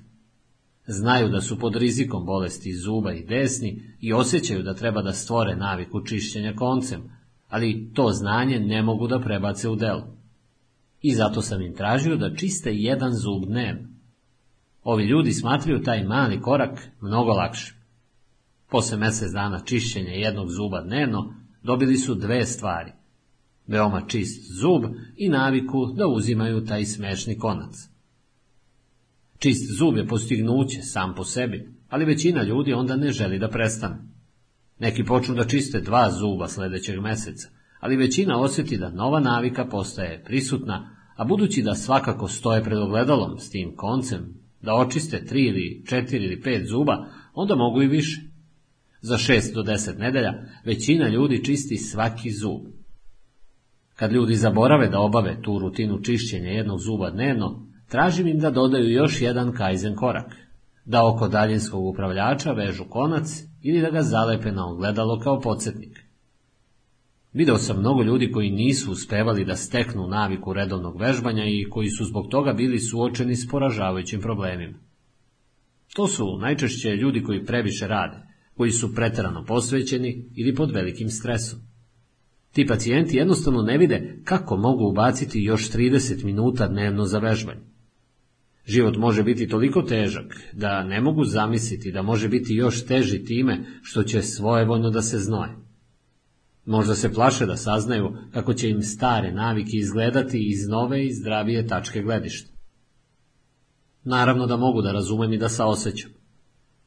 Znaju 0.87 1.29
da 1.29 1.41
su 1.41 1.59
pod 1.59 1.77
rizikom 1.77 2.27
bolesti 2.27 2.77
zuba 2.77 3.13
i 3.13 3.25
desni 3.25 3.83
i 4.01 4.13
osjećaju 4.13 4.63
da 4.63 4.75
treba 4.75 5.03
da 5.03 5.13
stvore 5.13 5.57
naviku 5.57 6.05
čišćenja 6.05 6.55
koncem, 6.57 7.03
ali 7.49 7.91
to 7.95 8.11
znanje 8.11 8.61
ne 8.61 8.83
mogu 8.83 9.07
da 9.07 9.21
prebace 9.21 9.69
u 9.69 9.77
delo. 9.77 10.17
I 11.03 11.15
zato 11.15 11.43
sam 11.43 11.63
im 11.63 11.75
tražio 11.77 12.17
da 12.17 12.35
čiste 12.35 12.75
jedan 12.75 13.13
zub 13.13 13.45
dnevno. 13.47 13.89
Ovi 14.83 15.05
ljudi 15.05 15.33
smatraju 15.33 15.83
taj 15.83 16.05
mali 16.05 16.41
korak 16.41 16.89
mnogo 17.01 17.33
lakše. 17.33 17.75
Posle 18.71 18.99
mjesec 18.99 19.33
dana 19.33 19.61
čišćenja 19.65 20.11
jednog 20.11 20.49
zuba 20.51 20.81
dnevno 20.81 21.35
dobili 21.63 21.97
su 21.97 22.15
dve 22.15 22.47
stvari. 22.47 22.93
Veoma 23.67 24.03
čist 24.07 24.53
zub 24.61 24.85
i 25.17 25.29
naviku 25.29 25.87
da 25.87 26.07
uzimaju 26.07 26.65
taj 26.65 26.85
smešni 26.85 27.39
konac. 27.39 27.94
Čist 29.45 29.79
zub 29.79 29.97
je 29.97 30.07
postignuće 30.07 30.83
sam 30.83 31.15
po 31.15 31.25
sebi, 31.25 31.69
ali 31.89 32.05
većina 32.05 32.43
ljudi 32.43 32.73
onda 32.73 32.97
ne 32.97 33.13
želi 33.13 33.39
da 33.39 33.49
prestane. 33.49 33.97
Neki 34.79 35.05
počnu 35.05 35.35
da 35.35 35.45
čiste 35.45 35.81
dva 35.81 36.11
zuba 36.11 36.49
sljedećeg 36.49 37.01
mjeseca, 37.03 37.49
ali 37.81 37.97
većina 37.97 38.41
osjeti 38.41 38.79
da 38.79 38.91
nova 38.91 39.21
navika 39.21 39.65
postaje 39.65 40.25
prisutna, 40.25 40.97
a 41.17 41.25
budući 41.25 41.63
da 41.63 41.75
svakako 41.75 42.29
stoje 42.29 42.65
pred 42.65 42.79
ogledalom 42.79 43.39
s 43.39 43.51
tim 43.51 43.77
koncem, 43.77 44.35
da 44.63 44.75
očiste 44.75 45.25
tri 45.25 45.45
ili 45.45 45.85
četiri 45.87 46.25
ili 46.25 46.41
pet 46.41 46.67
zuba, 46.69 47.07
onda 47.35 47.55
mogu 47.55 47.83
i 47.83 47.89
više. 47.89 48.23
Za 49.01 49.19
šest 49.19 49.55
do 49.55 49.63
deset 49.63 49.99
nedelja 49.99 50.33
većina 50.65 51.09
ljudi 51.09 51.45
čisti 51.45 51.77
svaki 51.77 52.31
zub. 52.31 52.61
Kad 53.95 54.13
ljudi 54.13 54.35
zaborave 54.35 54.89
da 54.89 55.01
obave 55.01 55.43
tu 55.43 55.59
rutinu 55.59 56.03
čišćenja 56.03 56.51
jednog 56.51 56.79
zuba 56.81 57.11
dnevno, 57.11 57.74
tražim 57.89 58.27
im 58.27 58.39
da 58.39 58.51
dodaju 58.51 58.93
još 58.93 59.21
jedan 59.21 59.53
kajzen 59.53 59.95
korak, 59.95 60.37
da 60.85 61.07
oko 61.07 61.29
daljinskog 61.29 61.87
upravljača 61.87 62.53
vežu 62.53 62.85
konac 62.89 63.43
ili 63.63 63.81
da 63.81 63.91
ga 63.91 64.03
zalepe 64.03 64.53
na 64.53 64.67
ogledalo 64.67 65.21
kao 65.21 65.41
podsjetnik. 65.41 66.05
Video 67.33 67.59
sam 67.59 67.79
mnogo 67.79 68.03
ljudi 68.03 68.33
koji 68.33 68.51
nisu 68.51 68.93
uspevali 68.93 69.45
da 69.45 69.57
steknu 69.57 70.07
naviku 70.07 70.53
redovnog 70.53 71.01
vežbanja 71.01 71.45
i 71.45 71.67
koji 71.71 71.89
su 71.89 72.05
zbog 72.05 72.29
toga 72.31 72.53
bili 72.53 72.79
suočeni 72.79 73.37
s 73.37 73.49
poražavajućim 73.51 74.21
problemima. 74.21 74.79
To 75.95 76.09
su 76.09 76.39
najčešće 76.39 76.89
ljudi 76.89 77.23
koji 77.23 77.45
previše 77.45 77.89
rade, 77.89 78.17
koji 78.57 78.71
su 78.71 78.95
preterano 78.95 79.45
posvećeni 79.45 80.31
ili 80.37 80.55
pod 80.55 80.71
velikim 80.71 81.09
stresom. 81.09 81.59
Ti 82.53 82.67
pacijenti 82.67 83.17
jednostavno 83.17 83.63
ne 83.63 83.79
vide 83.79 84.21
kako 84.25 84.57
mogu 84.57 84.89
ubaciti 84.91 85.43
još 85.43 85.71
30 85.71 86.25
minuta 86.25 86.69
dnevno 86.69 87.05
za 87.05 87.19
vežbanje. 87.19 87.74
Život 88.67 88.97
može 88.97 89.23
biti 89.23 89.49
toliko 89.49 89.83
težak 89.83 90.37
da 90.53 90.85
ne 90.85 91.01
mogu 91.01 91.25
zamisliti 91.25 91.93
da 91.93 92.03
može 92.03 92.29
biti 92.29 92.55
još 92.55 92.87
teži 92.87 93.25
time 93.25 93.65
što 93.83 94.03
će 94.03 94.23
svojevoljno 94.23 94.91
da 94.91 95.03
se 95.03 95.19
znoje. 95.19 95.51
Možda 96.67 96.95
se 96.95 97.13
plaše 97.13 97.47
da 97.47 97.57
saznaju 97.57 98.13
kako 98.33 98.55
će 98.55 98.71
im 98.71 98.83
stare 98.83 99.33
navike 99.33 99.71
izgledati 99.73 100.49
iz 100.51 100.69
nove 100.69 101.07
i 101.07 101.15
zdravije 101.15 101.67
tačke 101.67 102.03
gledišta. 102.03 102.53
Naravno 104.05 104.47
da 104.47 104.57
mogu 104.57 104.83
da 104.83 104.93
razumem 104.93 105.33
i 105.33 105.39
da 105.39 105.49
saosećam. 105.49 106.11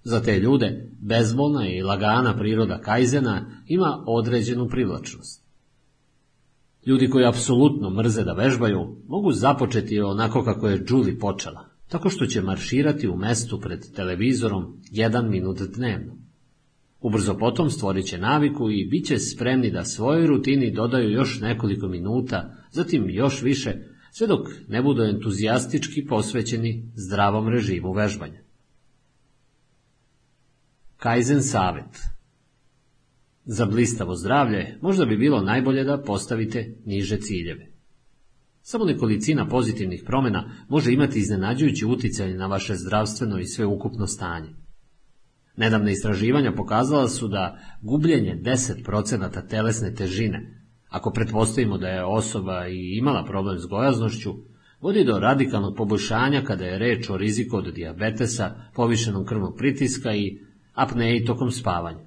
Za 0.04 0.22
te 0.22 0.40
ljude 0.40 0.90
bezbolna 1.00 1.68
i 1.68 1.82
lagana 1.82 2.38
priroda 2.38 2.82
kajzena 2.82 3.64
ima 3.68 4.04
određenu 4.08 4.68
privlačnost. 4.68 5.48
Ljudi 6.86 7.10
koji 7.10 7.26
apsolutno 7.26 7.90
mrze 7.90 8.24
da 8.24 8.34
vežbaju, 8.34 8.96
mogu 9.08 9.32
započeti 9.32 10.02
onako 10.02 10.44
kako 10.44 10.68
je 10.68 10.86
Julie 10.90 11.20
počela, 11.20 11.67
tako 11.88 12.10
što 12.10 12.26
će 12.26 12.42
marširati 12.42 13.08
u 13.08 13.16
mestu 13.16 13.60
pred 13.60 13.80
televizorom 13.96 14.82
jedan 14.92 15.30
minut 15.30 15.62
dnevno. 15.76 16.18
Ubrzo 17.00 17.38
potom 17.38 17.70
stvorit 17.70 18.06
će 18.06 18.18
naviku 18.18 18.72
i 18.72 18.86
bit 18.86 19.06
će 19.06 19.18
spremni 19.18 19.72
da 19.72 19.86
svojoj 19.86 20.28
rutini 20.28 20.72
dodaju 20.72 21.12
još 21.12 21.40
nekoliko 21.40 21.88
minuta, 21.88 22.56
zatim 22.72 23.10
još 23.10 23.42
više, 23.42 23.76
sve 24.12 24.28
dok 24.28 24.48
ne 24.68 24.82
budu 24.82 25.04
entuzijastički 25.04 26.06
posvećeni 26.06 26.92
zdravom 26.96 27.50
režimu 27.50 27.94
vežbanja. 27.94 28.42
Kaizen 30.98 31.44
savjet 31.44 31.98
Za 33.46 33.66
blistavo 33.66 34.16
zdravlje 34.16 34.78
možda 34.82 35.06
bi 35.06 35.18
bilo 35.18 35.42
najbolje 35.42 35.84
da 35.84 36.02
postavite 36.02 36.76
niže 36.86 37.18
ciljeve. 37.18 37.77
Samo 38.70 38.86
nekolicina 38.86 39.48
pozitivnih 39.48 40.04
promjena 40.06 40.50
može 40.70 40.94
imati 40.94 41.20
iznenađujući 41.20 41.86
utjecaj 41.86 42.34
na 42.34 42.48
vaše 42.48 42.76
zdravstveno 42.76 43.40
i 43.40 43.46
sveukupno 43.46 44.08
stanje. 44.08 44.50
Nedavne 45.58 45.92
istraživanja 45.92 46.52
pokazala 46.52 47.08
su 47.08 47.28
da 47.28 47.60
gubljenje 47.82 48.42
10% 48.44 49.48
telesne 49.50 49.94
težine, 49.94 50.64
ako 50.90 51.12
pretpostavimo 51.12 51.78
da 51.78 51.88
je 51.88 52.06
osoba 52.06 52.68
i 52.68 52.98
imala 52.98 53.26
problem 53.26 53.60
s 53.60 53.66
gojaznošću, 53.66 54.34
vodi 54.82 55.04
do 55.04 55.20
radikalnog 55.20 55.76
poboljšanja 55.78 56.42
kada 56.42 56.66
je 56.66 56.80
reč 56.80 57.10
o 57.10 57.18
riziku 57.18 57.58
od 57.58 57.74
dijabetesa, 57.74 58.56
povišenog 58.76 59.26
krvnog 59.28 59.58
pritiska 59.58 60.16
i 60.16 60.40
apneji 60.74 61.26
tokom 61.26 61.52
spavanja. 61.52 62.07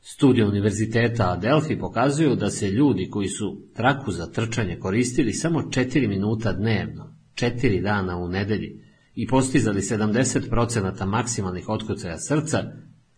Studije 0.00 0.46
Univerziteta 0.46 1.32
Adelphi 1.32 1.78
pokazuju 1.78 2.36
da 2.36 2.50
se 2.50 2.70
ljudi 2.70 3.08
koji 3.10 3.28
su 3.28 3.62
traku 3.74 4.12
za 4.12 4.26
trčanje 4.26 4.78
koristili 4.78 5.32
samo 5.32 5.60
4 5.60 6.08
minuta 6.08 6.52
dnevno, 6.52 7.14
4 7.34 7.82
dana 7.82 8.16
u 8.16 8.28
nedelji 8.28 8.82
i 9.14 9.26
postizali 9.26 9.80
70% 9.80 11.06
maksimalnih 11.06 11.68
otkucaja 11.68 12.18
srca, 12.18 12.64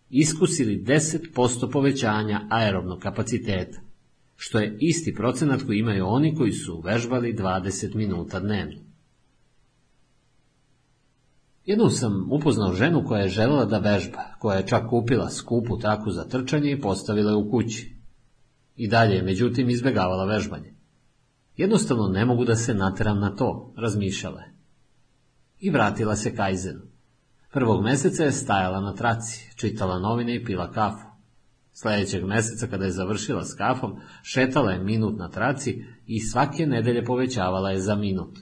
iskusili 0.09 0.83
10% 0.83 1.71
povećanja 1.71 2.41
aerobnog 2.49 2.99
kapaciteta, 2.99 3.79
što 4.35 4.59
je 4.59 4.77
isti 4.79 5.13
procenat 5.13 5.63
koji 5.63 5.79
imaju 5.79 6.05
oni 6.07 6.35
koji 6.35 6.51
su 6.51 6.81
vežbali 6.85 7.33
20 7.33 7.95
minuta 7.95 8.39
dnevno. 8.39 8.90
Jednom 11.71 11.89
sam 11.89 12.27
upoznao 12.31 12.73
ženu 12.73 13.03
koja 13.05 13.21
je 13.21 13.29
želela 13.29 13.65
da 13.65 13.77
vežba, 13.77 14.23
koja 14.39 14.57
je 14.57 14.67
čak 14.67 14.89
kupila 14.89 15.29
skupu 15.29 15.77
taku 15.77 16.11
za 16.11 16.23
trčanje 16.23 16.71
i 16.71 16.81
postavila 16.81 17.31
je 17.31 17.37
u 17.37 17.51
kući. 17.51 17.95
I 18.75 18.87
dalje 18.87 19.15
je, 19.15 19.21
međutim, 19.23 19.69
izbegavala 19.69 20.25
vežbanje. 20.25 20.73
Jednostavno 21.57 22.07
ne 22.07 22.25
mogu 22.25 22.45
da 22.45 22.55
se 22.55 22.73
nateram 22.73 23.19
na 23.19 23.35
to, 23.35 23.73
razmišljala 23.77 24.41
je. 24.41 24.53
I 25.59 25.69
vratila 25.69 26.15
se 26.15 26.35
Kajzenu. 26.35 26.81
Prvog 27.53 27.83
meseca 27.83 28.23
je 28.23 28.31
stajala 28.31 28.81
na 28.81 28.93
traci, 28.93 29.51
čitala 29.55 29.99
novine 29.99 30.35
i 30.35 30.43
pila 30.45 30.71
kafu. 30.71 31.07
Sljedećeg 31.73 32.25
meseca, 32.25 32.67
kada 32.67 32.85
je 32.85 32.91
završila 32.91 33.45
s 33.45 33.53
kafom, 33.53 33.95
šetala 34.23 34.71
je 34.71 34.83
minut 34.83 35.17
na 35.17 35.29
traci 35.29 35.85
i 36.05 36.19
svake 36.19 36.65
nedelje 36.65 37.05
povećavala 37.05 37.71
je 37.71 37.79
za 37.79 37.95
minut. 37.95 38.39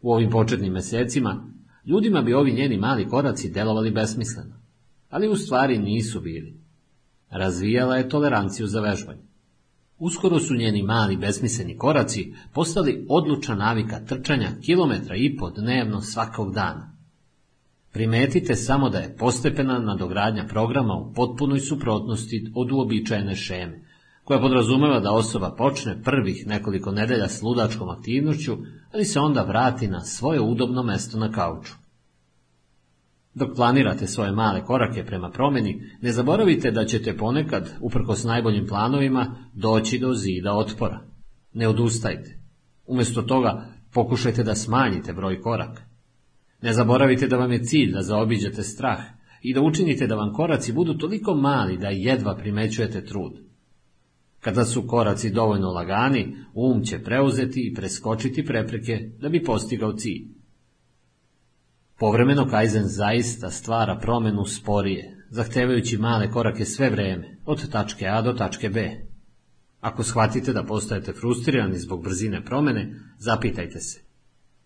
U 0.00 0.12
ovim 0.12 0.30
početnim 0.30 0.72
mesecima 0.72 1.57
Ljudima 1.88 2.22
bi 2.22 2.34
ovi 2.34 2.52
njeni 2.52 2.76
mali 2.76 3.08
koraci 3.08 3.50
delovali 3.50 3.90
besmisleno, 3.90 4.54
ali 5.10 5.28
u 5.28 5.36
stvari 5.36 5.78
nisu 5.78 6.20
bili. 6.20 6.60
Razvijala 7.30 7.96
je 7.96 8.08
toleranciju 8.08 8.66
za 8.66 8.80
vežbanje. 8.80 9.22
Uskoro 9.98 10.38
su 10.38 10.54
njeni 10.54 10.82
mali 10.82 11.16
besmisleni 11.16 11.76
koraci 11.76 12.32
postali 12.52 13.06
odlučna 13.08 13.54
navika 13.54 14.04
trčanja 14.04 14.48
kilometra 14.62 15.16
i 15.16 15.36
po 15.36 15.50
dnevno 15.50 16.00
svakog 16.00 16.54
dana. 16.54 16.96
Primetite 17.92 18.54
samo 18.54 18.90
da 18.90 18.98
je 18.98 19.16
postepena 19.16 19.78
nadogradnja 19.78 20.46
programa 20.48 20.94
u 20.94 21.12
potpunoj 21.12 21.60
suprotnosti 21.60 22.52
od 22.54 22.72
uobičajene 22.72 23.34
šeme, 23.34 23.87
koja 24.28 24.40
podrazumeva 24.40 25.00
da 25.00 25.12
osoba 25.12 25.54
počne 25.58 26.02
prvih 26.02 26.46
nekoliko 26.46 26.92
nedelja 26.92 27.28
s 27.28 27.42
ludačkom 27.42 27.88
aktivnošću, 27.88 28.56
ali 28.92 29.04
se 29.04 29.20
onda 29.20 29.42
vrati 29.42 29.88
na 29.88 30.00
svoje 30.00 30.40
udobno 30.40 30.82
mesto 30.82 31.18
na 31.18 31.32
kauču. 31.32 31.74
Dok 33.34 33.56
planirate 33.56 34.06
svoje 34.06 34.32
male 34.32 34.64
korake 34.64 35.04
prema 35.04 35.30
promjeni, 35.30 35.82
ne 36.02 36.12
zaboravite 36.12 36.70
da 36.70 36.84
ćete 36.84 37.16
ponekad, 37.16 37.70
uprkos 37.80 38.24
najboljim 38.24 38.66
planovima, 38.66 39.48
doći 39.54 39.98
do 39.98 40.14
zida 40.14 40.54
otpora. 40.54 41.00
Ne 41.52 41.68
odustajte. 41.68 42.38
Umjesto 42.86 43.22
toga, 43.22 43.66
pokušajte 43.92 44.42
da 44.42 44.54
smanjite 44.54 45.12
broj 45.12 45.40
koraka. 45.40 45.82
Ne 46.62 46.72
zaboravite 46.72 47.26
da 47.28 47.36
vam 47.36 47.52
je 47.52 47.64
cilj 47.64 47.92
da 47.92 48.02
zaobiđete 48.02 48.62
strah 48.62 49.00
i 49.42 49.54
da 49.54 49.62
učinite 49.62 50.06
da 50.06 50.14
vam 50.14 50.32
koraci 50.32 50.72
budu 50.72 50.94
toliko 50.94 51.34
mali 51.34 51.78
da 51.78 51.88
jedva 51.88 52.36
primećujete 52.36 53.04
trud. 53.04 53.47
Kada 54.48 54.64
su 54.64 54.86
koraci 54.86 55.30
dovoljno 55.30 55.70
lagani, 55.70 56.36
um 56.54 56.84
će 56.84 57.02
preuzeti 57.02 57.60
i 57.60 57.74
preskočiti 57.74 58.44
prepreke 58.44 59.10
da 59.20 59.28
bi 59.28 59.44
postigao 59.44 59.92
cilj. 59.92 60.22
Povremeno 61.98 62.48
Kaizen 62.48 62.86
zaista 62.86 63.50
stvara 63.50 63.98
promjenu 64.02 64.44
sporije, 64.44 65.26
zahtevajući 65.30 65.98
male 65.98 66.30
korake 66.30 66.64
sve 66.64 66.90
vreme, 66.90 67.36
od 67.44 67.70
tačke 67.70 68.06
A 68.06 68.22
do 68.22 68.32
tačke 68.32 68.68
B. 68.68 68.90
Ako 69.80 70.02
shvatite 70.02 70.52
da 70.52 70.64
postajete 70.64 71.12
frustrirani 71.12 71.78
zbog 71.78 72.02
brzine 72.02 72.44
promjene, 72.44 73.00
zapitajte 73.18 73.80
se. 73.80 74.00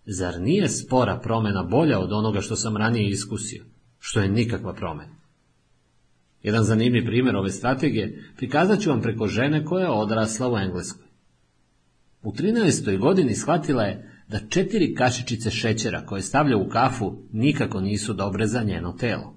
Zar 0.06 0.40
nije 0.40 0.68
spora 0.68 1.20
promjena 1.22 1.62
bolja 1.62 1.98
od 1.98 2.12
onoga 2.12 2.40
što 2.40 2.56
sam 2.56 2.76
ranije 2.76 3.10
iskusio, 3.10 3.64
što 3.98 4.20
je 4.20 4.28
nikakva 4.28 4.74
promjena? 4.74 5.21
Jedan 6.42 6.64
zanimljiv 6.64 7.04
primjer 7.04 7.36
ove 7.36 7.50
strategije 7.50 8.32
prikazat 8.36 8.80
ću 8.80 8.90
vam 8.90 9.02
preko 9.02 9.26
žene 9.26 9.64
koja 9.64 9.84
je 9.84 9.90
odrasla 9.90 10.52
u 10.52 10.58
Engleskoj. 10.58 11.06
U 12.22 12.32
13. 12.32 12.98
godini 12.98 13.34
shvatila 13.34 13.82
je 13.82 14.12
da 14.28 14.38
četiri 14.48 14.94
kašičice 14.94 15.50
šećera 15.50 16.06
koje 16.06 16.22
stavlja 16.22 16.56
u 16.56 16.68
kafu 16.68 17.18
nikako 17.32 17.80
nisu 17.80 18.14
dobre 18.14 18.46
za 18.46 18.62
njeno 18.62 18.92
telo. 18.92 19.36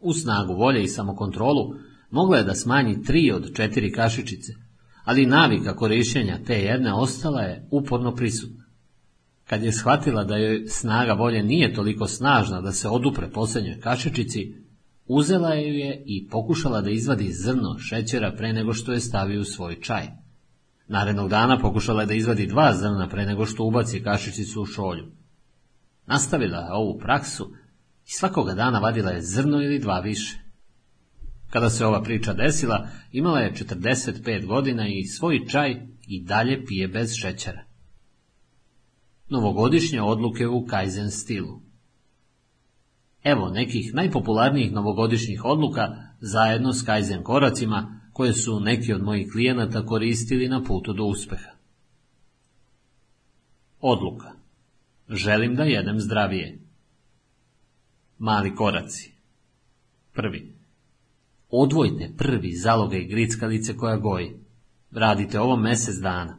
U 0.00 0.12
snagu 0.12 0.54
volje 0.54 0.82
i 0.82 0.88
samokontrolu 0.88 1.74
mogla 2.10 2.38
je 2.38 2.44
da 2.44 2.54
smanji 2.54 3.02
tri 3.02 3.32
od 3.32 3.54
četiri 3.54 3.92
kašičice, 3.92 4.52
ali 5.04 5.26
navika 5.26 5.76
korištenja 5.76 6.38
te 6.46 6.60
jedne 6.60 6.92
ostala 6.92 7.40
je 7.40 7.68
uporno 7.70 8.14
prisutna. 8.14 8.64
Kad 9.44 9.62
je 9.62 9.72
shvatila 9.72 10.24
da 10.24 10.36
joj 10.36 10.66
snaga 10.66 11.12
volje 11.12 11.42
nije 11.42 11.74
toliko 11.74 12.06
snažna 12.06 12.60
da 12.60 12.72
se 12.72 12.88
odupre 12.88 13.30
posljednjoj 13.30 13.80
kašičici, 13.80 14.54
Uzela 15.06 15.54
ju 15.54 15.74
je 15.74 16.02
i 16.06 16.28
pokušala 16.28 16.80
da 16.80 16.90
izvadi 16.90 17.32
zrno 17.32 17.78
šećera 17.78 18.32
pre 18.36 18.52
nego 18.52 18.74
što 18.74 18.92
je 18.92 19.00
stavi 19.00 19.38
u 19.38 19.44
svoj 19.44 19.80
čaj. 19.80 20.06
Narednog 20.88 21.28
dana 21.28 21.58
pokušala 21.58 22.02
je 22.02 22.06
da 22.06 22.14
izvadi 22.14 22.46
dva 22.46 22.74
zrna 22.74 23.08
pre 23.08 23.26
nego 23.26 23.46
što 23.46 23.64
ubaci 23.64 24.02
kašičicu 24.02 24.62
u 24.62 24.66
šolju. 24.66 25.06
Nastavila 26.06 26.58
je 26.58 26.72
ovu 26.72 26.98
praksu 26.98 27.52
i 28.06 28.10
svakoga 28.10 28.54
dana 28.54 28.78
vadila 28.78 29.10
je 29.10 29.22
zrno 29.22 29.62
ili 29.62 29.78
dva 29.78 30.00
više. 30.00 30.38
Kada 31.50 31.70
se 31.70 31.86
ova 31.86 32.02
priča 32.02 32.32
desila, 32.32 32.88
imala 33.12 33.40
je 33.40 33.52
45 33.52 34.46
godina 34.46 34.88
i 34.88 35.04
svoj 35.04 35.46
čaj 35.48 35.86
i 36.06 36.24
dalje 36.24 36.64
pije 36.64 36.88
bez 36.88 37.14
šećera. 37.14 37.64
Novogodišnje 39.28 40.02
odluke 40.02 40.46
u 40.46 40.66
Kaizen 40.66 41.10
stilu. 41.10 41.65
Evo 43.26 43.48
nekih 43.48 43.94
najpopularnijih 43.94 44.72
novogodišnjih 44.72 45.44
odluka 45.44 45.96
zajedno 46.20 46.72
s 46.72 46.82
Kaizen 46.82 47.22
koracima 47.22 48.00
koje 48.12 48.32
su 48.32 48.60
neki 48.60 48.92
od 48.92 49.02
mojih 49.02 49.32
klijenata 49.32 49.86
koristili 49.86 50.48
na 50.48 50.62
putu 50.62 50.92
do 50.92 51.04
uspjeha. 51.04 51.50
Odluka. 53.80 54.32
Želim 55.08 55.54
da 55.54 55.62
jedem 55.62 56.00
zdravije. 56.00 56.58
Mali 58.18 58.54
koraci. 58.54 59.12
Prvi. 60.12 60.54
Odvojite 61.50 62.12
prvi 62.18 62.52
zalogaj 62.52 63.04
grickalice 63.04 63.76
koja 63.76 63.96
goji. 63.96 64.32
Radite 64.90 65.40
ovo 65.40 65.56
mjesec 65.56 65.96
dana. 65.96 66.36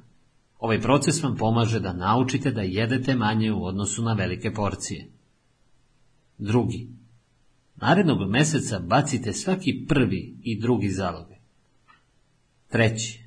Ovaj 0.60 0.82
proces 0.82 1.24
vam 1.24 1.36
pomaže 1.36 1.80
da 1.80 1.94
naučite 1.94 2.52
da 2.52 2.62
jedete 2.62 3.16
manje 3.16 3.54
u 3.54 3.66
odnosu 3.66 4.04
na 4.04 4.14
velike 4.14 4.54
porcije. 4.54 5.17
Drugi. 6.38 6.90
Narednog 7.76 8.32
mjeseca 8.32 8.80
bacite 8.80 9.34
svaki 9.34 9.86
prvi 9.88 10.38
i 10.44 10.60
drugi 10.60 10.90
zaloge. 10.90 11.36
Treći. 12.68 13.24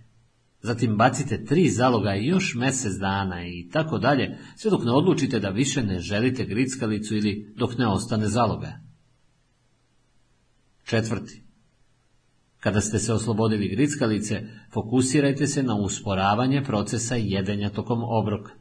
Zatim 0.63 0.97
bacite 0.97 1.45
tri 1.45 1.69
zaloga 1.69 2.15
i 2.15 2.27
još 2.27 2.55
mjesec 2.55 2.93
dana 2.93 3.47
i 3.47 3.69
tako 3.73 3.99
dalje, 3.99 4.39
sve 4.57 4.71
dok 4.71 4.85
ne 4.85 4.93
odlučite 4.93 5.41
da 5.41 5.49
više 5.49 5.83
ne 5.83 5.99
želite 5.99 6.45
grickalicu 6.45 7.17
ili 7.17 7.55
dok 7.57 7.79
ne 7.79 7.87
ostane 7.87 8.29
zaloga. 8.29 8.81
Četvrti. 10.85 11.43
Kada 12.61 12.81
ste 12.81 12.99
se 12.99 13.13
oslobodili 13.13 13.69
grickalice, 13.69 14.43
fokusirajte 14.73 15.47
se 15.47 15.63
na 15.63 15.75
usporavanje 15.75 16.63
procesa 16.65 17.15
jedenja 17.15 17.71
tokom 17.71 18.01
obroka. 18.05 18.53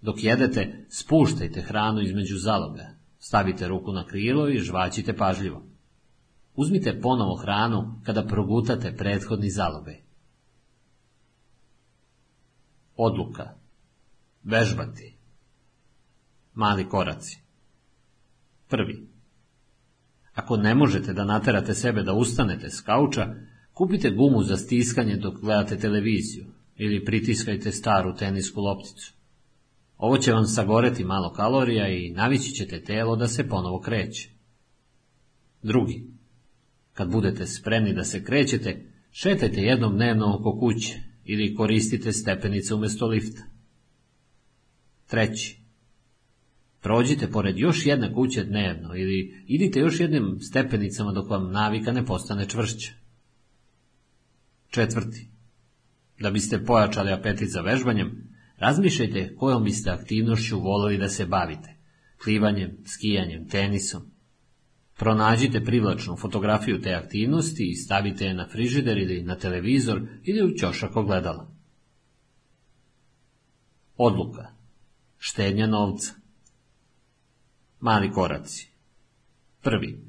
Dok 0.00 0.24
jedete, 0.24 0.86
spuštajte 0.88 1.62
hranu 1.62 2.00
između 2.00 2.38
zaloga. 2.38 2.95
Stavite 3.26 3.68
ruku 3.68 3.92
na 3.92 4.06
krilo 4.06 4.48
i 4.48 4.58
žvaćite 4.58 5.16
pažljivo. 5.16 5.62
Uzmite 6.54 7.00
ponovo 7.00 7.36
hranu 7.36 8.00
kada 8.04 8.26
progutate 8.26 8.96
prethodni 8.96 9.50
zalogaj. 9.50 9.96
Odluka. 12.96 13.54
Vežbati. 14.42 15.16
Mali 16.54 16.88
koraci. 16.88 17.38
Prvi. 18.68 19.08
Ako 20.34 20.56
ne 20.56 20.74
možete 20.74 21.12
da 21.12 21.24
naterate 21.24 21.74
sebe 21.74 22.02
da 22.02 22.14
ustanete 22.14 22.70
s 22.70 22.80
kauča, 22.80 23.34
kupite 23.72 24.10
gumu 24.10 24.42
za 24.42 24.56
stiskanje 24.56 25.16
dok 25.16 25.40
gledate 25.40 25.78
televiziju 25.78 26.46
ili 26.76 27.04
pritiskajte 27.04 27.72
staru 27.72 28.14
tenisku 28.16 28.60
lopticu. 28.60 29.15
Ovo 29.96 30.18
će 30.18 30.32
vam 30.32 30.46
sagoreti 30.46 31.04
malo 31.04 31.32
kalorija 31.32 31.88
i 31.88 32.10
navići 32.10 32.50
ćete 32.50 32.84
telo 32.84 33.16
da 33.16 33.28
se 33.28 33.48
ponovo 33.48 33.80
kreće. 33.80 34.30
Drugi. 35.62 36.04
Kad 36.92 37.10
budete 37.10 37.46
spremni 37.46 37.94
da 37.94 38.04
se 38.04 38.24
krećete, 38.24 38.92
šetajte 39.10 39.60
jednom 39.60 39.94
dnevno 39.94 40.36
oko 40.36 40.58
kuće 40.60 41.00
ili 41.24 41.54
koristite 41.54 42.12
stepenice 42.12 42.74
umjesto 42.74 43.06
lifta. 43.06 43.42
Treći. 45.06 45.60
Prođite 46.80 47.30
pored 47.30 47.58
još 47.58 47.86
jedne 47.86 48.12
kuće 48.12 48.44
dnevno 48.44 48.94
ili 48.96 49.44
idite 49.46 49.80
još 49.80 50.00
jednim 50.00 50.38
stepenicama 50.40 51.12
dok 51.12 51.30
vam 51.30 51.52
navika 51.52 51.92
ne 51.92 52.06
postane 52.06 52.48
čvršća. 52.48 52.92
Četvrti. 54.68 55.28
Da 56.20 56.30
biste 56.30 56.64
pojačali 56.64 57.12
apetit 57.12 57.48
za 57.50 57.60
vežbanjem, 57.60 58.35
razmišljajte 58.58 59.36
kojom 59.36 59.64
biste 59.64 59.90
aktivnošću 59.90 60.60
volili 60.60 60.98
da 60.98 61.08
se 61.08 61.26
bavite. 61.26 61.76
Plivanjem, 62.24 62.78
skijanjem, 62.84 63.48
tenisom. 63.48 64.02
Pronađite 64.98 65.64
privlačnu 65.64 66.16
fotografiju 66.16 66.80
te 66.80 66.94
aktivnosti 66.94 67.70
i 67.70 67.74
stavite 67.74 68.24
je 68.24 68.34
na 68.34 68.48
frižider 68.48 68.98
ili 68.98 69.22
na 69.22 69.36
televizor 69.36 70.02
ili 70.24 70.46
u 70.46 70.56
ćošak 70.58 70.96
ogledala. 70.96 71.52
Odluka. 73.96 74.46
Štednja 75.18 75.66
novca. 75.66 76.12
Mali 77.80 78.12
koraci. 78.12 78.70
Prvi. 79.62 80.00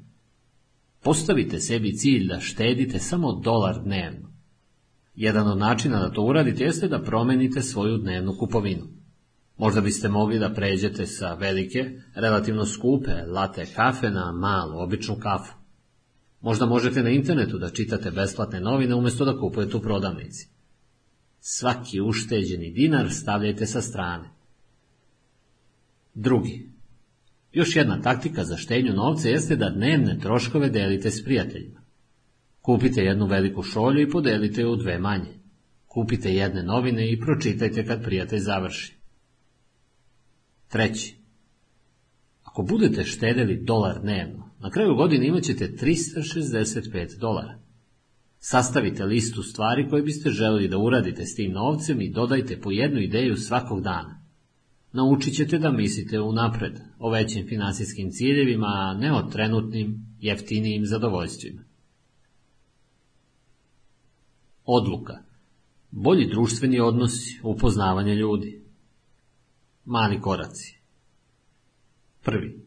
Postavite 1.02 1.60
sebi 1.60 1.96
cilj 1.96 2.28
da 2.28 2.40
štedite 2.40 2.98
samo 2.98 3.32
dolar 3.32 3.82
dnevno. 3.84 4.27
Jedan 5.20 5.48
od 5.48 5.58
načina 5.58 6.00
da 6.00 6.10
to 6.10 6.22
uradite 6.22 6.64
jeste 6.64 6.88
da 6.88 7.02
promenite 7.02 7.62
svoju 7.62 7.98
dnevnu 7.98 8.36
kupovinu. 8.38 8.86
Možda 9.56 9.80
biste 9.80 10.08
mogli 10.08 10.38
da 10.38 10.52
pređete 10.52 11.06
sa 11.06 11.34
velike, 11.34 11.90
relativno 12.14 12.66
skupe 12.66 13.10
late 13.26 13.66
kafe 13.74 14.10
na 14.10 14.32
malu, 14.32 14.78
običnu 14.78 15.16
kafu. 15.20 15.54
Možda 16.40 16.66
možete 16.66 17.02
na 17.02 17.10
internetu 17.10 17.58
da 17.58 17.70
čitate 17.70 18.10
besplatne 18.10 18.60
novine 18.60 18.94
umjesto 18.94 19.24
da 19.24 19.38
kupujete 19.38 19.76
u 19.76 19.80
prodavnici. 19.80 20.48
Svaki 21.40 22.00
ušteđeni 22.00 22.70
dinar 22.70 23.10
stavljajte 23.10 23.66
sa 23.66 23.82
strane. 23.82 24.30
Drugi. 26.14 26.70
Još 27.52 27.76
jedna 27.76 28.02
taktika 28.02 28.44
za 28.44 28.56
štenju 28.56 28.92
novca 28.92 29.28
jeste 29.28 29.56
da 29.56 29.70
dnevne 29.70 30.18
troškove 30.18 30.68
delite 30.68 31.10
s 31.10 31.24
prijateljima. 31.24 31.77
Kupite 32.68 33.02
jednu 33.02 33.26
veliku 33.26 33.62
šolju 33.62 34.00
i 34.00 34.10
podelite 34.10 34.60
ju 34.60 34.72
u 34.72 34.76
dve 34.76 34.98
manje. 34.98 35.38
Kupite 35.86 36.34
jedne 36.34 36.62
novine 36.62 37.12
i 37.12 37.20
pročitajte 37.20 37.86
kad 37.86 38.04
prijatelj 38.04 38.38
završi. 38.38 38.94
Treći. 40.68 41.14
Ako 42.42 42.62
budete 42.62 43.04
štedeli 43.04 43.64
dolar 43.64 44.00
dnevno, 44.02 44.50
na 44.60 44.70
kraju 44.70 44.94
godine 44.94 45.26
imat 45.26 45.42
ćete 45.42 45.72
365 45.80 47.18
dolara. 47.18 47.58
Sastavite 48.38 49.04
listu 49.04 49.42
stvari 49.42 49.88
koje 49.88 50.02
biste 50.02 50.30
želeli 50.30 50.68
da 50.68 50.78
uradite 50.78 51.26
s 51.26 51.34
tim 51.34 51.52
novcem 51.52 52.00
i 52.00 52.10
dodajte 52.10 52.60
po 52.60 52.70
jednu 52.70 53.00
ideju 53.00 53.36
svakog 53.36 53.82
dana. 53.82 54.22
Naučit 54.92 55.34
ćete 55.34 55.58
da 55.58 55.72
mislite 55.72 56.20
unapred 56.20 56.72
o 56.98 57.10
većim 57.10 57.46
finansijskim 57.48 58.10
ciljevima, 58.10 58.66
a 58.66 58.94
ne 58.94 59.12
o 59.12 59.22
trenutnim, 59.22 60.16
jeftinijim 60.20 60.86
zadovoljstvima. 60.86 61.67
Odluka. 64.70 65.18
Bolji 65.90 66.26
društveni 66.26 66.80
odnosi, 66.80 67.40
upoznavanje 67.42 68.14
ljudi. 68.14 68.64
Mali 69.84 70.20
koraci. 70.20 70.78
Prvi. 72.22 72.66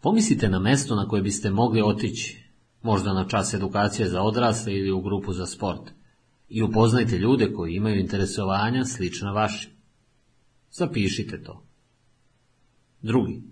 Pomislite 0.00 0.48
na 0.48 0.58
mesto 0.58 0.96
na 0.96 1.08
koje 1.08 1.22
biste 1.22 1.50
mogli 1.50 1.82
otići, 1.82 2.44
možda 2.82 3.12
na 3.12 3.28
čas 3.28 3.54
edukacije 3.54 4.08
za 4.08 4.22
odrasle 4.22 4.74
ili 4.74 4.90
u 4.90 5.00
grupu 5.00 5.32
za 5.32 5.46
sport, 5.46 5.90
i 6.48 6.62
upoznajte 6.62 7.18
ljude 7.18 7.52
koji 7.52 7.74
imaju 7.74 8.00
interesovanja 8.00 8.84
slična 8.84 9.32
vašim. 9.32 9.70
Zapišite 10.70 11.42
to. 11.42 11.64
Drugi. 13.02 13.42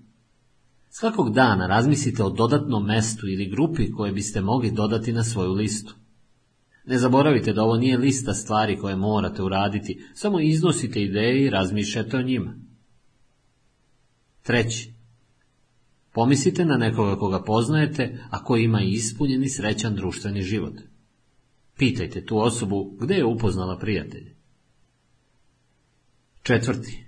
Svakog 0.90 1.34
dana 1.34 1.66
razmislite 1.66 2.22
o 2.22 2.30
dodatnom 2.30 2.86
mestu 2.86 3.28
ili 3.28 3.50
grupi 3.50 3.92
koje 3.92 4.12
biste 4.12 4.40
mogli 4.40 4.70
dodati 4.70 5.12
na 5.12 5.24
svoju 5.24 5.52
listu. 5.52 5.94
Ne 6.88 6.98
zaboravite 6.98 7.52
da 7.52 7.62
ovo 7.62 7.76
nije 7.76 7.98
lista 7.98 8.34
stvari 8.34 8.76
koje 8.76 8.96
morate 8.96 9.42
uraditi, 9.42 10.04
samo 10.14 10.40
iznosite 10.40 11.02
ideje 11.02 11.46
i 11.46 11.50
razmišljate 11.50 12.16
o 12.16 12.22
njima. 12.22 12.54
Treći. 14.42 14.92
Pomislite 16.12 16.64
na 16.64 16.76
nekoga 16.76 17.16
koga 17.16 17.42
poznajete, 17.42 18.18
a 18.30 18.44
koji 18.44 18.64
ima 18.64 18.80
ispunjen 18.82 19.44
i 19.44 19.48
srećan 19.48 19.94
društveni 19.94 20.42
život. 20.42 20.74
Pitajte 21.78 22.24
tu 22.24 22.38
osobu 22.38 22.96
gdje 23.00 23.14
je 23.14 23.24
upoznala 23.24 23.78
prijatelje. 23.78 24.36
Četvrti. 26.42 27.04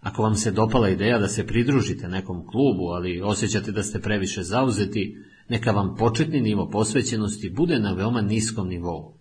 Ako 0.00 0.22
vam 0.22 0.34
se 0.34 0.50
dopala 0.50 0.88
ideja 0.88 1.18
da 1.18 1.28
se 1.28 1.46
pridružite 1.46 2.08
nekom 2.08 2.46
klubu, 2.46 2.84
ali 2.84 3.20
osjećate 3.20 3.72
da 3.72 3.82
ste 3.82 4.00
previše 4.00 4.42
zauzeti, 4.42 5.16
neka 5.52 5.70
vam 5.70 5.96
početni 5.96 6.40
nivo 6.40 6.70
posvećenosti 6.70 7.50
bude 7.50 7.78
na 7.78 7.92
veoma 7.92 8.20
niskom 8.20 8.68
nivou. 8.68 9.18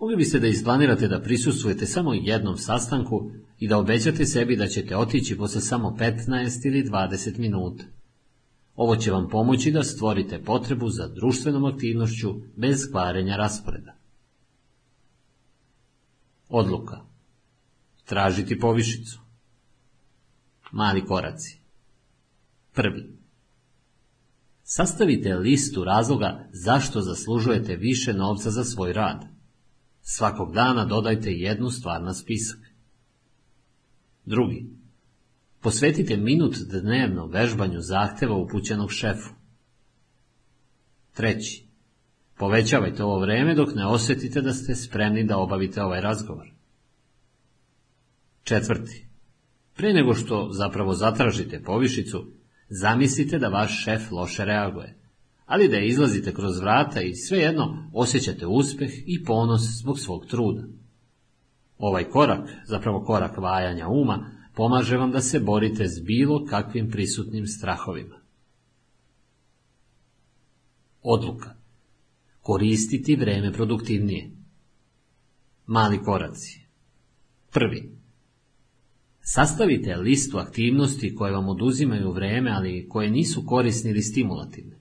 Mogli 0.00 0.16
biste 0.16 0.38
da 0.38 0.46
isplanirate 0.46 1.08
da 1.08 1.22
prisustvujete 1.22 1.86
samo 1.86 2.14
jednom 2.14 2.56
sastanku 2.56 3.30
i 3.58 3.68
da 3.68 3.78
obećate 3.78 4.26
sebi 4.26 4.56
da 4.56 4.66
ćete 4.66 4.96
otići 4.96 5.36
posle 5.36 5.60
samo 5.60 5.96
15 5.98 6.66
ili 6.66 6.84
20 6.84 7.38
minuta. 7.38 7.84
Ovo 8.74 8.96
će 8.96 9.10
vam 9.10 9.28
pomoći 9.28 9.70
da 9.70 9.82
stvorite 9.82 10.42
potrebu 10.42 10.88
za 10.88 11.08
društvenom 11.08 11.64
aktivnošću 11.64 12.34
bez 12.56 12.90
kvarenja 12.92 13.36
rasporeda. 13.36 13.96
Odluka. 16.48 17.00
Tražiti 18.04 18.60
povišicu. 18.60 19.20
Mali 20.72 21.04
koraci. 21.04 21.60
Prvi. 22.74 23.15
Sastavite 24.68 25.34
listu 25.34 25.84
razloga 25.84 26.48
zašto 26.52 27.00
zaslužujete 27.00 27.76
više 27.76 28.12
novca 28.12 28.50
za 28.50 28.64
svoj 28.64 28.92
rad. 28.92 29.24
Svakog 30.02 30.54
dana 30.54 30.84
dodajte 30.84 31.30
jednu 31.32 31.70
stvar 31.70 32.02
na 32.02 32.14
spisak. 32.14 32.58
Drugi. 34.24 34.66
Posvetite 35.60 36.16
minut 36.16 36.56
dnevno 36.56 37.26
vežbanju 37.26 37.80
zahteva 37.80 38.36
upućenog 38.36 38.92
šefu. 38.92 39.30
Treći. 41.14 41.68
Povećavajte 42.38 43.04
ovo 43.04 43.18
vreme 43.20 43.54
dok 43.54 43.74
ne 43.74 43.86
osjetite 43.86 44.40
da 44.40 44.52
ste 44.52 44.74
spremni 44.74 45.24
da 45.24 45.38
obavite 45.38 45.82
ovaj 45.82 46.00
razgovor. 46.00 46.52
Četvrti. 48.42 49.06
Prije 49.76 49.94
nego 49.94 50.14
što 50.14 50.48
zapravo 50.52 50.94
zatražite 50.94 51.62
povišicu, 51.62 52.35
zamislite 52.68 53.38
da 53.38 53.48
vaš 53.48 53.84
šef 53.84 54.10
loše 54.10 54.44
reaguje, 54.44 54.98
ali 55.46 55.68
da 55.68 55.78
izlazite 55.78 56.34
kroz 56.34 56.60
vrata 56.60 57.00
i 57.02 57.14
svejedno 57.14 57.90
osjećate 57.94 58.46
uspjeh 58.46 58.90
i 59.06 59.24
ponos 59.24 59.62
zbog 59.80 59.98
svog 59.98 60.26
truda. 60.26 60.62
Ovaj 61.78 62.04
korak, 62.04 62.50
zapravo 62.64 63.04
korak 63.04 63.38
vajanja 63.38 63.88
uma, 63.88 64.30
pomaže 64.54 64.96
vam 64.96 65.10
da 65.10 65.20
se 65.20 65.40
borite 65.40 65.88
s 65.88 66.00
bilo 66.04 66.46
kakvim 66.46 66.90
prisutnim 66.90 67.46
strahovima. 67.46 68.16
Odluka. 71.02 71.54
Koristiti 72.40 73.16
vreme 73.16 73.52
produktivnije. 73.52 74.30
Mali 75.66 76.02
koraci. 76.02 76.66
Prvi. 77.52 77.95
Sastavite 79.28 79.96
listu 79.96 80.38
aktivnosti 80.38 81.14
koje 81.14 81.32
vam 81.32 81.48
oduzimaju 81.48 82.12
vreme, 82.12 82.50
ali 82.50 82.88
koje 82.88 83.10
nisu 83.10 83.46
korisni 83.46 83.90
ili 83.90 84.02
stimulativne. 84.02 84.76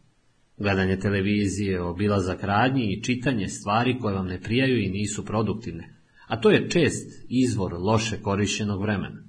Gledanje 0.58 1.00
televizije, 1.00 1.82
obilazak 1.82 2.44
radnji 2.44 2.94
i 2.94 3.04
čitanje 3.04 3.48
stvari 3.48 4.00
koje 4.00 4.16
vam 4.16 4.28
ne 4.28 4.42
prijaju 4.42 4.78
i 4.78 4.90
nisu 4.90 5.26
produktivne, 5.26 5.96
a 6.28 6.42
to 6.42 6.50
je 6.50 6.70
čest 6.70 7.26
izvor 7.30 7.74
loše 7.74 8.22
korišćenog 8.22 8.82
vremena. 8.82 9.24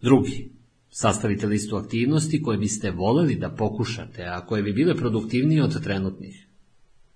Drugi, 0.00 0.50
sastavite 0.90 1.46
listu 1.46 1.76
aktivnosti 1.76 2.42
koje 2.42 2.58
biste 2.58 2.90
voljeli 2.90 3.36
da 3.36 3.54
pokušate, 3.54 4.22
a 4.22 4.46
koje 4.46 4.62
bi 4.62 4.72
bile 4.72 4.94
produktivnije 4.94 5.64
od 5.64 5.82
trenutnih. 5.82 6.48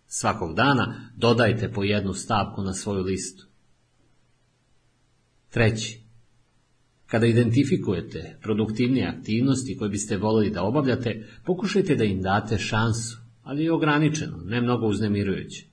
Svakog 0.07 0.55
dana 0.55 1.11
dodajte 1.17 1.73
po 1.73 1.85
jednu 1.85 2.15
stavku 2.15 2.63
na 2.63 2.73
svoju 2.73 3.03
listu. 3.03 3.47
Treći, 5.49 6.10
kada 7.11 7.27
identifikujete 7.27 8.39
produktivnije 8.43 9.07
aktivnosti 9.07 9.77
koje 9.77 9.91
biste 9.91 10.17
voljeli 10.17 10.51
da 10.51 10.63
obavljate, 10.63 11.27
pokušajte 11.45 11.95
da 11.95 12.05
im 12.05 12.23
date 12.23 12.59
šansu, 12.59 13.19
ali 13.43 13.65
je 13.65 13.73
ograničeno, 13.73 14.37
ne 14.45 14.61
mnogo 14.61 14.87
uznemirujuće. 14.87 15.67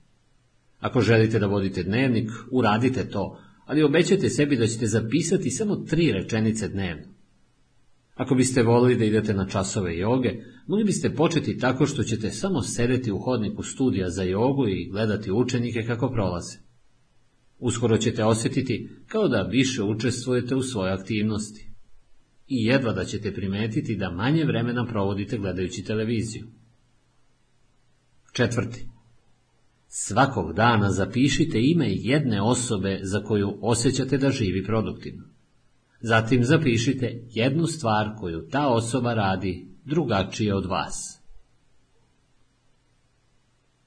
Ako 0.80 1.00
želite 1.00 1.38
da 1.38 1.46
vodite 1.46 1.82
dnevnik, 1.82 2.30
uradite 2.50 3.08
to, 3.10 3.38
ali 3.66 3.82
obećajte 3.82 4.28
sebi 4.28 4.56
da 4.56 4.66
ćete 4.66 4.86
zapisati 4.86 5.50
samo 5.50 5.76
tri 5.76 6.12
rečenice 6.12 6.68
dnevno. 6.68 7.04
Ako 8.14 8.34
biste 8.34 8.62
volili 8.62 8.96
da 8.96 9.04
idete 9.04 9.34
na 9.34 9.46
časove 9.46 9.98
joge, 9.98 10.32
mogli 10.66 10.84
biste 10.84 11.10
početi 11.14 11.58
tako 11.58 11.86
što 11.86 12.02
ćete 12.02 12.30
samo 12.30 12.62
sedeti 12.62 13.12
u 13.12 13.18
hodniku 13.18 13.62
studija 13.62 14.10
za 14.10 14.22
jogu 14.22 14.68
i 14.68 14.88
gledati 14.90 15.32
učenike 15.32 15.82
kako 15.82 16.10
prolaze. 16.10 16.67
Uskoro 17.58 17.96
ćete 17.96 18.24
osjetiti 18.24 18.90
kao 19.06 19.28
da 19.28 19.42
više 19.42 19.82
učestvujete 19.82 20.54
u 20.54 20.62
svojoj 20.62 20.92
aktivnosti. 20.92 21.70
I 22.48 22.64
jedva 22.64 22.92
da 22.92 23.04
ćete 23.04 23.34
primetiti 23.34 23.96
da 23.96 24.10
manje 24.10 24.44
vremena 24.44 24.86
provodite 24.86 25.38
gledajući 25.38 25.84
televiziju. 25.84 26.46
Četvrti. 28.32 28.88
Svakog 29.88 30.52
dana 30.52 30.90
zapišite 30.90 31.58
ime 31.62 31.86
jedne 31.88 32.42
osobe 32.42 33.00
za 33.02 33.22
koju 33.22 33.58
osjećate 33.62 34.18
da 34.18 34.30
živi 34.30 34.64
produktivno. 34.64 35.24
Zatim 36.00 36.44
zapišite 36.44 37.22
jednu 37.30 37.66
stvar 37.66 38.16
koju 38.18 38.48
ta 38.50 38.68
osoba 38.68 39.14
radi 39.14 39.68
drugačije 39.84 40.54
od 40.54 40.66
vas. 40.66 41.22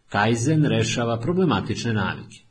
Kaizen 0.09 0.66
rešava 0.66 1.19
problematične 1.19 1.93
navike. 1.93 2.51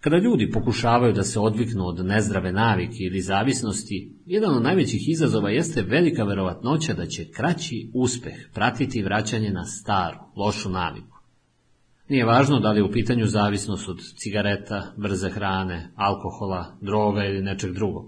Kada 0.00 0.16
ljudi 0.16 0.50
pokušavaju 0.50 1.12
da 1.12 1.22
se 1.22 1.40
odviknu 1.40 1.86
od 1.86 2.06
nezdrave 2.06 2.52
navike 2.52 2.96
ili 2.98 3.20
zavisnosti, 3.20 4.12
jedan 4.26 4.56
od 4.56 4.62
najvećih 4.62 5.08
izazova 5.08 5.50
jeste 5.50 5.82
velika 5.82 6.24
verovatnoća 6.24 6.94
da 6.94 7.06
će 7.06 7.30
kraći 7.30 7.90
uspeh 7.94 8.34
pratiti 8.54 9.02
vraćanje 9.02 9.50
na 9.50 9.64
staru, 9.64 10.18
lošu 10.36 10.70
naviku. 10.70 11.18
Nije 12.08 12.24
važno 12.24 12.60
da 12.60 12.70
li 12.70 12.78
je 12.78 12.84
u 12.84 12.92
pitanju 12.92 13.26
zavisnost 13.26 13.88
od 13.88 13.98
cigareta, 14.16 14.92
brze 14.96 15.30
hrane, 15.30 15.92
alkohola, 15.96 16.78
droga 16.80 17.24
ili 17.24 17.42
nečeg 17.42 17.72
drugog. 17.72 18.04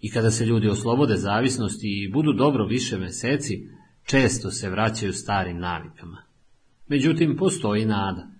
I 0.00 0.10
kada 0.10 0.30
se 0.30 0.46
ljudi 0.46 0.68
oslobode 0.68 1.16
zavisnosti 1.16 2.04
i 2.04 2.12
budu 2.12 2.32
dobro 2.32 2.66
više 2.66 2.98
meseci, 2.98 3.68
često 4.04 4.50
se 4.50 4.70
vraćaju 4.70 5.12
starim 5.12 5.58
navikama. 5.58 6.22
Međutim, 6.88 7.36
postoji 7.38 7.84
nada. 7.84 8.35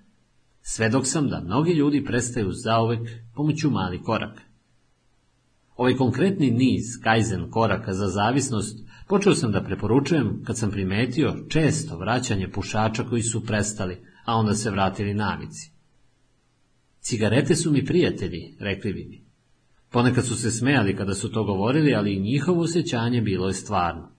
Svedok 0.69 1.07
sam 1.07 1.29
da 1.29 1.41
mnogi 1.41 1.73
ljudi 1.73 2.05
prestaju 2.05 2.53
zauvek 2.53 3.09
pomoću 3.35 3.71
mali 3.71 4.03
koraka. 4.03 4.43
Ovaj 5.77 5.97
konkretni 5.97 6.51
niz 6.51 6.85
kaizen 7.03 7.51
koraka 7.51 7.93
za 7.93 8.09
zavisnost 8.09 8.87
počeo 9.09 9.35
sam 9.35 9.53
da 9.53 9.63
preporučujem 9.63 10.43
kad 10.45 10.59
sam 10.59 10.71
primetio 10.71 11.35
često 11.49 11.99
vraćanje 11.99 12.51
pušača 12.51 13.05
koji 13.05 13.23
su 13.23 13.45
prestali, 13.45 13.97
a 14.25 14.37
onda 14.37 14.55
se 14.55 14.71
vratili 14.71 15.15
navici. 15.15 15.71
Cigarete 17.01 17.55
su 17.55 17.73
mi 17.73 17.85
prijatelji, 17.85 18.57
rekli 18.61 18.93
bi 18.93 19.05
mi. 19.05 19.25
Ponekad 19.91 20.27
su 20.27 20.37
se 20.37 20.51
smejali 20.51 20.97
kada 20.97 21.15
su 21.15 21.33
to 21.33 21.45
govorili, 21.45 21.95
ali 21.95 22.15
i 22.15 22.21
njihovo 22.21 22.63
osjećanje 22.63 23.21
bilo 23.21 23.47
je 23.47 23.55
stvarno. 23.55 24.13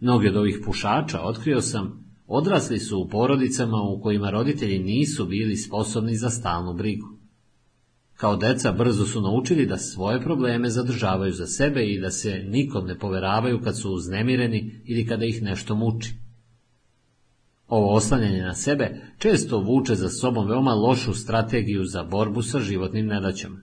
Mnogi 0.00 0.28
od 0.28 0.36
ovih 0.36 0.60
pušača, 0.64 1.20
otkrio 1.20 1.60
sam, 1.60 2.01
odrasli 2.34 2.78
su 2.78 2.98
u 2.98 3.08
porodicama 3.08 3.82
u 3.82 4.00
kojima 4.00 4.30
roditelji 4.30 4.78
nisu 4.78 5.26
bili 5.26 5.56
sposobni 5.56 6.16
za 6.16 6.30
stalnu 6.30 6.74
brigu. 6.74 7.08
Kao 8.14 8.36
deca 8.36 8.72
brzo 8.72 9.06
su 9.06 9.20
naučili 9.20 9.66
da 9.66 9.78
svoje 9.78 10.20
probleme 10.20 10.70
zadržavaju 10.70 11.32
za 11.32 11.46
sebe 11.46 11.84
i 11.84 12.00
da 12.00 12.10
se 12.10 12.44
nikom 12.48 12.86
ne 12.86 12.98
poveravaju 12.98 13.60
kad 13.60 13.78
su 13.78 13.92
uznemireni 13.92 14.82
ili 14.84 15.06
kada 15.06 15.24
ih 15.24 15.42
nešto 15.42 15.74
muči. 15.74 16.14
Ovo 17.68 17.94
oslanjanje 17.94 18.42
na 18.42 18.54
sebe 18.54 19.00
često 19.18 19.58
vuče 19.58 19.94
za 19.94 20.08
sobom 20.08 20.48
veoma 20.48 20.74
lošu 20.74 21.14
strategiju 21.14 21.84
za 21.84 22.02
borbu 22.02 22.42
sa 22.42 22.60
životnim 22.60 23.06
nedaćama. 23.06 23.60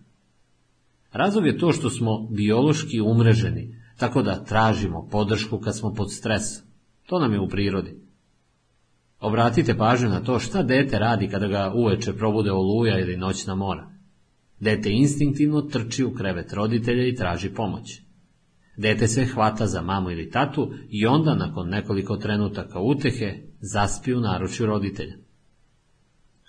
Razlog 1.11 1.45
je 1.45 1.57
to 1.57 1.71
što 1.71 1.89
smo 1.89 2.27
biološki 2.31 3.01
umreženi, 3.01 3.75
tako 3.97 4.21
da 4.21 4.43
tražimo 4.43 5.07
podršku 5.11 5.59
kad 5.59 5.77
smo 5.77 5.93
pod 5.93 6.13
stresom. 6.13 6.65
To 7.05 7.19
nam 7.19 7.33
je 7.33 7.39
u 7.39 7.47
prirodi. 7.47 8.08
Obratite 9.19 9.77
pažnju 9.77 10.09
na 10.09 10.23
to 10.23 10.39
šta 10.39 10.63
dete 10.63 10.99
radi 10.99 11.27
kada 11.27 11.47
ga 11.47 11.73
uveče 11.75 12.13
probude 12.13 12.51
oluja 12.51 12.99
ili 12.99 13.17
noćna 13.17 13.55
mora. 13.55 13.91
Dete 14.59 14.91
instinktivno 14.91 15.61
trči 15.61 16.03
u 16.03 16.13
krevet 16.13 16.53
roditelja 16.53 17.07
i 17.07 17.15
traži 17.15 17.49
pomoć. 17.49 18.01
Dete 18.77 19.07
se 19.07 19.25
hvata 19.25 19.67
za 19.67 19.81
mamu 19.81 20.11
ili 20.11 20.29
tatu 20.29 20.73
i 20.89 21.05
onda, 21.05 21.35
nakon 21.35 21.69
nekoliko 21.69 22.17
trenutaka 22.17 22.79
utehe, 22.79 23.37
zaspi 23.59 24.13
u 24.13 24.19
naručju 24.19 24.65
roditelja. 24.65 25.15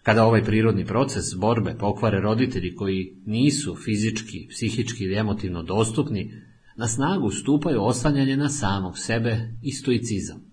Kada 0.03 0.25
ovaj 0.25 0.45
prirodni 0.45 0.85
proces 0.85 1.25
borbe 1.37 1.77
pokvare 1.79 2.21
roditelji 2.21 2.75
koji 2.75 3.17
nisu 3.27 3.77
fizički, 3.85 4.49
psihički 4.51 5.05
ili 5.05 5.17
emotivno 5.17 5.63
dostupni, 5.63 6.33
na 6.77 6.89
snagu 6.89 7.31
stupaju 7.31 7.83
oslanjanje 7.83 8.37
na 8.37 8.49
samog 8.49 8.99
sebe 8.99 9.49
i 9.63 9.73
stoicizam. 9.73 10.50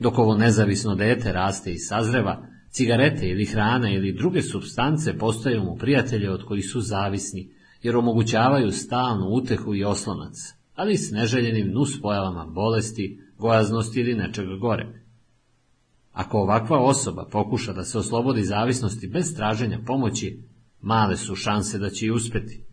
Dok 0.00 0.18
ovo 0.18 0.36
nezavisno 0.36 0.94
dete 0.94 1.32
raste 1.32 1.72
i 1.72 1.78
sazreva, 1.78 2.46
cigarete 2.70 3.28
ili 3.28 3.44
hrana 3.44 3.90
ili 3.90 4.12
druge 4.12 4.42
substance 4.42 5.18
postaju 5.18 5.62
mu 5.64 5.76
prijatelje 5.76 6.30
od 6.30 6.44
kojih 6.44 6.70
su 6.70 6.80
zavisni, 6.80 7.50
jer 7.82 7.96
omogućavaju 7.96 8.72
stalnu 8.72 9.26
utehu 9.26 9.74
i 9.74 9.84
oslonac, 9.84 10.34
ali 10.74 10.96
s 10.96 11.10
neželjenim 11.10 11.72
nuspojavama 11.72 12.46
bolesti, 12.46 13.20
gojaznosti 13.38 14.00
ili 14.00 14.14
nečega 14.14 14.56
gore. 14.56 15.04
Ako 16.12 16.38
ovakva 16.38 16.78
osoba 16.78 17.28
pokuša 17.32 17.72
da 17.72 17.84
se 17.84 17.98
oslobodi 17.98 18.42
zavisnosti 18.42 19.08
bez 19.08 19.36
traženja 19.36 19.78
pomoći, 19.86 20.42
male 20.80 21.16
su 21.16 21.34
šanse 21.34 21.78
da 21.78 21.90
će 21.90 22.06
i 22.06 22.10
uspeti. 22.10 22.64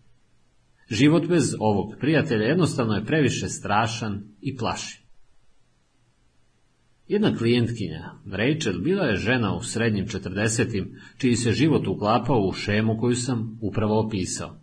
Život 0.89 1.27
bez 1.27 1.55
ovog 1.59 1.93
prijatelja 1.99 2.45
jednostavno 2.45 2.93
je 2.93 3.05
previše 3.05 3.49
strašan 3.49 4.23
i 4.41 4.57
plaši. 4.57 5.06
Jedna 7.07 7.35
klijentkinja, 7.37 8.11
Rachel, 8.25 8.81
bila 8.81 9.05
je 9.05 9.17
žena 9.17 9.55
u 9.55 9.63
srednjim 9.63 10.07
četrdesetim, 10.07 10.95
čiji 11.17 11.35
se 11.35 11.51
život 11.51 11.87
uklapao 11.87 12.39
u 12.39 12.53
šemu 12.53 12.97
koju 12.99 13.15
sam 13.15 13.59
upravo 13.61 13.99
opisao. 13.99 14.59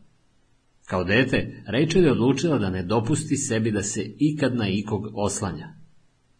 Kao 0.86 1.04
dete, 1.04 1.62
Rachel 1.66 2.04
je 2.04 2.12
odlučila 2.12 2.58
da 2.58 2.70
ne 2.70 2.82
dopusti 2.82 3.36
sebi 3.36 3.70
da 3.70 3.82
se 3.82 4.14
ikad 4.18 4.56
na 4.56 4.68
ikog 4.68 5.02
oslanja. 5.14 5.68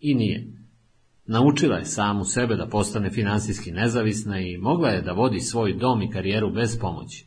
I 0.00 0.15
nije. 0.15 0.52
Naučila 1.26 1.76
je 1.76 1.84
samu 1.84 2.24
sebe 2.24 2.57
da 2.57 2.68
postane 2.68 3.10
finansijski 3.10 3.73
nezavisna 3.73 4.41
i 4.41 4.58
mogla 4.58 4.89
je 4.89 5.02
da 5.02 5.12
vodi 5.12 5.41
svoj 5.41 5.73
dom 5.73 6.02
i 6.02 6.10
karijeru 6.10 6.52
bez 6.52 6.78
pomoći. 6.81 7.26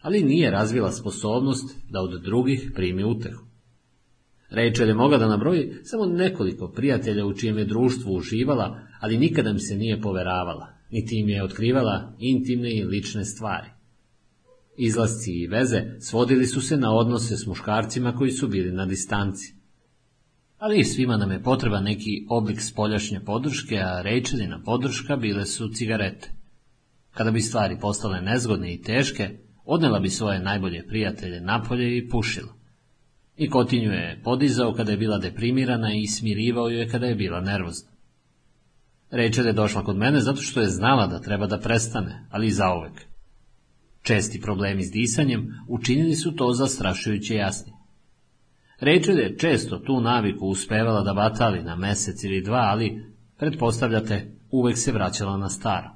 Ali 0.00 0.22
nije 0.22 0.50
razvila 0.50 0.92
sposobnost 0.92 1.78
da 1.90 2.00
od 2.00 2.22
drugih 2.22 2.72
primi 2.74 3.04
utehu. 3.04 3.49
Rachel 4.50 4.88
je 4.88 4.94
mogla 4.94 5.18
da 5.18 5.28
nabroji 5.28 5.72
samo 5.82 6.06
nekoliko 6.06 6.68
prijatelja 6.68 7.26
u 7.26 7.34
čijem 7.34 7.58
je 7.58 7.64
društvu 7.64 8.14
uživala, 8.14 8.78
ali 9.00 9.18
nikada 9.18 9.50
im 9.50 9.58
se 9.58 9.76
nije 9.76 10.00
poveravala, 10.00 10.68
niti 10.90 11.20
im 11.20 11.28
je 11.28 11.44
otkrivala 11.44 12.16
intimne 12.18 12.74
i 12.74 12.84
lične 12.84 13.24
stvari. 13.24 13.68
Izlasci 14.78 15.32
i 15.32 15.46
veze 15.46 15.82
svodili 16.00 16.46
su 16.46 16.60
se 16.60 16.76
na 16.76 16.94
odnose 16.94 17.36
s 17.36 17.46
muškarcima 17.46 18.12
koji 18.12 18.30
su 18.30 18.48
bili 18.48 18.72
na 18.72 18.86
distanci. 18.86 19.54
Ali 20.58 20.84
svima 20.84 21.16
nam 21.16 21.30
je 21.30 21.42
potreba 21.42 21.80
neki 21.80 22.26
oblik 22.28 22.60
spoljašnje 22.60 23.20
podrške, 23.20 23.76
a 23.76 24.02
Rachelina 24.02 24.62
podrška 24.62 25.16
bile 25.16 25.46
su 25.46 25.68
cigarete. 25.68 26.30
Kada 27.10 27.30
bi 27.30 27.40
stvari 27.40 27.78
postale 27.80 28.20
nezgodne 28.20 28.74
i 28.74 28.82
teške, 28.82 29.38
odnela 29.64 30.00
bi 30.00 30.08
svoje 30.08 30.40
najbolje 30.40 30.86
prijatelje 30.86 31.40
napolje 31.40 31.98
i 31.98 32.08
pušila. 32.08 32.59
I 33.40 33.50
kotinju 33.50 33.92
je 33.92 34.20
podizao 34.24 34.72
kada 34.72 34.90
je 34.90 34.96
bila 34.96 35.18
deprimirana 35.18 35.94
i 35.94 36.06
smirivao 36.06 36.68
je 36.68 36.88
kada 36.88 37.06
je 37.06 37.14
bila 37.14 37.40
nervozna. 37.40 37.90
Rachel 39.10 39.46
je 39.46 39.52
došla 39.52 39.84
kod 39.84 39.96
mene 39.96 40.20
zato 40.20 40.42
što 40.42 40.60
je 40.60 40.68
znala 40.68 41.06
da 41.06 41.20
treba 41.20 41.46
da 41.46 41.58
prestane, 41.58 42.26
ali 42.30 42.46
i 42.46 42.52
zaovek. 42.52 43.02
Česti 44.02 44.40
problemi 44.40 44.82
s 44.82 44.90
disanjem 44.90 45.54
učinili 45.68 46.14
su 46.14 46.36
to 46.36 46.52
zastrašujuće 46.52 47.34
jasni. 47.34 47.72
Rachel 48.80 49.18
je 49.18 49.38
često 49.38 49.78
tu 49.78 50.00
naviku 50.00 50.46
uspevala 50.46 51.02
da 51.02 51.14
batali 51.14 51.62
na 51.62 51.76
mesec 51.76 52.24
ili 52.24 52.42
dva, 52.42 52.68
ali, 52.70 53.04
pretpostavljate, 53.38 54.30
uvek 54.50 54.78
se 54.78 54.92
vraćala 54.92 55.36
na 55.36 55.48
staro. 55.48 55.90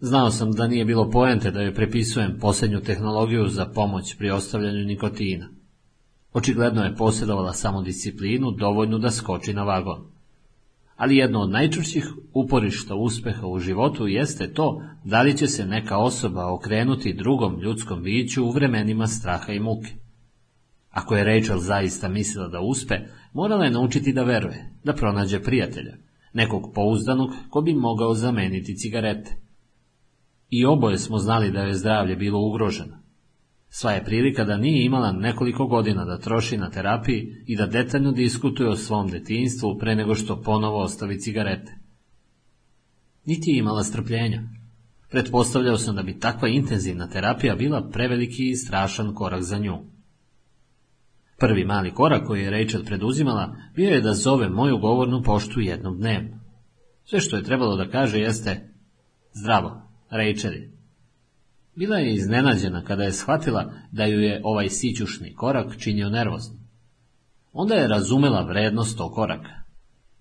Znao 0.00 0.30
sam 0.30 0.52
da 0.52 0.66
nije 0.66 0.84
bilo 0.84 1.10
poente 1.10 1.50
da 1.50 1.62
joj 1.62 1.74
prepisujem 1.74 2.38
posljednju 2.40 2.80
tehnologiju 2.80 3.48
za 3.48 3.66
pomoć 3.66 4.16
pri 4.18 4.30
ostavljanju 4.30 4.84
nikotina. 4.84 5.63
Očigledno 6.34 6.84
je 6.84 6.96
posjedovala 6.96 7.52
samo 7.52 7.82
disciplinu 7.82 8.50
dovoljnu 8.50 8.98
da 8.98 9.10
skoči 9.10 9.52
na 9.54 9.62
vagon. 9.62 10.14
Ali 10.96 11.16
jedno 11.16 11.40
od 11.40 11.50
najčvršćih 11.50 12.12
uporišta 12.32 12.94
uspeha 12.94 13.46
u 13.46 13.58
životu 13.58 14.06
jeste 14.06 14.52
to 14.52 14.82
da 15.04 15.22
li 15.22 15.36
će 15.36 15.46
se 15.46 15.66
neka 15.66 15.98
osoba 15.98 16.52
okrenuti 16.52 17.14
drugom 17.14 17.60
ljudskom 17.60 18.02
biću 18.02 18.44
u 18.44 18.50
vremenima 18.50 19.06
straha 19.06 19.52
i 19.52 19.60
muke. 19.60 19.90
Ako 20.90 21.16
je 21.16 21.24
Rachel 21.24 21.58
zaista 21.58 22.08
mislila 22.08 22.48
da 22.48 22.60
uspe, 22.60 22.98
morala 23.32 23.64
je 23.64 23.70
naučiti 23.70 24.12
da 24.12 24.22
veruje, 24.22 24.70
da 24.84 24.92
pronađe 24.92 25.42
prijatelja, 25.42 25.96
nekog 26.32 26.72
pouzdanog 26.74 27.30
ko 27.50 27.60
bi 27.60 27.74
mogao 27.74 28.14
zameniti 28.14 28.76
cigarete. 28.76 29.36
I 30.50 30.64
oboje 30.64 30.98
smo 30.98 31.18
znali 31.18 31.50
da 31.50 31.60
je 31.60 31.74
zdravlje 31.74 32.16
bilo 32.16 32.40
ugroženo. 32.40 33.03
Sva 33.76 33.92
je 33.92 34.04
prilika 34.04 34.44
da 34.44 34.56
nije 34.56 34.84
imala 34.84 35.12
nekoliko 35.12 35.66
godina 35.66 36.04
da 36.04 36.18
troši 36.18 36.56
na 36.56 36.70
terapiji 36.70 37.42
i 37.46 37.56
da 37.56 37.66
detaljno 37.66 38.12
diskutuje 38.12 38.68
o 38.68 38.76
svom 38.76 39.08
detinstvu 39.08 39.78
pre 39.78 39.94
nego 39.94 40.14
što 40.14 40.42
ponovo 40.42 40.82
ostavi 40.82 41.20
cigarete. 41.20 41.72
Niti 43.24 43.50
je 43.50 43.58
imala 43.58 43.84
strpljenja. 43.84 44.42
Pretpostavljao 45.10 45.78
sam 45.78 45.96
da 45.96 46.02
bi 46.02 46.18
takva 46.18 46.48
intenzivna 46.48 47.08
terapija 47.08 47.54
bila 47.54 47.88
preveliki 47.92 48.50
i 48.50 48.56
strašan 48.56 49.14
korak 49.14 49.42
za 49.42 49.58
nju. 49.58 49.78
Prvi 51.38 51.64
mali 51.64 51.94
korak 51.94 52.26
koji 52.26 52.42
je 52.42 52.50
Rachel 52.50 52.84
preduzimala 52.84 53.56
bio 53.76 53.90
je 53.90 54.00
da 54.00 54.12
zove 54.12 54.48
moju 54.48 54.78
govornu 54.78 55.22
poštu 55.22 55.60
jednom 55.60 55.98
dnevno. 55.98 56.40
Sve 57.04 57.20
što 57.20 57.36
je 57.36 57.42
trebalo 57.42 57.76
da 57.76 57.90
kaže 57.90 58.18
jeste 58.18 58.70
Zdravo, 59.32 59.82
Rachel. 60.10 60.73
Bila 61.76 61.96
je 61.96 62.14
iznenađena 62.14 62.84
kada 62.84 63.02
je 63.02 63.12
shvatila 63.12 63.72
da 63.92 64.04
ju 64.04 64.20
je 64.20 64.40
ovaj 64.44 64.68
sićušni 64.68 65.34
korak 65.34 65.76
činio 65.78 66.08
nervozno. 66.08 66.58
Onda 67.52 67.74
je 67.74 67.88
razumela 67.88 68.42
vrednost 68.42 68.98
tog 68.98 69.12
koraka. 69.12 69.50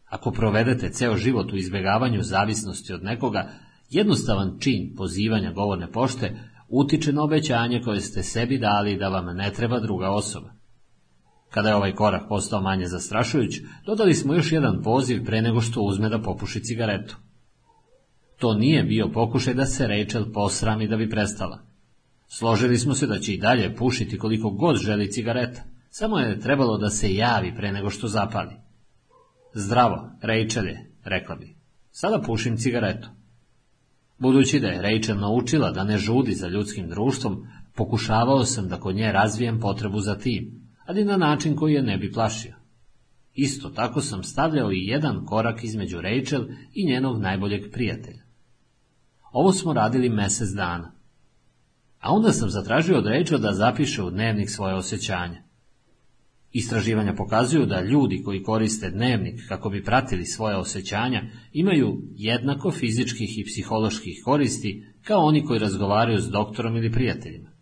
Ako 0.05 0.31
provedete 0.31 0.89
ceo 0.89 1.17
život 1.17 1.53
u 1.53 1.55
izbjegavanju 1.55 2.23
zavisnosti 2.23 2.93
od 2.93 3.03
nekoga, 3.03 3.49
jednostavan 3.89 4.57
čin 4.59 4.93
pozivanja 4.97 5.51
govorne 5.51 5.91
pošte 5.91 6.35
utiče 6.69 7.13
na 7.13 7.23
obećanje 7.23 7.81
koje 7.81 8.01
ste 8.01 8.23
sebi 8.23 8.57
dali 8.57 8.97
da 8.97 9.09
vam 9.09 9.35
ne 9.35 9.51
treba 9.51 9.79
druga 9.79 10.09
osoba. 10.09 10.53
Kada 11.49 11.69
je 11.69 11.75
ovaj 11.75 11.95
korak 11.95 12.29
postao 12.29 12.61
manje 12.61 12.85
zastrašujuć, 12.87 13.61
dodali 13.85 14.13
smo 14.13 14.33
još 14.33 14.51
jedan 14.51 14.81
poziv 14.83 15.25
pre 15.25 15.41
nego 15.41 15.61
što 15.61 15.81
uzme 15.81 16.09
da 16.09 16.21
popuši 16.21 16.63
cigaretu. 16.63 17.17
To 18.43 18.53
nije 18.53 18.83
bio 18.83 19.07
pokušaj 19.13 19.53
da 19.53 19.65
se 19.65 19.87
Rachel 19.87 20.25
posrami 20.33 20.87
da 20.87 20.97
bi 20.97 21.09
prestala. 21.09 21.59
Složili 22.27 22.77
smo 22.77 22.93
se 22.93 23.07
da 23.07 23.19
će 23.19 23.33
i 23.33 23.37
dalje 23.37 23.75
pušiti 23.75 24.17
koliko 24.17 24.49
god 24.49 24.77
želi 24.77 25.11
cigareta, 25.11 25.61
samo 25.89 26.19
je 26.19 26.39
trebalo 26.39 26.77
da 26.77 26.89
se 26.89 27.13
javi 27.13 27.53
pre 27.55 27.71
nego 27.71 27.89
što 27.89 28.07
zapali. 28.07 28.55
Zdravo, 29.53 30.09
Rachel 30.21 30.65
je, 30.65 30.91
rekla 31.03 31.35
bi. 31.35 31.55
Sada 31.91 32.21
pušim 32.25 32.57
cigaretu. 32.57 33.09
Budući 34.17 34.59
da 34.59 34.67
je 34.67 34.81
Rachel 34.81 35.19
naučila 35.19 35.71
da 35.71 35.83
ne 35.83 35.97
žudi 35.97 36.33
za 36.33 36.47
ljudskim 36.47 36.89
društvom, 36.89 37.47
pokušavao 37.75 38.45
sam 38.45 38.67
da 38.67 38.79
kod 38.79 38.95
nje 38.95 39.11
razvijem 39.11 39.59
potrebu 39.59 39.99
za 39.99 40.15
tim, 40.15 40.69
ali 40.85 41.05
na 41.05 41.17
način 41.17 41.55
koji 41.55 41.73
je 41.73 41.83
ne 41.83 41.97
bi 41.97 42.11
plašio. 42.11 42.55
Isto 43.33 43.69
tako 43.69 44.01
sam 44.01 44.23
stavljao 44.23 44.71
i 44.71 44.85
jedan 44.85 45.25
korak 45.25 45.63
između 45.63 46.01
Rachel 46.01 46.45
i 46.73 46.85
njenog 46.85 47.21
najboljeg 47.21 47.71
prijatelja. 47.71 48.22
Ovo 49.33 49.51
smo 49.51 49.73
radili 49.73 50.09
mjesec 50.09 50.49
dana. 50.49 50.91
A 51.99 52.11
onda 52.11 52.31
sam 52.31 52.49
zatražio 52.49 52.97
od 52.97 53.05
Rachel 53.05 53.39
da 53.39 53.53
zapiše 53.53 54.03
u 54.03 54.09
dnevnik 54.09 54.49
svoje 54.49 54.75
osjećanja. 54.75 55.43
Istraživanja 56.51 57.13
pokazuju 57.13 57.65
da 57.65 57.81
ljudi 57.81 58.21
koji 58.25 58.43
koriste 58.43 58.89
dnevnik 58.89 59.47
kako 59.47 59.69
bi 59.69 59.83
pratili 59.83 60.25
svoje 60.25 60.55
osjećanja 60.55 61.23
imaju 61.53 62.01
jednako 62.15 62.71
fizičkih 62.71 63.39
i 63.39 63.45
psiholoških 63.45 64.21
koristi 64.25 64.85
kao 65.03 65.25
oni 65.25 65.45
koji 65.45 65.59
razgovaraju 65.59 66.21
s 66.21 66.29
doktorom 66.29 66.75
ili 66.75 66.91
prijateljima. 66.91 67.52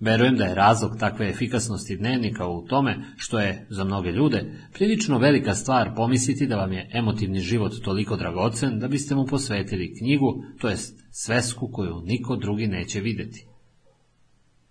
Verujem 0.00 0.36
da 0.36 0.44
je 0.44 0.54
razlog 0.54 0.96
takve 1.00 1.28
efikasnosti 1.28 1.96
dnevnika 1.96 2.46
u 2.48 2.66
tome 2.66 2.96
što 3.16 3.38
je, 3.40 3.66
za 3.70 3.84
mnoge 3.84 4.12
ljude, 4.12 4.44
prilično 4.72 5.18
velika 5.18 5.54
stvar 5.54 5.94
pomisliti 5.96 6.46
da 6.46 6.56
vam 6.56 6.72
je 6.72 6.90
emotivni 6.92 7.40
život 7.40 7.72
toliko 7.84 8.16
dragocen 8.16 8.78
da 8.78 8.88
biste 8.88 9.14
mu 9.14 9.26
posvetili 9.26 9.94
knjigu, 9.98 10.42
to 10.60 10.68
jest 10.68 11.04
svesku 11.10 11.70
koju 11.72 12.02
niko 12.04 12.36
drugi 12.36 12.66
neće 12.66 13.00
vidjeti. 13.00 13.46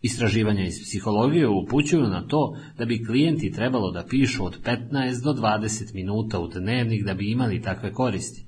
Istraživanja 0.01 0.65
iz 0.65 0.81
psihologije 0.83 1.47
upućuju 1.47 2.07
na 2.07 2.27
to 2.27 2.57
da 2.77 2.85
bi 2.85 3.05
klijenti 3.05 3.51
trebalo 3.51 3.91
da 3.91 4.05
pišu 4.09 4.45
od 4.45 4.61
15 4.63 5.23
do 5.23 5.33
20 5.33 5.93
minuta 5.93 6.39
u 6.39 6.47
dnevnik 6.47 7.05
da 7.05 7.13
bi 7.13 7.31
imali 7.31 7.61
takve 7.61 7.93
koristi. 7.93 8.45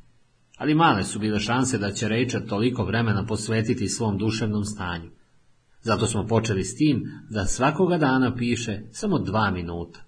Ali 0.57 0.75
male 0.75 1.03
su 1.03 1.19
bile 1.19 1.39
šanse 1.39 1.77
da 1.77 1.91
će 1.91 2.09
Rachel 2.09 2.41
toliko 2.49 2.83
vremena 2.83 3.25
posvetiti 3.25 3.87
svom 3.87 4.17
duševnom 4.17 4.63
stanju. 4.63 5.16
Zato 5.87 6.07
smo 6.07 6.27
počeli 6.27 6.63
s 6.63 6.75
tim 6.75 7.03
da 7.29 7.45
svakoga 7.45 7.97
dana 7.97 8.35
piše 8.35 8.81
samo 8.91 9.19
dva 9.19 9.51
minuta. 9.51 9.99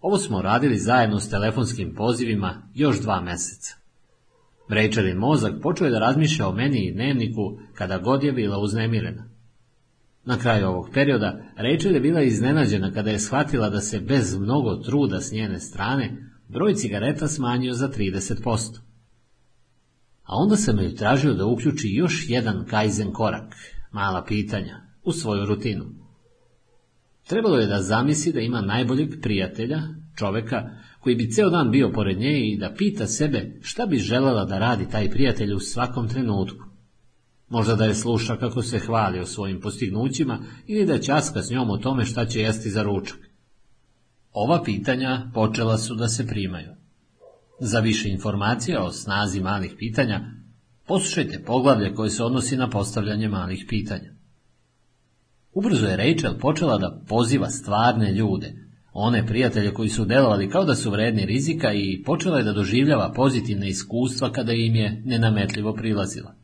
Ovo 0.00 0.18
smo 0.18 0.42
radili 0.42 0.78
zajedno 0.78 1.20
s 1.20 1.30
telefonskim 1.30 1.94
pozivima 1.94 2.62
još 2.74 3.00
dva 3.00 3.20
mjeseca. 3.20 3.74
Rachelin 4.68 5.16
mozak 5.16 5.52
počeo 5.62 5.84
je 5.84 5.90
da 5.90 5.98
razmišlja 5.98 6.48
o 6.48 6.52
meni 6.52 6.86
i 6.86 6.92
dnevniku 6.92 7.58
kada 7.74 7.98
god 7.98 8.24
je 8.24 8.32
bila 8.32 8.58
uznemirena. 8.58 9.28
Na 10.24 10.38
kraju 10.38 10.68
ovog 10.68 10.90
perioda 10.94 11.42
Rachel 11.56 11.94
je 11.94 12.00
bila 12.00 12.22
iznenađena 12.22 12.92
kada 12.92 13.10
je 13.10 13.18
shvatila 13.18 13.70
da 13.70 13.80
se 13.80 14.00
bez 14.00 14.38
mnogo 14.38 14.76
truda 14.76 15.20
s 15.20 15.32
njene 15.32 15.60
strane 15.60 16.16
broj 16.48 16.74
cigareta 16.74 17.28
smanjio 17.28 17.72
za 17.72 17.88
30%. 17.88 18.78
A 20.22 20.36
onda 20.36 20.56
sam 20.56 20.80
ju 20.80 20.94
tražio 20.94 21.34
da 21.34 21.46
uključi 21.46 21.88
još 21.88 22.24
jedan 22.28 22.64
kaizen 22.70 23.12
korak, 23.12 23.54
mala 23.96 24.24
pitanja, 24.24 24.80
u 25.04 25.12
svoju 25.12 25.46
rutinu. 25.46 25.84
Trebalo 27.28 27.58
je 27.58 27.66
da 27.66 27.82
zamisli 27.82 28.32
da 28.32 28.40
ima 28.40 28.60
najboljeg 28.60 29.20
prijatelja, 29.22 29.80
čoveka, 30.18 30.70
koji 31.00 31.16
bi 31.16 31.30
ceo 31.30 31.50
dan 31.50 31.70
bio 31.70 31.90
pored 31.92 32.18
nje 32.18 32.40
i 32.40 32.58
da 32.58 32.74
pita 32.78 33.06
sebe 33.06 33.58
šta 33.62 33.86
bi 33.86 33.98
želela 33.98 34.44
da 34.44 34.58
radi 34.58 34.88
taj 34.90 35.10
prijatelj 35.10 35.54
u 35.54 35.58
svakom 35.58 36.08
trenutku. 36.08 36.64
Možda 37.48 37.74
da 37.74 37.84
je 37.84 37.94
sluša 37.94 38.36
kako 38.36 38.62
se 38.62 38.78
hvali 38.78 39.20
o 39.20 39.26
svojim 39.26 39.60
postignućima 39.60 40.38
ili 40.66 40.86
da 40.86 41.00
časka 41.00 41.42
s 41.42 41.50
njom 41.50 41.70
o 41.70 41.76
tome 41.76 42.04
šta 42.04 42.26
će 42.26 42.40
jesti 42.40 42.70
za 42.70 42.82
ručak. 42.82 43.18
Ova 44.32 44.62
pitanja 44.62 45.30
počela 45.34 45.78
su 45.78 45.94
da 45.94 46.08
se 46.08 46.26
primaju. 46.26 46.70
Za 47.60 47.80
više 47.80 48.08
informacija 48.08 48.84
o 48.84 48.92
snazi 48.92 49.40
malih 49.40 49.74
pitanja, 49.78 50.20
poslušajte 50.86 51.42
poglavlje 51.46 51.94
koje 51.94 52.10
se 52.10 52.24
odnosi 52.24 52.56
na 52.56 52.70
postavljanje 52.70 53.28
malih 53.28 53.64
pitanja. 53.68 54.10
Ubrzo 55.52 55.86
je 55.86 55.96
Rachel 55.96 56.38
počela 56.38 56.78
da 56.78 57.00
poziva 57.08 57.50
stvarne 57.50 58.12
ljude, 58.12 58.52
one 58.92 59.26
prijatelje 59.26 59.74
koji 59.74 59.88
su 59.88 60.04
delovali 60.04 60.50
kao 60.50 60.64
da 60.64 60.74
su 60.74 60.90
vredni 60.90 61.26
rizika 61.26 61.72
i 61.72 62.02
počela 62.06 62.38
je 62.38 62.44
da 62.44 62.52
doživljava 62.52 63.12
pozitivne 63.12 63.68
iskustva 63.68 64.32
kada 64.32 64.52
im 64.52 64.74
je 64.74 65.02
nenametljivo 65.04 65.74
prilazila. 65.74 66.34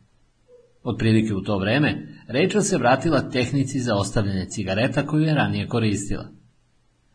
Otprilike 0.83 1.35
u 1.35 1.43
to 1.43 1.59
vreme, 1.59 2.09
Rachel 2.29 2.61
se 2.61 2.79
vratila 2.79 3.31
tehnici 3.31 3.81
za 3.81 3.95
ostavljanje 3.95 4.47
cigareta 4.47 5.07
koju 5.07 5.23
je 5.23 5.35
ranije 5.35 5.69
koristila. 5.69 6.29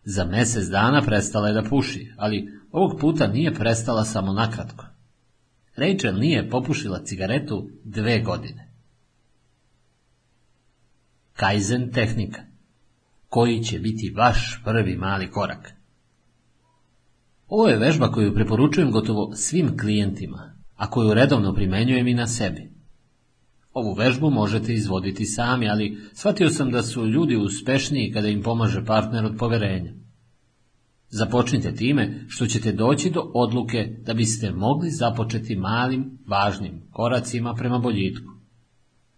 Za 0.04 0.26
mjesec 0.26 0.66
dana 0.66 1.02
prestala 1.02 1.48
je 1.48 1.54
da 1.54 1.64
puši, 1.70 2.14
ali 2.18 2.48
ovog 2.72 3.00
puta 3.00 3.28
nije 3.28 3.54
prestala 3.54 4.06
samo 4.06 4.34
nakratko. 4.34 4.86
Rachel 5.78 6.20
nije 6.20 6.50
popušila 6.50 7.04
cigaretu 7.04 7.70
dve 7.84 8.20
godine. 8.20 8.74
Kaizen 11.34 11.92
tehnika. 11.92 12.42
Koji 13.30 13.64
će 13.64 13.80
biti 13.80 14.14
vaš 14.18 14.62
prvi 14.66 14.98
mali 14.98 15.32
korak? 15.32 15.74
Ovo 17.48 17.68
je 17.68 17.78
vežba 17.78 18.12
koju 18.12 18.34
preporučujem 18.34 18.92
gotovo 18.92 19.36
svim 19.36 19.78
klijentima, 19.78 20.56
a 20.76 20.90
koju 20.90 21.14
redovno 21.14 21.54
primenjujem 21.54 22.08
i 22.08 22.14
na 22.14 22.28
sebi. 22.28 22.72
Ovu 23.74 23.94
vežbu 23.94 24.30
možete 24.30 24.74
izvoditi 24.74 25.26
sami, 25.26 25.70
ali 25.70 25.98
shvatio 26.14 26.50
sam 26.50 26.72
da 26.72 26.84
su 26.84 27.06
ljudi 27.06 27.36
uspešniji 27.36 28.12
kada 28.12 28.28
im 28.28 28.44
pomaže 28.44 28.86
partner 28.86 29.26
od 29.26 29.36
poverenja. 29.40 29.94
Započnite 31.10 31.76
time 31.76 32.26
što 32.27 32.45
ćete 32.45 32.72
doći 32.72 33.10
do 33.10 33.32
odluke 33.34 33.98
da 34.06 34.14
biste 34.14 34.52
mogli 34.52 34.90
započeti 34.90 35.56
malim, 35.56 36.18
važnim 36.27 36.82
koracima 36.92 37.53
prema 37.53 37.80
boljitku. 37.80 38.38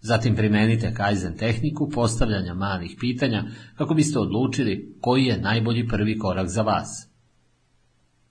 Zatim 0.02 0.36
primenite 0.36 0.94
Kaizen 0.94 1.38
tehniku 1.38 1.90
postavljanja 1.90 2.54
malih 2.54 2.96
pitanja 3.00 3.44
kako 3.78 3.94
biste 3.94 4.20
odlučili 4.20 4.98
koji 5.02 5.26
je 5.26 5.42
najbolji 5.42 5.88
prvi 5.88 6.18
korak 6.18 6.48
za 6.48 6.62
vas. 6.62 7.10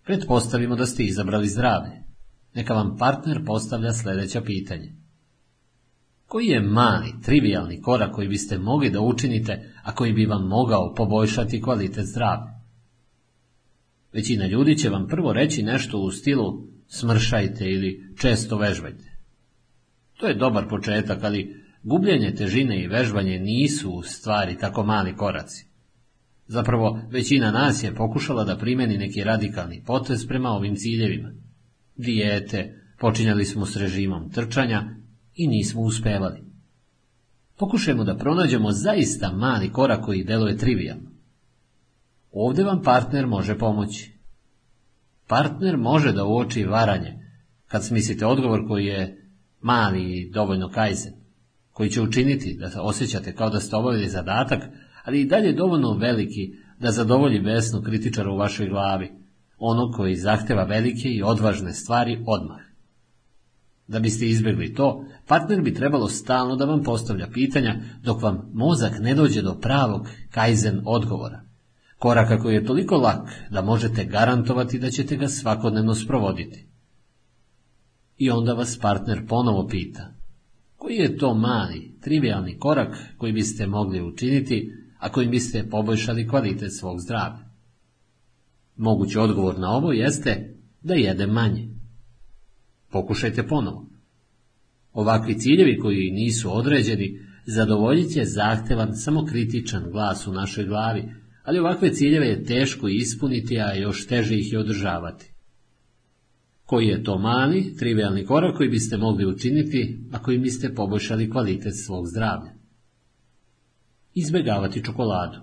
Pretpostavimo 0.05 0.77
da 0.77 0.87
ste 0.87 1.05
izabrali 1.05 1.49
zdravlje. 1.49 2.03
Neka 2.55 2.75
vam 2.75 2.97
partner 2.97 3.45
postavlja 3.47 3.93
sljedeća 3.93 4.41
pitanje. 4.41 4.95
Koji 6.27 6.47
je 6.47 6.61
mali, 6.61 7.15
trivialni 7.25 7.81
korak 7.83 8.13
koji 8.13 8.29
biste 8.29 8.59
mogli 8.59 8.91
da 8.91 9.01
učinite, 9.01 9.73
a 9.83 9.95
koji 9.95 10.13
bi 10.13 10.27
vam 10.27 10.47
mogao 10.49 10.95
poboljšati 10.95 11.63
kvalitet 11.63 12.07
zdravlja? 12.07 12.58
Većina 14.13 14.47
ljudi 14.47 14.79
će 14.79 14.91
vam 14.91 15.07
prvo 15.09 15.33
reći 15.33 15.63
nešto 15.63 15.99
u 15.99 16.11
stilu 16.11 16.69
smršajte 16.87 17.71
ili 17.71 18.15
često 18.21 18.59
vežbajte. 18.59 19.19
To 20.17 20.27
je 20.27 20.35
dobar 20.35 20.69
početak, 20.69 21.25
ali 21.25 21.65
gubljenje 21.83 22.35
težine 22.35 22.83
i 22.83 22.87
vežbanje 22.87 23.39
nisu 23.39 23.91
u 23.91 24.03
stvari 24.03 24.57
tako 24.59 24.85
mali 24.85 25.17
koraci. 25.17 25.67
Zapravo, 26.47 27.01
većina 27.11 27.51
nas 27.51 27.85
je 27.85 27.95
pokušala 27.95 28.45
da 28.45 28.59
primeni 28.59 28.99
neki 28.99 29.25
radikalni 29.25 29.83
potez 29.87 30.27
prema 30.27 30.49
ovim 30.49 30.77
ciljevima. 30.77 31.33
Dijete, 31.97 32.83
počinjali 32.99 33.45
smo 33.45 33.67
s 33.67 33.77
režimom 33.77 34.31
trčanja 34.31 34.83
i 35.35 35.49
nismo 35.49 35.81
uspevali. 35.81 36.43
Pokušajmo 37.59 38.05
da 38.05 38.17
pronađemo 38.17 38.73
zaista 38.73 39.33
mali 39.33 39.73
korak 39.73 40.05
koji 40.05 40.25
deluje 40.25 40.57
trivijalno. 40.57 41.08
Ovdje 42.41 42.65
vam 42.65 42.83
partner 42.83 43.27
može 43.27 43.59
pomoći. 43.59 44.19
Partner 45.27 45.77
može 45.77 46.13
da 46.13 46.25
uoči 46.25 46.65
varanje, 46.65 47.15
kad 47.67 47.85
smislite 47.85 48.27
odgovor 48.27 48.67
koji 48.69 48.87
je 48.87 49.31
Mali 49.61 50.03
i 50.03 50.31
dovoljno 50.31 50.71
kajzen, 50.71 51.13
koji 51.73 51.91
će 51.91 52.03
učiniti 52.03 52.59
da 52.61 52.83
osjećate 52.83 53.35
kao 53.35 53.51
da 53.51 53.61
ste 53.61 53.77
obavili 53.77 54.09
zadatak, 54.09 54.63
ali 55.05 55.21
i 55.21 55.25
dalje 55.25 55.53
dovoljno 55.53 55.93
veliki 55.93 56.53
da 56.81 56.91
zadovolji 56.91 57.41
besnu 57.41 57.83
kritičara 57.83 58.33
u 58.33 58.37
vašoj 58.37 58.69
glavi, 58.69 59.11
ono 59.59 59.93
koji 59.93 60.17
zahteva 60.17 60.65
velike 60.65 61.09
i 61.09 61.23
odvažne 61.23 61.73
stvari 61.73 62.25
odmah. 62.27 62.61
Da 63.87 64.01
biste 64.01 64.27
izbjegli 64.27 64.75
to, 64.75 65.05
partner 65.27 65.63
bi 65.63 65.75
trebalo 65.75 66.09
stalno 66.09 66.57
da 66.57 66.65
vam 66.65 66.83
postavlja 66.83 67.29
pitanja 67.33 67.81
dok 68.03 68.23
vam 68.23 68.51
mozak 68.55 68.93
ne 69.01 69.15
dođe 69.15 69.43
do 69.43 69.59
pravog 69.61 70.07
kajzen 70.31 70.81
odgovora. 70.85 71.48
Koraka 71.99 72.39
koji 72.39 72.55
je 72.55 72.65
toliko 72.65 72.97
lak 72.97 73.31
da 73.51 73.63
možete 73.63 74.05
garantovati 74.05 74.79
da 74.79 74.91
ćete 74.91 75.17
ga 75.17 75.29
svakodnevno 75.29 75.95
sprovoditi. 75.95 76.67
I 78.17 78.31
onda 78.31 78.53
vas 78.53 78.79
partner 78.79 79.27
ponovo 79.29 79.67
pita, 79.67 80.15
koji 80.77 80.97
je 80.97 81.17
to 81.17 81.35
mali, 81.35 81.95
trivialni 82.01 82.59
korak 82.59 82.97
koji 83.19 83.33
biste 83.33 83.67
mogli 83.67 84.03
učiniti, 84.03 84.73
a 84.99 85.09
kojim 85.09 85.31
biste 85.31 85.69
poboljšali 85.71 86.29
kvalitet 86.29 86.77
svog 86.79 87.01
zdravlja? 87.01 87.49
Mogući 88.77 89.19
odgovor 89.19 89.59
na 89.59 89.71
ovo 89.71 89.93
jeste 89.93 90.55
da 90.83 90.95
jede 90.95 91.27
manje. 91.27 91.69
Pokušajte 92.91 93.47
ponovo. 93.47 93.87
Ovakvi 94.93 95.39
ciljevi 95.39 95.79
koji 95.79 96.11
nisu 96.11 96.57
određeni 96.57 97.21
zadovoljit 97.47 98.13
će 98.13 98.25
zahtevan 98.25 98.97
samokritičan 98.97 99.91
glas 99.91 100.27
u 100.27 100.33
našoj 100.33 100.65
glavi, 100.65 101.13
ali 101.49 101.59
ovakve 101.59 101.93
ciljeve 101.93 102.27
je 102.27 102.45
teško 102.45 102.89
ispuniti, 102.89 103.61
a 103.61 103.75
još 103.75 104.07
teže 104.07 104.35
ih 104.35 104.53
je 104.53 104.59
održavati. 104.59 105.33
Koji 106.65 106.87
je 106.87 107.03
to 107.03 107.19
mali, 107.19 107.75
trivialni 107.79 108.25
korak 108.27 108.57
koji 108.57 108.69
biste 108.69 108.97
mogli 108.97 109.27
učiniti, 109.27 109.99
a 110.13 110.23
kojim 110.23 110.43
biste 110.43 110.75
poboljšali 110.75 111.31
kvalitet 111.31 111.73
svog 111.87 112.07
zdravlja? 112.07 112.51
Izbjegavati 114.15 114.85
čokoladu. 114.85 115.39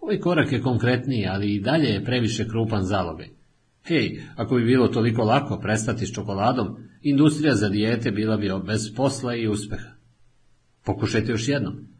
Ovaj 0.00 0.20
korak 0.20 0.52
je 0.52 0.62
konkretniji, 0.62 1.26
ali 1.26 1.54
i 1.54 1.60
dalje 1.60 1.88
je 1.88 2.04
previše 2.04 2.48
krupan 2.48 2.82
zalogaj. 2.82 3.28
Hej, 3.84 4.22
ako 4.36 4.54
bi 4.54 4.64
bilo 4.64 4.88
toliko 4.88 5.22
lako 5.22 5.58
prestati 5.58 6.06
s 6.06 6.12
čokoladom, 6.12 6.76
industrija 7.02 7.54
za 7.54 7.68
dijete 7.68 8.10
bila 8.10 8.36
bi 8.36 8.50
bez 8.66 8.94
posla 8.96 9.34
i 9.34 9.48
uspeha. 9.48 9.90
Pokušajte 10.84 11.32
još 11.32 11.48
jednom. 11.48 11.95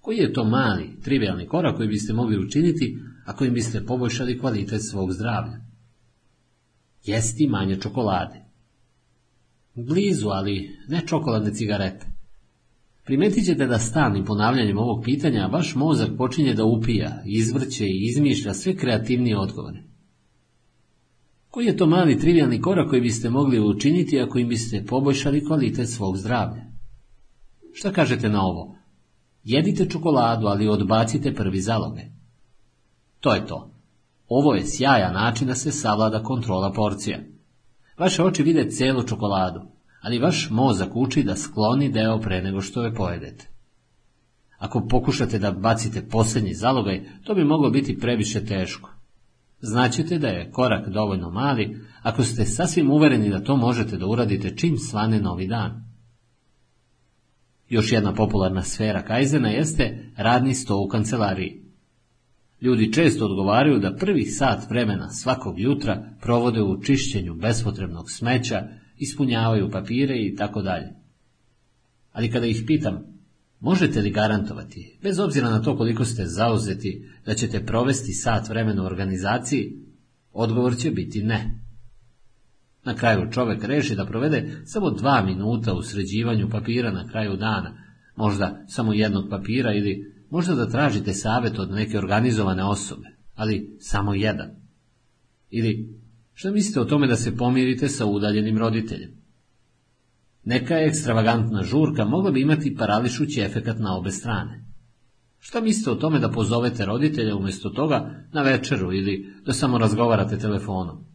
Koji 0.00 0.18
je 0.18 0.32
to 0.32 0.44
mali, 0.44 0.96
trivialni 1.02 1.46
korak 1.46 1.76
koji 1.76 1.88
biste 1.88 2.12
mogli 2.12 2.38
učiniti, 2.38 2.98
a 3.26 3.36
kojim 3.36 3.54
biste 3.54 3.84
poboljšali 3.84 4.38
kvalitet 4.38 4.80
svog 4.90 5.12
zdravlja? 5.12 5.60
Jesti 7.04 7.48
manje 7.48 7.76
čokolade. 7.76 8.44
Blizu, 9.74 10.28
ali 10.28 10.70
ne 10.88 11.02
čokoladne 11.06 11.54
cigarete. 11.54 12.06
Primetit 13.04 13.44
ćete 13.44 13.66
da 13.66 13.78
stalnim 13.78 14.24
ponavljanjem 14.24 14.78
ovog 14.78 15.04
pitanja 15.04 15.46
vaš 15.46 15.74
mozak 15.74 16.08
počinje 16.18 16.54
da 16.54 16.64
upija, 16.64 17.22
izvrće 17.26 17.86
i 17.86 18.06
izmišlja 18.08 18.54
sve 18.54 18.76
kreativnije 18.76 19.38
odgovore. 19.38 19.82
Koji 21.48 21.66
je 21.66 21.76
to 21.76 21.86
mali 21.86 22.18
trivialni 22.18 22.60
korak 22.60 22.90
koji 22.90 23.00
biste 23.00 23.30
mogli 23.30 23.60
učiniti 23.60 24.20
ako 24.20 24.38
im 24.38 24.48
biste 24.48 24.84
poboljšali 24.86 25.44
kvalitet 25.44 25.88
svog 25.88 26.16
zdravlja? 26.16 26.62
Šta 27.72 27.92
kažete 27.92 28.28
na 28.28 28.42
ovo? 28.42 28.79
Jedite 29.44 29.88
čokoladu, 29.88 30.46
ali 30.46 30.68
odbacite 30.68 31.34
prvi 31.34 31.60
zaloge. 31.60 32.02
To 33.20 33.34
je 33.34 33.46
to. 33.46 33.70
Ovo 34.28 34.54
je 34.54 34.66
sjajan 34.66 35.14
način 35.14 35.48
da 35.48 35.54
se 35.54 35.72
savlada 35.72 36.22
kontrola 36.22 36.72
porcija. 36.72 37.18
Vaše 37.98 38.24
oči 38.24 38.42
vide 38.42 38.70
celu 38.70 39.02
čokoladu, 39.02 39.60
ali 40.02 40.18
vaš 40.18 40.48
mozak 40.50 40.96
uči 40.96 41.22
da 41.22 41.36
skloni 41.36 41.92
deo 41.92 42.20
pre 42.20 42.42
nego 42.42 42.60
što 42.60 42.84
je 42.84 42.94
pojedete. 42.94 43.48
Ako 44.58 44.86
pokušate 44.88 45.38
da 45.38 45.50
bacite 45.50 46.08
posljednji 46.08 46.54
zalogaj, 46.54 47.04
to 47.24 47.34
bi 47.34 47.44
moglo 47.44 47.70
biti 47.70 47.98
previše 47.98 48.44
teško. 48.44 48.90
Znaćete 49.60 50.18
da 50.18 50.28
je 50.28 50.50
korak 50.50 50.88
dovoljno 50.88 51.30
mali 51.30 51.80
ako 52.02 52.24
ste 52.24 52.44
sasvim 52.44 52.90
uvereni 52.90 53.30
da 53.30 53.44
to 53.44 53.56
možete 53.56 53.96
da 53.96 54.06
uradite 54.06 54.56
čim 54.56 54.78
svane 54.78 55.20
novi 55.20 55.46
dan. 55.46 55.89
Još 57.70 57.92
jedna 57.92 58.14
popularna 58.14 58.62
sfera 58.62 59.02
Kajzena 59.02 59.48
jeste 59.48 60.12
radni 60.16 60.54
sto 60.54 60.80
u 60.80 60.88
kancelariji. 60.88 61.62
Ljudi 62.60 62.92
često 62.92 63.24
odgovaraju 63.24 63.78
da 63.78 63.96
prvi 63.96 64.24
sat 64.24 64.70
vremena 64.70 65.10
svakog 65.10 65.60
jutra 65.60 66.16
provode 66.20 66.62
u 66.62 66.82
čišćenju 66.82 67.34
bespotrebnog 67.34 68.10
smeća, 68.10 68.68
ispunjavaju 68.98 69.70
papire 69.70 70.16
i 70.16 70.36
tako 70.36 70.62
dalje. 70.62 70.88
Ali 72.12 72.30
kada 72.30 72.46
ih 72.46 72.64
pitam 72.66 73.10
Možete 73.60 74.00
li 74.00 74.10
garantovati, 74.10 74.98
bez 75.02 75.18
obzira 75.18 75.50
na 75.50 75.62
to 75.62 75.76
koliko 75.76 76.04
ste 76.04 76.26
zauzeti, 76.26 77.08
da 77.26 77.34
ćete 77.34 77.66
provesti 77.66 78.12
sat 78.12 78.48
vremena 78.48 78.82
u 78.82 78.86
organizaciji? 78.86 79.76
Odgovor 80.32 80.76
će 80.76 80.90
biti 80.90 81.22
ne. 81.22 81.60
Na 82.84 82.94
kraju 82.94 83.30
čovjek 83.32 83.64
reši 83.64 83.94
da 83.94 84.06
provede 84.06 84.62
samo 84.64 84.90
dva 84.90 85.22
minuta 85.22 85.74
u 85.74 85.82
sređivanju 85.82 86.50
papira 86.50 86.92
na 86.92 87.08
kraju 87.08 87.36
dana, 87.36 87.72
možda 88.16 88.64
samo 88.68 88.92
jednog 88.92 89.30
papira 89.30 89.74
ili 89.74 90.14
možda 90.30 90.54
da 90.54 90.70
tražite 90.70 91.12
savjet 91.12 91.58
od 91.58 91.70
neke 91.70 91.98
organizovane 91.98 92.64
osobe, 92.64 93.08
ali 93.34 93.76
samo 93.80 94.14
jedan. 94.14 94.50
Ili 95.50 96.00
što 96.32 96.50
mislite 96.50 96.80
o 96.80 96.84
tome 96.84 97.06
da 97.06 97.16
se 97.16 97.36
pomirite 97.36 97.88
sa 97.88 98.06
udaljenim 98.06 98.58
roditeljem? 98.58 99.10
Neka 100.44 100.78
ekstravagantna 100.78 101.62
žurka 101.62 102.04
mogla 102.04 102.30
bi 102.30 102.40
imati 102.40 102.74
parališući 102.74 103.40
efekat 103.40 103.78
na 103.78 103.96
obe 103.96 104.10
strane. 104.10 104.64
Šta 105.38 105.60
mislite 105.60 105.90
o 105.90 105.94
tome 105.94 106.18
da 106.18 106.30
pozovete 106.30 106.86
roditelja 106.86 107.36
umjesto 107.36 107.70
toga 107.70 108.24
na 108.32 108.42
večeru 108.42 108.92
ili 108.92 109.34
da 109.46 109.52
samo 109.52 109.78
razgovarate 109.78 110.38
telefonom? 110.38 111.09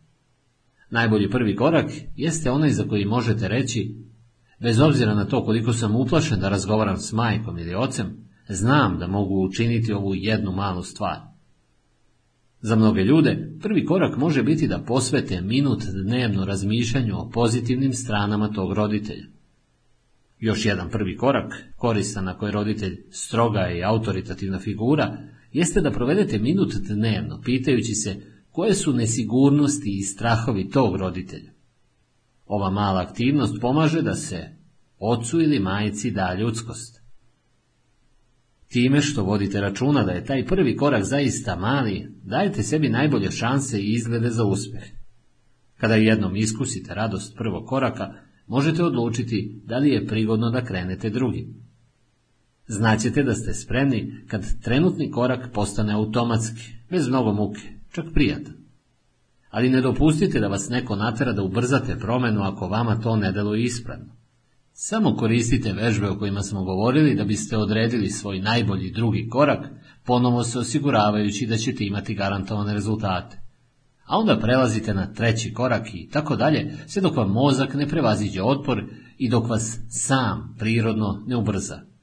Najbolji 0.96 1.30
prvi 1.30 1.56
korak 1.56 1.92
jeste 2.16 2.52
onaj 2.52 2.70
za 2.70 2.84
koji 2.84 3.06
možete 3.06 3.48
reći, 3.48 3.96
bez 4.60 4.80
obzira 4.80 5.14
na 5.14 5.26
to 5.26 5.46
koliko 5.46 5.74
sam 5.74 5.96
uplašen 5.96 6.40
da 6.40 6.50
razgovaram 6.50 6.98
s 6.98 7.14
majkom 7.14 7.58
ili 7.58 7.76
ocem, 7.76 8.08
znam 8.50 9.00
da 9.00 9.08
mogu 9.08 9.46
učiniti 9.46 9.94
ovu 9.94 10.16
jednu 10.16 10.52
malu 10.52 10.84
stvar. 10.84 11.18
Za 12.62 12.76
mnoge 12.76 13.04
ljude 13.04 13.52
prvi 13.62 13.86
korak 13.86 14.18
može 14.18 14.44
biti 14.44 14.68
da 14.68 14.84
posvete 14.88 15.42
minut 15.42 15.84
dnevno 16.06 16.46
razmišljanju 16.46 17.18
o 17.18 17.30
pozitivnim 17.30 17.94
stranama 17.94 18.52
tog 18.52 18.74
roditelja. 18.74 19.26
Još 20.40 20.66
jedan 20.66 20.90
prvi 20.90 21.18
korak, 21.18 21.54
koristan 21.78 22.28
ako 22.28 22.46
je 22.46 22.52
roditelj 22.52 22.98
stroga 23.10 23.70
i 23.70 23.84
autoritativna 23.84 24.60
figura, 24.60 25.18
jeste 25.54 25.82
da 25.82 25.92
provedete 25.92 26.40
minut 26.40 26.74
dnevno 26.74 27.42
pitajući 27.42 27.94
se 27.96 28.35
koje 28.56 28.76
su 28.76 28.94
nesigurnosti 28.94 29.98
i 30.00 30.04
strahovi 30.04 30.70
tog 30.70 30.96
roditelja. 30.96 31.52
Ova 32.46 32.70
mala 32.70 33.02
aktivnost 33.02 33.62
pomaže 33.62 34.02
da 34.02 34.16
se 34.16 34.50
ocu 35.00 35.42
ili 35.42 35.60
majici 35.60 36.12
da 36.12 36.36
ljudskost. 36.40 37.02
Time 38.68 39.02
što 39.02 39.24
vodite 39.24 39.62
računa 39.62 40.04
da 40.04 40.12
je 40.12 40.26
taj 40.26 40.46
prvi 40.46 40.76
korak 40.76 41.04
zaista 41.04 41.56
mali, 41.56 42.12
dajete 42.24 42.64
sebi 42.64 42.90
najbolje 42.90 43.32
šanse 43.32 43.82
i 43.82 43.94
izglede 43.94 44.30
za 44.30 44.46
uspjeh. 44.46 44.84
Kada 45.78 45.96
jednom 45.96 46.36
iskusite 46.36 46.94
radost 46.94 47.38
prvog 47.38 47.66
koraka, 47.66 48.14
možete 48.48 48.84
odlučiti 48.84 49.62
da 49.66 49.78
li 49.78 49.90
je 49.90 50.08
prigodno 50.08 50.50
da 50.50 50.66
krenete 50.66 51.10
drugim. 51.10 51.56
Znaćete 52.68 53.24
da 53.24 53.34
ste 53.34 53.54
spremni 53.54 54.26
kad 54.28 54.62
trenutni 54.62 55.12
korak 55.12 55.54
postane 55.54 55.94
automatski, 55.94 56.74
bez 56.90 57.08
mnogo 57.08 57.34
muke, 57.34 57.75
čak 57.96 58.06
prijatan. 58.14 58.54
Ali 59.50 59.70
ne 59.70 59.82
dopustite 59.82 60.40
da 60.40 60.48
vas 60.48 60.70
neko 60.70 60.96
natera 60.96 61.34
da 61.34 61.44
ubrzate 61.44 62.00
promjenu 62.00 62.42
ako 62.44 62.68
vama 62.68 63.00
to 63.00 63.16
ne 63.16 63.32
deluje 63.32 63.64
ispravno. 63.64 64.16
Samo 64.74 65.16
koristite 65.16 65.74
vežbe 65.74 66.10
o 66.10 66.18
kojima 66.20 66.42
smo 66.44 66.64
govorili 66.64 67.16
da 67.16 67.24
biste 67.24 67.58
odredili 67.58 68.10
svoj 68.10 68.40
najbolji 68.40 68.92
drugi 68.92 69.30
korak, 69.30 69.70
ponovo 70.04 70.44
se 70.44 70.60
osiguravajući 70.60 71.46
da 71.46 71.58
ćete 71.58 71.86
imati 71.86 72.16
garantovane 72.16 72.74
rezultate. 72.74 73.42
A 74.06 74.18
onda 74.18 74.40
prelazite 74.40 74.94
na 74.94 75.14
treći 75.14 75.54
korak 75.54 75.94
i 75.94 76.10
tako 76.10 76.36
dalje, 76.36 76.78
sve 76.88 77.02
dok 77.02 77.18
vam 77.18 77.32
mozak 77.32 77.74
ne 77.74 77.88
prevaziđe 77.88 78.44
otpor 78.44 78.84
i 79.18 79.30
dok 79.30 79.50
vas 79.50 79.80
sam 79.90 80.56
prirodno 80.60 81.24
ne 81.28 81.36
ubrza. 81.36 81.95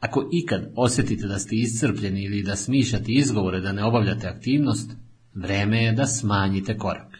Ako 0.00 0.28
ikad 0.32 0.72
osjetite 0.76 1.26
da 1.26 1.38
ste 1.38 1.56
iscrpljeni 1.56 2.24
ili 2.24 2.42
da 2.42 2.56
smišljate 2.56 3.12
izgovore 3.12 3.60
da 3.60 3.72
ne 3.72 3.84
obavljate 3.84 4.28
aktivnost, 4.28 4.90
vreme 5.34 5.84
je 5.84 5.92
da 5.92 6.06
smanjite 6.06 6.78
korak. 6.78 7.18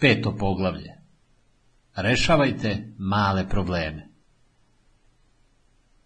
Peto 0.00 0.36
poglavlje 0.38 1.04
Rešavajte 1.96 2.94
male 2.98 3.48
probleme. 3.48 4.08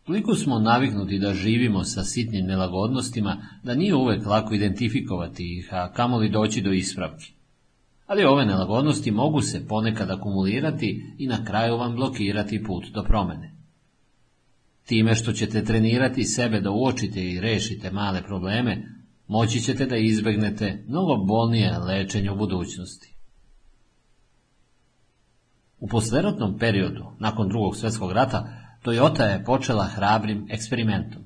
Toliko 0.05 0.34
smo 0.34 0.58
naviknuti 0.58 1.18
da 1.18 1.34
živimo 1.34 1.84
sa 1.84 2.05
sitnim 2.05 2.47
nelagodnostima 2.47 3.36
da 3.62 3.75
nije 3.75 3.94
uvek 3.94 4.26
lako 4.26 4.55
identifikovati 4.55 5.58
ih, 5.58 5.68
a 5.75 5.92
kamoli 5.92 6.28
doći 6.28 6.60
do 6.60 6.73
ispravki. 6.73 7.38
Ali 8.09 8.25
ove 8.25 8.47
nelagodnosti 8.47 9.11
mogu 9.11 9.41
se 9.41 9.67
ponekad 9.67 10.11
akumulirati 10.11 11.15
i 11.19 11.27
na 11.27 11.45
kraju 11.45 11.77
vam 11.77 11.95
blokirati 11.95 12.65
put 12.65 12.85
do 12.95 13.03
promene. 13.03 13.55
Time 14.85 15.15
što 15.15 15.33
ćete 15.33 15.65
trenirati 15.65 16.25
sebe 16.25 16.61
da 16.61 16.70
uočite 16.70 17.25
i 17.25 17.41
rešite 17.41 17.91
male 17.91 18.23
probleme, 18.23 18.83
moći 19.27 19.61
ćete 19.61 19.87
da 19.87 19.97
izbegnete 19.97 20.85
mnogo 20.89 21.17
bolnije 21.17 21.78
lečenje 21.78 22.31
u 22.31 22.37
budućnosti. 22.37 23.15
U 25.81 25.89
posleratnom 25.89 26.59
periodu, 26.59 27.05
nakon 27.19 27.49
drugog 27.49 27.77
svjetskog 27.77 28.12
rata, 28.12 28.49
Toyota 28.85 29.23
je 29.23 29.45
počela 29.45 29.85
hrabrim 29.85 30.47
eksperimentom. 30.51 31.23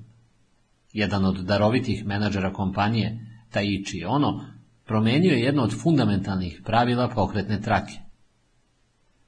Jedan 0.92 1.24
od 1.24 1.36
darovitih 1.36 2.06
menadžera 2.06 2.52
kompanije, 2.52 3.26
Taichi 3.50 4.04
Ono, 4.04 4.44
promenio 4.84 5.32
je 5.32 5.40
jedno 5.40 5.62
od 5.62 5.80
fundamentalnih 5.82 6.62
pravila 6.64 7.08
pokretne 7.08 7.60
trake. 7.60 7.92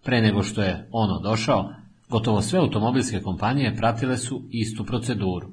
Pre 0.05 0.21
nego 0.21 0.43
što 0.43 0.63
je 0.63 0.89
ono 0.91 1.21
došao, 1.21 1.75
gotovo 2.09 2.43
sve 2.43 2.59
automobilske 2.59 3.21
kompanije 3.21 3.77
pratile 3.77 4.17
su 4.17 4.43
istu 4.51 4.85
proceduru. 4.85 5.53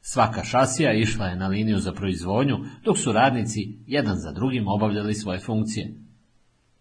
Svaka 0.00 0.44
šasija 0.44 0.92
išla 0.92 1.26
je 1.26 1.36
na 1.36 1.48
liniju 1.48 1.78
za 1.78 1.92
proizvodnju, 1.92 2.56
dok 2.84 2.98
su 2.98 3.12
radnici 3.12 3.78
jedan 3.86 4.16
za 4.16 4.32
drugim 4.32 4.68
obavljali 4.68 5.14
svoje 5.14 5.38
funkcije. 5.38 5.94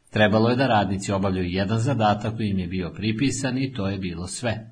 Trebalo 0.09 0.49
je 0.49 0.55
da 0.55 0.67
radnici 0.67 1.11
obavljaju 1.11 1.49
jedan 1.49 1.79
zadatak 1.79 2.35
koji 2.35 2.49
im 2.49 2.59
je 2.59 2.67
bio 2.67 2.93
pripisan 2.93 3.57
i 3.57 3.73
to 3.73 3.87
je 3.87 3.97
bilo 3.97 4.27
sve. 4.27 4.71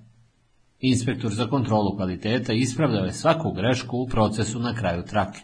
Inspektor 0.79 1.33
za 1.33 1.47
kontrolu 1.47 1.95
kvaliteta 1.95 2.53
ispravljao 2.53 3.05
je 3.05 3.13
svaku 3.13 3.51
grešku 3.51 3.97
u 3.97 4.07
procesu 4.07 4.59
na 4.59 4.73
kraju 4.75 5.03
trake. 5.03 5.39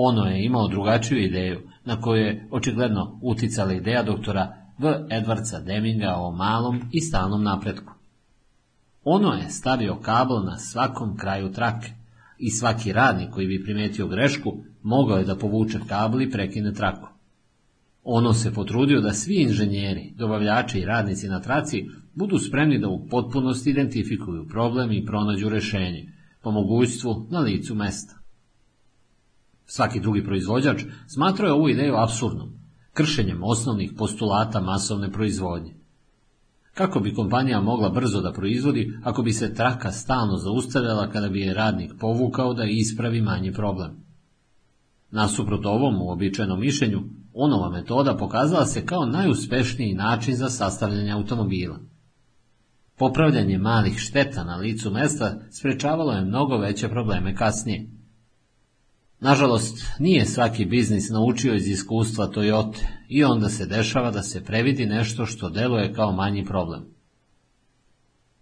Ono 0.00 0.24
je 0.24 0.44
imao 0.44 0.68
drugačiju 0.68 1.18
ideju, 1.18 1.60
na 1.84 2.00
koju 2.00 2.22
je 2.22 2.48
očigledno 2.50 3.18
uticala 3.22 3.72
ideja 3.72 4.02
doktora 4.02 4.56
V. 4.78 5.06
Edwardsa 5.10 5.64
Deminga 5.64 6.14
o 6.16 6.32
malom 6.32 6.80
i 6.92 7.00
stalnom 7.00 7.42
napretku. 7.42 7.92
Ono 9.04 9.32
je 9.32 9.50
stavio 9.50 9.96
kabel 9.96 10.44
na 10.44 10.56
svakom 10.56 11.16
kraju 11.16 11.52
trake 11.52 11.88
i 12.38 12.50
svaki 12.50 12.92
radnik 12.92 13.30
koji 13.30 13.46
bi 13.46 13.64
primetio 13.64 14.08
grešku 14.08 14.56
mogao 14.82 15.18
je 15.18 15.24
da 15.24 15.36
povuče 15.36 15.78
kabel 15.88 16.22
i 16.22 16.30
prekine 16.30 16.72
traku. 16.72 17.08
Ono 18.04 18.32
se 18.32 18.54
potrudio 18.54 19.00
da 19.00 19.12
svi 19.12 19.42
inženjeri, 19.42 20.12
dobavljači 20.16 20.78
i 20.78 20.84
radnici 20.84 21.28
na 21.28 21.40
traci 21.40 21.88
budu 22.14 22.38
spremni 22.38 22.78
da 22.78 22.88
u 22.88 23.06
potpunosti 23.06 23.70
identifikuju 23.70 24.48
problem 24.48 24.92
i 24.92 25.04
pronađu 25.06 25.48
rešenje, 25.48 26.12
po 26.42 26.50
mogućstvu 26.50 27.26
na 27.30 27.40
licu 27.40 27.74
mesta. 27.74 28.17
Svaki 29.70 30.00
drugi 30.00 30.24
proizvođač 30.24 30.82
smatrao 31.06 31.46
je 31.46 31.52
ovu 31.52 31.68
ideju 31.68 31.94
absurdnom, 31.96 32.52
kršenjem 32.92 33.42
osnovnih 33.42 33.92
postulata 33.98 34.60
masovne 34.60 35.12
proizvodnje. 35.12 35.74
Kako 36.74 37.00
bi 37.00 37.14
kompanija 37.14 37.60
mogla 37.60 37.88
brzo 37.88 38.20
da 38.20 38.32
proizvodi 38.32 38.98
ako 39.04 39.22
bi 39.22 39.32
se 39.32 39.54
traka 39.54 39.92
stalno 39.92 40.36
zaustavljala 40.36 41.10
kada 41.10 41.28
bi 41.28 41.40
je 41.40 41.54
radnik 41.54 41.92
povukao 42.00 42.54
da 42.54 42.64
ispravi 42.64 43.20
manji 43.20 43.52
problem? 43.52 43.90
Nasuprot 45.10 45.66
ovom 45.66 46.02
uobičajenom 46.02 46.60
mišljenju, 46.60 47.02
onova 47.34 47.70
metoda 47.70 48.16
pokazala 48.16 48.66
se 48.66 48.86
kao 48.86 49.06
najuspešniji 49.06 49.94
način 49.94 50.36
za 50.36 50.48
sastavljanje 50.48 51.12
automobila. 51.12 51.78
Popravljanje 52.98 53.58
malih 53.58 53.98
šteta 53.98 54.44
na 54.44 54.56
licu 54.56 54.90
mesta 54.90 55.40
sprečavalo 55.50 56.12
je 56.12 56.24
mnogo 56.24 56.56
veće 56.56 56.88
probleme 56.88 57.36
kasnije. 57.36 57.97
Nažalost, 59.20 59.84
nije 59.98 60.26
svaki 60.26 60.64
biznis 60.64 61.10
naučio 61.10 61.54
iz 61.54 61.68
iskustva 61.68 62.28
Toyota 62.28 62.78
i 63.08 63.24
onda 63.24 63.48
se 63.48 63.66
dešava 63.66 64.10
da 64.10 64.22
se 64.22 64.44
previdi 64.44 64.86
nešto 64.86 65.26
što 65.26 65.50
deluje 65.50 65.94
kao 65.94 66.12
manji 66.12 66.44
problem. 66.44 66.84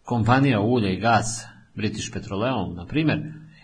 Kompanija 0.03 0.61
ulja 0.61 0.91
i 0.91 1.01
gas, 1.01 1.45
British 1.75 2.13
Petroleum, 2.13 2.75
na 2.75 2.87
primjer, 2.87 3.19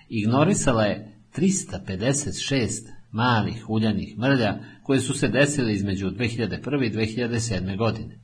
ignorisala 0.08 0.82
je 0.82 1.18
356 1.36 2.68
malih 3.10 3.64
uljanih 3.68 4.18
mrlja 4.18 4.58
koje 4.82 5.00
su 5.00 5.14
se 5.14 5.28
desile 5.28 5.72
između 5.72 6.10
2001. 6.10 6.86
i 6.86 6.90
2007. 6.90 7.76
godine. 7.76 8.18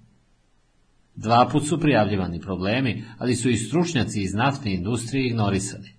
Dva 1.15 1.49
put 1.53 1.69
su 1.69 1.81
prijavljivani 1.81 2.41
problemi, 2.41 3.05
ali 3.19 3.37
su 3.37 3.51
i 3.51 3.57
stručnjaci 3.57 4.23
iz 4.23 4.35
naftne 4.35 4.75
industrije 4.75 5.27
ignorisali. 5.27 5.98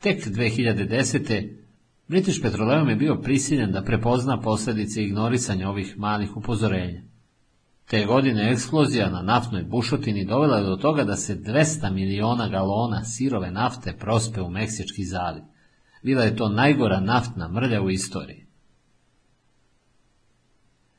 Tek 0.00 0.26
2010. 0.26 1.48
British 2.08 2.42
Petroleum 2.42 2.88
je 2.88 2.96
bio 2.96 3.20
prisiljen 3.22 3.72
da 3.72 3.82
prepozna 3.82 4.40
posljedice 4.40 5.02
ignorisanja 5.02 5.68
ovih 5.68 5.98
malih 5.98 6.36
upozorenja. 6.36 7.02
Te 7.84 8.04
godine 8.04 8.52
eksplozija 8.52 9.10
na 9.10 9.22
naftnoj 9.22 9.62
bušotini 9.62 10.24
dovela 10.24 10.56
je 10.56 10.64
do 10.64 10.76
toga 10.76 11.04
da 11.04 11.16
se 11.16 11.36
200 11.36 11.92
miliona 11.92 12.48
galona 12.48 13.04
sirove 13.04 13.50
nafte 13.50 13.96
prospe 13.96 14.42
u 14.42 14.50
Meksički 14.50 15.04
zaliv. 15.04 15.42
Bila 16.02 16.24
je 16.24 16.36
to 16.36 16.48
najgora 16.48 17.00
naftna 17.00 17.48
mrlja 17.48 17.82
u 17.82 17.90
istoriji. 17.90 18.46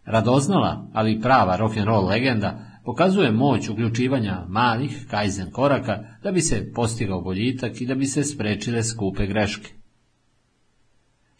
Radoznala, 0.06 0.90
ali 0.94 1.22
prava 1.22 1.58
rock'n'roll 1.58 2.08
legenda, 2.08 2.69
pokazuje 2.90 3.32
moć 3.32 3.70
uključivanja 3.70 4.46
malih 4.48 5.06
kaizen 5.10 5.52
koraka 5.52 6.04
da 6.24 6.32
bi 6.32 6.42
se 6.42 6.72
postigao 6.76 7.22
boljitak 7.22 7.82
i 7.82 7.86
da 7.86 7.96
bi 7.96 8.06
se 8.06 8.24
sprečile 8.24 8.84
skupe 8.84 9.28
greške. 9.28 9.70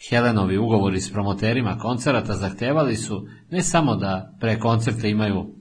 Helenovi 0.10 0.58
ugovori 0.58 1.02
s 1.02 1.12
promoterima 1.12 1.78
koncerata 1.78 2.34
zahtevali 2.34 2.96
su 2.96 3.28
ne 3.52 3.62
samo 3.62 3.96
da 3.96 4.38
pre 4.40 4.60
koncerta 4.60 5.08
imaju 5.08 5.56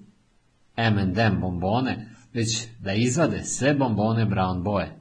M&M 0.76 1.41
bombone, 1.41 2.08
već 2.34 2.67
da 2.78 2.92
izvade 2.92 3.44
sve 3.44 3.75
bombone 3.75 4.26
brown 4.26 4.62
boje. 4.62 4.99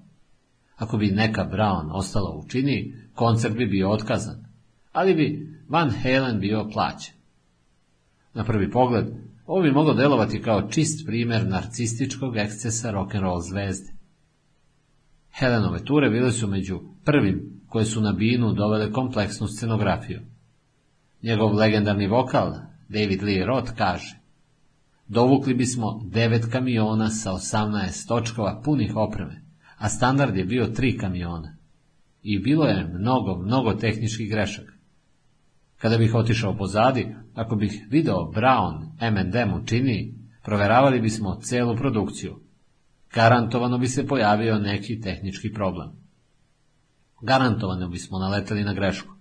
Ako 0.76 0.98
bi 0.98 1.12
neka 1.12 1.50
brown 1.52 1.90
ostala 1.92 2.32
u 2.32 2.48
čini, 2.48 2.96
koncert 3.14 3.56
bi 3.56 3.66
bio 3.66 3.92
otkazan, 3.92 4.46
ali 4.92 5.16
bi 5.16 5.58
Van 5.70 5.92
Halen 6.04 6.40
bio 6.40 6.70
plaćen. 6.74 7.14
Na 8.34 8.44
prvi 8.44 8.72
pogled, 8.72 9.27
ovo 9.48 9.62
bi 9.62 9.72
moglo 9.72 9.94
delovati 9.94 10.42
kao 10.42 10.70
čist 10.70 11.06
primjer 11.06 11.48
narcističkog 11.48 12.38
ekscesa 12.38 12.92
rock'n'roll 12.92 13.50
zvezde. 13.50 13.94
Helenove 15.40 15.86
ture 15.86 16.10
bile 16.10 16.32
su 16.32 16.48
među 16.48 16.80
prvim 17.06 17.62
koje 17.68 17.86
su 17.86 18.02
na 18.02 18.12
binu 18.12 18.54
dovele 18.54 18.92
kompleksnu 18.92 19.48
scenografiju. 19.48 20.22
Njegov 21.22 21.56
legendarni 21.56 22.08
vokal, 22.08 22.54
David 22.90 23.24
Lee 23.24 23.46
Roth, 23.46 23.72
kaže 23.78 24.20
Dovukli 25.08 25.54
bismo 25.54 26.02
devet 26.06 26.46
kamiona 26.52 27.10
sa 27.10 27.32
18 27.32 28.08
točkova 28.08 28.62
punih 28.66 28.96
opreme, 28.96 29.42
a 29.78 29.90
standard 29.90 30.36
je 30.36 30.46
bio 30.46 30.68
tri 30.68 30.98
kamiona. 30.98 31.58
I 32.24 32.40
bilo 32.40 32.66
je 32.66 32.88
mnogo, 32.94 33.38
mnogo 33.38 33.74
tehničkih 33.74 34.30
grešaka. 34.30 34.74
Kada 35.78 35.98
bih 35.98 36.16
otišao 36.16 36.58
pozadi, 36.58 37.16
ako 37.36 37.56
bih 37.56 37.88
video 37.90 38.32
Brown 38.32 38.92
M&M 39.00 39.54
učini, 39.54 40.14
proveravali 40.44 41.02
bismo 41.02 41.40
celu 41.42 41.76
produkciju. 41.76 42.40
Garantovano 43.14 43.78
bi 43.78 43.88
se 43.88 44.08
pojavio 44.08 44.60
neki 44.60 45.02
tehnički 45.02 45.54
problem. 45.54 45.90
Garantovano 47.22 47.88
bismo 47.88 48.20
naleteli 48.20 48.64
na 48.64 48.74
grešku. 48.74 49.14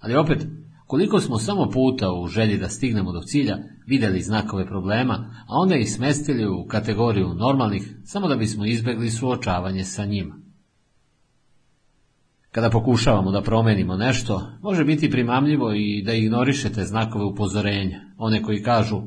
Ali 0.00 0.16
opet, 0.16 0.46
koliko 0.86 1.20
smo 1.20 1.38
samo 1.38 1.70
puta 1.70 2.12
u 2.12 2.26
želji 2.26 2.58
da 2.58 2.68
stignemo 2.68 3.12
do 3.12 3.20
cilja 3.20 3.58
vidjeli 3.86 4.22
znakove 4.22 4.66
problema, 4.66 5.14
a 5.48 5.60
onda 5.62 5.76
ih 5.76 5.92
smestili 5.92 6.46
u 6.46 6.66
kategoriju 6.68 7.34
normalnih, 7.34 7.96
samo 8.04 8.28
da 8.28 8.36
bismo 8.36 8.66
izbegli 8.66 9.10
suočavanje 9.10 9.84
sa 9.84 10.04
njima. 10.04 10.45
Kada 12.56 12.70
pokušavamo 12.70 13.30
da 13.30 13.42
promenimo 13.42 13.96
nešto, 13.96 14.42
može 14.62 14.84
biti 14.84 15.10
primamljivo 15.10 15.72
i 15.72 16.02
da 16.02 16.12
ignorišete 16.12 16.84
znakove 16.84 17.24
upozorenja, 17.24 18.00
one 18.18 18.42
koji 18.42 18.62
kažu, 18.62 19.02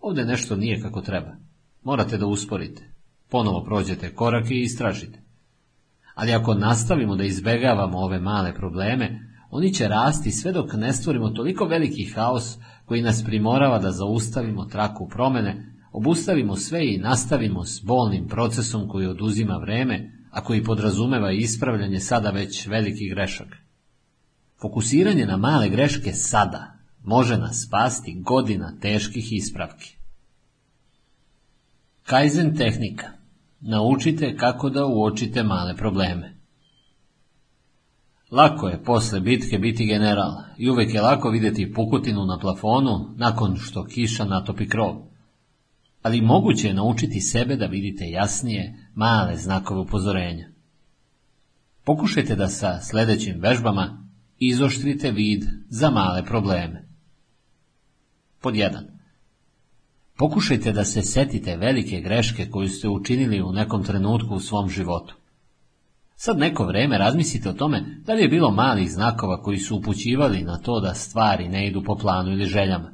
ovdje 0.00 0.24
nešto 0.24 0.56
nije 0.56 0.80
kako 0.80 1.00
treba. 1.00 1.36
Morate 1.82 2.18
da 2.18 2.26
usporite. 2.26 2.92
Ponovo 3.30 3.64
prođete 3.64 4.14
korak 4.14 4.50
i 4.50 4.60
istražite. 4.60 5.22
Ali 6.14 6.32
ako 6.32 6.54
nastavimo 6.54 7.16
da 7.16 7.24
izbegavamo 7.24 7.98
ove 7.98 8.20
male 8.20 8.54
probleme, 8.54 9.20
oni 9.50 9.74
će 9.74 9.88
rasti 9.88 10.30
sve 10.30 10.52
dok 10.52 10.72
ne 10.72 10.92
stvorimo 10.92 11.30
toliko 11.30 11.64
veliki 11.64 12.04
haos 12.04 12.58
koji 12.84 13.02
nas 13.02 13.24
primorava 13.24 13.78
da 13.78 13.90
zaustavimo 13.90 14.64
traku 14.64 15.08
promene, 15.08 15.74
obustavimo 15.92 16.56
sve 16.56 16.94
i 16.94 16.98
nastavimo 16.98 17.64
s 17.64 17.80
bolnim 17.84 18.28
procesom 18.28 18.88
koji 18.88 19.06
oduzima 19.06 19.56
vreme, 19.56 20.13
a 20.34 20.44
koji 20.44 20.64
podrazumeva 20.64 21.32
ispravljanje 21.32 22.00
sada 22.00 22.30
već 22.30 22.66
velikih 22.66 23.10
grešaka. 23.10 23.56
Fokusiranje 24.60 25.26
na 25.26 25.36
male 25.36 25.68
greške 25.68 26.12
sada 26.12 26.72
može 27.02 27.38
nas 27.38 27.64
spasti 27.66 28.20
godina 28.20 28.78
teških 28.80 29.32
ispravki. 29.32 29.96
Kaizen 32.02 32.56
tehnika. 32.56 33.06
Naučite 33.60 34.36
kako 34.36 34.70
da 34.70 34.86
uočite 34.86 35.42
male 35.42 35.76
probleme. 35.76 36.34
Lako 38.30 38.68
je 38.68 38.84
posle 38.84 39.20
bitke 39.20 39.58
biti 39.58 39.86
general 39.86 40.32
i 40.58 40.70
uvek 40.70 40.94
je 40.94 41.00
lako 41.00 41.30
vidjeti 41.30 41.72
pukutinu 41.72 42.24
na 42.24 42.38
plafonu 42.38 43.14
nakon 43.16 43.56
što 43.56 43.84
kiša 43.84 44.24
natopi 44.24 44.68
krov. 44.68 44.96
Ali 46.02 46.20
moguće 46.20 46.68
je 46.68 46.74
naučiti 46.74 47.20
sebe 47.20 47.56
da 47.56 47.66
vidite 47.66 48.04
jasnije 48.04 48.83
male 48.94 49.36
znakove 49.36 49.80
upozorenja. 49.80 50.48
Pokušajte 51.84 52.36
da 52.36 52.48
sa 52.48 52.80
sljedećim 52.80 53.40
vežbama 53.40 54.08
izoštrite 54.38 55.10
vid 55.10 55.44
za 55.68 55.90
male 55.90 56.24
probleme. 56.24 56.88
Pod 58.40 58.54
1. 58.54 58.70
Pokušajte 60.16 60.72
da 60.72 60.84
se 60.84 61.02
setite 61.02 61.56
velike 61.56 62.00
greške 62.00 62.50
koju 62.50 62.68
ste 62.68 62.88
učinili 62.88 63.42
u 63.42 63.52
nekom 63.52 63.84
trenutku 63.84 64.34
u 64.34 64.40
svom 64.40 64.68
životu. 64.68 65.14
Sad 66.16 66.38
neko 66.38 66.64
vreme 66.64 66.98
razmislite 66.98 67.48
o 67.48 67.52
tome 67.52 67.84
da 68.04 68.14
li 68.14 68.22
je 68.22 68.28
bilo 68.28 68.50
malih 68.50 68.92
znakova 68.92 69.42
koji 69.42 69.58
su 69.58 69.76
upućivali 69.76 70.42
na 70.42 70.58
to 70.58 70.80
da 70.80 70.94
stvari 70.94 71.48
ne 71.48 71.66
idu 71.66 71.82
po 71.82 71.96
planu 71.96 72.32
ili 72.32 72.44
željama. 72.44 72.92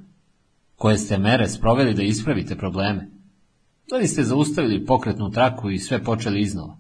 Koje 0.76 0.98
ste 0.98 1.18
mere 1.18 1.48
sproveli 1.48 1.94
da 1.94 2.02
ispravite 2.02 2.56
probleme? 2.56 3.19
Da 3.91 3.97
li 3.97 4.09
ste 4.09 4.23
zaustavili 4.23 4.86
pokretnu 4.86 5.31
traku 5.31 5.70
i 5.70 5.78
sve 5.78 6.05
počeli 6.05 6.41
iznova? 6.41 6.78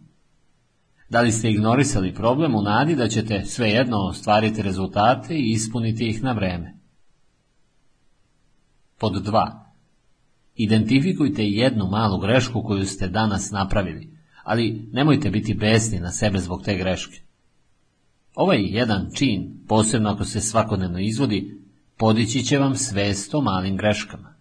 Da 1.08 1.20
li 1.20 1.32
ste 1.32 1.50
ignorisali 1.50 2.14
problem 2.14 2.54
u 2.54 2.62
nadi 2.62 2.96
da 2.96 3.08
ćete 3.08 3.44
svejedno 3.44 3.96
ostvariti 3.96 4.62
rezultate 4.62 5.34
i 5.34 5.50
ispuniti 5.50 6.08
ih 6.08 6.22
na 6.22 6.32
vreme? 6.32 6.74
Pod 8.98 9.12
2. 9.12 9.60
Identifikujte 10.56 11.44
jednu 11.44 11.86
malu 11.86 12.18
grešku 12.18 12.62
koju 12.62 12.86
ste 12.86 13.08
danas 13.08 13.50
napravili, 13.50 14.10
ali 14.44 14.88
nemojte 14.92 15.30
biti 15.30 15.54
besni 15.54 16.00
na 16.00 16.10
sebe 16.10 16.38
zbog 16.38 16.62
te 16.62 16.76
greške. 16.76 17.20
Ovaj 18.34 18.62
jedan 18.62 19.10
čin, 19.14 19.64
posebno 19.68 20.10
ako 20.10 20.24
se 20.24 20.40
svakodnevno 20.40 20.98
izvodi, 20.98 21.60
podići 21.96 22.44
će 22.44 22.58
vam 22.58 22.74
svest 22.74 23.34
o 23.34 23.40
malim 23.40 23.76
greškama. 23.76 24.34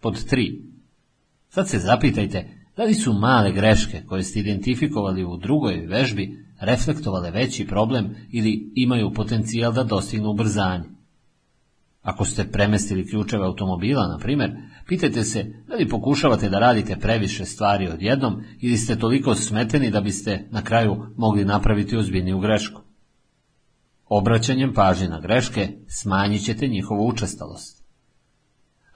Pod 0.00 0.14
3. 0.30 0.75
Sad 1.56 1.68
se 1.68 1.78
zapitajte 1.78 2.44
da 2.76 2.84
li 2.84 2.94
su 2.94 3.12
male 3.12 3.52
greške 3.52 4.02
koje 4.06 4.22
ste 4.22 4.40
identifikovali 4.40 5.24
u 5.24 5.36
drugoj 5.36 5.86
vežbi 5.86 6.44
reflektovale 6.60 7.30
veći 7.30 7.66
problem 7.66 8.14
ili 8.32 8.72
imaju 8.74 9.12
potencijal 9.12 9.72
da 9.72 9.84
dostignu 9.84 10.30
ubrzanje. 10.30 10.84
Ako 12.02 12.24
ste 12.24 12.50
premestili 12.50 13.06
ključeve 13.06 13.44
automobila, 13.44 14.06
na 14.06 14.18
primjer, 14.18 14.50
pitajte 14.88 15.24
se 15.24 15.44
da 15.68 15.74
li 15.74 15.88
pokušavate 15.88 16.48
da 16.48 16.58
radite 16.58 16.96
previše 16.96 17.44
stvari 17.44 17.88
odjednom 17.88 18.42
ili 18.60 18.76
ste 18.76 18.98
toliko 18.98 19.34
smeteni 19.34 19.90
da 19.90 20.00
biste 20.00 20.48
na 20.50 20.62
kraju 20.62 20.96
mogli 21.16 21.44
napraviti 21.44 21.96
ozbiljniju 21.96 22.38
grešku. 22.38 22.80
Obraćanjem 24.06 24.74
pažnje 24.74 25.08
na 25.08 25.20
greške 25.20 25.68
smanjit 25.88 26.44
ćete 26.44 26.66
njihovu 26.66 27.08
učestalost. 27.08 27.75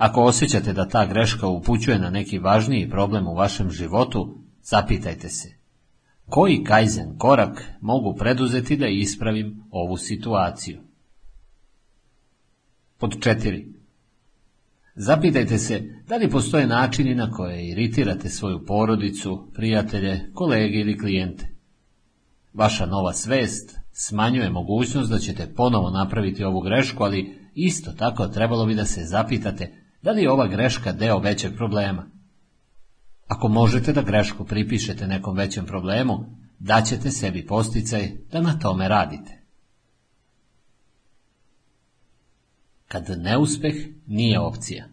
Ako 0.00 0.22
osjećate 0.22 0.72
da 0.72 0.88
ta 0.88 1.06
greška 1.06 1.46
upućuje 1.46 1.98
na 1.98 2.10
neki 2.10 2.38
važniji 2.38 2.90
problem 2.90 3.26
u 3.26 3.34
vašem 3.34 3.70
životu, 3.70 4.38
zapitajte 4.62 5.28
se. 5.28 5.48
Koji 6.26 6.64
kajzen 6.64 7.18
korak 7.18 7.64
mogu 7.80 8.14
preduzeti 8.18 8.76
da 8.76 8.86
ispravim 8.86 9.62
ovu 9.70 9.96
situaciju? 9.96 10.80
Pod 12.98 13.22
četiri. 13.22 13.66
Zapitajte 14.94 15.58
se 15.58 15.82
da 16.08 16.16
li 16.16 16.30
postoje 16.30 16.66
načini 16.66 17.14
na 17.14 17.30
koje 17.30 17.68
iritirate 17.68 18.28
svoju 18.28 18.66
porodicu, 18.66 19.48
prijatelje, 19.54 20.30
kolege 20.34 20.78
ili 20.78 20.98
klijente. 20.98 21.48
Vaša 22.52 22.86
nova 22.86 23.12
svest 23.12 23.78
smanjuje 23.92 24.50
mogućnost 24.50 25.10
da 25.10 25.18
ćete 25.18 25.54
ponovo 25.54 25.90
napraviti 25.90 26.44
ovu 26.44 26.60
grešku, 26.60 27.02
ali 27.02 27.38
isto 27.54 27.92
tako 27.92 28.28
trebalo 28.28 28.66
bi 28.66 28.74
da 28.74 28.84
se 28.84 29.04
zapitate 29.04 29.80
da 30.02 30.10
li 30.10 30.22
je 30.22 30.32
ova 30.32 30.46
greška 30.46 30.92
deo 30.92 31.18
većeg 31.18 31.56
problema. 31.56 32.06
Ako 33.26 33.48
možete 33.48 33.92
da 33.92 34.02
grešku 34.02 34.44
pripišete 34.44 35.06
nekom 35.06 35.36
većem 35.36 35.66
problemu, 35.66 36.26
daćete 36.58 37.10
sebi 37.10 37.46
posticaj 37.46 38.10
da 38.32 38.40
na 38.40 38.58
tome 38.58 38.88
radite. 38.88 39.40
kad 42.92 43.04
neuspeh 43.18 43.74
nije 44.06 44.40
opcija. 44.40 44.84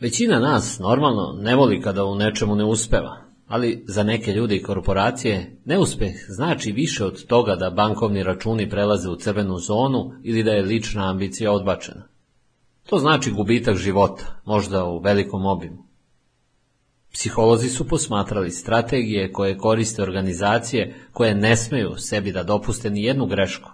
Većina 0.00 0.38
nas 0.38 0.78
normalno 0.78 1.38
ne 1.40 1.56
voli 1.56 1.80
kada 1.80 2.04
u 2.04 2.14
nečemu 2.14 2.54
ne 2.54 2.64
uspeva, 2.64 3.16
ali 3.46 3.84
za 3.88 4.02
neke 4.02 4.32
ljude 4.32 4.56
i 4.56 4.62
korporacije 4.62 5.60
neuspeh 5.64 6.12
znači 6.28 6.72
više 6.72 7.04
od 7.04 7.26
toga 7.26 7.56
da 7.56 7.70
bankovni 7.70 8.22
računi 8.22 8.70
prelaze 8.70 9.08
u 9.08 9.16
crvenu 9.16 9.58
zonu 9.58 10.12
ili 10.22 10.42
da 10.42 10.50
je 10.50 10.62
lična 10.62 11.10
ambicija 11.10 11.52
odbačena. 11.52 12.08
To 12.86 12.98
znači 12.98 13.30
gubitak 13.30 13.76
života, 13.76 14.40
možda 14.44 14.84
u 14.84 14.98
velikom 14.98 15.46
obimu. 15.46 15.84
Psiholozi 17.12 17.68
su 17.68 17.88
posmatrali 17.88 18.50
strategije 18.50 19.32
koje 19.32 19.58
koriste 19.58 20.02
organizacije 20.02 20.94
koje 21.12 21.34
ne 21.34 21.56
smeju 21.56 21.96
sebi 21.96 22.32
da 22.32 22.42
dopuste 22.42 22.90
ni 22.90 23.02
jednu 23.02 23.26
grešku, 23.26 23.70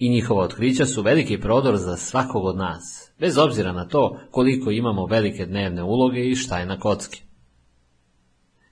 i 0.00 0.08
njihova 0.08 0.44
otkrića 0.44 0.86
su 0.86 1.02
veliki 1.02 1.40
prodor 1.40 1.76
za 1.76 1.96
svakog 1.96 2.44
od 2.44 2.56
nas, 2.56 3.12
bez 3.18 3.38
obzira 3.38 3.72
na 3.72 3.88
to 3.88 4.18
koliko 4.30 4.70
imamo 4.70 5.06
velike 5.06 5.46
dnevne 5.46 5.82
uloge 5.82 6.20
i 6.20 6.34
šta 6.34 6.58
je 6.58 6.66
na 6.66 6.78
kocki. 6.78 7.22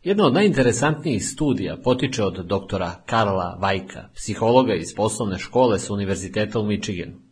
Jedna 0.03 0.27
od 0.27 0.35
najinteresantnijih 0.35 1.27
studija 1.27 1.77
potiče 1.85 2.25
od 2.25 2.47
doktora 2.47 3.03
Karla 3.07 3.59
Vajka, 3.61 4.09
psihologa 4.15 4.75
iz 4.75 4.95
poslovne 4.97 5.39
škole 5.39 5.79
sa 5.79 5.95
univerziteta 5.95 6.61
u 6.61 6.65
Michiganu. 6.65 7.28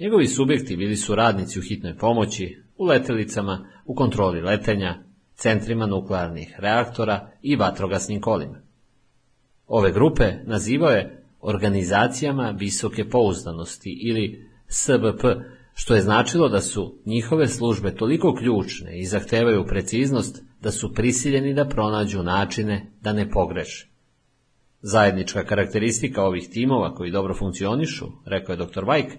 Njegovi 0.00 0.26
subjekti 0.26 0.76
bili 0.76 0.96
su 0.96 1.14
radnici 1.14 1.58
u 1.58 1.62
hitnoj 1.62 1.96
pomoći, 1.96 2.62
u 2.76 2.84
letelicama, 2.84 3.68
u 3.84 3.94
kontroli 3.94 4.40
letenja, 4.40 5.04
centrima 5.34 5.86
nuklearnih 5.86 6.54
reaktora 6.58 7.30
i 7.42 7.56
vatrogasnim 7.56 8.20
kolima. 8.20 8.62
Ove 9.66 9.92
grupe 9.92 10.32
nazivao 10.44 10.90
je 10.90 11.24
organizacijama 11.40 12.54
visoke 12.58 13.08
pouzdanosti 13.08 13.98
ili 14.02 14.50
SBP, 14.68 15.24
što 15.74 15.94
je 15.94 16.00
značilo 16.00 16.48
da 16.48 16.60
su 16.60 16.98
njihove 17.06 17.48
službe 17.48 17.94
toliko 17.94 18.34
ključne 18.34 18.98
i 18.98 19.06
zahtevaju 19.06 19.66
preciznost 19.66 20.42
da 20.60 20.70
su 20.70 20.94
prisiljeni 20.94 21.54
da 21.54 21.68
pronađu 21.68 22.22
načine 22.22 22.92
da 23.00 23.12
ne 23.12 23.30
pogreše. 23.30 23.88
Zajednička 24.80 25.44
karakteristika 25.44 26.22
ovih 26.24 26.48
timova 26.48 26.94
koji 26.94 27.10
dobro 27.10 27.34
funkcionišu, 27.34 28.06
rekao 28.26 28.52
je 28.52 28.56
dr. 28.56 28.84
Vajk, 28.84 29.12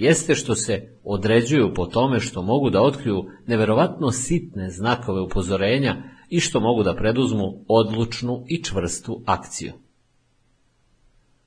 jeste 0.00 0.34
što 0.34 0.54
se 0.54 0.98
određuju 1.04 1.74
po 1.74 1.86
tome 1.86 2.20
što 2.20 2.42
mogu 2.42 2.70
da 2.70 2.82
otkriju 2.82 3.24
neverovatno 3.46 4.10
sitne 4.12 4.70
znakove 4.70 5.20
upozorenja 5.20 5.96
i 6.28 6.40
što 6.40 6.60
mogu 6.60 6.82
da 6.82 6.96
preduzmu 6.96 7.64
odlučnu 7.68 8.44
i 8.48 8.64
čvrstu 8.64 9.22
akciju. 9.26 9.72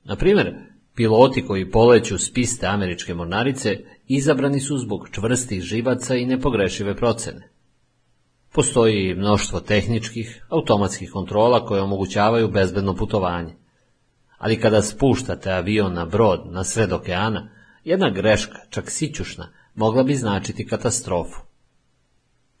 Na 0.04 0.16
primjer, 0.16 0.54
piloti 0.94 1.46
koji 1.46 1.70
poleću 1.70 2.18
s 2.18 2.32
piste 2.32 2.66
američke 2.66 3.14
mornarice 3.14 3.78
izabrani 4.06 4.60
su 4.60 4.78
zbog 4.78 5.08
čvrstih 5.10 5.62
živaca 5.62 6.16
i 6.16 6.26
nepogrešive 6.26 6.96
procene. 6.96 7.50
Postoji 8.52 9.14
mnoštvo 9.14 9.60
tehničkih, 9.60 10.46
automatskih 10.48 11.10
kontrola 11.10 11.66
koje 11.66 11.82
omogućavaju 11.82 12.48
bezbedno 12.48 12.94
putovanje. 12.94 13.54
Ali 14.38 14.60
kada 14.60 14.82
spuštate 14.82 15.52
avion 15.52 15.92
na 15.92 16.04
brod 16.04 16.40
na 16.50 16.64
sred 16.64 16.92
okeana, 16.92 17.50
jedna 17.84 18.10
greška, 18.10 18.58
čak 18.70 18.90
sićušna, 18.90 19.48
mogla 19.74 20.02
bi 20.02 20.14
značiti 20.14 20.66
katastrofu. 20.66 21.40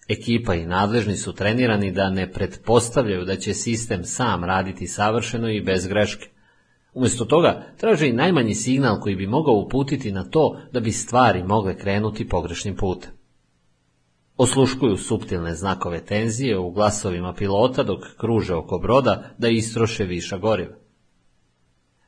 Ekipa 0.08 0.54
i 0.54 0.66
nadležni 0.66 1.16
su 1.16 1.32
trenirani 1.32 1.92
da 1.92 2.10
ne 2.10 2.32
pretpostavljaju 2.32 3.24
da 3.24 3.36
će 3.36 3.54
sistem 3.54 4.04
sam 4.04 4.44
raditi 4.44 4.86
savršeno 4.86 5.50
i 5.50 5.60
bez 5.60 5.86
greške. 5.86 6.28
Umjesto 6.94 7.24
toga 7.24 7.62
traže 7.76 8.08
i 8.08 8.12
najmanji 8.12 8.54
signal 8.54 9.00
koji 9.00 9.16
bi 9.16 9.26
mogao 9.26 9.54
uputiti 9.54 10.12
na 10.12 10.24
to 10.24 10.60
da 10.72 10.80
bi 10.80 10.92
stvari 10.92 11.42
mogle 11.42 11.78
krenuti 11.78 12.28
pogrešnim 12.28 12.76
putem. 12.76 13.10
Osluškuju 14.36 14.96
suptilne 14.96 15.54
znakove 15.54 16.04
tenzije 16.04 16.58
u 16.58 16.70
glasovima 16.70 17.34
pilota 17.34 17.82
dok 17.82 18.00
kruže 18.20 18.54
oko 18.54 18.78
broda 18.78 19.34
da 19.38 19.48
istroše 19.48 20.04
viša 20.04 20.38
goriva. 20.38 20.83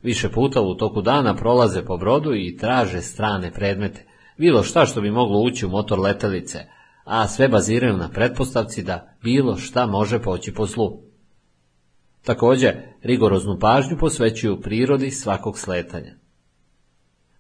Više 0.07 0.29
puta 0.29 0.61
u 0.61 0.75
toku 0.75 1.03
dana 1.03 1.35
prolaze 1.35 1.85
po 1.85 1.97
brodu 1.97 2.35
i 2.35 2.57
traže 2.57 3.01
strane 3.03 3.51
predmete, 3.53 4.07
bilo 4.39 4.63
šta 4.63 4.87
što 4.87 5.01
bi 5.01 5.11
moglo 5.11 5.41
ući 5.41 5.67
u 5.67 5.69
motor 5.69 5.99
letelice, 5.99 6.59
a 7.05 7.29
sve 7.29 7.49
baziraju 7.49 7.97
na 7.97 8.09
pretpostavci 8.09 8.83
da 8.83 9.17
bilo 9.23 9.57
šta 9.57 9.87
može 9.87 10.23
poći 10.23 10.55
po 10.55 10.67
zlu. 10.67 11.01
Također, 12.23 12.75
rigoroznu 13.03 13.59
pažnju 13.59 13.97
posvećuju 13.99 14.61
prirodi 14.61 15.11
svakog 15.11 15.59
sletanja. 15.59 16.15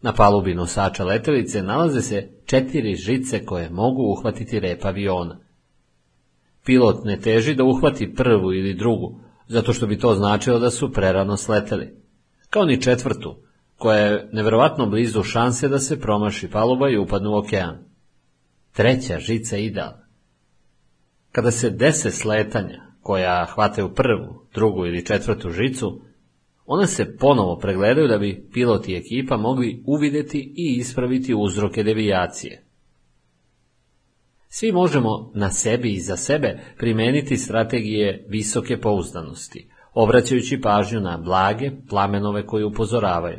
Na 0.00 0.12
palubi 0.12 0.54
nosača 0.54 1.04
letelice 1.04 1.62
nalaze 1.62 2.02
se 2.02 2.28
četiri 2.46 2.94
žice 2.94 3.44
koje 3.44 3.70
mogu 3.70 4.02
uhvatiti 4.02 4.60
rep 4.60 4.84
aviona. 4.84 5.38
Pilot 6.64 7.04
ne 7.04 7.20
teži 7.20 7.54
da 7.54 7.64
uhvati 7.64 8.14
prvu 8.14 8.52
ili 8.52 8.74
drugu, 8.74 9.20
zato 9.48 9.72
što 9.72 9.86
bi 9.86 9.98
to 9.98 10.14
značilo 10.14 10.58
da 10.58 10.70
su 10.70 10.92
prerano 10.92 11.36
sleteli. 11.36 12.05
Kao 12.56 12.64
ni 12.64 12.82
četvrtu, 12.82 13.36
koja 13.78 13.98
je 13.98 14.28
neverovatno 14.32 14.86
blizu 14.86 15.22
šanse 15.22 15.68
da 15.68 15.78
se 15.78 16.00
promaši 16.00 16.50
paluba 16.50 16.90
i 16.90 16.98
upadne 16.98 17.28
u 17.28 17.36
okean. 17.36 17.78
Treća 18.72 19.18
žica 19.18 19.56
ideal. 19.56 19.92
Kada 21.32 21.50
se 21.50 21.70
dese 21.70 22.10
sletanja, 22.10 22.82
koja 23.00 23.46
hvataju 23.54 23.94
prvu, 23.94 24.46
drugu 24.54 24.86
ili 24.86 25.06
četvrtu 25.06 25.50
žicu, 25.50 26.00
one 26.66 26.86
se 26.86 27.16
ponovo 27.16 27.58
pregledaju 27.58 28.08
da 28.08 28.18
bi 28.18 28.48
pilot 28.52 28.88
i 28.88 28.96
ekipa 28.96 29.36
mogli 29.36 29.82
uvideti 29.86 30.54
i 30.56 30.76
ispraviti 30.78 31.34
uzroke 31.34 31.82
devijacije. 31.82 32.64
Svi 34.48 34.72
možemo 34.72 35.32
na 35.34 35.50
sebi 35.50 35.92
i 35.92 36.00
za 36.00 36.16
sebe 36.16 36.58
primeniti 36.78 37.36
strategije 37.36 38.26
visoke 38.28 38.80
pouzdanosti, 38.80 39.68
obraćajući 39.96 40.60
pažnju 40.60 41.00
na 41.00 41.16
blage 41.16 41.70
plamenove 41.88 42.46
koji 42.46 42.64
upozoravaju. 42.64 43.38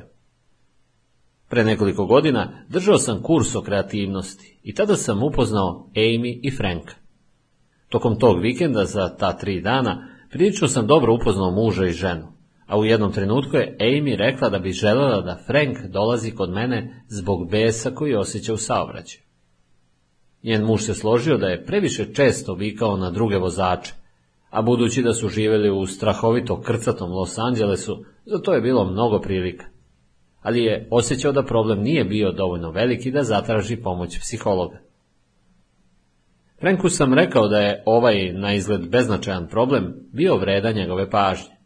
Pre 1.49 1.63
nekoliko 1.63 2.05
godina 2.05 2.65
držao 2.69 2.97
sam 2.97 3.21
kurs 3.21 3.55
o 3.55 3.61
kreativnosti 3.61 4.59
i 4.63 4.73
tada 4.73 4.95
sam 4.95 5.23
upoznao 5.23 5.89
Amy 5.95 6.39
i 6.43 6.51
Franka. 6.51 6.95
Tokom 7.89 8.19
tog 8.19 8.41
vikenda 8.41 8.85
za 8.85 9.15
ta 9.15 9.37
tri 9.37 9.61
dana 9.61 10.07
prilično 10.31 10.67
sam 10.67 10.87
dobro 10.87 11.13
upoznao 11.13 11.51
muža 11.51 11.85
i 11.85 11.91
ženu, 11.91 12.27
a 12.67 12.79
u 12.79 12.85
jednom 12.85 13.11
trenutku 13.11 13.57
je 13.57 13.77
Amy 13.79 14.15
rekla 14.15 14.49
da 14.49 14.59
bi 14.59 14.71
želela 14.71 15.21
da 15.21 15.39
Frank 15.47 15.77
dolazi 15.89 16.31
kod 16.31 16.49
mene 16.49 17.03
zbog 17.07 17.49
besa 17.51 17.91
koji 17.91 18.15
osjeća 18.15 18.53
u 18.53 18.57
saobraćaju. 18.57 19.21
Njen 20.43 20.63
muž 20.63 20.81
se 20.81 20.93
složio 20.93 21.37
da 21.37 21.47
je 21.47 21.65
previše 21.65 22.13
često 22.13 22.53
vikao 22.53 22.97
na 22.97 23.11
druge 23.11 23.37
vozače, 23.37 23.93
a 24.49 24.61
budući 24.61 25.01
da 25.01 25.13
su 25.13 25.29
živjeli 25.29 25.69
u 25.69 25.85
strahovito 25.85 26.61
krcatom 26.61 27.11
Los 27.11 27.37
Angelesu, 27.37 28.03
za 28.25 28.39
to 28.41 28.53
je 28.53 28.61
bilo 28.61 28.85
mnogo 28.85 29.19
prilika. 29.19 29.65
Ali 30.41 30.63
je 30.63 30.87
osjećao 30.91 31.31
da 31.31 31.45
problem 31.45 31.79
nije 31.79 32.03
bio 32.03 32.31
dovoljno 32.31 32.71
veliki 32.71 33.11
da 33.11 33.23
zatraži 33.23 33.77
pomoć 33.77 34.19
psihologa. 34.19 34.79
Franku 36.59 36.89
sam 36.89 37.13
rekao 37.13 37.47
da 37.47 37.59
je 37.59 37.83
ovaj, 37.85 38.33
na 38.33 38.53
izgled 38.53 38.89
beznačajan 38.89 39.47
problem, 39.47 39.95
bio 40.13 40.37
vredan 40.37 40.75
njegove 40.75 41.09
pažnje. 41.09 41.57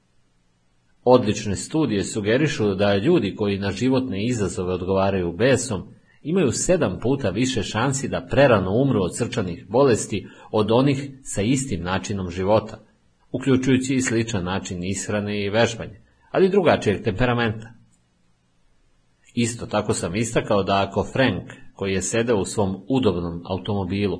Odlične 1.04 1.56
studije 1.56 2.04
sugerišu 2.04 2.76
da 2.76 2.96
ljudi 2.96 3.36
koji 3.36 3.60
na 3.60 3.72
životne 3.72 4.26
izazove 4.26 4.74
odgovaraju 4.74 5.32
besom, 5.32 5.84
imaju 6.22 6.52
sedam 6.52 7.00
puta 7.00 7.30
više 7.30 7.64
šansi 7.64 8.08
da 8.08 8.28
prerano 8.30 8.72
umru 8.72 9.02
od 9.04 9.18
srčanih 9.18 9.66
bolesti 9.70 10.28
od 10.52 10.72
onih 10.72 11.10
sa 11.24 11.42
istim 11.42 11.84
načinom 11.84 12.30
života, 12.30 12.80
uključujući 13.32 13.96
i 13.96 14.02
sličan 14.02 14.44
način 14.44 14.84
ishrane 14.84 15.44
i 15.44 15.50
vežbanje, 15.50 16.02
ali 16.32 16.50
drugačijeg 16.50 17.04
temperamenta. 17.04 17.74
Isto 19.34 19.66
tako 19.66 19.94
sam 19.94 20.16
istakao 20.16 20.64
da 20.64 20.88
ako 20.88 21.04
Frank, 21.04 21.52
koji 21.74 21.94
je 21.94 22.02
sedeo 22.02 22.38
u 22.38 22.46
svom 22.46 22.84
udobnom 22.88 23.44
automobilu, 23.46 24.20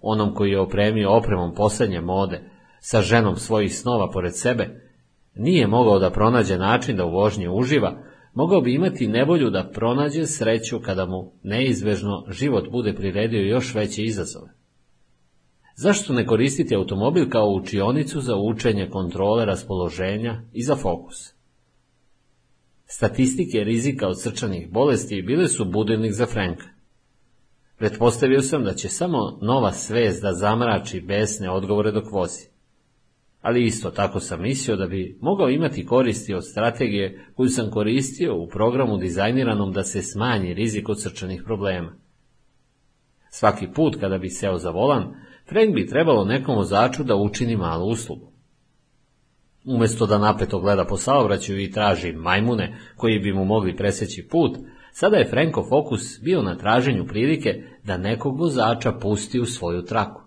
onom 0.00 0.34
koji 0.34 0.50
je 0.50 0.60
opremio 0.60 1.16
opremom 1.16 1.54
posljednje 1.54 2.00
mode, 2.00 2.50
sa 2.80 3.02
ženom 3.02 3.36
svojih 3.36 3.76
snova 3.76 4.10
pored 4.10 4.38
sebe, 4.38 4.80
nije 5.34 5.66
mogao 5.66 5.98
da 5.98 6.10
pronađe 6.10 6.58
način 6.58 6.96
da 6.96 7.04
u 7.04 7.10
vožnji 7.10 7.48
uživa, 7.48 8.02
mogao 8.34 8.60
bi 8.60 8.74
imati 8.74 9.06
nevolju 9.06 9.50
da 9.50 9.70
pronađe 9.74 10.26
sreću 10.26 10.80
kada 10.80 11.06
mu 11.06 11.32
neizbežno 11.42 12.26
život 12.30 12.70
bude 12.70 12.94
priredio 12.94 13.40
još 13.40 13.74
veće 13.74 14.02
izazove. 14.02 14.52
Zašto 15.76 16.12
ne 16.12 16.26
koristiti 16.26 16.74
automobil 16.74 17.30
kao 17.30 17.48
učionicu 17.48 18.20
za 18.20 18.36
učenje 18.36 18.88
kontrole 18.90 19.44
raspoloženja 19.44 20.42
i 20.52 20.62
za 20.62 20.76
fokus? 20.76 21.16
Statistike 22.86 23.64
rizika 23.64 24.08
od 24.08 24.22
srčanih 24.22 24.72
bolesti 24.72 25.22
bile 25.22 25.48
su 25.48 25.64
budilnik 25.64 26.12
za 26.12 26.26
Franka. 26.26 26.66
Pretpostavio 27.78 28.42
sam 28.42 28.64
da 28.64 28.74
će 28.74 28.88
samo 28.88 29.38
nova 29.42 29.72
svest 29.72 30.22
da 30.22 30.32
zamrači 30.32 31.00
besne 31.00 31.50
odgovore 31.50 31.92
dok 31.92 32.12
vozi. 32.12 32.51
Ali 33.42 33.64
isto 33.64 33.90
tako 33.90 34.20
sam 34.20 34.42
mislio 34.42 34.76
da 34.76 34.86
bi 34.86 35.18
mogao 35.20 35.50
imati 35.50 35.86
koristi 35.86 36.34
od 36.34 36.46
strategije 36.46 37.26
koju 37.36 37.48
sam 37.48 37.70
koristio 37.70 38.36
u 38.36 38.48
programu 38.48 38.96
dizajniranom 38.96 39.72
da 39.72 39.82
se 39.82 40.02
smanji 40.02 40.54
rizik 40.54 40.88
od 40.88 41.02
srčanih 41.02 41.42
problema. 41.44 41.92
Svaki 43.30 43.68
put 43.74 43.96
kada 44.00 44.18
bi 44.18 44.30
seo 44.30 44.58
za 44.58 44.70
volan, 44.70 45.14
Frank 45.48 45.74
bi 45.74 45.86
trebalo 45.86 46.24
nekom 46.24 46.56
vozaču 46.56 47.04
da 47.04 47.16
učini 47.16 47.56
malu 47.56 47.86
uslugu. 47.86 48.32
Umjesto 49.64 50.06
da 50.06 50.18
napeto 50.18 50.60
gleda 50.60 50.84
po 50.84 50.96
saobraćaju 50.96 51.60
i 51.60 51.70
traži 51.70 52.12
majmune 52.12 52.78
koji 52.96 53.18
bi 53.18 53.32
mu 53.32 53.44
mogli 53.44 53.76
preseći 53.76 54.28
put, 54.30 54.56
sada 54.92 55.16
je 55.16 55.28
Frankov 55.30 55.64
fokus 55.68 56.20
bio 56.22 56.42
na 56.42 56.56
traženju 56.56 57.06
prilike 57.06 57.62
da 57.84 57.96
nekog 57.96 58.38
vozača 58.38 58.92
pusti 58.92 59.40
u 59.40 59.46
svoju 59.46 59.82
traku. 59.84 60.21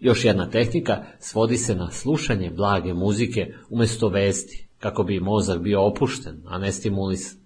Još 0.00 0.24
jedna 0.24 0.50
tehnika 0.50 1.04
svodi 1.18 1.56
se 1.56 1.74
na 1.74 1.90
slušanje 1.90 2.50
blage 2.50 2.94
muzike 2.94 3.54
umjesto 3.70 4.08
vesti, 4.08 4.68
kako 4.78 5.02
bi 5.02 5.20
mozak 5.20 5.60
bio 5.60 5.86
opušten, 5.86 6.42
a 6.46 6.58
ne 6.58 6.72
stimulisan. 6.72 7.40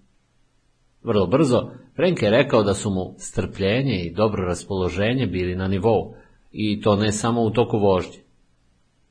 Vrlo 1.03 1.27
brzo, 1.27 1.71
Frank 1.95 2.21
je 2.21 2.29
rekao 2.29 2.63
da 2.63 2.73
su 2.73 2.89
mu 2.89 3.15
strpljenje 3.17 4.03
i 4.03 4.13
dobro 4.13 4.45
raspoloženje 4.45 5.27
bili 5.27 5.55
na 5.55 5.67
nivou, 5.67 6.15
i 6.51 6.81
to 6.81 6.95
ne 6.95 7.11
samo 7.11 7.41
u 7.41 7.49
toku 7.49 7.77
vožnje. 7.77 8.23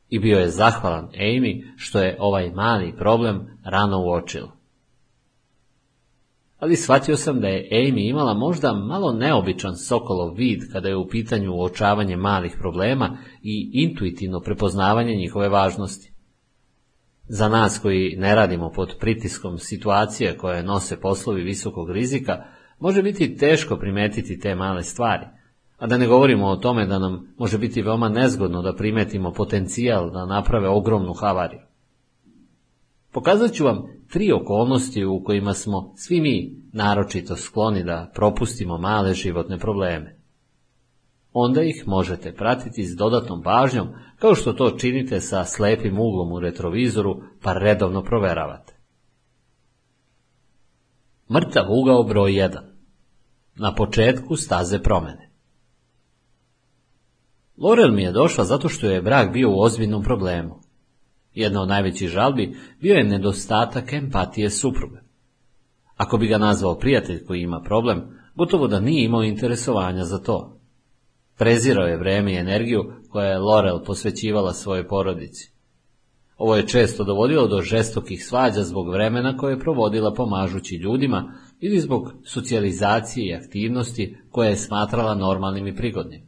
I 0.08 0.18
bio 0.18 0.38
je 0.38 0.50
zahvalan 0.50 1.08
Amy 1.14 1.64
što 1.76 1.98
je 1.98 2.16
ovaj 2.18 2.50
mali 2.50 2.96
problem 2.96 3.58
rano 3.64 3.98
uočila 3.98 4.61
ali 6.62 6.76
shvatio 6.76 7.16
sam 7.16 7.40
da 7.40 7.48
je 7.48 7.68
Amy 7.72 8.10
imala 8.10 8.34
možda 8.34 8.72
malo 8.72 9.12
neobičan 9.12 9.76
sokolov 9.76 10.34
vid 10.34 10.72
kada 10.72 10.88
je 10.88 10.96
u 10.96 11.08
pitanju 11.08 11.54
uočavanje 11.54 12.16
malih 12.16 12.56
problema 12.58 13.18
i 13.42 13.70
intuitivno 13.72 14.40
prepoznavanje 14.40 15.14
njihove 15.14 15.48
važnosti. 15.48 16.12
Za 17.28 17.48
nas 17.48 17.78
koji 17.78 18.16
ne 18.16 18.34
radimo 18.34 18.70
pod 18.70 18.94
pritiskom 19.00 19.58
situacije 19.58 20.36
koje 20.36 20.62
nose 20.62 21.00
poslovi 21.00 21.42
visokog 21.42 21.90
rizika, 21.90 22.44
može 22.78 23.02
biti 23.02 23.36
teško 23.36 23.76
primetiti 23.76 24.40
te 24.40 24.54
male 24.54 24.82
stvari, 24.82 25.26
a 25.78 25.86
da 25.86 25.96
ne 25.96 26.06
govorimo 26.06 26.46
o 26.46 26.56
tome 26.56 26.86
da 26.86 26.98
nam 26.98 27.34
može 27.38 27.58
biti 27.58 27.82
veoma 27.82 28.08
nezgodno 28.08 28.62
da 28.62 28.76
primetimo 28.76 29.32
potencijal 29.32 30.10
da 30.10 30.26
naprave 30.26 30.68
ogromnu 30.68 31.12
havariju. 31.12 31.71
Pokazat 33.12 33.52
ću 33.52 33.64
vam 33.64 33.82
tri 34.12 34.32
okolnosti 34.32 35.04
u 35.04 35.24
kojima 35.24 35.54
smo 35.54 35.92
svi 35.96 36.20
mi 36.20 36.62
naročito 36.72 37.36
skloni 37.36 37.84
da 37.84 38.10
propustimo 38.14 38.78
male 38.78 39.14
životne 39.14 39.58
probleme. 39.58 40.18
Onda 41.32 41.62
ih 41.62 41.84
možete 41.86 42.34
pratiti 42.34 42.84
s 42.84 42.96
dodatnom 42.96 43.42
pažnjom, 43.42 43.88
kao 44.18 44.34
što 44.34 44.52
to 44.52 44.70
činite 44.70 45.20
sa 45.20 45.44
slepim 45.44 45.98
uglom 45.98 46.32
u 46.32 46.40
retrovizoru, 46.40 47.22
pa 47.42 47.52
redovno 47.52 48.02
proveravate. 48.02 48.76
Mrtav 51.30 51.64
ugao 51.68 52.02
broj 52.02 52.32
1. 52.32 52.58
Na 53.56 53.74
početku 53.74 54.36
staze 54.36 54.82
promene. 54.82 55.30
Lorel 57.56 57.92
mi 57.92 58.02
je 58.02 58.12
došla 58.12 58.44
zato 58.44 58.68
što 58.68 58.86
je 58.86 59.02
brak 59.02 59.32
bio 59.32 59.50
u 59.50 59.60
ozbiljnom 59.60 60.02
problemu. 60.02 60.61
Jedna 61.34 61.62
od 61.62 61.68
najvećih 61.68 62.08
žalbi 62.08 62.56
bio 62.80 62.94
je 62.94 63.04
nedostatak 63.04 63.92
empatije 63.92 64.50
supruge. 64.50 64.98
Ako 65.96 66.18
bi 66.18 66.26
ga 66.26 66.38
nazvao 66.38 66.78
prijatelj 66.78 67.24
koji 67.24 67.40
ima 67.40 67.60
problem, 67.60 68.02
gotovo 68.34 68.68
da 68.68 68.80
nije 68.80 69.04
imao 69.04 69.22
interesovanja 69.22 70.04
za 70.04 70.18
to. 70.18 70.60
Prezirao 71.38 71.86
je 71.86 71.96
vreme 71.96 72.32
i 72.32 72.36
energiju 72.36 72.92
koja 73.10 73.26
je 73.26 73.38
Laurel 73.38 73.84
posvećivala 73.84 74.52
svojoj 74.52 74.88
porodici. 74.88 75.52
Ovo 76.36 76.56
je 76.56 76.68
često 76.68 77.04
dovodilo 77.04 77.46
do 77.46 77.60
žestokih 77.60 78.24
svađa 78.26 78.62
zbog 78.62 78.88
vremena 78.88 79.36
koje 79.36 79.52
je 79.52 79.58
provodila 79.58 80.14
pomažući 80.14 80.76
ljudima 80.76 81.34
ili 81.60 81.80
zbog 81.80 82.12
socijalizacije 82.24 83.26
i 83.26 83.34
aktivnosti 83.34 84.16
koje 84.30 84.48
je 84.48 84.56
smatrala 84.56 85.14
normalnim 85.14 85.66
i 85.66 85.76
prigodnim. 85.76 86.22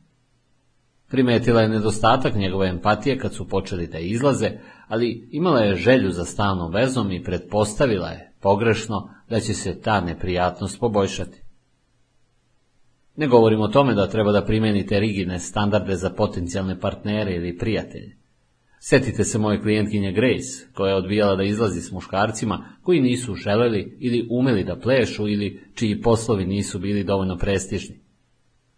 Primetila 1.09 1.63
je 1.63 1.69
nedostatak 1.69 2.35
njegove 2.35 2.69
empatije 2.69 3.19
kad 3.19 3.35
su 3.35 3.49
počeli 3.49 3.87
da 3.87 3.99
izlaze, 3.99 4.51
ali 4.89 5.29
imala 5.31 5.61
je 5.61 5.77
želju 5.77 6.11
za 6.11 6.25
stalnom 6.25 6.73
vezom 6.73 7.13
i 7.13 7.23
pretpostavila 7.23 8.09
je, 8.09 8.33
pogrešno, 8.41 9.11
da 9.31 9.41
će 9.41 9.55
se 9.55 9.81
ta 9.81 10.01
neprijatnost 10.01 10.81
poboljšati. 10.81 11.43
Ne 13.17 13.29
govorim 13.29 13.61
o 13.61 13.69
tome 13.69 13.95
da 13.95 14.09
treba 14.09 14.33
da 14.33 14.45
primenite 14.45 15.01
rigidne 15.01 15.39
standarde 15.39 15.97
za 15.97 16.11
potencijalne 16.11 16.81
partnere 16.81 17.35
ili 17.35 17.59
prijatelje. 17.59 18.17
Setite 18.79 19.25
se 19.25 19.39
moje 19.39 19.61
klijentkinje 19.61 20.13
Grace, 20.13 20.73
koja 20.75 20.91
je 20.91 20.97
odbijala 20.97 21.37
da 21.37 21.43
izlazi 21.43 21.81
s 21.81 21.93
muškarcima 21.93 22.65
koji 22.83 23.01
nisu 23.01 23.35
želeli 23.35 23.97
ili 24.01 24.29
umeli 24.31 24.65
da 24.65 24.77
plešu 24.77 25.29
ili 25.29 25.63
čiji 25.75 26.01
poslovi 26.01 26.47
nisu 26.47 26.79
bili 26.79 27.05
dovoljno 27.05 27.37
prestižni. 27.37 28.01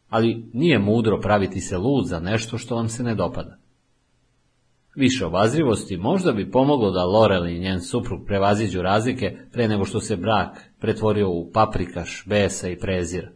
Ali 0.08 0.50
nije 0.52 0.78
mudro 0.78 1.20
praviti 1.20 1.60
se 1.60 1.78
lud 1.78 2.06
za 2.06 2.20
nešto 2.20 2.58
što 2.58 2.76
vam 2.76 2.88
se 2.88 3.02
ne 3.02 3.14
dopada. 3.14 3.58
Više 4.96 5.26
obazrivosti 5.26 5.96
možda 5.96 6.32
bi 6.32 6.50
pomoglo 6.50 6.90
da 6.90 7.04
Lorel 7.04 7.46
i 7.46 7.58
njen 7.58 7.80
suprug 7.80 8.20
prevaziđu 8.26 8.82
razlike 8.82 9.36
pre 9.52 9.68
nego 9.68 9.84
što 9.84 10.00
se 10.00 10.16
brak 10.16 10.70
pretvorio 10.80 11.30
u 11.30 11.50
paprikaš, 11.52 12.24
besa 12.26 12.68
i 12.68 12.78
prezira. 12.78 13.30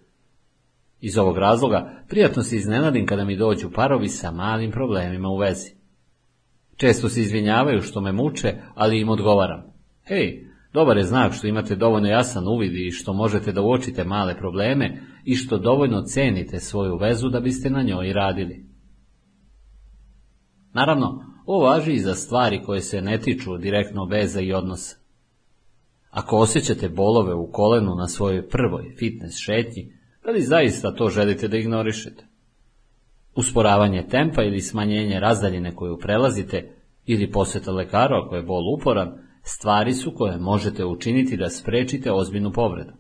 Iz 1.01 1.19
ovog 1.19 1.39
razloga 1.39 2.05
prijatno 2.09 2.43
se 2.43 2.57
iznenadim 2.57 3.07
kada 3.07 3.25
mi 3.25 3.37
dođu 3.37 3.71
parovi 3.71 4.09
sa 4.09 4.31
malim 4.31 4.71
problemima 4.71 5.29
u 5.29 5.37
vezi. 5.37 5.71
Često 6.77 7.09
se 7.09 7.21
izvinjavaju 7.21 7.83
što 7.83 8.01
me 8.01 8.13
muče, 8.13 8.55
ali 8.75 9.01
im 9.01 9.09
odgovaram. 9.09 9.63
Hej, 10.05 10.47
dobar 10.73 10.97
je 10.97 11.05
znak 11.05 11.33
što 11.33 11.47
imate 11.47 11.77
dovoljno 11.77 12.09
jasan 12.09 12.49
uvid 12.49 12.75
i 12.75 12.91
što 12.91 13.13
možete 13.13 13.53
da 13.53 13.63
uočite 13.63 14.05
male 14.05 14.37
probleme 14.37 15.03
i 15.25 15.37
što 15.37 15.59
dovoljno 15.59 16.03
cenite 16.03 16.61
svoju 16.61 16.97
vezu 16.97 17.29
da 17.29 17.41
biste 17.41 17.71
na 17.71 17.83
njoj 17.83 18.13
radili. 18.13 18.65
Naravno, 20.73 21.30
ovo 21.53 21.67
važi 21.67 21.93
i 21.93 22.01
za 22.01 22.15
stvari 22.15 22.63
koje 22.67 22.81
se 22.81 23.01
ne 23.01 23.19
tiču 23.21 23.59
direktno 23.59 24.05
veza 24.05 24.41
i 24.41 24.53
odnosa. 24.53 24.97
Ako 26.11 26.37
osjećate 26.37 26.89
bolove 26.89 27.35
u 27.35 27.53
kolenu 27.53 27.95
na 27.95 28.09
svojoj 28.09 28.49
prvoj 28.49 28.95
fitness 28.99 29.39
šetnji, 29.39 29.93
da 30.25 30.31
li 30.31 30.43
zaista 30.43 30.95
to 30.95 31.09
želite 31.09 31.49
da 31.49 31.57
ignorišete? 31.57 32.25
Usporavanje 33.37 34.07
tempa 34.11 34.43
ili 34.43 34.61
smanjenje 34.61 35.21
razdaljine 35.21 35.75
koju 35.75 35.99
prelazite 35.99 36.75
ili 37.07 37.31
posjeta 37.31 37.73
lekaru 37.73 38.15
ako 38.17 38.37
je 38.37 38.43
bol 38.43 38.75
uporan, 38.79 39.13
stvari 39.43 39.93
su 39.93 40.15
koje 40.15 40.39
možete 40.39 40.85
učiniti 40.85 41.37
da 41.37 41.51
sprečite 41.51 42.13
ozbiljnu 42.13 42.53
povredu. 42.53 42.93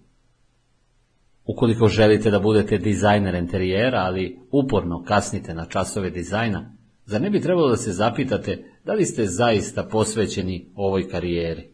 Ukoliko 1.44 1.88
želite 1.88 2.30
da 2.30 2.38
budete 2.38 2.78
dizajner 2.78 3.34
interijera, 3.34 3.98
ali 3.98 4.38
uporno 4.52 5.04
kasnite 5.04 5.54
na 5.54 5.66
časove 5.66 6.10
dizajna, 6.10 6.79
zar 7.10 7.22
ne 7.22 7.30
bi 7.30 7.40
trebalo 7.40 7.68
da 7.68 7.76
se 7.76 7.92
zapitate 7.92 8.64
da 8.84 8.92
li 8.92 9.04
ste 9.04 9.26
zaista 9.26 9.82
posvećeni 9.82 10.72
ovoj 10.74 11.08
karijeri? 11.08 11.70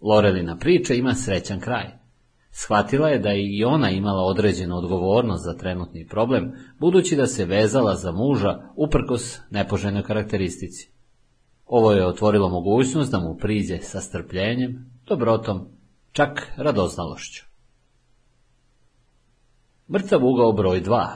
Lorelina 0.00 0.56
priča 0.56 0.94
ima 0.94 1.14
srećan 1.14 1.60
kraj. 1.60 1.86
Shvatila 2.50 3.08
je 3.08 3.18
da 3.18 3.28
je 3.28 3.58
i 3.58 3.64
ona 3.64 3.90
imala 3.90 4.22
određenu 4.22 4.76
odgovornost 4.76 5.44
za 5.44 5.56
trenutni 5.56 6.06
problem, 6.06 6.52
budući 6.78 7.16
da 7.16 7.26
se 7.26 7.44
vezala 7.44 7.94
za 7.94 8.12
muža 8.12 8.58
uprkos 8.76 9.38
nepoželjnoj 9.50 10.02
karakteristici. 10.02 10.92
Ovo 11.66 11.92
je 11.92 12.06
otvorilo 12.06 12.48
mogućnost 12.48 13.12
da 13.12 13.20
mu 13.20 13.36
priđe 13.36 13.78
sa 13.78 14.00
strpljenjem, 14.00 14.90
dobrotom, 15.06 15.68
čak 16.12 16.52
radoznalošću. 16.56 17.44
Mrtav 19.92 20.24
ugao 20.24 20.52
broj 20.52 20.82
2. 20.82 21.06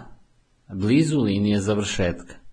Blizu 0.75 1.20
linije 1.20 1.61
završetka. 1.61 2.43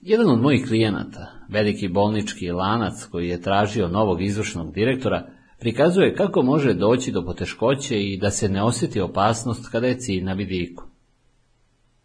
Jedan 0.00 0.30
od 0.30 0.40
mojih 0.40 0.66
klijenata, 0.68 1.26
veliki 1.48 1.88
bolnički 1.88 2.50
lanac 2.50 3.04
koji 3.10 3.28
je 3.28 3.40
tražio 3.40 3.88
novog 3.88 4.22
izvršnog 4.22 4.74
direktora, 4.74 5.26
prikazuje 5.60 6.14
kako 6.14 6.42
može 6.42 6.74
doći 6.74 7.12
do 7.12 7.24
poteškoće 7.24 8.02
i 8.02 8.18
da 8.18 8.30
se 8.30 8.48
ne 8.48 8.62
osjeti 8.62 9.00
opasnost 9.00 9.68
kada 9.72 9.86
je 9.86 9.98
cilj 9.98 10.24
na 10.24 10.32
vidiku. 10.32 10.84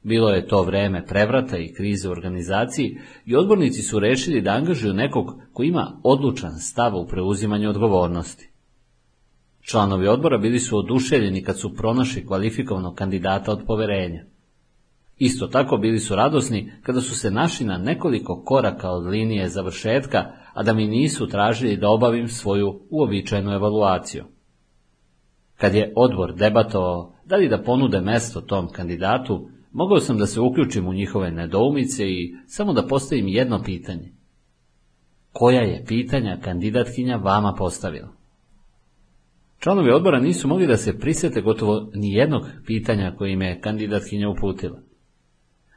Bilo 0.04 0.30
je 0.30 0.48
to 0.48 0.64
vreme 0.64 1.06
prevrata 1.06 1.58
i 1.58 1.74
krize 1.74 2.10
u 2.10 2.12
organizaciji 2.12 2.98
i 3.26 3.36
odbornici 3.36 3.82
su 3.82 4.00
rešili 4.00 4.42
da 4.42 4.52
angažuju 4.52 4.94
nekog 4.94 5.26
ko 5.54 5.64
ima 5.64 6.00
odlučan 6.04 6.60
stav 6.60 6.96
u 6.96 7.08
preuzimanju 7.08 7.70
odgovornosti. 7.70 8.50
Članovi 9.62 10.08
odbora 10.08 10.38
bili 10.38 10.60
su 10.60 10.78
oduševljeni 10.78 11.44
kad 11.44 11.60
su 11.60 11.76
pronašli 11.76 12.26
kvalifikovanog 12.26 12.96
kandidata 12.96 13.52
od 13.52 13.64
poverenja. 13.68 14.24
Isto 15.18 15.48
tako 15.48 15.78
bili 15.78 16.00
su 16.00 16.16
radosni 16.16 16.72
kada 16.82 17.02
su 17.02 17.16
se 17.16 17.32
našli 17.32 17.66
na 17.66 17.78
nekoliko 17.78 18.44
koraka 18.46 18.92
od 18.92 19.06
linije 19.06 19.50
završetka, 19.50 20.26
a 20.54 20.64
da 20.64 20.74
mi 20.74 20.88
nisu 20.88 21.28
tražili 21.28 21.78
da 21.78 21.90
obavim 21.90 22.28
svoju 22.28 22.80
uobičajenu 22.90 23.52
evaluaciju. 23.52 24.24
Kad 25.58 25.76
je 25.76 25.94
odbor 25.96 26.36
debatovao 26.36 27.14
da 27.26 27.36
li 27.36 27.50
da 27.50 27.62
ponude 27.62 28.02
mesto 28.02 28.42
tom 28.42 28.70
kandidatu, 28.70 29.50
mogao 29.72 30.00
sam 30.00 30.18
da 30.18 30.26
se 30.26 30.40
uključim 30.40 30.88
u 30.88 30.94
njihove 30.94 31.32
nedoumice 31.32 32.10
i 32.10 32.36
samo 32.48 32.74
da 32.74 32.88
postavim 32.88 33.28
jedno 33.28 33.64
pitanje. 33.64 34.12
Koja 35.32 35.62
je 35.62 35.86
pitanja 35.86 36.38
kandidatkinja 36.44 37.16
vama 37.16 37.54
postavila? 37.58 38.10
Članovi 39.60 39.92
odbora 39.92 40.20
nisu 40.20 40.48
mogli 40.48 40.68
da 40.68 40.78
se 40.78 41.00
prisete 41.00 41.42
gotovo 41.42 41.90
ni 41.94 42.14
jednog 42.14 42.42
pitanja 42.66 43.16
koje 43.18 43.34
im 43.34 43.42
je 43.42 43.62
kandidatkinja 43.62 44.30
uputila. 44.30 44.82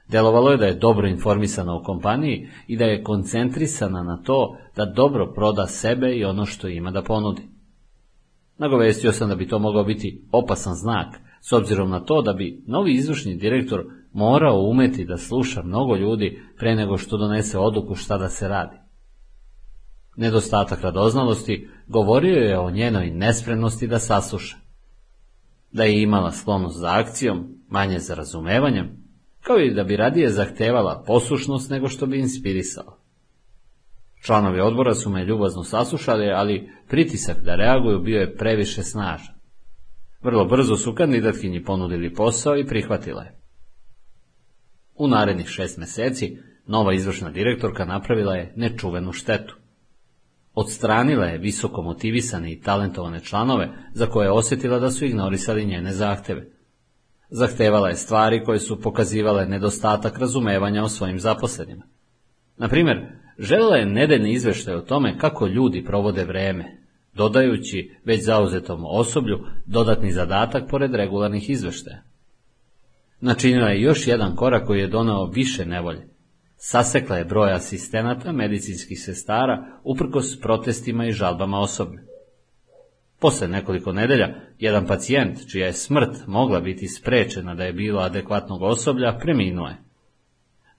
Delovalo 0.09 0.51
je 0.51 0.57
da 0.57 0.67
je 0.67 0.75
dobro 0.75 1.09
informisana 1.09 1.76
o 1.76 1.83
kompaniji 1.83 2.49
i 2.67 2.76
da 2.76 2.85
je 2.85 3.02
koncentrisana 3.02 4.02
na 4.02 4.23
to 4.23 4.57
da 4.76 4.85
dobro 4.85 5.33
proda 5.33 5.67
sebe 5.67 6.12
i 6.12 6.25
ono 6.25 6.47
što 6.47 6.68
ima 6.68 6.91
da 6.91 7.02
ponudi. 7.02 7.43
Nagovestio 8.59 9.12
sam 9.12 9.28
da 9.28 9.35
bi 9.35 9.49
to 9.49 9.59
mogao 9.59 9.85
biti 9.85 10.28
opasan 10.33 10.75
znak, 10.75 11.20
s 11.41 11.52
obzirom 11.52 11.91
na 11.91 12.01
to 12.01 12.23
da 12.23 12.33
bi 12.33 12.62
novi 12.67 12.93
izvršni 12.93 13.36
direktor 13.36 13.85
morao 14.12 14.60
umeti 14.60 15.05
da 15.05 15.17
sluša 15.17 15.62
mnogo 15.62 15.97
ljudi 15.97 16.43
pre 16.59 16.75
nego 16.75 16.99
što 16.99 17.17
donese 17.17 17.59
odluku 17.59 17.94
šta 17.94 18.18
da 18.18 18.28
se 18.28 18.49
radi. 18.49 18.76
Nedostatak 20.17 20.83
radoznalosti 20.83 21.68
govorio 21.86 22.36
je 22.36 22.59
o 22.59 22.70
njenoj 22.70 23.10
nespremnosti 23.10 23.86
da 23.86 23.99
sasluša. 23.99 24.57
Da 25.73 25.85
je 25.85 26.02
imala 26.02 26.33
sklonost 26.33 26.78
za 26.78 26.99
akcijom, 26.99 27.49
manje 27.68 27.99
za 27.99 28.15
razumevanjem, 28.15 29.06
kao 29.47 29.58
i 29.58 29.75
da 29.75 29.84
bi 29.84 29.97
radije 29.97 30.31
zahtevala 30.31 31.05
poslušnost 31.07 31.70
nego 31.70 31.89
što 31.89 32.07
bi 32.07 32.18
inspirisala. 32.18 32.99
Članovi 34.25 34.60
odbora 34.60 34.94
su 34.94 35.10
me 35.10 35.25
ljubazno 35.25 35.65
saslušali, 35.65 36.31
ali 36.31 36.70
pritisak 36.89 37.36
da 37.44 37.55
reaguju 37.55 38.00
bio 38.00 38.20
je 38.20 38.36
previše 38.36 38.83
snažan. 38.83 39.34
Vrlo 40.23 40.44
brzo 40.44 40.76
su 40.76 40.94
kandidatkinji 40.94 41.65
ponudili 41.65 42.15
posao 42.15 42.57
i 42.57 42.66
prihvatila 42.66 43.23
je. 43.23 43.39
U 44.94 45.08
narednih 45.08 45.47
šest 45.49 45.78
meseci 45.78 46.39
nova 46.66 46.94
izvršna 46.94 47.31
direktorka 47.31 47.84
napravila 47.84 48.34
je 48.34 48.52
nečuvenu 48.57 49.12
štetu. 49.12 49.57
Odstranila 50.55 51.25
je 51.25 51.39
visoko 51.39 51.83
motivisane 51.83 52.52
i 52.52 52.60
talentovane 52.60 53.20
članove 53.20 53.68
za 53.94 54.07
koje 54.07 54.26
je 54.26 54.31
osjetila 54.31 54.78
da 54.78 54.91
su 54.91 55.05
ignorisali 55.05 55.66
njene 55.66 55.92
zahteve. 55.92 56.56
Zahtevala 57.30 57.88
je 57.88 57.96
stvari 57.96 58.44
koje 58.44 58.58
su 58.58 58.80
pokazivale 58.80 59.46
nedostatak 59.46 60.18
razumevanja 60.18 60.84
o 60.84 60.88
svojim 60.88 61.20
zaposlenima. 61.20 61.84
Na 62.56 62.68
primjer, 62.68 63.06
želela 63.38 63.76
je 63.76 63.86
nedeljni 63.86 64.32
izveštaj 64.32 64.74
o 64.74 64.80
tome 64.80 65.18
kako 65.18 65.46
ljudi 65.46 65.84
provode 65.84 66.24
vreme, 66.24 66.82
dodajući 67.14 67.96
već 68.05 68.24
zauzetom 68.24 68.84
osoblju 68.84 69.38
dodatni 69.66 70.12
zadatak 70.12 70.70
pored 70.70 70.94
regularnih 70.94 71.50
izveštaja. 71.50 72.02
Načinila 73.20 73.68
je 73.68 73.82
još 73.82 74.06
jedan 74.06 74.36
korak 74.36 74.66
koji 74.66 74.80
je 74.80 74.88
donao 74.88 75.26
više 75.26 75.66
nevolje. 75.66 76.06
Sasekla 76.56 77.16
je 77.16 77.24
broj 77.24 77.52
asistenata 77.52 78.32
medicinskih 78.32 79.00
sestara 79.00 79.80
uprkos 79.84 80.40
protestima 80.40 81.06
i 81.06 81.12
žalbama 81.12 81.58
osoblju. 81.58 82.00
Posle 83.18 83.48
nekoliko 83.48 83.92
nedelja, 83.92 84.28
jedan 84.58 84.86
pacijent, 84.86 85.38
čija 85.50 85.66
je 85.66 85.72
smrt 85.72 86.26
mogla 86.26 86.60
biti 86.60 86.88
sprečena 86.88 87.54
da 87.54 87.64
je 87.64 87.72
bilo 87.72 88.00
adekvatnog 88.00 88.62
osoblja, 88.62 89.18
preminuo 89.18 89.66
je. 89.68 89.76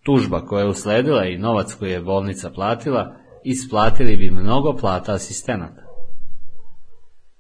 Tužba 0.04 0.46
koja 0.46 0.64
je 0.64 0.70
usledila 0.70 1.26
i 1.26 1.38
novac 1.38 1.74
koji 1.74 1.92
je 1.92 2.02
bolnica 2.02 2.50
platila, 2.50 3.16
isplatili 3.44 4.18
bi 4.18 4.32
mnogo 4.32 4.78
plata 4.80 5.14
asistenata. 5.14 5.82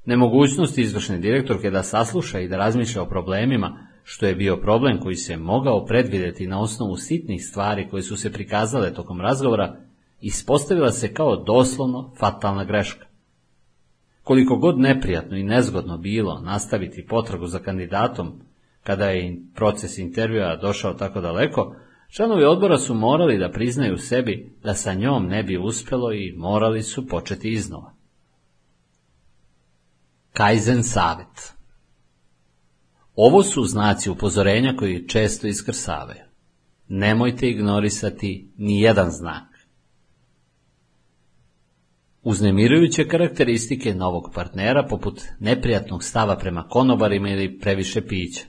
Nemogućnost 0.06 0.78
izvršne 0.78 1.18
direktorke 1.18 1.70
da 1.70 1.84
sasluša 1.84 2.40
i 2.40 2.48
da 2.48 2.58
razmišlja 2.58 3.02
o 3.02 3.10
problemima, 3.10 3.88
što 4.04 4.26
je 4.26 4.36
bio 4.36 4.58
problem 4.58 5.00
koji 5.00 5.16
se 5.16 5.38
mogao 5.38 5.86
predvideti 5.86 6.48
na 6.48 6.62
osnovu 6.62 6.98
sitnih 6.98 7.46
stvari 7.46 7.88
koje 7.90 8.04
su 8.04 8.18
se 8.18 8.32
prikazale 8.34 8.94
tokom 8.94 9.22
razgovora, 9.22 9.76
ispostavila 10.22 10.92
se 10.92 11.14
kao 11.14 11.36
doslovno 11.36 12.14
fatalna 12.20 12.64
greška. 12.64 13.07
Koliko 14.28 14.56
god 14.56 14.80
neprijatno 14.80 15.38
i 15.38 15.44
nezgodno 15.44 15.98
bilo 15.98 16.40
nastaviti 16.40 17.06
potragu 17.06 17.48
za 17.48 17.60
kandidatom, 17.60 18.42
kada 18.84 19.10
je 19.10 19.38
proces 19.56 19.98
intervjua 19.98 20.56
došao 20.56 20.94
tako 20.94 21.22
daleko, 21.22 21.76
članovi 22.10 22.44
odbora 22.44 22.78
su 22.78 22.94
morali 22.94 23.38
da 23.38 23.52
priznaju 23.52 23.98
sebi 23.98 24.56
da 24.64 24.74
sa 24.74 24.94
njom 24.94 25.28
ne 25.28 25.44
bi 25.44 25.58
uspelo 25.58 26.14
i 26.14 26.34
morali 26.38 26.84
su 26.84 27.08
početi 27.08 27.52
iznova. 27.52 27.94
Kaizen 30.34 30.84
savet 30.84 31.54
Ovo 33.16 33.44
su 33.44 33.64
znaci 33.64 34.10
upozorenja 34.10 34.76
koji 34.76 35.08
često 35.08 35.48
iskrsavaju. 35.48 36.24
Nemojte 36.88 37.50
ignorisati 37.50 38.52
ni 38.58 38.82
jedan 38.82 39.12
znak. 39.12 39.57
Uznemirujuće 42.30 43.08
karakteristike 43.08 43.94
novog 43.96 44.32
partnera 44.36 44.84
poput 44.90 45.22
neprijatnog 45.40 46.04
stava 46.04 46.38
prema 46.38 46.68
konobarima 46.68 47.30
ili 47.30 47.60
previše 47.60 48.08
pića. 48.08 48.46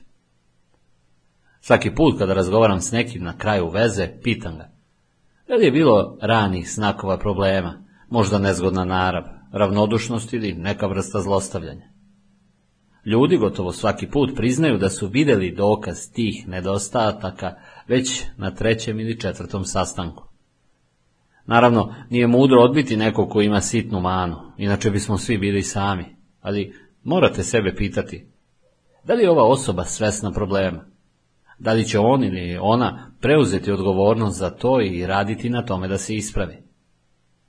Svaki 1.60 1.94
put 1.94 2.18
kada 2.18 2.34
razgovaram 2.34 2.80
s 2.80 2.92
nekim 2.92 3.22
na 3.22 3.38
kraju 3.38 3.70
veze, 3.70 4.08
pitam 4.22 4.56
ga, 4.56 4.70
Da 5.48 5.54
li 5.54 5.64
je 5.64 5.70
bilo 5.70 6.18
ranih 6.22 6.70
znakova 6.70 7.18
problema, 7.18 7.84
možda 8.10 8.38
nezgodna 8.38 8.84
narav, 8.84 9.24
ravnodušnost 9.52 10.32
ili 10.32 10.52
neka 10.52 10.86
vrsta 10.86 11.20
zlostavljanja? 11.20 11.88
Ljudi 13.04 13.36
gotovo 13.36 13.72
svaki 13.72 14.06
put 14.06 14.36
priznaju 14.36 14.78
da 14.78 14.88
su 14.88 15.08
vidjeli 15.08 15.54
dokaz 15.54 15.96
tih 16.12 16.48
nedostataka 16.48 17.54
već 17.88 18.24
na 18.36 18.50
trećem 18.50 19.00
ili 19.00 19.20
četvrtom 19.20 19.64
sastanku. 19.64 20.27
Naravno, 21.48 21.94
nije 22.10 22.26
mudro 22.26 22.60
odbiti 22.60 22.96
nekog 22.96 23.30
ko 23.30 23.42
ima 23.42 23.60
sitnu 23.60 24.00
manu, 24.00 24.36
inače 24.56 24.90
bismo 24.90 25.18
svi 25.18 25.38
bili 25.38 25.62
sami, 25.62 26.04
ali 26.40 26.74
morate 27.04 27.42
sebe 27.42 27.74
pitati, 27.74 28.26
da 29.04 29.14
li 29.14 29.22
je 29.22 29.30
ova 29.30 29.44
osoba 29.44 29.84
svesna 29.84 30.32
problema? 30.32 30.84
Da 31.58 31.72
li 31.72 31.84
će 31.84 31.98
on 31.98 32.24
ili 32.24 32.58
ona 32.60 33.12
preuzeti 33.20 33.72
odgovornost 33.72 34.38
za 34.38 34.50
to 34.50 34.80
i 34.80 35.06
raditi 35.06 35.50
na 35.50 35.64
tome 35.64 35.88
da 35.88 35.98
se 35.98 36.14
ispravi? 36.14 36.56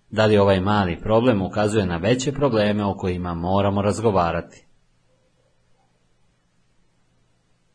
Da 0.09 0.25
li 0.25 0.37
ovaj 0.37 0.59
mali 0.59 0.99
problem 0.99 1.41
ukazuje 1.41 1.85
na 1.85 1.97
veće 1.97 2.31
probleme 2.31 2.85
o 2.85 2.93
kojima 2.93 3.33
moramo 3.33 3.81
razgovarati? 3.81 4.65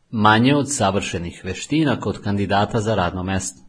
Manje 0.09 0.55
od 0.55 0.73
savršenih 0.73 1.41
veština 1.43 1.99
kod 1.99 2.21
kandidata 2.21 2.79
za 2.79 2.95
radno 2.95 3.23
mesto. 3.23 3.64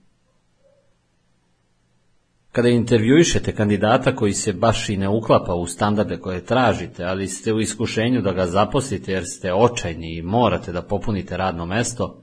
Kada 2.57 2.69
intervjuišete 2.69 3.55
kandidata 3.55 4.17
koji 4.17 4.33
se 4.33 4.53
baš 4.53 4.89
i 4.89 4.97
ne 4.97 5.09
uklapa 5.09 5.55
u 5.55 5.67
standarde 5.67 6.17
koje 6.17 6.45
tražite, 6.45 7.05
ali 7.05 7.29
ste 7.29 7.53
u 7.53 7.61
iskušenju 7.61 8.23
da 8.23 8.33
ga 8.33 8.47
zaposlite 8.47 9.13
jer 9.13 9.25
ste 9.27 9.55
očajni 9.55 10.17
i 10.17 10.23
morate 10.23 10.73
da 10.73 10.83
popunite 10.83 11.37
radno 11.37 11.67
mesto, 11.67 12.23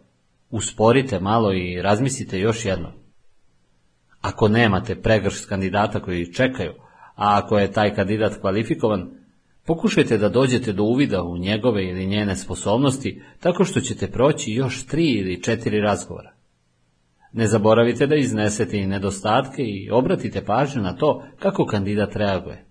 usporite 0.49 1.19
malo 1.19 1.53
i 1.53 1.81
razmislite 1.81 2.39
još 2.39 2.65
jedno. 2.65 2.91
Ako 4.21 4.47
nemate 4.47 5.01
pregrš 5.01 5.45
kandidata 5.45 5.99
koji 5.99 6.33
čekaju, 6.33 6.71
a 7.15 7.41
ako 7.43 7.57
je 7.57 7.71
taj 7.71 7.95
kandidat 7.95 8.41
kvalifikovan, 8.41 9.09
pokušajte 9.65 10.17
da 10.17 10.29
dođete 10.29 10.73
do 10.73 10.83
uvida 10.83 11.23
u 11.23 11.37
njegove 11.37 11.85
ili 11.85 12.05
njene 12.05 12.35
sposobnosti 12.35 13.21
tako 13.39 13.63
što 13.63 13.81
ćete 13.81 14.11
proći 14.11 14.51
još 14.51 14.85
tri 14.85 15.11
ili 15.11 15.43
četiri 15.43 15.79
razgovora. 15.79 16.33
Ne 17.33 17.47
zaboravite 17.47 18.07
da 18.07 18.15
iznesete 18.15 18.77
i 18.77 18.87
nedostatke 18.87 19.63
i 19.63 19.89
obratite 19.91 20.45
pažnju 20.45 20.81
na 20.81 20.95
to 20.95 21.23
kako 21.39 21.65
kandidat 21.65 22.15
reaguje. 22.15 22.65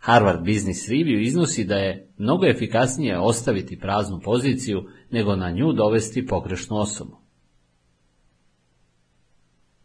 Harvard 0.00 0.40
Business 0.40 0.88
Review 0.88 1.20
iznosi 1.22 1.64
da 1.64 1.76
je 1.76 2.12
mnogo 2.18 2.46
efikasnije 2.46 3.18
ostaviti 3.18 3.78
praznu 3.78 4.20
poziciju 4.20 4.84
nego 5.10 5.36
na 5.36 5.50
nju 5.50 5.72
dovesti 5.72 6.26
pogrešnu 6.26 6.76
osobu. 6.76 7.16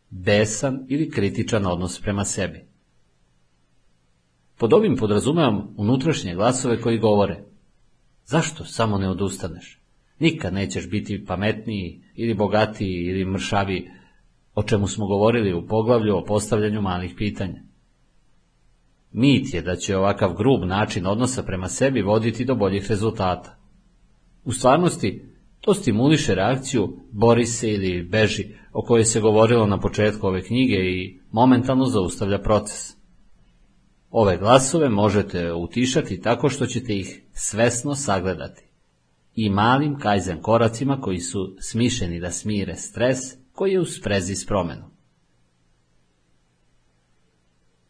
Besan 0.09 0.85
ili 0.89 1.09
kritičan 1.09 1.65
odnos 1.65 2.01
prema 2.01 2.25
sebi. 2.25 2.65
Pod 4.57 4.73
ovim 4.73 4.97
podrazumevam 4.97 5.73
unutrašnje 5.77 6.35
glasove 6.35 6.81
koji 6.81 6.97
govore 6.97 7.43
Zašto 8.29 8.65
samo 8.65 8.97
ne 8.97 9.09
odustaneš? 9.09 9.78
Nikad 10.19 10.53
nećeš 10.53 10.89
biti 10.89 11.25
pametniji 11.25 12.01
ili 12.15 12.33
bogatiji 12.33 13.03
ili 13.05 13.25
mršaviji, 13.25 13.89
o 14.55 14.63
čemu 14.63 14.87
smo 14.87 15.07
govorili 15.07 15.53
u 15.53 15.67
poglavlju 15.67 16.17
o 16.17 16.23
postavljanju 16.25 16.81
malih 16.81 17.13
pitanja. 17.17 17.61
Mit 19.11 19.53
je 19.53 19.61
da 19.61 19.75
će 19.75 19.97
ovakav 19.97 20.33
grub 20.33 20.63
način 20.63 21.07
odnosa 21.07 21.43
prema 21.43 21.67
sebi 21.67 22.01
voditi 22.01 22.45
do 22.45 22.55
boljih 22.55 22.89
rezultata. 22.89 23.57
U 24.45 24.53
stvarnosti, 24.53 25.25
to 25.61 25.73
stimuliše 25.73 26.35
reakciju 26.35 26.97
bori 27.11 27.45
se 27.45 27.73
ili 27.73 28.03
beži, 28.03 28.47
o 28.73 28.81
kojoj 28.81 29.05
se 29.05 29.21
govorilo 29.21 29.65
na 29.65 29.79
početku 29.79 30.27
ove 30.27 30.41
knjige 30.41 30.75
i 30.75 31.19
momentalno 31.31 31.85
zaustavlja 31.85 32.39
proces. 32.39 32.95
Ove 34.11 34.37
glasove 34.37 34.89
možete 34.89 35.53
utišati 35.53 36.21
tako 36.21 36.49
što 36.49 36.65
ćete 36.65 36.97
ih 36.97 37.23
svesno 37.33 37.95
sagledati 37.95 38.68
i 39.45 39.49
malim 39.49 39.99
kajzen 39.99 40.41
koracima 40.41 41.01
koji 41.01 41.19
su 41.19 41.55
smišljeni 41.59 42.19
da 42.19 42.31
smire 42.31 42.75
stres 42.75 43.17
koji 43.51 43.71
je 43.71 43.79
u 43.79 43.85
sprezi 43.85 44.35
s 44.35 44.45
promenom. 44.45 44.89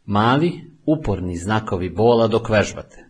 Mali, 0.04 0.70
uporni 0.86 1.36
znakovi 1.36 1.90
bola 1.90 2.26
dok 2.26 2.48
vežbate. 2.48 3.06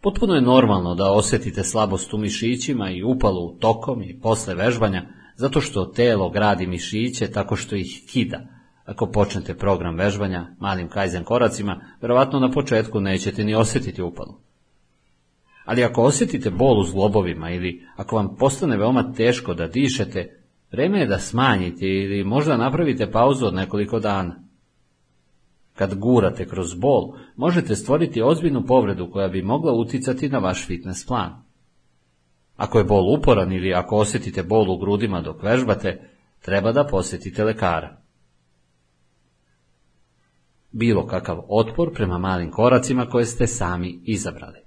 Potpuno 0.00 0.34
je 0.34 0.40
normalno 0.40 0.94
da 0.94 1.12
osjetite 1.12 1.64
slabost 1.64 2.14
u 2.14 2.18
mišićima 2.18 2.90
i 2.90 3.02
upalu 3.02 3.58
tokom 3.58 4.02
i 4.02 4.20
posle 4.20 4.54
vežbanja, 4.54 5.06
zato 5.36 5.60
što 5.60 5.84
telo 5.84 6.30
gradi 6.30 6.66
mišiće 6.66 7.30
tako 7.30 7.56
što 7.56 7.76
ih 7.76 8.02
kida. 8.08 8.40
Ako 8.84 9.06
počnete 9.06 9.54
program 9.54 9.96
vežbanja 9.96 10.46
malim 10.60 10.88
kajzen 10.88 11.24
koracima, 11.24 11.80
verovatno 12.00 12.40
na 12.40 12.50
početku 12.50 13.00
nećete 13.00 13.44
ni 13.44 13.54
osjetiti 13.54 14.02
upalu. 14.02 14.46
Ali 15.66 15.84
ako 15.84 16.02
osjetite 16.02 16.50
bol 16.50 16.80
u 16.80 16.84
zglobovima 16.84 17.50
ili 17.50 17.86
ako 17.96 18.16
vam 18.16 18.36
postane 18.36 18.76
veoma 18.76 19.12
teško 19.12 19.54
da 19.54 19.66
dišete, 19.66 20.40
vreme 20.72 21.00
je 21.00 21.06
da 21.06 21.18
smanjite 21.18 21.86
ili 21.86 22.24
možda 22.24 22.56
napravite 22.56 23.10
pauzu 23.10 23.46
od 23.46 23.54
nekoliko 23.54 24.00
dana. 24.00 24.42
Kad 25.74 25.94
gurate 25.94 26.48
kroz 26.48 26.74
bol, 26.74 27.14
možete 27.36 27.76
stvoriti 27.76 28.22
ozbiljnu 28.22 28.66
povredu 28.66 29.10
koja 29.10 29.28
bi 29.28 29.42
mogla 29.42 29.72
uticati 29.72 30.28
na 30.28 30.38
vaš 30.38 30.66
fitness 30.66 31.06
plan. 31.06 31.42
Ako 32.56 32.78
je 32.78 32.84
bol 32.84 33.14
uporan 33.18 33.52
ili 33.52 33.74
ako 33.74 33.96
osjetite 33.96 34.42
bol 34.42 34.70
u 34.70 34.78
grudima 34.78 35.20
dok 35.20 35.42
vežbate, 35.42 36.10
treba 36.42 36.72
da 36.72 36.84
posjetite 36.84 37.44
lekara. 37.44 37.96
Bilo 40.72 41.06
kakav 41.06 41.40
otpor 41.48 41.92
prema 41.94 42.18
malim 42.18 42.50
koracima 42.50 43.06
koje 43.06 43.26
ste 43.26 43.46
sami 43.46 44.00
izabrali. 44.04 44.65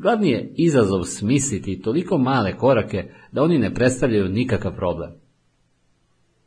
Glavni 0.00 0.30
je 0.30 0.52
izazov 0.56 1.04
smisliti 1.04 1.82
toliko 1.82 2.18
male 2.18 2.56
korake 2.56 3.10
da 3.32 3.42
oni 3.42 3.58
ne 3.58 3.74
predstavljaju 3.74 4.28
nikakav 4.28 4.76
problem. 4.76 5.10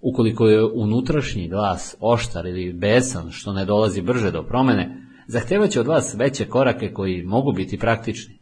Ukoliko 0.02 0.48
je 0.48 0.64
unutrašnji 0.64 1.48
glas 1.48 1.96
oštar 2.00 2.46
ili 2.46 2.74
besan 2.74 3.32
što 3.32 3.54
ne 3.54 3.66
dolazi 3.66 4.02
brže 4.02 4.32
do 4.32 4.44
promene, 4.44 5.08
zahtjevat 5.28 5.76
od 5.78 5.88
vas 5.88 6.16
veće 6.20 6.46
korake 6.46 6.94
koji 6.94 7.24
mogu 7.24 7.52
biti 7.52 7.78
praktični. 7.78 8.40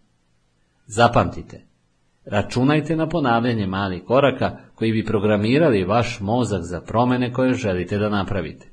Zapamtite, 0.88 1.66
računajte 2.26 2.96
na 2.96 3.10
ponavljanje 3.10 3.68
malih 3.68 4.04
koraka 4.04 4.58
koji 4.76 4.92
bi 4.92 5.06
programirali 5.06 5.84
vaš 5.84 6.20
mozak 6.20 6.62
za 6.64 6.82
promene 6.82 7.34
koje 7.34 7.54
želite 7.54 7.98
da 7.98 8.10
napravite. 8.10 8.70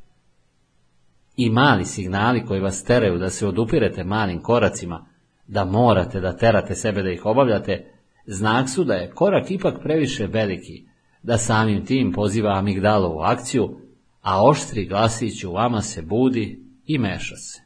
I 1.36 1.50
mali 1.50 1.84
signali 1.84 2.46
koji 2.46 2.60
vas 2.60 2.84
teraju 2.84 3.18
da 3.18 3.30
se 3.30 3.46
odupirete 3.46 4.04
malim 4.04 4.42
koracima 4.42 5.06
da 5.48 5.64
morate 5.64 6.20
da 6.20 6.36
terate 6.36 6.74
sebe 6.74 7.02
da 7.02 7.10
ih 7.10 7.26
obavljate, 7.26 7.92
znak 8.26 8.70
su 8.70 8.84
da 8.84 8.94
je 8.94 9.10
korak 9.10 9.50
ipak 9.50 9.82
previše 9.82 10.26
veliki, 10.26 10.84
da 11.22 11.38
samim 11.38 11.86
tim 11.86 12.12
poziva 12.12 12.58
amigdalo 12.58 13.08
u 13.08 13.20
akciju, 13.20 13.80
a 14.22 14.44
oštri 14.44 14.86
glasić 14.86 15.44
u 15.44 15.52
vama 15.52 15.82
se 15.82 16.02
budi 16.02 16.64
i 16.86 16.98
meša 16.98 17.36
se. 17.36 17.62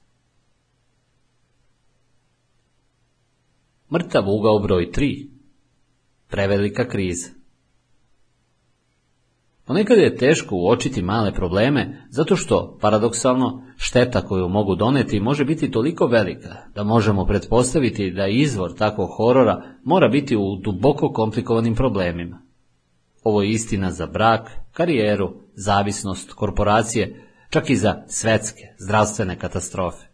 Mrtav 3.93 4.25
ugao 4.29 4.59
broj 4.59 4.91
3. 4.91 5.29
Prevelika 6.29 6.89
kriza. 6.89 7.42
Ponekad 9.65 9.99
je 9.99 10.17
teško 10.17 10.57
uočiti 10.57 11.03
male 11.03 11.33
probleme, 11.33 12.07
zato 12.11 12.37
što, 12.37 12.79
paradoksalno, 12.81 13.63
šteta 13.77 14.21
koju 14.21 14.49
mogu 14.49 14.75
doneti 14.75 15.21
može 15.21 15.45
biti 15.45 15.71
toliko 15.71 16.07
velika, 16.07 16.57
da 16.75 16.85
možemo 16.85 17.27
pretpostaviti 17.27 18.11
da 18.11 18.27
izvor 18.27 18.75
takvog 18.75 19.09
horora 19.17 19.63
mora 19.85 20.09
biti 20.09 20.37
u 20.37 20.57
duboko 20.57 21.13
komplikovanim 21.13 21.75
problemima. 21.75 22.43
Ovo 23.25 23.43
je 23.43 23.51
istina 23.51 23.91
za 23.91 24.07
brak, 24.07 24.51
karijeru, 24.73 25.35
zavisnost, 25.55 26.33
korporacije, 26.33 27.29
čak 27.51 27.71
i 27.71 27.77
za 27.77 28.03
svetske, 28.09 28.63
zdravstvene 28.79 29.39
katastrofe. 29.39 30.07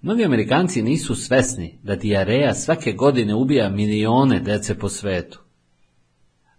Mnogi 0.00 0.24
Amerikanci 0.24 0.82
nisu 0.82 1.14
svesni 1.14 1.78
da 1.82 1.96
dijareja 1.96 2.54
svake 2.54 2.92
godine 2.92 3.34
ubija 3.34 3.68
milione 3.68 4.40
dece 4.40 4.78
po 4.78 4.88
svetu. 4.88 5.43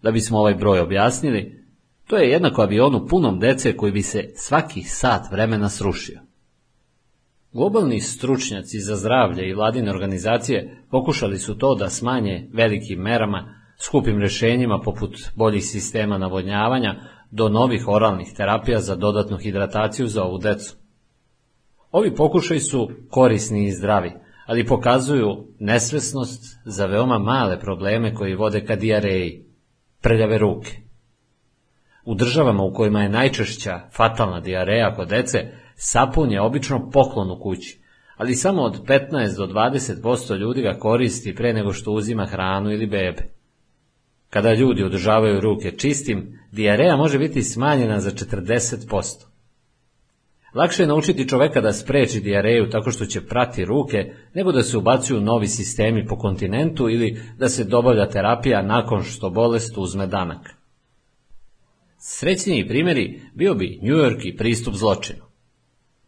Da 0.05 0.11
bismo 0.11 0.39
ovaj 0.39 0.53
broj 0.53 0.79
objasnili, 0.79 1.65
to 2.07 2.17
je 2.17 2.29
jednako 2.29 2.61
avionu 2.61 3.07
punom 3.07 3.39
dece 3.39 3.77
koji 3.77 3.91
bi 3.91 4.01
se 4.01 4.31
svaki 4.35 4.83
sat 4.83 5.31
vremena 5.31 5.69
srušio. 5.69 6.19
Globalni 7.53 7.99
stručnjaci 7.99 8.79
za 8.79 8.95
zdravlje 8.95 9.49
i 9.49 9.53
vladine 9.53 9.91
organizacije 9.91 10.83
pokušali 10.91 11.37
su 11.37 11.57
to 11.57 11.75
da 11.75 11.89
smanje 11.89 12.49
velikim 12.53 12.99
merama, 12.99 13.55
skupim 13.79 14.19
rješenjima 14.19 14.79
poput 14.83 15.17
boljih 15.35 15.65
sistema 15.65 16.17
navodnjavanja 16.17 16.95
do 17.31 17.49
novih 17.49 17.87
oralnih 17.87 18.33
terapija 18.37 18.79
za 18.79 18.95
dodatnu 18.95 19.37
hidrataciju 19.37 20.07
za 20.07 20.23
ovu 20.23 20.37
decu. 20.37 20.75
Ovi 21.91 22.15
pokušaj 22.15 22.59
su 22.59 22.89
korisni 23.09 23.65
i 23.65 23.71
zdravi, 23.71 24.11
ali 24.45 24.65
pokazuju 24.65 25.47
nesvesnost 25.59 26.59
za 26.65 26.85
veoma 26.85 27.19
male 27.19 27.59
probleme 27.59 28.13
koji 28.13 28.35
vode 28.35 28.65
ka 28.65 28.75
dijareji, 28.75 29.44
prljave 30.05 30.37
ruke, 30.37 30.71
U 32.05 32.15
državama 32.15 32.63
u 32.63 32.73
kojima 32.73 33.01
je 33.01 33.09
najčešća 33.09 33.79
fatalna 33.95 34.39
dijareja 34.39 34.95
kod 34.95 35.07
dece, 35.09 35.39
sapun 35.75 36.31
je 36.31 36.41
obično 36.41 36.89
poklon 36.89 37.31
u 37.31 37.39
kući, 37.39 37.79
ali 38.17 38.35
samo 38.35 38.61
od 38.61 38.85
15 38.85 39.37
do 39.37 39.47
20% 39.47 40.37
ljudi 40.37 40.61
ga 40.61 40.77
koristi 40.79 41.35
pre 41.35 41.53
nego 41.53 41.73
što 41.73 41.91
uzima 41.91 42.25
hranu 42.25 42.71
ili 42.71 42.87
bebe. 42.87 43.23
Kada 44.29 44.53
ljudi 44.53 44.83
održavaju 44.83 45.41
ruke 45.41 45.71
čistim, 45.71 46.39
dijareja 46.51 46.95
može 46.95 47.19
biti 47.19 47.43
smanjena 47.43 47.99
za 47.99 48.11
40%. 48.11 49.34
Lakše 50.55 50.83
je 50.83 50.87
naučiti 50.87 51.27
čoveka 51.27 51.61
da 51.61 51.73
spreči 51.73 52.19
dijareju 52.19 52.69
tako 52.69 52.91
što 52.91 53.05
će 53.05 53.25
prati 53.25 53.65
ruke, 53.65 54.13
nego 54.33 54.51
da 54.51 54.63
se 54.63 54.77
ubacuju 54.77 55.21
novi 55.21 55.47
sistemi 55.47 56.05
po 56.05 56.17
kontinentu 56.17 56.89
ili 56.89 57.21
da 57.37 57.49
se 57.49 57.63
dobavlja 57.63 58.09
terapija 58.09 58.61
nakon 58.61 59.03
što 59.03 59.29
bolest 59.29 59.77
uzme 59.77 60.07
danak. 60.07 60.49
Srećniji 61.97 62.67
primjeri 62.67 63.21
bio 63.33 63.55
bi 63.55 63.79
New 63.81 63.95
York 63.95 64.19
i 64.23 64.37
pristup 64.37 64.73
zločinu. 64.73 65.25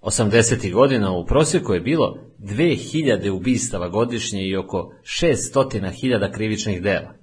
80. 0.01 0.73
godina 0.73 1.11
u 1.11 1.25
prosjeku 1.25 1.73
je 1.73 1.79
bilo 1.79 2.17
2000 2.39 3.29
ubistava 3.29 3.89
godišnje 3.89 4.47
i 4.47 4.55
oko 4.55 4.93
600.000 5.03 6.33
krivičnih 6.33 6.81
dela. 6.81 7.13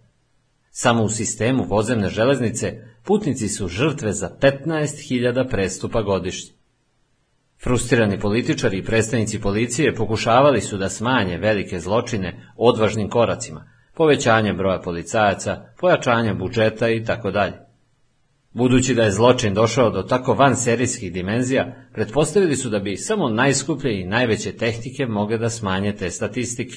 Samo 0.71 1.03
u 1.03 1.09
sistemu 1.09 1.69
podzemne 1.69 2.09
železnice 2.09 2.73
putnici 3.05 3.49
su 3.49 3.69
žrtve 3.69 4.13
za 4.13 4.37
15.000 4.41 5.51
prestupa 5.51 6.03
godišnje. 6.03 6.54
Frustrirani 7.65 8.19
političari 8.19 8.79
i 8.79 8.85
predstavnici 8.85 9.41
policije 9.41 9.95
pokušavali 9.95 10.61
su 10.61 10.79
da 10.79 10.89
smanje 10.89 11.39
velike 11.39 11.81
zločine 11.81 12.53
odvažnim 12.57 13.09
koracima, 13.09 13.65
povećanjem 13.95 14.57
broja 14.57 14.81
policajaca, 14.81 15.63
pojačanjem 15.81 16.39
budžeta 16.39 16.89
i 16.89 17.05
tako 17.05 17.31
dalje. 17.31 17.55
Budući 18.53 18.95
da 18.95 19.03
je 19.03 19.11
zločin 19.11 19.55
došao 19.55 19.91
do 19.91 20.03
tako 20.03 20.35
van 20.35 20.57
serijskih 20.57 21.13
dimenzija, 21.13 21.75
pretpostavili 21.93 22.57
su 22.57 22.71
da 22.71 22.79
bi 22.79 22.97
samo 22.97 23.29
najskuplje 23.29 24.01
i 24.01 24.07
najveće 24.07 24.53
tehnike 24.53 25.07
mogle 25.07 25.39
da 25.39 25.51
smanje 25.51 25.93
te 25.93 26.11
statistike. 26.11 26.77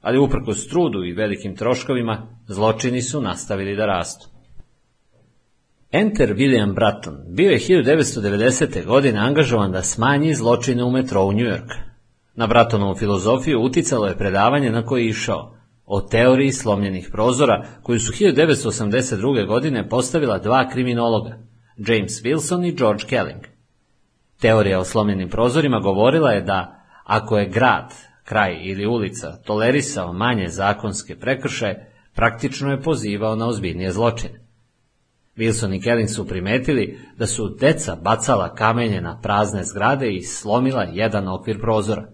Ali 0.00 0.18
uprkos 0.18 0.68
trudu 0.68 1.04
i 1.04 1.12
velikim 1.12 1.56
troškovima, 1.56 2.38
zločini 2.46 3.02
su 3.02 3.20
nastavili 3.20 3.76
da 3.76 3.86
rastu. 3.86 4.37
Enter 5.92 6.34
William 6.34 6.74
Bratton 6.74 7.16
bio 7.28 7.50
je 7.50 7.58
1990. 7.58 8.86
godine 8.86 9.18
angažovan 9.18 9.72
da 9.72 9.82
smanji 9.82 10.34
zločine 10.34 10.84
u 10.84 10.90
metrou 10.90 11.32
New 11.32 11.46
York. 11.46 11.74
Na 12.34 12.46
Brattonovu 12.46 12.94
filozofiju 12.94 13.60
uticalo 13.60 14.06
je 14.06 14.16
predavanje 14.16 14.70
na 14.70 14.86
koje 14.86 15.02
je 15.02 15.08
išao, 15.08 15.54
o 15.86 16.00
teoriji 16.00 16.52
slomljenih 16.52 17.08
prozora, 17.12 17.64
koju 17.82 18.00
su 18.00 18.12
1982. 18.12 19.46
godine 19.46 19.88
postavila 19.88 20.38
dva 20.38 20.68
kriminologa, 20.70 21.38
James 21.76 22.22
Wilson 22.22 22.68
i 22.68 22.76
George 22.76 23.04
Kelling. 23.08 23.42
Teorija 24.40 24.80
o 24.80 24.84
slomljenim 24.84 25.28
prozorima 25.28 25.80
govorila 25.80 26.30
je 26.30 26.42
da, 26.42 26.84
ako 27.04 27.38
je 27.38 27.48
grad, 27.48 27.94
kraj 28.24 28.58
ili 28.62 28.86
ulica 28.86 29.36
tolerisao 29.36 30.12
manje 30.12 30.48
zakonske 30.48 31.18
prekršaje, 31.18 31.92
praktično 32.14 32.70
je 32.70 32.82
pozivao 32.82 33.36
na 33.36 33.48
ozbiljnije 33.48 33.92
zločine. 33.92 34.47
Wilson 35.38 35.76
i 35.76 35.80
Kelling 35.80 36.08
su 36.08 36.26
primetili 36.26 36.98
da 37.16 37.26
su 37.26 37.56
deca 37.60 37.96
bacala 37.96 38.54
kamenje 38.54 39.00
na 39.00 39.20
prazne 39.20 39.64
zgrade 39.64 40.12
i 40.12 40.22
slomila 40.22 40.82
jedan 40.82 41.28
okvir 41.28 41.60
prozora. 41.60 42.08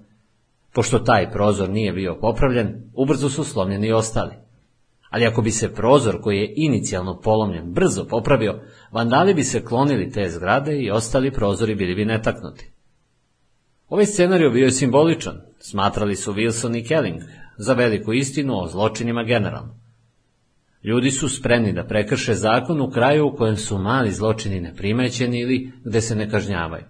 Pošto 0.73 0.99
taj 0.99 1.31
prozor 1.31 1.71
nije 1.71 1.93
bio 1.93 2.19
popravljen, 2.21 2.91
ubrzo 2.95 3.29
su 3.29 3.45
slomljeni 3.45 3.87
i 3.87 3.93
ostali. 3.93 4.35
Ali 5.11 5.27
ako 5.27 5.43
bi 5.43 5.51
se 5.51 5.75
prozor 5.75 6.21
koji 6.21 6.39
je 6.39 6.53
inicijalno 6.57 7.21
polomljen 7.21 7.73
brzo 7.73 8.05
popravio, 8.05 8.61
vandali 8.93 9.35
bi 9.35 9.45
se 9.45 9.65
klonili 9.65 10.11
te 10.11 10.29
zgrade 10.29 10.79
i 10.79 10.91
ostali 10.91 11.33
prozori 11.33 11.75
bili 11.75 11.95
bi 11.95 12.05
netaknuti. 12.05 12.71
Ovaj 13.89 14.07
scenarij 14.07 14.51
bio 14.51 14.65
je 14.65 14.71
simboličan, 14.71 15.41
smatrali 15.59 16.17
su 16.17 16.35
Wilson 16.35 16.79
i 16.79 16.85
Kelling, 16.85 17.21
za 17.57 17.73
veliku 17.73 18.13
istinu 18.13 18.59
o 18.59 18.69
zločinima 18.69 19.25
generalno. 19.25 19.84
Ljudi 20.85 21.11
su 21.11 21.29
spremni 21.29 21.73
da 21.73 21.85
prekrše 21.85 22.35
zakon 22.35 22.81
u 22.81 22.91
kraju 22.91 23.27
u 23.27 23.37
kojem 23.37 23.57
su 23.57 23.79
mali 23.79 24.13
zločini 24.13 24.61
neprimećeni 24.61 25.41
ili 25.41 25.73
gde 25.85 26.01
se 26.01 26.17
ne 26.17 26.31
kažnjavaju. 26.31 26.85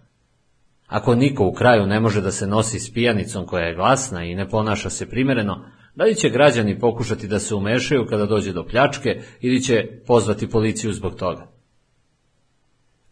Ako 0.87 1.15
niko 1.15 1.47
u 1.47 1.53
kraju 1.53 1.87
ne 1.87 2.01
može 2.01 2.21
da 2.21 2.31
se 2.31 2.47
nosi 2.47 2.81
s 2.81 2.93
pijanicom 2.93 3.47
koja 3.47 3.65
je 3.65 3.75
glasna 3.75 4.25
i 4.25 4.35
ne 4.35 4.49
ponaša 4.49 4.91
se 4.91 5.11
primereno, 5.11 5.65
da 5.95 6.05
li 6.05 6.15
će 6.15 6.31
građani 6.31 6.79
pokušati 6.79 7.29
da 7.29 7.39
se 7.39 7.55
umešaju 7.55 8.07
kada 8.07 8.27
dođe 8.27 8.53
do 8.53 8.67
pljačke 8.67 9.21
ili 9.41 9.63
će 9.63 9.89
pozvati 10.07 10.51
policiju 10.51 10.93
zbog 10.93 11.15
toga? 11.15 11.47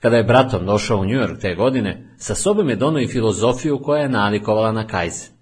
Kada 0.00 0.16
je 0.16 0.24
bratom 0.24 0.66
došao 0.66 0.98
u 0.98 1.04
New 1.04 1.20
York 1.20 1.40
te 1.40 1.54
godine, 1.54 2.14
sa 2.16 2.34
sobom 2.34 2.68
je 2.68 2.76
donao 2.76 3.00
i 3.00 3.06
filozofiju 3.06 3.82
koja 3.82 4.02
je 4.02 4.08
nalikovala 4.08 4.72
na 4.72 4.86
Kaizen. 4.86 5.41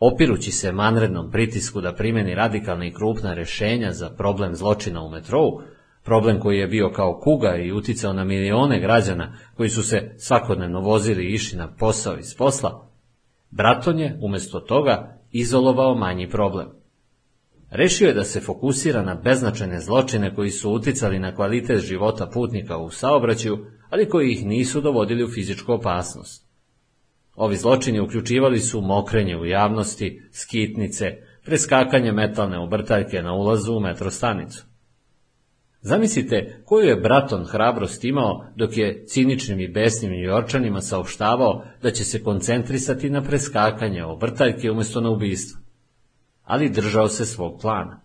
Opirući 0.00 0.50
se 0.50 0.72
manrednom 0.72 1.30
pritisku 1.30 1.80
da 1.80 1.94
primeni 1.94 2.34
radikalne 2.34 2.88
i 2.88 2.92
krupna 2.92 3.34
rešenja 3.34 3.92
za 3.92 4.10
problem 4.10 4.54
zločina 4.54 5.02
u 5.02 5.10
metrou, 5.10 5.60
problem 6.04 6.40
koji 6.40 6.58
je 6.58 6.66
bio 6.66 6.90
kao 6.90 7.20
kuga 7.22 7.56
i 7.56 7.72
uticao 7.72 8.12
na 8.12 8.24
milione 8.24 8.80
građana 8.80 9.38
koji 9.56 9.68
su 9.68 9.82
se 9.82 10.14
svakodnevno 10.18 10.80
vozili 10.80 11.24
i 11.24 11.34
išli 11.34 11.58
na 11.58 11.74
posao 11.76 12.18
iz 12.18 12.34
posla, 12.38 12.90
Braton 13.50 13.98
je, 13.98 14.18
umjesto 14.22 14.60
toga, 14.60 15.18
izolovao 15.30 15.94
manji 15.94 16.30
problem. 16.30 16.68
Rešio 17.70 18.08
je 18.08 18.14
da 18.14 18.24
se 18.24 18.40
fokusira 18.40 19.02
na 19.02 19.14
beznačajne 19.14 19.80
zločine 19.80 20.34
koji 20.34 20.50
su 20.50 20.72
uticali 20.72 21.18
na 21.18 21.34
kvalitet 21.34 21.80
života 21.80 22.26
putnika 22.26 22.76
u 22.76 22.90
saobraćaju, 22.90 23.66
ali 23.90 24.08
koji 24.08 24.30
ih 24.30 24.46
nisu 24.46 24.80
dovodili 24.80 25.24
u 25.24 25.28
fizičku 25.28 25.72
opasnost. 25.72 26.49
Ovi 27.40 27.56
zločini 27.56 28.00
uključivali 28.00 28.58
su 28.58 28.80
mokrenje 28.80 29.36
u 29.36 29.44
javnosti, 29.44 30.22
skitnice, 30.32 31.16
preskakanje 31.44 32.12
metalne 32.12 32.58
obrtaljke 32.58 33.22
na 33.22 33.32
ulazu 33.32 33.76
u 33.76 33.80
metrostanicu. 33.80 34.64
Zamislite 35.80 36.62
koju 36.64 36.88
je 36.88 36.96
Braton 36.96 37.44
hrabrost 37.44 38.04
imao 38.04 38.44
dok 38.56 38.76
je 38.76 39.04
ciničnim 39.06 39.60
i 39.60 39.68
besnim 39.68 40.12
njujorčanima 40.12 40.80
saopštavao 40.80 41.64
da 41.82 41.90
će 41.90 42.04
se 42.04 42.22
koncentrisati 42.22 43.10
na 43.10 43.22
preskakanje 43.22 44.04
obrtaljke 44.04 44.70
umjesto 44.70 45.00
na 45.00 45.10
ubistvo. 45.10 45.60
Ali 46.44 46.70
držao 46.70 47.08
se 47.08 47.26
svog 47.26 47.60
plana. 47.60 48.00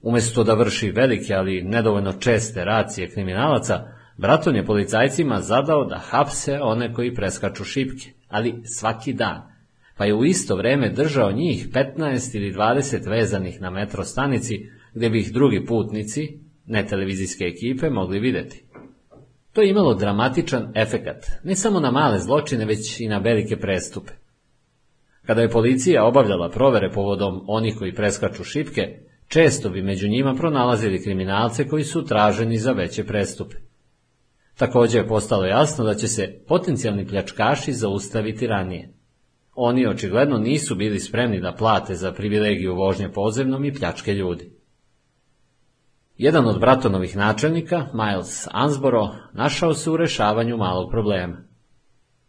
Umjesto 0.00 0.44
da 0.44 0.54
vrši 0.54 0.90
velike, 0.90 1.34
ali 1.34 1.62
nedovoljno 1.62 2.12
česte 2.12 2.64
racije 2.64 3.10
kriminalaca, 3.10 3.84
Braton 4.16 4.56
je 4.56 4.66
policajcima 4.66 5.40
zadao 5.40 5.84
da 5.84 5.98
hapse 5.98 6.60
one 6.62 6.94
koji 6.94 7.14
preskaču 7.14 7.64
šipke, 7.64 8.17
ali 8.28 8.62
svaki 8.64 9.12
dan, 9.12 9.42
pa 9.96 10.04
je 10.04 10.14
u 10.14 10.24
isto 10.24 10.56
vreme 10.56 10.90
držao 10.90 11.32
njih 11.32 11.68
15 11.72 12.36
ili 12.36 12.52
20 12.52 13.10
vezanih 13.10 13.60
na 13.60 13.70
metro 13.70 14.04
stanici, 14.04 14.66
gdje 14.94 15.10
bi 15.10 15.20
ih 15.20 15.32
drugi 15.32 15.64
putnici, 15.66 16.38
ne 16.66 16.86
televizijske 16.86 17.44
ekipe, 17.44 17.90
mogli 17.90 18.20
vidjeti. 18.20 18.64
To 19.52 19.62
je 19.62 19.70
imalo 19.70 19.94
dramatičan 19.94 20.72
efekat, 20.74 21.26
ne 21.44 21.56
samo 21.56 21.80
na 21.80 21.90
male 21.90 22.18
zločine, 22.18 22.64
već 22.64 23.00
i 23.00 23.08
na 23.08 23.18
velike 23.18 23.56
prestupe. 23.56 24.12
Kada 25.26 25.42
je 25.42 25.50
policija 25.50 26.04
obavljala 26.04 26.50
provere 26.50 26.90
povodom 26.90 27.44
onih 27.46 27.74
koji 27.78 27.94
preskaču 27.94 28.44
šipke, 28.44 28.82
često 29.28 29.70
bi 29.70 29.82
među 29.82 30.08
njima 30.08 30.34
pronalazili 30.34 31.02
kriminalce 31.02 31.68
koji 31.68 31.84
su 31.84 32.04
traženi 32.04 32.58
za 32.58 32.72
veće 32.72 33.04
prestupe. 33.04 33.56
Također 34.58 35.02
je 35.02 35.08
postalo 35.08 35.44
jasno 35.44 35.84
da 35.84 35.94
će 35.94 36.08
se 36.08 36.40
potencijalni 36.48 37.06
pljačkaši 37.06 37.72
zaustaviti 37.72 38.46
ranije. 38.46 38.92
Oni 39.54 39.86
očigledno 39.86 40.38
nisu 40.38 40.74
bili 40.74 41.00
spremni 41.00 41.40
da 41.40 41.54
plate 41.58 41.94
za 41.94 42.12
privilegiju 42.12 42.74
vožnje 42.74 43.12
podzemnom 43.12 43.64
i 43.64 43.74
pljačke 43.74 44.14
ljudi. 44.14 44.50
Jedan 46.16 46.46
od 46.46 46.60
Bratonovih 46.60 47.16
načelnika, 47.16 47.86
Miles 47.94 48.48
Ansboro, 48.50 49.08
našao 49.32 49.74
se 49.74 49.90
u 49.90 49.96
rešavanju 49.96 50.56
malog 50.56 50.90
problema. 50.90 51.36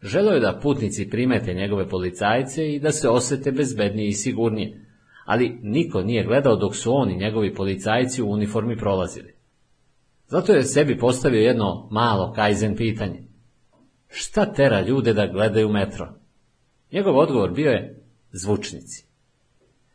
Želeo 0.01 0.33
je 0.33 0.39
da 0.39 0.59
putnici 0.63 1.09
primete 1.09 1.53
njegove 1.53 1.87
policajce 1.87 2.73
i 2.73 2.79
da 2.79 2.91
se 2.91 3.09
osete 3.09 3.51
bezbednije 3.51 4.07
i 4.07 4.13
sigurnije, 4.13 4.85
ali 5.25 5.59
niko 5.61 6.01
nije 6.01 6.23
gledao 6.23 6.55
dok 6.55 6.75
su 6.75 6.91
oni 6.93 7.17
njegovi 7.17 7.53
policajci 7.53 8.21
u 8.21 8.31
uniformi 8.31 8.77
prolazili. 8.77 9.38
Zato 10.29 10.53
je 10.53 10.63
sebi 10.63 10.97
postavio 10.97 11.41
jedno 11.41 11.87
malo 11.91 12.33
kajzen 12.35 12.75
pitanje. 12.75 13.23
Šta 14.07 14.53
tera 14.53 14.81
ljude 14.81 15.13
da 15.13 15.27
gledaju 15.27 15.69
metro? 15.69 16.13
Njegov 16.91 17.17
odgovor 17.17 17.51
bio 17.51 17.71
je 17.71 18.03
zvučnici. 18.31 19.05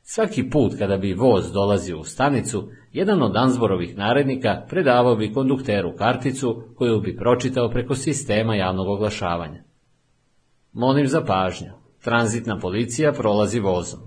Svaki 0.03 0.51
put 0.51 0.79
kada 0.79 0.97
bi 0.97 1.15
voz 1.15 1.53
dolazio 1.53 1.99
u 1.99 2.05
stanicu, 2.05 2.69
jedan 2.93 3.23
od 3.23 3.37
Ansborovih 3.37 3.97
narednika 3.97 4.65
predavao 4.69 5.17
bi 5.17 5.33
kondukteru 5.33 5.97
karticu 5.97 6.63
koju 6.77 7.01
bi 7.01 7.17
pročitao 7.17 7.71
preko 7.71 7.95
sistema 7.95 8.55
javnog 8.55 8.89
oglašavanja. 8.89 9.63
Molim 10.73 11.07
za 11.07 11.25
pažnju. 11.25 11.71
Tranzitna 12.03 12.59
policija 12.59 13.13
prolazi 13.13 13.61
vozom. 13.61 14.01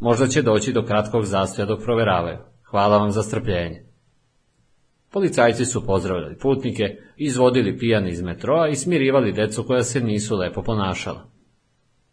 Možda 0.00 0.26
će 0.26 0.42
doći 0.42 0.72
do 0.72 0.84
kratkog 0.84 1.24
zastoja 1.24 1.66
dok 1.66 1.82
proveravaju. 1.82 2.38
Hvala 2.70 2.98
vam 2.98 3.10
za 3.10 3.22
strpljenje. 3.22 3.87
Policajci 5.10 5.64
su 5.64 5.86
pozdravljali 5.86 6.38
putnike, 6.38 6.96
izvodili 7.16 7.78
pijani 7.78 8.10
iz 8.10 8.22
metroa 8.22 8.68
i 8.68 8.76
smirivali 8.76 9.32
decu 9.32 9.64
koja 9.64 9.82
se 9.82 10.00
nisu 10.00 10.36
lepo 10.36 10.62
ponašala. 10.62 11.30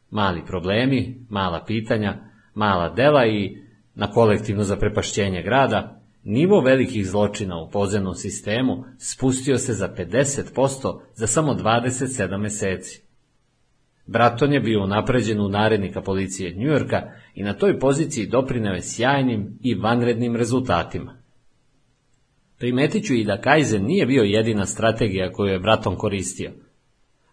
Mali 0.09 0.41
problemi, 0.48 1.25
mala 1.30 1.64
pitanja, 1.67 2.17
mala 2.53 2.90
dela 2.90 3.25
i, 3.25 3.57
na 3.95 4.11
kolektivno 4.11 4.64
zaprepašćenje 4.64 5.41
grada, 5.41 6.01
nivo 6.24 6.61
velikih 6.61 7.07
zločina 7.07 7.57
u 7.57 7.69
podzemnom 7.69 8.14
sistemu 8.14 8.83
spustio 8.98 9.57
se 9.57 9.74
za 9.74 9.90
50% 9.98 10.99
za 11.14 11.27
samo 11.27 11.53
27 11.53 12.38
meseci. 12.38 13.01
Braton 14.06 14.53
je 14.53 14.59
bio 14.59 14.83
unapređen 14.83 15.41
u 15.41 15.49
narednika 15.49 16.01
policije 16.01 16.53
Njujorka 16.53 17.01
i 17.35 17.43
na 17.43 17.53
toj 17.53 17.80
poziciji 17.80 18.27
doprineo 18.27 18.74
je 18.74 18.82
sjajnim 18.82 19.59
i 19.61 19.75
vanrednim 19.75 20.35
rezultatima. 20.35 21.25
Primetit 22.58 23.06
ću 23.06 23.14
i 23.14 23.24
da 23.24 23.42
Kaizen 23.42 23.85
nije 23.85 24.06
bio 24.06 24.24
jedina 24.24 24.66
strategija 24.66 25.32
koju 25.32 25.53
je 25.53 25.59
Braton 25.59 25.95
koristio. 25.95 26.51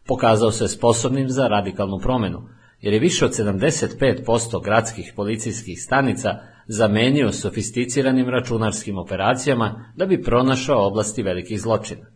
Pokazao 0.06 0.50
se 0.50 0.68
sposobnim 0.68 1.28
za 1.28 1.48
radikalnu 1.48 1.98
promenu, 1.98 2.48
jer 2.80 2.94
je 2.94 3.00
više 3.00 3.24
od 3.24 3.30
75% 3.30 4.64
gradskih 4.64 5.12
policijskih 5.16 5.82
stanica 5.82 6.40
zamenio 6.66 7.32
sofisticiranim 7.32 8.28
računarskim 8.28 8.98
operacijama 8.98 9.92
da 9.96 10.06
bi 10.06 10.22
pronašao 10.22 10.86
oblasti 10.86 11.22
velikih 11.22 11.60
zločina. 11.60 12.06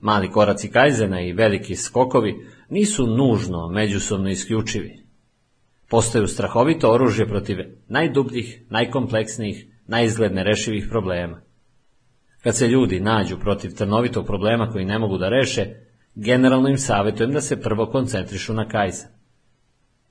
Mali 0.00 0.30
koraci 0.30 0.70
Kajzena 0.70 1.20
i 1.20 1.32
veliki 1.32 1.76
skokovi 1.76 2.46
nisu 2.68 3.06
nužno 3.06 3.68
međusobno 3.68 4.30
isključivi. 4.30 5.06
Postaju 5.88 6.26
strahovito 6.26 6.92
oružje 6.92 7.28
protiv 7.28 7.58
najdubljih, 7.88 8.62
najkompleksnijih, 8.70 9.66
najizgledne 9.86 10.44
rešivih 10.44 10.86
problema. 10.90 11.40
Kad 12.42 12.56
se 12.56 12.68
ljudi 12.68 13.00
nađu 13.00 13.38
protiv 13.38 13.74
trnovitog 13.74 14.26
problema 14.26 14.70
koji 14.70 14.84
ne 14.84 14.98
mogu 14.98 15.18
da 15.18 15.28
reše, 15.28 15.66
generalno 16.14 16.68
im 16.68 16.78
savjetujem 16.78 17.32
da 17.32 17.40
se 17.40 17.60
prvo 17.60 17.86
koncentrišu 17.86 18.52
na 18.52 18.68
Kajzen. 18.68 19.08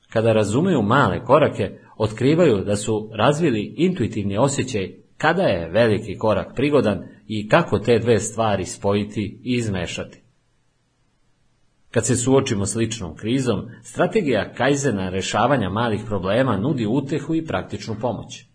Kada 0.09 0.33
razumeju 0.33 0.81
male 0.81 1.25
korake, 1.25 1.79
otkrivaju 1.97 2.63
da 2.63 2.75
su 2.75 3.09
razvili 3.13 3.73
intuitivni 3.77 4.37
osjećaj 4.37 4.91
kada 5.17 5.43
je 5.43 5.69
veliki 5.69 6.17
korak 6.17 6.55
prigodan 6.55 7.03
i 7.27 7.49
kako 7.49 7.79
te 7.79 7.99
dve 7.99 8.19
stvari 8.19 8.65
spojiti 8.65 9.41
i 9.43 9.53
izmešati. 9.53 10.21
Kad 11.91 12.05
se 12.05 12.15
suočimo 12.15 12.65
s 12.65 12.75
ličnom 12.75 13.15
krizom, 13.15 13.69
strategija 13.83 14.53
Kajzena 14.53 15.09
rešavanja 15.09 15.69
malih 15.69 16.01
problema 16.05 16.57
nudi 16.57 16.85
utehu 16.85 17.35
i 17.35 17.45
praktičnu 17.45 17.95
pomoć. 18.01 18.50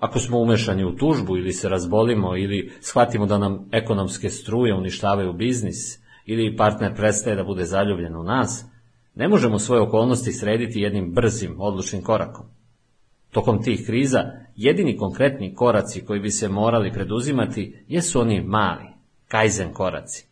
Ako 0.00 0.18
smo 0.18 0.38
umešani 0.38 0.84
u 0.84 0.96
tužbu 0.96 1.36
ili 1.36 1.52
se 1.52 1.68
razbolimo 1.68 2.36
ili 2.36 2.72
shvatimo 2.80 3.26
da 3.26 3.38
nam 3.38 3.68
ekonomske 3.72 4.30
struje 4.30 4.74
uništavaju 4.74 5.32
biznis 5.32 5.98
ili 6.26 6.56
partner 6.56 6.94
prestaje 6.96 7.36
da 7.36 7.44
bude 7.44 7.64
zaljubljen 7.64 8.16
u 8.16 8.22
nas, 8.22 8.64
ne 9.14 9.28
možemo 9.28 9.58
svoje 9.58 9.80
okolnosti 9.82 10.32
srediti 10.32 10.80
jednim 10.80 11.12
brzim, 11.12 11.56
odlučnim 11.58 12.02
korakom. 12.02 12.46
Tokom 13.30 13.62
tih 13.62 13.86
kriza, 13.86 14.24
jedini 14.56 14.96
konkretni 14.96 15.54
koraci 15.54 16.04
koji 16.04 16.20
bi 16.20 16.30
se 16.30 16.48
morali 16.48 16.92
preduzimati 16.92 17.84
jesu 17.88 18.20
oni 18.20 18.40
mali, 18.40 18.86
kajzen 19.28 19.72
koraci. 19.72 20.26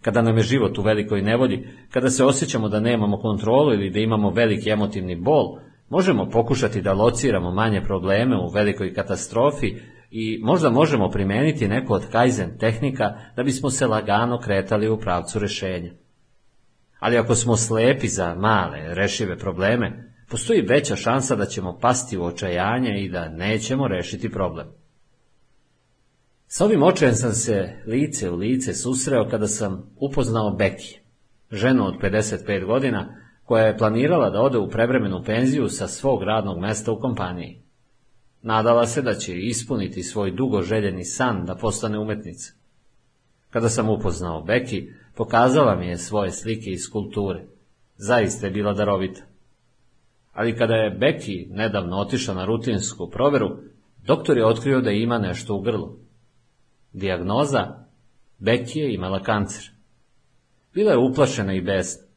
Kada 0.00 0.22
nam 0.22 0.36
je 0.36 0.42
život 0.42 0.78
u 0.78 0.82
velikoj 0.82 1.22
nevolji, 1.22 1.68
kada 1.90 2.10
se 2.10 2.24
osjećamo 2.24 2.68
da 2.68 2.80
nemamo 2.80 3.18
kontrolu 3.18 3.72
ili 3.72 3.90
da 3.90 4.00
imamo 4.00 4.30
veliki 4.30 4.70
emotivni 4.70 5.16
bol, 5.16 5.58
možemo 5.90 6.30
pokušati 6.30 6.82
da 6.82 6.92
lociramo 6.92 7.50
manje 7.50 7.82
probleme 7.82 8.36
u 8.36 8.48
velikoj 8.48 8.94
katastrofi 8.94 9.74
i 10.10 10.40
možda 10.42 10.70
možemo 10.70 11.10
primeniti 11.10 11.68
neko 11.68 11.94
od 11.94 12.06
kajzen 12.12 12.58
tehnika 12.58 13.14
da 13.36 13.42
bismo 13.42 13.70
se 13.70 13.86
lagano 13.86 14.40
kretali 14.40 14.88
u 14.88 14.98
pravcu 14.98 15.38
rešenja. 15.38 15.92
Ali 16.98 17.18
ako 17.18 17.34
smo 17.34 17.56
slepi 17.56 18.08
za 18.08 18.34
male, 18.34 18.94
rešive 18.94 19.38
probleme, 19.38 20.12
postoji 20.28 20.60
veća 20.60 20.96
šansa 20.96 21.36
da 21.36 21.46
ćemo 21.46 21.78
pasti 21.78 22.18
u 22.18 22.24
očajanje 22.24 23.00
i 23.00 23.08
da 23.08 23.28
nećemo 23.28 23.88
rešiti 23.88 24.30
problem. 24.30 24.66
Sa 26.46 26.64
ovim 26.64 26.82
očajem 26.82 27.14
sam 27.14 27.32
se 27.32 27.72
lice 27.86 28.30
u 28.30 28.36
lice 28.36 28.74
susreo 28.74 29.28
kada 29.28 29.46
sam 29.46 29.94
upoznao 29.96 30.50
Beki, 30.50 31.00
ženu 31.50 31.86
od 31.86 31.94
55 32.02 32.66
godina, 32.66 33.16
koja 33.50 33.64
je 33.64 33.78
planirala 33.78 34.30
da 34.30 34.40
ode 34.40 34.58
u 34.58 34.68
prevremenu 34.68 35.22
penziju 35.24 35.68
sa 35.68 35.88
svog 35.88 36.22
radnog 36.22 36.58
mesta 36.58 36.92
u 36.92 37.00
kompaniji. 37.00 37.62
Nadala 38.42 38.86
se 38.86 39.02
da 39.02 39.14
će 39.14 39.38
ispuniti 39.38 40.02
svoj 40.02 40.30
dugo 40.30 40.62
željeni 40.62 41.04
san 41.04 41.44
da 41.44 41.54
postane 41.54 41.98
umetnica. 41.98 42.52
Kada 43.50 43.68
sam 43.68 43.88
upoznao 43.88 44.42
Beki, 44.42 44.88
pokazala 45.14 45.74
mi 45.74 45.86
je 45.86 45.98
svoje 45.98 46.30
slike 46.30 46.70
iz 46.70 46.90
kulture. 46.92 47.44
Zaista 47.96 48.46
je 48.46 48.52
bila 48.52 48.72
darovita. 48.72 49.22
Ali 50.32 50.56
kada 50.56 50.74
je 50.74 50.90
Beki 50.90 51.46
nedavno 51.50 51.96
otišla 51.96 52.34
na 52.34 52.44
rutinsku 52.44 53.10
proveru, 53.10 53.58
doktor 54.06 54.36
je 54.36 54.46
otkrio 54.46 54.80
da 54.80 54.90
ima 54.90 55.18
nešto 55.18 55.54
u 55.54 55.60
grlu. 55.60 55.96
Dijagnoza? 56.92 57.66
Beki 58.38 58.78
je 58.78 58.94
imala 58.94 59.22
kancer. 59.22 59.70
Bila 60.74 60.92
je 60.92 60.98
uplašena 60.98 61.52
i 61.54 61.60
besna. 61.60 62.09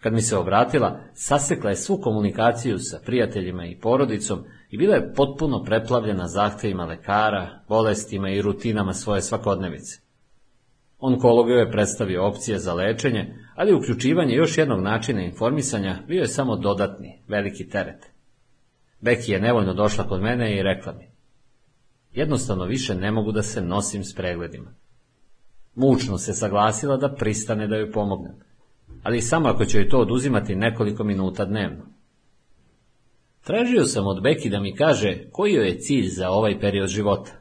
Kad 0.00 0.12
mi 0.12 0.22
se 0.22 0.36
obratila, 0.36 1.00
sasekla 1.14 1.70
je 1.70 1.76
svu 1.76 2.00
komunikaciju 2.00 2.78
sa 2.78 3.00
prijateljima 3.04 3.66
i 3.66 3.78
porodicom 3.80 4.44
i 4.70 4.78
bila 4.78 4.94
je 4.94 5.12
potpuno 5.14 5.64
preplavljena 5.64 6.28
zahtevima 6.28 6.84
lekara, 6.84 7.60
bolestima 7.68 8.30
i 8.30 8.42
rutinama 8.42 8.92
svoje 8.92 9.22
svakodnevice. 9.22 10.00
Onkolog 10.98 11.50
je 11.50 11.70
predstavio 11.70 12.26
opcije 12.26 12.58
za 12.58 12.74
lečenje, 12.74 13.34
ali 13.54 13.74
uključivanje 13.74 14.34
još 14.34 14.58
jednog 14.58 14.80
načina 14.80 15.22
informisanja 15.22 15.98
bio 16.08 16.20
je 16.20 16.28
samo 16.28 16.56
dodatni, 16.56 17.22
veliki 17.28 17.68
teret. 17.68 18.06
Beki 19.00 19.32
je 19.32 19.40
nevoljno 19.40 19.74
došla 19.74 20.08
kod 20.08 20.22
mene 20.22 20.56
i 20.56 20.62
rekla 20.62 20.92
mi, 20.92 21.10
jednostavno 22.12 22.64
više 22.64 22.94
ne 22.94 23.10
mogu 23.10 23.32
da 23.32 23.42
se 23.42 23.60
nosim 23.60 24.04
s 24.04 24.14
pregledima. 24.14 24.74
Mučno 25.74 26.18
se 26.18 26.32
saglasila 26.32 26.96
da 26.96 27.14
pristane 27.14 27.66
da 27.66 27.76
joj 27.76 27.92
pomognem, 27.92 28.34
ali 29.06 29.20
samo 29.20 29.48
ako 29.48 29.64
će 29.64 29.78
joj 29.78 29.88
to 29.88 29.98
oduzimati 29.98 30.54
nekoliko 30.54 31.04
minuta 31.04 31.44
dnevno. 31.44 31.84
Tražio 33.44 33.84
sam 33.84 34.06
od 34.06 34.22
Beki 34.22 34.50
da 34.50 34.60
mi 34.60 34.74
kaže 34.74 35.18
koji 35.32 35.52
joj 35.52 35.68
je 35.68 35.78
cilj 35.78 36.08
za 36.08 36.30
ovaj 36.30 36.60
period 36.60 36.88
života. 36.88 37.32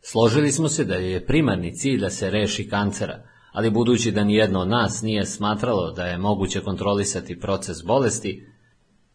Složili 0.00 0.52
smo 0.52 0.68
se 0.68 0.84
da 0.84 0.94
je 0.94 1.26
primarni 1.26 1.74
cilj 1.74 2.00
da 2.00 2.10
se 2.10 2.30
reši 2.30 2.68
kancera, 2.68 3.22
ali 3.52 3.70
budući 3.70 4.10
da 4.10 4.24
nijedno 4.24 4.60
od 4.60 4.68
nas 4.68 5.02
nije 5.02 5.26
smatralo 5.26 5.92
da 5.92 6.06
je 6.06 6.18
moguće 6.18 6.60
kontrolisati 6.60 7.40
proces 7.40 7.84
bolesti, 7.84 8.46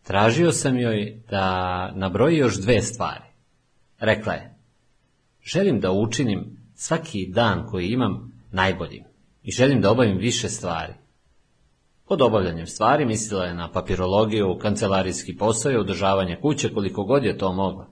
tražio 0.03 0.51
sam 0.51 0.79
joj 0.79 1.23
da 1.29 1.91
nabroji 1.95 2.37
još 2.37 2.61
dve 2.61 2.81
stvari. 2.81 3.25
Rekla 3.99 4.33
je, 4.33 4.55
želim 5.43 5.79
da 5.79 5.91
učinim 5.91 6.57
svaki 6.75 7.27
dan 7.27 7.67
koji 7.67 7.87
imam 7.87 8.31
najboljim 8.51 9.03
i 9.43 9.51
želim 9.51 9.81
da 9.81 9.91
obavim 9.91 10.17
više 10.17 10.49
stvari. 10.49 10.93
Pod 12.07 12.21
obavljanjem 12.21 12.67
stvari 12.67 13.05
mislila 13.05 13.45
je 13.45 13.53
na 13.53 13.71
papirologiju, 13.71 14.57
kancelarijski 14.61 15.37
posao 15.37 15.71
i 15.71 15.77
održavanje 15.77 16.37
kuće 16.41 16.73
koliko 16.73 17.03
god 17.03 17.23
je 17.23 17.37
to 17.37 17.53
mogla. 17.53 17.87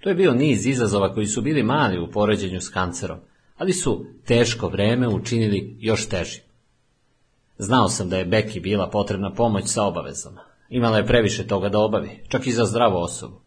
To 0.00 0.08
je 0.08 0.14
bio 0.14 0.34
niz 0.34 0.66
izazova 0.66 1.14
koji 1.14 1.26
su 1.26 1.42
bili 1.42 1.62
mali 1.62 2.00
u 2.00 2.10
poređenju 2.10 2.60
s 2.60 2.68
kancerom, 2.68 3.18
ali 3.56 3.72
su 3.72 4.04
teško 4.26 4.68
vreme 4.68 5.08
učinili 5.08 5.76
još 5.80 6.08
težim. 6.08 6.42
Znao 7.58 7.88
sam 7.88 8.08
da 8.08 8.16
je 8.18 8.24
Beki 8.24 8.60
bila 8.60 8.90
potrebna 8.90 9.34
pomoć 9.34 9.64
sa 9.66 9.84
obavezama. 9.84 10.40
Imala 10.68 10.96
je 10.96 11.06
previše 11.06 11.46
toga 11.46 11.68
da 11.68 11.78
obavi, 11.78 12.24
čak 12.28 12.46
i 12.46 12.52
za 12.52 12.64
zdravu 12.64 12.96
osobu. 12.96 13.40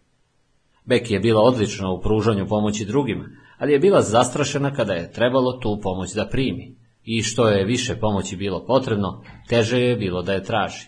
Beki 0.85 1.13
je 1.13 1.19
bila 1.19 1.41
odlična 1.41 1.91
u 1.91 2.01
pružanju 2.01 2.47
pomoći 2.47 2.85
drugima, 2.85 3.25
ali 3.57 3.73
je 3.73 3.79
bila 3.79 4.01
zastrašena 4.01 4.73
kada 4.73 4.93
je 4.93 5.11
trebalo 5.11 5.53
tu 5.53 5.79
pomoć 5.83 6.13
da 6.13 6.27
primi. 6.27 6.80
I 7.03 7.23
što 7.23 7.47
je 7.47 7.65
više 7.65 7.95
pomoći 7.95 8.35
bilo 8.35 8.65
potrebno, 8.65 9.23
teže 9.47 9.79
je 9.79 9.95
bilo 9.95 10.21
da 10.21 10.33
je 10.33 10.43
traži. 10.43 10.87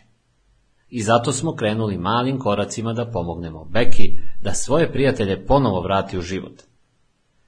I 0.90 1.01
zato 1.01 1.32
smo 1.32 1.56
krenuli 1.56 1.98
malim 1.98 2.40
koracima 2.40 2.93
da 2.93 3.11
pomognemo 3.11 3.66
Beki 3.66 4.19
da 4.42 4.53
svoje 4.53 4.92
prijatelje 4.92 5.45
ponovo 5.45 5.82
vrati 5.82 6.17
u 6.17 6.22
život. 6.22 6.61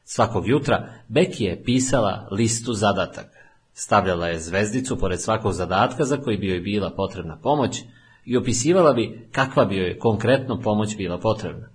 Svakog 0.04 0.48
jutra 0.48 0.94
Beki 1.08 1.44
je 1.44 1.64
pisala 1.64 2.28
listu 2.32 2.74
zadatak. 2.74 3.26
Stavljala 3.74 4.28
je 4.28 4.40
zvezdicu 4.40 4.98
pored 4.98 5.22
svakog 5.22 5.54
zadatka 5.54 6.04
za 6.04 6.18
koji 6.18 6.38
bi 6.38 6.48
joj 6.48 6.60
bila 6.60 6.94
potrebna 6.96 7.38
pomoć 7.44 7.82
i 8.26 8.38
opisivala 8.38 8.94
bi 8.94 9.30
kakva 9.32 9.66
bi 9.66 9.78
joj 9.78 10.00
konkretno 10.00 10.60
pomoć 10.62 10.98
bila 10.98 11.18
potrebna. 11.18 11.70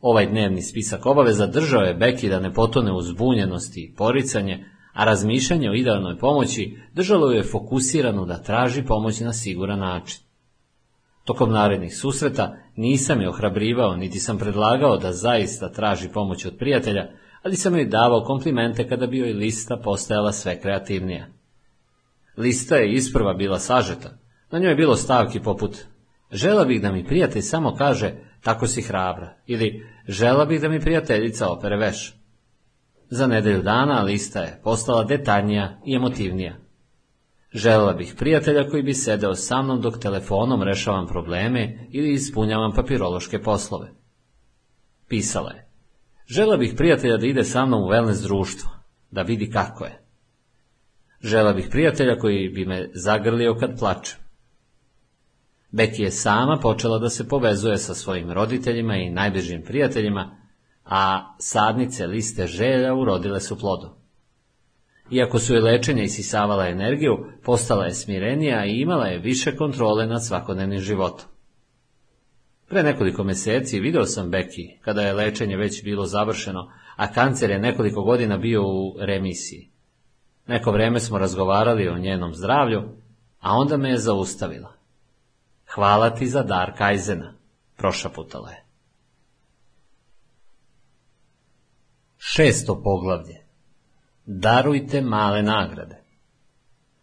Ovaj 0.00 0.26
dnevni 0.26 0.62
spisak 0.62 1.06
obaveza 1.06 1.46
držao 1.46 1.82
je 1.82 1.94
Beki 1.94 2.28
da 2.28 2.40
ne 2.40 2.52
potone 2.52 2.92
u 2.92 3.02
zbunjenosti 3.02 3.80
i 3.80 3.94
poricanje, 3.96 4.64
a 4.94 5.04
razmišljanje 5.04 5.70
o 5.70 5.74
idealnoj 5.74 6.18
pomoći 6.18 6.78
držalo 6.94 7.30
je 7.30 7.42
fokusirano 7.42 8.24
da 8.24 8.42
traži 8.42 8.82
pomoć 8.82 9.20
na 9.20 9.32
siguran 9.32 9.78
način. 9.78 10.20
Tokom 11.24 11.52
narednih 11.52 11.96
susreta 11.96 12.56
nisam 12.76 13.20
je 13.20 13.28
ohrabrivao, 13.28 13.96
niti 13.96 14.18
sam 14.18 14.38
predlagao 14.38 14.96
da 14.96 15.12
zaista 15.12 15.72
traži 15.72 16.08
pomoć 16.08 16.44
od 16.46 16.56
prijatelja, 16.58 17.10
ali 17.42 17.56
sam 17.56 17.74
joj 17.74 17.84
davao 17.84 18.24
komplimente 18.24 18.88
kada 18.88 19.06
bi 19.06 19.18
joj 19.18 19.32
lista 19.32 19.76
postajala 19.76 20.32
sve 20.32 20.60
kreativnija. 20.60 21.26
Lista 22.36 22.76
je 22.76 22.92
isprva 22.92 23.34
bila 23.34 23.58
sažeta, 23.58 24.18
na 24.50 24.58
njoj 24.58 24.70
je 24.70 24.76
bilo 24.76 24.96
stavki 24.96 25.40
poput 25.40 25.76
Žela 26.34 26.64
bih 26.64 26.82
da 26.82 26.92
mi 26.92 27.04
prijatelj 27.04 27.42
samo 27.42 27.74
kaže 27.74 28.14
tako 28.42 28.66
si 28.66 28.82
hrabra 28.82 29.34
ili 29.46 29.86
žela 30.08 30.44
bih 30.44 30.60
da 30.60 30.68
mi 30.68 30.80
prijateljica 30.80 31.48
opere 31.48 31.76
veš. 31.76 32.14
Za 33.16 33.26
nedelju 33.26 33.62
dana 33.62 34.02
lista 34.02 34.40
je 34.40 34.60
postala 34.64 35.04
detaljnija 35.04 35.80
i 35.86 35.94
emotivnija. 35.94 36.56
Želela 37.52 37.92
bih 37.92 38.14
prijatelja 38.18 38.68
koji 38.68 38.82
bi 38.82 38.94
sedeo 38.94 39.34
sa 39.34 39.62
mnom 39.62 39.80
dok 39.80 39.98
telefonom 39.98 40.62
rešavam 40.62 41.06
probleme 41.06 41.88
ili 41.90 42.12
ispunjavam 42.12 42.72
papirološke 42.72 43.42
poslove. 43.42 43.92
Pisala 45.08 45.50
je. 45.50 45.68
Žela 46.26 46.56
bih 46.56 46.74
prijatelja 46.76 47.16
da 47.16 47.26
ide 47.26 47.44
sa 47.44 47.66
mnom 47.66 47.82
u 47.82 47.86
wellness 47.86 48.22
društvo, 48.22 48.70
da 49.10 49.22
vidi 49.22 49.50
kako 49.50 49.84
je. 49.84 50.02
Žela 51.20 51.52
bih 51.52 51.68
prijatelja 51.70 52.18
koji 52.18 52.48
bi 52.48 52.64
me 52.64 52.90
zagrlio 52.94 53.54
kad 53.54 53.78
plačem. 53.78 54.18
Beki 55.70 56.02
je 56.02 56.10
sama 56.10 56.58
počela 56.62 56.98
da 56.98 57.08
se 57.08 57.28
povezuje 57.28 57.78
sa 57.78 57.94
svojim 57.94 58.30
roditeljima 58.30 58.96
i 58.96 59.10
najbližim 59.10 59.62
prijateljima, 59.62 60.43
a 60.84 61.34
sadnice 61.38 62.06
liste 62.06 62.46
želja 62.46 62.94
urodile 62.94 63.40
su 63.40 63.58
plodom. 63.58 63.90
Iako 65.10 65.38
su 65.38 65.54
je 65.54 65.60
lečenja 65.60 66.02
isisavala 66.02 66.68
energiju, 66.68 67.26
postala 67.44 67.84
je 67.84 67.94
smirenija 67.94 68.66
i 68.66 68.80
imala 68.80 69.06
je 69.06 69.18
više 69.18 69.56
kontrole 69.56 70.06
nad 70.06 70.26
svakodnevnim 70.26 70.80
životom. 70.80 71.28
Pre 72.68 72.82
nekoliko 72.82 73.24
meseci 73.24 73.80
video 73.80 74.04
sam 74.04 74.30
Beki, 74.30 74.78
kada 74.80 75.02
je 75.02 75.12
lečenje 75.12 75.56
već 75.56 75.84
bilo 75.84 76.06
završeno, 76.06 76.72
a 76.96 77.12
kancer 77.12 77.50
je 77.50 77.58
nekoliko 77.58 78.02
godina 78.02 78.38
bio 78.38 78.62
u 78.62 78.96
remisiji. 78.98 79.70
Neko 80.46 80.72
vreme 80.72 81.00
smo 81.00 81.18
razgovarali 81.18 81.88
o 81.88 81.98
njenom 81.98 82.34
zdravlju, 82.34 82.82
a 83.40 83.52
onda 83.52 83.76
me 83.76 83.90
je 83.90 83.98
zaustavila. 83.98 84.72
Hvala 85.74 86.10
ti 86.10 86.26
za 86.26 86.42
dar 86.42 86.72
Kajzena, 86.78 87.34
prošaputala 87.76 88.50
je. 88.50 88.63
Šesto 92.26 92.82
poglavlje. 92.82 93.36
Darujte 94.26 95.00
male 95.00 95.42
nagrade. 95.42 96.02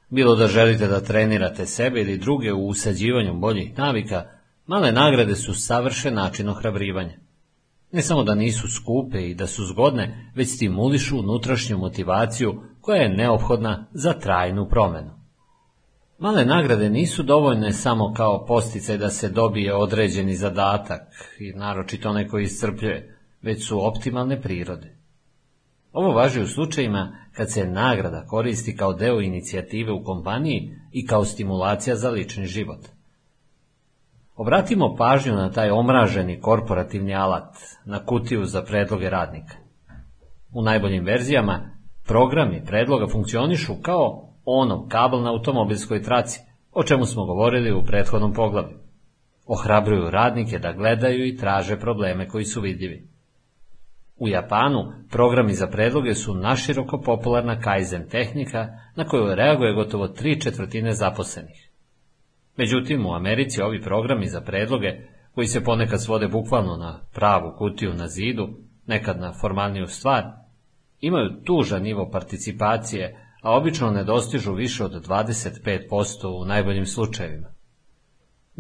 Bilo 0.10 0.36
da 0.36 0.48
želite 0.48 0.88
da 0.88 1.02
trenirate 1.02 1.66
sebe 1.66 2.02
ili 2.02 2.18
druge 2.18 2.54
u 2.54 2.68
usađivanju 2.68 3.34
boljih 3.34 3.78
navika, 3.78 4.26
male 4.66 4.92
nagrade 4.92 5.36
su 5.36 5.54
savršen 5.54 6.14
način 6.14 6.50
ohrabrivanja. 6.50 7.14
Ne 7.92 8.02
samo 8.02 8.24
da 8.24 8.36
nisu 8.36 8.68
skupe 8.68 9.30
i 9.30 9.36
da 9.36 9.48
su 9.48 9.66
zgodne, 9.66 10.32
već 10.36 10.56
stimulišu 10.56 11.20
unutrašnju 11.20 11.78
motivaciju 11.78 12.62
koja 12.82 13.02
je 13.02 13.16
neophodna 13.16 13.88
za 13.92 14.14
trajnu 14.14 14.68
promenu. 14.70 15.12
Male 16.20 16.46
nagrade 16.46 16.90
nisu 16.90 17.24
dovoljne 17.24 17.74
samo 17.74 18.14
kao 18.14 18.46
posticaj 18.46 18.98
da 18.98 19.10
se 19.10 19.30
dobije 19.30 19.76
određeni 19.76 20.36
zadatak 20.36 21.02
i 21.40 21.54
naročito 21.54 22.10
onaj 22.10 22.28
koji 22.28 22.44
iscrpljuje, 22.44 23.18
već 23.42 23.68
su 23.68 23.88
optimalne 23.88 24.42
prirode. 24.42 25.01
Ovo 25.92 26.12
važi 26.12 26.42
u 26.42 26.48
slučajima 26.48 27.16
kad 27.34 27.52
se 27.52 27.66
nagrada 27.66 28.26
koristi 28.28 28.76
kao 28.76 28.94
deo 28.94 29.22
inicijative 29.22 29.92
u 29.92 30.04
kompaniji 30.04 30.72
i 30.92 31.06
kao 31.06 31.26
stimulacija 31.26 31.96
za 31.96 32.10
lični 32.10 32.46
život. 32.46 32.80
Obratimo 34.36 34.96
pažnju 34.96 35.34
na 35.34 35.52
taj 35.52 35.70
omraženi 35.70 36.42
korporativni 36.42 37.16
alat, 37.16 37.56
na 37.86 38.06
kutiju 38.06 38.46
za 38.46 38.62
predloge 38.62 39.10
radnika. 39.10 39.56
U 40.54 40.62
najboljim 40.62 41.04
verzijama 41.06 41.60
programi 42.08 42.64
predloga 42.66 43.08
funkcionišu 43.08 43.74
kao 43.82 44.34
ono 44.46 44.88
kabel 44.88 45.22
na 45.22 45.32
automobilskoj 45.32 46.02
traci, 46.04 46.40
o 46.72 46.84
čemu 46.84 47.06
smo 47.06 47.26
govorili 47.26 47.74
u 47.74 47.84
prethodnom 47.84 48.34
poglavlju. 48.34 48.78
Ohrabruju 49.48 50.10
radnike 50.10 50.60
da 50.60 50.72
gledaju 50.72 51.28
i 51.28 51.38
traže 51.38 51.80
probleme 51.80 52.28
koji 52.28 52.46
su 52.46 52.62
vidljivi. 52.62 53.11
U 54.22 54.28
Japanu 54.28 54.94
programi 55.12 55.54
za 55.54 55.68
predloge 55.68 56.14
su 56.14 56.36
naširoko 56.36 57.02
popularna 57.02 57.60
kaizen 57.60 58.10
tehnika 58.10 58.68
na 58.96 59.06
koju 59.06 59.36
reaguje 59.36 59.74
gotovo 59.74 60.08
tri 60.08 60.42
četvrtine 60.42 60.94
zaposlenih. 60.94 61.70
Međutim, 62.58 63.06
u 63.06 63.14
Americi 63.14 63.62
ovi 63.62 63.82
programi 63.82 64.28
za 64.28 64.42
predloge, 64.42 64.88
koji 65.36 65.48
se 65.48 65.64
ponekad 65.64 66.04
svode 66.04 66.28
bukvalno 66.28 66.78
na 66.78 67.00
pravu 67.14 67.54
kutiju 67.58 67.94
na 67.94 68.08
zidu, 68.08 68.50
nekad 68.88 69.20
na 69.20 69.34
formalniju 69.42 69.88
stvar, 69.88 70.24
imaju 71.00 71.44
tužan 71.46 71.82
nivo 71.82 72.10
participacije, 72.12 73.28
a 73.42 73.58
obično 73.58 73.92
ne 73.92 74.04
dostižu 74.04 74.54
više 74.54 74.84
od 74.84 75.08
25% 75.08 76.42
u 76.42 76.46
najboljim 76.46 76.86
slučajevima. 76.86 77.48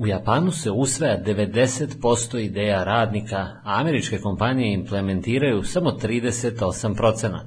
U 0.01 0.07
Japanu 0.07 0.51
se 0.51 0.71
usvaja 0.71 1.23
90% 1.23 2.39
ideja 2.39 2.83
radnika, 2.83 3.37
a 3.37 3.79
američke 3.79 4.17
kompanije 4.17 4.73
implementiraju 4.73 5.63
samo 5.63 5.91
38%. 5.91 7.39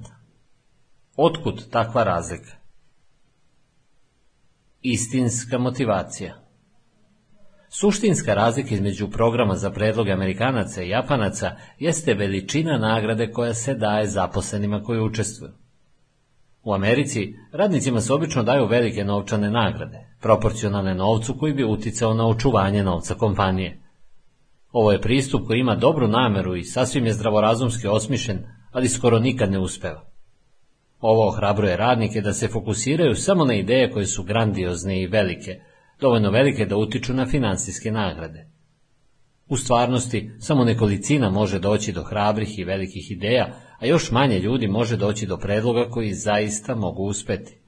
Otkud 1.16 1.70
takva 1.70 2.02
razlika? 2.05 2.50
Istinska 4.83 5.58
motivacija 5.58 6.34
Suštinska 7.68 8.34
razlika 8.34 8.74
između 8.74 9.10
programa 9.10 9.55
za 9.55 9.70
predloge 9.70 10.12
Amerikanaca 10.12 10.83
i 10.83 10.89
Japanaca 10.89 11.57
jeste 11.78 12.15
veličina 12.15 12.78
nagrade 12.78 13.31
koja 13.33 13.55
se 13.55 13.74
daje 13.74 14.07
zaposlenima 14.07 14.83
koji 14.83 15.00
učestvuju. 15.00 15.52
U 16.62 16.74
Americi 16.74 17.34
radnicima 17.52 18.00
se 18.00 18.12
obično 18.12 18.42
daju 18.42 18.66
velike 18.66 19.05
novčane 19.05 19.50
nagrade, 19.50 20.14
proporcionalne 20.25 20.94
novcu 20.94 21.35
koji 21.39 21.53
bi 21.53 21.65
uticao 21.65 22.15
na 22.15 22.27
očuvanje 22.28 22.83
novca 22.83 23.15
kompanije. 23.15 23.78
Ovo 24.73 24.93
je 24.93 25.01
pristup 25.01 25.47
koji 25.47 25.61
ima 25.61 25.75
dobru 25.77 26.09
nameru 26.09 26.57
i 26.57 26.65
sasvim 26.65 27.07
je 27.07 27.12
zdravorazumski 27.12 27.86
osmišljen, 27.86 28.39
ali 28.73 28.89
skoro 28.89 29.19
nikad 29.19 29.51
ne 29.51 29.59
uspeva. 29.59 30.05
Ovo 31.01 31.28
ohrabruje 31.28 31.77
radnike 31.77 32.20
da 32.20 32.33
se 32.33 32.49
fokusiraju 32.49 33.15
samo 33.15 33.44
na 33.44 33.55
ideje 33.55 33.91
koje 33.91 34.07
su 34.07 34.23
grandiozne 34.23 35.03
i 35.03 35.07
velike, 35.07 35.61
dovoljno 36.01 36.31
velike 36.31 36.67
da 36.67 36.77
utiču 36.77 37.15
na 37.15 37.27
finansijske 37.27 37.93
nagrade. 37.93 38.49
U 39.49 39.57
stvarnosti, 39.57 40.31
samo 40.39 40.65
nekolicina 40.65 41.31
može 41.31 41.59
doći 41.59 41.93
do 41.93 42.03
hrabrih 42.03 42.59
i 42.59 42.65
velikih 42.65 43.11
ideja, 43.11 43.47
a 43.81 43.86
još 43.86 44.11
manje 44.11 44.39
ljudi 44.39 44.69
može 44.69 44.97
doći 44.97 45.27
do 45.27 45.36
predloga 45.36 45.91
koji 45.91 46.15
zaista 46.15 46.75
mogu 46.75 47.03
uspeti. 47.03 47.59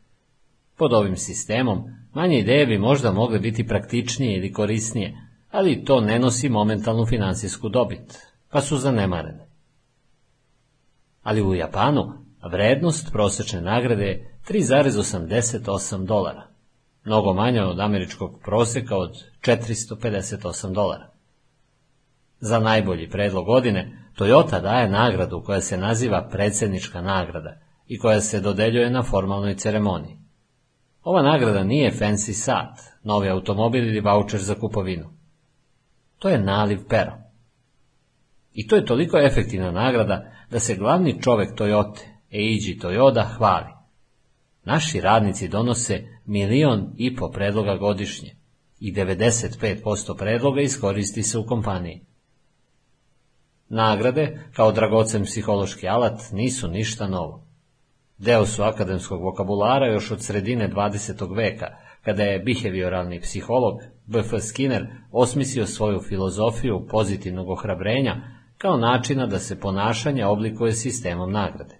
Pod 0.76 0.92
ovim 0.92 1.16
sistemom, 1.16 1.84
manje 2.16 2.38
ideje 2.38 2.66
bi 2.66 2.78
možda 2.78 3.12
mogle 3.12 3.38
biti 3.38 3.66
praktičnije 3.66 4.36
ili 4.36 4.52
korisnije, 4.52 5.16
ali 5.50 5.84
to 5.84 6.00
ne 6.00 6.18
nosi 6.18 6.48
momentalnu 6.48 7.06
finansijsku 7.06 7.68
dobit, 7.68 8.18
pa 8.50 8.60
su 8.60 8.76
zanemarene. 8.76 9.48
Ali 11.22 11.42
u 11.42 11.54
Japanu 11.54 12.12
vrednost 12.50 13.12
prosečne 13.12 13.60
nagrade 13.60 14.04
je 14.04 14.38
3,88 14.48 16.06
dolara, 16.06 16.46
mnogo 17.04 17.32
manja 17.32 17.66
od 17.66 17.80
američkog 17.80 18.40
proseka 18.44 18.96
od 18.96 19.12
458 19.40 20.72
dolara. 20.72 21.10
Za 22.40 22.58
najbolji 22.58 23.10
predlog 23.10 23.44
godine 23.44 24.10
Toyota 24.18 24.62
daje 24.62 24.88
nagradu 24.88 25.42
koja 25.42 25.60
se 25.60 25.76
naziva 25.76 26.28
predsjednička 26.32 27.02
nagrada 27.02 27.60
i 27.86 27.98
koja 27.98 28.20
se 28.20 28.40
dodeljuje 28.40 28.90
na 28.90 29.02
formalnoj 29.02 29.54
ceremoniji. 29.54 30.25
Ova 31.06 31.22
nagrada 31.22 31.64
nije 31.64 31.90
fancy 31.90 32.32
sat, 32.32 32.80
novi 33.02 33.28
automobil 33.28 33.88
ili 33.88 34.00
voucher 34.00 34.40
za 34.40 34.54
kupovinu. 34.54 35.10
To 36.18 36.28
je 36.28 36.38
naliv 36.38 36.80
pero. 36.88 37.12
I 38.52 38.66
to 38.68 38.76
je 38.76 38.86
toliko 38.86 39.18
efektivna 39.18 39.70
nagrada 39.70 40.32
da 40.50 40.60
se 40.60 40.74
glavni 40.74 41.22
čovek 41.22 41.58
Toyota, 41.58 42.00
Eiji 42.30 42.78
Toyoda, 42.82 43.24
hvali. 43.36 43.72
Naši 44.64 45.00
radnici 45.00 45.48
donose 45.48 46.04
milion 46.24 46.92
i 46.96 47.16
po 47.16 47.30
predloga 47.30 47.76
godišnje 47.76 48.36
i 48.80 48.92
95% 48.92 50.16
predloga 50.18 50.60
iskoristi 50.60 51.22
se 51.22 51.38
u 51.38 51.46
kompaniji. 51.46 52.00
Nagrade, 53.68 54.48
kao 54.52 54.72
dragocen 54.72 55.24
psihološki 55.24 55.88
alat, 55.88 56.20
nisu 56.32 56.68
ništa 56.68 57.08
novo. 57.08 57.45
Deo 58.18 58.46
su 58.46 58.62
akademskog 58.62 59.22
vokabulara 59.22 59.86
još 59.86 60.10
od 60.10 60.22
sredine 60.22 60.70
20. 60.70 61.36
veka, 61.36 61.66
kada 62.04 62.22
je 62.22 62.38
behavioralni 62.38 63.20
psiholog 63.20 63.80
B.F. 64.06 64.34
Skinner 64.40 64.86
osmislio 65.12 65.66
svoju 65.66 66.00
filozofiju 66.00 66.86
pozitivnog 66.90 67.48
ohrabrenja 67.48 68.16
kao 68.58 68.76
načina 68.76 69.26
da 69.26 69.38
se 69.38 69.60
ponašanje 69.60 70.26
oblikuje 70.26 70.72
sistemom 70.72 71.32
nagrade. 71.32 71.78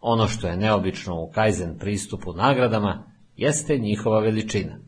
Ono 0.00 0.28
što 0.28 0.48
je 0.48 0.56
neobično 0.56 1.22
u 1.22 1.30
Kaizen 1.34 1.78
pristupu 1.78 2.32
nagradama 2.32 3.12
jeste 3.36 3.78
njihova 3.78 4.20
veličina. 4.20 4.78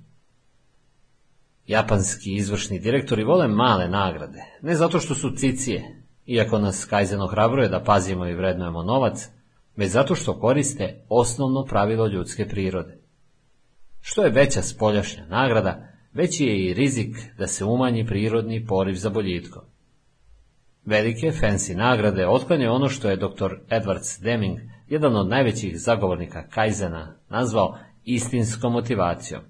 Japanski 1.67 2.35
izvršni 2.35 2.79
direktori 2.79 3.25
vole 3.25 3.49
male 3.49 3.89
nagrade, 3.89 4.39
ne 4.63 4.75
zato 4.75 5.01
što 5.01 5.15
su 5.15 5.31
cicije, 5.37 6.03
iako 6.27 6.59
nas 6.59 6.85
Kaizen 6.85 7.21
ohrabruje 7.21 7.69
da 7.69 7.83
pazimo 7.83 8.27
i 8.27 8.35
vrednujemo 8.35 8.83
novac, 8.83 9.29
već 9.79 9.91
zato 9.91 10.15
što 10.15 10.41
koriste 10.41 11.05
osnovno 11.09 11.65
pravilo 11.65 12.07
ljudske 12.07 12.49
prirode. 12.49 12.99
Što 14.01 14.25
je 14.25 14.31
veća 14.31 14.63
spoljašnja 14.63 15.27
nagrada, 15.27 15.89
veći 16.13 16.45
je 16.45 16.65
i 16.65 16.75
rizik 16.75 17.17
da 17.39 17.47
se 17.47 17.65
umanji 17.65 18.07
prirodni 18.07 18.67
poriv 18.67 18.95
za 18.95 19.11
boljitkom. 19.11 19.63
Velike 20.85 21.33
fancy 21.33 21.77
nagrade 21.77 22.29
otklanje 22.29 22.69
ono 22.69 22.89
što 22.89 23.11
je 23.11 23.17
dr. 23.17 23.53
Edwards 23.71 24.23
Deming, 24.23 24.59
jedan 24.89 25.17
od 25.17 25.29
najvećih 25.29 25.81
zagovornika 25.81 26.49
Kaizena, 26.49 27.17
nazvao 27.29 27.79
istinskom 28.05 28.73
motivacijom. 28.73 29.43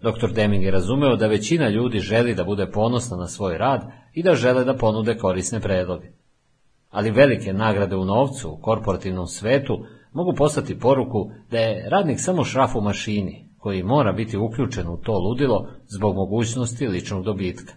Dr. 0.00 0.32
Deming 0.34 0.64
je 0.64 0.70
razumeo 0.70 1.16
da 1.16 1.26
većina 1.26 1.68
ljudi 1.68 1.98
želi 1.98 2.34
da 2.34 2.44
bude 2.44 2.70
ponosna 2.70 3.16
na 3.16 3.26
svoj 3.26 3.58
rad 3.58 3.90
i 4.14 4.22
da 4.22 4.34
žele 4.34 4.64
da 4.64 4.76
ponude 4.76 5.16
korisne 5.16 5.60
predloge. 5.60 6.19
Ali 6.90 7.10
velike 7.10 7.52
nagrade 7.52 7.96
u 7.96 8.04
novcu 8.04 8.50
u 8.50 8.56
korporativnom 8.56 9.26
svetu 9.26 9.84
mogu 10.12 10.34
postati 10.34 10.78
poruku 10.78 11.30
da 11.50 11.58
je 11.58 11.88
radnik 11.90 12.20
samo 12.20 12.44
šraf 12.44 12.76
u 12.76 12.80
mašini, 12.80 13.48
koji 13.58 13.82
mora 13.82 14.12
biti 14.12 14.36
uključen 14.36 14.88
u 14.88 14.96
to 14.96 15.18
ludilo 15.18 15.68
zbog 15.86 16.16
mogućnosti 16.16 16.88
ličnog 16.88 17.24
dobitka. 17.24 17.74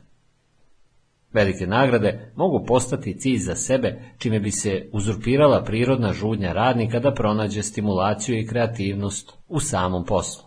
Velike 1.34 1.68
nagrade 1.68 2.32
mogu 2.36 2.66
postati 2.66 3.20
cilj 3.20 3.38
za 3.38 3.56
sebe, 3.56 4.02
čime 4.18 4.40
bi 4.40 4.52
se 4.52 4.90
uzurpirala 4.92 5.64
prirodna 5.64 6.14
žudnja 6.14 6.54
radnika 6.54 7.00
da 7.00 7.14
pronađe 7.14 7.64
stimulaciju 7.64 8.40
i 8.40 8.48
kreativnost 8.48 9.34
u 9.48 9.60
samom 9.60 10.06
poslu. 10.06 10.44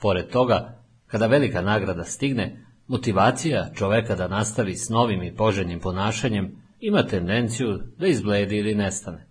Pored 0.00 0.30
toga, 0.30 0.82
kada 1.06 1.26
velika 1.26 1.62
nagrada 1.62 2.04
stigne, 2.04 2.64
motivacija 2.86 3.70
čoveka 3.74 4.14
da 4.14 4.28
nastavi 4.28 4.76
s 4.76 4.88
novim 4.88 5.22
i 5.22 5.34
poželjnim 5.34 5.80
ponašanjem 5.80 6.63
ima 6.86 7.02
tendenciju 7.02 7.78
da 7.98 8.06
izbledi 8.06 8.56
ili 8.56 8.74
nestane. 8.74 9.26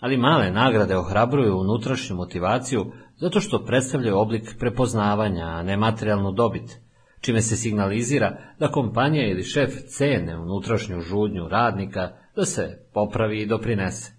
Ali 0.00 0.16
male 0.16 0.50
nagrade 0.50 0.96
ohrabruju 0.96 1.58
unutrašnju 1.58 2.16
motivaciju 2.16 2.92
zato 3.16 3.40
što 3.40 3.64
predstavljaju 3.64 4.18
oblik 4.18 4.56
prepoznavanja, 4.58 5.44
a 5.44 5.62
ne 5.62 5.76
materijalnu 5.76 6.32
dobit, 6.32 6.80
čime 7.20 7.42
se 7.42 7.56
signalizira 7.56 8.38
da 8.58 8.68
kompanija 8.68 9.26
ili 9.26 9.42
šef 9.42 9.70
cene 9.88 10.38
unutrašnju 10.38 11.00
žudnju 11.00 11.48
radnika 11.48 12.10
da 12.36 12.44
se 12.44 12.88
popravi 12.94 13.42
i 13.42 13.46
doprinese. 13.46 14.12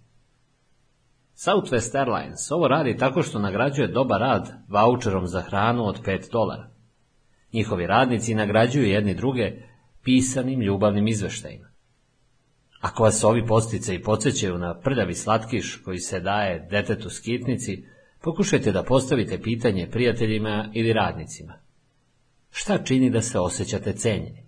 Southwest 1.36 1.96
Airlines 2.00 2.52
ovo 2.52 2.68
radi 2.68 2.98
tako 2.98 3.24
što 3.24 3.40
nagrađuje 3.40 3.88
dobar 3.88 4.22
rad 4.22 4.52
voucherom 4.68 5.28
za 5.28 5.42
hranu 5.42 5.86
od 5.86 6.02
5 6.06 6.32
dolara. 6.32 6.70
Njihovi 7.54 7.88
radnici 7.88 8.36
nagrađuju 8.36 8.88
jedni 8.88 9.14
druge 9.14 9.52
pisanim 10.04 10.62
ljubavnim 10.62 11.08
izveštajima. 11.08 11.77
Ako 12.82 13.04
vas 13.04 13.24
ovi 13.24 13.46
postice 13.46 13.96
i 13.96 14.02
podsjećaju 14.02 14.58
na 14.58 14.80
prljavi 14.80 15.14
slatkiš 15.14 15.76
koji 15.86 16.00
se 16.00 16.20
daje 16.20 16.68
detetu 16.72 17.10
skitnici, 17.10 17.84
pokušajte 18.22 18.72
da 18.72 18.84
postavite 18.84 19.42
pitanje 19.42 19.90
prijateljima 19.92 20.70
ili 20.74 20.94
radnicima. 20.94 21.54
Šta 22.50 22.78
čini 22.84 23.10
da 23.10 23.22
se 23.22 23.40
osjećate 23.40 23.94
cenjeni? 23.94 24.48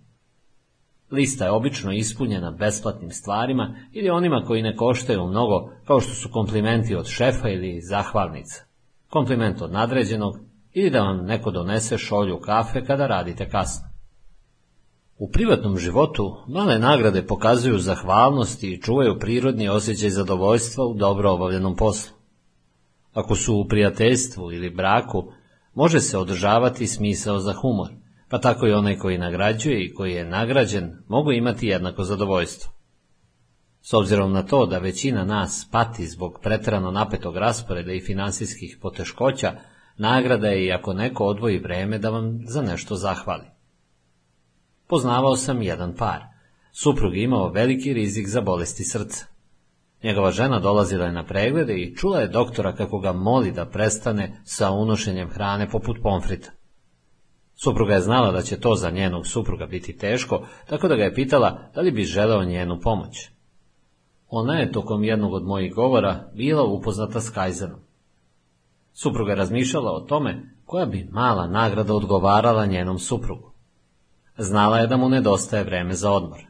Lista 1.10 1.44
je 1.44 1.50
obično 1.50 1.92
ispunjena 1.92 2.50
besplatnim 2.50 3.10
stvarima 3.10 3.76
ili 3.92 4.10
onima 4.10 4.44
koji 4.46 4.62
ne 4.62 4.76
koštaju 4.76 5.26
mnogo, 5.26 5.72
kao 5.86 6.00
što 6.00 6.14
su 6.14 6.28
komplimenti 6.32 6.94
od 6.94 7.06
šefa 7.06 7.48
ili 7.48 7.80
zahvalnica, 7.80 8.64
kompliment 9.08 9.62
od 9.62 9.72
nadređenog 9.72 10.38
ili 10.72 10.90
da 10.90 11.02
vam 11.02 11.26
neko 11.26 11.50
donese 11.50 11.98
šolju 11.98 12.40
kafe 12.40 12.84
kada 12.84 13.06
radite 13.06 13.48
kasno. 13.48 13.89
U 15.20 15.28
privatnom 15.28 15.78
životu 15.78 16.36
male 16.48 16.78
nagrade 16.78 17.26
pokazuju 17.26 17.78
zahvalnost 17.78 18.62
i 18.64 18.80
čuvaju 18.82 19.18
prirodni 19.18 19.68
osjećaj 19.68 20.10
zadovoljstva 20.10 20.86
u 20.86 20.94
dobro 20.94 21.32
obavljenom 21.32 21.76
poslu. 21.76 22.16
Ako 23.12 23.34
su 23.34 23.56
u 23.56 23.68
prijateljstvu 23.68 24.52
ili 24.52 24.70
braku, 24.70 25.32
može 25.74 26.00
se 26.00 26.18
održavati 26.18 26.86
smisao 26.86 27.38
za 27.38 27.52
humor, 27.52 27.88
pa 28.28 28.38
tako 28.38 28.66
i 28.66 28.72
onaj 28.72 28.98
koji 28.98 29.18
nagrađuje 29.18 29.84
i 29.84 29.94
koji 29.94 30.12
je 30.12 30.24
nagrađen 30.24 31.02
mogu 31.08 31.32
imati 31.32 31.66
jednako 31.66 32.04
zadovoljstvo. 32.04 32.72
S 33.80 33.94
obzirom 33.94 34.32
na 34.32 34.42
to 34.42 34.66
da 34.66 34.78
većina 34.78 35.24
nas 35.24 35.68
pati 35.72 36.06
zbog 36.06 36.38
pretrano 36.42 36.90
napetog 36.90 37.36
rasporeda 37.36 37.92
i 37.92 38.00
finansijskih 38.00 38.78
poteškoća, 38.82 39.52
nagrada 39.96 40.48
je 40.48 40.66
i 40.66 40.72
ako 40.72 40.92
neko 40.92 41.24
odvoji 41.24 41.58
vreme 41.58 41.98
da 41.98 42.10
vam 42.10 42.40
za 42.46 42.62
nešto 42.62 42.96
zahvali. 42.96 43.59
Poznavao 44.90 45.36
sam 45.36 45.62
jedan 45.62 45.94
par. 45.94 46.22
Suprug 46.72 47.16
je 47.16 47.22
imao 47.22 47.48
veliki 47.48 47.92
rizik 47.92 48.28
za 48.28 48.40
bolesti 48.40 48.84
srca. 48.84 49.24
Njegova 50.02 50.30
žena 50.30 50.58
dolazila 50.58 51.04
je 51.04 51.12
na 51.12 51.24
preglede 51.26 51.74
i 51.74 51.96
čula 51.96 52.20
je 52.20 52.28
doktora 52.28 52.72
kako 52.72 52.98
ga 52.98 53.12
moli 53.12 53.52
da 53.52 53.66
prestane 53.66 54.40
sa 54.44 54.70
unošenjem 54.70 55.30
hrane 55.30 55.68
poput 55.68 55.96
pomfrita. 56.02 56.50
Supruga 57.54 57.94
je 57.94 58.00
znala 58.00 58.32
da 58.32 58.42
će 58.42 58.60
to 58.60 58.74
za 58.74 58.90
njenog 58.90 59.26
supruga 59.26 59.66
biti 59.66 59.96
teško, 59.98 60.46
tako 60.68 60.88
da 60.88 60.96
ga 60.96 61.04
je 61.04 61.14
pitala 61.14 61.70
da 61.74 61.80
li 61.80 61.90
bi 61.90 62.04
želeo 62.04 62.44
njenu 62.44 62.80
pomoć. 62.80 63.30
Ona 64.28 64.54
je 64.54 64.72
tokom 64.72 65.04
jednog 65.04 65.32
od 65.32 65.44
mojih 65.44 65.74
govora 65.74 66.30
bila 66.34 66.64
upoznata 66.64 67.20
s 67.20 67.30
Kajzerom. 67.30 67.80
Supruga 68.92 69.32
je 69.32 69.36
razmišljala 69.36 69.92
o 69.92 70.00
tome 70.00 70.54
koja 70.64 70.86
bi 70.86 71.08
mala 71.12 71.46
nagrada 71.46 71.94
odgovarala 71.94 72.66
njenom 72.66 72.98
suprugu. 72.98 73.49
Znala 74.42 74.78
je 74.78 74.86
da 74.86 74.96
mu 74.96 75.08
nedostaje 75.08 75.64
vreme 75.64 75.94
za 75.94 76.10
odmor. 76.10 76.40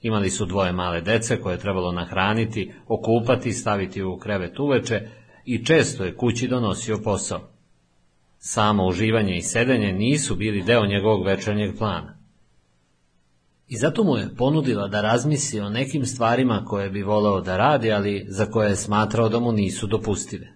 Imali 0.00 0.30
su 0.30 0.46
dvoje 0.46 0.72
male 0.72 1.00
dece 1.00 1.40
koje 1.40 1.54
je 1.54 1.60
trebalo 1.60 1.92
nahraniti, 1.92 2.72
okupati, 2.86 3.52
staviti 3.52 4.02
u 4.02 4.18
krevet 4.18 4.58
uveče 4.58 5.08
i 5.44 5.64
često 5.64 6.04
je 6.04 6.16
kući 6.16 6.48
donosio 6.48 6.98
posao. 7.04 7.40
Samo 8.38 8.86
uživanje 8.86 9.36
i 9.36 9.42
sedenje 9.42 9.92
nisu 9.92 10.36
bili 10.36 10.62
deo 10.62 10.86
njegovog 10.86 11.26
večernjeg 11.26 11.78
plana. 11.78 12.18
I 13.68 13.76
zato 13.76 14.04
mu 14.04 14.16
je 14.16 14.34
ponudila 14.36 14.88
da 14.88 15.00
razmisli 15.00 15.60
o 15.60 15.70
nekim 15.70 16.06
stvarima 16.06 16.64
koje 16.64 16.90
bi 16.90 17.02
voleo 17.02 17.40
da 17.40 17.56
radi, 17.56 17.92
ali 17.92 18.26
za 18.28 18.46
koje 18.46 18.68
je 18.68 18.76
smatrao 18.76 19.28
da 19.28 19.38
mu 19.38 19.52
nisu 19.52 19.86
dopustive. 19.86 20.46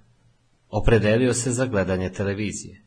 Opredelio 0.69 1.35
se 1.35 1.51
za 1.51 1.67
gledanje 1.67 2.11
televizije. 2.11 2.83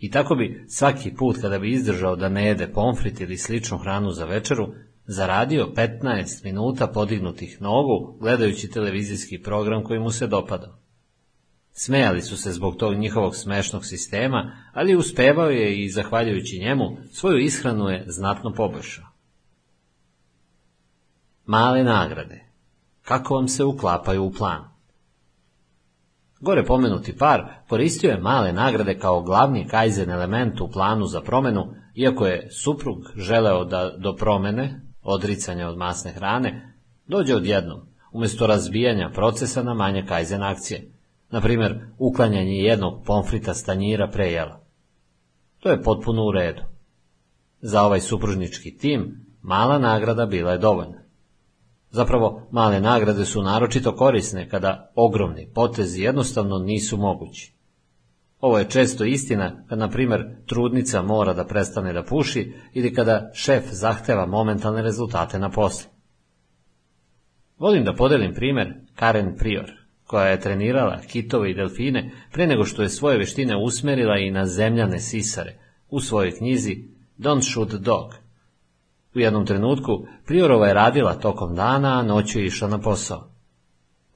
I 0.00 0.10
tako 0.10 0.34
bi 0.34 0.64
svaki 0.68 1.14
put 1.14 1.40
kada 1.40 1.58
bi 1.58 1.70
izdržao 1.70 2.16
da 2.16 2.28
ne 2.28 2.46
jede 2.46 2.72
pomfrit 2.72 3.20
ili 3.20 3.36
sličnu 3.36 3.78
hranu 3.78 4.10
za 4.10 4.24
večeru, 4.24 4.68
zaradio 5.06 5.72
15 5.76 6.44
minuta 6.44 6.86
podignutih 6.86 7.62
nogu 7.62 8.18
gledajući 8.20 8.70
televizijski 8.70 9.42
program 9.42 9.84
koji 9.84 10.00
mu 10.00 10.10
se 10.10 10.26
dopadao. 10.26 10.78
Smejali 11.72 12.22
su 12.22 12.36
se 12.36 12.52
zbog 12.52 12.76
tog 12.76 12.94
njihovog 12.94 13.36
smešnog 13.36 13.86
sistema, 13.86 14.56
ali 14.72 14.96
uspevao 14.96 15.50
je 15.50 15.84
i, 15.84 15.90
zahvaljujući 15.90 16.58
njemu, 16.58 16.96
svoju 17.12 17.38
ishranu 17.38 17.88
je 17.88 18.04
znatno 18.06 18.52
poboljšao. 18.52 19.04
Male 21.46 21.84
nagrade. 21.84 22.44
Kako 23.02 23.34
vam 23.34 23.48
se 23.48 23.64
uklapaju 23.64 24.24
u 24.24 24.32
plan? 24.32 24.69
Gore 26.40 26.64
pomenuti 26.64 27.16
par 27.16 27.44
koristio 27.68 28.10
je 28.10 28.18
male 28.18 28.52
nagrade 28.52 28.98
kao 28.98 29.22
glavni 29.22 29.66
kajzen 29.66 30.10
element 30.10 30.60
u 30.60 30.70
planu 30.70 31.06
za 31.06 31.20
promenu, 31.20 31.74
iako 31.94 32.26
je 32.26 32.48
suprug 32.50 32.98
želeo 33.16 33.64
da 33.64 33.96
do 33.98 34.16
promene, 34.16 34.80
odricanja 35.02 35.68
od 35.68 35.78
masne 35.78 36.12
hrane, 36.12 36.74
dođe 37.06 37.36
odjednom, 37.36 37.80
umjesto 38.12 38.46
razbijanja 38.46 39.10
procesa 39.14 39.62
na 39.62 39.74
manje 39.74 40.04
kajzen 40.06 40.42
akcije, 40.42 40.92
na 41.30 41.40
primjer 41.40 41.78
uklanjanje 41.98 42.54
jednog 42.54 43.04
pomfrita 43.04 43.54
stanjira 43.54 44.08
prejela. 44.08 44.60
To 45.60 45.70
je 45.70 45.82
potpuno 45.82 46.24
u 46.24 46.32
redu. 46.32 46.62
Za 47.60 47.82
ovaj 47.82 48.00
supružnički 48.00 48.76
tim 48.76 49.26
mala 49.42 49.78
nagrada 49.78 50.26
bila 50.26 50.52
je 50.52 50.58
dovoljna. 50.58 51.02
Zapravo, 51.90 52.48
male 52.50 52.80
nagrade 52.80 53.24
su 53.24 53.42
naročito 53.42 53.96
korisne 53.96 54.48
kada 54.48 54.92
ogromni 54.94 55.48
potezi 55.54 56.02
jednostavno 56.02 56.58
nisu 56.58 56.96
mogući. 56.96 57.52
Ovo 58.40 58.58
je 58.58 58.70
često 58.70 59.04
istina 59.04 59.64
kad, 59.68 59.78
na 59.78 59.88
primjer, 59.88 60.26
trudnica 60.46 61.02
mora 61.02 61.32
da 61.32 61.44
prestane 61.44 61.92
da 61.92 62.02
puši 62.02 62.52
ili 62.74 62.94
kada 62.94 63.30
šef 63.34 63.64
zahteva 63.70 64.26
momentalne 64.26 64.82
rezultate 64.82 65.38
na 65.38 65.50
poslu. 65.50 65.90
Volim 67.58 67.84
da 67.84 67.94
podelim 67.94 68.34
primjer 68.34 68.74
Karen 68.94 69.36
Prior, 69.36 69.72
koja 70.04 70.26
je 70.26 70.40
trenirala 70.40 71.00
kitove 71.00 71.50
i 71.50 71.54
delfine 71.54 72.10
pre 72.32 72.46
nego 72.46 72.64
što 72.64 72.82
je 72.82 72.88
svoje 72.88 73.18
veštine 73.18 73.56
usmerila 73.56 74.18
i 74.18 74.30
na 74.30 74.46
zemljane 74.46 74.98
sisare 74.98 75.58
u 75.88 76.00
svojoj 76.00 76.36
knjizi 76.36 76.84
Don't 77.18 77.52
Shoot 77.52 77.70
Dog. 77.70 78.14
U 79.14 79.18
jednom 79.18 79.46
trenutku 79.46 80.06
Priorova 80.26 80.66
je 80.66 80.74
radila 80.74 81.14
tokom 81.14 81.54
dana, 81.54 81.98
a 81.98 82.02
noću 82.02 82.38
je 82.38 82.46
išla 82.46 82.68
na 82.68 82.78
posao. 82.78 83.30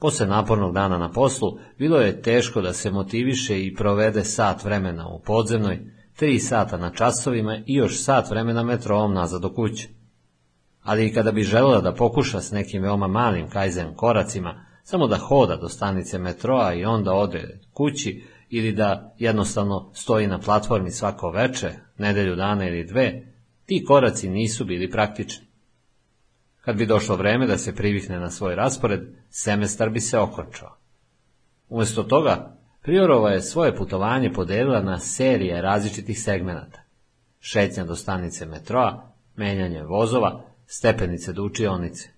Posle 0.00 0.26
napornog 0.26 0.74
dana 0.74 0.98
na 0.98 1.10
poslu, 1.10 1.58
bilo 1.78 1.98
je 1.98 2.22
teško 2.22 2.60
da 2.60 2.72
se 2.72 2.90
motiviše 2.90 3.64
i 3.64 3.74
provede 3.74 4.24
sat 4.24 4.64
vremena 4.64 5.08
u 5.08 5.22
podzemnoj, 5.22 5.80
tri 6.16 6.38
sata 6.38 6.76
na 6.76 6.90
časovima 6.90 7.58
i 7.66 7.74
još 7.74 8.02
sat 8.02 8.30
vremena 8.30 8.62
metrovom 8.62 9.14
nazad 9.14 9.42
do 9.42 9.54
kuće. 9.54 9.88
ali 10.82 11.06
i 11.06 11.14
kada 11.14 11.32
bi 11.32 11.42
želela 11.42 11.80
da 11.80 11.94
pokuša 11.94 12.40
s 12.40 12.50
nekim 12.50 12.82
veoma 12.82 13.06
malim 13.06 13.48
kajzen 13.48 13.94
koracima, 13.94 14.66
samo 14.82 15.06
da 15.06 15.16
hoda 15.16 15.56
do 15.56 15.68
stanice 15.68 16.18
metroa 16.18 16.74
i 16.74 16.84
onda 16.84 17.12
ode 17.12 17.60
kući 17.72 18.24
ili 18.48 18.72
da 18.72 19.14
jednostavno 19.18 19.90
stoji 19.94 20.26
na 20.26 20.38
platformi 20.38 20.90
svako 20.90 21.30
veče, 21.30 21.70
nedelju 21.98 22.36
dana 22.36 22.68
ili 22.68 22.84
dve, 22.84 23.33
ti 23.66 23.84
koraci 23.84 24.28
nisu 24.28 24.64
bili 24.64 24.90
praktični. 24.90 25.46
Kad 26.60 26.76
bi 26.76 26.86
došlo 26.86 27.16
vreme 27.16 27.46
da 27.46 27.58
se 27.58 27.74
privikne 27.74 28.18
na 28.20 28.30
svoj 28.30 28.54
raspored, 28.54 29.00
semestar 29.30 29.90
bi 29.90 30.00
se 30.00 30.18
okončao. 30.18 30.76
Umjesto 31.68 32.02
toga, 32.02 32.54
Priorova 32.84 33.30
je 33.30 33.42
svoje 33.42 33.76
putovanje 33.76 34.32
podelila 34.32 34.80
na 34.80 34.98
serije 34.98 35.62
različitih 35.62 36.22
segmenata. 36.22 36.82
Šetnja 37.40 37.84
do 37.84 37.96
stanice 37.96 38.46
metroa, 38.46 39.12
menjanje 39.36 39.82
vozova, 39.82 40.44
stepenice 40.66 41.32
do 41.32 41.44
učionice. 41.44 42.08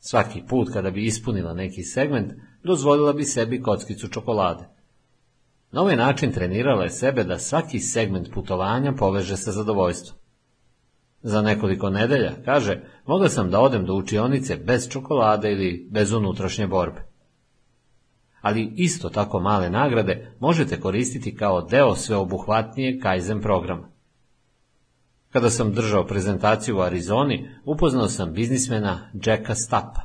Svaki 0.00 0.42
put 0.48 0.72
kada 0.72 0.90
bi 0.90 1.06
ispunila 1.06 1.54
neki 1.54 1.82
segment, 1.82 2.32
dozvolila 2.62 3.12
bi 3.12 3.24
sebi 3.24 3.62
kockicu 3.62 4.08
čokolade. 4.08 4.64
Na 5.72 5.80
ovaj 5.80 5.96
način 5.96 6.32
trenirala 6.32 6.84
je 6.84 6.90
sebe 6.90 7.24
da 7.24 7.38
svaki 7.38 7.80
segment 7.80 8.28
putovanja 8.34 8.92
poveže 8.92 9.36
sa 9.36 9.52
zadovoljstvom. 9.52 10.18
Za 11.26 11.42
nekoliko 11.42 11.90
nedelja, 11.90 12.32
kaže, 12.44 12.80
mogla 13.06 13.28
sam 13.28 13.50
da 13.50 13.60
odem 13.60 13.86
do 13.86 13.94
učionice 13.94 14.56
bez 14.56 14.88
čokolade 14.88 15.52
ili 15.52 15.88
bez 15.90 16.12
unutrašnje 16.12 16.66
borbe. 16.66 17.02
Ali 18.40 18.72
isto 18.76 19.08
tako 19.08 19.40
male 19.40 19.70
nagrade 19.70 20.32
možete 20.40 20.80
koristiti 20.80 21.36
kao 21.36 21.62
deo 21.62 21.94
sveobuhvatnije 21.94 23.00
Kaizen 23.00 23.40
programa. 23.40 23.88
Kada 25.30 25.50
sam 25.50 25.72
držao 25.72 26.06
prezentaciju 26.06 26.76
u 26.76 26.80
Arizoni, 26.80 27.48
upoznao 27.64 28.08
sam 28.08 28.32
biznismena 28.32 29.10
Jacka 29.24 29.54
Stappa. 29.54 30.00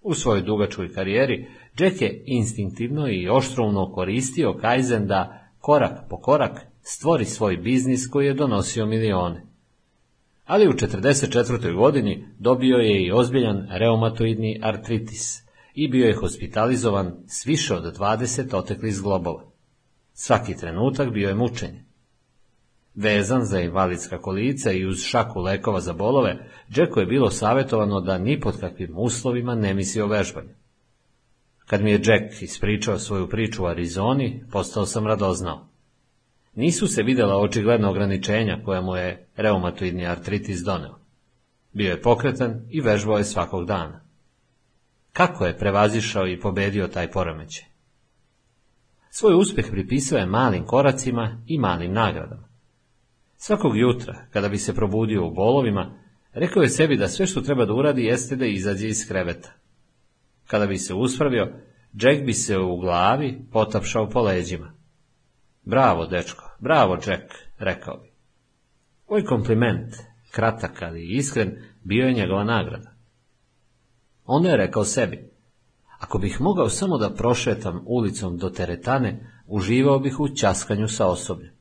U 0.00 0.14
svojoj 0.14 0.42
dugačkoj 0.42 0.92
karijeri, 0.92 1.48
Jack 1.78 2.00
je 2.00 2.22
instinktivno 2.26 3.08
i 3.08 3.28
oštrovno 3.28 3.92
koristio 3.92 4.58
Kaizen 4.60 5.06
da, 5.06 5.50
korak 5.58 6.08
po 6.10 6.16
korak, 6.20 6.66
stvori 6.82 7.24
svoj 7.24 7.56
biznis 7.56 8.08
koji 8.10 8.26
je 8.26 8.34
donosio 8.34 8.86
milione. 8.86 9.47
Ali 10.48 10.68
u 10.68 10.72
44. 10.72 11.74
godini 11.74 12.28
dobio 12.38 12.76
je 12.76 13.06
i 13.06 13.12
ozbiljan 13.12 13.66
reumatoidni 13.70 14.60
artritis 14.62 15.42
i 15.74 15.88
bio 15.88 16.06
je 16.06 16.16
hospitalizovan 16.16 17.14
s 17.26 17.46
više 17.46 17.74
od 17.74 17.98
20 17.98 18.56
oteklih 18.56 18.94
zglobova. 18.94 19.44
Svaki 20.12 20.56
trenutak 20.56 21.10
bio 21.10 21.28
je 21.28 21.34
mučenje. 21.34 21.84
Vezan 22.94 23.44
za 23.44 23.60
invalidska 23.60 24.20
kolica 24.20 24.72
i 24.72 24.86
uz 24.86 25.02
šaku 25.02 25.40
lekova 25.40 25.80
za 25.80 25.92
bolove, 25.92 26.36
Jacku 26.76 27.00
je 27.00 27.06
bilo 27.06 27.30
savjetovano 27.30 28.00
da 28.00 28.18
ni 28.18 28.40
pod 28.40 28.60
kakvim 28.60 28.98
uslovima 28.98 29.54
ne 29.54 29.74
misli 29.74 30.02
o 30.02 30.06
vežbanju. 30.06 30.54
Kad 31.66 31.82
mi 31.82 31.90
je 31.90 32.00
Jack 32.04 32.42
ispričao 32.42 32.98
svoju 32.98 33.28
priču 33.28 33.62
u 33.62 33.66
Arizoni, 33.66 34.44
postao 34.52 34.86
sam 34.86 35.06
radoznao. 35.06 35.67
Nisu 36.54 36.86
se 36.86 37.02
vidjela 37.02 37.40
očigledna 37.40 37.90
ograničenja 37.90 38.58
koja 38.64 38.80
mu 38.80 38.96
je 38.96 39.28
reumatoidni 39.36 40.06
artritis 40.06 40.60
doneo. 40.60 40.98
Bio 41.72 41.90
je 41.90 42.02
pokretan 42.02 42.66
i 42.70 42.80
vežbao 42.80 43.18
je 43.18 43.24
svakog 43.24 43.66
dana. 43.66 44.00
Kako 45.12 45.46
je 45.46 45.58
prevazišao 45.58 46.28
i 46.28 46.40
pobedio 46.40 46.88
taj 46.88 47.10
poremećaj? 47.10 47.68
Svoj 49.10 49.34
uspjeh 49.34 49.66
pripisao 49.70 50.18
je 50.18 50.26
malim 50.26 50.64
koracima 50.64 51.42
i 51.46 51.58
malim 51.58 51.92
nagradama. 51.92 52.48
Svakog 53.36 53.78
jutra, 53.78 54.26
kada 54.30 54.48
bi 54.48 54.58
se 54.58 54.74
probudio 54.74 55.26
u 55.26 55.34
bolovima, 55.34 55.98
rekao 56.32 56.62
je 56.62 56.68
sebi 56.68 56.96
da 56.96 57.08
sve 57.08 57.26
što 57.26 57.40
treba 57.40 57.64
da 57.64 57.74
uradi 57.74 58.04
jeste 58.04 58.36
da 58.36 58.46
izađe 58.46 58.88
iz 58.88 59.08
kreveta. 59.08 59.52
Kada 60.46 60.66
bi 60.66 60.78
se 60.78 60.94
uspravio, 60.94 61.52
Jack 61.92 62.24
bi 62.26 62.32
se 62.32 62.58
u 62.58 62.76
glavi 62.76 63.38
potapšao 63.52 64.08
po 64.08 64.20
leđima. 64.20 64.77
Bravo, 65.68 66.06
dečko, 66.06 66.44
bravo, 66.58 66.94
Jack, 66.94 67.34
rekao 67.58 67.96
bi. 67.96 68.12
Ovaj 69.06 69.24
kompliment, 69.24 69.94
kratak 70.30 70.82
ali 70.82 71.16
iskren, 71.16 71.52
bio 71.84 72.06
je 72.06 72.14
njegova 72.14 72.44
nagrada. 72.44 72.90
Onda 74.24 74.48
je 74.48 74.56
rekao 74.56 74.84
sebi, 74.84 75.30
ako 75.98 76.18
bih 76.18 76.40
mogao 76.40 76.68
samo 76.68 76.98
da 76.98 77.14
prošetam 77.14 77.82
ulicom 77.86 78.38
do 78.38 78.50
teretane, 78.50 79.32
uživao 79.46 79.98
bih 79.98 80.20
u 80.20 80.28
časkanju 80.36 80.88
sa 80.88 81.06
osobljem. 81.06 81.52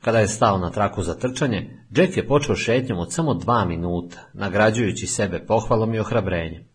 Kada 0.00 0.18
je 0.18 0.28
stao 0.28 0.58
na 0.58 0.70
traku 0.70 1.02
za 1.02 1.14
trčanje, 1.14 1.86
Jack 1.90 2.16
je 2.16 2.28
počeo 2.28 2.56
šetnjom 2.56 2.98
od 2.98 3.12
samo 3.12 3.34
dva 3.34 3.64
minuta, 3.64 4.30
nagrađujući 4.32 5.06
sebe 5.06 5.46
pohvalom 5.46 5.94
i 5.94 5.98
ohrabrenjem. 5.98 6.73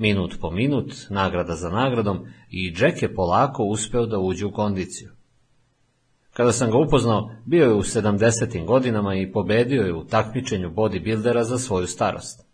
Minut 0.00 0.36
po 0.40 0.50
minut, 0.50 0.94
nagrada 1.10 1.54
za 1.54 1.70
nagradom, 1.70 2.26
i 2.50 2.74
Jack 2.78 3.02
je 3.02 3.14
polako 3.14 3.64
uspeo 3.64 4.06
da 4.06 4.18
uđe 4.18 4.46
u 4.46 4.52
kondiciju. 4.52 5.10
Kada 6.32 6.52
sam 6.52 6.70
ga 6.70 6.78
upoznao, 6.78 7.30
bio 7.46 7.64
je 7.64 7.72
u 7.72 7.82
sedamdesetim 7.82 8.66
godinama 8.66 9.14
i 9.14 9.32
pobedio 9.32 9.82
je 9.82 9.94
u 9.94 10.04
takmičenju 10.04 10.70
bodybuildera 10.70 11.42
za 11.42 11.58
svoju 11.58 11.86
starost. 11.86 12.46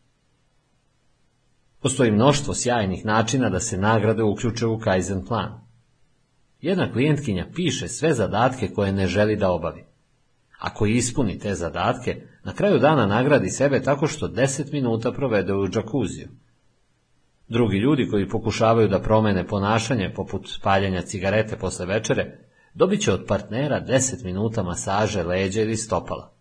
Postoji 1.83 2.11
mnoštvo 2.11 2.55
sjajnih 2.55 3.05
načina 3.05 3.51
da 3.51 3.61
se 3.61 3.79
nagrade 3.79 4.23
uključe 4.23 4.67
u 4.67 4.79
Kaizen 4.79 5.25
plan. 5.25 5.61
Jedna 6.61 6.93
klijentkinja 6.93 7.47
piše 7.55 7.89
sve 7.89 8.15
zadatke 8.15 8.69
koje 8.69 8.93
ne 8.93 9.07
želi 9.07 9.37
da 9.37 9.51
obavi. 9.51 9.85
Ako 10.59 10.87
ispuni 10.87 11.39
te 11.39 11.55
zadatke, 11.55 12.23
na 12.45 12.53
kraju 12.53 12.79
dana 12.79 13.07
nagradi 13.07 13.51
sebe 13.51 13.83
tako 13.83 14.07
što 14.07 14.29
10 14.29 14.73
minuta 14.73 15.13
provede 15.13 15.55
u 15.55 15.69
džakuziju. 15.69 16.29
Drugi 17.49 17.77
ljudi 17.77 18.09
koji 18.09 18.29
pokušavaju 18.29 18.89
da 18.89 19.03
promene 19.03 19.47
ponašanje 19.47 20.13
poput 20.15 20.59
paljenja 20.63 21.03
cigarete 21.03 21.57
posle 21.57 21.87
večere, 21.87 22.39
dobit 22.75 23.01
će 23.01 23.13
od 23.13 23.25
partnera 23.29 23.85
10 23.89 24.25
minuta 24.25 24.63
masaže 24.63 25.23
leđa 25.23 25.61
ili 25.61 25.77
stopala. 25.77 26.33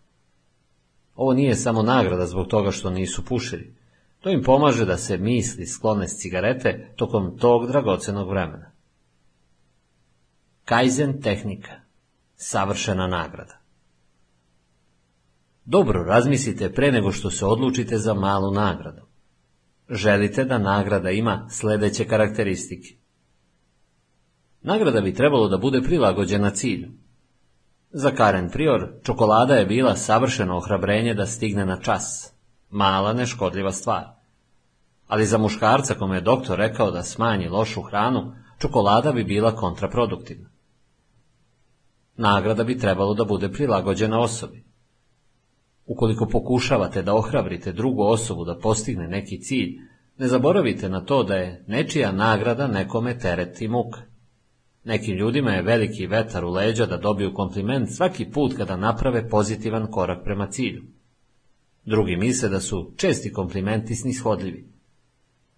Ovo 1.14 1.32
nije 1.32 1.54
samo 1.54 1.82
nagrada 1.82 2.26
zbog 2.26 2.46
toga 2.46 2.70
što 2.70 2.90
nisu 2.90 3.24
pušili. 3.24 3.74
To 4.20 4.30
im 4.30 4.42
pomaže 4.42 4.84
da 4.84 4.96
se 4.96 5.18
misli 5.18 5.66
sklone 5.66 6.08
s 6.08 6.18
cigarete 6.18 6.92
tokom 6.96 7.38
tog 7.38 7.66
dragocenog 7.66 8.28
vremena. 8.28 8.70
Kaizen 10.64 11.22
tehnika. 11.22 11.72
Savršena 12.36 13.06
nagrada. 13.06 13.58
Dobro 15.64 16.04
razmislite 16.04 16.72
pre 16.72 16.92
nego 16.92 17.12
što 17.12 17.30
se 17.30 17.46
odlučite 17.46 17.98
za 17.98 18.14
malu 18.14 18.50
nagradu. 18.50 19.05
Želite 19.90 20.44
da 20.44 20.58
nagrada 20.58 21.10
ima 21.10 21.46
sledeće 21.50 22.04
karakteristike. 22.04 22.94
Nagrada 24.62 25.00
bi 25.00 25.14
trebalo 25.14 25.48
da 25.48 25.58
bude 25.58 25.82
prilagođena 25.82 26.50
cilju. 26.50 26.88
Za 27.90 28.10
Karen 28.10 28.50
Prior 28.50 28.88
čokolada 29.02 29.54
je 29.54 29.66
bila 29.66 29.96
savršeno 29.96 30.56
ohrabrenje 30.56 31.14
da 31.14 31.26
stigne 31.26 31.66
na 31.66 31.80
čas. 31.80 32.32
Mala 32.70 33.12
neškodljiva 33.12 33.72
stvar. 33.72 34.04
Ali 35.06 35.26
za 35.26 35.38
muškarca 35.38 35.94
kome 35.94 36.16
je 36.16 36.20
doktor 36.20 36.58
rekao 36.58 36.90
da 36.90 37.02
smanji 37.02 37.48
lošu 37.48 37.82
hranu, 37.82 38.34
čokolada 38.58 39.12
bi 39.12 39.24
bila 39.24 39.56
kontraproduktivna. 39.56 40.48
Nagrada 42.16 42.64
bi 42.64 42.78
trebalo 42.78 43.14
da 43.14 43.24
bude 43.24 43.52
prilagođena 43.52 44.20
osobi. 44.20 44.65
Ukoliko 45.86 46.26
pokušavate 46.26 47.02
da 47.02 47.14
ohrabrite 47.14 47.72
drugu 47.72 48.02
osobu 48.02 48.44
da 48.44 48.58
postigne 48.58 49.08
neki 49.08 49.40
cilj, 49.40 49.78
ne 50.18 50.28
zaboravite 50.28 50.88
na 50.88 51.04
to 51.04 51.22
da 51.22 51.34
je 51.34 51.64
nečija 51.66 52.12
nagrada 52.12 52.66
nekome 52.66 53.18
teret 53.18 53.62
i 53.62 53.68
muka. 53.68 54.00
Nekim 54.84 55.16
ljudima 55.16 55.50
je 55.50 55.62
veliki 55.62 56.06
vetar 56.06 56.44
u 56.44 56.50
leđa 56.50 56.86
da 56.86 56.96
dobiju 56.96 57.34
kompliment 57.34 57.90
svaki 57.90 58.30
put 58.30 58.56
kada 58.56 58.76
naprave 58.76 59.28
pozitivan 59.28 59.86
korak 59.90 60.24
prema 60.24 60.46
cilju. 60.46 60.82
Drugi 61.84 62.16
misle 62.16 62.48
da 62.48 62.60
su 62.60 62.92
česti 62.96 63.32
komplimenti 63.32 63.94
snishodljivi. 63.94 64.68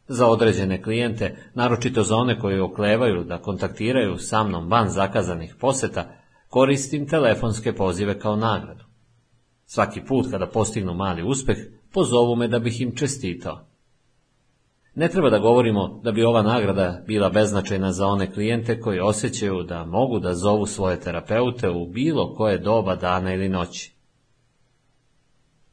Za 0.09 0.27
određene 0.27 0.83
klijente, 0.83 1.37
naročito 1.55 2.03
za 2.03 2.17
one 2.17 2.41
koji 2.41 2.61
oklevaju 2.61 3.25
da 3.25 3.43
kontaktiraju 3.43 4.19
sa 4.19 4.45
mnom 4.45 4.71
van 4.71 4.89
zakazanih 4.89 5.55
poseta, 5.61 6.13
koristim 6.49 7.09
telefonske 7.09 7.73
pozive 7.73 8.19
kao 8.19 8.37
nagradu. 8.37 8.88
Svaki 9.71 10.01
put 10.01 10.31
kada 10.31 10.47
postignu 10.47 10.95
mali 10.95 11.23
uspeh, 11.23 11.57
pozovu 11.93 12.37
me 12.37 12.49
da 12.49 12.59
bih 12.59 12.81
im 12.81 12.97
čestitao. 12.97 13.67
Ne 14.95 15.09
treba 15.09 15.31
da 15.31 15.39
govorimo 15.39 16.01
da 16.05 16.13
bi 16.13 16.25
ova 16.25 16.43
nagrada 16.43 17.03
bila 17.07 17.29
beznačajna 17.29 17.93
za 17.93 18.07
one 18.07 18.33
klijente 18.33 18.81
koji 18.81 19.01
osjećaju 19.01 19.63
da 19.63 19.85
mogu 19.85 20.19
da 20.19 20.35
zovu 20.35 20.67
svoje 20.67 21.01
terapeute 21.01 21.71
u 21.71 21.87
bilo 21.87 22.35
koje 22.35 22.59
doba 22.59 22.97
dana 22.97 23.35
ili 23.35 23.49
noći. 23.49 23.95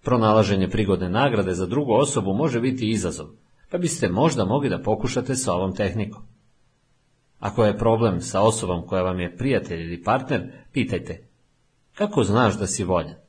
Pronalaženje 0.04 0.70
prigodne 0.70 1.10
nagrade 1.10 1.54
za 1.54 1.66
drugu 1.66 1.94
osobu 1.94 2.34
može 2.34 2.60
biti 2.60 2.90
izazov, 2.90 3.28
pa 3.72 3.78
biste 3.78 4.10
možda 4.10 4.46
mogli 4.46 4.70
da 4.70 4.82
pokušate 4.82 5.36
sa 5.36 5.54
ovom 5.54 5.76
tehnikom. 5.76 6.24
Ako 7.40 7.66
je 7.66 7.78
problem 7.78 8.22
sa 8.22 8.42
osobom 8.42 8.88
koja 8.88 9.04
vam 9.04 9.20
je 9.20 9.38
prijatelj 9.38 9.82
ili 9.82 10.04
partner, 10.04 10.52
pitajte, 10.72 11.28
kako 11.94 12.24
znaš 12.24 12.60
da 12.60 12.68
si 12.68 12.84
voljan? 12.84 13.25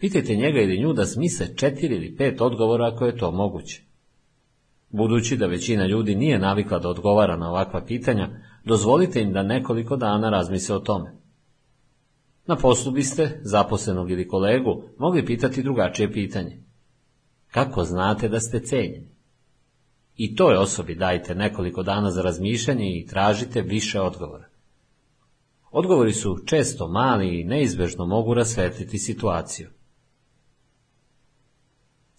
Pitajte 0.00 0.36
njega 0.36 0.60
ili 0.60 0.80
nju 0.80 0.92
da 0.92 1.06
smise 1.06 1.56
četiri 1.56 1.96
ili 1.96 2.16
pet 2.16 2.40
odgovora 2.40 2.90
ako 2.92 3.06
je 3.06 3.16
to 3.16 3.30
moguće. 3.30 3.82
Budući 4.90 5.36
da 5.36 5.46
većina 5.46 5.86
ljudi 5.86 6.14
nije 6.14 6.38
navikla 6.38 6.78
da 6.78 6.88
odgovara 6.88 7.36
na 7.36 7.50
ovakva 7.50 7.84
pitanja, 7.84 8.28
dozvolite 8.64 9.22
im 9.22 9.32
da 9.32 9.42
nekoliko 9.42 9.96
dana 9.96 10.30
razmise 10.30 10.74
o 10.74 10.78
tome. 10.78 11.16
Na 12.46 12.56
poslu 12.56 12.92
biste, 12.92 13.40
zaposlenog 13.42 14.10
ili 14.10 14.28
kolegu, 14.28 14.82
mogli 14.98 15.26
pitati 15.26 15.62
drugačije 15.62 16.12
pitanje. 16.12 16.62
Kako 17.50 17.84
znate 17.84 18.28
da 18.28 18.40
ste 18.40 18.60
cenjeni? 18.60 19.08
I 20.16 20.36
toj 20.36 20.56
osobi 20.56 20.94
dajte 20.94 21.34
nekoliko 21.34 21.82
dana 21.82 22.10
za 22.10 22.22
razmišljanje 22.22 22.86
i 22.86 23.06
tražite 23.06 23.62
više 23.62 24.00
odgovora. 24.00 24.48
Odgovori 25.70 26.12
su 26.12 26.38
često 26.46 26.88
mali 26.88 27.40
i 27.40 27.44
neizbežno 27.44 28.06
mogu 28.06 28.34
rasvetliti 28.34 28.98
situaciju. 28.98 29.68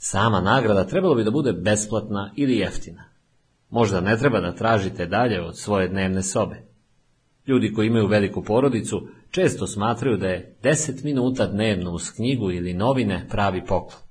Sama 0.04 0.42
nagrada 0.42 0.88
trebalo 0.88 1.16
bi 1.16 1.24
da 1.24 1.32
bude 1.32 1.54
besplatna 1.54 2.32
ili 2.36 2.58
jeftina. 2.58 3.04
Možda 3.70 4.02
ne 4.02 4.18
treba 4.18 4.40
da 4.40 4.56
tražite 4.56 5.06
dalje 5.06 5.42
od 5.42 5.58
svoje 5.58 5.88
dnevne 5.88 6.24
sobe. 6.24 6.56
Ljudi 7.48 7.74
koji 7.74 7.88
imaju 7.88 8.08
veliku 8.08 8.44
porodicu 8.44 9.08
često 9.32 9.68
smatraju 9.68 10.18
da 10.18 10.28
je 10.28 10.58
10 10.64 11.04
minuta 11.04 11.48
dnevno 11.48 11.92
uz 11.92 12.12
knjigu 12.12 12.52
ili 12.52 12.74
novine 12.74 13.28
pravi 13.30 13.66
poklon. 13.66 14.02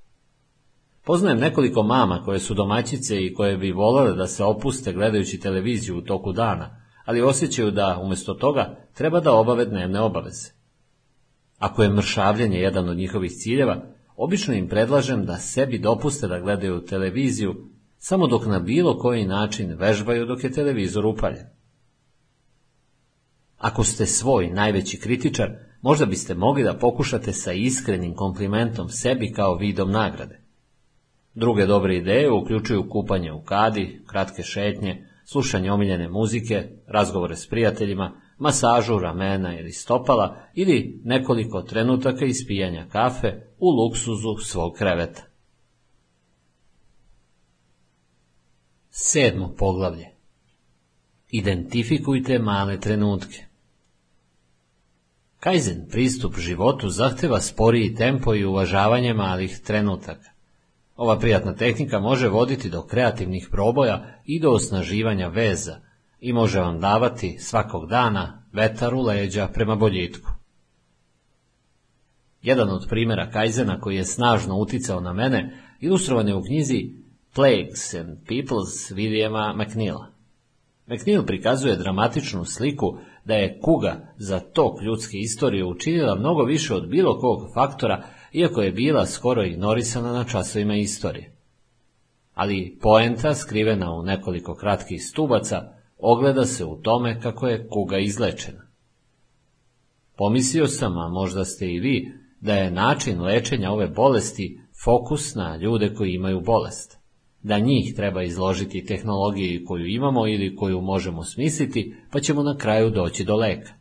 Poznajem 1.03 1.39
nekoliko 1.39 1.83
mama 1.83 2.23
koje 2.25 2.39
su 2.39 2.53
domaćice 2.53 3.25
i 3.25 3.33
koje 3.33 3.57
bi 3.57 3.71
volele 3.71 4.15
da 4.15 4.27
se 4.27 4.43
opuste 4.43 4.93
gledajući 4.93 5.39
televiziju 5.39 5.97
u 5.97 6.01
toku 6.01 6.31
dana, 6.31 6.81
ali 7.05 7.21
osjećaju 7.21 7.71
da 7.71 7.99
umjesto 8.03 8.33
toga 8.33 8.77
treba 8.93 9.19
da 9.19 9.33
obave 9.33 9.65
dnevne 9.65 9.99
obaveze. 9.99 10.51
Ako 11.59 11.83
je 11.83 11.89
mršavljenje 11.89 12.59
jedan 12.59 12.89
od 12.89 12.97
njihovih 12.97 13.31
ciljeva, 13.31 13.81
obično 14.23 14.53
im 14.53 14.67
predlažem 14.67 15.25
da 15.25 15.37
sebi 15.37 15.79
dopuste 15.79 16.27
da 16.27 16.39
gledaju 16.39 16.85
televiziju 16.85 17.55
samo 17.97 18.27
dok 18.27 18.45
na 18.45 18.59
bilo 18.59 18.97
koji 18.97 19.25
način 19.25 19.75
vežbaju 19.79 20.25
dok 20.25 20.43
je 20.43 20.51
televizor 20.51 21.05
upaljen. 21.05 21.45
Ako 23.57 23.83
ste 23.83 24.05
svoj 24.05 24.49
najveći 24.49 24.99
kritičar, 24.99 25.51
možda 25.81 26.05
biste 26.05 26.35
mogli 26.35 26.63
da 26.63 26.77
pokušate 26.77 27.33
sa 27.33 27.53
iskrenim 27.53 28.15
komplimentom 28.15 28.89
sebi 28.89 29.31
kao 29.31 29.55
vidom 29.55 29.91
nagrade. 29.91 30.41
Druge 31.33 31.65
dobre 31.65 31.97
ideje 31.97 32.31
uključuju 32.31 32.89
kupanje 32.89 33.31
u 33.31 33.41
kadi, 33.41 34.01
kratke 34.07 34.43
šetnje, 34.43 35.07
slušanje 35.25 35.71
omiljene 35.71 36.09
muzike, 36.09 36.69
razgovore 36.87 37.35
s 37.35 37.47
prijateljima, 37.47 38.20
masažu 38.41 38.99
ramena 38.99 39.59
ili 39.59 39.71
stopala 39.71 40.37
ili 40.53 41.01
nekoliko 41.03 41.61
trenutaka 41.61 42.25
ispijanja 42.25 42.87
kafe 42.91 43.27
u 43.59 43.69
luksuzu 43.69 44.37
svog 44.43 44.73
kreveta. 44.73 45.23
Sedmo 48.89 49.53
poglavlje 49.57 50.07
Identifikujte 51.29 52.39
male 52.39 52.79
trenutke. 52.79 53.45
Kaizen 55.39 55.87
pristup 55.91 56.37
životu 56.37 56.89
zahteva 56.89 57.41
sporiji 57.41 57.95
tempo 57.95 58.35
i 58.35 58.45
uvažavanje 58.45 59.13
malih 59.13 59.59
trenutaka. 59.59 60.29
Ova 60.95 61.19
prijatna 61.19 61.55
tehnika 61.55 61.99
može 61.99 62.27
voditi 62.27 62.69
do 62.69 62.81
kreativnih 62.81 63.47
proboja 63.51 64.21
i 64.25 64.39
do 64.39 64.49
osnaživanja 64.49 65.27
veza 65.27 65.90
i 66.21 66.33
može 66.33 66.59
vam 66.59 66.79
davati 66.79 67.37
svakog 67.39 67.89
dana 67.89 68.43
vetar 68.53 68.93
u 68.93 69.01
leđa 69.01 69.47
prema 69.47 69.75
boljitku. 69.75 70.29
Jedan 72.41 72.69
od 72.69 72.85
primjera 72.89 73.29
Kajzena 73.29 73.79
koji 73.79 73.95
je 73.95 74.05
snažno 74.05 74.57
uticao 74.57 74.99
na 74.99 75.13
mene 75.13 75.57
ilustrovan 75.79 76.27
je 76.27 76.35
u 76.35 76.41
knjizi 76.41 76.89
Plagues 77.35 77.93
and 77.93 78.17
Peoples 78.17 78.91
Williama 78.91 79.55
McNeila. 79.55 80.07
McNeil 80.87 81.25
prikazuje 81.25 81.75
dramatičnu 81.75 82.45
sliku 82.45 82.97
da 83.25 83.33
je 83.33 83.59
kuga 83.61 84.13
za 84.17 84.39
tok 84.39 84.81
ljudske 84.81 85.17
istorije 85.17 85.65
učinila 85.65 86.15
mnogo 86.15 86.43
više 86.43 86.75
od 86.75 86.87
bilo 86.87 87.19
kog 87.19 87.53
faktora 87.53 88.03
iako 88.31 88.61
je 88.61 88.71
bila 88.71 89.05
skoro 89.05 89.43
ignorisana 89.43 90.13
na 90.13 90.23
časovima 90.23 90.75
istorije. 90.75 91.35
Ali 92.33 92.77
poenta, 92.81 93.35
skrivena 93.35 93.93
u 93.93 94.03
nekoliko 94.03 94.55
kratkih 94.55 95.03
stubaca, 95.03 95.80
ogleda 96.01 96.45
se 96.45 96.65
u 96.65 96.75
tome 96.75 97.21
kako 97.21 97.47
je 97.47 97.67
kuga 97.67 97.97
izlečena. 97.97 98.61
Pomislio 100.17 100.67
sam, 100.67 100.97
a 100.97 101.09
možda 101.09 101.45
ste 101.45 101.73
i 101.73 101.79
vi, 101.79 102.11
da 102.41 102.53
je 102.53 102.71
način 102.71 103.21
lečenja 103.21 103.71
ove 103.71 103.87
bolesti 103.87 104.59
fokus 104.83 105.35
na 105.35 105.55
ljude 105.55 105.93
koji 105.93 106.13
imaju 106.13 106.41
bolest. 106.41 106.97
Da 107.43 107.59
njih 107.59 107.95
treba 107.95 108.23
izložiti 108.23 108.85
tehnologiji 108.85 109.65
koju 109.65 109.85
imamo 109.85 110.27
ili 110.27 110.55
koju 110.55 110.81
možemo 110.81 111.23
smisliti, 111.23 111.95
pa 112.11 112.19
ćemo 112.19 112.43
na 112.43 112.57
kraju 112.57 112.89
doći 112.89 113.23
do 113.23 113.35
leka. 113.35 113.73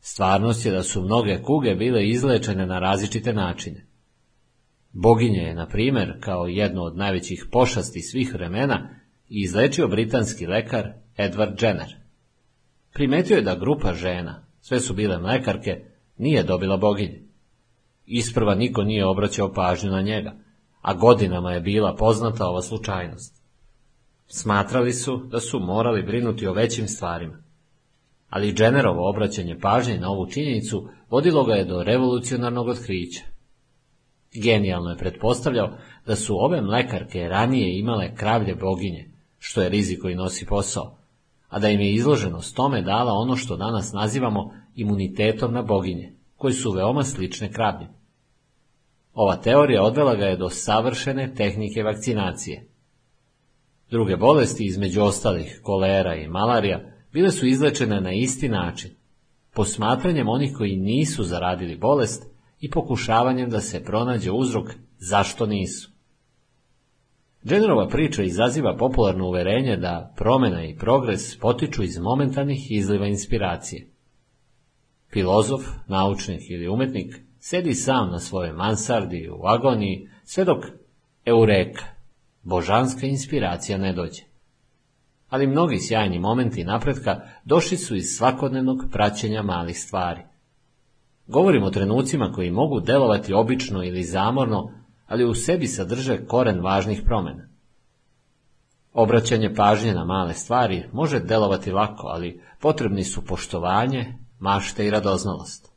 Stvarnost 0.00 0.66
je 0.66 0.72
da 0.72 0.82
su 0.82 1.02
mnoge 1.02 1.42
kuge 1.42 1.74
bile 1.74 2.08
izlečene 2.08 2.66
na 2.66 2.78
različite 2.78 3.32
načine. 3.32 3.86
Boginje 4.92 5.38
je, 5.38 5.54
na 5.54 5.66
primjer, 5.66 6.16
kao 6.20 6.46
jedno 6.46 6.82
od 6.82 6.96
najvećih 6.96 7.46
pošasti 7.52 8.00
svih 8.00 8.34
vremena, 8.34 8.99
izlečio 9.38 9.88
britanski 9.88 10.46
lekar 10.46 10.92
Edward 11.16 11.62
Jenner. 11.62 11.96
Primetio 12.92 13.36
je 13.36 13.42
da 13.42 13.54
grupa 13.54 13.94
žena, 13.94 14.46
sve 14.60 14.80
su 14.80 14.94
bile 14.94 15.18
mlekarke, 15.18 15.84
nije 16.16 16.42
dobila 16.42 16.76
boginje. 16.76 17.22
Isprva 18.06 18.54
niko 18.54 18.82
nije 18.82 19.06
obraćao 19.06 19.52
pažnju 19.52 19.90
na 19.90 20.02
njega, 20.02 20.34
a 20.80 20.94
godinama 20.94 21.52
je 21.52 21.60
bila 21.60 21.94
poznata 21.94 22.46
ova 22.46 22.62
slučajnost. 22.62 23.42
Smatrali 24.26 24.92
su 24.92 25.16
da 25.16 25.40
su 25.40 25.60
morali 25.60 26.02
brinuti 26.02 26.46
o 26.46 26.52
većim 26.52 26.88
stvarima 26.88 27.42
ali 28.30 28.54
Jennerovo 28.58 29.08
obraćanje 29.08 29.58
pažnje 29.58 29.98
na 29.98 30.10
ovu 30.10 30.26
činjenicu 30.26 30.88
vodilo 31.10 31.44
ga 31.44 31.54
je 31.54 31.64
do 31.64 31.82
revolucionarnog 31.82 32.68
otkrića. 32.68 33.22
Genijalno 34.42 34.90
je 34.90 34.96
pretpostavljao 34.96 35.76
da 36.06 36.16
su 36.16 36.44
ove 36.44 36.62
mlekarke 36.62 37.28
ranije 37.28 37.78
imale 37.78 38.14
kravlje 38.14 38.54
boginje, 38.54 39.10
što 39.42 39.62
je 39.62 39.68
riziko 39.68 40.08
i 40.08 40.14
nosi 40.14 40.46
posao, 40.46 40.96
a 41.48 41.58
da 41.58 41.68
im 41.68 41.80
je 41.80 41.94
izloženost 41.94 42.56
tome 42.56 42.82
dala 42.82 43.12
ono 43.12 43.36
što 43.36 43.56
danas 43.56 43.92
nazivamo 43.92 44.52
imunitetom 44.74 45.52
na 45.52 45.62
boginje, 45.62 46.12
koji 46.36 46.54
su 46.54 46.72
veoma 46.72 47.04
slične 47.04 47.52
kravlje. 47.52 47.86
Ova 49.14 49.36
teorija 49.36 49.82
odvela 49.82 50.14
ga 50.14 50.24
je 50.24 50.36
do 50.36 50.48
savršene 50.48 51.34
tehnike 51.34 51.82
vakcinacije. 51.82 52.68
Druge 53.90 54.16
bolesti, 54.16 54.64
između 54.64 55.02
ostalih 55.02 55.60
kolera 55.62 56.14
i 56.14 56.28
malarija, 56.28 56.80
bile 57.12 57.30
su 57.30 57.46
izlečene 57.46 58.00
na 58.00 58.12
isti 58.12 58.48
način, 58.48 58.90
posmatranjem 59.54 60.28
onih 60.28 60.54
koji 60.56 60.76
nisu 60.76 61.24
zaradili 61.24 61.76
bolest 61.76 62.26
i 62.60 62.70
pokušavanjem 62.70 63.50
da 63.50 63.60
se 63.60 63.84
pronađe 63.84 64.30
uzrok 64.30 64.70
zašto 64.98 65.46
nisu. 65.46 65.89
Jennerova 67.44 67.88
priča 67.88 68.22
izaziva 68.22 68.76
popularno 68.76 69.28
uverenje 69.28 69.76
da 69.76 70.14
promjena 70.16 70.64
i 70.64 70.76
progres 70.76 71.38
potiču 71.38 71.82
iz 71.82 71.98
momentanih 71.98 72.70
izliva 72.70 73.06
inspiracije. 73.06 73.86
Filozof, 75.12 75.62
naučnik 75.86 76.40
ili 76.50 76.68
umetnik 76.68 77.20
sedi 77.38 77.74
sam 77.74 78.10
na 78.10 78.18
svojoj 78.18 78.52
mansardi 78.52 79.30
u 79.30 79.46
agoniji 79.46 80.08
sve 80.24 80.44
dok 80.44 80.64
eureka, 81.24 81.84
božanska 82.42 83.06
inspiracija 83.06 83.78
ne 83.78 83.92
dođe 83.92 84.30
ali 85.30 85.46
mnogi 85.46 85.78
sjajni 85.78 86.18
momenti 86.18 86.64
napretka 86.64 87.20
došli 87.44 87.76
su 87.76 87.96
iz 87.96 88.04
svakodnevnog 88.16 88.84
praćenja 88.92 89.42
malih 89.42 89.80
stvari. 89.80 90.20
Govorimo 91.26 91.66
o 91.66 91.70
trenucima 91.70 92.32
koji 92.32 92.50
mogu 92.50 92.80
delovati 92.80 93.32
obično 93.32 93.84
ili 93.84 94.02
zamorno, 94.02 94.72
ali 95.10 95.24
u 95.24 95.34
sebi 95.34 95.66
sadrže 95.66 96.26
koren 96.26 96.60
važnih 96.60 97.02
promjena. 97.04 97.48
Obraćanje 98.92 99.54
pažnje 99.54 99.94
na 99.94 100.04
male 100.04 100.34
stvari 100.34 100.84
može 100.92 101.20
delovati 101.20 101.70
lako, 101.70 102.06
ali 102.06 102.42
potrebni 102.60 103.04
su 103.04 103.24
poštovanje, 103.24 104.14
mašte 104.38 104.86
i 104.86 104.90
radoznalost. 104.90 105.72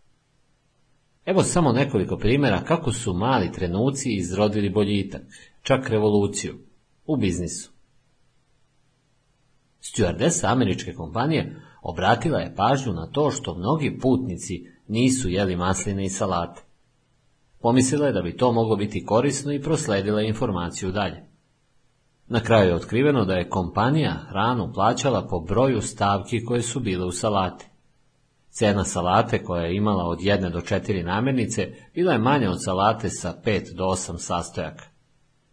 Evo 1.25 1.43
samo 1.43 1.71
nekoliko 1.71 2.17
primjera 2.17 2.63
kako 2.63 2.91
su 2.91 3.13
mali 3.13 3.51
trenuci 3.51 4.09
izrodili 4.09 4.69
boljitak, 4.69 5.21
čak 5.61 5.89
revoluciju, 5.89 6.59
u 7.05 7.17
biznisu. 7.17 7.71
Stewardesa 9.81 10.51
američke 10.51 10.93
kompanije 10.93 11.61
obratila 11.81 12.39
je 12.39 12.55
pažnju 12.55 12.93
na 12.93 13.07
to 13.07 13.31
što 13.31 13.55
mnogi 13.55 13.99
putnici 14.01 14.67
nisu 14.87 15.29
jeli 15.29 15.55
masline 15.55 16.05
i 16.05 16.09
salate. 16.09 16.61
Pomislila 17.63 18.07
je 18.07 18.13
da 18.13 18.21
bi 18.21 18.37
to 18.37 18.51
moglo 18.51 18.75
biti 18.75 19.05
korisno 19.05 19.53
i 19.53 19.61
prosledila 19.61 20.21
informaciju 20.21 20.91
dalje. 20.91 21.23
Na 22.27 22.39
kraju 22.39 22.67
je 22.67 22.75
otkriveno 22.75 23.25
da 23.25 23.33
je 23.33 23.49
kompanija 23.49 24.13
hranu 24.29 24.73
plaćala 24.73 25.27
po 25.27 25.39
broju 25.39 25.81
stavki 25.81 26.45
koje 26.45 26.61
su 26.61 26.79
bile 26.79 27.05
u 27.05 27.11
salati. 27.11 27.65
Cena 28.49 28.83
salate 28.83 29.43
koja 29.43 29.63
je 29.63 29.75
imala 29.75 30.03
od 30.03 30.21
jedne 30.21 30.49
do 30.49 30.61
četiri 30.61 31.03
namirnice 31.03 31.71
bila 31.93 32.13
je 32.13 32.19
manja 32.19 32.51
od 32.51 32.63
salate 32.63 33.09
sa 33.09 33.33
pet 33.43 33.67
do 33.75 33.85
osam 33.85 34.17
sastojaka. 34.17 34.85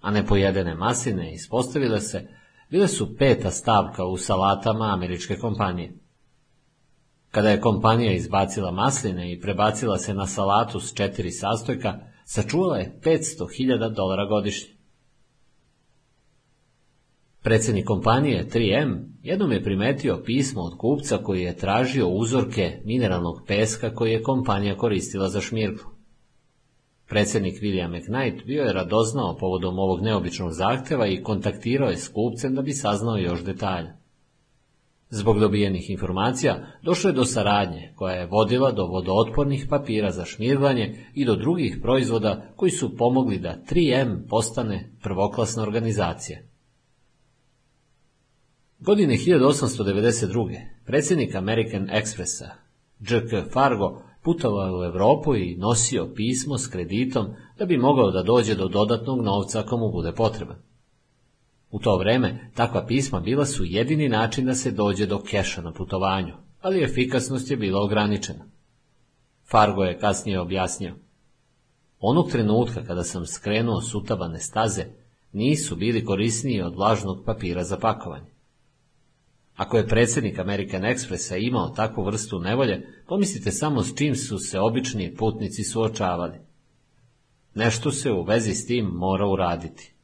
A 0.01 0.11
nepojedene 0.11 0.75
masline 0.75 1.35
ispostavile 1.35 2.01
se 2.01 2.29
bile 2.71 2.89
su 2.89 3.17
peta 3.17 3.51
stavka 3.51 4.05
u 4.05 4.17
salatama 4.17 4.93
američke 4.93 5.39
kompanije. 5.39 5.93
Kada 7.31 7.51
je 7.51 7.61
kompanija 7.61 8.13
izbacila 8.13 8.71
masline 8.71 9.33
i 9.33 9.41
prebacila 9.41 9.99
se 9.99 10.15
na 10.15 10.27
salatu 10.27 10.81
s 10.81 10.95
četiri 10.95 11.31
sastojka, 11.31 11.99
sačuvala 12.25 12.79
je 12.79 13.01
500.000 13.05 13.95
dolara 13.95 14.27
godišnje. 14.27 14.81
Predsjednik 17.43 17.87
kompanije 17.87 18.49
3M 18.55 18.99
jednom 19.23 19.53
je 19.53 19.65
primetio 19.65 20.23
pismo 20.25 20.63
od 20.63 20.79
kupca 20.79 21.19
koji 21.19 21.43
je 21.43 21.57
tražio 21.57 22.09
uzorke 22.09 22.81
mineralnog 22.85 23.43
peska 23.47 23.95
koji 23.95 24.13
je 24.13 24.23
kompanija 24.23 24.77
koristila 24.77 25.29
za 25.29 25.41
šmirku. 25.41 25.91
Predsjednik 27.09 27.63
William 27.63 27.89
McKnight 27.89 28.47
bio 28.47 28.63
je 28.63 28.73
radoznao 28.73 29.37
povodom 29.37 29.79
ovog 29.79 30.03
neobičnog 30.03 30.53
zahtjeva 30.53 31.07
i 31.07 31.23
kontaktirao 31.23 31.91
je 31.91 31.97
s 31.97 32.09
kupcem 32.09 32.55
da 32.55 32.63
bi 32.63 32.73
saznao 32.73 33.17
još 33.17 33.45
detalja. 33.45 34.00
Zbog 35.11 35.41
dobijenih 35.41 35.91
informacija 35.91 36.67
došlo 36.83 37.11
je 37.11 37.15
do 37.15 37.25
saradnje 37.25 37.93
koja 37.97 38.15
je 38.15 38.27
vodila 38.27 38.73
do 38.73 38.87
vodootpornih 38.87 39.67
papira 39.71 40.11
za 40.11 40.25
šmirglanje 40.25 41.07
i 41.15 41.25
do 41.25 41.37
drugih 41.37 41.79
proizvoda 41.83 42.53
koji 42.57 42.71
su 42.71 42.97
pomogli 42.97 43.39
da 43.39 43.57
3M 43.71 44.29
postane 44.29 44.93
prvoklasna 45.03 45.63
organizacija. 45.63 46.39
Godine 48.79 49.15
1892. 49.15 50.61
predsjednik 50.87 51.35
American 51.35 51.89
Expressa, 51.89 52.49
J.K. 53.01 53.51
Fargo, 53.53 54.03
putovao 54.23 54.79
u 54.79 54.85
Europu 54.85 55.37
i 55.37 55.57
nosio 55.57 56.13
pismo 56.15 56.59
s 56.59 56.67
kreditom 56.67 57.27
da 57.59 57.65
bi 57.65 57.79
mogao 57.79 58.11
da 58.11 58.23
dođe 58.23 58.55
do 58.55 58.69
dodatnog 58.69 59.25
novca 59.25 59.61
ako 59.61 59.77
mu 59.77 59.91
bude 59.93 60.13
potreban. 60.13 60.70
U 61.71 61.79
to 61.79 61.99
vreme 61.99 62.51
takva 62.55 62.87
pisma 62.87 63.21
bila 63.21 63.47
su 63.47 63.65
jedini 63.65 64.09
način 64.09 64.47
da 64.47 64.55
se 64.55 64.71
dođe 64.71 65.07
do 65.07 65.23
keša 65.23 65.63
na 65.63 65.73
putovanju, 65.73 66.35
ali 66.61 66.85
efikasnost 66.85 67.51
je 67.51 67.57
bila 67.57 67.83
ograničena. 67.83 68.45
Fargo 69.51 69.83
je 69.83 69.99
kasnije 69.99 70.41
objasnio. 70.41 70.95
Onog 72.01 72.31
trenutka 72.31 72.85
kada 72.85 73.05
sam 73.05 73.27
skrenuo 73.27 73.81
sutabane 73.81 74.39
staze, 74.39 74.85
nisu 75.33 75.77
bili 75.77 76.05
korisniji 76.05 76.63
od 76.63 76.75
vlažnog 76.75 77.25
papira 77.27 77.65
za 77.65 77.79
pakovanje. 77.79 78.31
Ako 79.57 79.77
je 79.77 79.89
predsjednik 79.89 80.39
American 80.39 80.83
Expressa 80.83 81.47
imao 81.47 81.69
takvu 81.69 82.05
vrstu 82.05 82.41
nevolje, 82.41 83.03
pomislite 83.07 83.51
samo 83.51 83.83
s 83.83 83.95
čim 83.97 84.17
su 84.17 84.39
se 84.39 84.61
obični 84.61 85.15
putnici 85.15 85.65
suočavali. 85.65 86.39
Nešto 87.55 87.93
se 87.93 88.13
u 88.13 88.23
vezi 88.23 88.55
s 88.55 88.67
tim 88.67 88.87
mora 88.87 89.27
uraditi. 89.27 89.95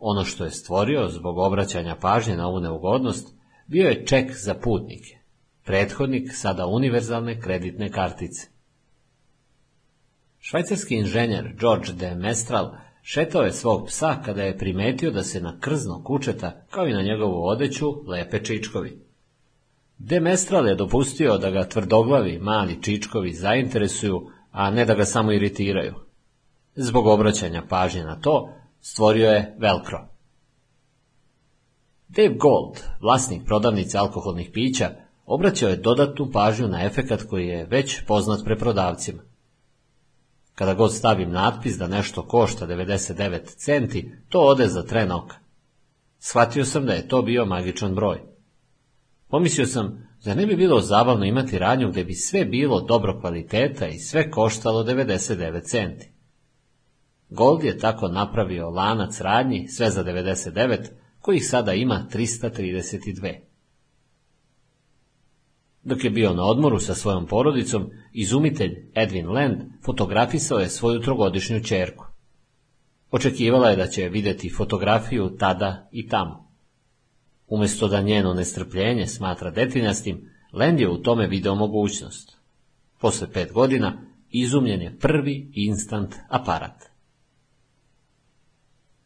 Ono 0.00 0.24
što 0.24 0.44
je 0.44 0.50
stvorio 0.50 1.08
zbog 1.08 1.38
obraćanja 1.38 1.96
pažnje 2.00 2.36
na 2.36 2.48
ovu 2.48 2.60
neugodnost 2.60 3.34
bio 3.66 3.88
je 3.88 4.06
ček 4.06 4.36
za 4.36 4.54
putnike, 4.54 5.18
prethodnik 5.64 6.32
sada 6.32 6.66
univerzalne 6.66 7.40
kreditne 7.40 7.90
kartice. 7.90 8.48
Švajcarski 10.38 10.94
inženjer 10.94 11.54
George 11.60 11.92
de 11.92 12.14
Mestral 12.14 12.72
šetao 13.02 13.42
je 13.42 13.52
svog 13.52 13.86
psa 13.86 14.22
kada 14.24 14.42
je 14.42 14.58
primetio 14.58 15.10
da 15.10 15.22
se 15.22 15.40
na 15.40 15.58
krzno 15.60 16.02
kučeta, 16.04 16.64
kao 16.70 16.86
i 16.86 16.92
na 16.92 17.02
njegovu 17.02 17.46
odeću, 17.46 18.08
lepe 18.08 18.44
čičkovi. 18.44 19.10
De 19.98 20.20
Mestral 20.20 20.68
je 20.68 20.74
dopustio 20.74 21.38
da 21.38 21.50
ga 21.50 21.68
tvrdoglavi 21.68 22.38
mali 22.38 22.82
čičkovi 22.82 23.32
zainteresuju, 23.32 24.26
a 24.50 24.70
ne 24.70 24.84
da 24.84 24.94
ga 24.94 25.04
samo 25.04 25.32
iritiraju. 25.32 25.94
Zbog 26.74 27.06
obraćanja 27.06 27.62
pažnje 27.68 28.04
na 28.04 28.20
to, 28.20 28.59
stvorio 28.80 29.30
je 29.30 29.56
Velcro. 29.58 30.08
Dave 32.08 32.34
Gold, 32.34 32.76
vlasnik 33.00 33.42
prodavnice 33.46 33.98
alkoholnih 33.98 34.50
pića, 34.52 34.90
obraćao 35.26 35.68
je 35.68 35.76
dodatnu 35.76 36.30
pažnju 36.32 36.68
na 36.68 36.84
efekat 36.84 37.22
koji 37.22 37.46
je 37.46 37.66
već 37.66 38.00
poznat 38.06 38.44
preprodavcima. 38.44 39.22
Kada 40.54 40.74
god 40.74 40.94
stavim 40.94 41.30
natpis 41.30 41.76
da 41.76 41.86
nešto 41.86 42.22
košta 42.22 42.66
99 42.66 43.56
centi, 43.56 44.12
to 44.28 44.40
ode 44.40 44.68
za 44.68 44.82
tren 44.82 45.12
oka. 45.12 45.36
Shvatio 46.18 46.64
sam 46.64 46.86
da 46.86 46.92
je 46.92 47.08
to 47.08 47.22
bio 47.22 47.44
magičan 47.44 47.94
broj. 47.94 48.20
Pomislio 49.28 49.66
sam, 49.66 50.08
da 50.24 50.34
ne 50.34 50.46
bi 50.46 50.56
bilo 50.56 50.80
zabavno 50.80 51.24
imati 51.24 51.58
radnju 51.58 51.90
gdje 51.90 52.04
bi 52.04 52.14
sve 52.14 52.44
bilo 52.44 52.80
dobro 52.80 53.20
kvaliteta 53.20 53.88
i 53.88 53.98
sve 53.98 54.30
koštalo 54.30 54.84
99 54.84 55.62
centi. 55.62 56.09
Gold 57.30 57.64
je 57.64 57.78
tako 57.78 58.08
napravio 58.08 58.70
lanac 58.70 59.20
radnji, 59.20 59.68
sve 59.68 59.90
za 59.90 60.04
99, 60.04 60.78
kojih 61.20 61.46
sada 61.46 61.72
ima 61.72 62.06
332. 62.12 63.38
Dok 65.82 66.04
je 66.04 66.10
bio 66.10 66.32
na 66.32 66.44
odmoru 66.44 66.78
sa 66.78 66.94
svojom 66.94 67.26
porodicom, 67.26 67.90
izumitelj 68.12 68.90
Edwin 68.94 69.32
Land 69.32 69.62
fotografisao 69.84 70.58
je 70.58 70.68
svoju 70.68 71.00
trogodišnju 71.00 71.64
čerku. 71.64 72.04
Očekivala 73.10 73.70
je 73.70 73.76
da 73.76 73.86
će 73.86 74.08
vidjeti 74.08 74.54
fotografiju 74.56 75.36
tada 75.38 75.88
i 75.92 76.08
tamo. 76.08 76.50
Umjesto 77.46 77.88
da 77.88 78.00
njeno 78.00 78.34
nestrpljenje 78.34 79.06
smatra 79.06 79.50
detinjastim, 79.50 80.30
Land 80.52 80.80
je 80.80 80.88
u 80.88 81.02
tome 81.02 81.26
video 81.26 81.54
mogućnost. 81.54 82.36
Posle 83.00 83.32
pet 83.32 83.52
godina 83.52 84.02
izumljen 84.30 84.82
je 84.82 84.98
prvi 84.98 85.50
instant 85.54 86.14
aparat. 86.28 86.89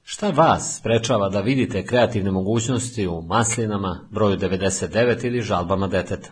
Šta 0.06 0.30
vas 0.30 0.78
sprečava 0.78 1.28
da 1.28 1.40
vidite 1.40 1.86
kreativne 1.86 2.30
mogućnosti 2.30 3.06
u 3.06 3.22
maslinama, 3.22 4.08
broju 4.10 4.36
99 4.36 5.26
ili 5.26 5.40
žalbama 5.40 5.86
deteta? 5.86 6.30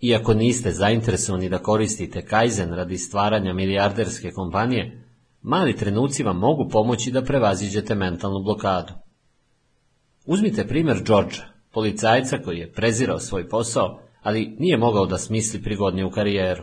Iako 0.00 0.34
niste 0.34 0.72
zainteresovani 0.72 1.48
da 1.48 1.58
koristite 1.58 2.24
Kaizen 2.24 2.72
radi 2.72 2.98
stvaranja 2.98 3.52
milijarderske 3.52 4.30
kompanije, 4.30 5.04
mali 5.42 5.76
trenuci 5.76 6.22
vam 6.22 6.38
mogu 6.38 6.68
pomoći 6.68 7.10
da 7.10 7.22
prevaziđete 7.22 7.94
mentalnu 7.94 8.42
blokadu. 8.42 8.92
Uzmite 10.26 10.66
primjer 10.68 11.02
Georgea, 11.06 11.44
policajca 11.72 12.38
koji 12.38 12.58
je 12.58 12.72
prezirao 12.72 13.18
svoj 13.18 13.48
posao, 13.48 14.00
ali 14.22 14.56
nije 14.58 14.76
mogao 14.76 15.06
da 15.06 15.18
smisli 15.18 15.62
prigodniju 15.62 16.10
karijeru. 16.10 16.62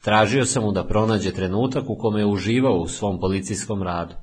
Tražio 0.00 0.44
sam 0.44 0.62
mu 0.62 0.72
da 0.72 0.86
pronađe 0.86 1.32
trenutak 1.32 1.84
u 1.90 1.96
kome 1.96 2.20
je 2.20 2.26
uživao 2.26 2.74
u 2.74 2.88
svom 2.88 3.20
policijskom 3.20 3.82
radu. 3.82 4.14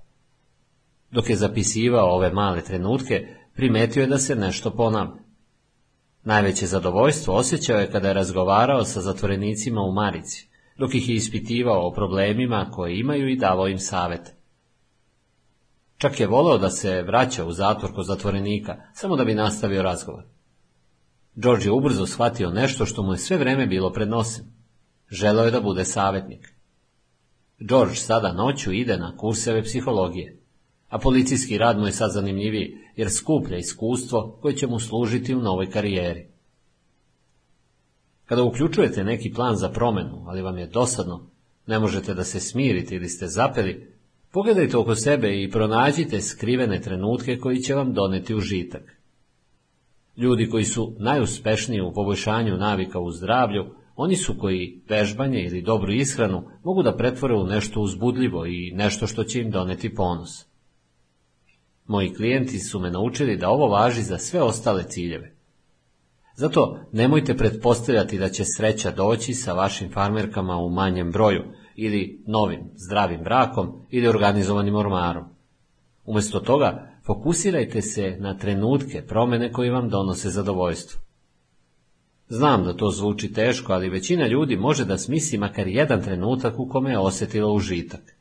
Dok 1.11 1.29
je 1.29 1.35
zapisivao 1.35 2.15
ove 2.15 2.31
male 2.31 2.61
trenutke, 2.61 3.27
primetio 3.53 4.01
je 4.01 4.07
da 4.07 4.17
se 4.17 4.35
nešto 4.35 4.71
ponavlja. 4.71 5.21
Najveće 6.23 6.65
zadovoljstvo 6.65 7.35
osjećao 7.35 7.79
je 7.79 7.91
kada 7.91 8.07
je 8.07 8.13
razgovarao 8.13 8.83
sa 8.83 9.01
zatvorenicima 9.01 9.81
u 9.81 9.91
Marici, 9.91 10.49
dok 10.77 10.95
ih 10.95 11.09
je 11.09 11.15
ispitivao 11.15 11.87
o 11.87 11.91
problemima 11.93 12.71
koje 12.71 12.99
imaju 12.99 13.29
i 13.29 13.35
davao 13.35 13.67
im 13.67 13.79
savjet. 13.79 14.33
Čak 15.97 16.19
je 16.19 16.27
volao 16.27 16.57
da 16.57 16.69
se 16.69 17.01
vraća 17.01 17.45
u 17.45 17.51
zatvor 17.51 17.93
kod 17.95 18.05
zatvorenika, 18.05 18.75
samo 18.93 19.15
da 19.15 19.25
bi 19.25 19.33
nastavio 19.33 19.83
razgovor. 19.83 20.23
George 21.35 21.65
je 21.65 21.71
ubrzo 21.71 22.05
shvatio 22.05 22.49
nešto 22.49 22.85
što 22.85 23.03
mu 23.03 23.13
je 23.13 23.17
sve 23.17 23.37
vreme 23.37 23.67
bilo 23.67 23.93
pred 23.93 24.09
nosem. 24.09 24.45
Želeo 25.09 25.45
je 25.45 25.51
da 25.51 25.61
bude 25.61 25.85
savjetnik. 25.85 26.53
George 27.59 27.95
sada 27.95 28.33
noću 28.33 28.71
ide 28.71 28.97
na 28.97 29.17
kurseve 29.17 29.63
psihologije 29.63 30.39
a 30.89 30.99
policijski 30.99 31.57
rad 31.57 31.79
mu 31.79 31.85
je 31.85 31.91
sad 31.91 32.11
zanimljiviji, 32.11 32.77
jer 32.95 33.09
skuplja 33.11 33.57
iskustvo 33.57 34.37
koje 34.41 34.55
će 34.55 34.67
mu 34.67 34.79
služiti 34.79 35.35
u 35.35 35.41
novoj 35.41 35.69
karijeri. 35.69 36.27
Kada 38.25 38.43
uključujete 38.43 39.03
neki 39.03 39.33
plan 39.33 39.55
za 39.55 39.69
promjenu, 39.69 40.23
ali 40.27 40.41
vam 40.41 40.57
je 40.57 40.67
dosadno, 40.67 41.29
ne 41.67 41.79
možete 41.79 42.13
da 42.13 42.23
se 42.23 42.39
smirite 42.39 42.95
ili 42.95 43.09
ste 43.09 43.27
zapeli, 43.27 43.93
pogledajte 44.31 44.77
oko 44.77 44.95
sebe 44.95 45.41
i 45.41 45.51
pronađite 45.51 46.21
skrivene 46.21 46.81
trenutke 46.81 47.37
koji 47.37 47.57
će 47.57 47.75
vam 47.75 47.93
doneti 47.93 48.35
užitak. 48.35 48.99
Ljudi 50.17 50.49
koji 50.49 50.63
su 50.63 50.95
najuspešniji 50.99 51.81
u 51.81 51.93
poboljšanju 51.93 52.57
navika 52.57 52.99
u 52.99 53.11
zdravlju, 53.11 53.65
oni 53.95 54.15
su 54.15 54.33
koji 54.39 54.81
vežbanje 54.89 55.43
ili 55.43 55.61
dobru 55.61 55.91
ishranu 55.91 56.43
mogu 56.63 56.83
da 56.83 56.97
pretvore 56.97 57.35
u 57.35 57.47
nešto 57.47 57.81
uzbudljivo 57.81 58.45
i 58.45 58.71
nešto 58.71 59.07
što 59.07 59.23
će 59.23 59.41
im 59.41 59.51
doneti 59.51 59.95
ponos. 59.95 60.48
Moji 61.89 62.13
klijenti 62.13 62.59
su 62.59 62.79
me 62.79 62.91
naučili 62.91 63.37
da 63.37 63.49
ovo 63.49 63.67
važi 63.67 64.01
za 64.01 64.17
sve 64.17 64.41
ostale 64.41 64.83
ciljeve. 64.83 65.35
Zato 66.35 66.79
nemojte 66.91 67.37
pretpostavljati 67.37 68.17
da 68.17 68.29
će 68.29 68.43
sreća 68.45 68.91
doći 68.91 69.33
sa 69.33 69.53
vašim 69.53 69.91
farmerkama 69.91 70.57
u 70.57 70.69
manjem 70.69 71.11
broju 71.11 71.43
ili 71.75 72.23
novim, 72.27 72.59
zdravim 72.75 73.23
brakom 73.23 73.85
ili 73.89 74.07
organizovanim 74.07 74.75
ormarom. 74.75 75.23
Umjesto 76.05 76.39
toga, 76.39 76.91
fokusirajte 77.05 77.81
se 77.81 78.17
na 78.19 78.37
trenutke 78.37 79.01
promjene 79.01 79.51
koji 79.51 79.69
vam 79.69 79.89
donose 79.89 80.29
zadovoljstvo. 80.29 81.01
Znam 82.27 82.63
da 82.63 82.77
to 82.77 82.91
zvuči 82.91 83.33
teško, 83.33 83.73
ali 83.73 83.89
većina 83.89 84.27
ljudi 84.27 84.57
može 84.57 84.85
da 84.85 84.97
smisli 84.97 85.37
makar 85.37 85.67
jedan 85.67 86.03
trenutak 86.03 86.59
u 86.59 86.67
kome 86.67 86.91
je 86.91 86.99
osjetila 86.99 87.51
užitak. 87.51 88.18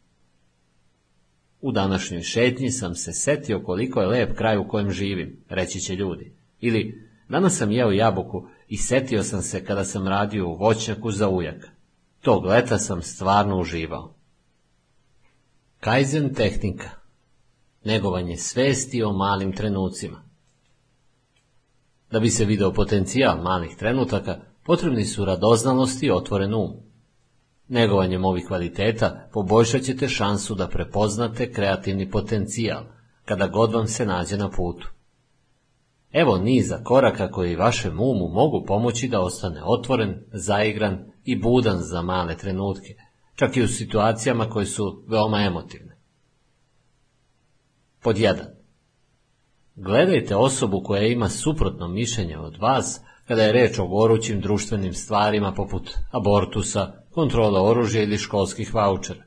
U 1.60 1.72
današnjoj 1.72 2.22
šetnji 2.22 2.70
sam 2.70 2.94
se 2.94 3.12
setio 3.12 3.62
koliko 3.62 4.00
je 4.00 4.06
lep 4.06 4.36
kraj 4.36 4.58
u 4.58 4.68
kojem 4.68 4.90
živim, 4.90 5.36
reći 5.48 5.80
će 5.80 5.96
ljudi. 5.96 6.32
Ili, 6.60 7.08
danas 7.28 7.56
sam 7.56 7.72
jeo 7.72 7.90
jabuku 7.90 8.48
i 8.68 8.76
setio 8.76 9.22
sam 9.22 9.42
se 9.42 9.64
kada 9.64 9.84
sam 9.84 10.08
radio 10.08 10.48
u 10.48 10.56
voćnjaku 10.56 11.10
za 11.10 11.28
ujak. 11.28 11.68
Tog 12.20 12.44
leta 12.44 12.78
sam 12.78 13.02
stvarno 13.02 13.60
uživao. 13.60 14.14
Kaizen 15.80 16.34
tehnika. 16.34 16.90
Negovanje 17.84 18.36
svesti 18.36 19.02
o 19.02 19.12
malim 19.12 19.52
trenucima. 19.52 20.22
Da 22.10 22.20
bi 22.20 22.30
se 22.30 22.44
video 22.44 22.72
potencijal 22.72 23.42
malih 23.42 23.76
trenutaka, 23.76 24.40
potrebni 24.64 25.04
su 25.04 25.24
radoznalost 25.24 26.02
i 26.02 26.10
otvoren 26.10 26.54
um. 26.54 26.72
Negovanjem 27.68 28.24
ovih 28.24 28.44
kvaliteta 28.46 29.28
poboljšat 29.32 29.82
ćete 29.82 30.08
šansu 30.08 30.54
da 30.54 30.68
prepoznate 30.68 31.52
kreativni 31.52 32.10
potencijal, 32.10 32.82
kada 33.24 33.46
god 33.46 33.72
vam 33.72 33.86
se 33.86 34.06
nađe 34.06 34.36
na 34.36 34.50
putu. 34.50 34.88
Evo 36.12 36.38
niza 36.38 36.80
koraka 36.84 37.30
koji 37.30 37.56
vašem 37.56 38.00
umu 38.00 38.28
mogu 38.28 38.64
pomoći 38.66 39.08
da 39.08 39.20
ostane 39.20 39.62
otvoren, 39.64 40.24
zaigran 40.32 41.12
i 41.24 41.36
budan 41.36 41.78
za 41.78 42.02
male 42.02 42.36
trenutke, 42.36 42.94
čak 43.34 43.56
i 43.56 43.62
u 43.62 43.68
situacijama 43.68 44.50
koje 44.50 44.66
su 44.66 45.04
veoma 45.08 45.40
emotivne. 45.40 45.98
Pod 48.02 48.16
1. 48.16 48.34
Gledajte 49.74 50.36
osobu 50.36 50.82
koja 50.84 51.02
ima 51.02 51.28
suprotno 51.28 51.88
mišljenje 51.88 52.38
od 52.38 52.56
vas 52.56 53.00
kada 53.28 53.42
je 53.42 53.52
reč 53.52 53.78
o 53.78 53.86
gorućim 53.86 54.40
društvenim 54.40 54.94
stvarima 54.94 55.52
poput 55.52 55.90
abortusa, 56.10 56.92
kontrole 57.10 57.60
oružja 57.60 58.02
ili 58.02 58.18
školskih 58.18 58.74
vaučera. 58.74 59.24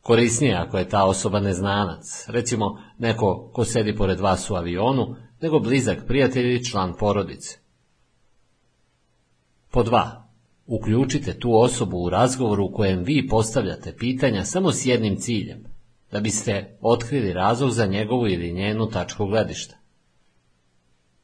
Korisnije 0.00 0.54
ako 0.54 0.78
je 0.78 0.88
ta 0.88 1.04
osoba 1.04 1.40
neznanac, 1.40 2.24
recimo 2.28 2.82
neko 2.98 3.50
ko 3.52 3.64
sedi 3.64 3.96
pored 3.96 4.20
vas 4.20 4.50
u 4.50 4.54
avionu, 4.54 5.16
nego 5.40 5.58
blizak 5.58 6.06
prijatelj 6.06 6.50
ili 6.50 6.64
član 6.64 6.94
porodice. 6.98 7.58
Po 9.70 9.82
dva. 9.82 10.22
Uključite 10.66 11.38
tu 11.38 11.60
osobu 11.60 11.96
u 11.96 12.10
razgovoru 12.10 12.64
u 12.64 12.72
kojem 12.72 13.02
vi 13.02 13.28
postavljate 13.28 13.96
pitanja 13.96 14.44
samo 14.44 14.72
s 14.72 14.86
jednim 14.86 15.16
ciljem, 15.16 15.64
da 16.12 16.20
biste 16.20 16.78
otkrili 16.80 17.32
razlog 17.32 17.70
za 17.70 17.86
njegovu 17.86 18.28
ili 18.28 18.52
njenu 18.52 18.90
tačku 18.90 19.26
gledišta. 19.26 19.76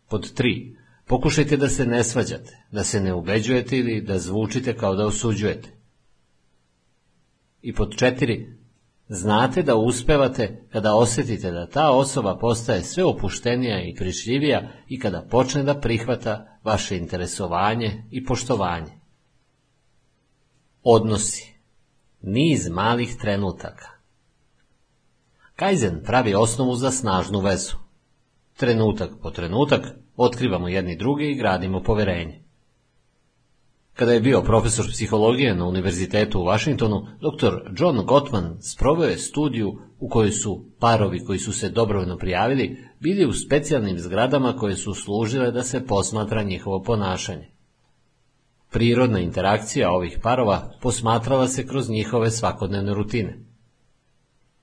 Pod 0.08 0.34
tri. 0.34 0.81
Pokušajte 1.06 1.56
da 1.56 1.68
se 1.68 1.86
ne 1.86 2.04
svađate, 2.04 2.64
da 2.72 2.84
se 2.84 3.00
ne 3.00 3.14
ubeđujete 3.14 3.76
ili 3.76 4.00
da 4.00 4.18
zvučite 4.18 4.76
kao 4.76 4.94
da 4.94 5.06
osuđujete. 5.06 5.68
I 7.62 7.74
pod 7.74 7.96
četiri, 7.96 8.56
znate 9.08 9.62
da 9.62 9.76
uspevate 9.76 10.62
kada 10.72 10.94
osjetite 10.94 11.50
da 11.50 11.66
ta 11.66 11.90
osoba 11.90 12.38
postaje 12.38 12.82
sve 12.82 13.04
opuštenija 13.04 13.82
i 13.82 13.94
prišljivija 13.94 14.70
i 14.88 14.98
kada 14.98 15.26
počne 15.30 15.62
da 15.62 15.80
prihvata 15.80 16.58
vaše 16.64 16.96
interesovanje 16.96 18.04
i 18.10 18.24
poštovanje. 18.24 18.92
Odnosi. 20.82 21.52
Niz 22.22 22.68
malih 22.68 23.16
trenutaka. 23.20 23.88
Kaizen 25.56 26.02
pravi 26.04 26.34
osnovu 26.34 26.76
za 26.76 26.90
snažnu 26.90 27.40
vezu. 27.40 27.76
Trenutak 28.56 29.10
po 29.22 29.30
trenutak 29.30 30.01
otkrivamo 30.16 30.68
jedni 30.68 30.96
druge 30.96 31.30
i 31.30 31.34
gradimo 31.34 31.82
poverenje. 31.82 32.42
Kada 33.94 34.12
je 34.12 34.20
bio 34.20 34.42
profesor 34.42 34.86
psihologije 34.90 35.54
na 35.54 35.64
Univerzitetu 35.64 36.40
u 36.40 36.44
Washingtonu, 36.44 37.06
dr. 37.20 37.54
John 37.78 38.06
Gottman 38.06 38.56
sproveo 38.62 39.08
je 39.08 39.18
studiju 39.18 39.78
u 39.98 40.08
kojoj 40.08 40.30
su 40.30 40.64
parovi 40.78 41.24
koji 41.24 41.38
su 41.38 41.52
se 41.52 41.68
dobrovoljno 41.68 42.16
prijavili 42.16 42.76
bili 43.00 43.26
u 43.26 43.32
specijalnim 43.32 43.98
zgradama 43.98 44.56
koje 44.56 44.76
su 44.76 44.94
služile 44.94 45.50
da 45.50 45.62
se 45.62 45.86
posmatra 45.86 46.42
njihovo 46.42 46.82
ponašanje. 46.82 47.48
Prirodna 48.70 49.20
interakcija 49.20 49.90
ovih 49.90 50.18
parova 50.22 50.72
posmatrala 50.80 51.48
se 51.48 51.66
kroz 51.66 51.90
njihove 51.90 52.30
svakodnevne 52.30 52.94
rutine. 52.94 53.51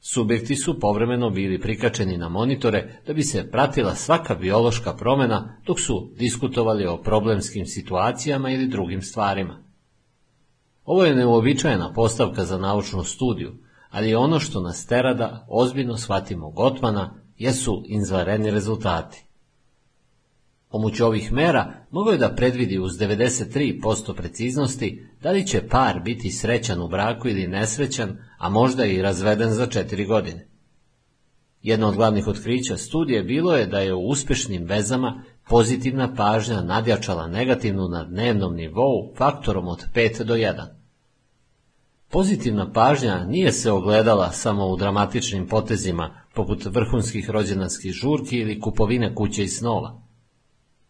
Subjekti 0.02 0.56
su 0.56 0.80
povremeno 0.80 1.30
bili 1.30 1.62
prikačeni 1.62 2.18
na 2.18 2.30
monitore 2.30 3.02
da 3.08 3.14
bi 3.14 3.24
se 3.24 3.52
pratila 3.52 3.96
svaka 3.96 4.36
biološka 4.36 4.94
promjena 4.94 5.62
dok 5.66 5.80
su 5.80 6.12
diskutovali 6.18 6.86
o 6.86 6.98
problemskim 6.98 7.66
situacijama 7.66 8.50
ili 8.50 8.68
drugim 8.68 9.02
stvarima. 9.02 9.64
Ovo 10.86 11.06
je 11.06 11.16
neuobičajena 11.16 11.94
postavka 11.94 12.46
za 12.46 12.58
naučnu 12.58 13.04
studiju, 13.04 13.54
ali 13.90 14.16
ono 14.16 14.40
što 14.40 14.62
nas 14.62 14.86
tera 14.86 15.14
da 15.14 15.46
ozbiljno 15.50 15.98
shvatimo 15.98 16.52
Gotmana 16.52 17.14
jesu 17.38 17.84
izvanredni 17.86 18.52
rezultati. 18.52 19.26
Pomoću 20.70 21.06
ovih 21.06 21.32
mera 21.34 21.74
mogao 21.92 22.12
je 22.12 22.18
da 22.18 22.36
predvidi 22.36 22.80
uz 22.80 22.92
93% 22.92 24.16
preciznosti 24.16 25.09
da 25.22 25.32
li 25.32 25.48
će 25.48 25.68
par 25.68 26.00
biti 26.00 26.32
srećan 26.32 26.82
u 26.82 26.88
braku 26.88 27.28
ili 27.28 27.48
nesrećan, 27.48 28.18
a 28.38 28.50
možda 28.50 28.86
i 28.86 29.02
razveden 29.02 29.52
za 29.52 29.68
četiri 29.68 30.06
godine. 30.06 30.48
Jedno 31.62 31.88
od 31.88 31.96
glavnih 31.96 32.28
otkrića 32.28 32.78
studije 32.78 33.24
bilo 33.24 33.56
je 33.56 33.66
da 33.66 33.80
je 33.80 33.94
u 33.94 34.08
uspješnim 34.08 34.66
vezama 34.66 35.24
pozitivna 35.50 36.14
pažnja 36.16 36.62
nadjačala 36.62 37.28
negativnu 37.28 37.88
na 37.88 38.04
dnevnom 38.04 38.56
nivou 38.56 39.14
faktorom 39.18 39.68
od 39.68 39.86
5 39.94 40.24
do 40.24 40.36
1. 40.36 40.66
Pozitivna 42.12 42.72
pažnja 42.72 43.26
nije 43.26 43.52
se 43.52 43.72
ogledala 43.72 44.32
samo 44.32 44.68
u 44.68 44.78
dramatičnim 44.78 45.48
potezima 45.48 46.22
poput 46.34 46.66
vrhunskih 46.66 47.30
rođendanskih 47.30 47.92
žurki 47.92 48.38
ili 48.38 48.60
kupovine 48.60 49.16
kuće 49.16 49.44
i 49.44 49.48
snova. 49.48 50.02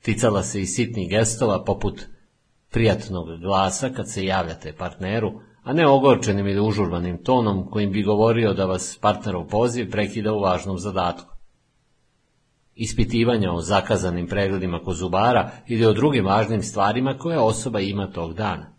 Ticala 0.01 0.43
se 0.43 0.61
i 0.61 0.65
sitnih 0.65 1.09
gestova 1.09 1.63
poput 1.63 2.05
prijatnog 2.71 3.39
glasa 3.39 3.89
kad 3.89 4.11
se 4.11 4.25
javljate 4.25 4.73
partneru, 4.73 5.31
a 5.63 5.73
ne 5.73 5.87
ogorčenim 5.87 6.47
ili 6.47 6.67
užurbanim 6.67 7.23
tonom 7.23 7.69
kojim 7.71 7.91
bi 7.91 8.03
govorio 8.03 8.53
da 8.53 8.65
vas 8.65 8.97
partnerov 9.01 9.47
poziv 9.47 9.91
prekida 9.91 10.33
u 10.33 10.39
važnom 10.39 10.77
zadatku. 10.77 11.35
Ispitivanja 12.75 13.51
o 13.51 13.61
zakazanim 13.61 14.27
pregledima 14.27 14.79
kod 14.79 14.95
zubara 14.95 15.51
ili 15.67 15.85
o 15.85 15.93
drugim 15.93 16.25
važnim 16.25 16.63
stvarima 16.63 17.17
koje 17.17 17.39
osoba 17.39 17.79
ima 17.79 18.11
tog 18.11 18.33
dana. 18.33 18.73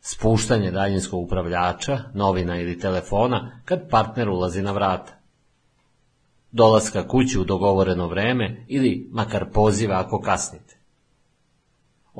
Spuštanje 0.00 0.70
daljinskog 0.70 1.22
upravljača, 1.22 1.98
novina 2.14 2.60
ili 2.60 2.78
telefona 2.78 3.60
kad 3.64 3.88
partner 3.90 4.28
ulazi 4.28 4.62
na 4.62 4.72
vrata 4.72 5.20
dolaska 6.52 7.08
kući 7.08 7.38
u 7.38 7.44
dogovoreno 7.44 8.08
vreme 8.08 8.64
ili 8.68 9.08
makar 9.12 9.50
poziva 9.52 10.00
ako 10.00 10.20
kasnite. 10.20 10.79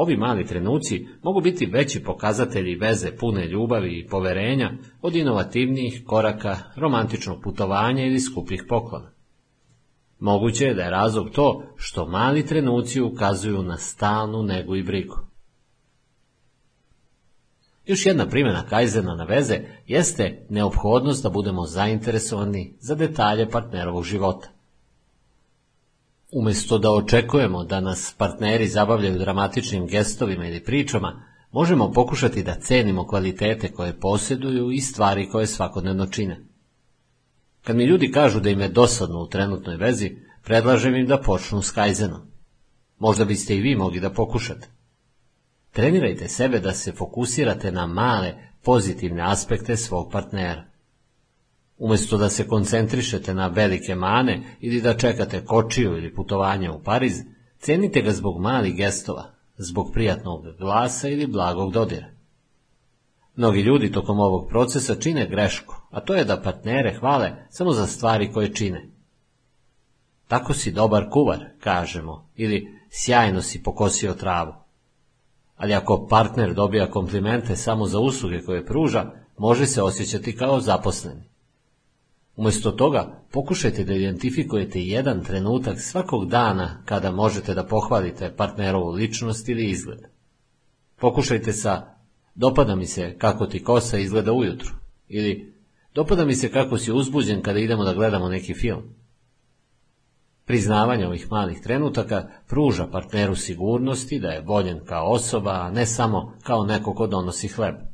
Ovi 0.03 0.17
mali 0.17 0.47
trenuci 0.47 1.07
mogu 1.23 1.41
biti 1.41 1.67
veći 1.67 2.03
pokazatelji 2.03 2.75
veze 2.75 3.17
pune 3.17 3.47
ljubavi 3.47 3.99
i 3.99 4.07
poverenja 4.07 4.71
od 5.03 5.17
inovativnijih 5.17 6.03
koraka, 6.07 6.57
romantičnog 6.77 7.43
putovanja 7.43 8.05
ili 8.05 8.21
skupih 8.21 8.65
poklona. 8.69 9.11
Moguće 10.19 10.65
je 10.65 10.75
da 10.75 10.83
je 10.83 10.91
razlog 10.91 11.31
to 11.31 11.63
što 11.77 12.07
mali 12.07 12.47
trenuci 12.47 13.01
ukazuju 13.01 13.63
na 13.63 13.77
stalnu 13.77 14.43
negu 14.43 14.77
i 14.77 14.83
brigu. 14.83 15.17
Još 17.87 18.07
jedna 18.07 18.27
primjena 18.27 18.67
Kajzena 18.67 19.15
na 19.15 19.25
veze 19.25 19.59
jeste 19.87 20.47
neophodnost 20.49 21.23
da 21.23 21.31
budemo 21.31 21.67
zainteresovani 21.67 22.75
za 22.79 22.95
detalje 22.95 23.51
partnerovog 23.51 24.05
života. 24.05 24.60
Umjesto 26.33 26.79
da 26.79 26.91
očekujemo 26.91 27.65
da 27.65 27.81
nas 27.81 28.15
partneri 28.19 28.69
zabavljaju 28.69 29.19
dramatičnim 29.19 29.87
gestovima 29.87 30.47
ili 30.47 30.65
pričama, 30.65 31.23
možemo 31.53 31.93
pokušati 31.93 32.43
da 32.43 32.61
cenimo 32.61 33.07
kvalitete 33.07 33.73
koje 33.73 34.01
posjeduju 34.01 34.71
i 34.71 34.81
stvari 34.81 35.29
koje 35.29 35.47
svakodnevno 35.47 36.07
čine. 36.07 36.41
Kad 37.65 37.77
mi 37.77 37.85
ljudi 37.85 38.13
kažu 38.13 38.41
da 38.41 38.51
im 38.51 38.61
je 38.61 38.69
dosadno 38.69 39.21
u 39.21 39.29
trenutnoj 39.29 39.77
vezi, 39.77 40.17
predlažem 40.45 40.95
im 40.95 41.07
da 41.07 41.19
počnu 41.19 41.63
s 41.63 41.71
Kajzenom. 41.71 42.21
Možda 42.99 43.25
biste 43.25 43.57
i 43.57 43.61
vi 43.61 43.77
mogli 43.77 44.01
da 44.01 44.11
pokušate. 44.11 44.69
Trenirajte 45.71 46.29
sebe 46.29 46.61
da 46.61 46.73
se 46.73 46.93
fokusirate 46.93 47.73
na 47.73 47.87
male, 47.87 48.35
pozitivne 48.63 49.23
aspekte 49.23 49.77
svog 49.77 50.13
partnera. 50.13 50.70
Umjesto 51.81 52.17
da 52.17 52.29
se 52.29 52.49
koncentrišete 52.49 53.35
na 53.35 53.47
velike 53.47 53.95
mane 53.95 54.57
ili 54.61 54.81
da 54.81 54.97
čekate 54.97 55.45
kočiju 55.45 55.97
ili 55.97 56.15
putovanje 56.15 56.71
u 56.71 56.83
Pariz, 56.83 57.19
cenite 57.59 58.03
ga 58.03 58.11
zbog 58.11 58.41
malih 58.41 58.77
gestova, 58.77 59.31
zbog 59.57 59.91
prijatnog 59.93 60.45
glasa 60.59 61.09
ili 61.09 61.27
blagog 61.27 61.73
dodira. 61.73 62.07
Mnogi 63.37 63.61
ljudi 63.61 63.93
tokom 63.93 64.21
ovog 64.21 64.49
procesa 64.49 64.95
čine 64.95 65.27
grešku, 65.27 65.75
a 65.91 66.01
to 66.01 66.15
je 66.15 66.25
da 66.25 66.41
partnere 66.43 66.95
hvale 66.99 67.33
samo 67.51 67.73
za 67.73 67.87
stvari 67.87 68.33
koje 68.33 68.55
čine. 68.55 68.91
Tako 70.29 70.55
si 70.55 70.73
dobar 70.73 71.11
kuvar, 71.11 71.45
kažemo, 71.61 72.31
ili 72.37 72.79
sjajno 72.91 73.43
si 73.43 73.63
pokosio 73.63 74.15
travu. 74.15 74.53
Ali 75.57 75.75
ako 75.75 76.07
partner 76.07 76.55
dobija 76.55 76.91
komplimente 76.91 77.57
samo 77.57 77.87
za 77.87 77.99
usluge 77.99 78.43
koje 78.43 78.67
pruža, 78.67 79.13
može 79.39 79.67
se 79.67 79.83
osjećati 79.83 80.37
kao 80.37 80.61
zaposleni. 80.61 81.30
Umjesto 82.41 82.71
toga, 82.73 83.25
pokušajte 83.33 83.85
da 83.85 83.95
identifikujete 83.95 84.81
jedan 84.81 85.25
trenutak 85.25 85.81
svakog 85.81 86.29
dana 86.29 86.83
kada 86.85 87.11
možete 87.11 87.55
da 87.55 87.67
pohvalite 87.67 88.35
partnerovu 88.37 88.91
ličnost 88.91 89.49
ili 89.49 89.71
izgled. 89.71 89.99
Pokušajte 90.97 91.53
sa 91.53 91.95
dopada 92.35 92.77
mi 92.77 92.87
se 92.87 93.19
kako 93.19 93.47
ti 93.47 93.65
kosa 93.65 93.99
izgleda 93.99 94.33
ujutru 94.33 94.71
ili 95.09 95.55
dopada 95.95 96.25
mi 96.25 96.35
se 96.35 96.53
kako 96.53 96.79
si 96.79 96.93
uzbuđen 96.93 97.43
kada 97.43 97.59
idemo 97.59 97.85
da 97.85 97.95
gledamo 97.95 98.29
neki 98.29 98.55
film. 98.55 98.83
Priznavanje 100.45 101.07
ovih 101.07 101.27
malih 101.31 101.61
trenutaka 101.61 102.29
pruža 102.49 102.87
partneru 102.87 103.37
sigurnosti 103.37 104.19
da 104.19 104.29
je 104.29 104.45
voljen 104.47 104.81
kao 104.85 105.13
osoba, 105.13 105.51
a 105.51 105.71
ne 105.71 105.87
samo 105.87 106.37
kao 106.43 106.65
neko 106.65 106.95
ko 106.95 107.07
donosi 107.07 107.49
hleb. 107.49 107.90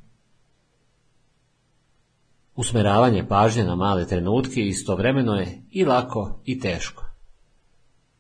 Usmeravanje 2.56 3.26
pažnje 3.28 3.64
na 3.64 3.74
male 3.74 4.06
trenutke 4.06 4.60
istovremeno 4.60 5.34
je 5.34 5.62
i 5.70 5.84
lako 5.84 6.40
i 6.44 6.60
teško. 6.60 7.04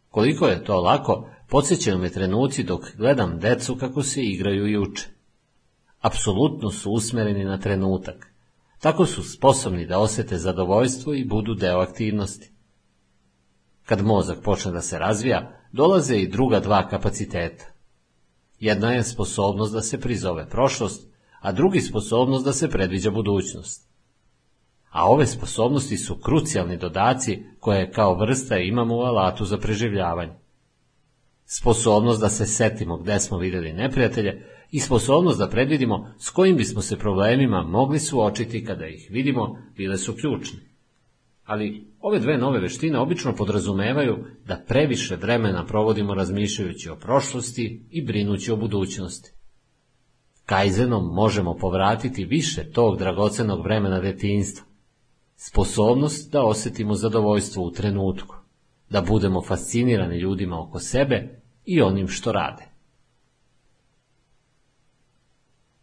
Koliko 0.08 0.46
je 0.46 0.64
to 0.64 0.80
lako, 0.80 1.28
podsjećaju 1.48 1.98
me 1.98 2.10
trenuci 2.10 2.62
dok 2.62 2.96
gledam 2.96 3.38
decu 3.38 3.76
kako 3.76 4.02
se 4.02 4.22
igraju 4.22 4.66
i 4.66 4.78
uče. 4.78 5.08
Apsolutno 6.00 6.70
su 6.70 6.90
usmereni 6.90 7.44
na 7.44 7.58
trenutak. 7.58 8.32
Tako 8.80 9.06
su 9.06 9.22
sposobni 9.22 9.86
da 9.86 9.98
osete 9.98 10.38
zadovoljstvo 10.38 11.14
i 11.14 11.24
budu 11.24 11.54
deo 11.54 11.78
aktivnosti. 11.78 12.50
Kad 13.84 14.04
mozak 14.04 14.42
počne 14.42 14.72
da 14.72 14.82
se 14.82 14.98
razvija, 14.98 15.60
dolaze 15.72 16.16
i 16.16 16.28
druga 16.28 16.60
dva 16.60 16.88
kapaciteta. 16.88 17.64
Jedna 18.58 18.92
je 18.92 19.04
sposobnost 19.04 19.72
da 19.72 19.82
se 19.82 20.00
prizove 20.00 20.48
prošlost, 20.48 21.08
a 21.40 21.52
drugi 21.52 21.80
sposobnost 21.80 22.44
da 22.44 22.52
se 22.52 22.70
predviđa 22.70 23.10
budućnost. 23.10 23.85
A 24.96 25.08
ove 25.08 25.26
sposobnosti 25.26 25.96
su 25.96 26.16
krucijalni 26.16 26.76
dodaci 26.76 27.42
koje 27.60 27.90
kao 27.90 28.14
vrsta 28.14 28.58
imamo 28.58 28.96
u 28.96 29.00
alatu 29.00 29.44
za 29.44 29.58
preživljavanje. 29.58 30.32
Sposobnost 31.44 32.20
da 32.20 32.28
se 32.28 32.46
setimo 32.46 32.96
gde 32.96 33.18
smo 33.20 33.38
vidjeli 33.38 33.72
neprijatelje 33.72 34.46
i 34.70 34.80
sposobnost 34.80 35.38
da 35.38 35.48
predvidimo 35.48 36.14
s 36.18 36.30
kojim 36.30 36.56
bismo 36.56 36.82
se 36.82 36.98
problemima 36.98 37.62
mogli 37.62 37.98
suočiti 37.98 38.64
kada 38.64 38.86
ih 38.86 39.08
vidimo 39.10 39.58
bile 39.76 39.96
su 39.96 40.14
ključne. 40.14 40.58
Ali 41.44 41.86
ove 42.00 42.18
dve 42.18 42.38
nove 42.38 42.60
veštine 42.60 42.98
obično 42.98 43.34
podrazumevaju 43.34 44.24
da 44.46 44.64
previše 44.68 45.16
vremena 45.16 45.66
provodimo 45.66 46.14
razmišljajući 46.14 46.90
o 46.90 46.96
prošlosti 46.96 47.86
i 47.90 48.04
brinući 48.04 48.52
o 48.52 48.56
budućnosti. 48.56 49.30
Kajzenom 50.46 51.14
možemo 51.14 51.54
povratiti 51.54 52.24
više 52.24 52.70
tog 52.70 52.98
dragocenog 52.98 53.64
vremena 53.64 54.00
detinjstva. 54.00 54.75
Sposobnost 55.36 56.32
da 56.32 56.44
osjetimo 56.44 56.94
zadovoljstvo 56.94 57.64
u 57.64 57.70
trenutku, 57.70 58.36
da 58.90 59.00
budemo 59.02 59.42
fascinirani 59.42 60.18
ljudima 60.18 60.60
oko 60.60 60.78
sebe 60.78 61.42
i 61.64 61.82
onim 61.82 62.08
što 62.08 62.32
rade. 62.32 62.64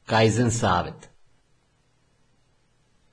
Kaizen 0.05 0.51
savjet 0.51 1.13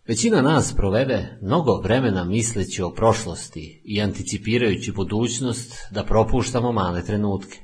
Većina 0.07 0.43
nas 0.43 0.75
provede 0.77 1.39
mnogo 1.43 1.81
vremena 1.81 2.25
misleći 2.25 2.83
o 2.83 2.91
prošlosti 2.91 3.83
i 3.85 4.03
anticipirajući 4.03 4.93
budućnost 4.93 5.75
da 5.91 6.05
propuštamo 6.05 6.73
male 6.73 7.05
trenutke. 7.05 7.59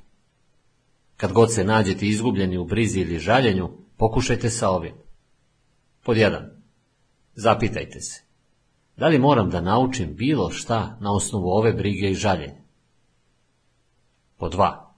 Kad 1.17 1.33
god 1.33 1.55
se 1.55 1.65
nađete 1.65 2.07
izgubljeni 2.07 2.59
u 2.59 2.65
brizi 2.65 3.01
ili 3.01 3.19
žaljenju, 3.19 3.69
pokušajte 3.97 4.51
sa 4.51 4.71
ovim. 4.71 4.95
Pod 6.05 6.17
jedan. 6.17 6.51
Zapitajte 7.35 8.01
se. 8.01 8.26
Da 8.97 9.07
li 9.07 9.19
moram 9.19 9.51
da 9.51 9.61
naučim 9.61 10.15
bilo 10.15 10.51
šta 10.51 10.97
na 11.01 11.13
osnovu 11.13 11.49
ove 11.49 11.73
brige 11.73 12.11
i 12.11 12.15
žaljenja? 12.15 12.61
Pod 14.37 14.53
dva. 14.53 14.95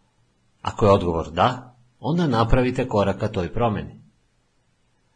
Ako 0.62 0.86
je 0.86 0.92
odgovor 0.92 1.30
da, 1.30 1.76
onda 2.00 2.26
napravite 2.26 2.88
korak 2.88 3.20
ka 3.20 3.28
toj 3.28 3.52
promjeni. 3.52 4.00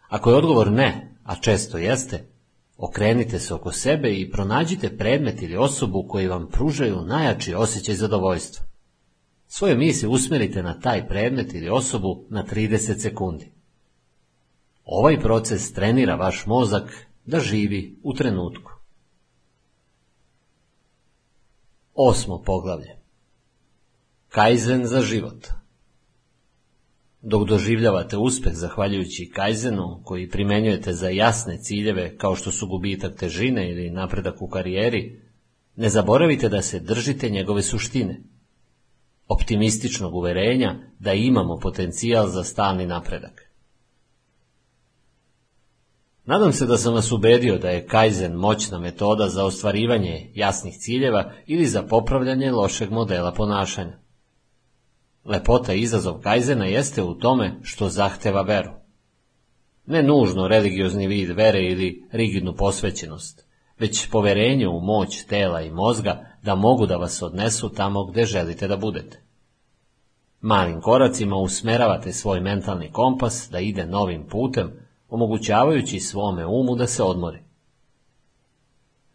Ako 0.08 0.30
je 0.30 0.36
odgovor 0.36 0.72
ne, 0.72 1.16
a 1.24 1.34
često 1.34 1.78
jeste, 1.78 2.28
okrenite 2.76 3.38
se 3.38 3.54
oko 3.54 3.72
sebe 3.72 4.14
i 4.14 4.30
pronađite 4.30 4.96
predmet 4.96 5.42
ili 5.42 5.56
osobu 5.56 6.06
koji 6.08 6.28
vam 6.28 6.48
pružaju 6.48 7.02
najjači 7.02 7.54
osjećaj 7.54 7.94
zadovoljstva. 7.94 8.66
Svoje 9.46 9.76
misli 9.76 10.08
usmerite 10.08 10.62
na 10.62 10.80
taj 10.80 11.08
predmet 11.08 11.54
ili 11.54 11.68
osobu 11.68 12.24
na 12.30 12.44
30 12.44 12.98
sekundi. 12.98 13.52
Ovaj 14.84 15.20
proces 15.20 15.72
trenira 15.72 16.14
vaš 16.14 16.46
mozak 16.46 17.06
da 17.26 17.40
živi 17.40 17.98
u 18.02 18.14
trenutku. 18.14 18.71
Osmo 21.94 22.42
poglavlje 22.42 22.96
Kaizen 24.28 24.86
za 24.86 25.00
život 25.00 25.46
dok 27.22 27.48
doživljavate 27.48 28.16
uspeh 28.16 28.52
zahvaljujući 28.54 29.30
kajzenu 29.34 30.00
koji 30.04 30.30
primenjujete 30.30 30.92
za 30.92 31.08
jasne 31.08 31.58
ciljeve 31.58 32.16
kao 32.16 32.36
što 32.36 32.52
su 32.52 32.66
gubitak 32.66 33.16
težine 33.16 33.70
ili 33.70 33.90
napredak 33.90 34.42
u 34.42 34.48
karijeri, 34.48 35.20
ne 35.76 35.88
zaboravite 35.88 36.48
da 36.48 36.62
se 36.62 36.80
držite 36.80 37.30
njegove 37.30 37.62
suštine. 37.62 38.22
Optimističnog 39.28 40.14
uverenja 40.14 40.74
da 40.98 41.12
imamo 41.12 41.58
potencijal 41.58 42.28
za 42.28 42.44
stalni 42.44 42.86
napredak. 42.86 43.51
Nadam 46.24 46.52
se 46.52 46.66
da 46.66 46.76
sam 46.76 46.94
vas 46.94 47.12
ubedio 47.12 47.58
da 47.58 47.70
je 47.70 47.86
kajzen 47.86 48.32
moćna 48.32 48.78
metoda 48.78 49.28
za 49.28 49.44
ostvarivanje 49.44 50.30
jasnih 50.34 50.74
ciljeva 50.78 51.32
ili 51.46 51.66
za 51.66 51.82
popravljanje 51.82 52.50
lošeg 52.50 52.90
modela 52.90 53.32
ponašanja. 53.32 53.98
Lepota 55.24 55.74
i 55.74 55.80
izazov 55.80 56.20
Kajzena 56.20 56.64
jeste 56.64 57.02
u 57.02 57.14
tome 57.14 57.58
što 57.62 57.88
zahteva 57.88 58.42
veru. 58.42 58.70
Ne 59.86 60.02
nužno 60.02 60.48
religiozni 60.48 61.06
vid 61.06 61.30
vere 61.30 61.60
ili 61.60 62.08
rigidnu 62.12 62.54
posvećenost, 62.54 63.46
već 63.78 64.10
poverenje 64.10 64.68
u 64.68 64.80
moć 64.80 65.24
tela 65.24 65.60
i 65.60 65.70
mozga 65.70 66.26
da 66.42 66.54
mogu 66.54 66.86
da 66.86 66.96
vas 66.96 67.22
odnesu 67.22 67.68
tamo 67.68 68.04
gde 68.04 68.24
želite 68.24 68.68
da 68.68 68.76
budete. 68.76 69.22
Malim 70.40 70.80
koracima 70.80 71.36
usmeravate 71.36 72.12
svoj 72.12 72.40
mentalni 72.40 72.92
kompas 72.92 73.48
da 73.50 73.58
ide 73.58 73.86
novim 73.86 74.26
putem, 74.28 74.81
omogućavajući 75.12 76.00
svome 76.00 76.46
umu 76.46 76.74
da 76.76 76.86
se 76.86 77.02
odmori. 77.02 77.38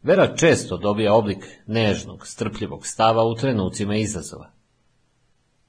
Vera 0.04 0.36
često 0.36 0.78
dobija 0.78 1.14
oblik 1.14 1.46
nežnog, 1.68 2.28
strpljivog 2.28 2.88
stava 2.88 3.26
u 3.26 3.36
trenucima 3.36 3.96
izazova. 3.96 4.52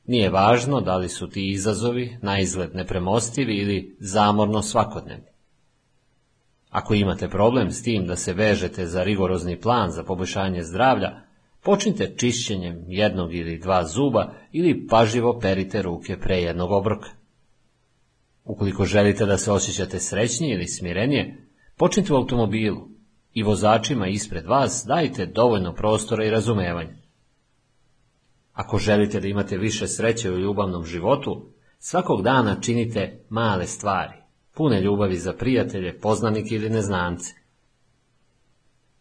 Nije 0.04 0.30
važno 0.30 0.80
da 0.80 0.96
li 0.96 1.08
su 1.08 1.30
ti 1.30 1.50
izazovi 1.50 2.18
na 2.22 2.38
izgled 2.40 2.74
nepremostivi 2.74 3.54
ili 3.54 3.96
zamorno 4.00 4.62
svakodnevni. 4.62 5.26
Ako 6.70 6.94
imate 6.94 7.28
problem 7.28 7.70
s 7.70 7.82
tim 7.82 8.06
da 8.06 8.16
se 8.16 8.32
vežete 8.32 8.86
za 8.86 9.02
rigorozni 9.02 9.60
plan 9.60 9.90
za 9.90 10.04
poboljšanje 10.04 10.62
zdravlja, 10.62 11.20
počnite 11.62 12.14
čišćenjem 12.16 12.84
jednog 12.88 13.34
ili 13.34 13.58
dva 13.58 13.84
zuba 13.84 14.32
ili 14.52 14.86
pažljivo 14.86 15.38
perite 15.38 15.82
ruke 15.82 16.20
pre 16.20 16.36
jednog 16.36 16.70
obroka. 16.70 17.17
Ukoliko 18.48 18.84
želite 18.84 19.26
da 19.26 19.38
se 19.38 19.52
osjećate 19.52 20.00
srećnije 20.00 20.54
ili 20.54 20.68
smirenije, 20.68 21.46
počnite 21.76 22.12
u 22.12 22.16
automobilu 22.16 22.88
i 23.34 23.42
vozačima 23.42 24.06
ispred 24.06 24.46
vas 24.46 24.84
dajte 24.86 25.26
dovoljno 25.26 25.74
prostora 25.74 26.24
i 26.24 26.30
razumevanja. 26.30 26.96
Ako 28.52 28.78
želite 28.78 29.20
da 29.20 29.28
imate 29.28 29.58
više 29.58 29.86
sreće 29.86 30.32
u 30.32 30.38
ljubavnom 30.38 30.84
životu, 30.84 31.52
svakog 31.78 32.22
dana 32.22 32.60
činite 32.60 33.24
male 33.28 33.66
stvari, 33.66 34.16
pune 34.54 34.80
ljubavi 34.80 35.16
za 35.16 35.32
prijatelje, 35.32 35.98
poznanike 36.00 36.54
ili 36.54 36.70
neznance. 36.70 37.34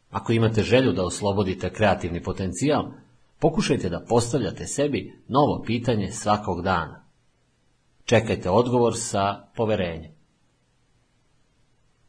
Ako 0.10 0.34
imate 0.34 0.64
želju 0.64 0.92
da 0.92 1.06
oslobodite 1.06 1.70
kreativni 1.70 2.24
potencijal, 2.24 2.92
pokušajte 3.40 3.90
da 3.90 4.06
postavljate 4.10 4.66
sebi 4.66 5.14
novo 5.28 5.64
pitanje 5.66 6.12
svakog 6.12 6.62
dana. 6.62 7.07
Čekajte 8.08 8.50
odgovor 8.50 8.94
sa 8.96 9.48
poverenjem. 9.56 10.12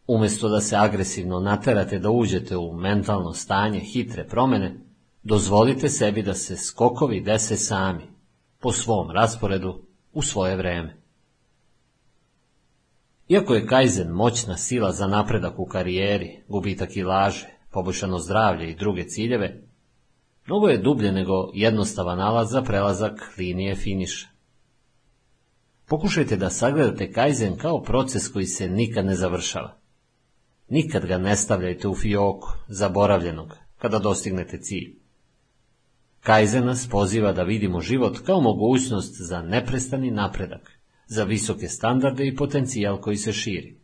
Umjesto 0.07 0.49
da 0.49 0.61
se 0.61 0.77
agresivno 0.77 1.41
naterate 1.41 1.99
da 1.99 2.11
uđete 2.11 2.57
u 2.57 2.73
mentalno 2.73 3.33
stanje 3.33 3.81
hitre 3.81 4.27
promjene, 4.27 4.89
Dozvolite 5.23 5.89
sebi 5.89 6.23
da 6.23 6.35
se 6.35 6.57
skokovi 6.57 7.21
dese 7.21 7.57
sami, 7.57 8.03
po 8.59 8.73
svom 8.73 9.11
rasporedu, 9.11 9.83
u 10.13 10.23
svoje 10.23 10.57
vreme. 10.57 10.97
Iako 13.29 13.55
je 13.55 13.67
Kaizen 13.67 14.09
moćna 14.09 14.57
sila 14.57 14.93
za 14.93 15.07
napredak 15.07 15.59
u 15.59 15.67
karijeri, 15.67 16.43
gubitak 16.49 16.97
i 16.97 17.03
laže, 17.03 17.47
poboljšano 17.71 18.19
zdravlje 18.19 18.71
i 18.71 18.77
druge 18.77 19.05
ciljeve, 19.05 19.63
mnogo 20.47 20.69
je 20.69 20.79
dublje 20.79 21.13
nego 21.13 21.51
jednostavan 21.55 22.19
nalaz 22.19 22.51
za 22.51 22.63
prelazak 22.63 23.35
linije 23.39 23.75
finiša. 23.75 24.29
Pokušajte 25.89 26.37
da 26.37 26.51
sagledate 26.51 27.13
Kaizen 27.13 27.57
kao 27.57 27.83
proces 27.83 28.29
koji 28.29 28.47
se 28.47 28.69
nikad 28.69 29.07
ne 29.07 29.15
završava. 29.15 29.79
Nikad 30.69 31.07
ga 31.07 31.19
ne 31.19 31.37
stavljajte 31.37 31.89
u 31.89 31.95
fioku, 31.95 32.49
zaboravljenog, 32.69 33.57
kada 33.79 33.99
dostignete 33.99 34.59
cilj. 34.61 34.95
Kaizen 36.21 36.67
nas 36.67 36.89
poziva 36.91 37.33
da 37.33 37.43
vidimo 37.43 37.81
život 37.81 38.19
kao 38.27 38.41
mogućnost 38.41 39.15
za 39.19 39.43
neprestani 39.43 40.11
napredak, 40.11 40.73
za 41.07 41.25
visoke 41.25 41.69
standarde 41.69 42.27
i 42.27 42.37
potencijal 42.37 43.01
koji 43.01 43.17
se 43.17 43.33
širi. 43.33 43.79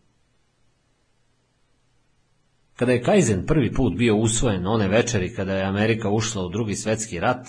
Kada 2.77 2.93
je 2.93 3.03
Kaizen 3.03 3.47
prvi 3.47 3.73
put 3.73 3.97
bio 3.97 4.17
usvojen 4.17 4.67
one 4.67 4.89
večeri 4.89 5.35
kada 5.35 5.55
je 5.55 5.65
Amerika 5.65 6.11
ušla 6.11 6.47
u 6.47 6.49
drugi 6.49 6.75
svetski 6.75 7.21
rat, 7.21 7.49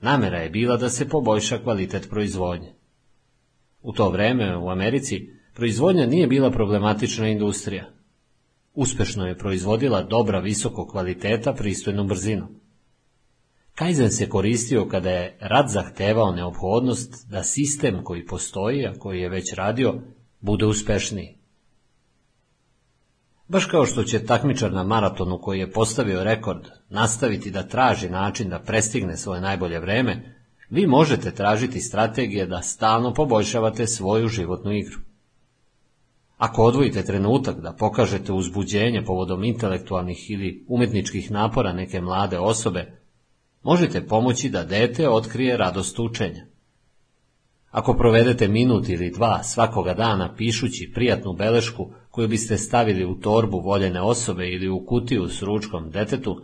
namera 0.00 0.38
je 0.38 0.50
bila 0.50 0.76
da 0.76 0.90
se 0.90 1.08
poboljša 1.08 1.62
kvalitet 1.62 2.10
proizvodnje. 2.10 2.72
U 3.84 3.92
to 3.92 4.10
vreme 4.10 4.56
u 4.56 4.70
Americi 4.70 5.30
proizvodnja 5.54 6.06
nije 6.06 6.26
bila 6.26 6.50
problematična 6.50 7.28
industrija. 7.28 7.90
Uspešno 8.74 9.26
je 9.26 9.38
proizvodila 9.38 10.02
dobra 10.02 10.38
visoko 10.38 10.86
kvaliteta 10.86 11.52
pristojnom 11.52 12.08
brzinom. 12.08 12.48
Kaizen 13.74 14.10
se 14.10 14.28
koristio 14.28 14.86
kada 14.88 15.10
je 15.10 15.36
rad 15.40 15.68
zahtevao 15.68 16.32
neophodnost 16.32 17.26
da 17.30 17.42
sistem 17.42 18.04
koji 18.04 18.26
postoji, 18.26 18.86
a 18.86 18.92
koji 18.98 19.20
je 19.20 19.28
već 19.28 19.52
radio, 19.52 19.94
bude 20.40 20.66
uspešniji. 20.66 21.36
Baš 23.48 23.64
kao 23.64 23.86
što 23.86 24.04
će 24.04 24.26
takmičar 24.26 24.72
na 24.72 24.84
maratonu 24.84 25.38
koji 25.38 25.58
je 25.58 25.72
postavio 25.72 26.24
rekord 26.24 26.68
nastaviti 26.88 27.50
da 27.50 27.68
traži 27.68 28.08
način 28.08 28.48
da 28.48 28.58
prestigne 28.58 29.16
svoje 29.16 29.40
najbolje 29.40 29.78
vreme, 29.78 30.33
vi 30.70 30.86
možete 30.86 31.30
tražiti 31.34 31.80
strategije 31.80 32.46
da 32.46 32.62
stalno 32.62 33.14
poboljšavate 33.14 33.86
svoju 33.86 34.28
životnu 34.28 34.72
igru. 34.72 34.98
Ako 36.36 36.62
odvojite 36.62 37.04
trenutak 37.04 37.60
da 37.60 37.72
pokažete 37.72 38.32
uzbuđenje 38.32 39.04
povodom 39.04 39.44
intelektualnih 39.44 40.30
ili 40.30 40.64
umetničkih 40.68 41.30
napora 41.30 41.72
neke 41.72 42.00
mlade 42.00 42.38
osobe, 42.38 43.00
možete 43.62 44.06
pomoći 44.06 44.48
da 44.48 44.64
dete 44.64 45.08
otkrije 45.08 45.56
radost 45.56 45.98
učenja. 45.98 46.46
Ako 47.70 47.94
provedete 47.94 48.48
minut 48.48 48.88
ili 48.88 49.10
dva 49.10 49.42
svakoga 49.42 49.94
dana 49.94 50.34
pišući 50.36 50.92
prijatnu 50.94 51.32
belešku 51.32 51.90
koju 52.10 52.28
biste 52.28 52.58
stavili 52.58 53.04
u 53.04 53.20
torbu 53.20 53.60
voljene 53.60 54.02
osobe 54.02 54.48
ili 54.48 54.68
u 54.68 54.86
kutiju 54.86 55.28
s 55.28 55.42
ručkom 55.42 55.90
detetu, 55.90 56.42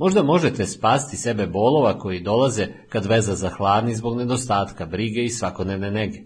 možda 0.00 0.22
možete 0.22 0.66
spasti 0.66 1.16
sebe 1.16 1.46
bolova 1.46 1.98
koji 1.98 2.20
dolaze 2.20 2.66
kad 2.88 3.06
veza 3.06 3.34
zahladni 3.34 3.94
zbog 3.94 4.18
nedostatka 4.18 4.86
brige 4.86 5.24
i 5.24 5.28
svakodnevne 5.28 5.90
nege. 5.90 6.20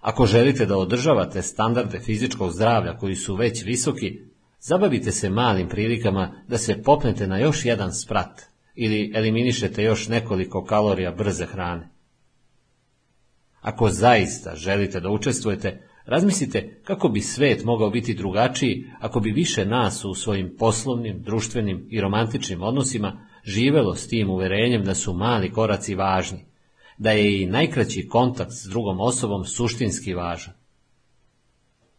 Ako 0.00 0.26
želite 0.26 0.66
da 0.66 0.76
održavate 0.76 1.42
standarde 1.42 2.00
fizičkog 2.00 2.52
zdravlja 2.52 2.96
koji 2.96 3.14
su 3.14 3.34
već 3.34 3.64
visoki, 3.64 4.20
zabavite 4.60 5.12
se 5.12 5.30
malim 5.30 5.68
prilikama 5.68 6.32
da 6.48 6.58
se 6.58 6.82
popnete 6.82 7.26
na 7.26 7.38
još 7.38 7.64
jedan 7.64 7.94
sprat 7.94 8.42
ili 8.74 9.12
eliminišete 9.14 9.82
još 9.82 10.08
nekoliko 10.08 10.64
kalorija 10.64 11.12
brze 11.12 11.46
hrane. 11.46 11.88
Ako 13.60 13.90
zaista 13.90 14.56
želite 14.56 15.00
da 15.00 15.10
učestvujete, 15.10 15.88
razmislite 16.10 16.80
kako 16.84 17.08
bi 17.08 17.20
svet 17.20 17.64
mogao 17.64 17.90
biti 17.90 18.14
drugačiji 18.14 18.84
ako 19.00 19.20
bi 19.20 19.30
više 19.30 19.66
nas 19.66 20.04
u 20.04 20.14
svojim 20.14 20.56
poslovnim, 20.58 21.22
društvenim 21.22 21.86
i 21.90 22.00
romantičnim 22.00 22.62
odnosima 22.62 23.26
živelo 23.44 23.94
s 23.94 24.08
tim 24.08 24.30
uverenjem 24.30 24.84
da 24.84 24.94
su 24.94 25.14
mali 25.14 25.52
koraci 25.52 25.94
važni, 25.94 26.44
da 26.98 27.10
je 27.10 27.42
i 27.42 27.46
najkraći 27.46 28.08
kontakt 28.08 28.52
s 28.52 28.68
drugom 28.68 29.00
osobom 29.00 29.44
suštinski 29.44 30.14
važan. 30.14 30.54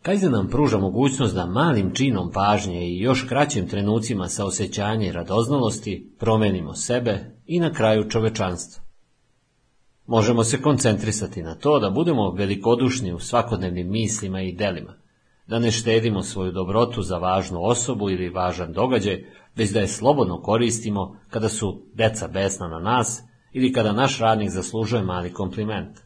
Kajzen 0.01 0.31
nam 0.31 0.49
pruža 0.49 0.77
mogućnost 0.77 1.35
da 1.35 1.45
malim 1.45 1.93
činom 1.93 2.31
pažnje 2.31 2.87
i 2.87 2.99
još 2.99 3.25
kraćim 3.29 3.67
trenucima 3.67 4.27
saosećanja 4.27 5.07
i 5.07 5.11
radoznalosti 5.11 6.15
promenimo 6.19 6.73
sebe 6.73 7.35
i 7.45 7.59
na 7.59 7.73
kraju 7.73 8.09
čovečanstvo. 8.09 8.90
Možemo 10.07 10.43
se 10.43 10.61
koncentrisati 10.61 11.43
na 11.43 11.55
to 11.55 11.79
da 11.79 11.89
budemo 11.89 12.31
velikodušni 12.31 13.13
u 13.13 13.19
svakodnevnim 13.19 13.91
mislima 13.91 14.41
i 14.41 14.53
delima, 14.53 14.93
da 15.47 15.59
ne 15.59 15.71
štedimo 15.71 16.23
svoju 16.23 16.51
dobrotu 16.51 17.01
za 17.01 17.17
važnu 17.17 17.59
osobu 17.63 18.09
ili 18.09 18.29
važan 18.29 18.73
događaj, 18.73 19.25
već 19.55 19.69
da 19.69 19.79
je 19.79 19.87
slobodno 19.87 20.41
koristimo 20.41 21.19
kada 21.29 21.49
su 21.49 21.81
deca 21.93 22.27
besna 22.27 22.67
na 22.67 22.79
nas 22.79 23.23
ili 23.53 23.73
kada 23.73 23.93
naš 23.93 24.19
radnik 24.19 24.49
zaslužuje 24.49 25.03
mali 25.03 25.33
kompliment. 25.33 25.99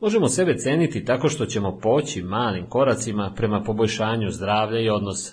Možemo 0.00 0.28
sebe 0.28 0.56
ceniti 0.56 1.04
tako 1.04 1.28
što 1.28 1.46
ćemo 1.46 1.78
poći 1.78 2.22
malim 2.22 2.66
koracima 2.68 3.32
prema 3.36 3.62
poboljšanju 3.62 4.30
zdravlja 4.30 4.80
i 4.80 4.90
odnosa. 4.90 5.32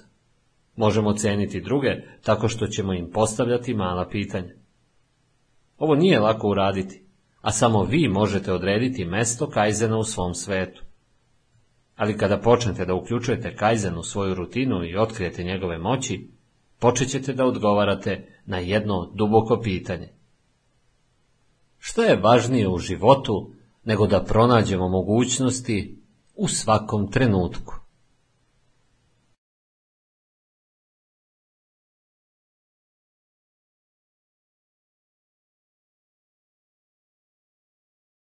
Možemo 0.76 1.14
ceniti 1.14 1.62
druge 1.62 1.90
tako 2.24 2.48
što 2.48 2.68
ćemo 2.68 2.94
im 2.94 3.12
postavljati 3.12 3.74
mala 3.74 4.08
pitanja. 4.10 4.54
Ovo 5.78 5.96
nije 5.96 6.20
lako 6.20 6.50
uraditi, 6.50 7.03
a 7.44 7.52
samo 7.52 7.84
vi 7.84 8.08
možete 8.08 8.54
odrediti 8.54 9.06
mesto 9.06 9.50
Kajzena 9.50 9.98
u 9.98 10.04
svom 10.04 10.34
svetu. 10.34 10.84
Ali 11.96 12.18
kada 12.18 12.38
počnete 12.38 12.86
da 12.86 12.94
uključujete 12.94 13.56
Kajzen 13.56 13.98
u 13.98 14.04
svoju 14.04 14.36
rutinu 14.36 14.84
i 14.84 14.98
otkrijete 14.98 15.44
njegove 15.44 15.78
moći, 15.78 16.32
počet 16.80 17.10
ćete 17.10 17.34
da 17.34 17.46
odgovarate 17.46 18.42
na 18.46 18.58
jedno 18.58 19.12
duboko 19.16 19.60
pitanje. 19.64 20.10
Šta 21.78 22.04
je 22.04 22.20
važnije 22.20 22.68
u 22.68 22.78
životu 22.78 23.54
nego 23.84 24.08
da 24.08 24.24
pronađemo 24.24 24.90
mogućnosti 24.90 26.02
u 26.36 26.48
svakom 26.48 27.12
trenutku? 27.12 27.74